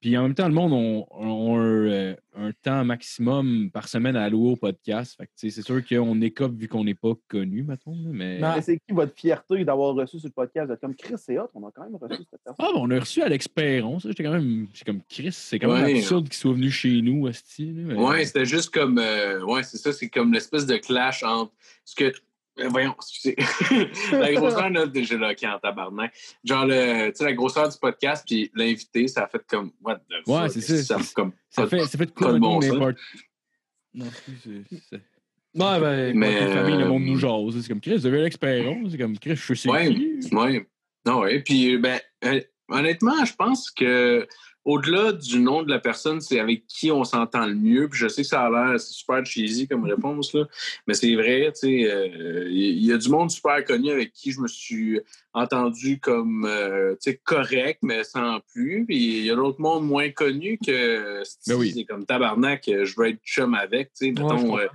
Puis 0.00 0.16
en 0.16 0.22
même 0.22 0.34
temps, 0.34 0.48
le 0.48 0.54
monde 0.54 0.72
un, 1.20 1.58
euh, 1.58 2.14
un 2.34 2.52
temps 2.62 2.84
maximum 2.86 3.70
par 3.70 3.86
semaine 3.86 4.16
à 4.16 4.24
allouer 4.24 4.52
au 4.52 4.56
podcast. 4.56 5.14
Fait 5.18 5.28
c'est 5.50 5.62
sûr 5.62 5.86
qu'on 5.86 6.20
écope 6.22 6.54
vu 6.56 6.68
qu'on 6.68 6.84
n'est 6.84 6.94
pas 6.94 7.12
connu, 7.28 7.62
mettons. 7.64 7.94
mais... 7.94 8.40
C'est 8.62 8.78
qui 8.78 8.94
votre 8.94 9.14
fierté 9.14 9.62
d'avoir 9.64 9.94
reçu 9.94 10.18
sur 10.18 10.28
le 10.28 10.32
podcast? 10.32 10.68
Vous 10.68 10.72
êtes 10.72 10.80
comme 10.80 10.94
Chris 10.94 11.14
et 11.28 11.38
Hot, 11.38 11.48
on 11.54 11.66
a 11.66 11.70
quand 11.70 11.82
même 11.82 11.96
reçu 11.96 12.22
cette 12.30 12.40
personne. 12.42 12.54
Ah, 12.58 12.70
ben, 12.74 12.80
on 12.80 12.90
a 12.90 12.98
reçu 13.00 13.20
Alex 13.22 13.46
Perron, 13.48 13.98
ça. 14.00 14.08
J'étais 14.08 14.22
quand 14.22 14.32
même. 14.32 14.66
C'est 14.72 14.86
comme 14.86 15.02
Chris, 15.08 15.32
c'est 15.32 15.58
quand 15.58 15.72
même 15.72 15.84
Ouais. 15.84 15.98
absurde 15.98 16.24
qu'il 16.28 16.34
soit 16.36 16.52
venu 16.54 16.70
chez 16.70 17.02
nous, 17.02 17.26
Asti. 17.26 17.70
mais- 17.74 17.94
Ouais, 17.94 18.24
c'était 18.24 18.46
juste 18.46 18.70
comme. 18.72 18.98
euh, 18.98 19.42
ouais, 19.44 19.62
c'est 19.64 19.76
ça, 19.76 19.92
c'est 19.92 20.08
comme 20.08 20.32
l'espèce 20.32 20.64
de 20.66 20.76
clash 20.76 21.22
entre. 21.22 21.52
Ce 21.84 21.94
que. 21.94 22.10
Euh, 22.60 22.68
Voyons, 22.68 22.94
excusez. 22.96 23.36
la 24.12 24.32
grosseur, 24.34 24.70
là, 24.70 24.86
déjà 24.86 25.16
là, 25.16 25.34
qui 25.34 25.44
est 25.44 25.48
en 25.48 25.58
tabarnak. 25.58 26.12
Genre, 26.44 26.66
le, 26.66 27.10
tu 27.10 27.16
sais, 27.16 27.24
la 27.24 27.32
grosseur 27.32 27.68
du 27.68 27.78
podcast, 27.78 28.24
puis 28.26 28.50
l'invité, 28.54 29.08
ça 29.08 29.24
a 29.24 29.28
fait 29.28 29.42
comme. 29.46 29.72
What 29.82 29.96
the 30.08 30.28
Ouais, 30.28 30.48
c'est 30.48 30.60
ça. 30.82 30.98
fait 30.98 31.14
comme. 31.14 31.32
Ça 31.48 31.62
pas- 31.62 31.68
fait, 31.68 31.80
ça 31.86 31.98
fait 31.98 32.06
de 32.06 32.10
de 32.32 32.38
bon 32.38 32.60
n'importe. 32.60 32.96
Non, 33.94 34.06
c'est. 34.24 34.78
c'est- 34.90 35.00
Ouais, 35.52 35.80
ben, 35.80 36.16
Mais, 36.16 36.36
Avec 36.36 36.48
les 36.48 36.54
familles, 36.54 36.78
le 36.78 36.86
monde 36.86 37.02
euh, 37.02 37.06
nous 37.06 37.18
jase. 37.18 37.60
C'est 37.62 37.68
comme 37.68 37.80
Chris, 37.80 37.96
vous 37.96 38.06
avez 38.06 38.30
Perron. 38.38 38.88
C'est 38.88 38.98
comme 38.98 39.18
Chris, 39.18 39.34
je 39.34 39.54
sais 39.54 39.68
Ouais. 39.68 39.88
Oui. 39.88 40.60
Non, 41.04 41.20
ouais. 41.20 41.40
Puis, 41.40 41.76
ben, 41.78 41.98
euh, 42.24 42.40
honnêtement, 42.68 43.24
je 43.24 43.34
pense 43.34 43.70
que 43.70 44.28
au-delà 44.64 45.12
du 45.12 45.38
nom 45.40 45.62
de 45.62 45.70
la 45.70 45.78
personne, 45.78 46.20
c'est 46.20 46.38
avec 46.38 46.66
qui 46.66 46.90
on 46.90 47.04
s'entend 47.04 47.46
le 47.46 47.54
mieux. 47.54 47.88
Puis 47.88 47.98
je 48.00 48.08
sais 48.08 48.22
que 48.22 48.28
ça 48.28 48.42
a 48.42 48.50
l'air 48.50 48.78
super 48.80 49.24
cheesy 49.24 49.66
comme 49.66 49.84
réponse, 49.84 50.34
là. 50.34 50.44
mais 50.86 50.94
c'est 50.94 51.14
vrai, 51.14 51.50
tu 51.54 51.60
sais, 51.60 51.90
euh, 51.90 52.46
il 52.50 52.84
y 52.84 52.92
a 52.92 52.98
du 52.98 53.08
monde 53.08 53.30
super 53.30 53.64
connu 53.64 53.90
avec 53.90 54.12
qui 54.12 54.32
je 54.32 54.40
me 54.40 54.48
suis 54.48 55.00
entendu 55.32 55.98
comme, 56.00 56.44
euh, 56.46 56.92
tu 57.02 57.10
sais, 57.12 57.20
correct, 57.24 57.78
mais 57.82 58.04
sans 58.04 58.40
plus. 58.52 58.84
Puis 58.86 58.96
il 59.20 59.24
y 59.24 59.30
a 59.30 59.36
d'autres 59.36 59.60
mondes 59.60 59.86
moins 59.86 60.10
connus 60.10 60.58
que 60.64 61.22
Ben 61.46 61.54
oui. 61.56 61.72
c'est 61.74 61.84
comme 61.84 62.04
tabarnak, 62.04 62.68
euh, 62.68 62.84
je 62.84 62.94
veux 62.98 63.08
être 63.08 63.20
chum 63.24 63.54
avec, 63.54 63.92
tu 63.94 64.06
sais, 64.06 64.10
mettons, 64.12 64.58
euh, 64.58 64.66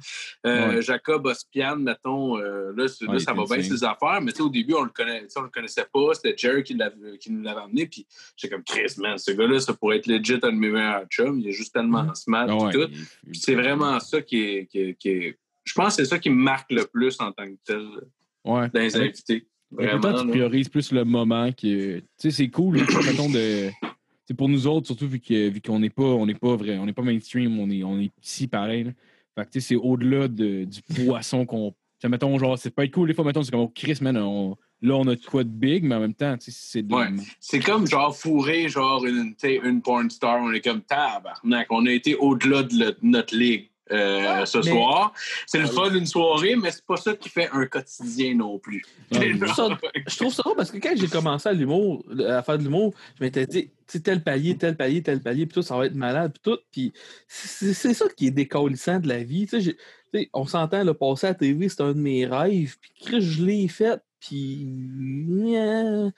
euh, 0.47 0.75
Ouais. 0.75 0.81
Jacob 0.81 1.25
Ospian, 1.27 1.75
mettons, 1.77 2.37
euh, 2.39 2.71
là, 2.75 2.87
c'est- 2.87 3.05
là, 3.05 3.13
Ouais, 3.13 3.19
ça 3.19 3.33
va 3.33 3.43
bien 3.43 3.61
ses 3.61 3.83
affaires, 3.83 4.19
mais 4.21 4.31
tu 4.31 4.37
sais, 4.37 4.43
au 4.43 4.49
début, 4.49 4.73
on 4.73 4.83
le, 4.83 4.89
connaît, 4.89 5.27
on 5.35 5.41
le 5.41 5.49
connaissait 5.49 5.85
pas, 5.93 6.13
c'était 6.15 6.33
Jerry 6.35 6.63
qui 6.63 6.73
nous 6.75 7.41
l'avait 7.43 7.61
amené, 7.61 7.85
puis 7.85 8.07
j'étais 8.35 8.53
comme, 8.55 8.63
Chris, 8.63 8.93
man, 8.97 9.17
ce 9.17 9.31
gars-là, 9.31 9.59
ça 9.59 9.73
pourrait 9.77 9.97
être 9.97 10.07
legit 10.07 10.33
un 10.41 10.51
de 10.51 10.57
mes 10.57 10.69
meilleurs 10.69 11.05
chums, 11.07 11.39
il 11.39 11.47
est 11.47 11.51
juste 11.51 11.73
tellement 11.73 12.13
smart, 12.15 12.47
Ah 12.49 12.55
ouais, 12.55 12.71
tout. 12.71 12.89
c'est 13.33 13.55
vraiment 13.55 13.99
ça 13.99 14.21
qui 14.21 14.41
est, 14.41 14.65
qui 14.67 14.79
est- 14.79 14.93
qui 14.99 15.09
est- 15.09 15.37
Je 15.63 15.73
pense 15.73 15.95
que 15.95 16.03
c'est 16.03 16.09
ça 16.09 16.19
qui 16.19 16.29
me 16.29 16.35
marque 16.35 16.71
le 16.71 16.85
plus 16.85 17.19
en 17.19 17.31
tant 17.31 17.45
que 17.45 17.57
tel 17.65 17.81
Ouais. 18.45 18.69
dans 18.69 18.79
les 18.79 18.95
invités. 18.97 19.45
le 19.77 19.87
temps, 19.89 19.97
Vraiment, 20.09 20.21
tu 20.21 20.27
priorises 20.29 20.69
plus 20.69 20.91
le 20.91 21.03
moment. 21.03 21.51
que- 21.51 21.97
Tu 21.99 22.03
sais, 22.17 22.31
c'est 22.31 22.47
cool, 22.49 22.77
mettons, 23.05 23.29
de. 23.29 23.69
C'est 24.27 24.33
pour 24.35 24.47
nous 24.47 24.67
autres, 24.67 24.85
surtout 24.87 25.07
vu 25.07 25.19
que- 25.19 25.49
vu 25.49 25.59
qu'on 25.59 25.79
n'est 25.79 25.89
pas, 25.89 26.03
on 26.03 26.25
n'est 26.25 26.35
pas 26.35 26.55
vrai, 26.55 26.77
on 26.77 26.85
n'est 26.85 26.93
pas 26.93 27.01
mainstream, 27.01 27.59
on 27.59 27.69
est, 27.69 27.83
on 27.83 27.99
est 27.99 28.11
ici 28.23 28.47
pareil. 28.47 28.83
là. 28.85 28.91
Fait 29.35 29.45
que 29.45 29.51
tu 29.51 29.59
sais, 29.61 29.67
c'est 29.69 29.75
au-delà 29.75 30.27
de- 30.27 30.63
du 30.65 30.81
poisson 31.05 31.45
qu'on. 31.45 31.71
tu 31.71 31.75
sais, 32.01 32.09
mettons, 32.09 32.37
genre, 32.37 32.57
c'est 32.57 32.69
pas 32.73 32.85
être 32.85 32.91
cool, 32.93 33.07
des 33.07 33.13
fois, 33.15 33.25
mettons, 33.25 33.41
c'est 33.43 33.51
comme 33.51 33.61
oh, 33.61 33.71
Chris, 33.73 33.97
man, 34.01 34.15
on- 34.17 34.55
là, 34.85 34.95
on 34.95 35.07
a 35.07 35.15
de 35.15 35.25
quoi 35.25 35.43
de 35.43 35.49
big, 35.49 35.83
mais 35.83 35.95
en 35.95 35.99
même 35.99 36.13
temps, 36.13 36.37
tu 36.37 36.51
sais, 36.51 36.57
c'est 36.61 36.81
de. 36.83 36.93
Ouais. 36.93 37.07
C'est 37.39 37.59
comme 37.59 37.87
genre 37.87 38.15
fourrer 38.15 38.69
genre 38.69 39.05
une, 39.05 39.31
tu 39.35 39.47
sais, 39.47 39.55
une 39.63 39.81
porn 39.81 40.09
star. 40.09 40.39
On 40.41 40.51
est 40.53 40.61
comme 40.61 40.81
tabarnak. 40.81 41.67
On 41.71 41.85
a 41.85 41.91
été 41.91 42.15
au-delà 42.15 42.63
de 42.63 42.73
le- 42.75 42.97
notre 43.01 43.35
ligue 43.35 43.69
euh, 43.91 44.45
ce 44.45 44.57
mais- 44.57 44.63
soir. 44.71 45.13
C'est 45.45 45.59
le 45.59 45.67
fun 45.67 45.91
d'une 45.91 46.07
soirée, 46.07 46.55
mais 46.55 46.71
c'est 46.71 46.85
pas 46.85 46.97
ça 46.97 47.15
qui 47.15 47.29
fait 47.29 47.49
un 47.51 47.65
quotidien 47.67 48.33
non 48.35 48.57
plus. 48.57 48.83
Ouais, 49.11 49.33
Je 49.33 49.37
trouve 49.45 49.53
ça- 49.53 49.77
je 50.07 50.15
trouve 50.17 50.33
ça 50.33 50.41
drôle 50.43 50.55
parce 50.57 50.71
que 50.71 50.77
quand 50.77 50.93
j'ai 50.95 51.07
commencé 51.07 51.47
à 51.49 51.53
l'humour, 51.53 52.03
à 52.27 52.41
faire 52.41 52.57
de 52.57 52.63
l'humour, 52.63 52.93
je 53.19 53.23
m'étais 53.23 53.45
dit, 53.45 53.65
tu 53.65 53.71
sais, 53.87 53.99
tel 53.99 54.23
palier, 54.23 54.57
tel 54.57 54.75
palier, 54.75 55.03
tel 55.03 55.21
palier, 55.21 55.45
puis 55.45 55.53
tout, 55.53 55.61
ça 55.61 55.77
va 55.77 55.85
être 55.85 55.93
malade, 55.95 56.31
puis 56.33 56.51
tout. 56.51 56.59
Puis 56.71 56.93
c'est 57.27 57.93
ça 57.93 58.05
qui 58.17 58.25
est 58.27 58.31
décollissant 58.31 58.99
de 58.99 59.07
la 59.07 59.21
vie. 59.23 59.47
On 60.33 60.47
s'entend, 60.47 60.83
le 60.83 60.93
passer 60.95 61.27
à 61.27 61.29
la 61.31 61.35
TV, 61.35 61.69
c'est 61.69 61.81
un 61.81 61.91
de 61.93 61.99
mes 61.99 62.25
rêves, 62.25 62.77
puis 62.81 62.91
Chris, 63.01 63.21
je 63.21 63.43
l'ai 63.45 63.67
fait, 63.67 63.99
puis 64.25 65.55
euh, 65.55 66.09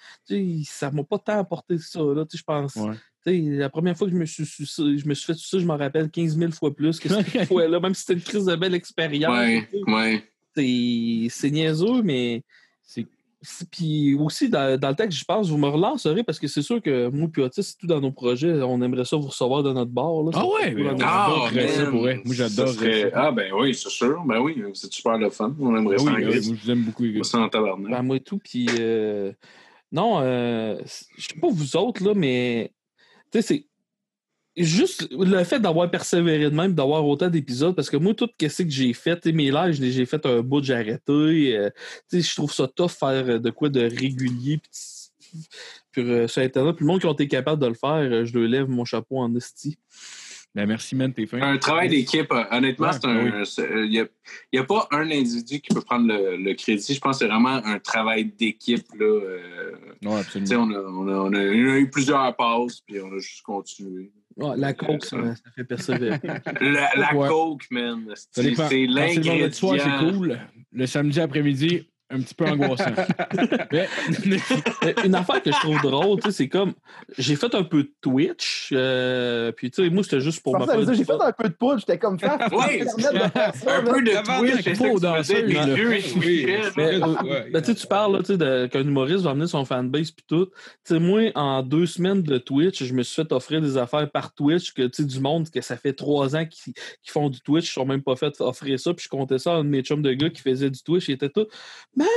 ça 0.66 0.92
m'a 0.92 1.04
pas 1.04 1.20
tant 1.20 1.40
apporté 1.40 1.78
ça, 1.78 2.00
là, 2.00 2.26
je 2.32 2.44
pense. 2.44 2.76
Ouais. 2.76 2.96
La 3.26 3.70
première 3.70 3.98
fois 3.98 4.08
que 4.08 4.14
je 4.14 4.18
me 4.18 4.26
suis, 4.26 4.46
je 4.46 5.08
me 5.08 5.14
suis 5.14 5.26
fait 5.26 5.38
ça, 5.38 5.60
je 5.60 5.66
m'en 5.66 5.76
rappelle 5.76 6.10
15 6.10 6.38
000 6.38 6.52
fois 6.52 6.74
plus 6.74 7.00
que 7.00 7.10
cette 7.10 7.46
fois-là, 7.48 7.80
même 7.80 7.94
si 7.94 8.02
c'était 8.02 8.14
une 8.14 8.22
crise 8.22 8.46
de 8.46 8.56
belle 8.56 8.74
expérience. 8.74 9.38
Ouais, 9.38 9.68
ouais. 9.88 10.24
c'est 10.56 11.28
c'est 11.30 11.52
niaiseux, 11.52 12.02
mais 12.04 12.44
c'est. 12.84 13.06
C'est- 13.42 13.70
Puis 13.70 14.16
aussi, 14.16 14.50
dans, 14.50 14.80
dans 14.80 14.90
le 14.90 14.96
texte, 14.96 15.18
je 15.20 15.26
pense, 15.26 15.50
vous 15.50 15.58
me 15.58 15.68
relancerez 15.68 16.24
parce 16.24 16.40
que 16.40 16.48
c'est 16.48 16.62
sûr 16.62 16.82
que 16.82 17.08
moi 17.10 17.28
et 17.38 17.42
Otis, 17.42 17.76
tout 17.80 17.88
dans 17.88 18.00
nos 18.02 18.12
projets, 18.12 18.52
on 18.64 18.82
aimerait 18.82 19.06
ça 19.06 19.16
vous 19.18 19.28
recevoir 19.28 19.64
de 19.64 19.72
notre 19.72 19.92
bar. 19.92 20.24
Là, 20.24 20.32
Ah 20.34 20.46
ouais, 20.46 20.76
on 20.92 20.98
Ah, 21.02 21.26
adorerait 21.26 21.68
ça 21.68 21.82
man, 21.84 21.92
pour 21.92 22.00
vrai. 22.02 22.22
Moi, 22.26 22.36
j'adore 22.36 22.68
serait-. 22.70 23.12
Ah, 23.14 23.32
ben 23.32 23.52
oui, 23.54 23.74
c'est 23.76 23.90
sûr. 23.90 24.24
Ben 24.26 24.40
oui, 24.40 24.62
c'est 24.74 24.92
super 24.92 25.18
le 25.18 25.30
fun. 25.30 25.56
On 25.60 25.76
aimerait 25.76 25.96
Ah 25.96 26.00
ça 26.00 26.06
oui, 26.06 26.12
en 26.12 26.16
ben 26.20 26.30
oui, 26.30 26.48
moi, 26.48 26.56
je 26.60 26.66
vous 26.66 26.72
aime 26.72 26.82
beaucoup, 26.84 27.04
les 27.04 27.14
gars. 27.14 27.24
S'en 27.24 27.48
tabarnak. 27.50 27.92
Ben, 27.92 28.02
moi 28.02 28.16
et 28.18 28.22
tout. 28.22 28.40
Puis, 28.40 28.68
euh, 28.80 29.32
non, 29.92 30.20
euh, 30.22 30.78
je 31.18 31.28
sais 31.28 31.40
pas 31.40 31.48
vous 31.50 31.78
autres, 31.78 32.04
là, 32.04 32.14
mais 32.16 32.72
tu 33.32 33.40
sais, 33.40 33.42
c'est 33.42 33.66
juste 34.64 35.08
le 35.12 35.44
fait 35.44 35.60
d'avoir 35.60 35.90
persévéré 35.92 36.46
de 36.50 36.56
même, 36.56 36.74
d'avoir 36.74 37.06
autant 37.06 37.30
d'épisodes, 37.30 37.76
parce 37.76 37.90
que 37.90 37.98
moi, 37.98 38.14
tout 38.14 38.28
ce 38.42 38.64
que 38.64 38.70
j'ai 38.70 38.94
fait, 38.94 39.26
mes 39.28 39.52
lives, 39.52 39.74
j'ai 39.82 40.06
fait 40.06 40.26
un 40.26 40.42
bout, 40.42 40.64
j'ai 40.64 40.74
arrêté. 40.74 41.12
euh, 41.58 41.70
tu 42.10 42.22
sais, 42.22 42.30
je 42.30 42.36
trouve 42.36 42.52
ça 42.52 42.68
tough 42.68 42.90
faire 42.92 43.40
de 43.40 43.50
quoi 43.50 43.70
de 43.70 43.82
régulier. 43.82 44.60
Puis, 45.92 46.02
euh, 46.04 46.28
sur 46.28 46.42
Internet, 46.42 46.76
puis 46.76 46.86
le 46.86 46.92
monde 46.92 47.00
qui 47.02 47.06
ont 47.06 47.14
été 47.14 47.28
capable 47.28 47.62
de 47.62 47.68
le 47.68 47.74
faire, 47.74 47.96
euh, 47.96 48.26
je 48.26 48.34
le 48.34 48.48
lève 48.48 48.68
mon 48.70 48.86
chapeau 48.86 49.18
en 49.20 49.34
esti. 49.36 49.78
Ben, 50.56 50.66
merci, 50.66 50.96
man, 50.96 51.14
t'es 51.14 51.28
fin. 51.28 51.40
Un 51.42 51.58
travail 51.58 51.90
d'équipe, 51.90 52.32
euh, 52.32 52.44
honnêtement, 52.50 52.88
Ouais, 52.88 52.94
c'est 52.94 53.06
un. 53.06 53.28
euh, 53.70 53.86
Il 53.86 53.92
n'y 54.54 54.60
a, 54.60 54.64
pas 54.64 54.88
un 54.92 55.12
individu 55.12 55.60
qui 55.60 55.72
peut 55.74 55.82
prendre 55.82 56.08
le, 56.08 56.38
le 56.38 56.54
crédit. 56.56 56.96
Je 56.96 57.00
pense 57.00 57.18
que 57.20 57.26
c'est 57.26 57.28
vraiment 57.32 57.62
un 57.64 57.78
travail 57.78 58.26
d'équipe. 58.26 58.86
là. 58.98 59.06
euh, 59.06 59.72
absolument. 60.18 60.64
on, 60.64 60.72
a, 60.72 60.80
on, 60.80 61.08
a, 61.08 61.12
on 61.12 61.34
a- 61.34 61.40
on 61.40 61.74
a 61.74 61.78
eu 61.78 61.90
plusieurs 61.92 62.36
passes, 62.36 62.82
puis 62.82 63.00
on 63.02 63.12
a 63.14 63.20
juste 63.20 63.44
continué. 63.44 64.12
Ouais, 64.38 64.56
la 64.56 64.74
coke, 64.74 65.04
ça, 65.04 65.18
ça 65.36 65.52
fait 65.56 65.64
persévérer. 65.64 66.20
La, 66.62 66.92
la 66.96 67.16
Ouais. 67.16 67.28
coke, 67.28 67.66
man. 67.72 68.06
C'est 68.32 68.44
c'est 68.44 68.50
le 68.50 68.56
soir, 68.56 68.70
l'ingrédient. 68.72 69.50
c'est 69.52 70.12
cool. 70.12 70.40
Le 70.72 70.86
samedi 70.86 71.20
après-midi, 71.20 71.88
un 72.10 72.22
petit 72.22 72.34
peu 72.36 72.46
angoissant. 72.46 72.86
Mais- 73.72 73.88
Une 75.06 75.16
affaire 75.16 75.42
que 75.44 75.52
je 75.52 75.60
trouve 75.60 75.82
drôle, 75.82 76.20
tu 76.22 76.28
sais, 76.32 76.38
c'est 76.38 76.48
comme 76.50 76.74
j'ai 77.18 77.36
fait 77.36 77.54
un 77.54 77.64
peu 77.64 77.84
de 77.84 77.92
Twitch, 78.02 78.70
euh, 78.74 79.52
puis 79.52 79.72
tu 79.72 79.84
sais, 79.84 79.90
moi 79.90 80.04
c'était 80.04 80.22
juste 80.22 80.42
pour 80.42 80.58
dire, 80.58 80.94
J'ai 80.94 81.04
fait 81.04 81.12
un 81.14 81.32
peu 81.32 81.50
de 81.50 81.54
poudre, 81.54 81.80
j'étais 81.80 81.98
comme 81.98 82.18
ça. 82.20 82.38
Ouais. 82.52 82.82
Un 83.68 83.82
peu 83.84 84.02
de 84.02 84.12
Twitch, 84.40 84.66
et 84.66 85.46
Oui. 86.18 86.48
shit, 86.48 86.78
Mais, 86.78 87.00
ben, 87.52 87.62
tu 87.62 87.66
sais, 87.66 87.76
tu 87.76 87.88
parles 87.88 88.24
qu'un 88.70 88.82
humoriste 88.82 89.24
va 89.24 89.32
amener 89.32 89.48
son 89.48 89.66
fanbase 89.66 90.12
puis 90.12 90.26
tout. 90.28 90.46
Tu 90.86 90.94
sais, 90.94 91.00
moi, 91.00 91.32
en 91.36 91.62
deux 91.64 91.86
semaines 91.86 92.22
de 92.24 92.38
Twitch, 92.38 92.84
je 92.84 92.94
me 92.94 93.04
suis 93.04 93.16
fait 93.22 93.32
offrir 93.32 93.62
des 93.62 93.78
affaires 93.78 94.10
par 94.10 94.34
Twitch 94.34 94.74
que 94.74 94.84
tu 94.84 95.04
sais, 95.04 95.08
du 95.08 95.20
monde 95.20 95.50
que 95.50 95.62
ça 95.62 95.76
fait 95.78 95.94
trois 95.94 96.36
ans 96.36 96.46
qu'ils 96.46 96.74
font 97.06 97.30
du 97.30 97.42
Twitch, 97.42 97.70
ils 97.70 97.74
sont 97.74 97.86
même 97.86 98.02
pas 98.02 98.16
fait 98.16 98.40
offrir 98.40 98.80
ça. 98.80 98.94
Puis 98.94 99.04
je 99.06 99.10
comptais 99.10 99.40
ça 99.40 99.54
à 99.54 99.56
un 99.58 99.64
de 99.64 99.70
mes 99.70 99.82
chums 99.82 100.02
de 100.02 100.14
gars 100.14 100.30
qui 100.30 100.42
faisait 100.42 100.70
du 100.70 100.82
Twitch, 100.82 101.08
il 101.10 101.14
était 101.14 101.30
tout. 101.30 101.48
Man, 101.98 102.07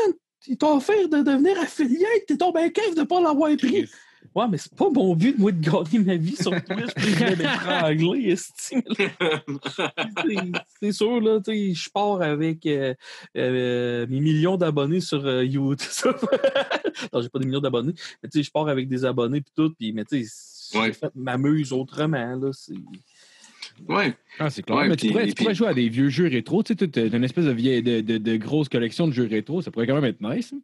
ils 0.46 0.56
t'ont 0.56 0.76
offert 0.76 1.08
de 1.08 1.22
devenir 1.22 1.58
affiliate, 1.58 2.26
t'es 2.28 2.36
tombé 2.36 2.60
un 2.60 2.68
cave 2.70 2.94
de 2.94 3.02
pas 3.02 3.20
l'avoir 3.20 3.50
pris. 3.56 3.88
Ouais, 4.34 4.44
mais 4.48 4.58
c'est 4.58 4.74
pas 4.76 4.88
mon 4.90 5.16
but, 5.16 5.36
moi, 5.38 5.50
de 5.50 5.58
gagner 5.60 5.98
ma 6.04 6.14
vie 6.16 6.36
sur 6.36 6.50
Twitch 6.50 6.94
puis 6.94 7.14
de 7.14 7.36
m'étrangler. 7.42 8.36
C'est- 8.56 8.76
C'est 10.80 10.92
sûr, 10.92 11.20
là, 11.20 11.40
tu 11.40 11.52
sais, 11.52 11.74
je 11.74 11.90
pars 11.90 12.20
avec 12.22 12.64
euh, 12.66 12.94
euh, 13.36 14.06
mes 14.08 14.20
millions 14.20 14.56
d'abonnés 14.56 15.00
sur 15.00 15.24
euh, 15.26 15.44
YouTube. 15.44 16.14
non, 17.12 17.22
j'ai 17.22 17.28
pas 17.28 17.38
des 17.38 17.46
millions 17.46 17.60
d'abonnés, 17.60 17.94
mais 18.22 18.28
tu 18.28 18.38
sais, 18.38 18.42
je 18.44 18.50
pars 18.50 18.68
avec 18.68 18.88
des 18.88 19.04
abonnés 19.04 19.40
puis 19.40 19.52
tout, 19.56 19.74
puis, 19.78 19.92
mais 19.92 20.04
tu 20.04 20.24
sais, 20.24 20.78
Ouais. 20.78 20.92
m'amuse 21.16 21.72
autrement, 21.72 22.36
là, 22.36 22.50
c'est... 22.52 22.74
Ouais. 23.88 24.14
Ah, 24.38 24.50
c'est 24.50 24.62
clair. 24.62 24.78
Ouais, 24.78 24.88
mais 24.88 24.96
tu 24.96 25.06
puis- 25.06 25.12
pourrais, 25.12 25.26
tu 25.26 25.34
puis- 25.34 25.44
pourrais 25.44 25.54
jouer 25.54 25.68
à 25.68 25.74
des 25.74 25.88
vieux 25.88 26.08
jeux 26.08 26.28
rétro. 26.28 26.62
Tu 26.62 26.74
sais, 26.78 26.88
tu 26.88 27.00
as 27.00 27.04
une 27.06 27.24
espèce 27.24 27.44
de, 27.46 27.50
vieille, 27.52 27.82
de, 27.82 28.00
de, 28.00 28.18
de 28.18 28.36
grosse 28.36 28.68
collection 28.68 29.06
de 29.08 29.12
jeux 29.12 29.28
rétro. 29.30 29.62
Ça 29.62 29.70
pourrait 29.70 29.86
quand 29.86 29.94
même 29.94 30.04
être 30.04 30.20
nice. 30.20 30.54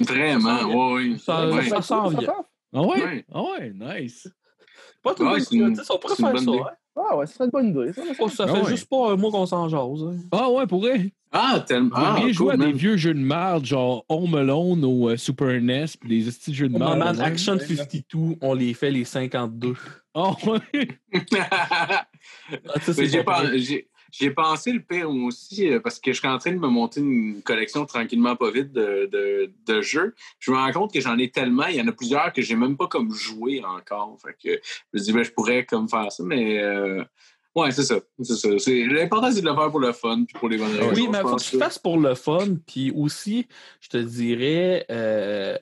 Vraiment, 0.00 0.92
ouais, 0.94 1.16
Ça- 1.18 1.48
ouais. 1.50 1.68
ça 1.68 1.82
s'en 1.82 2.08
vient. 2.08 2.32
Ah 2.74 2.82
ouais? 2.82 3.02
Ouais. 3.04 3.24
Ah 3.32 3.42
ouais, 3.42 3.72
nice. 3.74 4.28
Pas 5.02 5.14
tout 5.14 5.24
Ouais, 5.24 5.38
le 5.50 5.58
monde, 5.58 5.76
tu 5.76 5.84
sais, 5.84 5.92
on 5.92 5.98
pourrait 5.98 6.14
faire 6.16 6.38
ça, 6.38 6.50
hein. 6.50 6.66
Ah 6.94 7.16
ouais, 7.16 7.26
ça 7.26 7.32
serait 7.34 7.44
une 7.46 7.50
bonne 7.50 7.68
idée. 7.70 7.92
Ça, 7.94 8.02
Ça 8.28 8.44
Ah 8.44 8.54
fait 8.54 8.60
ouais. 8.64 8.68
juste 8.70 8.86
pas 8.88 9.12
un 9.12 9.16
mois 9.16 9.30
qu'on 9.30 9.46
s'en 9.46 9.66
jase. 9.68 9.80
hein. 10.04 10.16
Ah 10.30 10.50
ouais, 10.50 10.66
pourrait. 10.66 11.10
Ah, 11.32 11.64
tellement. 11.66 11.90
Ah, 11.94 12.14
Ah, 12.16 12.20
bien 12.20 12.30
jouer 12.32 12.52
cool, 12.54 12.62
à 12.62 12.66
des 12.66 12.72
vieux 12.72 12.96
jeux 12.98 13.14
de 13.14 13.18
merde, 13.18 13.64
genre 13.64 14.04
Home 14.10 14.34
Alone 14.34 14.84
au 14.84 15.08
euh, 15.08 15.16
Super 15.16 15.58
NES, 15.60 15.86
pis 16.00 16.08
des 16.08 16.30
petits 16.30 16.52
jeux 16.54 16.68
de 16.68 16.74
Oh, 16.76 16.78
merde. 16.78 16.98
man. 16.98 17.20
Action 17.22 17.58
52, 17.58 18.36
on 18.42 18.52
les 18.52 18.74
fait 18.74 18.90
les 18.90 19.04
52. 19.04 19.74
Ah 20.14 20.32
ouais. 20.46 20.88
Ah, 22.68 23.42
j'ai 24.14 24.30
pensé 24.30 24.72
le 24.72 24.80
pire 24.80 25.08
aussi 25.10 25.70
euh, 25.70 25.80
parce 25.80 25.98
que 25.98 26.12
je 26.12 26.18
suis 26.18 26.28
en 26.28 26.36
train 26.36 26.52
de 26.52 26.58
me 26.58 26.68
monter 26.68 27.00
une 27.00 27.40
collection 27.42 27.86
tranquillement 27.86 28.36
pas 28.36 28.50
vite 28.50 28.70
de, 28.70 29.08
de, 29.10 29.50
de 29.66 29.80
jeux. 29.80 30.14
Je 30.38 30.50
me 30.50 30.56
rends 30.58 30.70
compte 30.72 30.92
que 30.92 31.00
j'en 31.00 31.16
ai 31.16 31.30
tellement, 31.30 31.66
il 31.66 31.76
y 31.76 31.80
en 31.80 31.88
a 31.88 31.92
plusieurs 31.92 32.30
que 32.32 32.42
j'ai 32.42 32.54
même 32.54 32.76
pas 32.76 32.88
comme 32.88 33.10
joué 33.12 33.62
encore. 33.64 34.18
Fait 34.20 34.34
que 34.34 34.60
je 34.92 34.98
me 34.98 35.00
dis 35.02 35.12
ben, 35.12 35.22
je 35.22 35.30
pourrais 35.30 35.64
comme 35.64 35.88
faire 35.88 36.12
ça, 36.12 36.22
mais 36.24 36.62
euh, 36.62 37.02
ouais, 37.54 37.70
c'est 37.70 37.84
ça. 37.84 38.00
C'est 38.22 38.34
ça. 38.36 38.58
C'est- 38.58 38.84
L'important 38.84 39.32
c'est 39.32 39.40
de 39.40 39.48
le 39.48 39.54
faire 39.54 39.70
pour 39.70 39.80
le 39.80 39.92
fun 39.92 40.24
puis 40.26 40.38
pour 40.38 40.50
les 40.50 40.58
bonnes 40.58 40.76
raisons. 40.76 40.92
Oui, 40.94 41.08
mais 41.10 41.18
il 41.18 41.22
faut 41.22 41.36
que 41.36 41.42
tu 41.42 41.56
le 41.56 41.62
fasses 41.62 41.78
pour 41.78 41.98
le 41.98 42.14
fun. 42.14 42.56
Puis 42.66 42.90
aussi, 42.94 43.46
je 43.80 43.88
te 43.88 43.96
dirais, 43.96 44.84
euh, 44.90 45.56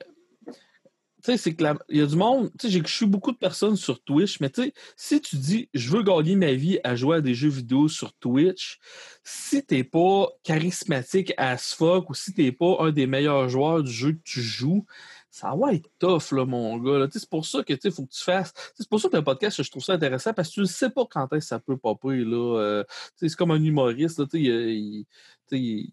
tu 1.23 1.31
sais, 1.31 1.37
c'est 1.37 1.53
que 1.55 1.63
il 1.89 1.97
y 1.97 2.01
a 2.01 2.05
du 2.05 2.15
monde, 2.15 2.51
tu 2.59 2.67
sais, 2.67 2.73
j'ai- 2.73 2.87
suis 2.87 3.05
beaucoup 3.05 3.31
de 3.31 3.37
personnes 3.37 3.75
sur 3.75 4.01
Twitch, 4.03 4.39
mais 4.39 4.49
tu 4.49 4.63
sais, 4.63 4.73
si 4.95 5.21
tu 5.21 5.35
dis, 5.37 5.69
je 5.73 5.89
veux 5.91 6.03
gagner 6.03 6.35
ma 6.35 6.53
vie 6.53 6.79
à 6.83 6.95
jouer 6.95 7.17
à 7.17 7.21
des 7.21 7.33
jeux 7.35 7.49
vidéo 7.49 7.87
sur 7.87 8.13
Twitch, 8.13 8.79
si 9.23 9.63
t'es 9.63 9.83
pas 9.83 10.27
charismatique 10.43 11.33
as 11.37 11.73
fuck 11.75 12.09
ou 12.09 12.13
si 12.13 12.33
t'es 12.33 12.51
pas 12.51 12.77
un 12.79 12.91
des 12.91 13.07
meilleurs 13.07 13.49
joueurs 13.49 13.83
du 13.83 13.91
jeu 13.91 14.13
que 14.13 14.21
tu 14.23 14.41
joues, 14.41 14.85
ça 15.29 15.55
va 15.55 15.73
être 15.73 15.89
tough, 15.99 16.31
là, 16.33 16.45
mon 16.45 16.77
gars. 16.77 17.07
C'est 17.11 17.29
pour 17.29 17.45
ça 17.45 17.63
que 17.63 17.73
tu 17.73 17.89
faut 17.91 18.05
que 18.05 18.11
tu 18.11 18.21
fasses. 18.23 18.53
C'est 18.75 18.87
pour 18.89 18.99
ça 18.99 19.07
que 19.09 19.15
le 19.15 19.23
podcast, 19.23 19.63
je 19.63 19.69
trouve 19.71 19.83
ça 19.83 19.93
intéressant 19.93 20.33
parce 20.33 20.49
que 20.49 20.55
tu 20.55 20.59
ne 20.61 20.65
sais 20.65 20.89
pas 20.89 21.05
quand 21.09 21.31
est-ce 21.33 21.45
que 21.45 21.45
ça 21.45 21.59
peut 21.59 21.77
popper. 21.77 22.17
Là. 22.25 22.59
Euh, 22.59 22.83
c'est 23.15 23.33
comme 23.35 23.51
un 23.51 23.63
humoriste. 23.63 24.19
là, 24.19 24.25
Il 24.33 25.05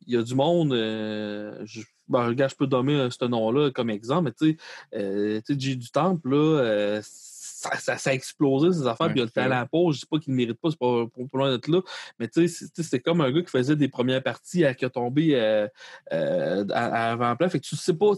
y, 0.06 0.16
a- 0.16 0.22
du 0.22 0.34
monde. 0.34 0.72
euh, 0.72 1.64
ben, 2.08 2.26
regarde, 2.26 2.50
je 2.50 2.56
peux 2.56 2.66
donner 2.66 2.94
euh, 2.94 3.10
ce 3.10 3.24
nom-là 3.24 3.70
comme 3.70 3.90
exemple, 3.90 4.24
mais 4.24 4.32
tu 4.32 4.52
sais, 4.52 4.98
euh, 4.98 5.40
J 5.48 5.76
du 5.76 5.90
Temple, 5.90 6.30
là, 6.30 6.36
euh, 6.60 7.00
ça, 7.02 7.76
ça, 7.76 7.98
ça 7.98 8.10
a 8.10 8.12
explosé 8.12 8.72
ces 8.72 8.86
affaires, 8.86 9.08
puis 9.08 9.18
il 9.18 9.22
a 9.22 9.24
le 9.24 9.30
talent 9.30 9.66
pour. 9.68 9.92
Je 9.92 9.98
dis 9.98 10.06
pas 10.06 10.18
qu'il 10.20 10.32
ne 10.32 10.36
mérite 10.36 10.60
pas, 10.60 10.70
c'est 10.70 10.78
pas 10.78 11.06
pour, 11.06 11.28
loin 11.38 11.50
d'être 11.50 11.66
là. 11.66 11.80
Mais 12.20 12.28
tu 12.28 12.46
sais, 12.48 12.66
c'est- 12.76 13.00
comme 13.00 13.20
un 13.20 13.32
gars 13.32 13.42
qui 13.42 13.50
faisait 13.50 13.74
des 13.74 13.88
premières 13.88 14.22
parties 14.22 14.64
à, 14.64 14.74
qui 14.74 14.84
a 14.84 14.90
tombé 14.90 15.30
euh, 15.34 15.66
euh, 16.12 16.64
à, 16.70 16.84
à 17.08 17.12
avant-plan. 17.12 17.48
Fait 17.48 17.58
que 17.58 17.64
tu 17.66 17.74
sais 17.74 17.94
pas, 17.94 18.12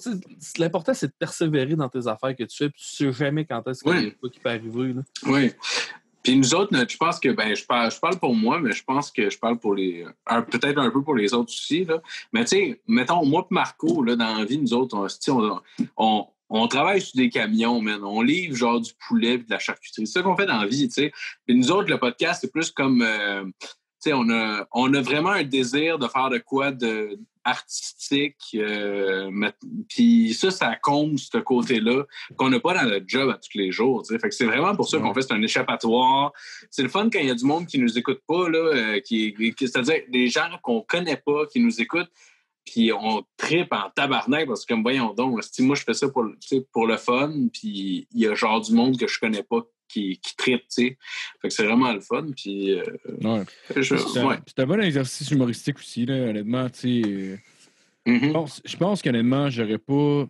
l'important 0.58 0.92
c'est 0.92 1.06
de 1.06 1.14
persévérer 1.18 1.74
dans 1.74 1.88
tes 1.88 2.06
affaires 2.06 2.36
que 2.36 2.44
tu 2.44 2.56
fais, 2.56 2.68
puis 2.68 2.82
tu 2.82 2.88
sais 2.96 3.12
jamais 3.12 3.46
quand 3.46 3.66
est-ce 3.66 3.82
qu'il 3.82 3.92
y 3.92 3.96
a 4.08 4.10
Oui. 4.22 4.30
qui 4.30 4.40
peut 4.40 4.50
arriver. 4.50 4.92
Là. 4.92 5.02
Oui. 5.26 5.52
Puis 6.30 6.38
nous 6.38 6.54
autres, 6.54 6.72
je 6.88 6.96
pense 6.96 7.18
que, 7.18 7.30
ben, 7.30 7.56
je 7.56 7.64
parle, 7.64 7.90
je 7.90 7.98
parle 7.98 8.16
pour 8.16 8.36
moi, 8.36 8.60
mais 8.60 8.70
je 8.70 8.84
pense 8.84 9.10
que 9.10 9.28
je 9.28 9.36
parle 9.36 9.58
pour 9.58 9.74
les. 9.74 10.06
Peut-être 10.48 10.78
un 10.78 10.88
peu 10.88 11.02
pour 11.02 11.16
les 11.16 11.34
autres 11.34 11.50
aussi. 11.50 11.84
Là. 11.84 12.00
Mais 12.32 12.44
tu 12.44 12.50
sais, 12.50 12.80
mettons, 12.86 13.26
moi 13.26 13.48
et 13.50 13.52
Marco, 13.52 14.04
là, 14.04 14.14
dans 14.14 14.36
la 14.36 14.44
vie, 14.44 14.58
nous 14.58 14.72
autres, 14.72 14.96
on, 15.96 16.68
travaille 16.68 17.00
sur 17.00 17.16
des 17.16 17.30
camions. 17.30 17.82
On 18.04 18.22
livre 18.22 18.54
genre 18.54 18.80
du 18.80 18.92
poulet 19.08 19.32
et 19.32 19.38
de 19.38 19.50
la 19.50 19.58
charcuterie. 19.58 20.06
C'est 20.06 20.12
ça 20.12 20.22
qu'on 20.22 20.36
fait 20.36 20.46
dans 20.46 20.60
la 20.60 20.68
vie, 20.68 20.86
tu 20.86 20.94
sais. 20.94 21.12
Puis 21.48 21.56
nous 21.56 21.72
autres, 21.72 21.90
le 21.90 21.98
podcast, 21.98 22.42
c'est 22.42 22.52
plus 22.52 22.70
comme. 22.70 23.02
euh, 23.02 23.42
tu 23.42 23.68
sais, 23.98 24.12
on 24.12 24.30
a, 24.30 24.68
on 24.70 24.94
a 24.94 25.00
vraiment 25.00 25.30
un 25.30 25.42
désir 25.42 25.98
de 25.98 26.06
faire 26.06 26.30
de 26.30 26.38
quoi 26.38 26.70
de 26.70 27.18
artistique. 27.44 28.36
euh, 28.54 29.30
puis 29.88 30.34
ça, 30.34 30.50
ça 30.50 30.76
comble 30.76 31.18
ce 31.18 31.38
côté-là 31.38 32.04
qu'on 32.36 32.50
n'a 32.50 32.60
pas 32.60 32.74
dans 32.74 32.88
notre 32.88 33.08
job 33.08 33.30
à 33.30 33.34
tous 33.34 33.56
les 33.56 33.70
jours. 33.72 34.04
Fait 34.06 34.18
que 34.18 34.30
c'est 34.30 34.46
vraiment 34.46 34.74
pour 34.74 34.88
ça 34.88 34.98
qu'on 34.98 35.12
fait 35.14 35.22
c'est 35.22 35.32
un 35.32 35.42
échappatoire. 35.42 36.32
C'est 36.70 36.82
le 36.82 36.88
fun 36.88 37.08
quand 37.10 37.18
il 37.18 37.26
y 37.26 37.30
a 37.30 37.34
du 37.34 37.44
monde 37.44 37.66
qui 37.66 37.78
nous 37.78 37.98
écoute 37.98 38.20
pas, 38.26 38.48
là, 38.48 38.58
euh, 38.58 39.00
qui, 39.00 39.34
qui- 39.34 39.54
c'est-à-dire 39.58 40.02
des 40.08 40.28
gens 40.28 40.48
qu'on 40.62 40.82
connaît 40.82 41.16
pas, 41.24 41.46
qui 41.46 41.60
nous 41.60 41.80
écoutent, 41.80 42.10
puis 42.64 42.92
on 42.92 43.24
tripe 43.36 43.72
en 43.72 43.90
tabarnak 43.90 44.46
parce 44.46 44.64
que 44.64 44.74
comme 44.74 44.82
voyons 44.82 45.14
donc, 45.14 45.40
moi 45.60 45.76
je 45.76 45.82
fais 45.82 45.94
ça 45.94 46.08
pour, 46.08 46.26
pour 46.72 46.86
le 46.86 46.96
fun, 46.96 47.32
puis 47.52 48.06
il 48.12 48.20
y 48.20 48.26
a 48.26 48.34
genre 48.34 48.60
du 48.60 48.72
monde 48.72 48.98
que 48.98 49.06
je 49.06 49.18
connais 49.18 49.42
pas 49.42 49.62
qui, 49.90 50.18
qui 50.18 50.36
tripe, 50.36 50.60
tu 50.62 50.66
sais. 50.68 50.98
Fait 51.42 51.48
que 51.48 51.54
c'est 51.54 51.64
vraiment 51.64 51.92
le 51.92 52.00
fun, 52.00 52.26
puis 52.36 52.72
euh, 52.78 52.82
Ouais. 53.22 53.42
C'est 53.82 54.18
un, 54.18 54.26
ouais. 54.26 54.36
c'est 54.46 54.58
un 54.60 54.66
bon 54.66 54.80
exercice 54.80 55.30
humoristique 55.30 55.78
aussi, 55.78 56.06
là, 56.06 56.14
honnêtement. 56.30 56.68
tu 56.70 57.02
sais, 57.02 57.08
euh, 57.08 57.36
Je 58.06 58.12
Mhm. 58.12 58.32
pense, 58.32 58.62
je 58.64 58.76
pense 58.76 59.02
qu'honnêtement, 59.02 59.50
j'aurais 59.50 59.78
pas. 59.78 60.26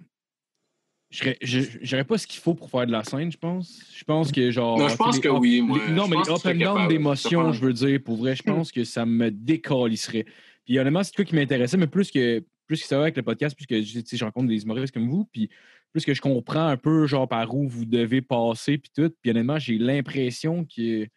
j'aurais- 1.11 2.05
pas 2.05 2.19
ce 2.19 2.27
qu'il 2.27 2.41
faut 2.41 2.55
pour 2.55 2.71
faire 2.71 2.87
de 2.87 2.93
la 2.93 3.03
scène, 3.05 3.31
je 3.33 3.37
pense. 3.37 3.81
Je 3.97 4.05
pense 4.05 4.31
que 4.33 4.51
genre. 4.51 4.79
Non, 4.79 4.89
je 4.89 4.97
pense 4.97 5.19
que 5.19 5.29
up- 5.29 5.37
oui, 5.41 5.61
moi. 5.61 5.79
les- 5.87 5.93
non, 5.93 6.07
mais 6.09 6.17
les 6.17 6.31
up 6.31 6.41
and 6.45 6.55
down 6.57 6.89
d'émotions, 6.89 7.53
Je 7.53 7.59
je 7.59 7.65
veux 7.65 7.73
dire, 7.73 8.01
pour 8.05 8.17
vrai, 8.17 8.37
je 8.37 8.43
pense 8.43 8.71
que 8.73 8.85
ça 8.85 9.05
me 9.05 9.31
décalisserait. 9.31 10.25
Puis 10.65 10.79
honnêtement, 10.79 11.03
c'est 11.03 11.15
quoi 11.15 11.25
qui 11.25 11.35
m'intéressait, 11.35 11.77
mais 11.77 11.87
plus 11.89 12.11
que 12.11 12.43
plus 12.71 12.83
que 12.83 12.87
ça 12.87 12.95
va 12.99 13.03
avec 13.03 13.17
le 13.17 13.25
podcast, 13.25 13.57
plus 13.57 13.67
que 13.67 13.83
je 13.83 14.25
rencontre 14.25 14.47
des 14.47 14.63
humoristes 14.63 14.95
comme 14.95 15.09
vous, 15.11 15.25
puis 15.25 15.51
plus 15.91 16.05
que 16.05 16.15
je 16.15 16.21
comprends 16.21 16.69
un 16.69 16.77
peu 16.77 17.05
genre 17.09 17.27
par 17.27 17.53
où 17.53 17.69
vous 17.69 17.85
devez 17.85 18.23
passer, 18.23 18.79
puis 18.79 18.93
tout. 18.95 19.13
Puis 19.21 19.33
honnêtement, 19.33 19.59
j'ai 19.59 19.77
l'impression 19.77 20.65
que. 20.65 21.09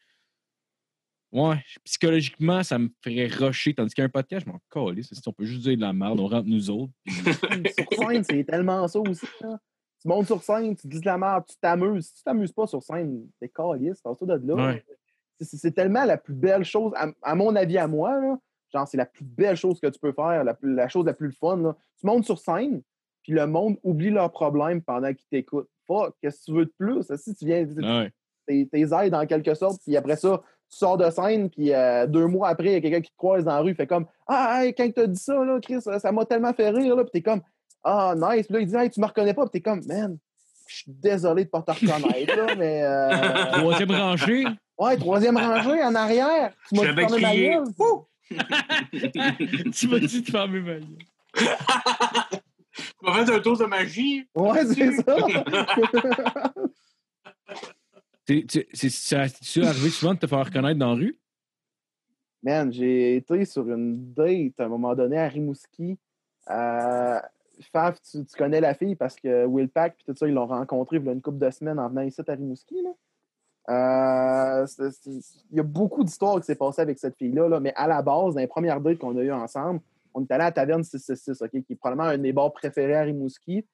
Ouais, 1.32 1.58
psychologiquement, 1.84 2.64
ça 2.64 2.80
me 2.80 2.90
ferait 3.04 3.28
rusher. 3.28 3.76
Tandis 3.76 3.94
qu'un 3.94 4.10
podcast, 4.10 4.48
je 4.48 4.52
m'en 4.52 4.60
calisse. 4.72 5.14
Si 5.14 5.22
on 5.28 5.32
peut 5.32 5.46
juste 5.46 5.62
dire 5.62 5.76
de 5.76 5.82
la 5.82 5.94
merde, 5.94 6.20
on 6.20 6.26
rentre 6.26 6.48
nous 6.48 6.72
autres. 6.72 6.92
puis- 7.06 7.14
sur 7.78 8.08
scène, 8.10 8.24
c'est 8.28 8.44
tellement 8.46 8.88
ça 8.88 9.00
aussi. 9.00 9.28
là. 9.42 9.60
Tu 10.02 10.08
montes 10.08 10.26
sur 10.26 10.42
scène, 10.42 10.76
tu 10.76 10.88
dis 10.88 11.00
de 11.02 11.06
la 11.06 11.20
merde, 11.20 11.44
tu 11.48 11.56
t'amuses. 11.62 12.08
Si 12.08 12.16
tu 12.16 12.24
t'amuses 12.24 12.52
pas 12.52 12.66
sur 12.66 12.82
scène, 12.82 13.28
t'es 13.40 13.48
calice, 13.50 14.02
t'en 14.02 14.16
ça 14.16 14.26
de 14.26 14.48
là. 14.48 14.56
Ouais. 14.56 14.84
C'est- 15.40 15.72
tellement 15.72 16.04
la 16.06 16.18
plus 16.18 16.34
belle 16.34 16.64
chose, 16.66 16.94
à, 16.96 17.10
à 17.22 17.36
mon 17.36 17.56
avis, 17.56 17.78
à 17.78 17.88
moi, 17.88 18.20
là, 18.20 18.40
genre, 18.74 18.88
c'est 18.88 18.98
la 18.98 19.06
plus 19.06 19.24
belle 19.24 19.56
chose 19.56 19.80
que 19.80 19.88
tu 19.88 20.00
peux 20.00 20.12
faire, 20.14 20.44
la, 20.44 20.54
plus- 20.54 20.74
la 20.76 20.88
chose 20.90 21.06
la 21.06 21.14
plus 21.14 21.32
fun. 21.32 21.58
là. 21.58 21.76
Tu 22.00 22.06
montes 22.08 22.26
sur 22.26 22.40
scène, 22.40 22.82
puis 23.22 23.32
le 23.34 23.45
monde 23.48 23.78
oublie 23.84 24.10
leurs 24.10 24.32
problèmes 24.32 24.82
pendant 24.82 25.14
qu'ils 25.14 25.28
t'écoutent. 25.30 25.70
Fuck, 25.88 26.16
qu'est-ce 26.22 26.40
que 26.40 26.45
tu 26.45 26.54
veux 26.58 26.66
de 26.66 26.74
plus? 26.78 27.04
Si 27.18 27.36
tu 27.36 27.45
viens, 27.45 27.66
tes, 28.48 28.68
tes 28.68 28.82
aides 28.82 29.14
en 29.14 29.26
quelque 29.26 29.54
sorte, 29.54 29.82
puis 29.84 29.95
après 29.98 30.16
ça, 30.18 30.41
tu 30.70 30.78
sors 30.78 30.98
de 30.98 31.10
scène, 31.10 31.50
puis 31.50 31.74
euh, 31.74 32.08
deux 32.08 32.26
mois 32.28 32.50
après, 32.50 32.68
il 32.68 32.74
y 32.74 32.76
a 32.76 32.82
quelqu'un 32.82 33.02
qui 33.02 33.12
te 33.12 33.18
croise 33.18 33.44
dans 33.44 33.52
la 33.56 33.60
rue, 33.62 33.76
fait 33.76 33.86
comme 33.88 34.06
Ah, 34.28 34.64
hey, 34.66 34.74
quand 34.74 34.90
t'as 34.94 35.08
dit 35.08 35.20
ça, 35.20 35.44
là, 35.45 35.60
Chris, 35.62 35.82
ça 35.82 36.12
m'a 36.12 36.26
tellement 36.26 36.54
fait 36.54 36.70
rire, 36.70 36.95
là, 36.95 37.04
puis 37.04 37.12
t'es 37.12 37.22
comme 37.22 37.41
Ah, 37.84 38.16
nice, 38.18 38.48
puis 38.48 38.54
là, 38.56 38.60
il 38.62 38.68
dit 38.68 38.76
Hey, 38.76 38.90
tu 38.90 39.00
me 39.00 39.06
reconnais 39.06 39.34
pas, 39.34 39.44
puis 39.44 39.52
t'es 39.52 39.62
comme 39.62 39.82
Man, 39.86 40.18
je 40.68 40.76
suis 40.78 40.91
désolé 40.91 41.44
de 41.45 41.50
pas 41.50 41.62
te 41.62 41.72
reconnaître, 41.72 42.36
là, 42.36 42.56
mais. 42.56 42.82
euh, 42.84 43.52
Troisième 43.60 43.91
rangée. 43.91 44.45
ouais, 44.80 44.98
troisième 44.98 45.38
rangée 45.38 45.84
en 45.84 45.94
arrière, 45.95 46.54
tu 46.70 46.76
m'as 46.76 46.84
J'avais 46.84 47.06
tu 49.74 49.88
m'as 49.88 50.00
dit 50.00 50.22
de 50.22 50.30
fermer 50.30 50.62
ma 50.62 50.80
gueule. 50.80 50.98
Tu 51.36 53.06
m'as 53.06 53.26
fait 53.26 53.34
un 53.34 53.40
tour 53.40 53.58
de 53.58 53.66
magie. 53.66 54.28
Ouais, 54.36 54.66
c'est 54.66 54.91
ça. 55.02 55.16
C'est- 58.26 59.14
arrivé 59.64 59.90
souvent 59.90 60.14
de 60.14 60.20
te 60.20 60.28
faire 60.28 60.45
reconnaître 60.45 60.80
dans 60.80 60.94
la 60.94 60.95
rue? 60.95 61.20
Man, 62.41 62.72
j'ai 62.72 63.18
été 63.18 63.45
sur 63.45 63.70
une 63.70 64.14
date 64.14 64.60
à 64.60 64.66
un 64.66 64.70
moment 64.70 64.95
donné 64.95 65.18
à 65.18 65.28
Rimouski. 65.28 65.98
Euh, 66.50 67.20
Faf, 67.72 68.02
tu, 68.02 68.26
tu 68.26 68.36
connais 68.36 68.60
la 68.60 68.74
fille 68.74 68.95
parce 68.95 69.16
que 69.16 69.45
Will 69.45 69.70
Pack 69.70 69.95
puis 69.95 70.06
tout 70.06 70.16
ça, 70.18 70.28
ils 70.28 70.34
l'ont 70.34 70.48
rencontré 70.48 70.98
il 70.98 71.06
y 71.06 71.10
a 71.10 71.14
une 71.14 71.22
couple 71.22 71.40
de 71.40 71.50
semaines 71.52 71.80
en 71.80 71.90
venant 71.90 72.02
ici 72.02 72.22
à 72.26 72.34
Rimouski. 72.34 72.82
Là. 72.82 72.90
Euh, 73.69 74.65
il 75.06 75.57
y 75.57 75.60
a 75.60 75.64
beaucoup 75.64 76.03
d'histoires 76.03 76.40
qui 76.40 76.45
s'est 76.45 76.56
passées 76.56 76.81
avec 76.81 76.99
cette 76.99 77.15
fille-là, 77.18 77.48
là, 77.48 77.60
mais 77.60 77.73
à 77.76 77.88
la 77.88 78.02
base, 78.02 78.34
dans 78.34 78.41
les 78.41 78.48
premières 78.48 78.81
dates 78.81 78.98
qu'on 78.98 79.18
a 79.18 79.22
eues 79.22 79.31
ensemble, 79.31 79.80
on 80.14 80.22
est 80.22 80.31
allé 80.31 80.44
à 80.44 80.48
la 80.48 80.52
taverne 80.52 80.84
666, 80.84 81.41
OK, 81.41 81.49
qui 81.49 81.73
est 81.73 81.76
probablement 81.76 82.10
un 82.10 82.18
de 82.18 82.22
mes 82.22 82.34
bars 82.34 82.52
préférés 82.52 82.95
à 82.95 83.02
Rimouski. 83.03 83.65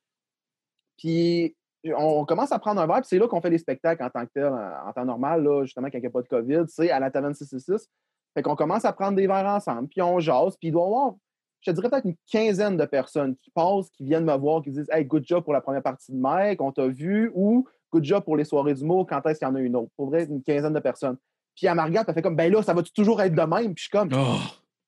Puis 0.97 1.55
on 1.95 2.25
commence 2.25 2.51
à 2.51 2.59
prendre 2.59 2.81
un 2.81 2.87
verre, 2.87 3.01
puis 3.01 3.07
c'est 3.07 3.19
là 3.19 3.27
qu'on 3.27 3.41
fait 3.41 3.49
les 3.49 3.57
spectacles 3.57 4.03
en 4.03 4.09
tant 4.09 4.25
que 4.25 4.31
tel, 4.33 4.45
en, 4.45 4.89
en 4.89 4.93
temps 4.93 5.05
normal, 5.05 5.43
là, 5.43 5.63
justement, 5.63 5.87
quand 5.89 5.97
il 5.97 6.01
n'y 6.01 6.07
a 6.07 6.11
pas 6.11 6.21
de 6.21 6.27
COVID, 6.27 6.63
c'est 6.67 6.91
à 6.91 6.99
la 6.99 7.09
taverne 7.09 7.33
666. 7.33 7.89
Fait 8.35 8.43
qu'on 8.43 8.55
commence 8.55 8.85
à 8.85 8.93
prendre 8.93 9.15
des 9.15 9.27
verres 9.27 9.45
ensemble, 9.45 9.87
puis 9.87 10.01
on 10.01 10.19
jase, 10.19 10.55
puis 10.57 10.67
il 10.67 10.71
doit 10.71 10.83
y 10.83 10.85
avoir 10.85 11.15
je 11.61 11.71
te 11.71 11.75
dirais 11.75 11.89
peut-être 11.89 12.05
une 12.05 12.15
quinzaine 12.31 12.77
de 12.77 12.85
personnes 12.85 13.35
qui 13.35 13.51
passent, 13.51 13.89
qui 13.89 14.05
viennent 14.05 14.25
me 14.25 14.35
voir, 14.37 14.61
qui 14.61 14.71
disent 14.71 14.89
Hey, 14.91 15.05
good 15.05 15.23
job 15.25 15.43
pour 15.43 15.53
la 15.53 15.61
première 15.61 15.83
partie 15.83 16.11
de 16.11 16.17
Mike, 16.17 16.61
on 16.61 16.71
t'a 16.71 16.87
vu, 16.87 17.31
ou 17.33 17.67
good 17.91 18.03
job 18.03 18.23
pour 18.23 18.37
les 18.37 18.45
soirées 18.45 18.73
d'humour, 18.73 19.05
quand 19.07 19.25
est-ce 19.25 19.39
qu'il 19.39 19.47
y 19.47 19.51
en 19.51 19.55
a 19.55 19.59
une 19.59 19.75
autre? 19.75 19.91
Pour 19.95 20.07
vrai, 20.09 20.25
une 20.25 20.43
quinzaine 20.43 20.73
de 20.73 20.79
personnes. 20.79 21.17
Puis 21.55 21.67
elle 21.67 21.75
me 21.75 21.81
regarde, 21.81 22.07
elle 22.07 22.13
fait 22.13 22.21
comme 22.21 22.35
Ben 22.35 22.51
là, 22.51 22.61
ça 22.61 22.73
va-tu 22.73 22.91
toujours 22.91 23.21
être 23.21 23.33
de 23.33 23.41
même? 23.41 23.73
Puis 23.73 23.77
je 23.77 23.81
suis 23.83 23.89
comme 23.89 24.09
Oh. 24.13 24.37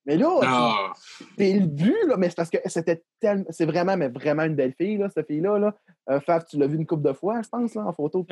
Mais 0.04 0.16
là, 0.16 0.92
c'est 1.38 1.52
le 1.52 1.66
but, 1.66 1.96
là, 2.08 2.16
mais 2.16 2.28
c'est 2.28 2.34
parce 2.34 2.50
que 2.50 2.58
c'était 2.66 3.04
tellement. 3.20 3.44
C'est 3.50 3.66
vraiment, 3.66 3.96
mais 3.96 4.08
vraiment 4.08 4.42
une 4.42 4.56
belle 4.56 4.74
fille, 4.76 4.96
là, 4.96 5.08
cette 5.08 5.28
fille-là. 5.28 5.58
Là. 5.58 5.74
Euh, 6.10 6.20
Faf, 6.20 6.44
tu 6.46 6.58
l'as 6.58 6.66
vu 6.66 6.76
une 6.76 6.86
couple 6.86 7.04
de 7.06 7.12
fois, 7.12 7.40
je 7.42 7.48
pense, 7.48 7.74
là, 7.74 7.86
en 7.86 7.92
photo. 7.92 8.26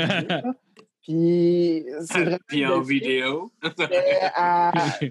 Puis, 1.02 1.86
c'est 2.00 2.24
vraiment. 2.24 2.38
Puis 2.48 2.66
en 2.66 2.80
vidéo. 2.80 3.52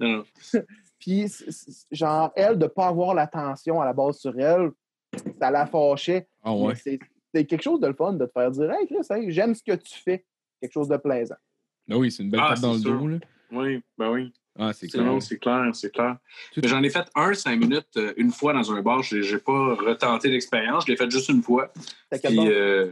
Non. 0.02 0.24
Puis, 1.00 1.32
genre, 1.92 2.32
elle, 2.36 2.58
de 2.58 2.64
ne 2.64 2.68
pas 2.68 2.88
avoir 2.88 3.14
l'attention 3.14 3.80
à 3.80 3.86
la 3.86 3.94
base 3.94 4.18
sur 4.18 4.38
elle, 4.38 4.72
ça 5.40 5.50
la 5.50 5.66
fâchait. 5.66 6.28
Ah 6.44 6.52
Mais 6.52 6.66
ouais. 6.66 7.00
C'est 7.34 7.46
quelque 7.46 7.62
chose 7.62 7.80
de 7.80 7.88
le 7.88 7.94
fun 7.94 8.14
de 8.14 8.26
te 8.26 8.32
faire 8.32 8.52
dire 8.52 8.72
Hey, 8.72 8.88
Chris, 8.88 9.06
hey, 9.10 9.32
j'aime 9.32 9.54
ce 9.56 9.64
que 9.64 9.76
tu 9.76 10.00
fais. 10.00 10.26
Quelque 10.62 10.74
chose 10.74 10.88
de 10.90 10.98
plaisant. 10.98 11.36
Ah 11.90 11.98
oui, 11.98 12.12
c'est 12.12 12.24
une 12.24 12.30
belle 12.32 12.42
Ah, 12.44 12.50
tape 12.54 12.62
dans 12.62 12.74
le 12.74 12.80
sûr. 12.80 13.00
dos. 13.00 13.08
Là. 13.08 13.18
Oui, 13.52 13.82
ben 13.98 14.12
oui. 14.12 14.34
Ah, 14.58 14.74
c'est 14.74 14.88
clair. 14.88 15.22
c'est 15.22 15.38
clair, 15.40 15.70
c'est 15.74 15.92
clair. 15.92 16.18
J'en 16.64 16.84
ai 16.84 16.90
fait 16.90 17.06
un 17.16 17.34
cinq 17.34 17.58
minutes 17.60 17.96
euh, 17.96 18.14
une 18.18 18.32
fois 18.32 18.52
dans 18.52 18.72
un 18.74 18.82
bar. 18.82 19.02
Je 19.04 19.18
n'ai 19.18 19.40
pas 19.40 19.76
retenté 19.76 20.30
l'expérience. 20.30 20.84
Je 20.86 20.92
l'ai 20.92 20.98
fait 20.98 21.10
juste 21.10 21.30
une 21.30 21.42
fois. 21.42 21.72
Puis, 22.12 22.38
euh, 22.38 22.92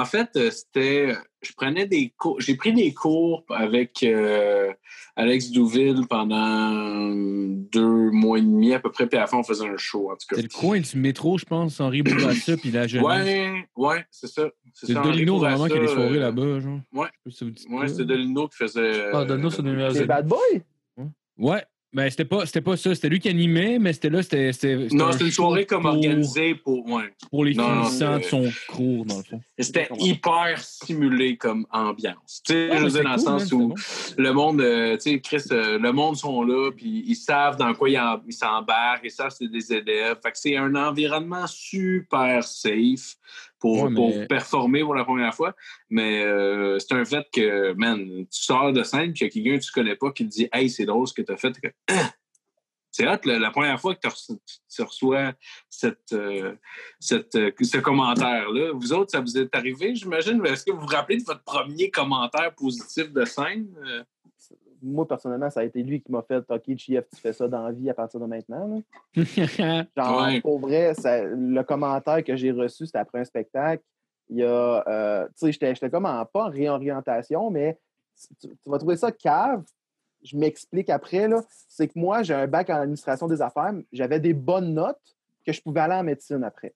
en 0.00 0.04
fait, 0.04 0.30
euh, 0.36 0.50
c'était. 0.50 1.14
Je 1.42 1.52
prenais 1.56 1.86
des 1.86 2.12
cours. 2.16 2.40
J'ai 2.40 2.54
pris 2.56 2.72
des 2.72 2.94
cours 2.94 3.44
avec 3.50 4.02
euh, 4.02 4.72
Alex 5.14 5.50
Douville 5.50 6.06
pendant 6.08 7.10
deux 7.14 8.10
mois 8.10 8.38
et 8.38 8.42
demi 8.42 8.72
à 8.72 8.80
peu 8.80 8.90
près. 8.90 9.06
Puis 9.06 9.18
à 9.18 9.22
la 9.22 9.26
fin, 9.26 9.38
on 9.38 9.42
faisait 9.42 9.66
un 9.68 9.76
show, 9.76 10.10
en 10.10 10.14
tout 10.16 10.26
cas. 10.28 10.36
C'est 10.36 10.42
le 10.42 10.48
coin 10.48 10.80
du 10.80 10.98
métro, 10.98 11.36
je 11.36 11.44
pense, 11.44 11.80
Henri 11.80 12.02
Bourassa, 12.02 12.56
puis 12.56 12.70
la 12.70 12.86
jeunesse. 12.86 13.06
Ouais, 13.06 13.66
ouais, 13.76 14.04
c'est 14.10 14.28
ça. 14.28 14.48
C'est 14.72 14.96
Henri 14.96 15.24
vraiment 15.24 15.66
qui 15.66 15.76
a 15.76 15.80
des 15.80 15.88
soirées 15.88 16.16
euh, 16.16 16.20
là-bas, 16.20 16.60
genre. 16.60 16.80
ouais. 16.94 17.08
Ouais, 17.70 17.88
c'était 17.88 18.04
Dolino 18.04 18.48
qui 18.48 18.56
faisait. 18.56 19.10
Ah, 19.12 19.24
numéro 19.24 19.88
les 19.88 19.94
zéro. 19.94 20.06
bad 20.06 20.26
boys? 20.26 20.38
Ouais. 21.36 21.62
Ben, 21.94 22.10
c'était 22.10 22.24
pas, 22.24 22.44
c'était 22.44 22.60
pas 22.60 22.76
ça. 22.76 22.92
C'était 22.92 23.08
lui 23.08 23.20
qui 23.20 23.28
animait, 23.28 23.78
mais 23.78 23.92
c'était 23.92 24.10
là, 24.10 24.20
c'était. 24.20 24.50
Non, 24.90 25.12
c'était 25.12 25.26
une 25.26 25.30
show 25.30 25.44
soirée 25.44 25.64
comme 25.64 25.82
pour- 25.82 25.92
organisée 25.92 26.56
pour. 26.56 26.84
Ouais. 26.90 27.04
Pour 27.30 27.44
les 27.44 27.52
finissants 27.52 28.16
de 28.18 28.22
c'est- 28.22 28.30
son 28.30 28.50
cours, 28.68 29.04
dans 29.04 29.18
le 29.18 29.22
fond. 29.22 29.40
C'était 29.56 29.88
hyper 29.98 30.58
simulé 30.58 31.36
comme 31.36 31.64
ambiance. 31.70 32.42
Tu 32.44 32.52
sais, 32.54 32.68
je 32.68 32.72
mais 32.72 32.80
veux 32.80 32.90
c'est 32.90 33.00
dire, 33.02 33.04
dans 33.04 33.10
le 33.16 33.22
cool, 33.22 33.40
sens 33.40 33.52
où 33.52 33.74
le 34.18 34.32
monde, 34.32 34.60
euh, 34.60 34.94
tu 34.96 35.10
sais, 35.12 35.20
Chris, 35.20 35.42
euh, 35.52 35.78
le 35.78 35.92
monde 35.92 36.16
sont 36.16 36.42
là, 36.42 36.72
puis 36.72 37.04
ils 37.06 37.14
savent 37.14 37.56
dans 37.56 37.72
quoi 37.72 37.88
ils 37.88 37.98
en- 37.98 38.20
ils 38.26 38.32
s'embarquent, 38.32 39.02
ils 39.04 39.10
savent 39.12 39.28
que 39.28 39.36
c'est 39.38 39.48
des 39.48 39.72
élèves. 39.72 40.18
Fait 40.22 40.32
que 40.32 40.38
c'est 40.38 40.56
un 40.56 40.74
environnement 40.74 41.46
super 41.46 42.42
safe 42.42 43.14
pour, 43.60 43.84
Ouais, 43.84 43.90
mais- 43.90 43.94
pour 43.94 44.26
performer 44.28 44.80
pour 44.82 44.94
la 44.96 45.04
première 45.04 45.34
fois. 45.34 45.54
Mais 45.88 46.24
euh, 46.24 46.78
c'est 46.80 46.92
un 46.94 47.04
fait 47.04 47.24
que, 47.32 47.74
man, 47.74 48.04
tu 48.04 48.26
sors 48.30 48.72
de 48.72 48.82
scène, 48.82 49.12
puis 49.12 49.24
il 49.24 49.26
y 49.26 49.26
a 49.26 49.30
quelqu'un 49.30 49.58
que 49.60 49.64
tu 49.64 49.72
connais 49.72 49.94
pas 49.96 50.10
qui 50.10 50.24
te 50.24 50.30
dit 50.30 50.48
Hey, 50.52 50.68
c'est 50.68 50.84
drôle 50.84 51.06
ce 51.06 51.14
que 51.14 51.22
tu 51.22 51.32
as 51.32 51.36
fait. 51.36 51.52
C'est 52.96 53.08
hot, 53.08 53.16
la, 53.24 53.40
la 53.40 53.50
première 53.50 53.80
fois 53.80 53.96
que 53.96 54.00
tu 54.00 54.82
reçois, 54.82 55.32
cette, 55.68 56.12
euh, 56.12 56.54
cette, 57.00 57.34
euh, 57.34 57.50
ce 57.60 57.78
commentaire-là. 57.78 58.70
Vous 58.72 58.92
autres, 58.92 59.10
ça 59.10 59.20
vous 59.20 59.36
est 59.36 59.52
arrivé, 59.52 59.96
j'imagine? 59.96 60.40
Est-ce 60.46 60.64
que 60.64 60.70
vous 60.70 60.78
vous 60.82 60.86
rappelez 60.86 61.16
de 61.18 61.24
votre 61.24 61.42
premier 61.42 61.90
commentaire 61.90 62.54
positif 62.54 63.12
de 63.12 63.24
scène? 63.24 63.66
Euh, 63.84 64.04
Moi, 64.80 65.08
personnellement, 65.08 65.50
ça 65.50 65.60
a 65.60 65.64
été 65.64 65.82
lui 65.82 66.00
qui 66.02 66.12
m'a 66.12 66.22
fait 66.22 66.44
OK, 66.48 66.62
JF, 66.68 67.04
tu 67.12 67.20
fais 67.20 67.32
ça 67.32 67.48
dans 67.48 67.64
la 67.64 67.72
vie 67.72 67.90
à 67.90 67.94
partir 67.94 68.20
de 68.20 68.26
maintenant. 68.26 68.80
Genre, 69.16 70.22
Ouais. 70.22 70.40
pour 70.40 70.60
vrai, 70.60 70.94
ça- 70.94 71.24
le 71.24 71.62
commentaire 71.64 72.22
que 72.22 72.36
j'ai 72.36 72.52
reçu, 72.52 72.86
c'était 72.86 72.98
après 72.98 73.18
un 73.18 73.24
spectacle. 73.24 73.82
Il 74.28 74.36
y 74.36 74.44
a, 74.44 74.84
euh, 74.86 75.26
tu 75.30 75.32
sais, 75.46 75.52
j'étais- 75.52 75.74
j'étais 75.74 75.90
comme 75.90 76.06
en, 76.06 76.24
pas 76.26 76.44
en 76.44 76.50
réorientation, 76.50 77.50
mais 77.50 77.76
tu, 78.40 78.48
tu 78.48 78.70
vas 78.70 78.78
trouver 78.78 78.96
ça 78.96 79.10
cave. 79.10 79.64
Je 80.24 80.36
m'explique 80.36 80.90
après. 80.90 81.28
C'est 81.68 81.88
que 81.88 81.98
moi, 81.98 82.22
j'ai 82.22 82.34
un 82.34 82.46
bac 82.46 82.70
en 82.70 82.76
administration 82.76 83.26
des 83.28 83.42
affaires. 83.42 83.72
J'avais 83.92 84.18
des 84.20 84.32
bonnes 84.32 84.74
notes 84.74 84.98
que 85.46 85.52
je 85.52 85.60
pouvais 85.60 85.80
aller 85.80 85.94
en 85.94 86.02
médecine 86.02 86.42
après. 86.42 86.72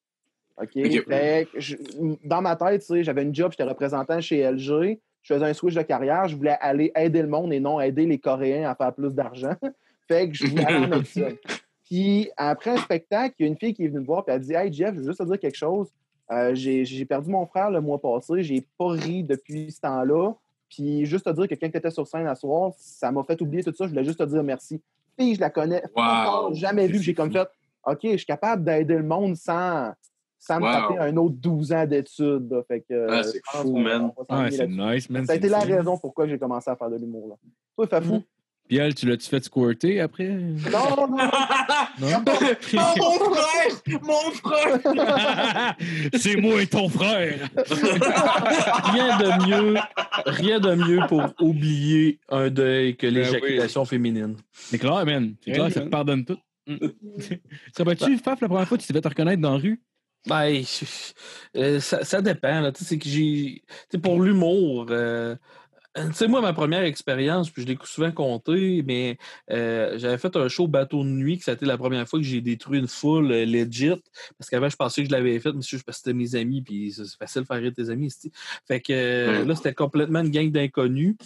OK? 0.61 0.71
Fait 1.09 1.49
que 1.53 1.61
je- 1.61 1.77
dans 2.25 2.43
ma 2.43 2.57
tête, 2.57 2.81
tu 2.83 2.87
sais, 2.89 3.05
j'avais 3.05 3.23
une 3.23 3.35
job, 3.35 3.53
j'étais 3.53 3.63
représentant 3.69 4.21
chez 4.21 4.41
LG. 4.41 5.01
Je 5.23 5.35
faisais 5.35 5.45
un 5.47 5.55
switch 5.55 5.75
de 5.75 5.83
carrière. 5.83 6.29
Je 6.29 6.37
voulais 6.37 6.57
aller 6.61 6.93
aider 6.97 7.23
le 7.23 7.29
monde 7.29 7.53
et 7.53 7.61
non 7.61 7.81
aider 7.81 8.07
les 8.07 8.19
Coréens 8.19 8.69
à 8.71 8.75
faire 8.75 8.93
plus 8.95 9.15
d'argent. 9.15 9.55
fait 10.09 10.29
que 10.29 10.35
je 10.35 10.47
voulais 10.47 10.65
aller 10.67 10.85
en 10.85 10.89
médecine. 10.97 11.37
Puis 11.85 12.31
après 12.37 12.71
un 12.73 12.77
spectacle, 12.77 13.35
il 13.39 13.43
y 13.45 13.47
a 13.47 13.49
une 13.49 13.57
fille 13.57 13.73
qui 13.73 13.85
est 13.85 13.89
venue 13.89 14.01
me 14.01 14.05
voir 14.07 14.25
et 14.29 14.33
elle 14.33 14.41
dit 14.41 14.53
Hey 14.53 14.71
Jeff, 14.73 14.95
je 14.95 15.01
veux 15.01 15.07
juste 15.07 15.19
te 15.21 15.25
dire 15.25 15.39
quelque 15.41 15.57
chose. 15.57 15.89
Euh, 16.31 16.55
j'ai 16.55 16.85
j'ai 16.85 17.07
perdu 17.07 17.31
mon 17.31 17.47
frère 17.47 17.71
le 17.71 17.81
mois 17.81 17.99
passé, 17.99 18.43
j'ai 18.43 18.63
pas 18.77 18.89
ri 18.89 19.25
depuis 19.25 19.71
ce 19.73 19.81
temps-là. 19.81 20.33
Puis 20.69 21.07
juste 21.07 21.25
te 21.25 21.31
dire 21.31 21.49
que 21.49 21.55
quand 21.55 21.71
tu 21.71 21.77
étais 21.77 21.91
sur 21.91 22.07
scène 22.07 22.27
à 22.27 22.35
soir, 22.35 22.73
ça 22.77 23.11
m'a 23.11 23.23
fait 23.25 23.41
oublier 23.41 23.63
tout 23.65 23.73
ça. 23.75 23.85
Je 23.85 23.91
voulais 23.91 24.05
juste 24.05 24.19
te 24.19 24.25
dire 24.25 24.43
merci. 24.43 24.81
Puis 25.17 25.35
je 25.35 25.41
la 25.41 25.51
connais 25.51 25.83
Wow. 25.97 26.03
encore 26.03 26.55
jamais 26.55 26.87
vue. 26.87 27.01
J'ai 27.03 27.15
comme 27.15 27.33
fait 27.33 27.49
OK, 27.85 28.01
je 28.03 28.17
suis 28.19 28.27
capable 28.27 28.65
d'aider 28.65 28.97
le 28.97 29.03
monde 29.03 29.35
sans, 29.37 29.93
sans 30.39 30.61
me 30.61 30.65
taper 30.65 30.99
un 30.99 31.17
autre 31.17 31.37
12 31.39 31.73
ans 31.73 31.87
d'études. 31.87 32.51
là. 32.51 32.63
Fait 32.69 32.81
que, 32.83 33.07
Ah, 33.11 33.23
c'est 33.23 33.41
fou, 33.45 33.79
man. 33.79 34.13
c'est 34.51 34.67
nice, 34.69 35.09
man. 35.09 35.25
Ça 35.25 35.33
a 35.33 35.37
été 35.37 35.49
la 35.49 35.61
raison 35.61 35.97
pourquoi 35.97 36.27
j'ai 36.27 36.39
commencé 36.39 36.71
à 36.71 36.77
faire 36.77 36.91
de 36.91 36.97
l'humour. 36.97 37.29
là. 37.31 37.35
Toi, 37.77 37.87
Fafou? 37.87 38.19
Puis 38.21 38.27
elle, 38.77 38.95
tu 38.95 39.07
l'as-tu 39.07 39.29
fait 39.29 39.43
squirter 39.45 40.01
après? 40.01 40.29
Non, 40.29 40.97
non, 40.97 41.09
non. 41.09 41.31
Non? 42.01 42.23
mon 42.97 43.35
frère! 43.35 44.01
Mon 44.03 44.31
frère! 44.31 45.75
c'est 46.17 46.37
moi 46.37 46.63
et 46.63 46.67
ton 46.67 46.89
frère! 46.89 47.49
Rien 48.93 49.19
de 49.19 49.49
mieux, 49.49 49.75
rien 50.27 50.61
de 50.61 50.75
mieux 50.75 51.01
pour 51.09 51.23
oublier 51.41 52.21
un 52.29 52.51
deuil 52.51 52.97
que 52.97 53.07
l'éjaculation 53.07 53.85
féminine. 53.85 54.37
C'est 54.53 54.79
clair, 54.79 55.05
man. 55.05 55.35
C'est 55.45 55.53
clair, 55.53 55.73
ça 55.73 55.81
te 55.81 55.89
pardonne 55.89 56.25
tout. 56.25 56.39
Serais-tu, 57.77 58.19
Faf, 58.19 58.41
la 58.41 58.49
première 58.49 58.69
fois 58.69 58.77
que 58.77 58.83
tu 58.83 58.89
t'es 58.89 58.95
fait 58.95 59.01
te 59.01 59.09
reconnaître 59.09 59.41
dans 59.41 59.53
la 59.55 59.59
rue? 59.59 59.81
Ben, 60.27 60.63
euh, 61.57 61.81
ça, 61.81 62.05
ça 62.05 62.21
dépend. 62.21 62.61
là. 62.61 62.73
Tu 62.73 62.81
sais, 62.81 62.85
c'est 62.91 62.99
que 62.99 63.09
j'ai. 63.09 63.63
tu 63.67 63.75
sais, 63.93 63.99
pour 63.99 64.21
l'humour, 64.21 64.87
euh, 64.91 65.37
tu 65.97 66.13
sais, 66.13 66.29
moi, 66.29 66.41
ma 66.41 66.53
première 66.53 66.83
expérience, 66.83 67.51
puis 67.51 67.63
je 67.63 67.67
l'ai 67.67 67.79
souvent 67.85 68.13
compté, 68.13 68.83
mais 68.87 69.19
euh, 69.51 69.99
j'avais 69.99 70.19
fait 70.19 70.37
un 70.37 70.47
show 70.49 70.69
bateau 70.69 71.03
de 71.03 71.09
nuit, 71.09 71.39
que 71.39 71.45
ça 71.45 71.53
a 71.53 71.55
été 71.55 71.67
la 71.67 71.77
première 71.79 72.07
fois 72.09 72.19
que 72.21 72.25
j'ai 72.25 72.41
détruit 72.41 72.79
une 72.79 72.87
foule 72.87 73.33
euh, 73.33 73.45
legit. 73.45 73.95
Parce 74.39 74.49
qu'avant, 74.51 74.69
je 74.69 74.77
pensais 74.77 75.03
que 75.03 75.09
je 75.09 75.13
l'avais 75.13 75.39
fait, 75.41 75.53
mais 75.53 75.63
c'est 75.63 75.71
juste 75.71 75.85
parce 75.85 75.99
que 75.99 76.05
c'était 76.05 76.15
mes 76.17 76.35
amis, 76.37 76.63
puis 76.63 76.93
c'est 76.93 77.05
c'est 77.05 77.17
facile 77.19 77.43
de 77.43 77.47
faire 77.47 77.57
rire 77.61 77.73
tes 77.75 77.91
amis. 77.91 78.11
c'ti. 78.11 78.31
Fait 78.67 78.81
que 78.81 78.93
euh, 78.93 79.45
Mm. 79.45 79.49
là, 79.49 79.55
c'était 79.57 79.75
complètement 79.75 80.21
une 80.21 80.31
gang 80.31 80.51
d'inconnus. 80.51 81.17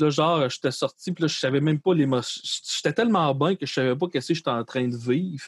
Là, 0.00 0.08
genre, 0.08 0.48
j'étais 0.48 0.70
sorti, 0.70 1.12
puis 1.12 1.22
là, 1.22 1.28
je 1.28 1.38
savais 1.38 1.60
même 1.60 1.80
pas 1.80 1.92
l'émotion. 1.94 2.40
J'étais 2.44 2.92
tellement 2.94 3.34
bien 3.34 3.54
que 3.54 3.66
je 3.66 3.72
savais 3.72 3.96
pas 3.96 4.06
qu'est-ce 4.08 4.28
que 4.28 4.34
j'étais 4.34 4.50
en 4.50 4.64
train 4.64 4.88
de 4.88 4.96
vivre. 4.96 5.44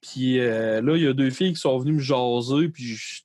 Puis 0.00 0.40
euh, 0.40 0.80
là, 0.82 0.96
il 0.96 1.02
y 1.02 1.06
a 1.06 1.12
deux 1.12 1.30
filles 1.30 1.54
qui 1.54 1.60
sont 1.60 1.78
venues 1.78 1.94
me 1.94 2.00
jaser, 2.00 2.68
puis 2.68 2.84
je- 2.84 3.22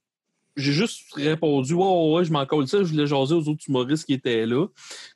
j'ai 0.55 0.73
juste 0.73 1.13
répondu 1.13 1.73
Ouais, 1.73 1.83
ouais, 1.83 2.13
ouais, 2.13 2.25
je 2.25 2.31
m'en 2.31 2.45
colle 2.45 2.67
ça, 2.67 2.79
je 2.79 2.91
voulais 2.91 3.07
jaser 3.07 3.35
aux 3.35 3.47
autres 3.47 3.63
humoristes 3.67 4.05
qui 4.05 4.13
étaient 4.13 4.45
là, 4.45 4.67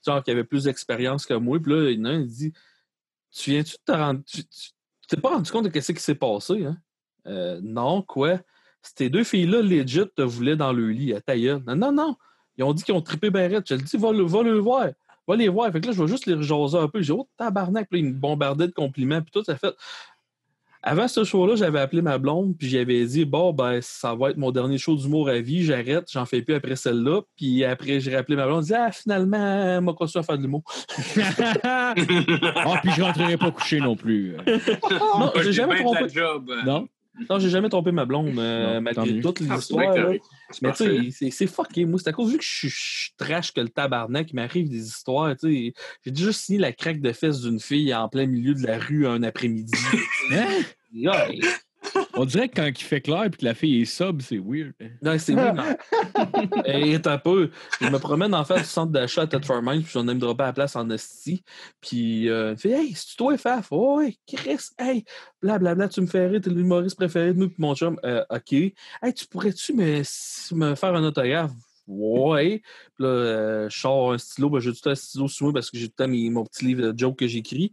genre 0.05 0.23
qui 0.23 0.31
avaient 0.31 0.43
plus 0.43 0.63
d'expérience 0.63 1.25
que 1.25 1.33
moi. 1.33 1.59
Puis 1.59 1.71
là, 1.73 1.89
il 1.89 1.99
y 1.99 2.01
en 2.01 2.05
a 2.05 2.09
un 2.09 2.21
il 2.21 2.27
dit 2.27 2.53
Tu 3.31 3.51
viens-tu 3.51 3.75
te. 3.85 4.13
Tu 4.25 4.43
t'es 5.07 5.17
pas 5.17 5.29
rendu 5.29 5.51
compte 5.51 5.67
de 5.67 5.79
ce 5.79 5.91
qui 5.91 6.01
s'est 6.01 6.15
passé, 6.15 6.65
hein? 6.65 6.77
Euh, 7.27 7.59
non, 7.63 8.01
quoi? 8.01 8.39
Ces 8.81 9.09
deux 9.09 9.23
filles-là, 9.23 9.61
legit, 9.61 10.03
te 10.15 10.21
voulaient 10.21 10.55
dans 10.55 10.73
le 10.73 10.89
lit, 10.89 11.13
à 11.13 11.21
ta 11.21 11.37
gueule. 11.37 11.63
Non, 11.65 11.75
non, 11.75 11.91
non. 11.91 12.15
Ils 12.57 12.63
ont 12.63 12.73
dit 12.73 12.83
qu'ils 12.83 12.93
ont 12.93 13.01
trippé 13.01 13.29
Barrette. 13.29 13.67
Je 13.67 13.75
le 13.75 13.81
dis, 13.81 13.97
va 13.97 14.11
le, 14.11 14.23
va 14.23 14.43
le 14.43 14.57
voir. 14.57 14.89
Va 15.27 15.35
les 15.35 15.49
voir. 15.49 15.71
Fait 15.71 15.81
que 15.81 15.87
là, 15.87 15.93
je 15.93 16.01
vais 16.01 16.07
juste 16.07 16.27
les 16.27 16.41
jaser 16.41 16.77
un 16.77 16.87
peu. 16.87 17.01
J'ai 17.01 17.13
dit, 17.13 17.19
oh, 17.19 17.27
tabarnak. 17.37 17.89
Puis 17.89 18.01
là, 18.01 18.07
ils 18.07 18.13
me 18.13 18.19
bombardaient 18.19 18.67
de 18.67 18.73
compliments. 18.73 19.21
Puis 19.21 19.31
tout, 19.31 19.43
ça 19.43 19.57
fait. 19.57 19.73
Avant 20.87 21.07
ce 21.07 21.23
show-là, 21.23 21.55
j'avais 21.55 21.79
appelé 21.79 22.03
ma 22.03 22.19
blonde, 22.19 22.55
puis 22.59 22.69
j'avais 22.69 23.03
dit 23.05 23.25
Bon, 23.25 23.51
ben, 23.51 23.79
ça 23.81 24.13
va 24.13 24.29
être 24.29 24.37
mon 24.37 24.51
dernier 24.51 24.77
show 24.77 24.95
d'humour 24.95 25.29
à 25.29 25.39
vie, 25.39 25.63
j'arrête, 25.63 26.05
j'en 26.11 26.25
fais 26.25 26.43
plus 26.43 26.53
après 26.53 26.75
celle-là. 26.75 27.21
Puis 27.35 27.65
après, 27.65 27.99
j'ai 27.99 28.15
rappelé 28.15 28.35
ma 28.35 28.45
blonde, 28.45 28.61
j'ai 28.65 28.75
dit 28.75 28.79
Ah, 28.79 28.91
finalement, 28.91 29.81
m'a 29.81 29.93
continué 29.93 30.19
à 30.19 30.23
faire 30.23 30.37
de 30.37 30.43
l'humour. 30.43 30.61
Ah, 31.63 31.93
puis 32.81 32.91
je 32.95 33.01
rentrerai 33.01 33.37
pas 33.37 33.49
coucher 33.51 33.79
non 33.79 33.95
plus. 33.95 34.35
Non, 35.19 35.31
j'ai 35.41 35.53
jamais 35.53 35.83
trompé. 35.83 36.09
job. 36.09 36.51
Non? 36.65 36.87
Non, 37.29 37.39
j'ai 37.39 37.49
jamais 37.49 37.69
trompé 37.69 37.91
ma 37.91 38.05
blonde, 38.05 38.37
euh, 38.37 38.75
Non, 38.75 38.81
malgré 38.81 39.19
toutes 39.21 39.39
les 39.39 39.47
Ah, 39.49 39.55
histoires. 39.57 39.95
Mais 40.61 40.71
tu 40.73 41.11
sais, 41.11 41.29
c'est- 41.31 41.47
fucké. 41.47 41.85
Moi, 41.85 41.99
c'est 42.01 42.09
à 42.09 42.13
cause 42.13 42.31
vu 42.31 42.37
que 42.37 42.43
je 42.43 42.67
suis- 42.67 43.11
trash 43.17 43.51
que 43.53 43.61
le 43.61 43.69
tabarnak, 43.69 44.31
il 44.31 44.35
m'arrive 44.35 44.69
des 44.69 44.85
histoires. 44.85 45.35
tu 45.37 45.47
sais. 45.69 45.73
J'ai 46.03 46.11
déjà 46.11 46.31
signé 46.33 46.59
la 46.59 46.71
craque 46.73 46.99
de 47.01 47.11
fesses 47.13 47.41
d'une 47.41 47.59
fille 47.59 47.93
en 47.93 48.09
plein 48.09 48.25
milieu 48.25 48.53
de 48.53 48.65
la 48.65 48.77
rue 48.77 49.07
un 49.07 49.23
après-midi. 49.23 49.71
Hein? 50.31 50.63
On 52.17 52.25
dirait 52.25 52.49
que 52.49 52.55
quand 52.55 52.67
il 52.67 52.77
fait 52.83 53.01
clair 53.01 53.25
et 53.25 53.29
que 53.29 53.43
la 53.43 53.53
fille 53.53 53.81
est 53.81 53.85
sub, 53.85 54.21
c'est 54.21 54.37
weird. 54.37 54.73
Non, 55.01 55.17
c'est 55.17 55.35
mais. 55.35 55.51
Et 56.65 56.95
un 56.95 57.17
peu. 57.17 57.49
Je 57.81 57.87
me 57.87 57.97
promène 57.99 58.33
en 58.33 58.43
fait 58.45 58.59
du 58.59 58.63
centre 58.63 58.91
d'achat 58.91 59.23
à 59.23 59.27
Ted 59.27 59.45
Farmine, 59.45 59.81
puis 59.81 59.91
j'en 59.93 60.07
ai 60.07 60.13
me 60.13 60.19
dropper 60.19 60.43
à 60.43 60.47
la 60.47 60.53
place 60.53 60.75
en 60.75 60.89
esti. 60.89 61.43
Puis, 61.81 62.29
euh, 62.29 62.53
il 62.53 62.57
fait 62.59 62.71
Hey, 62.71 62.93
c'est 62.95 63.15
toi, 63.17 63.37
Faf? 63.37 63.67
Oh, 63.71 63.97
ouais, 63.99 64.17
Chris, 64.27 64.69
hey, 64.79 65.03
blablabla, 65.41 65.87
tu 65.89 66.01
me 66.01 66.07
fais 66.07 66.27
rire, 66.27 66.41
t'es 66.41 66.49
l'humoriste 66.49 66.95
préféré 66.95 67.33
de 67.33 67.39
nous, 67.39 67.47
puis 67.47 67.57
mon 67.59 67.75
chum, 67.75 67.99
Euh, 68.05 68.23
OK. 68.29 68.53
Hey, 68.53 69.13
tu 69.15 69.27
pourrais-tu 69.27 69.73
me, 69.73 70.01
me 70.55 70.75
faire 70.75 70.95
un 70.95 71.03
autographe? 71.03 71.51
Ouais. 71.87 72.61
Puis 72.95 73.03
là, 73.03 73.07
euh, 73.07 73.69
je 73.69 73.77
sors 73.79 74.13
un 74.13 74.17
stylo. 74.17 74.49
Ben, 74.49 74.59
j'ai 74.59 74.73
tout 74.73 74.89
un 74.89 74.95
stylo 74.95 75.27
sur 75.27 75.45
moi 75.45 75.53
parce 75.53 75.69
que 75.69 75.77
j'ai 75.77 75.87
tout 75.87 75.93
le 75.99 76.05
temps 76.05 76.11
mes- 76.11 76.29
mon 76.29 76.43
petit 76.45 76.65
livre 76.65 76.91
de 76.91 76.97
joke 76.97 77.17
que 77.19 77.27
j'écris. 77.27 77.71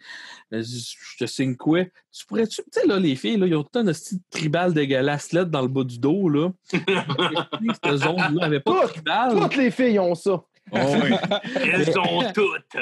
Euh, 0.53 0.63
je 0.63 1.17
te 1.19 1.27
signe 1.27 1.57
quoi? 1.57 1.85
Tu 2.13 2.27
pourrais-tu. 2.27 2.57
Tu 2.57 2.81
sais, 2.81 2.87
là, 2.87 2.99
les 2.99 3.17
filles, 3.17 3.39
là, 3.39 3.47
ils 3.47 3.55
ont 3.57 3.63
tout 3.65 3.79
un 3.79 3.93
style 3.93 4.19
tribal 4.31 4.75
dégueulasse 4.75 5.33
là 5.33 5.45
dans 5.47 5.63
le 5.63 5.69
bas 5.69 5.85
du 5.85 5.99
dos. 5.99 6.29
Là. 6.29 6.51
Cette 6.73 7.97
zone-là 7.97 8.45
avait 8.45 8.61
pas 8.61 8.83
de 8.87 8.89
tribal. 8.93 9.41
Toutes 9.41 9.57
les 9.57 9.71
filles 9.71 9.99
ont 9.99 10.15
ça. 10.15 10.43
Oh, 10.71 10.77
ouais. 10.77 11.11
Elles 11.73 11.99
ont 11.99 12.23
toutes. 12.33 12.77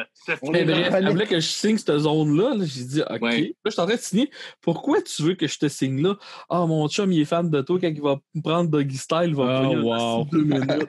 Mais 0.51 0.65
bref, 0.65 0.93
elle 0.95 1.09
voulait 1.09 1.27
que 1.27 1.37
je 1.41 1.47
signe 1.47 1.79
cette 1.79 1.97
zone-là. 1.99 2.55
là. 2.55 2.65
J'ai 2.65 2.85
dit, 2.85 3.01
OK. 3.03 3.23
Ouais. 3.23 3.41
Là, 3.41 3.53
je 3.67 3.71
suis 3.71 3.81
en 3.81 3.87
train 3.87 3.97
de 3.97 4.01
signer. 4.01 4.31
Pourquoi 4.61 5.01
tu 5.03 5.23
veux 5.23 5.35
que 5.35 5.47
je 5.47 5.59
te 5.59 5.69
signe 5.69 6.03
là? 6.03 6.17
Ah, 6.49 6.67
mon 6.67 6.87
chum, 6.89 7.11
il 7.13 7.23
est 7.23 7.25
fan 7.25 7.49
de 7.51 7.61
toi. 7.63 7.79
Quand 7.81 7.89
il 7.89 8.01
va 8.03 8.19
me 8.35 8.43
prendre 8.43 8.71
Doggy 8.71 8.97
Style, 8.97 9.29
il 9.29 9.35
va 9.35 9.63
me 9.63 9.93
Ah, 9.93 10.17
wow. 10.19 10.25
deux 10.27 10.45
minutes. 10.45 10.89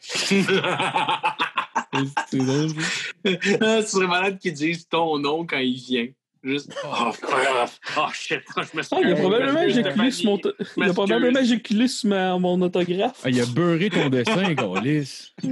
c'est 0.00 0.42
drôle. 2.38 2.70
ça. 2.70 3.30
Ah, 3.60 3.82
c'est 3.86 4.06
malade 4.06 4.38
qu'ils 4.38 4.54
disent 4.54 4.88
ton 4.88 5.18
nom 5.18 5.46
quand 5.46 5.58
il 5.58 5.74
vient. 5.74 6.08
Juste, 6.44 6.72
oh, 6.84 7.10
crap. 7.20 7.70
oh 7.98 8.06
shit, 8.12 8.40
je 8.56 8.76
me 8.76 8.82
suis 8.82 8.96
Ah, 8.96 9.00
il 9.04 9.12
a 9.12 9.16
probablement 9.16 9.62
éjaculé 9.62 10.10
sur 10.10 10.30
mon, 10.30 10.38
il 10.38 10.48
a 10.48 10.52
m'excuse. 10.76 10.92
probablement 10.94 11.40
éjaculé 11.40 11.88
sur 11.88 12.08
ma- 12.08 12.38
mon 12.38 12.60
autographe. 12.62 13.20
Ah, 13.24 13.30
il 13.30 13.40
a 13.40 13.46
beurré 13.46 13.90
ton 13.90 14.08
dessin. 14.08 14.54
Tabarnak! 14.56 15.28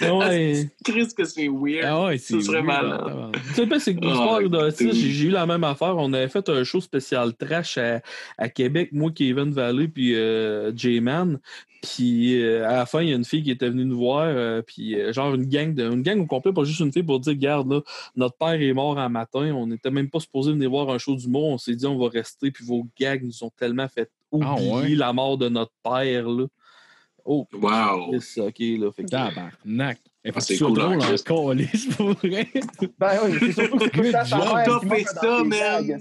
Ouais. 0.00 0.68
Chris 0.84 1.08
que 1.16 1.24
c'est 1.24 1.48
weird. 1.48 1.84
Ah 1.84 2.04
ouais, 2.06 2.18
c'est 2.18 2.40
serait 2.40 2.62
malade. 2.62 2.98
tabarnak. 3.06 3.32
Tu 3.32 3.54
sais, 3.54 3.78
c'est 3.78 3.94
que 3.94 4.00
Ah, 4.04 4.92
j'ai 4.92 5.24
eu 5.26 5.30
la 5.30 5.46
même 5.46 5.62
affaire. 5.64 5.96
On 5.96 6.12
avait 6.12 6.28
fait 6.28 6.48
un 6.48 6.64
show 6.64 6.80
spécial 6.80 7.32
trash 7.34 7.78
à, 7.78 8.00
à 8.38 8.48
Québec, 8.48 8.90
moi, 8.92 9.10
Kevin 9.14 9.52
Valley, 9.52 9.88
puis 9.88 10.14
euh, 10.16 10.72
J-Man. 10.74 11.38
Puis 11.82 12.40
euh, 12.40 12.64
à 12.68 12.74
la 12.74 12.86
fin, 12.86 13.02
il 13.02 13.08
y 13.08 13.12
a 13.12 13.16
une 13.16 13.24
fille 13.24 13.42
qui 13.42 13.50
était 13.50 13.68
venue 13.68 13.84
nous 13.84 13.98
voir, 13.98 14.22
euh, 14.24 14.62
puis 14.62 14.94
euh, 14.94 15.12
genre 15.12 15.34
une 15.34 15.46
gang, 15.46 15.74
de, 15.74 15.82
une 15.90 16.02
gang 16.02 16.20
au 16.20 16.26
complet, 16.26 16.52
pas 16.52 16.62
juste 16.62 16.78
une 16.78 16.92
fille 16.92 17.02
pour 17.02 17.18
dire 17.18 17.32
Regarde, 17.32 17.70
là, 17.72 17.80
notre 18.14 18.36
père 18.36 18.52
est 18.52 18.72
mort 18.72 18.98
un 18.98 19.08
matin, 19.08 19.52
on 19.52 19.66
n'était 19.66 19.90
même 19.90 20.08
pas 20.08 20.20
supposé 20.20 20.52
venir 20.52 20.70
voir 20.70 20.88
un 20.90 20.98
show 20.98 21.16
du 21.16 21.28
monde, 21.28 21.54
on 21.54 21.58
s'est 21.58 21.74
dit 21.74 21.84
on 21.86 21.98
va 21.98 22.08
rester, 22.08 22.52
puis 22.52 22.64
vos 22.64 22.86
gags 22.98 23.24
nous 23.24 23.42
ont 23.42 23.50
tellement 23.58 23.88
fait 23.88 24.08
Ah, 24.40 24.54
oublier 24.54 24.70
ouais? 24.72 24.94
la 24.94 25.12
mort 25.12 25.36
de 25.38 25.48
notre 25.48 25.72
père. 25.82 26.28
Là. 26.28 26.46
Oh, 27.24 27.46
Wow. 27.52 28.18
c'est 28.20 28.40
ok, 28.40 28.58
là. 28.58 28.90
Fait 28.92 29.04
que- 29.04 29.08
Tabarnak. 29.10 29.98
Ah, 30.24 30.30
que 30.30 30.40
c'est 30.40 30.56
tu 30.56 30.64
cool, 30.64 30.74
drôle 30.78 30.98
hein. 31.02 31.16
Calis, 31.24 31.88
pour 31.96 32.10
vrai. 32.12 32.46
Ben 32.98 33.18
oui, 33.24 33.38
c'est 33.40 33.52
surtout 33.52 33.78
que 33.78 34.02
c'est 34.04 34.12
meurt 34.12 34.28
ça, 34.28 34.78
tes 34.80 35.48
man. 35.48 36.00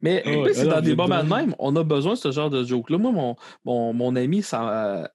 Mais 0.00 0.22
ouais, 0.24 0.52
tu 0.52 0.54
c'est 0.54 0.66
dans 0.68 0.80
des 0.80 0.94
moments 0.94 1.24
de 1.24 1.28
même, 1.28 1.54
on 1.58 1.74
a 1.76 1.82
besoin 1.82 2.12
de 2.12 2.18
ce 2.18 2.30
genre 2.30 2.50
de 2.50 2.62
joke-là. 2.64 2.98
Moi, 2.98 3.10
mon, 3.10 3.36
mon, 3.64 3.92
mon 3.92 4.14
ami, 4.16 4.42
sa, 4.42 5.10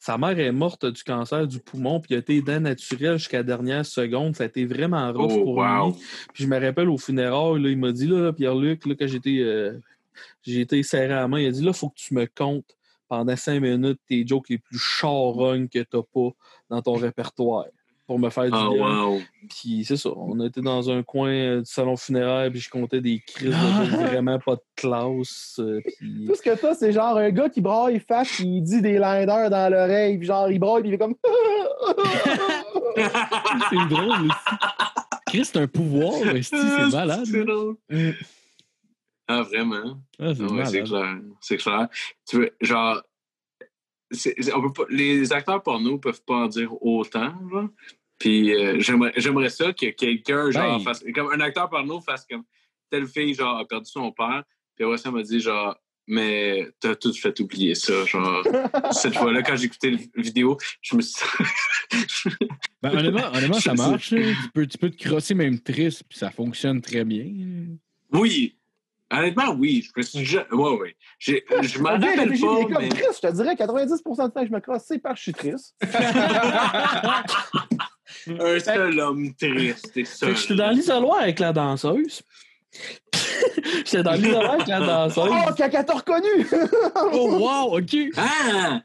sa 0.00 0.18
mère 0.18 0.36
est 0.38 0.50
morte 0.50 0.84
du 0.86 1.02
cancer 1.04 1.46
du 1.46 1.60
poumon, 1.60 2.00
puis 2.00 2.14
il 2.14 2.16
a 2.16 2.18
été 2.18 2.36
aidant 2.36 2.58
naturel 2.60 3.18
jusqu'à 3.18 3.36
la 3.38 3.42
dernière 3.44 3.86
seconde. 3.86 4.34
Ça 4.34 4.44
a 4.44 4.46
été 4.46 4.64
vraiment 4.64 5.12
rough 5.12 5.32
Oh, 5.34 5.44
pour 5.44 5.56
wow. 5.58 5.90
lui. 5.90 5.94
Puis 6.32 6.44
je 6.44 6.48
me 6.48 6.58
rappelle 6.58 6.88
au 6.88 6.98
funérailles, 6.98 7.62
là, 7.62 7.68
il 7.68 7.78
m'a 7.78 7.92
dit, 7.92 8.06
là, 8.08 8.32
Pierre-Luc, 8.32 8.84
là, 8.86 8.94
quand 8.98 9.06
j'étais 9.06 9.38
euh, 9.40 9.78
j'ai 10.42 10.60
été 10.62 10.82
serré 10.82 11.12
à 11.12 11.20
la 11.20 11.28
main, 11.28 11.38
il 11.38 11.46
a 11.46 11.50
dit, 11.52 11.62
là, 11.62 11.70
il 11.70 11.76
faut 11.76 11.88
que 11.88 11.96
tu 11.98 12.14
me 12.14 12.26
comptes 12.26 12.76
pendant 13.18 13.36
cinq 13.36 13.60
minutes 13.60 14.00
tes 14.08 14.26
jokes 14.26 14.48
les 14.48 14.58
plus 14.58 14.78
charognes 14.78 15.68
que 15.68 15.78
tu 15.80 15.96
n'as 15.96 16.02
pas 16.02 16.30
dans 16.70 16.82
ton 16.82 16.94
répertoire 16.94 17.66
pour 18.06 18.18
me 18.18 18.28
faire 18.28 18.44
du 18.50 18.50
Oh, 18.52 18.74
bien. 18.74 19.04
wow. 19.06 19.20
Puis 19.48 19.82
c'est 19.86 19.96
ça, 19.96 20.10
on 20.14 20.38
était 20.44 20.60
dans 20.60 20.90
un 20.90 21.02
coin 21.02 21.30
euh, 21.30 21.58
du 21.60 21.64
salon 21.70 21.96
funéraire, 21.96 22.50
puis 22.50 22.60
je 22.60 22.68
comptais 22.68 23.00
des 23.00 23.18
crises 23.26 23.48
de 23.48 23.54
Ah! 23.54 23.84
jokes 23.84 24.00
vraiment 24.10 24.38
pas 24.38 24.56
de 24.56 24.60
classe. 24.76 25.56
euh, 25.58 25.80
puis... 25.98 26.26
Tout 26.26 26.34
ce 26.34 26.42
que 26.42 26.54
t'as, 26.54 26.74
c'est 26.74 26.92
genre 26.92 27.16
un 27.16 27.30
gars 27.30 27.48
qui 27.48 27.62
braille 27.62 27.98
face, 28.00 28.28
puis 28.36 28.44
il 28.58 28.62
dit 28.62 28.82
des 28.82 28.98
linders 28.98 29.48
dans 29.48 29.72
l'oreille, 29.72 30.18
puis 30.18 30.26
genre 30.26 30.50
il 30.50 30.58
braille, 30.58 30.82
puis 30.82 30.90
il 30.90 30.92
fait 30.92 30.98
comme. 30.98 31.14
C'est 33.70 33.88
drôle 33.88 34.10
aussi. 34.26 34.56
Chris, 35.26 35.44
c'est 35.46 35.56
un 35.58 35.66
pouvoir, 35.66 36.12
c'est 36.42 36.92
malade. 36.92 37.24
C'est 37.24 37.44
drôle. 37.44 37.76
Ah, 39.26 39.42
vraiment? 39.42 40.00
Ah, 40.18 40.34
c'est 40.34 40.42
Ouais, 40.42 40.52
malade. 40.52 40.84
clair. 40.84 41.18
C'est 41.40 41.56
clair. 41.56 41.88
Tu 42.28 42.36
veux, 42.38 42.50
genre, 42.60 43.02
on 44.54 44.62
peut 44.62 44.72
pas, 44.72 44.84
les 44.90 45.32
acteurs 45.32 45.62
porno 45.62 45.98
peuvent 45.98 46.22
pas 46.24 46.34
en 46.36 46.46
dire 46.46 46.70
autant, 46.82 47.32
genre. 47.50 47.68
Puis 48.18 48.54
euh, 48.54 48.78
j'aimerais 48.80 49.48
ça 49.50 49.72
que 49.72 49.90
quelqu'un, 49.90 50.50
genre, 50.50 50.78
Ben. 50.78 50.84
fasse, 50.84 51.04
comme 51.14 51.32
un 51.32 51.40
acteur 51.40 51.68
porno 51.68 52.00
fasse 52.00 52.26
comme 52.30 52.44
telle 52.90 53.06
fille, 53.08 53.34
genre, 53.34 53.58
a 53.58 53.64
perdu 53.66 53.90
son 53.90 54.12
père. 54.12 54.44
Puis 54.76 54.84
après 54.84 54.98
ça, 54.98 55.10
m'a 55.10 55.22
dit, 55.22 55.40
genre, 55.40 55.76
mais 56.06 56.68
t'as 56.80 56.94
tout 56.94 57.12
fait 57.14 57.38
oublier 57.40 57.74
ça, 57.74 58.04
genre. 58.04 58.44
Cette 58.92 59.16
fois-là, 59.16 59.42
quand 59.42 59.56
écouté 59.56 59.90
la 59.90 60.22
vidéo, 60.22 60.56
je 60.82 60.96
me 60.96 61.00
suis. 61.02 61.24
Ben, 62.82 62.98
honnêtement, 62.98 63.28
honnêtement, 63.32 63.60
ça 63.60 63.72
marche. 63.72 64.10
Tu 64.10 64.34
peux, 64.52 64.66
tu 64.66 64.76
peux 64.76 64.90
te 64.90 65.02
crosser 65.02 65.34
même 65.34 65.58
triste, 65.58 66.02
puis 66.08 66.18
ça 66.18 66.30
fonctionne 66.30 66.82
très 66.82 67.02
bien. 67.04 67.24
oui! 68.12 68.58
Honnêtement, 69.18 69.50
oui. 69.58 69.82
Je 69.84 69.90
me 69.96 70.02
suis 70.02 70.18
déjà. 70.20 70.46
Ouais, 70.52 70.76
ouais. 70.78 70.96
J'ai- 71.18 71.44
Je 71.62 71.78
m'en 71.78 71.90
rappelle 71.90 72.16
pas, 72.30 72.36
comme 72.36 72.72
mais. 72.80 72.88
triste. 72.88 73.20
Je 73.22 73.28
te 73.28 73.32
dirais 73.34 73.56
90 73.56 74.02
du 74.04 74.16
temps 74.16 74.28
que 74.30 74.46
je 74.46 74.52
me 74.52 74.60
crosse, 74.60 74.82
c'est 74.86 74.98
parce 74.98 75.14
que 75.14 75.18
je 75.18 75.22
suis 75.22 75.32
triste. 75.32 75.74
Un 78.26 78.58
seul 78.60 79.00
homme 79.00 79.34
triste. 79.34 79.90
C'est 79.92 80.04
ça. 80.04 80.26
Fait 80.26 80.32
que 80.34 80.38
j'étais 80.38 80.54
dans 80.54 80.70
l'isoloir 80.70 81.20
avec 81.22 81.38
la 81.40 81.52
danseuse. 81.52 82.22
j'étais 83.84 84.02
dans 84.02 84.12
l'isoloir 84.12 84.52
avec 84.52 84.66
la 84.66 84.80
danseuse. 84.80 85.30
Oh, 85.30 85.52
caca, 85.54 85.84
t'as 85.84 85.94
reconnu! 85.94 86.46
Oh, 87.12 87.38
wow, 87.38 87.78
OK. 87.78 87.96
Ah! 88.16 88.80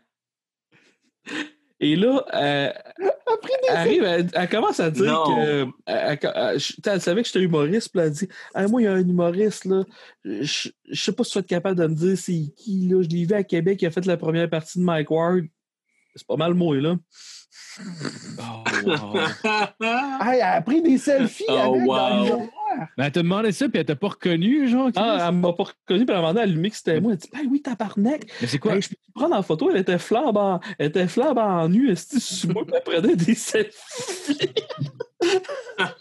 Et 1.81 1.95
là, 1.95 2.25
euh, 2.33 2.71
Après 2.99 3.51
elle 3.69 3.75
arrive, 3.75 4.03
elle, 4.03 4.29
elle 4.33 4.49
commence 4.49 4.79
à 4.79 4.91
dire 4.91 5.05
Non. 5.05 5.23
que. 5.25 5.67
Elle, 5.85 7.01
savait 7.01 7.21
que 7.21 7.27
j'étais 7.27 7.39
humoriste, 7.41 7.89
puis 7.91 8.01
elle 8.01 8.11
dit 8.11 8.27
Hey, 8.53 8.67
Moi, 8.69 8.81
il 8.81 8.85
y 8.85 8.87
a 8.87 8.93
un 8.93 8.99
humoriste, 8.99 9.65
là. 9.65 9.83
Je, 10.25 10.69
je 10.89 11.01
sais 11.03 11.11
pas 11.13 11.23
si 11.23 11.31
tu 11.31 11.37
vas 11.37 11.41
être 11.41 11.47
capable 11.47 11.77
de 11.79 11.87
me 11.87 11.95
dire 11.95 12.17
c'est 12.17 12.53
qui, 12.57 12.87
là. 12.89 13.01
Je 13.01 13.07
l'ai 13.07 13.25
vu 13.25 13.33
à 13.33 13.43
Québec, 13.43 13.81
il 13.81 13.85
a 13.85 13.91
fait 13.91 14.05
la 14.05 14.17
première 14.17 14.49
partie 14.49 14.79
de 14.79 14.83
Mike 14.83 15.09
Ward. 15.09 15.45
C'est 16.15 16.27
pas 16.27 16.35
mal 16.35 16.53
moi, 16.53 16.75
là. 16.75 16.97
Oh, 17.79 18.63
wow. 18.85 19.13
Hey, 20.21 20.39
elle 20.39 20.41
a 20.41 20.61
pris 20.61 20.81
des 20.81 20.97
selfies 20.97 21.45
Oh, 21.47 21.75
avec 21.75 21.87
wow. 21.87 22.49
L'isoloir. 22.69 22.87
Ben, 22.97 23.05
elle 23.05 23.11
t'a 23.11 23.21
demandé 23.21 23.51
ça, 23.51 23.69
puis 23.69 23.79
elle 23.79 23.85
t'a 23.85 23.95
pas 23.95 24.07
reconnu, 24.09 24.67
genre. 24.67 24.89
Ah, 24.95 25.27
elle 25.29 25.35
m'a 25.35 25.53
pas 25.53 25.63
reconnu, 25.63 26.05
puis 26.05 26.15
elle 26.15 26.21
m'a 26.21 26.29
demandé 26.33 26.41
à 26.41 26.45
lui 26.45 26.69
que 26.69 26.75
c'était 26.75 26.99
moi. 27.01 27.11
Elle 27.13 27.17
dit 27.17 27.29
Ben 27.33 27.47
oui, 27.49 27.61
tabarnak. 27.61 28.21
Mais 28.41 28.47
c'est 28.47 28.59
quoi? 28.59 28.75
Hey, 28.75 28.81
je 28.81 28.89
peux 28.89 28.95
te 28.95 29.11
prendre 29.13 29.35
en 29.35 29.43
photo, 29.43 29.69
elle 29.71 29.77
était 29.77 29.97
flambant, 29.99 30.59
elle 30.77 30.87
était 30.87 31.07
flambant 31.07 31.67
nue, 31.69 31.91
est-ce 31.91 32.19
sur 32.19 32.53
moi, 32.53 32.63
elle 32.73 32.81
prenait 32.83 33.15
des 33.15 33.35
selfies. 33.35 34.39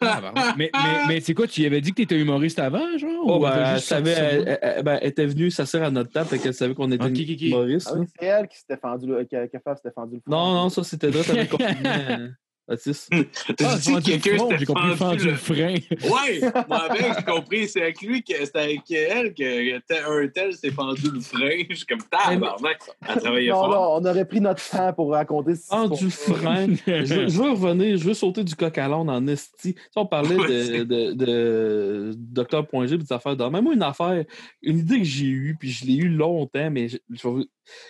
Ah, 0.00 0.20
ben, 0.20 0.52
mais 0.56 0.70
mais, 0.82 1.00
mais 1.06 1.20
c'est 1.20 1.34
quoi? 1.34 1.46
Tu 1.46 1.62
y 1.62 1.66
avais 1.66 1.80
dit 1.80 1.90
que 1.90 1.96
t'étais 1.96 2.18
humoriste 2.18 2.58
avant, 2.58 2.96
genre? 2.98 3.24
Oh, 3.26 3.36
ou 3.36 3.40
ben, 3.40 3.74
elle 3.74 3.80
savait, 3.80 4.14
ça? 4.14 4.24
elle, 4.24 4.58
elle- 4.62 4.82
ben, 4.82 4.98
elle 5.00 5.08
était 5.08 5.26
venue 5.26 5.50
s'asseoir 5.50 5.84
à 5.84 5.90
notre 5.90 6.10
table, 6.10 6.28
fait 6.28 6.38
qu'elle 6.38 6.54
savait 6.54 6.74
qu'on 6.74 6.90
était 6.90 7.04
Ok, 7.04 7.10
ok, 7.12 7.18
ok. 7.30 7.40
humoristes. 7.42 7.88
Ah 7.92 7.98
oui, 7.98 8.06
c'est 8.18 8.26
elle 8.26 8.48
qui 8.48 8.58
s'était 8.58 8.76
fendu, 8.76 9.06
le- 9.06 9.24
qui 9.24 9.36
a, 9.36 9.46
qui 9.46 9.56
a 9.56 9.60
fait, 9.60 9.74
s'était 9.76 9.90
fendu 9.92 10.16
le 10.16 10.20
front. 10.20 10.30
Non, 10.30 10.54
non, 10.54 10.68
ça 10.68 10.82
c'était 10.84 11.10
là, 11.10 11.22
t'avais 11.24 11.44
le 11.44 12.30
Autiste. 12.70 13.08
Ah, 13.12 13.16
T'as 13.56 13.78
c'est 13.78 13.90
fendu 13.92 14.12
le 14.12 14.36
front, 14.36 14.56
j'ai 14.58 14.66
compris 14.66 14.96
fendu 14.96 15.24
le 15.26 15.34
frein. 15.36 15.74
Ouais, 15.90 16.40
moi 16.68 16.82
avec, 16.90 17.06
j'ai 17.18 17.24
compris. 17.24 17.68
C'est 17.68 17.80
avec 17.82 18.02
lui 18.02 18.22
que 18.22 18.34
c'était 18.44 18.58
avec 18.58 18.90
elle 18.90 19.32
que 19.32 19.78
tel- 19.86 20.04
un 20.06 20.28
tel 20.28 20.52
s'est 20.52 20.70
fendu 20.70 21.10
le 21.10 21.20
frein. 21.20 21.62
Je 21.70 21.74
suis 21.74 21.86
comme 21.86 22.02
tabarnak. 22.10 22.78
Elle 23.08 23.16
travaillait 23.22 23.50
Non, 23.50 23.56
fort. 23.56 23.70
non, 24.02 24.06
on 24.06 24.10
aurait 24.10 24.26
pris 24.26 24.40
notre 24.42 24.68
temps 24.68 24.92
pour 24.92 25.12
raconter 25.12 25.54
ce 25.54 25.62
Ah, 25.70 25.86
du 25.88 26.10
frein. 26.10 26.66
je, 26.86 27.14
veux- 27.14 27.28
je 27.28 27.42
veux 27.42 27.50
revenir, 27.52 27.96
je 27.96 28.04
veux 28.04 28.14
sauter 28.14 28.44
du 28.44 28.54
coq 28.54 28.76
à 28.76 28.86
l'âne 28.86 29.08
en 29.08 29.26
esti. 29.28 29.72
Tu 29.74 29.80
sais, 29.80 29.86
on 29.96 30.06
parlait 30.06 30.36
de, 30.36 30.82
de, 30.84 31.12
de 31.12 32.12
Docteur 32.16 32.66
Point 32.66 32.86
G 32.86 32.96
et 32.96 32.98
des 32.98 33.12
affaires 33.12 33.34
d'or. 33.36 33.50
Même 33.50 33.64
moi, 33.64 33.72
une 33.74 33.82
affaire, 33.82 34.24
une 34.62 34.78
idée 34.80 34.98
que 34.98 35.04
j'ai 35.04 35.26
eue, 35.26 35.56
puis 35.58 35.70
je 35.70 35.86
l'ai 35.86 35.94
eue 35.96 36.08
longtemps, 36.10 36.70
mais 36.70 36.88
je, 36.88 36.98
je 37.10 37.28
vais- 37.28 37.44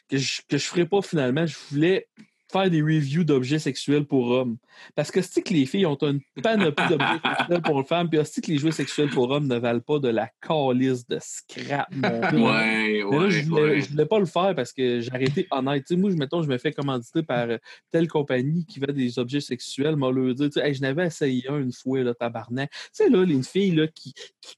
que 0.08 0.16
je 0.18 0.40
que 0.48 0.56
je 0.58 0.64
ferai 0.64 0.86
pas 0.86 1.02
finalement, 1.02 1.46
je 1.46 1.56
voulais 1.70 2.06
faire 2.50 2.70
des 2.70 2.80
reviews 2.80 3.24
d'objets 3.24 3.58
sexuels 3.58 4.04
pour 4.04 4.30
hommes. 4.30 4.56
Parce 4.94 5.10
que 5.10 5.20
c'est 5.22 5.42
que 5.42 5.52
les 5.52 5.66
filles 5.66 5.86
ont 5.86 5.96
une 5.96 6.20
panoplie 6.42 6.88
d'objets 6.88 7.20
sexuels 7.38 7.62
pour 7.62 7.86
femmes, 7.86 8.08
puis 8.08 8.18
c'est 8.24 8.40
que 8.40 8.50
les 8.50 8.58
jouets 8.58 8.72
sexuels 8.72 9.10
pour 9.10 9.30
hommes 9.30 9.46
ne 9.46 9.56
valent 9.56 9.80
pas 9.80 9.98
de 9.98 10.08
la 10.08 10.30
calice 10.40 11.06
de 11.06 11.18
scrap, 11.20 11.88
mon. 11.94 12.08
Ouais, 12.08 12.30
Mais 12.32 12.98
là, 13.00 13.08
ouais, 13.08 13.30
je 13.30 13.44
voulais, 13.48 13.62
ouais. 13.62 13.80
je 13.80 13.90
voulais 13.90 14.06
pas 14.06 14.18
le 14.18 14.26
faire 14.26 14.54
parce 14.54 14.72
que 14.72 15.00
j'ai 15.00 15.12
arrêté 15.12 15.46
honnête. 15.50 15.90
Moi, 15.90 16.10
je, 16.10 16.16
mettons, 16.16 16.42
je 16.42 16.48
me 16.48 16.58
fais 16.58 16.72
commanditer 16.72 17.22
par 17.22 17.48
euh, 17.50 17.58
telle 17.90 18.08
compagnie 18.08 18.64
qui 18.64 18.80
vend 18.80 18.92
des 18.92 19.18
objets 19.18 19.40
sexuels. 19.40 19.96
M'a 19.96 20.10
sais, 20.36 20.66
Hey, 20.68 20.74
je 20.74 20.80
n'avais 20.80 21.06
essayé 21.06 21.48
un 21.48 21.58
une 21.58 21.72
fois, 21.72 22.02
là, 22.02 22.14
tabarnak. 22.14 22.70
Tu 22.70 22.78
sais, 22.92 23.08
là, 23.08 23.24
les 23.24 23.42
filles 23.42 23.72
là, 23.72 23.86
qui, 23.86 24.12
qui, 24.40 24.56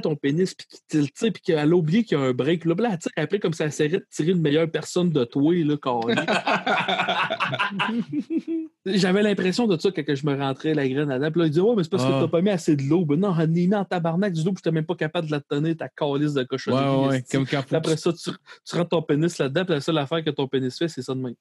ton 0.00 0.16
pénis 0.16 0.54
puis 0.54 0.66
qu'il 0.88 1.08
sais, 1.14 1.30
puis 1.30 1.42
qu'elle 1.42 1.72
a 1.72 1.76
oublié 1.76 2.04
qu'il 2.04 2.18
y 2.18 2.20
a 2.20 2.24
un 2.24 2.32
break. 2.32 2.64
Là, 2.64 2.74
là, 2.78 2.88
elle 2.92 2.98
tire 2.98 3.12
après 3.16 3.38
comme 3.38 3.52
ça, 3.52 3.64
elle 3.64 3.68
essaierait 3.68 3.98
de 3.98 4.06
tirer 4.10 4.32
une 4.32 4.40
meilleure 4.40 4.70
personne 4.70 5.10
de 5.10 5.24
toi, 5.24 5.54
là. 5.54 5.76
J'avais 8.86 9.22
l'impression 9.22 9.66
de 9.66 9.78
ça 9.78 9.90
quand 9.90 10.14
je 10.14 10.26
me 10.26 10.36
rentrais 10.38 10.74
la 10.74 10.88
graine 10.88 11.08
là-dedans. 11.08 11.30
Puis 11.30 11.40
là, 11.40 11.46
il 11.46 11.50
dit 11.52 11.60
Ouais, 11.60 11.74
mais 11.76 11.82
c'est 11.82 11.90
parce 11.90 12.04
Ah. 12.04 12.08
que 12.08 12.20
t'as 12.24 12.28
pas 12.28 12.40
mis 12.42 12.50
assez 12.50 12.76
de 12.76 12.82
l'eau. 12.84 13.04
Ben 13.04 13.18
non, 13.18 13.34
j'en 13.34 13.42
ai 13.42 13.46
mis 13.66 13.74
en 13.74 13.84
tabarnak 13.84 14.32
du 14.32 14.44
l'eau, 14.44 14.52
puis 14.52 14.60
j'étais 14.64 14.74
même 14.74 14.86
pas 14.86 14.94
capable 14.94 15.26
de 15.26 15.32
la 15.32 15.40
tenir, 15.40 15.76
ta 15.76 15.88
calice 15.88 16.34
de 16.34 16.42
cochonnerie. 16.44 16.84
Ouais, 16.84 17.08
ouais, 17.08 17.24
comme 17.30 17.46
quand 17.46 17.62
après 17.72 17.96
ça, 17.96 18.12
tu, 18.12 18.30
tu 18.64 18.76
rentres 18.76 18.90
ton 18.90 19.02
pénis 19.02 19.36
là-dedans, 19.38 19.64
puis 19.64 19.74
la 19.74 19.80
seule 19.80 19.98
affaire 19.98 20.22
que 20.24 20.30
ton 20.30 20.46
pénis 20.46 20.76
fait, 20.76 20.88
c'est 20.88 21.02
ça 21.02 21.14
de 21.14 21.20
même. 21.20 21.34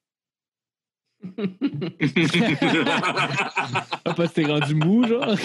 Ah, 4.08 4.14
parce 4.16 4.30
que 4.30 4.36
t'es 4.42 4.46
rendu 4.46 4.76
mou, 4.76 5.08
genre. 5.08 5.36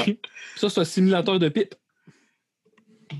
Ça, 0.56 0.68
c'est 0.68 0.80
un 0.80 0.84
simulateur 0.84 1.38
de 1.38 1.48
pipe. 1.48 1.74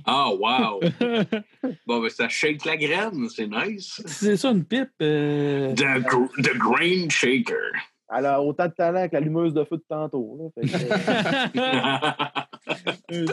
Ah, 0.07 0.31
wow! 0.31 0.81
Bon, 1.87 2.01
ben, 2.01 2.09
ça 2.11 2.29
shake 2.29 2.65
la 2.65 2.77
graine, 2.77 3.29
c'est 3.29 3.47
nice. 3.47 4.03
C'est 4.07 4.37
ça, 4.37 4.51
une 4.51 4.65
pipe. 4.65 4.89
euh, 5.03 5.73
The, 5.75 6.01
gr- 6.03 6.43
the 6.43 6.57
Grain 6.57 7.09
Shaker. 7.09 7.71
Elle 8.17 8.27
a 8.27 8.43
autant 8.43 8.67
de 8.67 8.73
talent 8.73 9.09
que 9.09 9.13
l'allumeuse 9.15 9.55
de 9.55 9.63
feu 9.65 9.77
de 9.77 9.85
tantôt. 9.89 10.37
Là. 10.37 10.49
Que, 10.57 10.63
euh. 13.13 13.27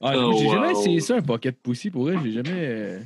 Ah, 0.00 0.12
Oh, 0.16 0.32
j'ai 0.38 0.48
jamais 0.48 0.72
wow. 0.72 0.80
essayé 0.80 1.00
ça, 1.00 1.16
un 1.16 1.22
pocket 1.22 1.56
pussy, 1.62 1.90
pour 1.90 2.04
vrai. 2.04 2.16
J'ai 2.24 2.32
jamais. 2.32 3.00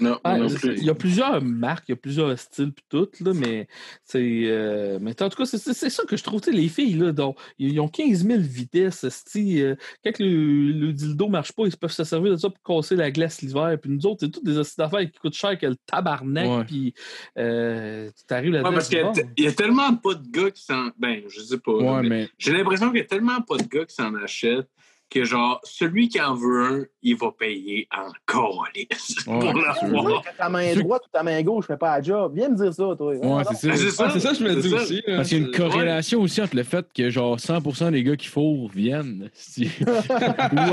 Non, 0.00 0.18
Ouais, 0.24 0.38
non 0.38 0.48
c'est- 0.48 0.58
plus. 0.58 0.74
il 0.78 0.84
y 0.84 0.90
a 0.90 0.94
plusieurs 0.94 1.42
marques, 1.42 1.84
il 1.88 1.92
y 1.92 1.94
a 1.94 1.96
plusieurs 1.96 2.38
styles 2.38 2.72
puis 2.72 2.84
tout, 2.88 3.08
là, 3.20 3.32
mais 3.34 3.68
c'est. 4.04 4.42
euh, 4.46 4.98
mais 5.00 5.20
en 5.22 5.28
tout 5.28 5.36
cas, 5.36 5.44
c'est- 5.44 5.58
ça 5.90 6.04
que 6.04 6.16
je 6.16 6.22
trouve, 6.24 6.40
les 6.50 6.68
filles, 6.68 6.94
là, 6.94 7.12
ils 7.58 7.80
ont 7.80 7.88
15 7.88 8.26
000 8.26 8.40
vitesses. 8.40 9.04
euh, 9.62 9.76
quand 10.04 10.18
le, 10.18 10.72
le 10.72 10.92
dildo 10.92 11.28
marche 11.28 11.52
pas, 11.52 11.64
ils 11.66 11.76
peuvent 11.76 11.92
se 11.92 12.04
servir 12.04 12.32
de 12.32 12.36
ça 12.36 12.48
pour 12.50 12.62
casser 12.62 12.96
la 12.96 13.10
glace 13.10 13.42
l'hiver. 13.42 13.76
Puis 13.80 13.90
nous 13.90 14.06
autres, 14.06 14.18
c'est 14.20 14.30
toutes 14.30 14.44
des 14.44 14.56
hosties 14.58 14.76
d'affaires 14.78 15.00
qui 15.10 15.18
coûtent 15.18 15.34
cher 15.34 15.58
que 15.58 15.66
le 15.66 15.76
tabarnak. 15.86 16.66
Puis 16.66 16.94
euh, 17.38 18.10
tu 18.28 18.34
arrives 18.34 18.52
là-dedans. 18.52 18.70
Ouais, 18.70 18.74
parce 18.76 18.88
tu 18.88 18.96
dis, 18.96 19.02
qu'il 19.02 19.24
bon, 19.24 19.32
y 19.38 19.46
a 19.46 19.52
tellement 19.52 19.94
pas 19.96 20.14
de 20.14 20.28
gars 20.28 20.50
qui 20.50 20.62
s'en. 20.62 20.88
Ben, 20.98 21.22
je 21.28 21.40
sais 21.40 21.58
pas. 21.58 21.72
là, 21.72 21.92
Ouais, 21.94 22.02
mais 22.02 22.08
mais. 22.08 22.28
J'ai 22.38 22.52
l'impression 22.52 22.88
qu'il 22.90 22.98
y 22.98 23.02
a 23.02 23.06
tellement 23.06 23.40
pas 23.42 23.56
de 23.56 23.64
gars 23.68 23.84
qui 23.84 23.94
s'en 23.94 24.14
achètent 24.14 24.68
que, 25.10 25.24
genre, 25.24 25.60
celui 25.62 26.08
qui 26.08 26.20
en 26.20 26.34
veut 26.34 26.64
un, 26.64 26.84
il 27.02 27.16
va 27.16 27.30
payer 27.30 27.86
encore 27.96 28.66
lisse 28.74 29.24
Ouais, 29.26 29.38
pour 29.38 29.54
l'avoir. 29.54 30.22
ta 30.36 30.48
main 30.48 30.74
droite 30.74 31.02
ou 31.06 31.10
ta 31.12 31.22
main 31.22 31.40
gauche 31.42 31.66
fait 31.66 31.76
pas 31.76 31.96
la 31.98 32.02
job, 32.02 32.32
viens 32.34 32.48
me 32.48 32.56
dire 32.56 32.74
ça, 32.74 32.94
toi. 32.96 33.14
Ouais, 33.14 33.44
c'est 33.54 33.68
Ben, 33.68 33.76
ça. 33.76 33.82
c'est 33.84 33.90
ça. 33.90 34.04
Ah, 34.08 34.10
c'est 34.12 34.20
ça 34.20 34.28
que 34.30 34.34
je 34.36 34.44
me 34.44 34.60
dis 34.60 34.70
ça. 34.70 34.76
aussi. 34.76 35.02
Parce 35.06 35.28
qu'il 35.28 35.38
y 35.38 35.42
a 35.42 35.46
une 35.46 35.52
corrélation 35.52 36.20
aussi 36.20 36.42
entre 36.42 36.56
le 36.56 36.64
fait 36.64 36.86
que 36.92 37.10
genre 37.10 37.36
100% 37.38 37.92
des 37.92 38.02
gars 38.02 38.16
qui 38.16 38.26
fourrent 38.26 38.68
viennent. 38.74 39.30
si- 39.34 39.70
Ou 39.80 39.88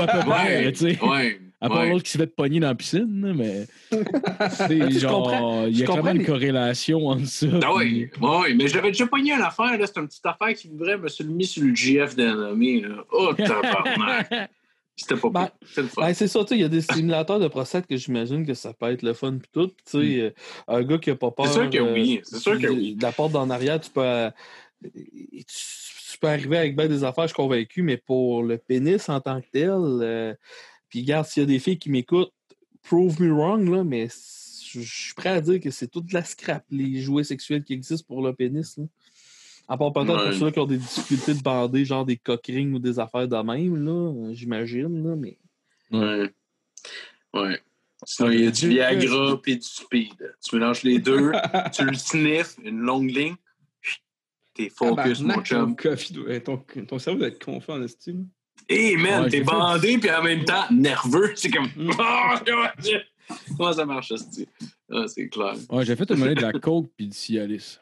à 0.02 0.06
peu 0.06 0.18
près, 0.28 0.64
Ouais, 0.66 0.72
tu 0.72 0.90
sais. 0.94 0.98
ouais. 1.04 1.40
À 1.62 1.68
part 1.68 1.78
ouais. 1.78 1.90
l'autre 1.90 2.02
qui 2.02 2.10
se 2.10 2.18
fait 2.18 2.26
pogner 2.26 2.58
dans 2.58 2.66
la 2.66 2.74
piscine, 2.74 3.32
mais. 3.36 3.66
c'est 4.50 4.90
genre, 4.98 5.68
il 5.68 5.78
y 5.78 5.84
a 5.84 5.86
quand 5.86 6.02
même 6.02 6.16
une 6.16 6.26
corrélation 6.26 7.06
entre 7.06 7.26
ça. 7.26 7.46
Ah 7.62 7.70
puis- 7.78 8.10
oui, 8.20 8.28
ouais, 8.28 8.54
mais 8.54 8.66
j'avais 8.66 8.88
déjà 8.88 9.06
pogné 9.06 9.32
une 9.32 9.42
affaire, 9.42 9.78
là. 9.78 9.86
C'est 9.86 10.00
une 10.00 10.08
petite 10.08 10.26
affaire 10.26 10.54
qui 10.54 10.68
voudrait 10.68 10.98
me 10.98 11.06
le 11.06 11.24
mis 11.26 11.46
sur 11.46 11.62
le 11.62 11.74
GF 11.74 12.16
là. 12.16 12.52
Oh, 13.12 13.32
tabarnak. 13.38 14.50
C'était 14.96 15.16
pas 15.16 15.30
Ben, 15.30 15.40
pire. 15.46 15.50
C'était 15.68 15.82
le 15.82 15.88
fun. 15.88 16.02
Ben, 16.02 16.14
c'est 16.14 16.28
ça, 16.28 16.40
tu 16.40 16.48
sais, 16.48 16.54
il 16.56 16.60
y 16.60 16.64
a 16.64 16.68
des 16.68 16.80
stimulateurs 16.80 17.38
de 17.38 17.48
prostate 17.48 17.86
que 17.86 17.96
j'imagine 17.96 18.44
que 18.44 18.54
ça 18.54 18.72
peut 18.72 18.90
être 18.90 19.02
le 19.02 19.14
fun 19.14 19.38
pis 19.38 19.48
tout. 19.52 19.68
Tu 19.68 19.74
sais, 19.86 20.20
euh, 20.20 20.30
un 20.68 20.82
gars 20.82 20.98
qui 20.98 21.10
a 21.10 21.16
pas 21.16 21.30
peur. 21.30 21.46
C'est 21.46 21.52
sûr 21.52 21.70
que 21.70 21.78
euh, 21.78 21.94
oui, 21.94 22.20
c'est 22.24 22.38
sûr 22.38 22.58
que 22.58 22.66
oui. 22.66 22.94
De 22.96 23.02
la 23.02 23.12
porte 23.12 23.32
d'en 23.32 23.48
arrière, 23.50 23.80
tu 23.80 23.90
peux, 23.90 24.02
euh, 24.02 24.30
tu, 24.82 25.42
tu 26.12 26.18
peux 26.20 26.28
arriver 26.28 26.58
avec 26.58 26.76
bien 26.76 26.88
des 26.88 27.04
affaires, 27.04 27.24
je 27.24 27.28
suis 27.28 27.36
convaincu, 27.36 27.82
mais 27.82 27.96
pour 27.96 28.42
le 28.42 28.58
pénis 28.58 29.08
en 29.08 29.20
tant 29.20 29.40
que 29.40 29.46
tel, 29.50 29.70
euh, 29.70 30.34
puis 30.92 31.00
regarde, 31.00 31.24
s'il 31.24 31.40
y 31.40 31.44
a 31.44 31.46
des 31.46 31.58
filles 31.58 31.78
qui 31.78 31.88
m'écoutent, 31.88 32.34
prove 32.82 33.18
me 33.22 33.32
wrong, 33.32 33.66
là, 33.66 33.82
mais 33.82 34.08
je 34.10 34.80
suis 34.82 35.14
prêt 35.14 35.30
à 35.30 35.40
dire 35.40 35.58
que 35.58 35.70
c'est 35.70 35.88
toute 35.88 36.12
la 36.12 36.22
scrap, 36.22 36.66
les 36.70 37.00
jouets 37.00 37.24
sexuels 37.24 37.64
qui 37.64 37.72
existent 37.72 38.04
pour 38.06 38.20
le 38.22 38.34
pénis. 38.34 38.76
Là. 38.76 38.84
À 39.68 39.78
part 39.78 39.94
peut-être 39.94 40.10
Ouais. 40.22 40.28
pour 40.28 40.38
ceux 40.38 40.50
qui 40.50 40.58
ont 40.58 40.66
des 40.66 40.76
difficultés 40.76 41.32
de 41.32 41.40
bander, 41.40 41.86
genre 41.86 42.04
des 42.04 42.18
coquerings 42.18 42.74
ou 42.74 42.78
des 42.78 42.98
affaires 42.98 43.26
de 43.26 43.36
même, 43.36 43.82
là, 43.82 44.34
j'imagine, 44.34 45.02
là, 45.02 45.16
mais. 45.16 45.38
Ouais. 45.90 46.30
Ouais. 47.32 47.62
Sinon, 48.04 48.30
il 48.30 48.44
y 48.44 48.46
a 48.46 48.50
du 48.50 48.68
Viagra 48.68 49.40
puis 49.40 49.56
du 49.56 49.66
speed. 49.66 50.34
Tu 50.46 50.56
mélanges 50.56 50.82
les 50.82 50.98
deux, 50.98 51.32
tu 51.72 51.86
le 51.86 51.94
sniffes, 51.94 52.56
une 52.62 52.80
longue 52.80 53.08
ligne, 53.10 53.36
t'es 54.52 54.68
focus, 54.68 55.20
mon 55.22 55.40
Tabarnak, 55.40 55.48
ton, 55.48 55.96
chum. 55.96 56.40
ton, 56.42 56.84
ton 56.84 56.98
cerveau 56.98 57.20
doit 57.20 57.28
être 57.28 57.42
confus 57.42 57.70
en 57.70 57.82
estime. 57.82 58.28
Hé, 58.68 58.96
man, 58.96 59.24
Ouais, 59.24 59.30
t'es 59.30 59.40
bandé 59.42 59.98
puis 59.98 60.10
en 60.10 60.22
même 60.22 60.44
temps 60.44 60.64
nerveux. 60.70 61.32
C'est 61.36 61.50
comme. 61.50 61.68
Mm. 61.76 61.90
Ah, 61.98 62.42
comment, 63.56 63.72
ça 63.72 63.86
marche, 63.86 64.08
ça? 64.14 64.24
Ah, 64.90 65.04
c'est 65.06 65.28
clair. 65.28 65.54
Ouais, 65.70 65.84
j'ai 65.86 65.96
fait 65.96 66.10
une 66.10 66.18
monnaie 66.18 66.34
de 66.34 66.42
la 66.42 66.52
coke 66.52 66.90
puis 66.96 67.06
du 67.06 67.16
Cialis. 67.16 67.78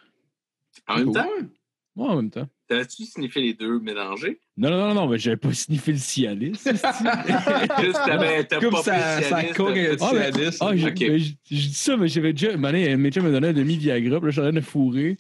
En 0.87 0.99
même 0.99 1.13
temps, 1.13 1.27
Ouais, 1.97 2.09
en 2.09 2.17
même 2.17 2.31
temps. 2.31 2.49
T'as-tu 2.71 3.05
sniffé 3.05 3.41
les 3.41 3.53
deux 3.55 3.81
mélangés? 3.81 4.39
Non, 4.57 4.71
non, 4.71 4.89
non, 4.89 4.95
non, 4.95 5.07
mais 5.09 5.19
j'avais 5.19 5.37
pas 5.37 5.53
sniffé 5.53 5.93
le 5.93 5.99
Cialis. 5.99 6.53
Juste, 6.65 6.83
t'avais 8.07 8.45
pas 8.45 8.83
ça, 8.83 9.21
ça 9.23 9.43
coque 9.55 9.77
avec 9.77 9.99
Ah, 10.01 10.11
mais- 10.15 10.33
Cialis. 10.33 10.57
Ah, 10.61 10.77
j'ai 10.77 11.35
dit 11.51 11.75
ça, 11.75 11.97
mais 11.97 12.09
j'avais 12.09 12.33
déjà. 12.33 12.57
Mes 12.57 13.11
chums 13.11 13.25
me 13.25 13.33
donné 13.33 13.49
un 13.49 13.53
demi-Viagra, 13.53 14.19
puis 14.21 14.27
là, 14.27 14.31
je 14.31 14.33
suis 14.33 14.41
en 14.41 14.45
train 14.45 14.53
de 14.53 14.61
fourrer. 14.61 15.17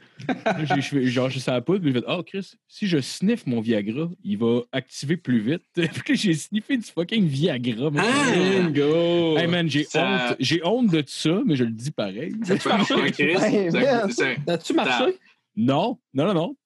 J'ai- 0.74 0.80
je 0.80 1.10
genre, 1.10 1.28
je 1.30 1.38
suis 1.40 1.50
à 1.50 1.54
la 1.54 1.60
poudre, 1.60 1.80
puis 1.80 1.92
j'ai 1.92 2.00
fait 2.00 2.06
Oh, 2.08 2.22
Chris, 2.22 2.52
si 2.68 2.86
je 2.86 3.00
sniffe 3.00 3.46
mon 3.46 3.60
Viagra, 3.60 4.08
il 4.22 4.38
va 4.38 4.60
activer 4.72 5.16
plus 5.16 5.40
vite. 5.40 5.62
Puis 5.74 5.84
là, 5.86 6.14
j'ai 6.14 6.34
sniffé 6.34 6.76
du 6.76 6.84
fucking 6.84 7.26
Viagra. 7.26 7.90
Ah! 7.96 8.32
Bingo! 8.32 9.36
Hey 9.38 9.46
man, 9.48 9.68
j'ai 9.68 9.84
Ça- 9.84 10.28
honte. 10.30 10.36
J'ai 10.38 10.60
honte 10.64 10.90
de 10.90 11.02
ça, 11.06 11.40
mais 11.44 11.56
je 11.56 11.64
le 11.64 11.70
dis 11.72 11.90
pareil. 11.90 12.34
Ben, 12.46 12.58
man. 13.72 14.36
As-tu 14.46 14.72
marché? 14.74 15.16
Non, 15.56 15.98
non, 16.14 16.26
non, 16.26 16.34
non. 16.34 16.56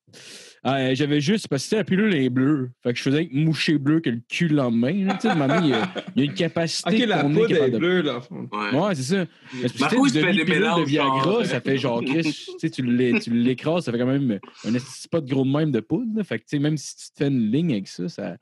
Euh, 0.66 0.94
J'avais 0.94 1.20
juste, 1.20 1.48
parce 1.48 1.62
que 1.62 1.64
c'était 1.64 1.76
la 1.76 1.84
pilule 1.84 2.14
est 2.14 2.30
bleue. 2.30 2.70
Fait 2.82 2.92
que 2.92 2.98
je 2.98 3.02
faisais 3.02 3.28
moucher 3.32 3.76
bleu 3.76 4.00
que 4.00 4.08
le 4.10 4.20
cul 4.28 4.48
le 4.48 4.56
lendemain. 4.56 5.04
là. 5.04 5.14
Tu 5.20 5.28
sais, 5.28 5.34
maman, 5.34 5.60
il 5.62 5.68
y, 5.70 5.72
a, 5.74 5.92
il 6.16 6.22
y 6.24 6.26
a 6.26 6.30
une 6.30 6.34
capacité. 6.34 7.02
Ok, 7.02 7.08
la 7.08 7.22
poudre 7.24 7.50
est 7.52 7.70
de- 7.70 7.78
bleue, 7.78 8.00
là. 8.02 8.20
Ouais. 8.30 8.78
Ouais, 8.80 8.94
c'est 8.94 9.02
ça. 9.02 9.26
Parce 9.60 9.72
que 9.94 10.08
tu 10.10 10.18
une 10.30 10.36
des 10.36 10.44
mélanges, 10.44 10.80
de 10.80 10.86
Viagra, 10.86 11.22
genre, 11.22 11.44
ça 11.44 11.60
fait 11.60 11.76
genre, 11.76 12.02
Chris, 12.02 12.22
tu 12.22 12.52
sais, 12.58 12.70
tu 12.70 12.82
l'é- 12.82 13.18
tu 13.20 13.30
l'écrases, 13.30 13.84
ça 13.84 13.92
fait 13.92 13.98
quand 13.98 14.06
même 14.06 14.38
un 14.66 14.74
esti 14.74 15.06
pas 15.08 15.20
de 15.20 15.28
gros 15.30 15.44
de 15.44 15.50
même 15.50 15.70
de 15.70 15.80
poudre. 15.80 16.16
là. 16.16 16.24
Fait 16.24 16.38
que, 16.38 16.44
tu 16.44 16.56
sais, 16.56 16.58
même 16.58 16.76
si 16.78 16.96
tu 16.96 17.10
te 17.12 17.18
fais 17.18 17.28
une 17.28 17.50
ligne 17.50 17.72
avec 17.72 17.88
ça, 17.88 18.08
ça 18.08 18.36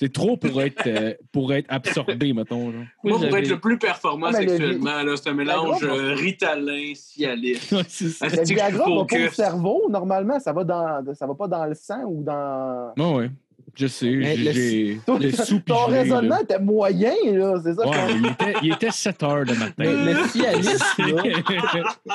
c'est 0.00 0.12
trop 0.12 0.36
pour 0.36 0.62
être, 0.62 0.86
euh, 0.86 1.12
pour 1.32 1.52
être 1.52 1.66
absorbé, 1.68 2.32
mettons. 2.32 2.70
Genre. 2.70 2.82
Oui, 3.02 3.10
Moi, 3.10 3.26
pour 3.28 3.36
être 3.36 3.48
le 3.48 3.58
plus 3.58 3.78
performant 3.78 4.28
Ah, 4.32 4.40
le- 4.40 4.48
sexuellement, 4.48 4.90
c'est 5.16 5.28
un 5.30 5.34
mélange 5.34 5.80
Viagra, 5.80 5.96
euh, 5.96 6.14
Ritalin, 6.14 6.92
Cialis. 6.94 7.58
Ouais, 7.72 7.82
c'est 7.88 8.08
ça. 8.10 8.26
Ah, 8.30 8.36
Le 8.36 8.44
Viagra 8.44 8.84
va 8.88 9.04
pas 9.04 9.16
au 9.26 9.30
cerveau, 9.32 9.86
normalement, 9.90 10.38
ça 10.38 10.52
va, 10.52 10.62
dans, 10.62 11.14
ça 11.14 11.26
va 11.26 11.34
pas 11.34 11.48
dans 11.48 11.64
le 11.66 11.74
sang 11.74 12.04
ou 12.06 12.22
dans. 12.22 12.92
Ouais, 12.96 13.14
ouais. 13.16 13.30
Je 13.74 13.86
sais, 13.88 14.06
le- 14.06 14.24
j'ai 14.52 15.00
Ton 15.04 15.86
raisonnement 15.86 16.38
était 16.38 16.58
moyen, 16.60 17.12
là, 17.32 17.60
c'est 17.62 17.74
ça? 17.74 17.86
Ouais, 17.86 17.96
il 18.16 18.26
était, 18.26 18.54
il 18.62 18.72
était 18.72 18.90
7 18.90 19.22
heures 19.24 19.44
le 19.44 19.54
matin. 19.54 19.72
Le 19.84 20.28
Cialis, 20.28 20.78
là, 20.98 21.22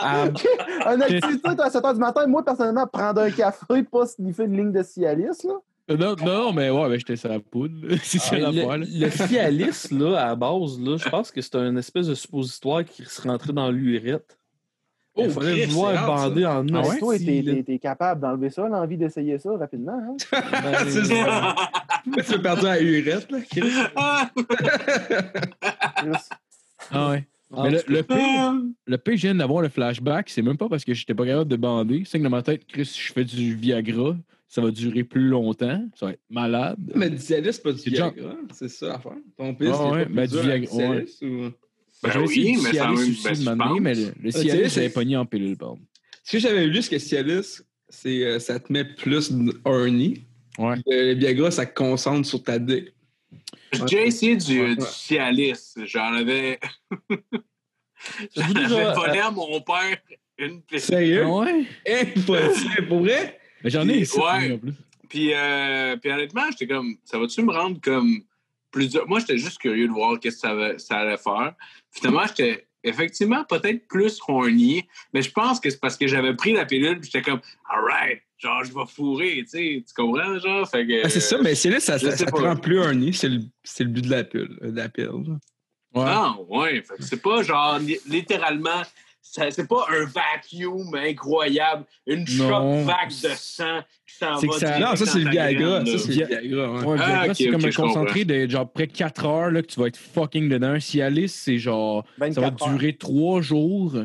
à- 0.02 0.94
Une 0.94 1.02
activité 1.04 1.50
à 1.60 1.70
7 1.70 1.84
h 1.84 1.94
du 1.94 2.00
matin, 2.00 2.28
moi, 2.28 2.44
personnellement, 2.46 2.88
prendre 2.88 3.22
un 3.22 3.30
café, 3.32 3.84
pas 3.84 4.06
sniffer 4.06 4.46
une 4.46 4.56
ligne 4.58 4.72
de 4.72 4.84
Cialis, 4.84 5.44
là. 5.44 5.54
Non, 5.90 6.16
non, 6.24 6.54
mais 6.54 6.70
ouais, 6.70 6.90
mais 6.90 6.98
j'étais 7.00 7.16
sur 7.16 7.30
la 7.30 7.40
poudre. 7.40 7.96
C'est 8.04 8.20
ça 8.20 8.36
le, 8.38 8.42
l'affaire. 8.44 8.78
là. 8.78 8.86
le 8.90 9.10
Cialis, 9.28 9.88
là, 9.92 10.18
à 10.22 10.26
la 10.28 10.36
base, 10.36 10.80
là, 10.80 10.98
je 10.98 11.10
pense 11.10 11.32
que 11.32 11.42
c'est 11.42 11.56
un 11.56 11.76
espèce 11.76 12.08
de 12.08 12.16
suppositoire 12.16 12.84
qui 12.86 13.04
se 13.06 13.22
rentrait 13.22 13.54
dans 13.54 13.70
l'urette. 13.72 14.38
Il 15.16 15.26
Oh, 15.28 15.30
fallait 15.30 15.52
Christ, 15.62 15.68
le 15.68 15.74
voir 15.74 15.92
c'est 15.92 15.98
hard, 16.00 16.08
bandé 16.34 16.46
en 16.46 16.66
Ah 16.76 16.88
ouais? 16.88 16.98
Toi, 17.00 17.20
t'es 17.20 17.64
t'es- 17.68 17.78
capable 17.80 18.20
d'enlever 18.22 18.50
ça, 18.50 18.68
l'envie 18.68 18.98
d'essayer 18.98 19.38
ça 19.38 19.52
rapidement. 19.58 19.92
Hein? 19.94 20.16
Ben, 20.52 20.90
C'est 20.90 21.04
ça. 21.06 21.56
Tu 22.26 22.34
es 22.34 22.40
perdu 22.40 22.66
à 22.66 22.82
Urette, 22.82 23.30
là. 23.32 23.38
Ah 26.92 27.10
ouais. 27.12 27.28
Mais 27.56 27.70
le, 27.70 27.82
le 27.88 28.02
pire, 28.04 28.54
le 28.88 28.98
pire, 28.98 29.16
je 29.16 29.22
viens 29.22 29.36
d'avoir 29.36 29.62
le 29.62 29.70
flashback, 29.70 30.30
c'est 30.30 30.42
même 30.42 30.58
pas 30.58 30.68
parce 30.68 30.84
que 30.84 30.94
j'étais 30.96 31.14
pas 31.14 31.26
capable 31.26 31.50
de 31.50 31.56
bander. 31.56 32.04
C'est 32.06 32.18
que 32.18 32.24
dans 32.24 32.32
ma 32.32 32.42
tête, 32.42 32.66
Chris, 32.66 32.92
je 33.00 33.14
fais 33.14 33.24
du 33.24 33.54
Viagra, 33.56 34.16
ça 34.54 34.62
va 34.62 34.70
durer 34.70 35.04
plus 35.04 35.30
longtemps. 35.30 35.84
Ça 35.96 36.06
va 36.06 36.12
être 36.12 36.22
malade. 36.30 36.78
Mais 36.94 37.10
du 37.10 37.18
Cialis, 37.18 37.54
c'est 37.54 37.64
pas 37.64 37.72
du 37.74 37.90
Viagra. 37.90 38.36
C'est 38.54 38.70
ça 38.70 38.88
l'affaire. 38.90 39.14
Ton 39.36 39.56
piste, 39.56 39.72
Ah 39.74 39.90
ouais, 39.92 40.06
pas 40.06 40.12
ben, 40.12 40.28
plus 40.28 40.28
du 40.28 40.34
dur 40.36 40.44
Viagra, 40.44 40.76
ou... 41.24 41.50
Ben 42.04 42.12
J'avais 42.12 42.20
oui, 42.20 42.40
essayé 42.40 42.52
du 42.52 42.62
mais 42.62 42.74
ça 42.74 42.92
aussi 42.92 43.22
ben, 43.24 43.30
de 43.32 43.36
je 43.36 43.44
m'amener, 43.46 43.80
mais 43.80 43.96
le, 43.96 44.14
le 44.22 44.30
Cialis, 44.32 44.70
j'avais 44.70 44.90
pogné 44.90 45.18
en 45.18 45.26
pilule, 45.26 45.58
pardon. 45.58 45.80
Ce 46.24 46.34
que 46.34 46.38
j'avais 46.40 46.68
lu, 46.68 46.84
c'est 46.84 46.92
que 46.92 47.00
Cialis, 47.00 47.62
c'est, 47.90 48.26
euh, 48.26 48.38
ça 48.38 48.60
te 48.60 48.72
met 48.72 48.86
plus 48.86 49.32
horny. 49.66 50.24
Ouais. 50.60 50.76
Le, 50.86 51.14
le 51.14 51.20
Viagra, 51.20 51.50
ça 51.50 51.66
concentre 51.66 52.28
sur 52.28 52.44
ta 52.44 52.60
dick. 52.60 52.94
J'ai 53.72 53.82
déjà 53.82 54.02
essayé 54.06 54.36
du, 54.38 54.62
Ouais. 54.62 54.76
du 54.76 54.86
Cialis. 54.86 55.74
J'en 55.86 56.14
avais. 56.14 56.60
J'en 58.36 58.44
avais 58.56 58.94
volé 58.94 59.18
à 59.18 59.32
mon 59.32 59.60
père 59.62 59.98
une 60.38 60.62
piste. 60.62 60.86
Sérieux? 60.86 61.24
Ah 61.26 61.38
ouais? 61.38 61.66
Impossible. 61.88 62.88
Pour 62.88 63.00
vrai? 63.00 63.40
Mais 63.64 63.70
j'en 63.70 63.84
ai 63.88 63.94
Puis, 63.94 64.02
ici 64.02 64.18
ouais. 64.20 64.52
en 64.54 64.58
plus. 64.58 64.74
Puis, 65.10 65.32
euh, 65.34 65.96
puis 65.98 66.12
honnêtement, 66.12 66.44
j'étais 66.52 66.68
comme, 66.68 66.96
ça 67.04 67.18
va-tu 67.20 67.42
me 67.44 67.52
rendre 67.52 67.80
comme 67.82 68.22
plusieurs. 68.72 69.08
Moi, 69.08 69.20
j'étais 69.20 69.38
juste 69.38 69.60
curieux 69.60 69.88
de 69.88 69.94
voir 69.94 70.20
qu'est-ce 70.20 70.38
que 70.38 70.42
ça, 70.42 70.56
va- 70.56 70.78
ça 70.80 70.98
allait 70.98 71.18
faire. 71.18 71.54
Finalement, 71.92 72.26
j'étais 72.28 72.68
effectivement 72.84 73.44
peut-être 73.46 73.88
plus 73.88 74.20
horny, 74.28 74.84
mais 75.14 75.22
je 75.22 75.32
pense 75.32 75.60
que 75.60 75.70
c'est 75.70 75.80
parce 75.80 75.96
que 75.98 76.08
j'avais 76.08 76.36
pris 76.36 76.52
la 76.54 76.66
pilule 76.66 77.00
puis 77.00 77.10
j'étais 77.14 77.30
comme, 77.30 77.40
alright, 77.70 78.22
genre, 78.40 78.64
je 78.64 78.74
vais 78.74 78.86
fourrer, 78.88 79.36
tu 79.44 79.48
sais, 79.50 79.84
tu 79.88 79.94
comprends, 79.96 80.38
genre? 80.40 80.68
Fait 80.70 80.86
que, 80.86 81.06
Ah, 81.06 81.10
c'est 81.10 81.20
ça, 81.22 81.38
mais 81.42 81.56
c'est 81.56 81.70
là, 81.70 81.80
ça, 81.80 81.98
ça, 82.00 82.12
ça 82.12 82.26
te 82.26 82.32
pas. 82.32 82.40
rend 82.42 82.56
plus 82.58 82.80
un 82.80 82.94
nez. 82.96 83.14
C'est 83.14 83.30
le, 83.30 83.42
c'est 83.64 83.84
le 83.86 83.90
but 83.92 84.02
de 84.04 84.10
la 84.10 84.24
pile. 84.24 84.58
De 84.62 84.76
la 84.76 84.90
pile. 84.90 85.06
là. 85.06 85.38
Ouais. 85.96 86.06
Ah, 86.08 86.36
ouais. 86.50 86.82
Fait 86.82 86.96
que 86.98 87.04
c'est 87.04 87.22
pas 87.22 87.44
genre 87.44 87.78
li- 87.80 88.00
littéralement. 88.08 88.82
C'est 89.26 89.68
pas 89.68 89.88
un 89.90 90.06
vacuum 90.06 90.94
incroyable, 90.96 91.86
une 92.06 92.28
choc 92.28 92.86
vague 92.86 93.10
de 93.10 93.30
sang 93.36 93.80
qui 94.06 94.16
s'en 94.16 94.36
va. 94.36 94.48
que 94.48 94.60
ça- 94.60 94.80
Non, 94.80 94.96
ça, 94.96 95.06
c'est 95.06 95.20
le 95.20 95.30
Viagra. 95.32 95.86
Ça, 95.86 95.98
c'est 95.98 96.08
le 96.16 96.26
Viagra. 96.28 96.72
ouais. 96.74 96.86
Ouais, 96.86 96.98
Ah, 97.00 97.34
c'est 97.34 97.48
comme 97.48 97.66
un 97.66 97.72
concentré 97.72 98.26
de 98.26 98.48
genre 98.50 98.70
près 98.72 98.88
4 98.88 99.26
heures 99.26 99.50
là, 99.52 99.62
que 99.62 99.68
tu 99.68 99.80
vas 99.80 99.88
être 99.88 99.98
fucking 99.98 100.50
dedans. 100.50 100.80
Cialis, 100.80 101.30
c'est 101.30 101.58
genre. 101.58 102.04
Ça 102.20 102.26
va 102.26 102.26
24 102.28 102.64
heures. 102.68 102.74
durer 102.78 102.94
3 102.98 103.42
jours. 103.42 103.96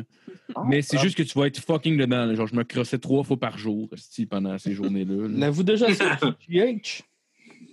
Ah, 0.55 0.63
mais 0.67 0.81
c'est 0.81 0.97
ah. 0.97 1.01
juste 1.01 1.15
que 1.17 1.21
tu 1.23 1.37
vas 1.37 1.45
être 1.47 1.59
fucking 1.59 1.97
dedans. 1.97 2.25
là. 2.25 2.33
Genre, 2.33 2.47
je 2.47 2.55
me 2.55 2.63
crossais 2.63 2.97
trois 2.97 3.23
fois 3.23 3.37
par 3.37 3.57
jour 3.57 3.87
pendant 4.31 4.57
ces 4.57 4.73
journées-là. 4.73 5.27
là. 5.27 5.37
L'avez-vous 5.37 5.63
déjà 5.63 5.87
essayé 5.89 6.09
du 6.47 6.49
GH? 6.49 7.03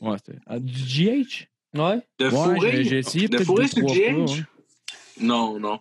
Ouais, 0.03 0.17
c'était. 0.19 0.39
Ah, 0.47 0.59
du 0.59 0.73
GH? 0.83 1.47
Ouais. 1.75 2.01
De 2.19 2.25
Ouais, 2.27 2.31
fourrer. 2.31 2.85
j'ai- 2.85 2.99
essayé 2.99 3.29
de 3.29 3.39
fourrer 3.39 3.69
sur 3.69 3.87
GH? 3.87 4.43
Non, 5.21 5.59
non. 5.59 5.79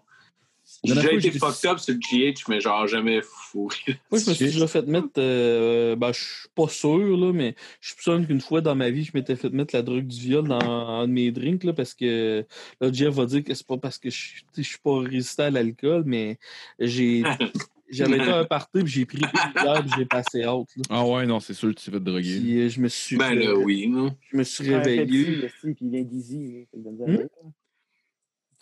J'ai 0.85 1.15
été 1.15 1.31
fucked 1.39 1.69
up 1.71 1.79
sur 1.79 1.93
le 1.93 1.99
GH, 1.99 2.43
mais 2.47 2.59
genre 2.61 2.87
jamais 2.87 3.21
fourré. 3.23 3.75
Moi, 4.11 4.19
je 4.19 4.29
me 4.29 4.33
suis 4.35 4.45
déjà 4.45 4.67
fait 4.67 4.85
mettre. 4.87 5.07
euh, 5.17 5.95
ben, 5.95 6.11
je 6.11 6.19
suis 6.23 6.49
pas 6.55 6.67
sûr, 6.67 7.17
là, 7.17 7.31
mais 7.33 7.55
je 7.81 7.89
soupçonne 7.91 8.25
qu'une 8.27 8.41
fois 8.41 8.61
dans 8.61 8.75
ma 8.75 8.89
vie, 8.89 9.03
je 9.03 9.11
m'étais 9.13 9.35
fait 9.35 9.49
mettre 9.49 9.75
la 9.75 9.81
drogue 9.81 10.05
du 10.07 10.19
viol 10.19 10.47
dans 10.47 10.55
un 10.59 11.07
de 11.07 11.11
mes 11.13 11.31
drinks, 11.31 11.63
là, 11.63 11.73
parce 11.73 11.93
que 11.93 12.45
là, 12.81 12.91
Jeff 12.91 13.13
va 13.13 13.25
dire 13.25 13.43
que 13.43 13.53
c'est 13.53 13.65
pas 13.67 13.77
parce 13.77 13.97
que 13.97 14.09
je 14.09 14.15
suis- 14.17 14.43
je 14.55 14.61
suis 14.61 14.79
pas 14.79 14.99
résistant 14.99 15.43
à 15.43 15.49
l'alcool, 15.49 16.03
mais 16.05 16.37
j'ai. 16.79 17.23
J'avais 17.87 18.17
été 18.17 18.29
à 18.29 18.39
un 18.39 18.45
party, 18.45 18.79
puis 18.83 18.87
j'ai 18.91 19.05
pris 19.05 19.19
une 19.19 19.51
bière, 19.61 19.79
puis 19.83 19.93
j'ai 19.95 20.05
passé. 20.05 20.39
Là. 20.41 20.59
Ah 20.89 21.05
ouais, 21.05 21.27
non, 21.27 21.39
c'est 21.39 21.53
sûr 21.53 21.69
que 21.69 21.75
tu 21.79 21.85
te 21.85 21.91
fais 21.91 21.99
droguer. 21.99 22.39
Puis 22.39 22.59
euh, 22.59 22.67
je 22.67 22.81
me 22.81 22.87
suis. 22.87 23.15
Ben 23.15 23.35
là, 23.35 23.55
oui, 23.55 23.87
non. 23.87 24.11
Je 24.31 24.37
me 24.37 24.43
suis 24.43 24.73
réveillé. 24.73 25.37
Puis 25.61 25.75
il 25.81 25.89
vient 25.91 26.01
d'Easy. 26.01 26.39
là, 26.51 26.59
fait 26.71 26.77
que 26.77 26.79
de 26.79 26.83
la 26.99 27.05
Hmm? 27.05 27.11
misère. 27.11 27.29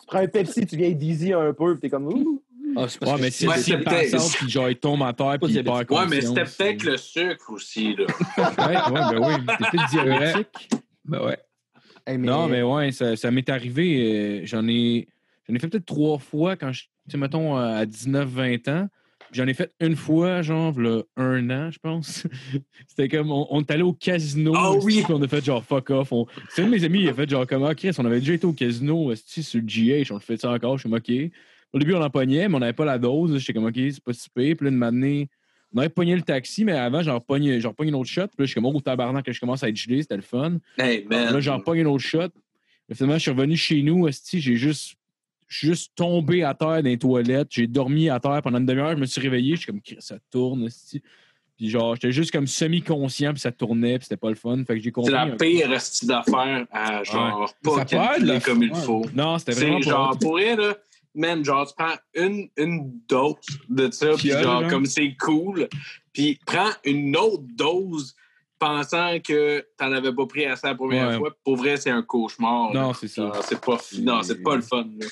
Tu 0.04 0.06
prends 0.06 0.18
un 0.18 0.26
Pepsi, 0.28 0.66
tu 0.66 0.76
viens 0.76 0.90
d'Easy 0.90 1.32
un 1.32 1.52
peu, 1.54 1.72
puis 1.72 1.80
t'es 1.80 1.90
comme. 1.90 2.06
Ouh. 2.08 2.42
Ah, 2.76 2.86
c'est 2.88 2.98
parce 2.98 3.12
Ouais, 3.12 3.16
que 3.18 3.22
mais 3.22 3.30
c'est- 3.30 3.56
si 3.62 3.72
Ouais, 3.72 3.78
peut-être- 3.82 4.14
out, 4.14 4.32
puis 4.36 4.50
genre, 4.50 4.68
il 4.68 4.76
tombe 4.76 5.02
à 5.02 5.12
terre, 5.12 5.38
puis 5.40 5.52
il 5.52 5.64
perd 5.64 5.76
Ouais, 5.78 5.84
conscience. 5.86 6.10
mais 6.10 6.20
c'était 6.44 6.44
peut-être 6.64 6.82
le 6.84 6.96
sucre 6.96 7.50
aussi, 7.52 7.94
là. 7.96 8.04
Ouais, 8.38 8.76
ouais, 8.92 9.18
ben 9.18 9.18
oui. 9.20 9.46
T'es 9.46 9.70
peut-être 9.70 9.90
diabétique. 9.90 10.70
Ben 11.04 11.22
ouais. 11.24 11.38
Hey, 12.06 12.18
mais- 12.18 12.26
Non, 12.26 12.48
mais 12.48 12.62
ouais, 12.62 12.90
ça, 12.92 13.16
ça 13.16 13.30
m'est 13.30 13.48
arrivé. 13.48 14.40
euh, 14.42 14.46
j'en 14.46 14.66
ai 14.68 15.08
j'en 15.48 15.54
ai 15.54 15.58
fait 15.58 15.68
peut-être 15.68 15.86
trois 15.86 16.18
fois 16.18 16.56
quand 16.56 16.72
je, 16.72 16.82
tu 16.82 16.88
sais, 17.12 17.16
mettons, 17.16 17.56
euh, 17.58 17.76
à 17.80 17.86
19-20 17.86 18.68
ans. 18.68 18.88
J'en 19.34 19.46
ai 19.46 19.54
fait 19.54 19.72
une 19.80 19.96
fois, 19.96 20.42
genre, 20.42 20.72
un 21.16 21.50
an, 21.50 21.70
je 21.70 21.78
pense. 21.78 22.26
C'était 22.88 23.08
comme, 23.08 23.32
on, 23.32 23.46
on 23.50 23.60
est 23.60 23.70
allé 23.70 23.82
au 23.82 23.92
casino. 23.92 24.52
Ah 24.56 24.72
esti, 24.76 24.86
oui! 24.86 25.02
puis 25.02 25.12
on 25.12 25.20
a 25.20 25.28
fait 25.28 25.44
genre 25.44 25.64
fuck 25.64 25.90
off. 25.90 26.12
On... 26.12 26.26
C'est 26.50 26.62
un 26.62 26.66
de 26.66 26.70
mes 26.70 26.84
amis, 26.84 27.00
il 27.00 27.08
a 27.08 27.14
fait 27.14 27.28
genre, 27.28 27.46
comment, 27.46 27.74
Chris, 27.74 27.90
on 27.98 28.04
avait 28.04 28.20
déjà 28.20 28.34
été 28.34 28.46
au 28.46 28.52
casino, 28.52 29.12
sur 29.14 29.60
le 29.60 29.66
GH, 29.66 30.12
on 30.12 30.14
le 30.14 30.20
fait 30.20 30.36
ça 30.36 30.52
encore, 30.52 30.78
je 30.78 30.82
suis 30.82 30.90
comme, 30.90 30.98
OK. 30.98 31.32
Au 31.72 31.78
début, 31.80 31.94
on 31.94 32.02
en 32.02 32.10
pognait, 32.10 32.48
mais 32.48 32.54
on 32.54 32.60
n'avait 32.60 32.72
pas 32.72 32.84
la 32.84 32.98
dose. 32.98 33.36
J'étais 33.38 33.52
comme, 33.52 33.66
OK, 33.66 33.74
c'est 33.74 34.02
pas 34.02 34.12
si 34.12 34.30
pire. 34.30 34.56
Puis 34.56 34.64
là, 34.64 34.70
une 34.70 34.76
matinée, 34.76 35.28
on 35.74 35.78
avait 35.78 35.88
pogné 35.88 36.14
le 36.14 36.22
taxi, 36.22 36.64
mais 36.64 36.72
avant, 36.72 37.02
j'en 37.02 37.14
repogne, 37.14 37.58
j'en 37.58 37.70
repogne 37.70 37.88
une 37.88 37.96
autre 37.96 38.08
shot. 38.08 38.28
Puis 38.28 38.36
là, 38.38 38.44
je 38.44 38.46
suis 38.46 38.54
comme, 38.54 38.66
oh, 38.66 38.80
tabarnak, 38.80 39.30
je 39.30 39.40
commence 39.40 39.64
à 39.64 39.68
être 39.68 39.76
gelé, 39.76 40.02
c'était 40.02 40.14
le 40.14 40.22
fun. 40.22 40.58
Hey, 40.78 41.04
man. 41.10 41.32
Là, 41.32 41.40
j'en 41.40 41.58
repogne 41.58 41.80
une 41.80 41.88
autre 41.88 42.04
shot. 42.04 42.28
Finalement, 42.92 43.14
je 43.14 43.22
suis 43.22 43.30
revenu 43.32 43.56
chez 43.56 43.82
nous, 43.82 44.08
j'ai 44.32 44.56
juste. 44.56 44.94
Je 45.48 45.58
suis 45.58 45.66
juste 45.68 45.92
tombé 45.94 46.42
à 46.42 46.54
terre 46.54 46.82
dans 46.82 46.88
les 46.88 46.98
toilettes. 46.98 47.48
J'ai 47.50 47.66
dormi 47.66 48.08
à 48.08 48.18
terre 48.20 48.40
pendant 48.42 48.58
une 48.58 48.66
demi-heure. 48.66 48.92
Je 48.92 48.96
me 49.00 49.06
suis 49.06 49.20
réveillé. 49.20 49.56
Je 49.56 49.60
suis 49.62 49.66
comme, 49.72 49.80
ça 49.98 50.16
tourne, 50.30 50.64
esti. 50.64 51.02
Puis 51.56 51.70
genre, 51.70 51.94
j'étais 51.94 52.10
juste 52.10 52.32
comme 52.32 52.48
semi-conscient, 52.48 53.32
puis 53.32 53.40
ça 53.40 53.52
tournait, 53.52 53.98
puis 53.98 54.06
c'était 54.06 54.16
pas 54.16 54.28
le 54.30 54.34
fun. 54.34 54.64
Fait 54.66 54.74
que 54.76 54.80
j'ai 54.82 54.90
compris. 54.90 55.12
C'est 55.12 55.16
la 55.16 55.36
pire 55.36 55.80
style 55.80 56.08
d'affaire 56.08 56.66
à 56.72 57.04
genre 57.04 57.54
pas 57.62 57.84
calculer 57.84 58.40
comme 58.40 58.62
il 58.64 58.74
faut. 58.74 59.04
Non, 59.14 59.38
c'était 59.38 59.52
vraiment 59.52 59.78
C'est 59.80 59.84
pas. 59.84 59.90
genre, 59.96 60.18
pour 60.18 60.34
rien, 60.36 60.56
là, 60.56 60.74
man, 61.14 61.44
genre, 61.44 61.64
tu 61.68 61.74
prends 61.78 61.94
une, 62.14 62.48
une 62.56 62.92
dose 63.08 63.36
de 63.68 63.88
ça, 63.92 64.14
puis 64.16 64.30
genre, 64.30 64.62
genre. 64.62 64.68
comme 64.68 64.86
c'est 64.86 65.14
cool, 65.20 65.68
puis 66.12 66.40
prends 66.44 66.70
une 66.84 67.16
autre 67.16 67.44
dose 67.54 68.16
pensant 68.58 69.20
que 69.20 69.64
t'en 69.76 69.92
avais 69.92 70.12
pas 70.12 70.26
pris 70.26 70.46
assez 70.46 70.66
la 70.66 70.74
première 70.74 71.08
Ouais. 71.10 71.18
fois. 71.18 71.30
Pour 71.44 71.54
vrai, 71.56 71.76
c'est 71.76 71.90
un 71.90 72.02
cauchemar. 72.02 72.72
Non, 72.74 72.92
c'est 72.94 73.06
ça. 73.08 73.30
C'est 73.42 73.60
pas, 73.60 73.78
non, 74.00 74.22
c'est 74.24 74.42
pas 74.42 74.56
le 74.56 74.62
fun. 74.62 74.86
là. 74.98 75.06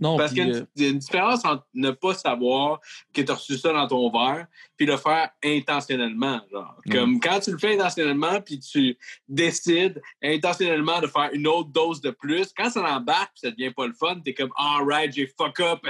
Non, 0.00 0.16
Parce 0.16 0.32
qu'il 0.32 0.46
y 0.48 0.52
a 0.52 0.56
euh, 0.56 0.64
y 0.76 0.84
a 0.86 0.88
une 0.88 0.98
différence 0.98 1.44
entre 1.44 1.66
ne 1.74 1.90
pas 1.90 2.14
savoir 2.14 2.80
que 3.12 3.20
tu 3.22 3.30
as 3.30 3.34
reçu 3.34 3.58
ça 3.58 3.72
dans 3.72 3.86
ton 3.86 4.10
verre, 4.10 4.46
puis 4.76 4.86
le 4.86 4.96
faire 4.96 5.30
intentionnellement. 5.44 6.40
Genre. 6.50 6.76
Mm. 6.86 6.92
Comme 6.92 7.20
quand 7.20 7.40
tu 7.40 7.52
le 7.52 7.58
fais 7.58 7.74
intentionnellement, 7.74 8.40
puis 8.40 8.58
tu 8.58 8.96
décides 9.28 10.00
intentionnellement 10.22 11.00
de 11.00 11.06
faire 11.06 11.30
une 11.32 11.46
autre 11.46 11.68
dose 11.70 12.00
de 12.00 12.10
plus, 12.10 12.52
quand 12.56 12.70
ça 12.70 12.80
l'embarque, 12.82 13.32
puis 13.34 13.40
ça 13.42 13.50
devient 13.50 13.72
pas 13.72 13.86
le 13.86 13.92
fun, 13.92 14.20
t'es 14.24 14.34
comme, 14.34 14.52
alright, 14.56 15.12
j'ai 15.12 15.26
fuck 15.38 15.60
up, 15.60 15.80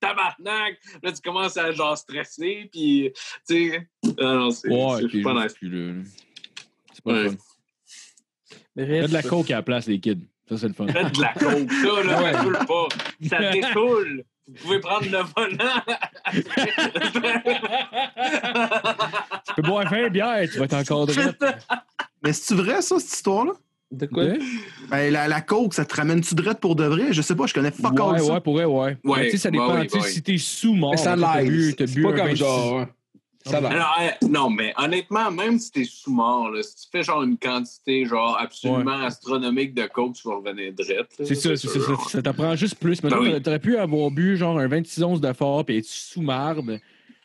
tabarnak. 0.00 0.78
Là, 1.02 1.12
tu 1.12 1.20
commences 1.22 1.56
à 1.56 1.72
genre 1.72 1.96
stresser, 1.98 2.68
puis 2.72 3.12
tu 3.48 3.70
sais. 3.72 3.88
Ah 4.20 4.34
non, 4.34 4.50
c'est 4.50 4.68
Ouais, 4.68 5.22
pas 5.22 5.34
je 5.34 5.42
nice. 5.44 5.52
suis 5.54 5.68
là, 5.68 5.92
là. 5.92 6.02
C'est 6.94 7.04
pas 7.04 7.12
le 7.12 7.18
Ouais. 7.22 7.28
fun. 7.30 7.36
bref, 8.76 8.88
Faites 8.88 9.08
de 9.08 9.12
la 9.12 9.22
coke 9.22 9.50
à 9.50 9.56
la 9.56 9.62
place, 9.62 9.86
les 9.86 10.00
kids. 10.00 10.18
Ça, 10.48 10.56
c'est 10.56 10.68
le 10.68 10.74
fun. 10.74 10.86
Faites 10.88 11.14
de 11.14 11.20
la 11.20 11.32
coke, 11.34 11.72
ça, 11.72 12.02
là, 12.04 12.22
Ouais. 12.22 12.32
ça 12.32 12.42
coule 12.44 12.58
pas. 12.66 12.88
Ça 13.28 13.50
découle. 13.50 14.24
Vous 14.46 14.54
pouvez 14.62 14.80
prendre 14.80 15.04
le 15.04 15.18
volant. 15.36 15.82
Tu 19.46 19.54
peux 19.56 19.62
boire 19.62 19.88
20 19.90 20.08
bières, 20.10 20.48
tu 20.50 20.58
vas 20.58 20.64
être 20.64 20.74
encore 20.74 21.06
de 21.06 21.12
Mais 22.22 22.32
c'est-tu 22.32 22.54
vrai, 22.60 22.80
ça, 22.82 22.98
cette 22.98 23.12
histoire-là? 23.12 23.52
De 23.90 24.04
quoi? 24.06 24.24
Ben, 24.90 25.10
la, 25.12 25.28
la 25.28 25.40
coke, 25.40 25.72
ça 25.72 25.84
te 25.86 25.94
ramène-tu 25.96 26.34
drette 26.34 26.60
pour 26.60 26.76
de 26.76 26.84
vrai? 26.84 27.06
Je 27.12 27.22
sais 27.22 27.34
pas, 27.34 27.46
je 27.46 27.54
connais 27.54 27.70
fuck 27.70 27.98
all 27.98 28.12
Ouais, 28.12 28.18
ça. 28.18 28.34
ouais, 28.34 28.40
pour 28.40 28.54
vrai, 28.54 28.64
ouais. 28.66 28.96
Ouais, 29.04 29.24
tu 29.26 29.30
sais, 29.32 29.36
ça 29.38 29.48
ouais, 29.48 29.52
dépend. 29.52 29.74
ouais, 29.78 29.88
ouais. 29.94 30.00
Si 30.02 30.22
t'es 30.22 30.36
sous-mort, 30.36 30.90
Mais 30.90 30.96
ça 30.98 31.16
t'as 31.18 31.42
bu, 31.42 31.74
C'est 31.78 31.94
bu 31.94 32.02
pas 32.02 32.08
un 32.08 32.12
comme 32.12 32.26
26. 32.26 32.36
genre. 32.38 32.86
Ça 33.50 33.60
va. 33.60 33.68
Alors, 33.70 33.96
euh, 34.00 34.26
non, 34.28 34.50
mais 34.50 34.72
honnêtement, 34.76 35.30
même 35.30 35.58
si 35.58 35.70
t'es 35.72 35.84
sous 35.84 36.12
mort, 36.12 36.50
là, 36.50 36.62
si 36.62 36.74
tu 36.76 36.88
fais 36.90 37.02
genre 37.02 37.22
une 37.22 37.36
quantité 37.38 38.04
genre 38.04 38.36
absolument 38.40 39.00
astronomique 39.02 39.74
de 39.74 39.86
coke, 39.86 40.14
tu 40.14 40.28
vas 40.28 40.36
revenir 40.36 40.72
drette. 40.72 41.14
C'est 41.18 41.34
ça, 41.34 41.56
c'est 41.56 41.68
ça, 41.68 41.80
ça, 41.80 41.94
ça 42.08 42.22
t'apprend 42.22 42.54
juste 42.56 42.76
plus. 42.76 43.02
Maintenant, 43.02 43.22
Ben 43.22 43.34
oui. 43.34 43.42
t'aurais- 43.42 43.58
pu 43.58 43.76
avoir 43.76 44.10
bu 44.10 44.36
genre 44.36 44.58
un 44.58 44.68
26 44.68 45.02
onces 45.02 45.20
de 45.20 45.32
fort 45.32 45.64
et 45.68 45.78
être 45.78 45.84
sous 45.84 46.22
marde. 46.22 46.78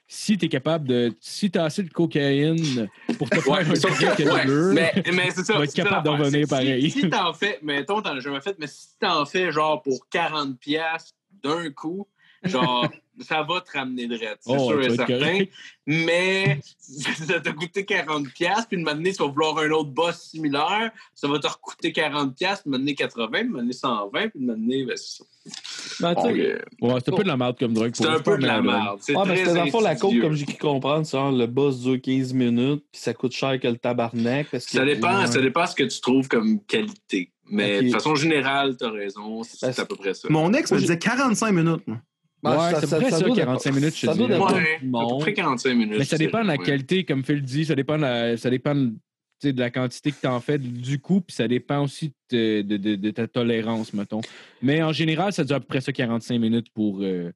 Si 0.08 0.38
t'es 0.38 0.50
capable 0.50 0.88
de. 0.88 1.14
Si 1.22 1.50
t'as 1.50 1.64
assez 1.66 1.82
de 1.82 1.90
cocaïne 1.90 2.88
pour 3.18 3.30
te 3.30 3.36
faire 3.40 3.54
Ouais, 3.54 3.60
un 3.62 3.74
truc 3.74 3.98
que- 4.16 4.24
ouais, 4.24 4.26
l'allure, 4.26 4.74
mais, 4.74 4.94
mais 5.14 5.32
c'est 5.32 5.44
ça. 5.44 5.54
Tu 5.54 5.60
vas 5.60 5.66
être 5.66 5.74
capable 5.74 6.04
d'en 6.06 6.18
revenir 6.18 6.46
Si- 6.46 6.50
pareil. 6.50 6.92
Si, 6.92 7.10
t'en 7.10 7.34
fais, 7.34 7.58
mettons, 7.64 8.02
t'en 8.02 8.18
as 8.18 8.20
jamais 8.20 8.42
fait, 8.42 8.56
mais 8.60 8.68
si 8.68 8.88
t'en 9.00 9.26
fais 9.26 9.52
genre 9.52 9.82
pour 9.82 10.06
40$ 10.12 10.56
piastres 10.58 11.14
d'un 11.44 11.72
coup, 11.72 12.08
genre, 12.44 12.88
ça 13.20 13.44
va 13.44 13.62
te 13.62 13.78
ramener 13.78 14.08
de 14.08 14.18
C'est 14.18 14.36
Oh, 14.46 14.70
sûr 14.70 14.82
et 14.84 14.96
certain. 14.96 15.40
Mais 15.86 16.60
ça 16.80 17.40
t'a 17.40 17.52
coûté 17.52 17.84
40$, 17.84 18.32
piastres, 18.34 18.68
puis 18.68 18.78
une 18.78 18.84
matinée, 18.84 19.12
tu 19.14 19.22
vas 19.22 19.30
vouloir 19.30 19.58
un 19.60 19.70
autre 19.72 19.90
boss 19.90 20.30
similaire, 20.32 20.92
ça 21.14 21.28
va 21.28 21.40
te 21.40 21.48
recoûter 21.48 21.92
40$, 21.92 22.34
piastres, 22.34 22.64
une 22.66 22.72
matinée 22.72 22.94
80$, 22.94 23.30
puis 23.32 23.42
une 23.42 23.50
matinée 23.50 23.74
120$, 23.74 24.30
puis 24.30 24.40
une 24.40 24.46
matinée, 24.48 24.86
ben, 24.86 24.98
c'est 24.98 25.18
ça. 25.18 25.24
Ben, 26.00 26.16
euh, 26.26 26.60
Ouais, 26.82 26.94
c'est 27.04 27.12
un 27.14 27.16
peu 27.18 27.24
de 27.24 27.28
la 27.28 27.38
merde 27.38 27.58
comme 27.60 27.74
drogue. 27.74 27.92
c'est 27.94 28.08
un 28.08 28.20
peu 28.20 28.38
de 28.38 28.46
la 28.46 28.62
merde. 28.62 29.00
C'est 29.02 29.16
Ouais, 29.16 29.24
mais 29.28 29.36
très 29.36 29.46
c'était 29.46 29.58
dans 29.58 29.66
le 29.66 29.72
fond, 29.72 29.82
la 29.82 29.96
coke, 29.96 30.20
comme 30.22 30.34
j'ai 30.34 30.46
pu 30.46 30.56
comprendre, 30.58 31.06
c'est 31.06 31.18
le 31.18 31.46
boss 31.48 31.82
dure 31.82 32.00
15 32.02 32.34
minutes, 32.34 32.86
puis 32.92 33.02
ça 33.02 33.14
coûte 33.14 33.34
cher 33.34 33.60
que 33.60 33.68
le 33.68 33.78
tabarnak. 33.78 34.48
Parce 34.50 34.66
que, 34.66 34.72
Ça 34.72 34.86
dépend, 34.86 35.28
ça 35.28 35.42
dépend 35.42 35.68
ce 35.68 35.76
que 35.76 35.84
tu 35.84 36.00
trouves 36.00 36.28
comme 36.30 36.62
qualité. 36.64 37.30
Mais 37.50 37.84
de 37.84 37.90
façon 37.90 38.16
générale, 38.16 38.78
t'as 38.78 38.90
raison, 38.90 39.44
c'est 39.44 39.78
à 39.78 39.86
peu 39.86 39.96
près 39.98 40.14
ça. 40.14 40.28
Mon 40.30 40.54
ex 40.54 40.72
me 40.72 40.80
disait 40.80 40.98
45 40.98 41.52
minutes. 41.52 41.86
moi. 41.88 41.98
Ben, 42.44 42.52
Ouais, 42.52 42.70
c'est 42.72 42.76
à 42.76 42.82
peu 42.82 42.88
près 43.02 43.10
ça, 43.12 43.20
doit 43.22 43.36
45 43.36 43.70
dépendre- 43.70 43.76
minutes, 43.80 43.96
je 43.98 44.06
Ça 44.06 44.14
doit 44.16 44.28
dirais. 44.28 44.40
Ouais, 44.40 45.20
près 45.20 45.34
45 45.34 45.74
minutes. 45.76 45.98
Mais 46.00 46.04
ça 46.06 46.18
dépend 46.18 46.42
de 46.42 46.48
la 46.48 46.54
ouais. 46.56 46.66
qualité, 46.66 47.06
comme 47.06 47.24
Phil 47.24 47.42
dit, 47.42 47.66
ça 47.66 47.76
dépend 47.76 47.96
de 47.98 48.02
la, 48.02 48.38
ça 48.38 48.50
dépend 48.50 48.76
de, 48.76 48.92
la 49.44 49.70
quantité 49.72 50.12
que 50.12 50.18
tu 50.22 50.28
en 50.28 50.40
fais 50.40 50.58
du 50.58 51.00
coup, 51.00 51.22
puis 51.22 51.36
ça 51.36 51.48
dépend 51.48 51.84
aussi 51.84 52.14
de, 52.32 52.62
de- 52.62 52.78
de- 52.78 52.96
de 52.96 53.12
ta 53.12 53.28
tolérance, 53.28 53.94
mettons. 53.94 54.22
Mais 54.62 54.82
en 54.84 54.92
général, 54.94 55.32
ça 55.34 55.44
dure 55.44 55.56
à 55.58 55.60
peu 55.60 55.68
près 55.68 55.82
ça 55.82 55.92
45 55.92 56.38
minutes 56.40 56.68
pour, 56.74 57.00
euh, 57.02 57.32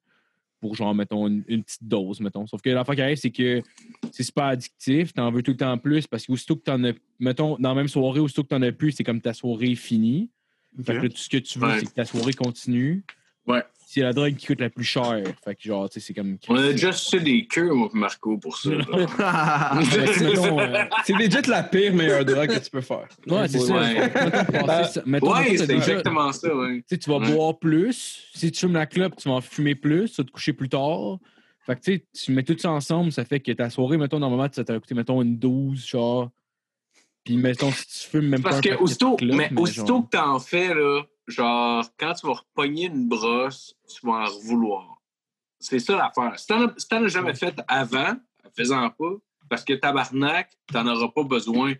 pour 0.60 0.74
genre, 0.74 0.94
mettons, 0.94 1.26
une, 1.28 1.44
une 1.48 1.62
petite 1.62 1.84
dose, 1.84 2.20
mettons. 2.20 2.46
Sauf 2.46 2.60
que 2.62 2.70
l'affaire 2.70 2.94
qui 2.94 3.02
arrive, 3.02 3.16
c'est 3.18 3.30
que 3.30 3.60
c'est 4.12 4.22
super 4.24 4.44
addictif, 4.44 5.12
t'en 5.14 5.30
veux 5.30 5.42
tout 5.42 5.50
le 5.52 5.56
temps 5.58 5.76
plus, 5.78 6.06
parce 6.06 6.26
qu'aussitôt 6.26 6.56
que 6.56 6.62
t'en 6.64 6.82
as, 6.84 6.92
mettons, 7.20 7.56
dans 7.58 7.68
la 7.70 7.74
même 7.74 7.88
soirée, 7.88 8.20
aussitôt 8.20 8.42
que 8.42 8.48
t'en 8.48 8.62
as 8.62 8.72
plus, 8.72 8.92
c'est 8.92 9.04
comme 9.04 9.20
ta 9.20 9.32
soirée 9.34 9.72
est 9.72 9.74
finie. 9.74 10.30
Fait 10.84 10.94
que 10.94 11.02
là, 11.02 11.08
tout 11.08 11.16
ce 11.16 11.28
que 11.28 11.38
tu 11.38 11.58
veux, 11.58 11.66
Ouais. 11.66 11.80
c'est 11.80 11.86
que 11.86 11.94
ta 11.94 12.04
soirée 12.04 12.32
continue. 12.34 13.04
Ouais. 13.46 13.62
C'est 13.90 14.02
la 14.02 14.12
drogue 14.12 14.34
qui 14.36 14.48
coûte 14.48 14.60
la 14.60 14.68
plus 14.68 14.84
chère. 14.84 15.22
Fait 15.42 15.54
que 15.54 15.62
genre, 15.62 15.88
tu 15.88 15.98
sais, 15.98 16.06
c'est 16.08 16.12
comme. 16.12 16.36
On 16.48 16.56
a 16.56 16.72
déjà 16.72 16.92
sucé 16.92 17.20
des 17.20 17.46
queues, 17.46 17.72
moi, 17.72 17.88
Marco, 17.94 18.36
pour 18.36 18.58
ça. 18.58 18.68
là. 18.68 18.84
Fait 19.82 20.04
que, 20.04 20.24
mettons, 20.24 20.60
euh, 20.60 20.84
C'est 21.06 21.16
déjà 21.16 21.40
la 21.46 21.62
pire 21.62 21.94
meilleure 21.94 22.22
drogue 22.26 22.48
que 22.48 22.58
tu 22.58 22.70
peux 22.70 22.82
faire. 22.82 23.08
Ouais, 23.26 23.48
c'est 23.48 23.58
ça. 23.60 23.74
Ouais. 23.74 24.12
T'as 24.12 24.84
c'est 24.84 25.66
déjà- 25.66 25.76
exactement 25.76 26.32
ça, 26.32 26.54
ouais. 26.54 26.84
Tu 26.86 26.98
vas 27.10 27.18
boire 27.18 27.58
plus. 27.58 28.28
Si 28.34 28.52
tu 28.52 28.60
fumes 28.60 28.74
la 28.74 28.84
clope, 28.84 29.16
tu 29.16 29.26
vas 29.26 29.36
en 29.36 29.40
fumer 29.40 29.74
plus. 29.74 30.10
Tu 30.12 30.20
vas 30.20 30.24
te 30.26 30.32
coucher 30.32 30.52
plus 30.52 30.68
tard. 30.68 31.16
Fait 31.64 31.74
que 31.76 31.80
tu 31.80 31.94
sais, 31.94 32.04
tu 32.26 32.32
mets 32.32 32.42
tout 32.42 32.56
ça 32.58 32.70
ensemble, 32.70 33.10
ça 33.10 33.24
fait 33.24 33.40
que 33.40 33.52
ta 33.52 33.70
soirée, 33.70 33.96
mettons, 33.96 34.18
normalement, 34.18 34.48
ça 34.52 34.64
t'a 34.64 34.78
coûté, 34.78 34.94
mettons, 34.94 35.22
une 35.22 35.38
12, 35.38 35.86
genre. 35.86 36.30
Puis, 37.24 37.38
mettons, 37.38 37.70
si 37.72 37.86
tu 37.86 38.08
fumes 38.10 38.28
même 38.28 38.42
Parce 38.42 38.60
pas 38.60 38.68
un 38.70 38.76
que 38.76 38.82
aussitôt, 38.82 39.16
mais 39.22 39.50
mais 39.50 39.60
aussitôt 39.60 39.86
genre- 39.86 40.04
que 40.10 40.16
t'en 40.16 40.38
fais, 40.38 40.74
là, 40.74 41.02
genre, 41.28 41.84
quand 41.98 42.14
tu 42.14 42.26
vas 42.26 42.34
repogner 42.34 42.86
une 42.86 43.08
brosse, 43.08 43.74
tu 43.88 44.06
vas 44.06 44.12
en 44.12 44.24
revouloir. 44.24 45.00
C'est 45.60 45.78
ça 45.78 45.96
l'affaire. 45.96 46.38
Si 46.38 46.46
t'en 46.46 46.68
si 46.76 46.86
as 46.94 47.08
jamais 47.08 47.34
fait 47.34 47.54
avant, 47.68 48.16
fais-en 48.56 48.90
pas, 48.90 49.14
parce 49.48 49.64
que 49.64 49.74
tabarnak, 49.74 50.50
t'en 50.72 50.86
auras 50.86 51.08
pas 51.08 51.24
besoin. 51.24 51.74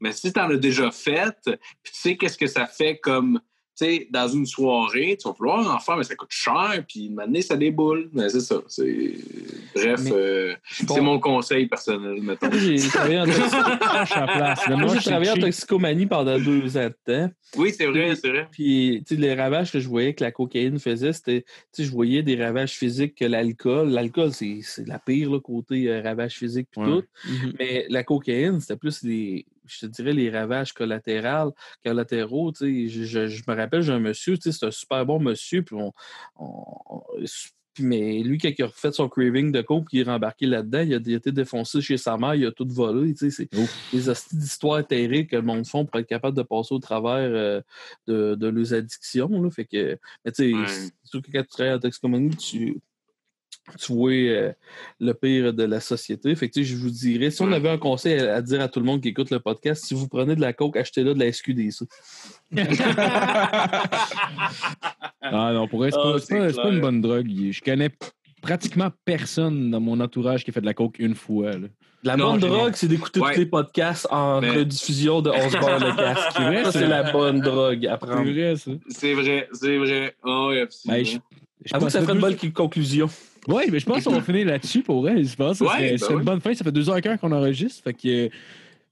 Mais 0.00 0.12
si 0.12 0.32
t'en 0.32 0.50
as 0.50 0.56
déjà 0.56 0.90
fait, 0.90 1.36
tu 1.44 1.58
sais 1.92 2.16
qu'est-ce 2.16 2.38
que 2.38 2.46
ça 2.46 2.66
fait 2.66 2.98
comme, 2.98 3.40
sais, 3.76 4.08
dans 4.10 4.28
une 4.28 4.46
soirée, 4.46 5.16
tu 5.20 5.28
vas 5.28 5.34
vouloir 5.36 5.74
en 5.74 5.78
faire, 5.78 5.96
mais 5.96 6.04
ça 6.04 6.14
coûte 6.14 6.30
cher, 6.30 6.84
puis 6.88 7.10
maintenant, 7.10 7.40
ça 7.40 7.56
déboule. 7.56 8.08
Mais 8.12 8.28
c'est 8.28 8.40
ça. 8.40 8.62
C'est... 8.68 9.14
Bref, 9.74 10.00
euh, 10.10 10.54
c'est 10.70 11.00
mon 11.00 11.18
conseil 11.18 11.66
personnel, 11.66 12.22
mettons. 12.22 12.48
Moi, 12.48 12.58
j'ai 12.58 12.78
travaillé 12.88 13.18
en, 13.18 13.26
moi, 14.76 14.94
j'ai 14.94 15.10
travaillé 15.10 15.30
en 15.30 15.36
toxicomanie 15.36 16.06
pendant 16.06 16.38
deux 16.38 16.76
ans 16.76 16.88
de 16.88 16.96
temps. 17.04 17.32
Oui, 17.56 17.72
c'est 17.76 17.86
vrai, 17.86 18.14
c'est 18.16 18.28
vrai. 18.28 18.48
Puis, 18.50 19.02
tu 19.06 19.14
sais, 19.14 19.20
les 19.20 19.34
ravages 19.34 19.72
que 19.72 19.80
je 19.80 19.88
voyais 19.88 20.14
que 20.14 20.24
la 20.24 20.32
cocaïne 20.32 20.78
faisait, 20.78 21.12
c'était, 21.12 21.42
tu 21.42 21.48
sais, 21.72 21.84
je 21.84 21.90
voyais 21.90 22.22
des 22.22 22.36
ravages 22.36 22.72
physiques 22.72 23.14
que 23.14 23.24
l'alcool. 23.24 23.90
L'alcool, 23.90 24.32
c'est, 24.32 24.60
c'est 24.62 24.86
la 24.86 24.98
pire, 24.98 25.30
là, 25.30 25.40
côté 25.40 25.88
euh, 25.88 26.00
ravage 26.02 26.34
physique 26.34 26.68
puis 26.70 26.80
Ouais. 26.80 27.00
tout. 27.00 27.04
Mais 27.58 27.86
la 27.88 28.02
cocaïne, 28.02 28.60
c'était 28.60 28.76
plus 28.76 29.02
les, 29.02 29.46
je 29.66 29.80
te 29.80 29.86
dirais, 29.86 30.12
les 30.12 30.30
ravages 30.30 30.72
collatéraux, 30.72 31.54
collatéraux. 31.84 32.52
Je, 32.60 32.86
je- 32.88 33.28
je 33.28 33.42
me 33.48 33.54
rappelle, 33.54 33.82
j'ai 33.82 33.92
un 33.92 34.00
monsieur, 34.00 34.36
c'est 34.40 34.64
un 34.64 34.70
super 34.70 35.04
bon 35.06 35.20
monsieur, 35.20 35.62
puis 35.62 35.76
on... 35.76 35.92
on- 36.36 36.64
on- 36.90 37.02
puis 37.72 37.82
mais 37.82 38.22
lui, 38.22 38.38
quand 38.38 38.50
il 38.56 38.62
a 38.62 38.66
refait 38.68 38.92
son 38.92 39.08
craving 39.08 39.50
de 39.50 39.60
coke, 39.60 39.86
puis 39.88 39.98
il 39.98 40.00
est 40.02 40.04
rembarqué 40.08 40.46
là-dedans, 40.46 40.82
il 40.82 40.94
a, 40.94 40.98
il 41.04 41.12
a 41.12 41.16
été 41.16 41.32
défoncé 41.32 41.80
chez 41.80 41.96
sa 41.96 42.16
mère, 42.16 42.36
il 42.36 42.46
a 42.46 42.52
tout 42.52 42.68
volé. 42.68 43.14
C'est 43.16 43.52
des 43.52 44.12
d'histoires 44.32 44.86
terribles 44.86 45.28
que 45.28 45.34
le 45.34 45.42
monde 45.42 45.66
font 45.66 45.84
pour 45.84 45.98
être 45.98 46.06
capable 46.06 46.36
de 46.36 46.44
passer 46.44 46.72
au 46.72 46.78
travers 46.78 47.16
euh, 47.18 47.60
de, 48.06 48.36
de 48.36 48.46
leurs 48.46 48.74
addictions. 48.74 49.28
Là. 49.42 49.50
Fait 49.50 49.64
que, 49.64 49.98
mais 50.24 50.30
tu 50.30 50.52
sais, 50.52 50.54
Ouais. 50.54 50.88
sûr 51.02 51.20
que 51.20 51.32
quand 51.32 51.42
tu 51.42 51.48
travailles 51.48 51.74
en 51.74 51.80
toxicomanie, 51.80 52.36
tu, 52.36 52.78
tu 53.78 53.92
vois 53.92 54.10
euh, 54.12 54.52
le 55.00 55.12
pire 55.14 55.52
de 55.54 55.62
la 55.64 55.80
société. 55.80 56.34
Fait 56.36 56.48
que, 56.48 56.54
tu 56.54 56.64
sais, 56.64 56.70
je 56.70 56.76
vous 56.76 56.90
dirais, 56.90 57.30
si 57.30 57.42
on 57.42 57.50
avait 57.52 57.70
un 57.70 57.78
conseil 57.78 58.20
à, 58.20 58.36
à 58.36 58.42
dire 58.42 58.60
à 58.60 58.68
tout 58.68 58.78
le 58.80 58.86
monde 58.86 59.00
qui 59.00 59.08
écoute 59.08 59.30
le 59.30 59.40
podcast, 59.40 59.84
si 59.84 59.94
vous 59.94 60.06
prenez 60.08 60.36
de 60.36 60.40
la 60.40 60.52
coke, 60.52 60.76
achetez-la 60.76 61.14
de 61.14 61.18
la 61.18 61.32
SQDC. 61.32 61.84
Ah 65.22 65.52
non, 65.52 65.66
pour 65.68 65.78
vrai, 65.80 65.90
c'est 65.90 65.96
Ah, 65.98 66.12
pas, 66.12 66.18
c'est 66.18 66.26
c'est 66.26 66.38
pas- 66.38 66.52
c'est 66.52 66.68
une 66.70 66.80
bonne 66.80 67.00
drogue. 67.00 67.26
Je 67.50 67.60
connais 67.60 67.90
pratiquement 68.42 68.90
personne 69.04 69.70
dans 69.70 69.80
mon 69.80 69.98
entourage 70.00 70.44
qui 70.44 70.50
a 70.50 70.52
fait 70.52 70.60
de 70.60 70.66
la 70.66 70.74
coke 70.74 70.98
une 70.98 71.14
fois. 71.14 71.52
là. 71.52 71.68
La 72.02 72.16
Non, 72.18 72.32
bonne 72.32 72.40
drogue, 72.40 72.72
c'est 72.76 72.86
d'écouter 72.88 73.20
Ouais. 73.20 73.32
tous 73.32 73.40
les 73.40 73.46
podcasts 73.46 74.06
en 74.10 74.42
Mais- 74.42 74.50
rediffusion 74.50 75.22
de 75.22 75.30
11 75.30 75.52
barres 75.54 75.80
de 75.80 75.96
casque. 75.96 76.28
C'est 76.36 76.42
vrai, 76.42 76.64
Ça, 76.64 76.72
c'est 76.72 76.86
la 76.86 77.10
bonne 77.10 77.40
drogue 77.40 77.86
à 77.86 77.92
C'est 77.92 78.06
prendre. 78.06 78.30
vrai, 78.30 78.56
ça. 78.56 78.70
C'est 78.90 79.14
vrai, 79.14 79.48
c'est 79.54 79.78
vrai. 79.78 80.14
Oh, 80.22 80.52
absolument. 80.62 80.98
Ben, 80.98 81.04
je- 81.06 81.16
je 81.64 81.74
Avoue 81.74 81.86
que 81.86 81.92
ça 81.92 82.02
ferait 82.02 82.12
une 82.12 82.20
bonne 82.20 82.36
conclusion. 82.52 83.08
Ouais, 83.48 83.66
mais 83.70 83.78
je 83.78 83.86
pense 83.86 84.04
qu'on 84.04 84.12
va 84.12 84.20
finir 84.22 84.46
là-dessus 84.46 84.82
pour 84.82 85.00
vrai. 85.02 85.22
Je 85.22 85.34
pense 85.36 85.58
que 85.58 85.64
Ouais, 85.64 85.96
c'est 85.98 86.06
ben 86.06 86.12
une 86.12 86.16
oui. 86.18 86.24
bonne 86.24 86.40
fin. 86.40 86.54
Ça 86.54 86.64
fait 86.64 86.72
deux 86.72 86.88
heures 86.88 86.96
et 86.98 87.02
quart 87.02 87.18
qu'on 87.18 87.32
enregistre. 87.32 87.82
Fait 87.84 87.94
que. 87.94 88.30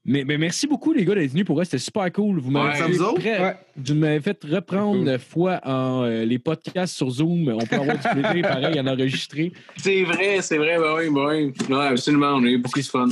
Mais, 0.05 0.25
mais 0.25 0.37
merci 0.37 0.67
beaucoup, 0.67 0.91
les 0.91 1.05
gars, 1.05 1.15
d'être 1.15 1.31
venus 1.31 1.45
pour 1.45 1.55
vrai. 1.55 1.63
C'était 1.63 1.77
super 1.77 2.11
cool. 2.11 2.37
Vous 2.39 2.51
m'avez 2.51 2.71
Ouais, 2.71 2.75
fait, 2.75 3.93
Ouais. 3.93 4.19
fait 4.19 4.43
reprendre 4.43 4.97
Cool. 4.99 5.07
une 5.07 5.17
fois 5.17 5.61
en, 5.63 6.03
euh, 6.03 6.25
les 6.25 6.39
podcasts 6.39 6.93
sur 6.95 7.09
Zoom. 7.09 7.47
On 7.49 7.65
peut 7.65 7.75
avoir 7.77 7.97
du 7.97 8.21
plaisir 8.21 8.41
pareil 8.41 8.79
en 8.81 8.87
enregistrer. 8.87 9.53
C'est 9.77 10.03
vrai, 10.03 10.41
c'est 10.41 10.57
vrai, 10.57 10.77
ben 10.77 10.93
oui, 10.97 11.09
ben 11.09 11.25
oui. 11.25 11.73
Ouais, 11.73 11.87
absolument, 11.87 12.33
on 12.33 12.43
a 12.43 12.47
eu 12.47 12.57
beaucoup 12.57 12.79
de 12.81 12.85
fun. 12.85 13.07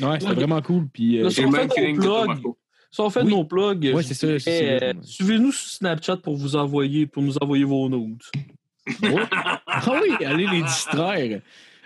Ouais, 0.00 0.18
c'était 0.20 0.34
vraiment 0.34 0.60
cool. 0.62 0.88
Puis, 0.92 1.20
euh, 1.20 1.30
Si 1.30 1.44
on 1.44 1.50
même 1.50 1.70
fait 1.70 1.92
nos. 1.92 2.26
Si 2.90 3.00
on 3.00 3.08
fait 3.08 3.22
Oui. 3.22 3.30
nos 3.30 3.44
plugs, 3.44 3.90
Ouais, 3.94 4.02
euh, 4.24 4.92
suivez-nous 5.02 5.52
sur 5.52 5.70
Snapchat 5.70 6.16
pour 6.18 6.36
vous 6.36 6.56
envoyer, 6.56 7.06
pour 7.06 7.22
nous 7.22 7.36
envoyer 7.40 7.64
vos 7.64 7.88
notes. 7.88 8.30
Oh. 9.04 9.18
Ah 9.66 10.00
oui, 10.02 10.24
allez 10.24 10.46
les 10.46 10.62
distraire. 10.62 11.40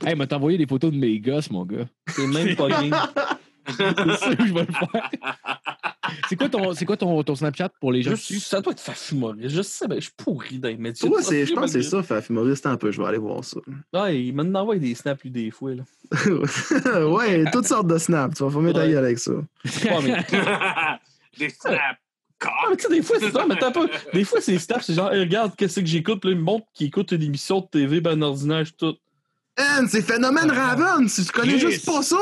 Hey, 0.04 0.14
m'a 0.14 0.26
t'envoyé 0.26 0.58
des 0.58 0.66
photos 0.66 0.92
de 0.92 0.96
mes 0.98 1.18
gosses, 1.20 1.50
mon 1.50 1.64
gars. 1.64 1.86
C'est 2.08 2.26
même 2.26 2.54
pas 2.56 2.68
bien. 2.68 2.90
C'est 3.68 4.16
sûr 4.18 4.36
que 4.36 4.46
je 4.46 4.52
vais 4.54 4.60
le 4.66 4.72
faire. 4.72 5.10
C'est 6.28 6.36
quoi 6.36 6.48
ton, 6.48 6.72
c'est 6.74 6.84
quoi 6.84 6.96
ton, 6.96 7.20
ton 7.24 7.34
Snapchat 7.34 7.70
pour 7.80 7.90
les 7.92 8.02
gens 8.02 8.10
qui 8.12 8.16
Juste, 8.16 8.26
suivent? 8.26 8.42
ça 8.44 8.60
doit 8.60 8.72
être 8.72 8.80
Fafumoriste. 8.80 9.48
Je 9.48 9.62
sais, 9.62 9.88
ben, 9.88 9.96
je 9.96 10.02
suis 10.02 10.12
pourri 10.16 10.58
dans 10.60 10.68
les 10.68 10.76
métiers. 10.76 11.10
C'est- 11.20 11.46
je 11.46 11.54
pense 11.54 11.72
que 11.72 11.82
c'est 11.82 11.88
ça, 11.88 12.02
Faf 12.02 12.28
humoriste 12.30 12.66
un 12.66 12.76
peu. 12.76 12.92
Je 12.92 13.00
vais 13.00 13.08
aller 13.08 13.18
voir 13.18 13.42
ça. 13.44 13.58
Ouais, 13.92 14.22
il 14.22 14.34
m'en 14.34 14.58
envoie 14.60 14.76
des 14.76 14.94
snaps 14.94 15.22
lui 15.24 15.30
des 15.30 15.50
fois. 15.50 15.72
Là. 15.74 15.82
ouais, 17.08 17.44
toutes 17.50 17.66
sortes 17.66 17.88
de 17.88 17.98
snaps. 17.98 18.36
Tu 18.36 18.44
vas 18.44 18.50
fermer 18.50 18.72
ta 18.72 18.80
Ouais. 18.80 18.90
gueule 18.90 19.04
avec 19.04 19.18
ça. 19.18 19.32
Ouais, 19.32 19.44
mais, 20.04 20.16
Des 21.38 21.48
snaps. 21.50 21.98
Ah, 22.44 22.66
mais 22.70 22.76
tu 22.76 22.82
sais, 22.84 22.88
des 22.90 23.02
fois, 23.02 23.16
c'est 23.18 23.46
mais 23.46 23.56
t'as 23.56 23.70
pas. 23.70 23.86
Des 24.12 24.24
fois, 24.24 24.40
c'est 24.40 24.58
snaps, 24.58 24.84
c'est 24.84 24.94
genre, 24.94 25.10
regarde, 25.10 25.54
qu'est-ce 25.56 25.80
que 25.80 25.86
j'écoute. 25.86 26.24
Là, 26.24 26.32
il 26.32 26.36
me 26.36 26.42
montre 26.42 26.66
qu'il 26.74 26.88
écoute 26.88 27.12
une 27.12 27.22
émission 27.22 27.60
de 27.60 27.66
TV 27.66 28.00
ben 28.00 28.22
ordinaire, 28.22 28.64
tout. 28.76 28.96
Man, 29.58 29.86
c'est 29.88 30.02
Phénomène 30.02 30.50
Raven, 30.50 31.08
si 31.08 31.24
tu 31.24 31.32
connais 31.32 31.58
juste 31.58 31.86
pas 31.86 32.02
ça. 32.02 32.16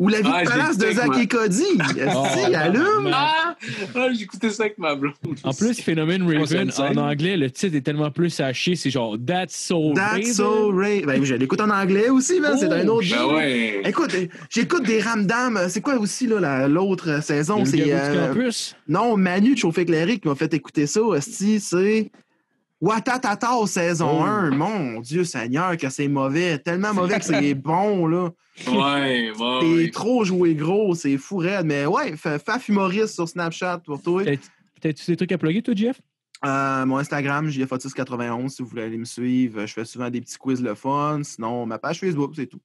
Ou 0.00 0.08
La 0.08 0.20
vie 0.22 0.28
Ah, 0.32 0.40
de 0.42 0.46
je 0.46 0.50
palace 0.50 0.76
de 0.78 0.90
Zach 0.90 1.06
moi. 1.06 1.22
et 1.22 1.26
Cody. 1.28 1.62
Esti, 1.96 2.54
allume. 2.54 3.10
Ah! 3.12 3.54
ah 3.94 4.08
j'ai 4.12 4.22
écouté 4.24 4.50
ça 4.50 4.64
avec 4.64 4.76
ma 4.78 4.96
blonde. 4.96 5.14
En 5.44 5.52
plus, 5.54 5.80
Phénomène 5.80 6.22
Raven, 6.24 6.70
en 6.78 6.96
anglais, 6.96 7.36
le 7.36 7.48
titre 7.50 7.76
est 7.76 7.80
tellement 7.82 8.10
plus 8.10 8.40
haché, 8.40 8.74
c'est 8.74 8.90
genre 8.90 9.16
That's 9.24 9.54
So 9.54 9.92
That's 9.94 10.10
Raven. 10.14 10.34
so 10.34 10.70
Ray. 10.74 11.02
Ben, 11.02 11.22
je 11.24 11.34
l'écoute 11.36 11.60
en 11.60 11.70
anglais 11.70 12.08
aussi, 12.08 12.40
man. 12.40 12.56
c'est 12.58 12.66
Oh, 12.68 12.72
un 12.72 12.88
autre 12.88 13.02
shit. 13.02 13.14
Ben 13.16 13.28
jeu. 13.28 13.34
ouais. 13.36 13.82
Écoute, 13.84 14.14
euh, 14.14 14.26
j'écoute 14.48 14.82
des 14.84 15.00
Ramdam. 15.00 15.60
C'est 15.68 15.80
quoi 15.82 15.94
aussi, 15.96 16.26
là, 16.26 16.40
la- 16.40 16.66
l'autre 16.68 17.22
saison? 17.22 17.60
Le 17.60 17.64
C'est. 17.66 17.84
euh. 17.92 18.50
Non, 18.88 19.16
Manu 19.16 19.54
de 19.54 19.58
Chauffé 19.58 19.82
Éclairé 19.82 20.18
qui 20.18 20.26
m'a 20.26 20.34
fait 20.34 20.52
écouter 20.54 20.86
ça. 20.88 21.00
Esti, 21.16 21.60
c'est. 21.60 22.10
Watatata 22.80 23.66
saison 23.66 24.20
Oh. 24.20 24.24
1. 24.24 24.50
Mon 24.50 25.00
Dieu 25.00 25.24
Seigneur, 25.24 25.76
que 25.76 25.90
c'est 25.90 26.08
mauvais. 26.08 26.58
Tellement 26.58 26.94
mauvais 26.94 27.18
que 27.18 27.24
c'est 27.24 27.54
bon, 27.54 28.06
là. 28.06 28.30
Ouais, 28.66 29.30
ouais. 29.30 29.32
T'es 29.60 29.74
ouais. 29.84 29.90
trop 29.90 30.24
joué 30.24 30.54
gros, 30.54 30.94
c'est 30.94 31.16
fou 31.18 31.36
raide. 31.38 31.66
Mais 31.66 31.86
ouais, 31.86 32.16
fa- 32.16 32.38
Faf 32.38 32.68
humoriste 32.68 33.14
sur 33.14 33.28
Snapchat 33.28 33.78
pour 33.84 34.02
toi. 34.02 34.22
Peut-être 34.24 34.48
peut-être 34.80 35.06
des 35.06 35.16
trucs 35.16 35.32
à 35.32 35.38
plugger, 35.38 35.62
toi, 35.62 35.74
Jeff? 35.76 36.00
Euh, 36.42 36.86
mon 36.86 36.96
Instagram, 36.96 37.48
JFotis91, 37.50 38.48
si 38.48 38.62
vous 38.62 38.68
voulez 38.68 38.82
aller 38.84 38.96
me 38.96 39.04
suivre. 39.04 39.66
Je 39.66 39.72
fais 39.74 39.84
souvent 39.84 40.08
des 40.08 40.22
petits 40.22 40.38
quiz 40.38 40.62
le 40.62 40.74
fun. 40.74 41.20
Sinon, 41.22 41.66
ma 41.66 41.78
page 41.78 42.00
Facebook, 42.00 42.32
c'est 42.34 42.46
tout. 42.46 42.60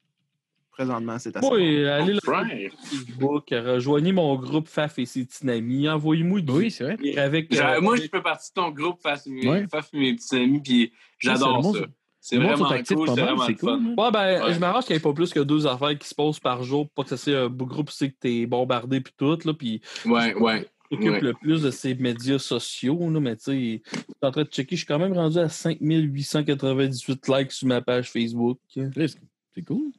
Présentement, 0.77 1.17
c'est 1.19 1.35
assez. 1.37 1.47
Oui, 1.49 1.85
allez 1.87 2.17
sur 2.21 2.33
Right. 2.33 2.71
Facebook, 2.83 3.45
rejoignez 3.51 4.11
mon 4.11 4.35
groupe 4.35 4.67
Faf 4.67 4.99
et 4.99 5.05
ses 5.05 5.23
petits 5.25 5.49
amis. 5.49 5.87
Envoyez-moi 5.87 6.41
du 6.41 6.51
Oui, 6.51 6.69
c'est 6.71 6.83
vrai. 6.83 7.17
avec. 7.17 7.53
Genre, 7.53 7.65
euh, 7.69 7.81
moi, 7.81 7.95
je 7.95 8.01
fais 8.03 8.21
partie 8.21 8.49
de 8.51 8.61
ton 8.61 8.71
groupe 8.71 8.99
mes, 9.27 9.47
Ouais. 9.49 9.65
face 9.71 9.93
mes 9.93 10.13
petits 10.15 10.35
amis, 10.35 10.59
puis 10.59 10.91
j'adore 11.17 11.63
c'est 11.73 11.79
ça. 11.79 11.85
C'est 12.19 12.37
vraiment 12.37 12.65
cool, 12.67 12.81
c'est 12.85 12.95
vraiment 12.95 13.43
c'est 13.45 13.51
le 13.51 13.57
fun. 13.59 13.77
cool. 13.77 13.87
hein. 13.87 13.95
Ouais, 14.03 14.11
ben, 14.11 14.43
Ouais. 14.47 14.53
je 14.53 14.59
m'arrange 14.59 14.85
qu'il 14.85 14.95
n'y 14.95 14.97
ait 14.97 15.01
pas 15.01 15.13
plus 15.13 15.31
que 15.31 15.39
deux 15.41 15.67
affaires 15.67 15.95
qui 15.97 16.07
se 16.07 16.15
posent 16.15 16.39
par 16.39 16.63
jour, 16.63 16.89
pas 16.89 17.03
que 17.03 17.15
soit 17.15 17.37
un 17.37 17.49
beau 17.49 17.67
groupe, 17.67 17.91
c'est 17.91 18.09
que 18.09 18.15
t'es 18.19 18.45
bombardé 18.47 18.99
puis 18.99 19.13
tout, 19.15 19.37
là, 19.45 19.53
puis 19.53 19.79
Ouais, 20.07 20.33
ouais. 20.33 20.67
occupe 20.89 21.07
Ouais. 21.11 21.21
le 21.21 21.33
plus 21.35 21.61
de 21.61 21.69
ces 21.71 21.93
médias 21.93 22.39
sociaux, 22.39 22.97
là, 23.11 23.19
mais 23.19 23.35
tu 23.35 23.43
sais, 23.43 23.53
je 23.85 23.97
suis 23.99 24.03
en 24.23 24.31
train 24.31 24.41
de 24.43 24.49
checker, 24.49 24.75
je 24.75 24.79
suis 24.81 24.87
quand 24.87 24.97
même 24.99 25.13
rendu 25.13 25.37
à 25.37 25.47
5898 25.49 27.27
likes 27.27 27.51
sur 27.51 27.67
ma 27.67 27.81
page 27.81 28.09
Facebook. 28.09 28.57
C'est 28.73 29.61
cool. 29.65 29.91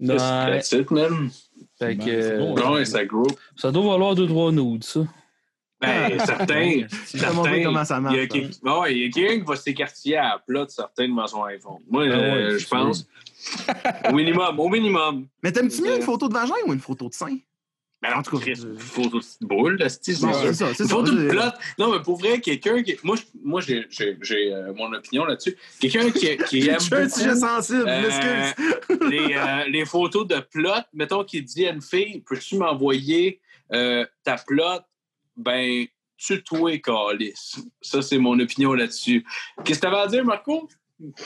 Ouais, 0.00 0.16
That's 0.16 0.72
it, 0.72 0.90
man. 0.90 1.30
fait 1.78 1.94
Ben, 1.94 1.98
que, 1.98 2.22
c'est 2.22 2.38
bon, 2.38 2.56
euh, 2.56 2.62
ouais. 2.62 2.74
Ouais, 2.78 2.84
ça 2.84 3.04
groupe. 3.04 3.38
ça 3.56 3.70
doit 3.70 3.82
valoir 3.92 4.14
2-3 4.14 4.52
nudes, 4.54 4.84
ça. 4.84 5.00
Ben, 5.80 6.18
certains. 6.18 6.46
Vais 6.54 6.86
te 6.86 7.32
montrer 7.32 7.50
certains, 7.50 7.62
comment 7.64 7.84
ça 7.84 7.96
Il 7.96 8.02
marche. 8.02 8.16
y 8.16 8.20
a 8.20 8.26
quelqu'un 8.26 8.56
ben 8.62 8.78
ouais, 8.80 8.94
il 8.94 9.02
y 9.02 9.06
a 9.06 9.10
quelqu'un 9.10 9.40
qui 9.40 9.46
va 9.46 9.56
s'écartier 9.56 10.16
à 10.18 10.22
la 10.34 10.38
plot 10.46 10.66
certains 10.68 11.08
devant 11.08 11.26
son 11.26 11.42
iPhone. 11.44 11.78
Moi, 11.88 12.04
Ah 12.06 12.12
euh, 12.16 12.52
ouais, 12.52 12.58
je 12.58 12.68
pense. 12.68 13.06
au 14.08 14.12
minimum, 14.12 14.58
au 14.60 14.68
minimum. 14.68 15.26
Mais 15.42 15.52
t'aimes-tu 15.52 15.80
mieux 15.82 15.92
Euh, 15.92 15.96
une 15.96 16.02
photo 16.02 16.28
de 16.28 16.34
vagin 16.34 16.52
ou 16.66 16.74
une 16.74 16.80
photo 16.80 17.08
de 17.08 17.14
sein? 17.14 17.38
Ben, 18.02 18.14
En 18.14 18.22
tout 18.22 18.38
cas, 18.38 18.46
une 18.46 18.78
photo 18.78 19.20
de 19.20 19.46
boule, 19.46 19.76
là, 19.76 19.88
c'est 19.90 20.14
ça, 20.14 20.32
c'est 20.32 20.46
Une 20.48 20.54
ça. 20.54 20.84
photo 20.88 21.12
de 21.12 21.20
Je- 21.24 21.28
plot. 21.28 21.42
Non, 21.78 21.92
mais 21.92 22.00
pour 22.02 22.16
vrai, 22.18 22.40
quelqu'un 22.40 22.82
qui. 22.82 22.96
Moi, 23.02 23.16
moi 23.44 23.60
j'ai 23.60 23.84
euh, 24.54 24.72
mon 24.74 24.90
opinion 24.94 25.26
là-dessus. 25.26 25.54
Quelqu'un 25.78 26.10
qui, 26.10 26.36
qui 26.48 26.60
aime. 26.68 26.80
Je 26.80 27.08
suis 27.08 27.24
un 27.28 27.36
sensible, 27.36 27.84
euh, 27.86 28.50
les, 29.10 29.34
euh, 29.36 29.64
les 29.68 29.84
photos 29.84 30.26
de 30.26 30.40
plot, 30.40 30.70
mettons 30.94 31.24
qu'il 31.24 31.44
dit 31.44 31.66
à 31.66 31.72
une 31.72 31.82
fille 31.82 32.22
Peux-tu 32.26 32.56
m'envoyer 32.56 33.40
euh, 33.72 34.06
ta 34.24 34.36
plot 34.36 34.80
Ben, 35.36 35.84
tutoyer 36.16 36.80
Calis. 36.80 37.34
Ça, 37.82 38.00
c'est 38.02 38.18
mon 38.18 38.38
opinion 38.40 38.72
là-dessus. 38.74 39.24
Qu'est-ce 39.64 39.78
que 39.78 39.86
tu 39.86 39.92
avais 39.92 40.02
à 40.02 40.06
dire, 40.06 40.24
Marco? 40.24 40.68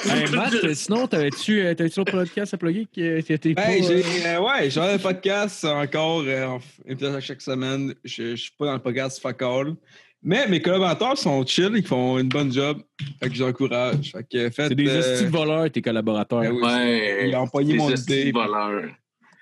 Hey, 0.04 0.30
Matt, 0.34 0.54
euh, 0.54 0.74
sinon, 0.74 1.06
t'avais-tu 1.06 1.60
euh, 1.60 1.74
t'avais-tu 1.74 1.96
d'autres 2.00 2.12
podcasts 2.12 2.54
à 2.54 2.56
plugger 2.58 2.86
qui 2.92 3.04
étaient 3.04 3.54
pas. 3.54 3.66
Ben, 3.66 3.82
euh, 3.84 4.02
euh, 4.26 4.40
ouais, 4.40 4.70
j'ai 4.70 4.80
un 4.80 4.98
podcast 4.98 5.64
encore, 5.64 6.22
euh, 6.26 6.58
un 6.88 7.14
à 7.14 7.20
chaque 7.20 7.40
semaine. 7.42 7.94
Je, 8.04 8.36
je 8.36 8.42
suis 8.42 8.52
pas 8.58 8.66
dans 8.66 8.74
le 8.74 8.82
podcast 8.82 9.20
fuck 9.20 9.42
all. 9.42 9.74
Mais 10.22 10.48
mes 10.48 10.62
collaborateurs 10.62 11.18
sont 11.18 11.44
chill, 11.44 11.72
ils 11.74 11.86
font 11.86 12.18
une 12.18 12.28
bonne 12.30 12.50
job. 12.52 12.80
Fait 13.22 13.28
que 13.28 13.34
j'encourage. 13.34 14.12
Fait 14.12 14.24
que 14.24 14.50
faites. 14.50 14.68
C'est 14.68 14.74
des 14.74 14.88
euh, 14.88 15.28
voleurs, 15.28 15.70
tes 15.70 15.82
collaborateurs. 15.82 16.40
ben 16.40 16.52
oui. 16.52 16.62
Ouais. 16.62 17.28
Ils 17.28 17.36
ont 17.36 17.46
pogné 17.48 17.72
Des 17.72 17.78
mon 17.78 17.90
idée. 17.94 18.32
voleurs. 18.32 18.90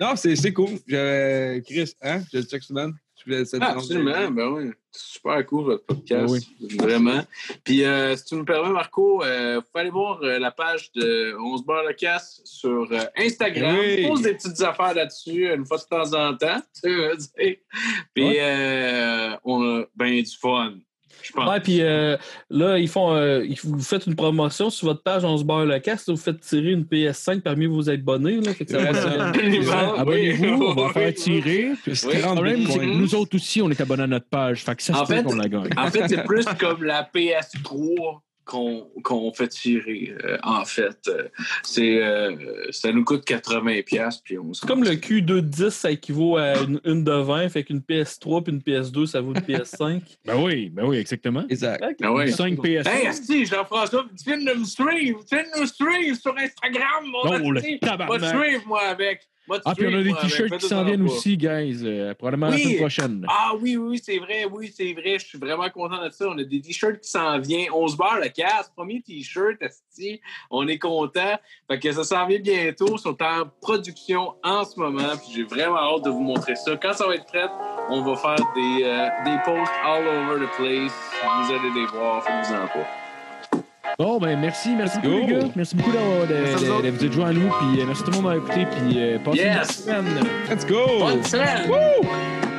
Non, 0.01 0.17
c'est, 0.17 0.35
c'est 0.35 0.53
cool. 0.53 0.71
Je- 0.89 1.61
Chris, 1.61 1.93
hein? 2.03 2.23
Je 2.33 2.39
le 2.39 2.45
check 2.45 2.63
semaine. 2.65 2.93
Je 3.25 3.31
voulais 3.33 3.45
cette 3.45 3.63
Ah, 3.63 3.73
absolument, 3.73 4.31
ben 4.31 4.49
oui. 4.49 4.71
C'est 4.91 5.13
super 5.15 5.47
cool, 5.47 5.65
votre 5.65 5.87
podcast. 5.87 6.35
Ben 6.61 6.77
Vraiment. 6.83 7.21
Puis, 7.65 7.85
euh, 7.85 8.15
si 8.17 8.25
tu 8.27 8.35
nous 8.35 8.45
permets, 8.45 8.73
Marco, 8.73 9.23
euh, 9.23 9.57
vous 9.57 9.63
pouvez 9.63 9.81
aller 9.81 9.91
voir 9.91 10.21
euh, 10.23 10.39
la 10.39 10.51
page 10.51 10.93
de 10.93 11.35
On 11.41 11.57
se 11.57 11.63
barre 11.65 11.85
le 11.85 11.95
casse 11.95 12.43
sur 12.45 12.89
euh, 12.93 13.05
Instagram. 13.17 13.77
Oui. 13.79 14.05
On 14.05 14.11
pose 14.11 14.23
des 14.23 14.35
petites 14.35 14.61
affaires 14.61 14.95
là-dessus 14.95 15.51
une 15.55 15.65
fois 15.65 15.79
de 15.79 15.83
temps 15.85 16.13
en 16.15 16.37
temps. 16.37 16.61
Tu 16.83 16.91
veux 16.95 17.17
dire. 17.17 17.57
Puis, 18.15 18.25
Ouais. 18.25 18.39
euh, 18.41 19.37
on 19.45 19.63
a 19.81 19.85
bien 19.97 20.21
du 20.21 20.37
fun. 20.39 20.75
Je 21.23 21.33
pense. 21.33 21.49
Ouais, 21.49 21.61
puis 21.61 21.81
euh, 21.81 22.17
là, 22.51 22.79
ils 22.79 22.89
font, 22.89 23.15
euh, 23.15 23.45
ils- 23.45 23.59
vous 23.63 23.81
faites 23.81 24.07
une 24.07 24.15
promotion 24.17 24.71
sur 24.71 24.89
votre 24.89 25.03
page 25.03 25.25
On 25.25 25.37
se 25.39 25.45
barre 25.45 25.65
le 25.65 25.79
casque. 25.79 26.09
Vous 26.09 26.17
faites 26.17 26.41
tirer 26.41 26.71
une 26.73 26.85
PS5 26.85 27.41
parmi 27.43 27.67
vos 27.67 27.89
abonnés. 27.89 28.41
Là, 28.41 28.53
fait 28.55 28.65
que 28.65 28.73
ça 28.73 28.79
Ouais, 28.79 28.93
va 28.93 29.01
ça. 29.01 29.27
Absolument, 29.29 29.95
Abonnez-vous, 29.97 30.63
on 30.65 30.75
va 30.75 30.93
faire 30.93 31.15
tirer. 31.15 31.71
Puis 31.83 31.93
Oui. 32.05 32.13
Le 32.15 32.21
problème, 32.23 32.67
c'est 32.69 32.79
que 32.79 32.85
nous 32.85 33.15
autres 33.15 33.37
aussi, 33.37 33.63
on 33.63 33.71
est 33.71 33.81
abonnés 33.81 34.03
à 34.05 34.07
notre 34.07 34.29
page. 34.29 34.65
Fait 34.65 34.75
que 34.75 34.83
ça 34.83 35.01
En 35.01 35.07
fait- 35.07 35.23
qu'on 35.23 35.35
la 35.37 35.49
gagne. 35.49 35.71
En 35.77 35.89
fait, 35.91 36.09
c'est 36.09 36.25
plus 36.25 36.45
comme 36.59 36.83
la 36.85 37.03
PS3 37.15 38.21
qu'on 38.45 38.89
qu'on 39.03 39.33
fait 39.33 39.49
tirer. 39.49 40.15
euh, 40.25 40.39
en 40.43 40.65
fait, 40.65 40.99
Euh, 41.09 41.29
c'est 41.63 42.03
euh, 42.03 42.35
ça 42.71 42.93
nous 42.93 43.05
coûte 43.05 43.25
80$, 43.27 43.83
piastres, 43.85 44.23
puis 44.25 44.39
on 44.39 44.53
se 44.53 44.61
C'est 44.61 44.67
comme 44.67 44.85
le 44.85 44.93
Q2 44.93 45.25
de 45.25 45.41
10, 45.41 45.69
ça 45.71 45.91
équivaut 45.91 46.37
à 46.37 46.55
une, 46.63 46.81
une 46.85 47.05
de 47.05 47.13
20. 47.13 47.49
Fait 47.49 47.65
qu'une 47.65 47.81
PS3 47.81 48.43
puis 48.43 48.53
une 48.53 48.61
PS2, 48.61 49.07
ça 49.07 49.21
vaut 49.21 49.33
une 49.35 49.41
PS5. 49.41 50.01
Ben 50.25 50.41
oui, 50.43 50.71
ben 50.71 50.85
oui, 50.87 50.97
exactement. 50.99 51.45
Exact. 51.49 51.83
Ah 52.03 52.13
ouais. 52.13 52.31
5 52.31 52.57
PS. 52.61 52.87
Hey, 52.87 53.07
Asti, 53.07 53.45
Jean-François, 53.47 54.05
tu 54.17 54.25
viens 54.25 54.39
de 54.39 54.59
me 54.59 54.65
stream, 54.65 55.17
tu 55.29 55.35
viens 55.37 55.45
de 55.45 55.61
me 55.61 55.67
stream 55.67 56.15
sur 56.15 56.37
Instagram, 56.37 57.05
mon 57.07 57.25
Non, 57.39 57.51
le 57.51 57.59
Asti. 57.59 57.73
Va 57.73 57.79
te 57.79 57.87
tabarnak. 57.87 58.45
suivre, 58.45 58.67
moi, 58.67 58.83
avec. 58.83 59.29
Ah, 59.65 59.75
puis 59.75 59.87
on 59.89 59.99
a 59.99 60.03
des 60.03 60.15
t-shirts 60.15 60.57
qui 60.59 60.67
s'en 60.67 60.79
en 60.79 60.85
viennent 60.85 61.03
aussi, 61.03 61.37
guys. 61.37 61.81
euh, 61.85 62.15
probablement 62.15 62.49
la 62.49 62.59
semaine 62.59 62.77
prochaine. 62.77 63.27
Ah 63.29 63.53
oui, 63.61 63.77
oui, 63.77 64.01
c'est 64.03 64.19
vrai, 64.19 64.45
oui, 64.51 64.73
c'est 64.75 64.93
vrai. 64.93 65.19
Je 65.19 65.27
suis 65.27 65.39
vraiment 65.39 65.69
content 65.71 66.03
de 66.05 66.11
ça. 66.11 66.29
On 66.29 66.39
a 66.39 66.45
des 66.45 66.61
t-shirts 66.61 67.01
qui 67.01 67.11
s'en 67.11 67.39
viennent. 67.39 67.71
On 67.73 67.89
se 67.89 67.97
barre 67.97 68.21
le 68.21 68.29
casse. 68.29 68.71
Premier 68.75 69.03
t-shirt. 69.03 69.59
On 70.51 70.67
est 70.69 70.79
content. 70.79 71.39
Fait 71.69 71.79
que 71.79 71.93
ça 71.93 72.05
s'en 72.05 72.27
vient 72.27 72.39
bientôt. 72.39 72.97
Ils 72.97 73.01
sont 73.01 73.21
en 73.23 73.45
production 73.61 74.35
en 74.43 74.65
ce 74.65 74.79
moment. 74.79 75.17
Puis 75.19 75.33
j'ai 75.35 75.43
vraiment 75.43 75.79
hâte 75.79 76.05
de 76.05 76.11
vous 76.11 76.21
montrer 76.21 76.55
ça. 76.57 76.77
Quand 76.77 76.93
ça 76.93 77.07
va 77.07 77.17
être 77.17 77.27
prêt, 77.27 77.47
on 77.91 78.03
va 78.03 78.17
faire 78.17 78.37
des, 78.55 78.85
euh, 78.85 79.09
des 79.25 79.37
posts 79.45 79.73
all 79.85 80.07
over 80.07 80.47
the 80.47 80.51
place. 80.57 80.93
Vous 81.23 81.53
allez 81.53 81.71
les 81.75 81.87
voir. 81.87 82.23
Faites-vous-en 82.25 82.67
pas. 82.69 83.02
Bon, 83.99 84.19
ben 84.19 84.39
merci, 84.41 84.71
merci 84.77 84.99
beaucoup, 84.99 85.11
go. 85.15 85.27
les 85.27 85.27
gars. 85.27 85.49
Merci 85.57 85.77
beaucoup 85.77 85.93
d'avoir 85.93 86.27
de, 86.27 86.35
Merci 86.35 86.55
à 86.55 86.57
vous 86.59 86.65
de, 86.65 86.71
autres. 86.71 86.83
de 86.83 86.91
vous 86.91 87.05
être 87.05 87.13
joints 87.13 87.29
à 87.29 87.33
nous. 87.33 87.49
Puis 87.51 87.81
euh, 87.81 87.85
merci 87.87 88.03
tout 88.05 88.11
le 88.11 88.17
monde 88.21 88.33
d'avoir 88.33 88.37
écouté. 88.37 88.67
Puis 88.77 89.01
euh, 89.03 89.19
passez 89.19 89.43
une 89.43 89.55
bonne 89.55 89.65
semaine. 89.65 90.27
Let's 90.51 90.67
go! 90.67 90.87
Bonne 91.01 91.25
semaine! 91.25 91.67
Ciao. 91.69 92.52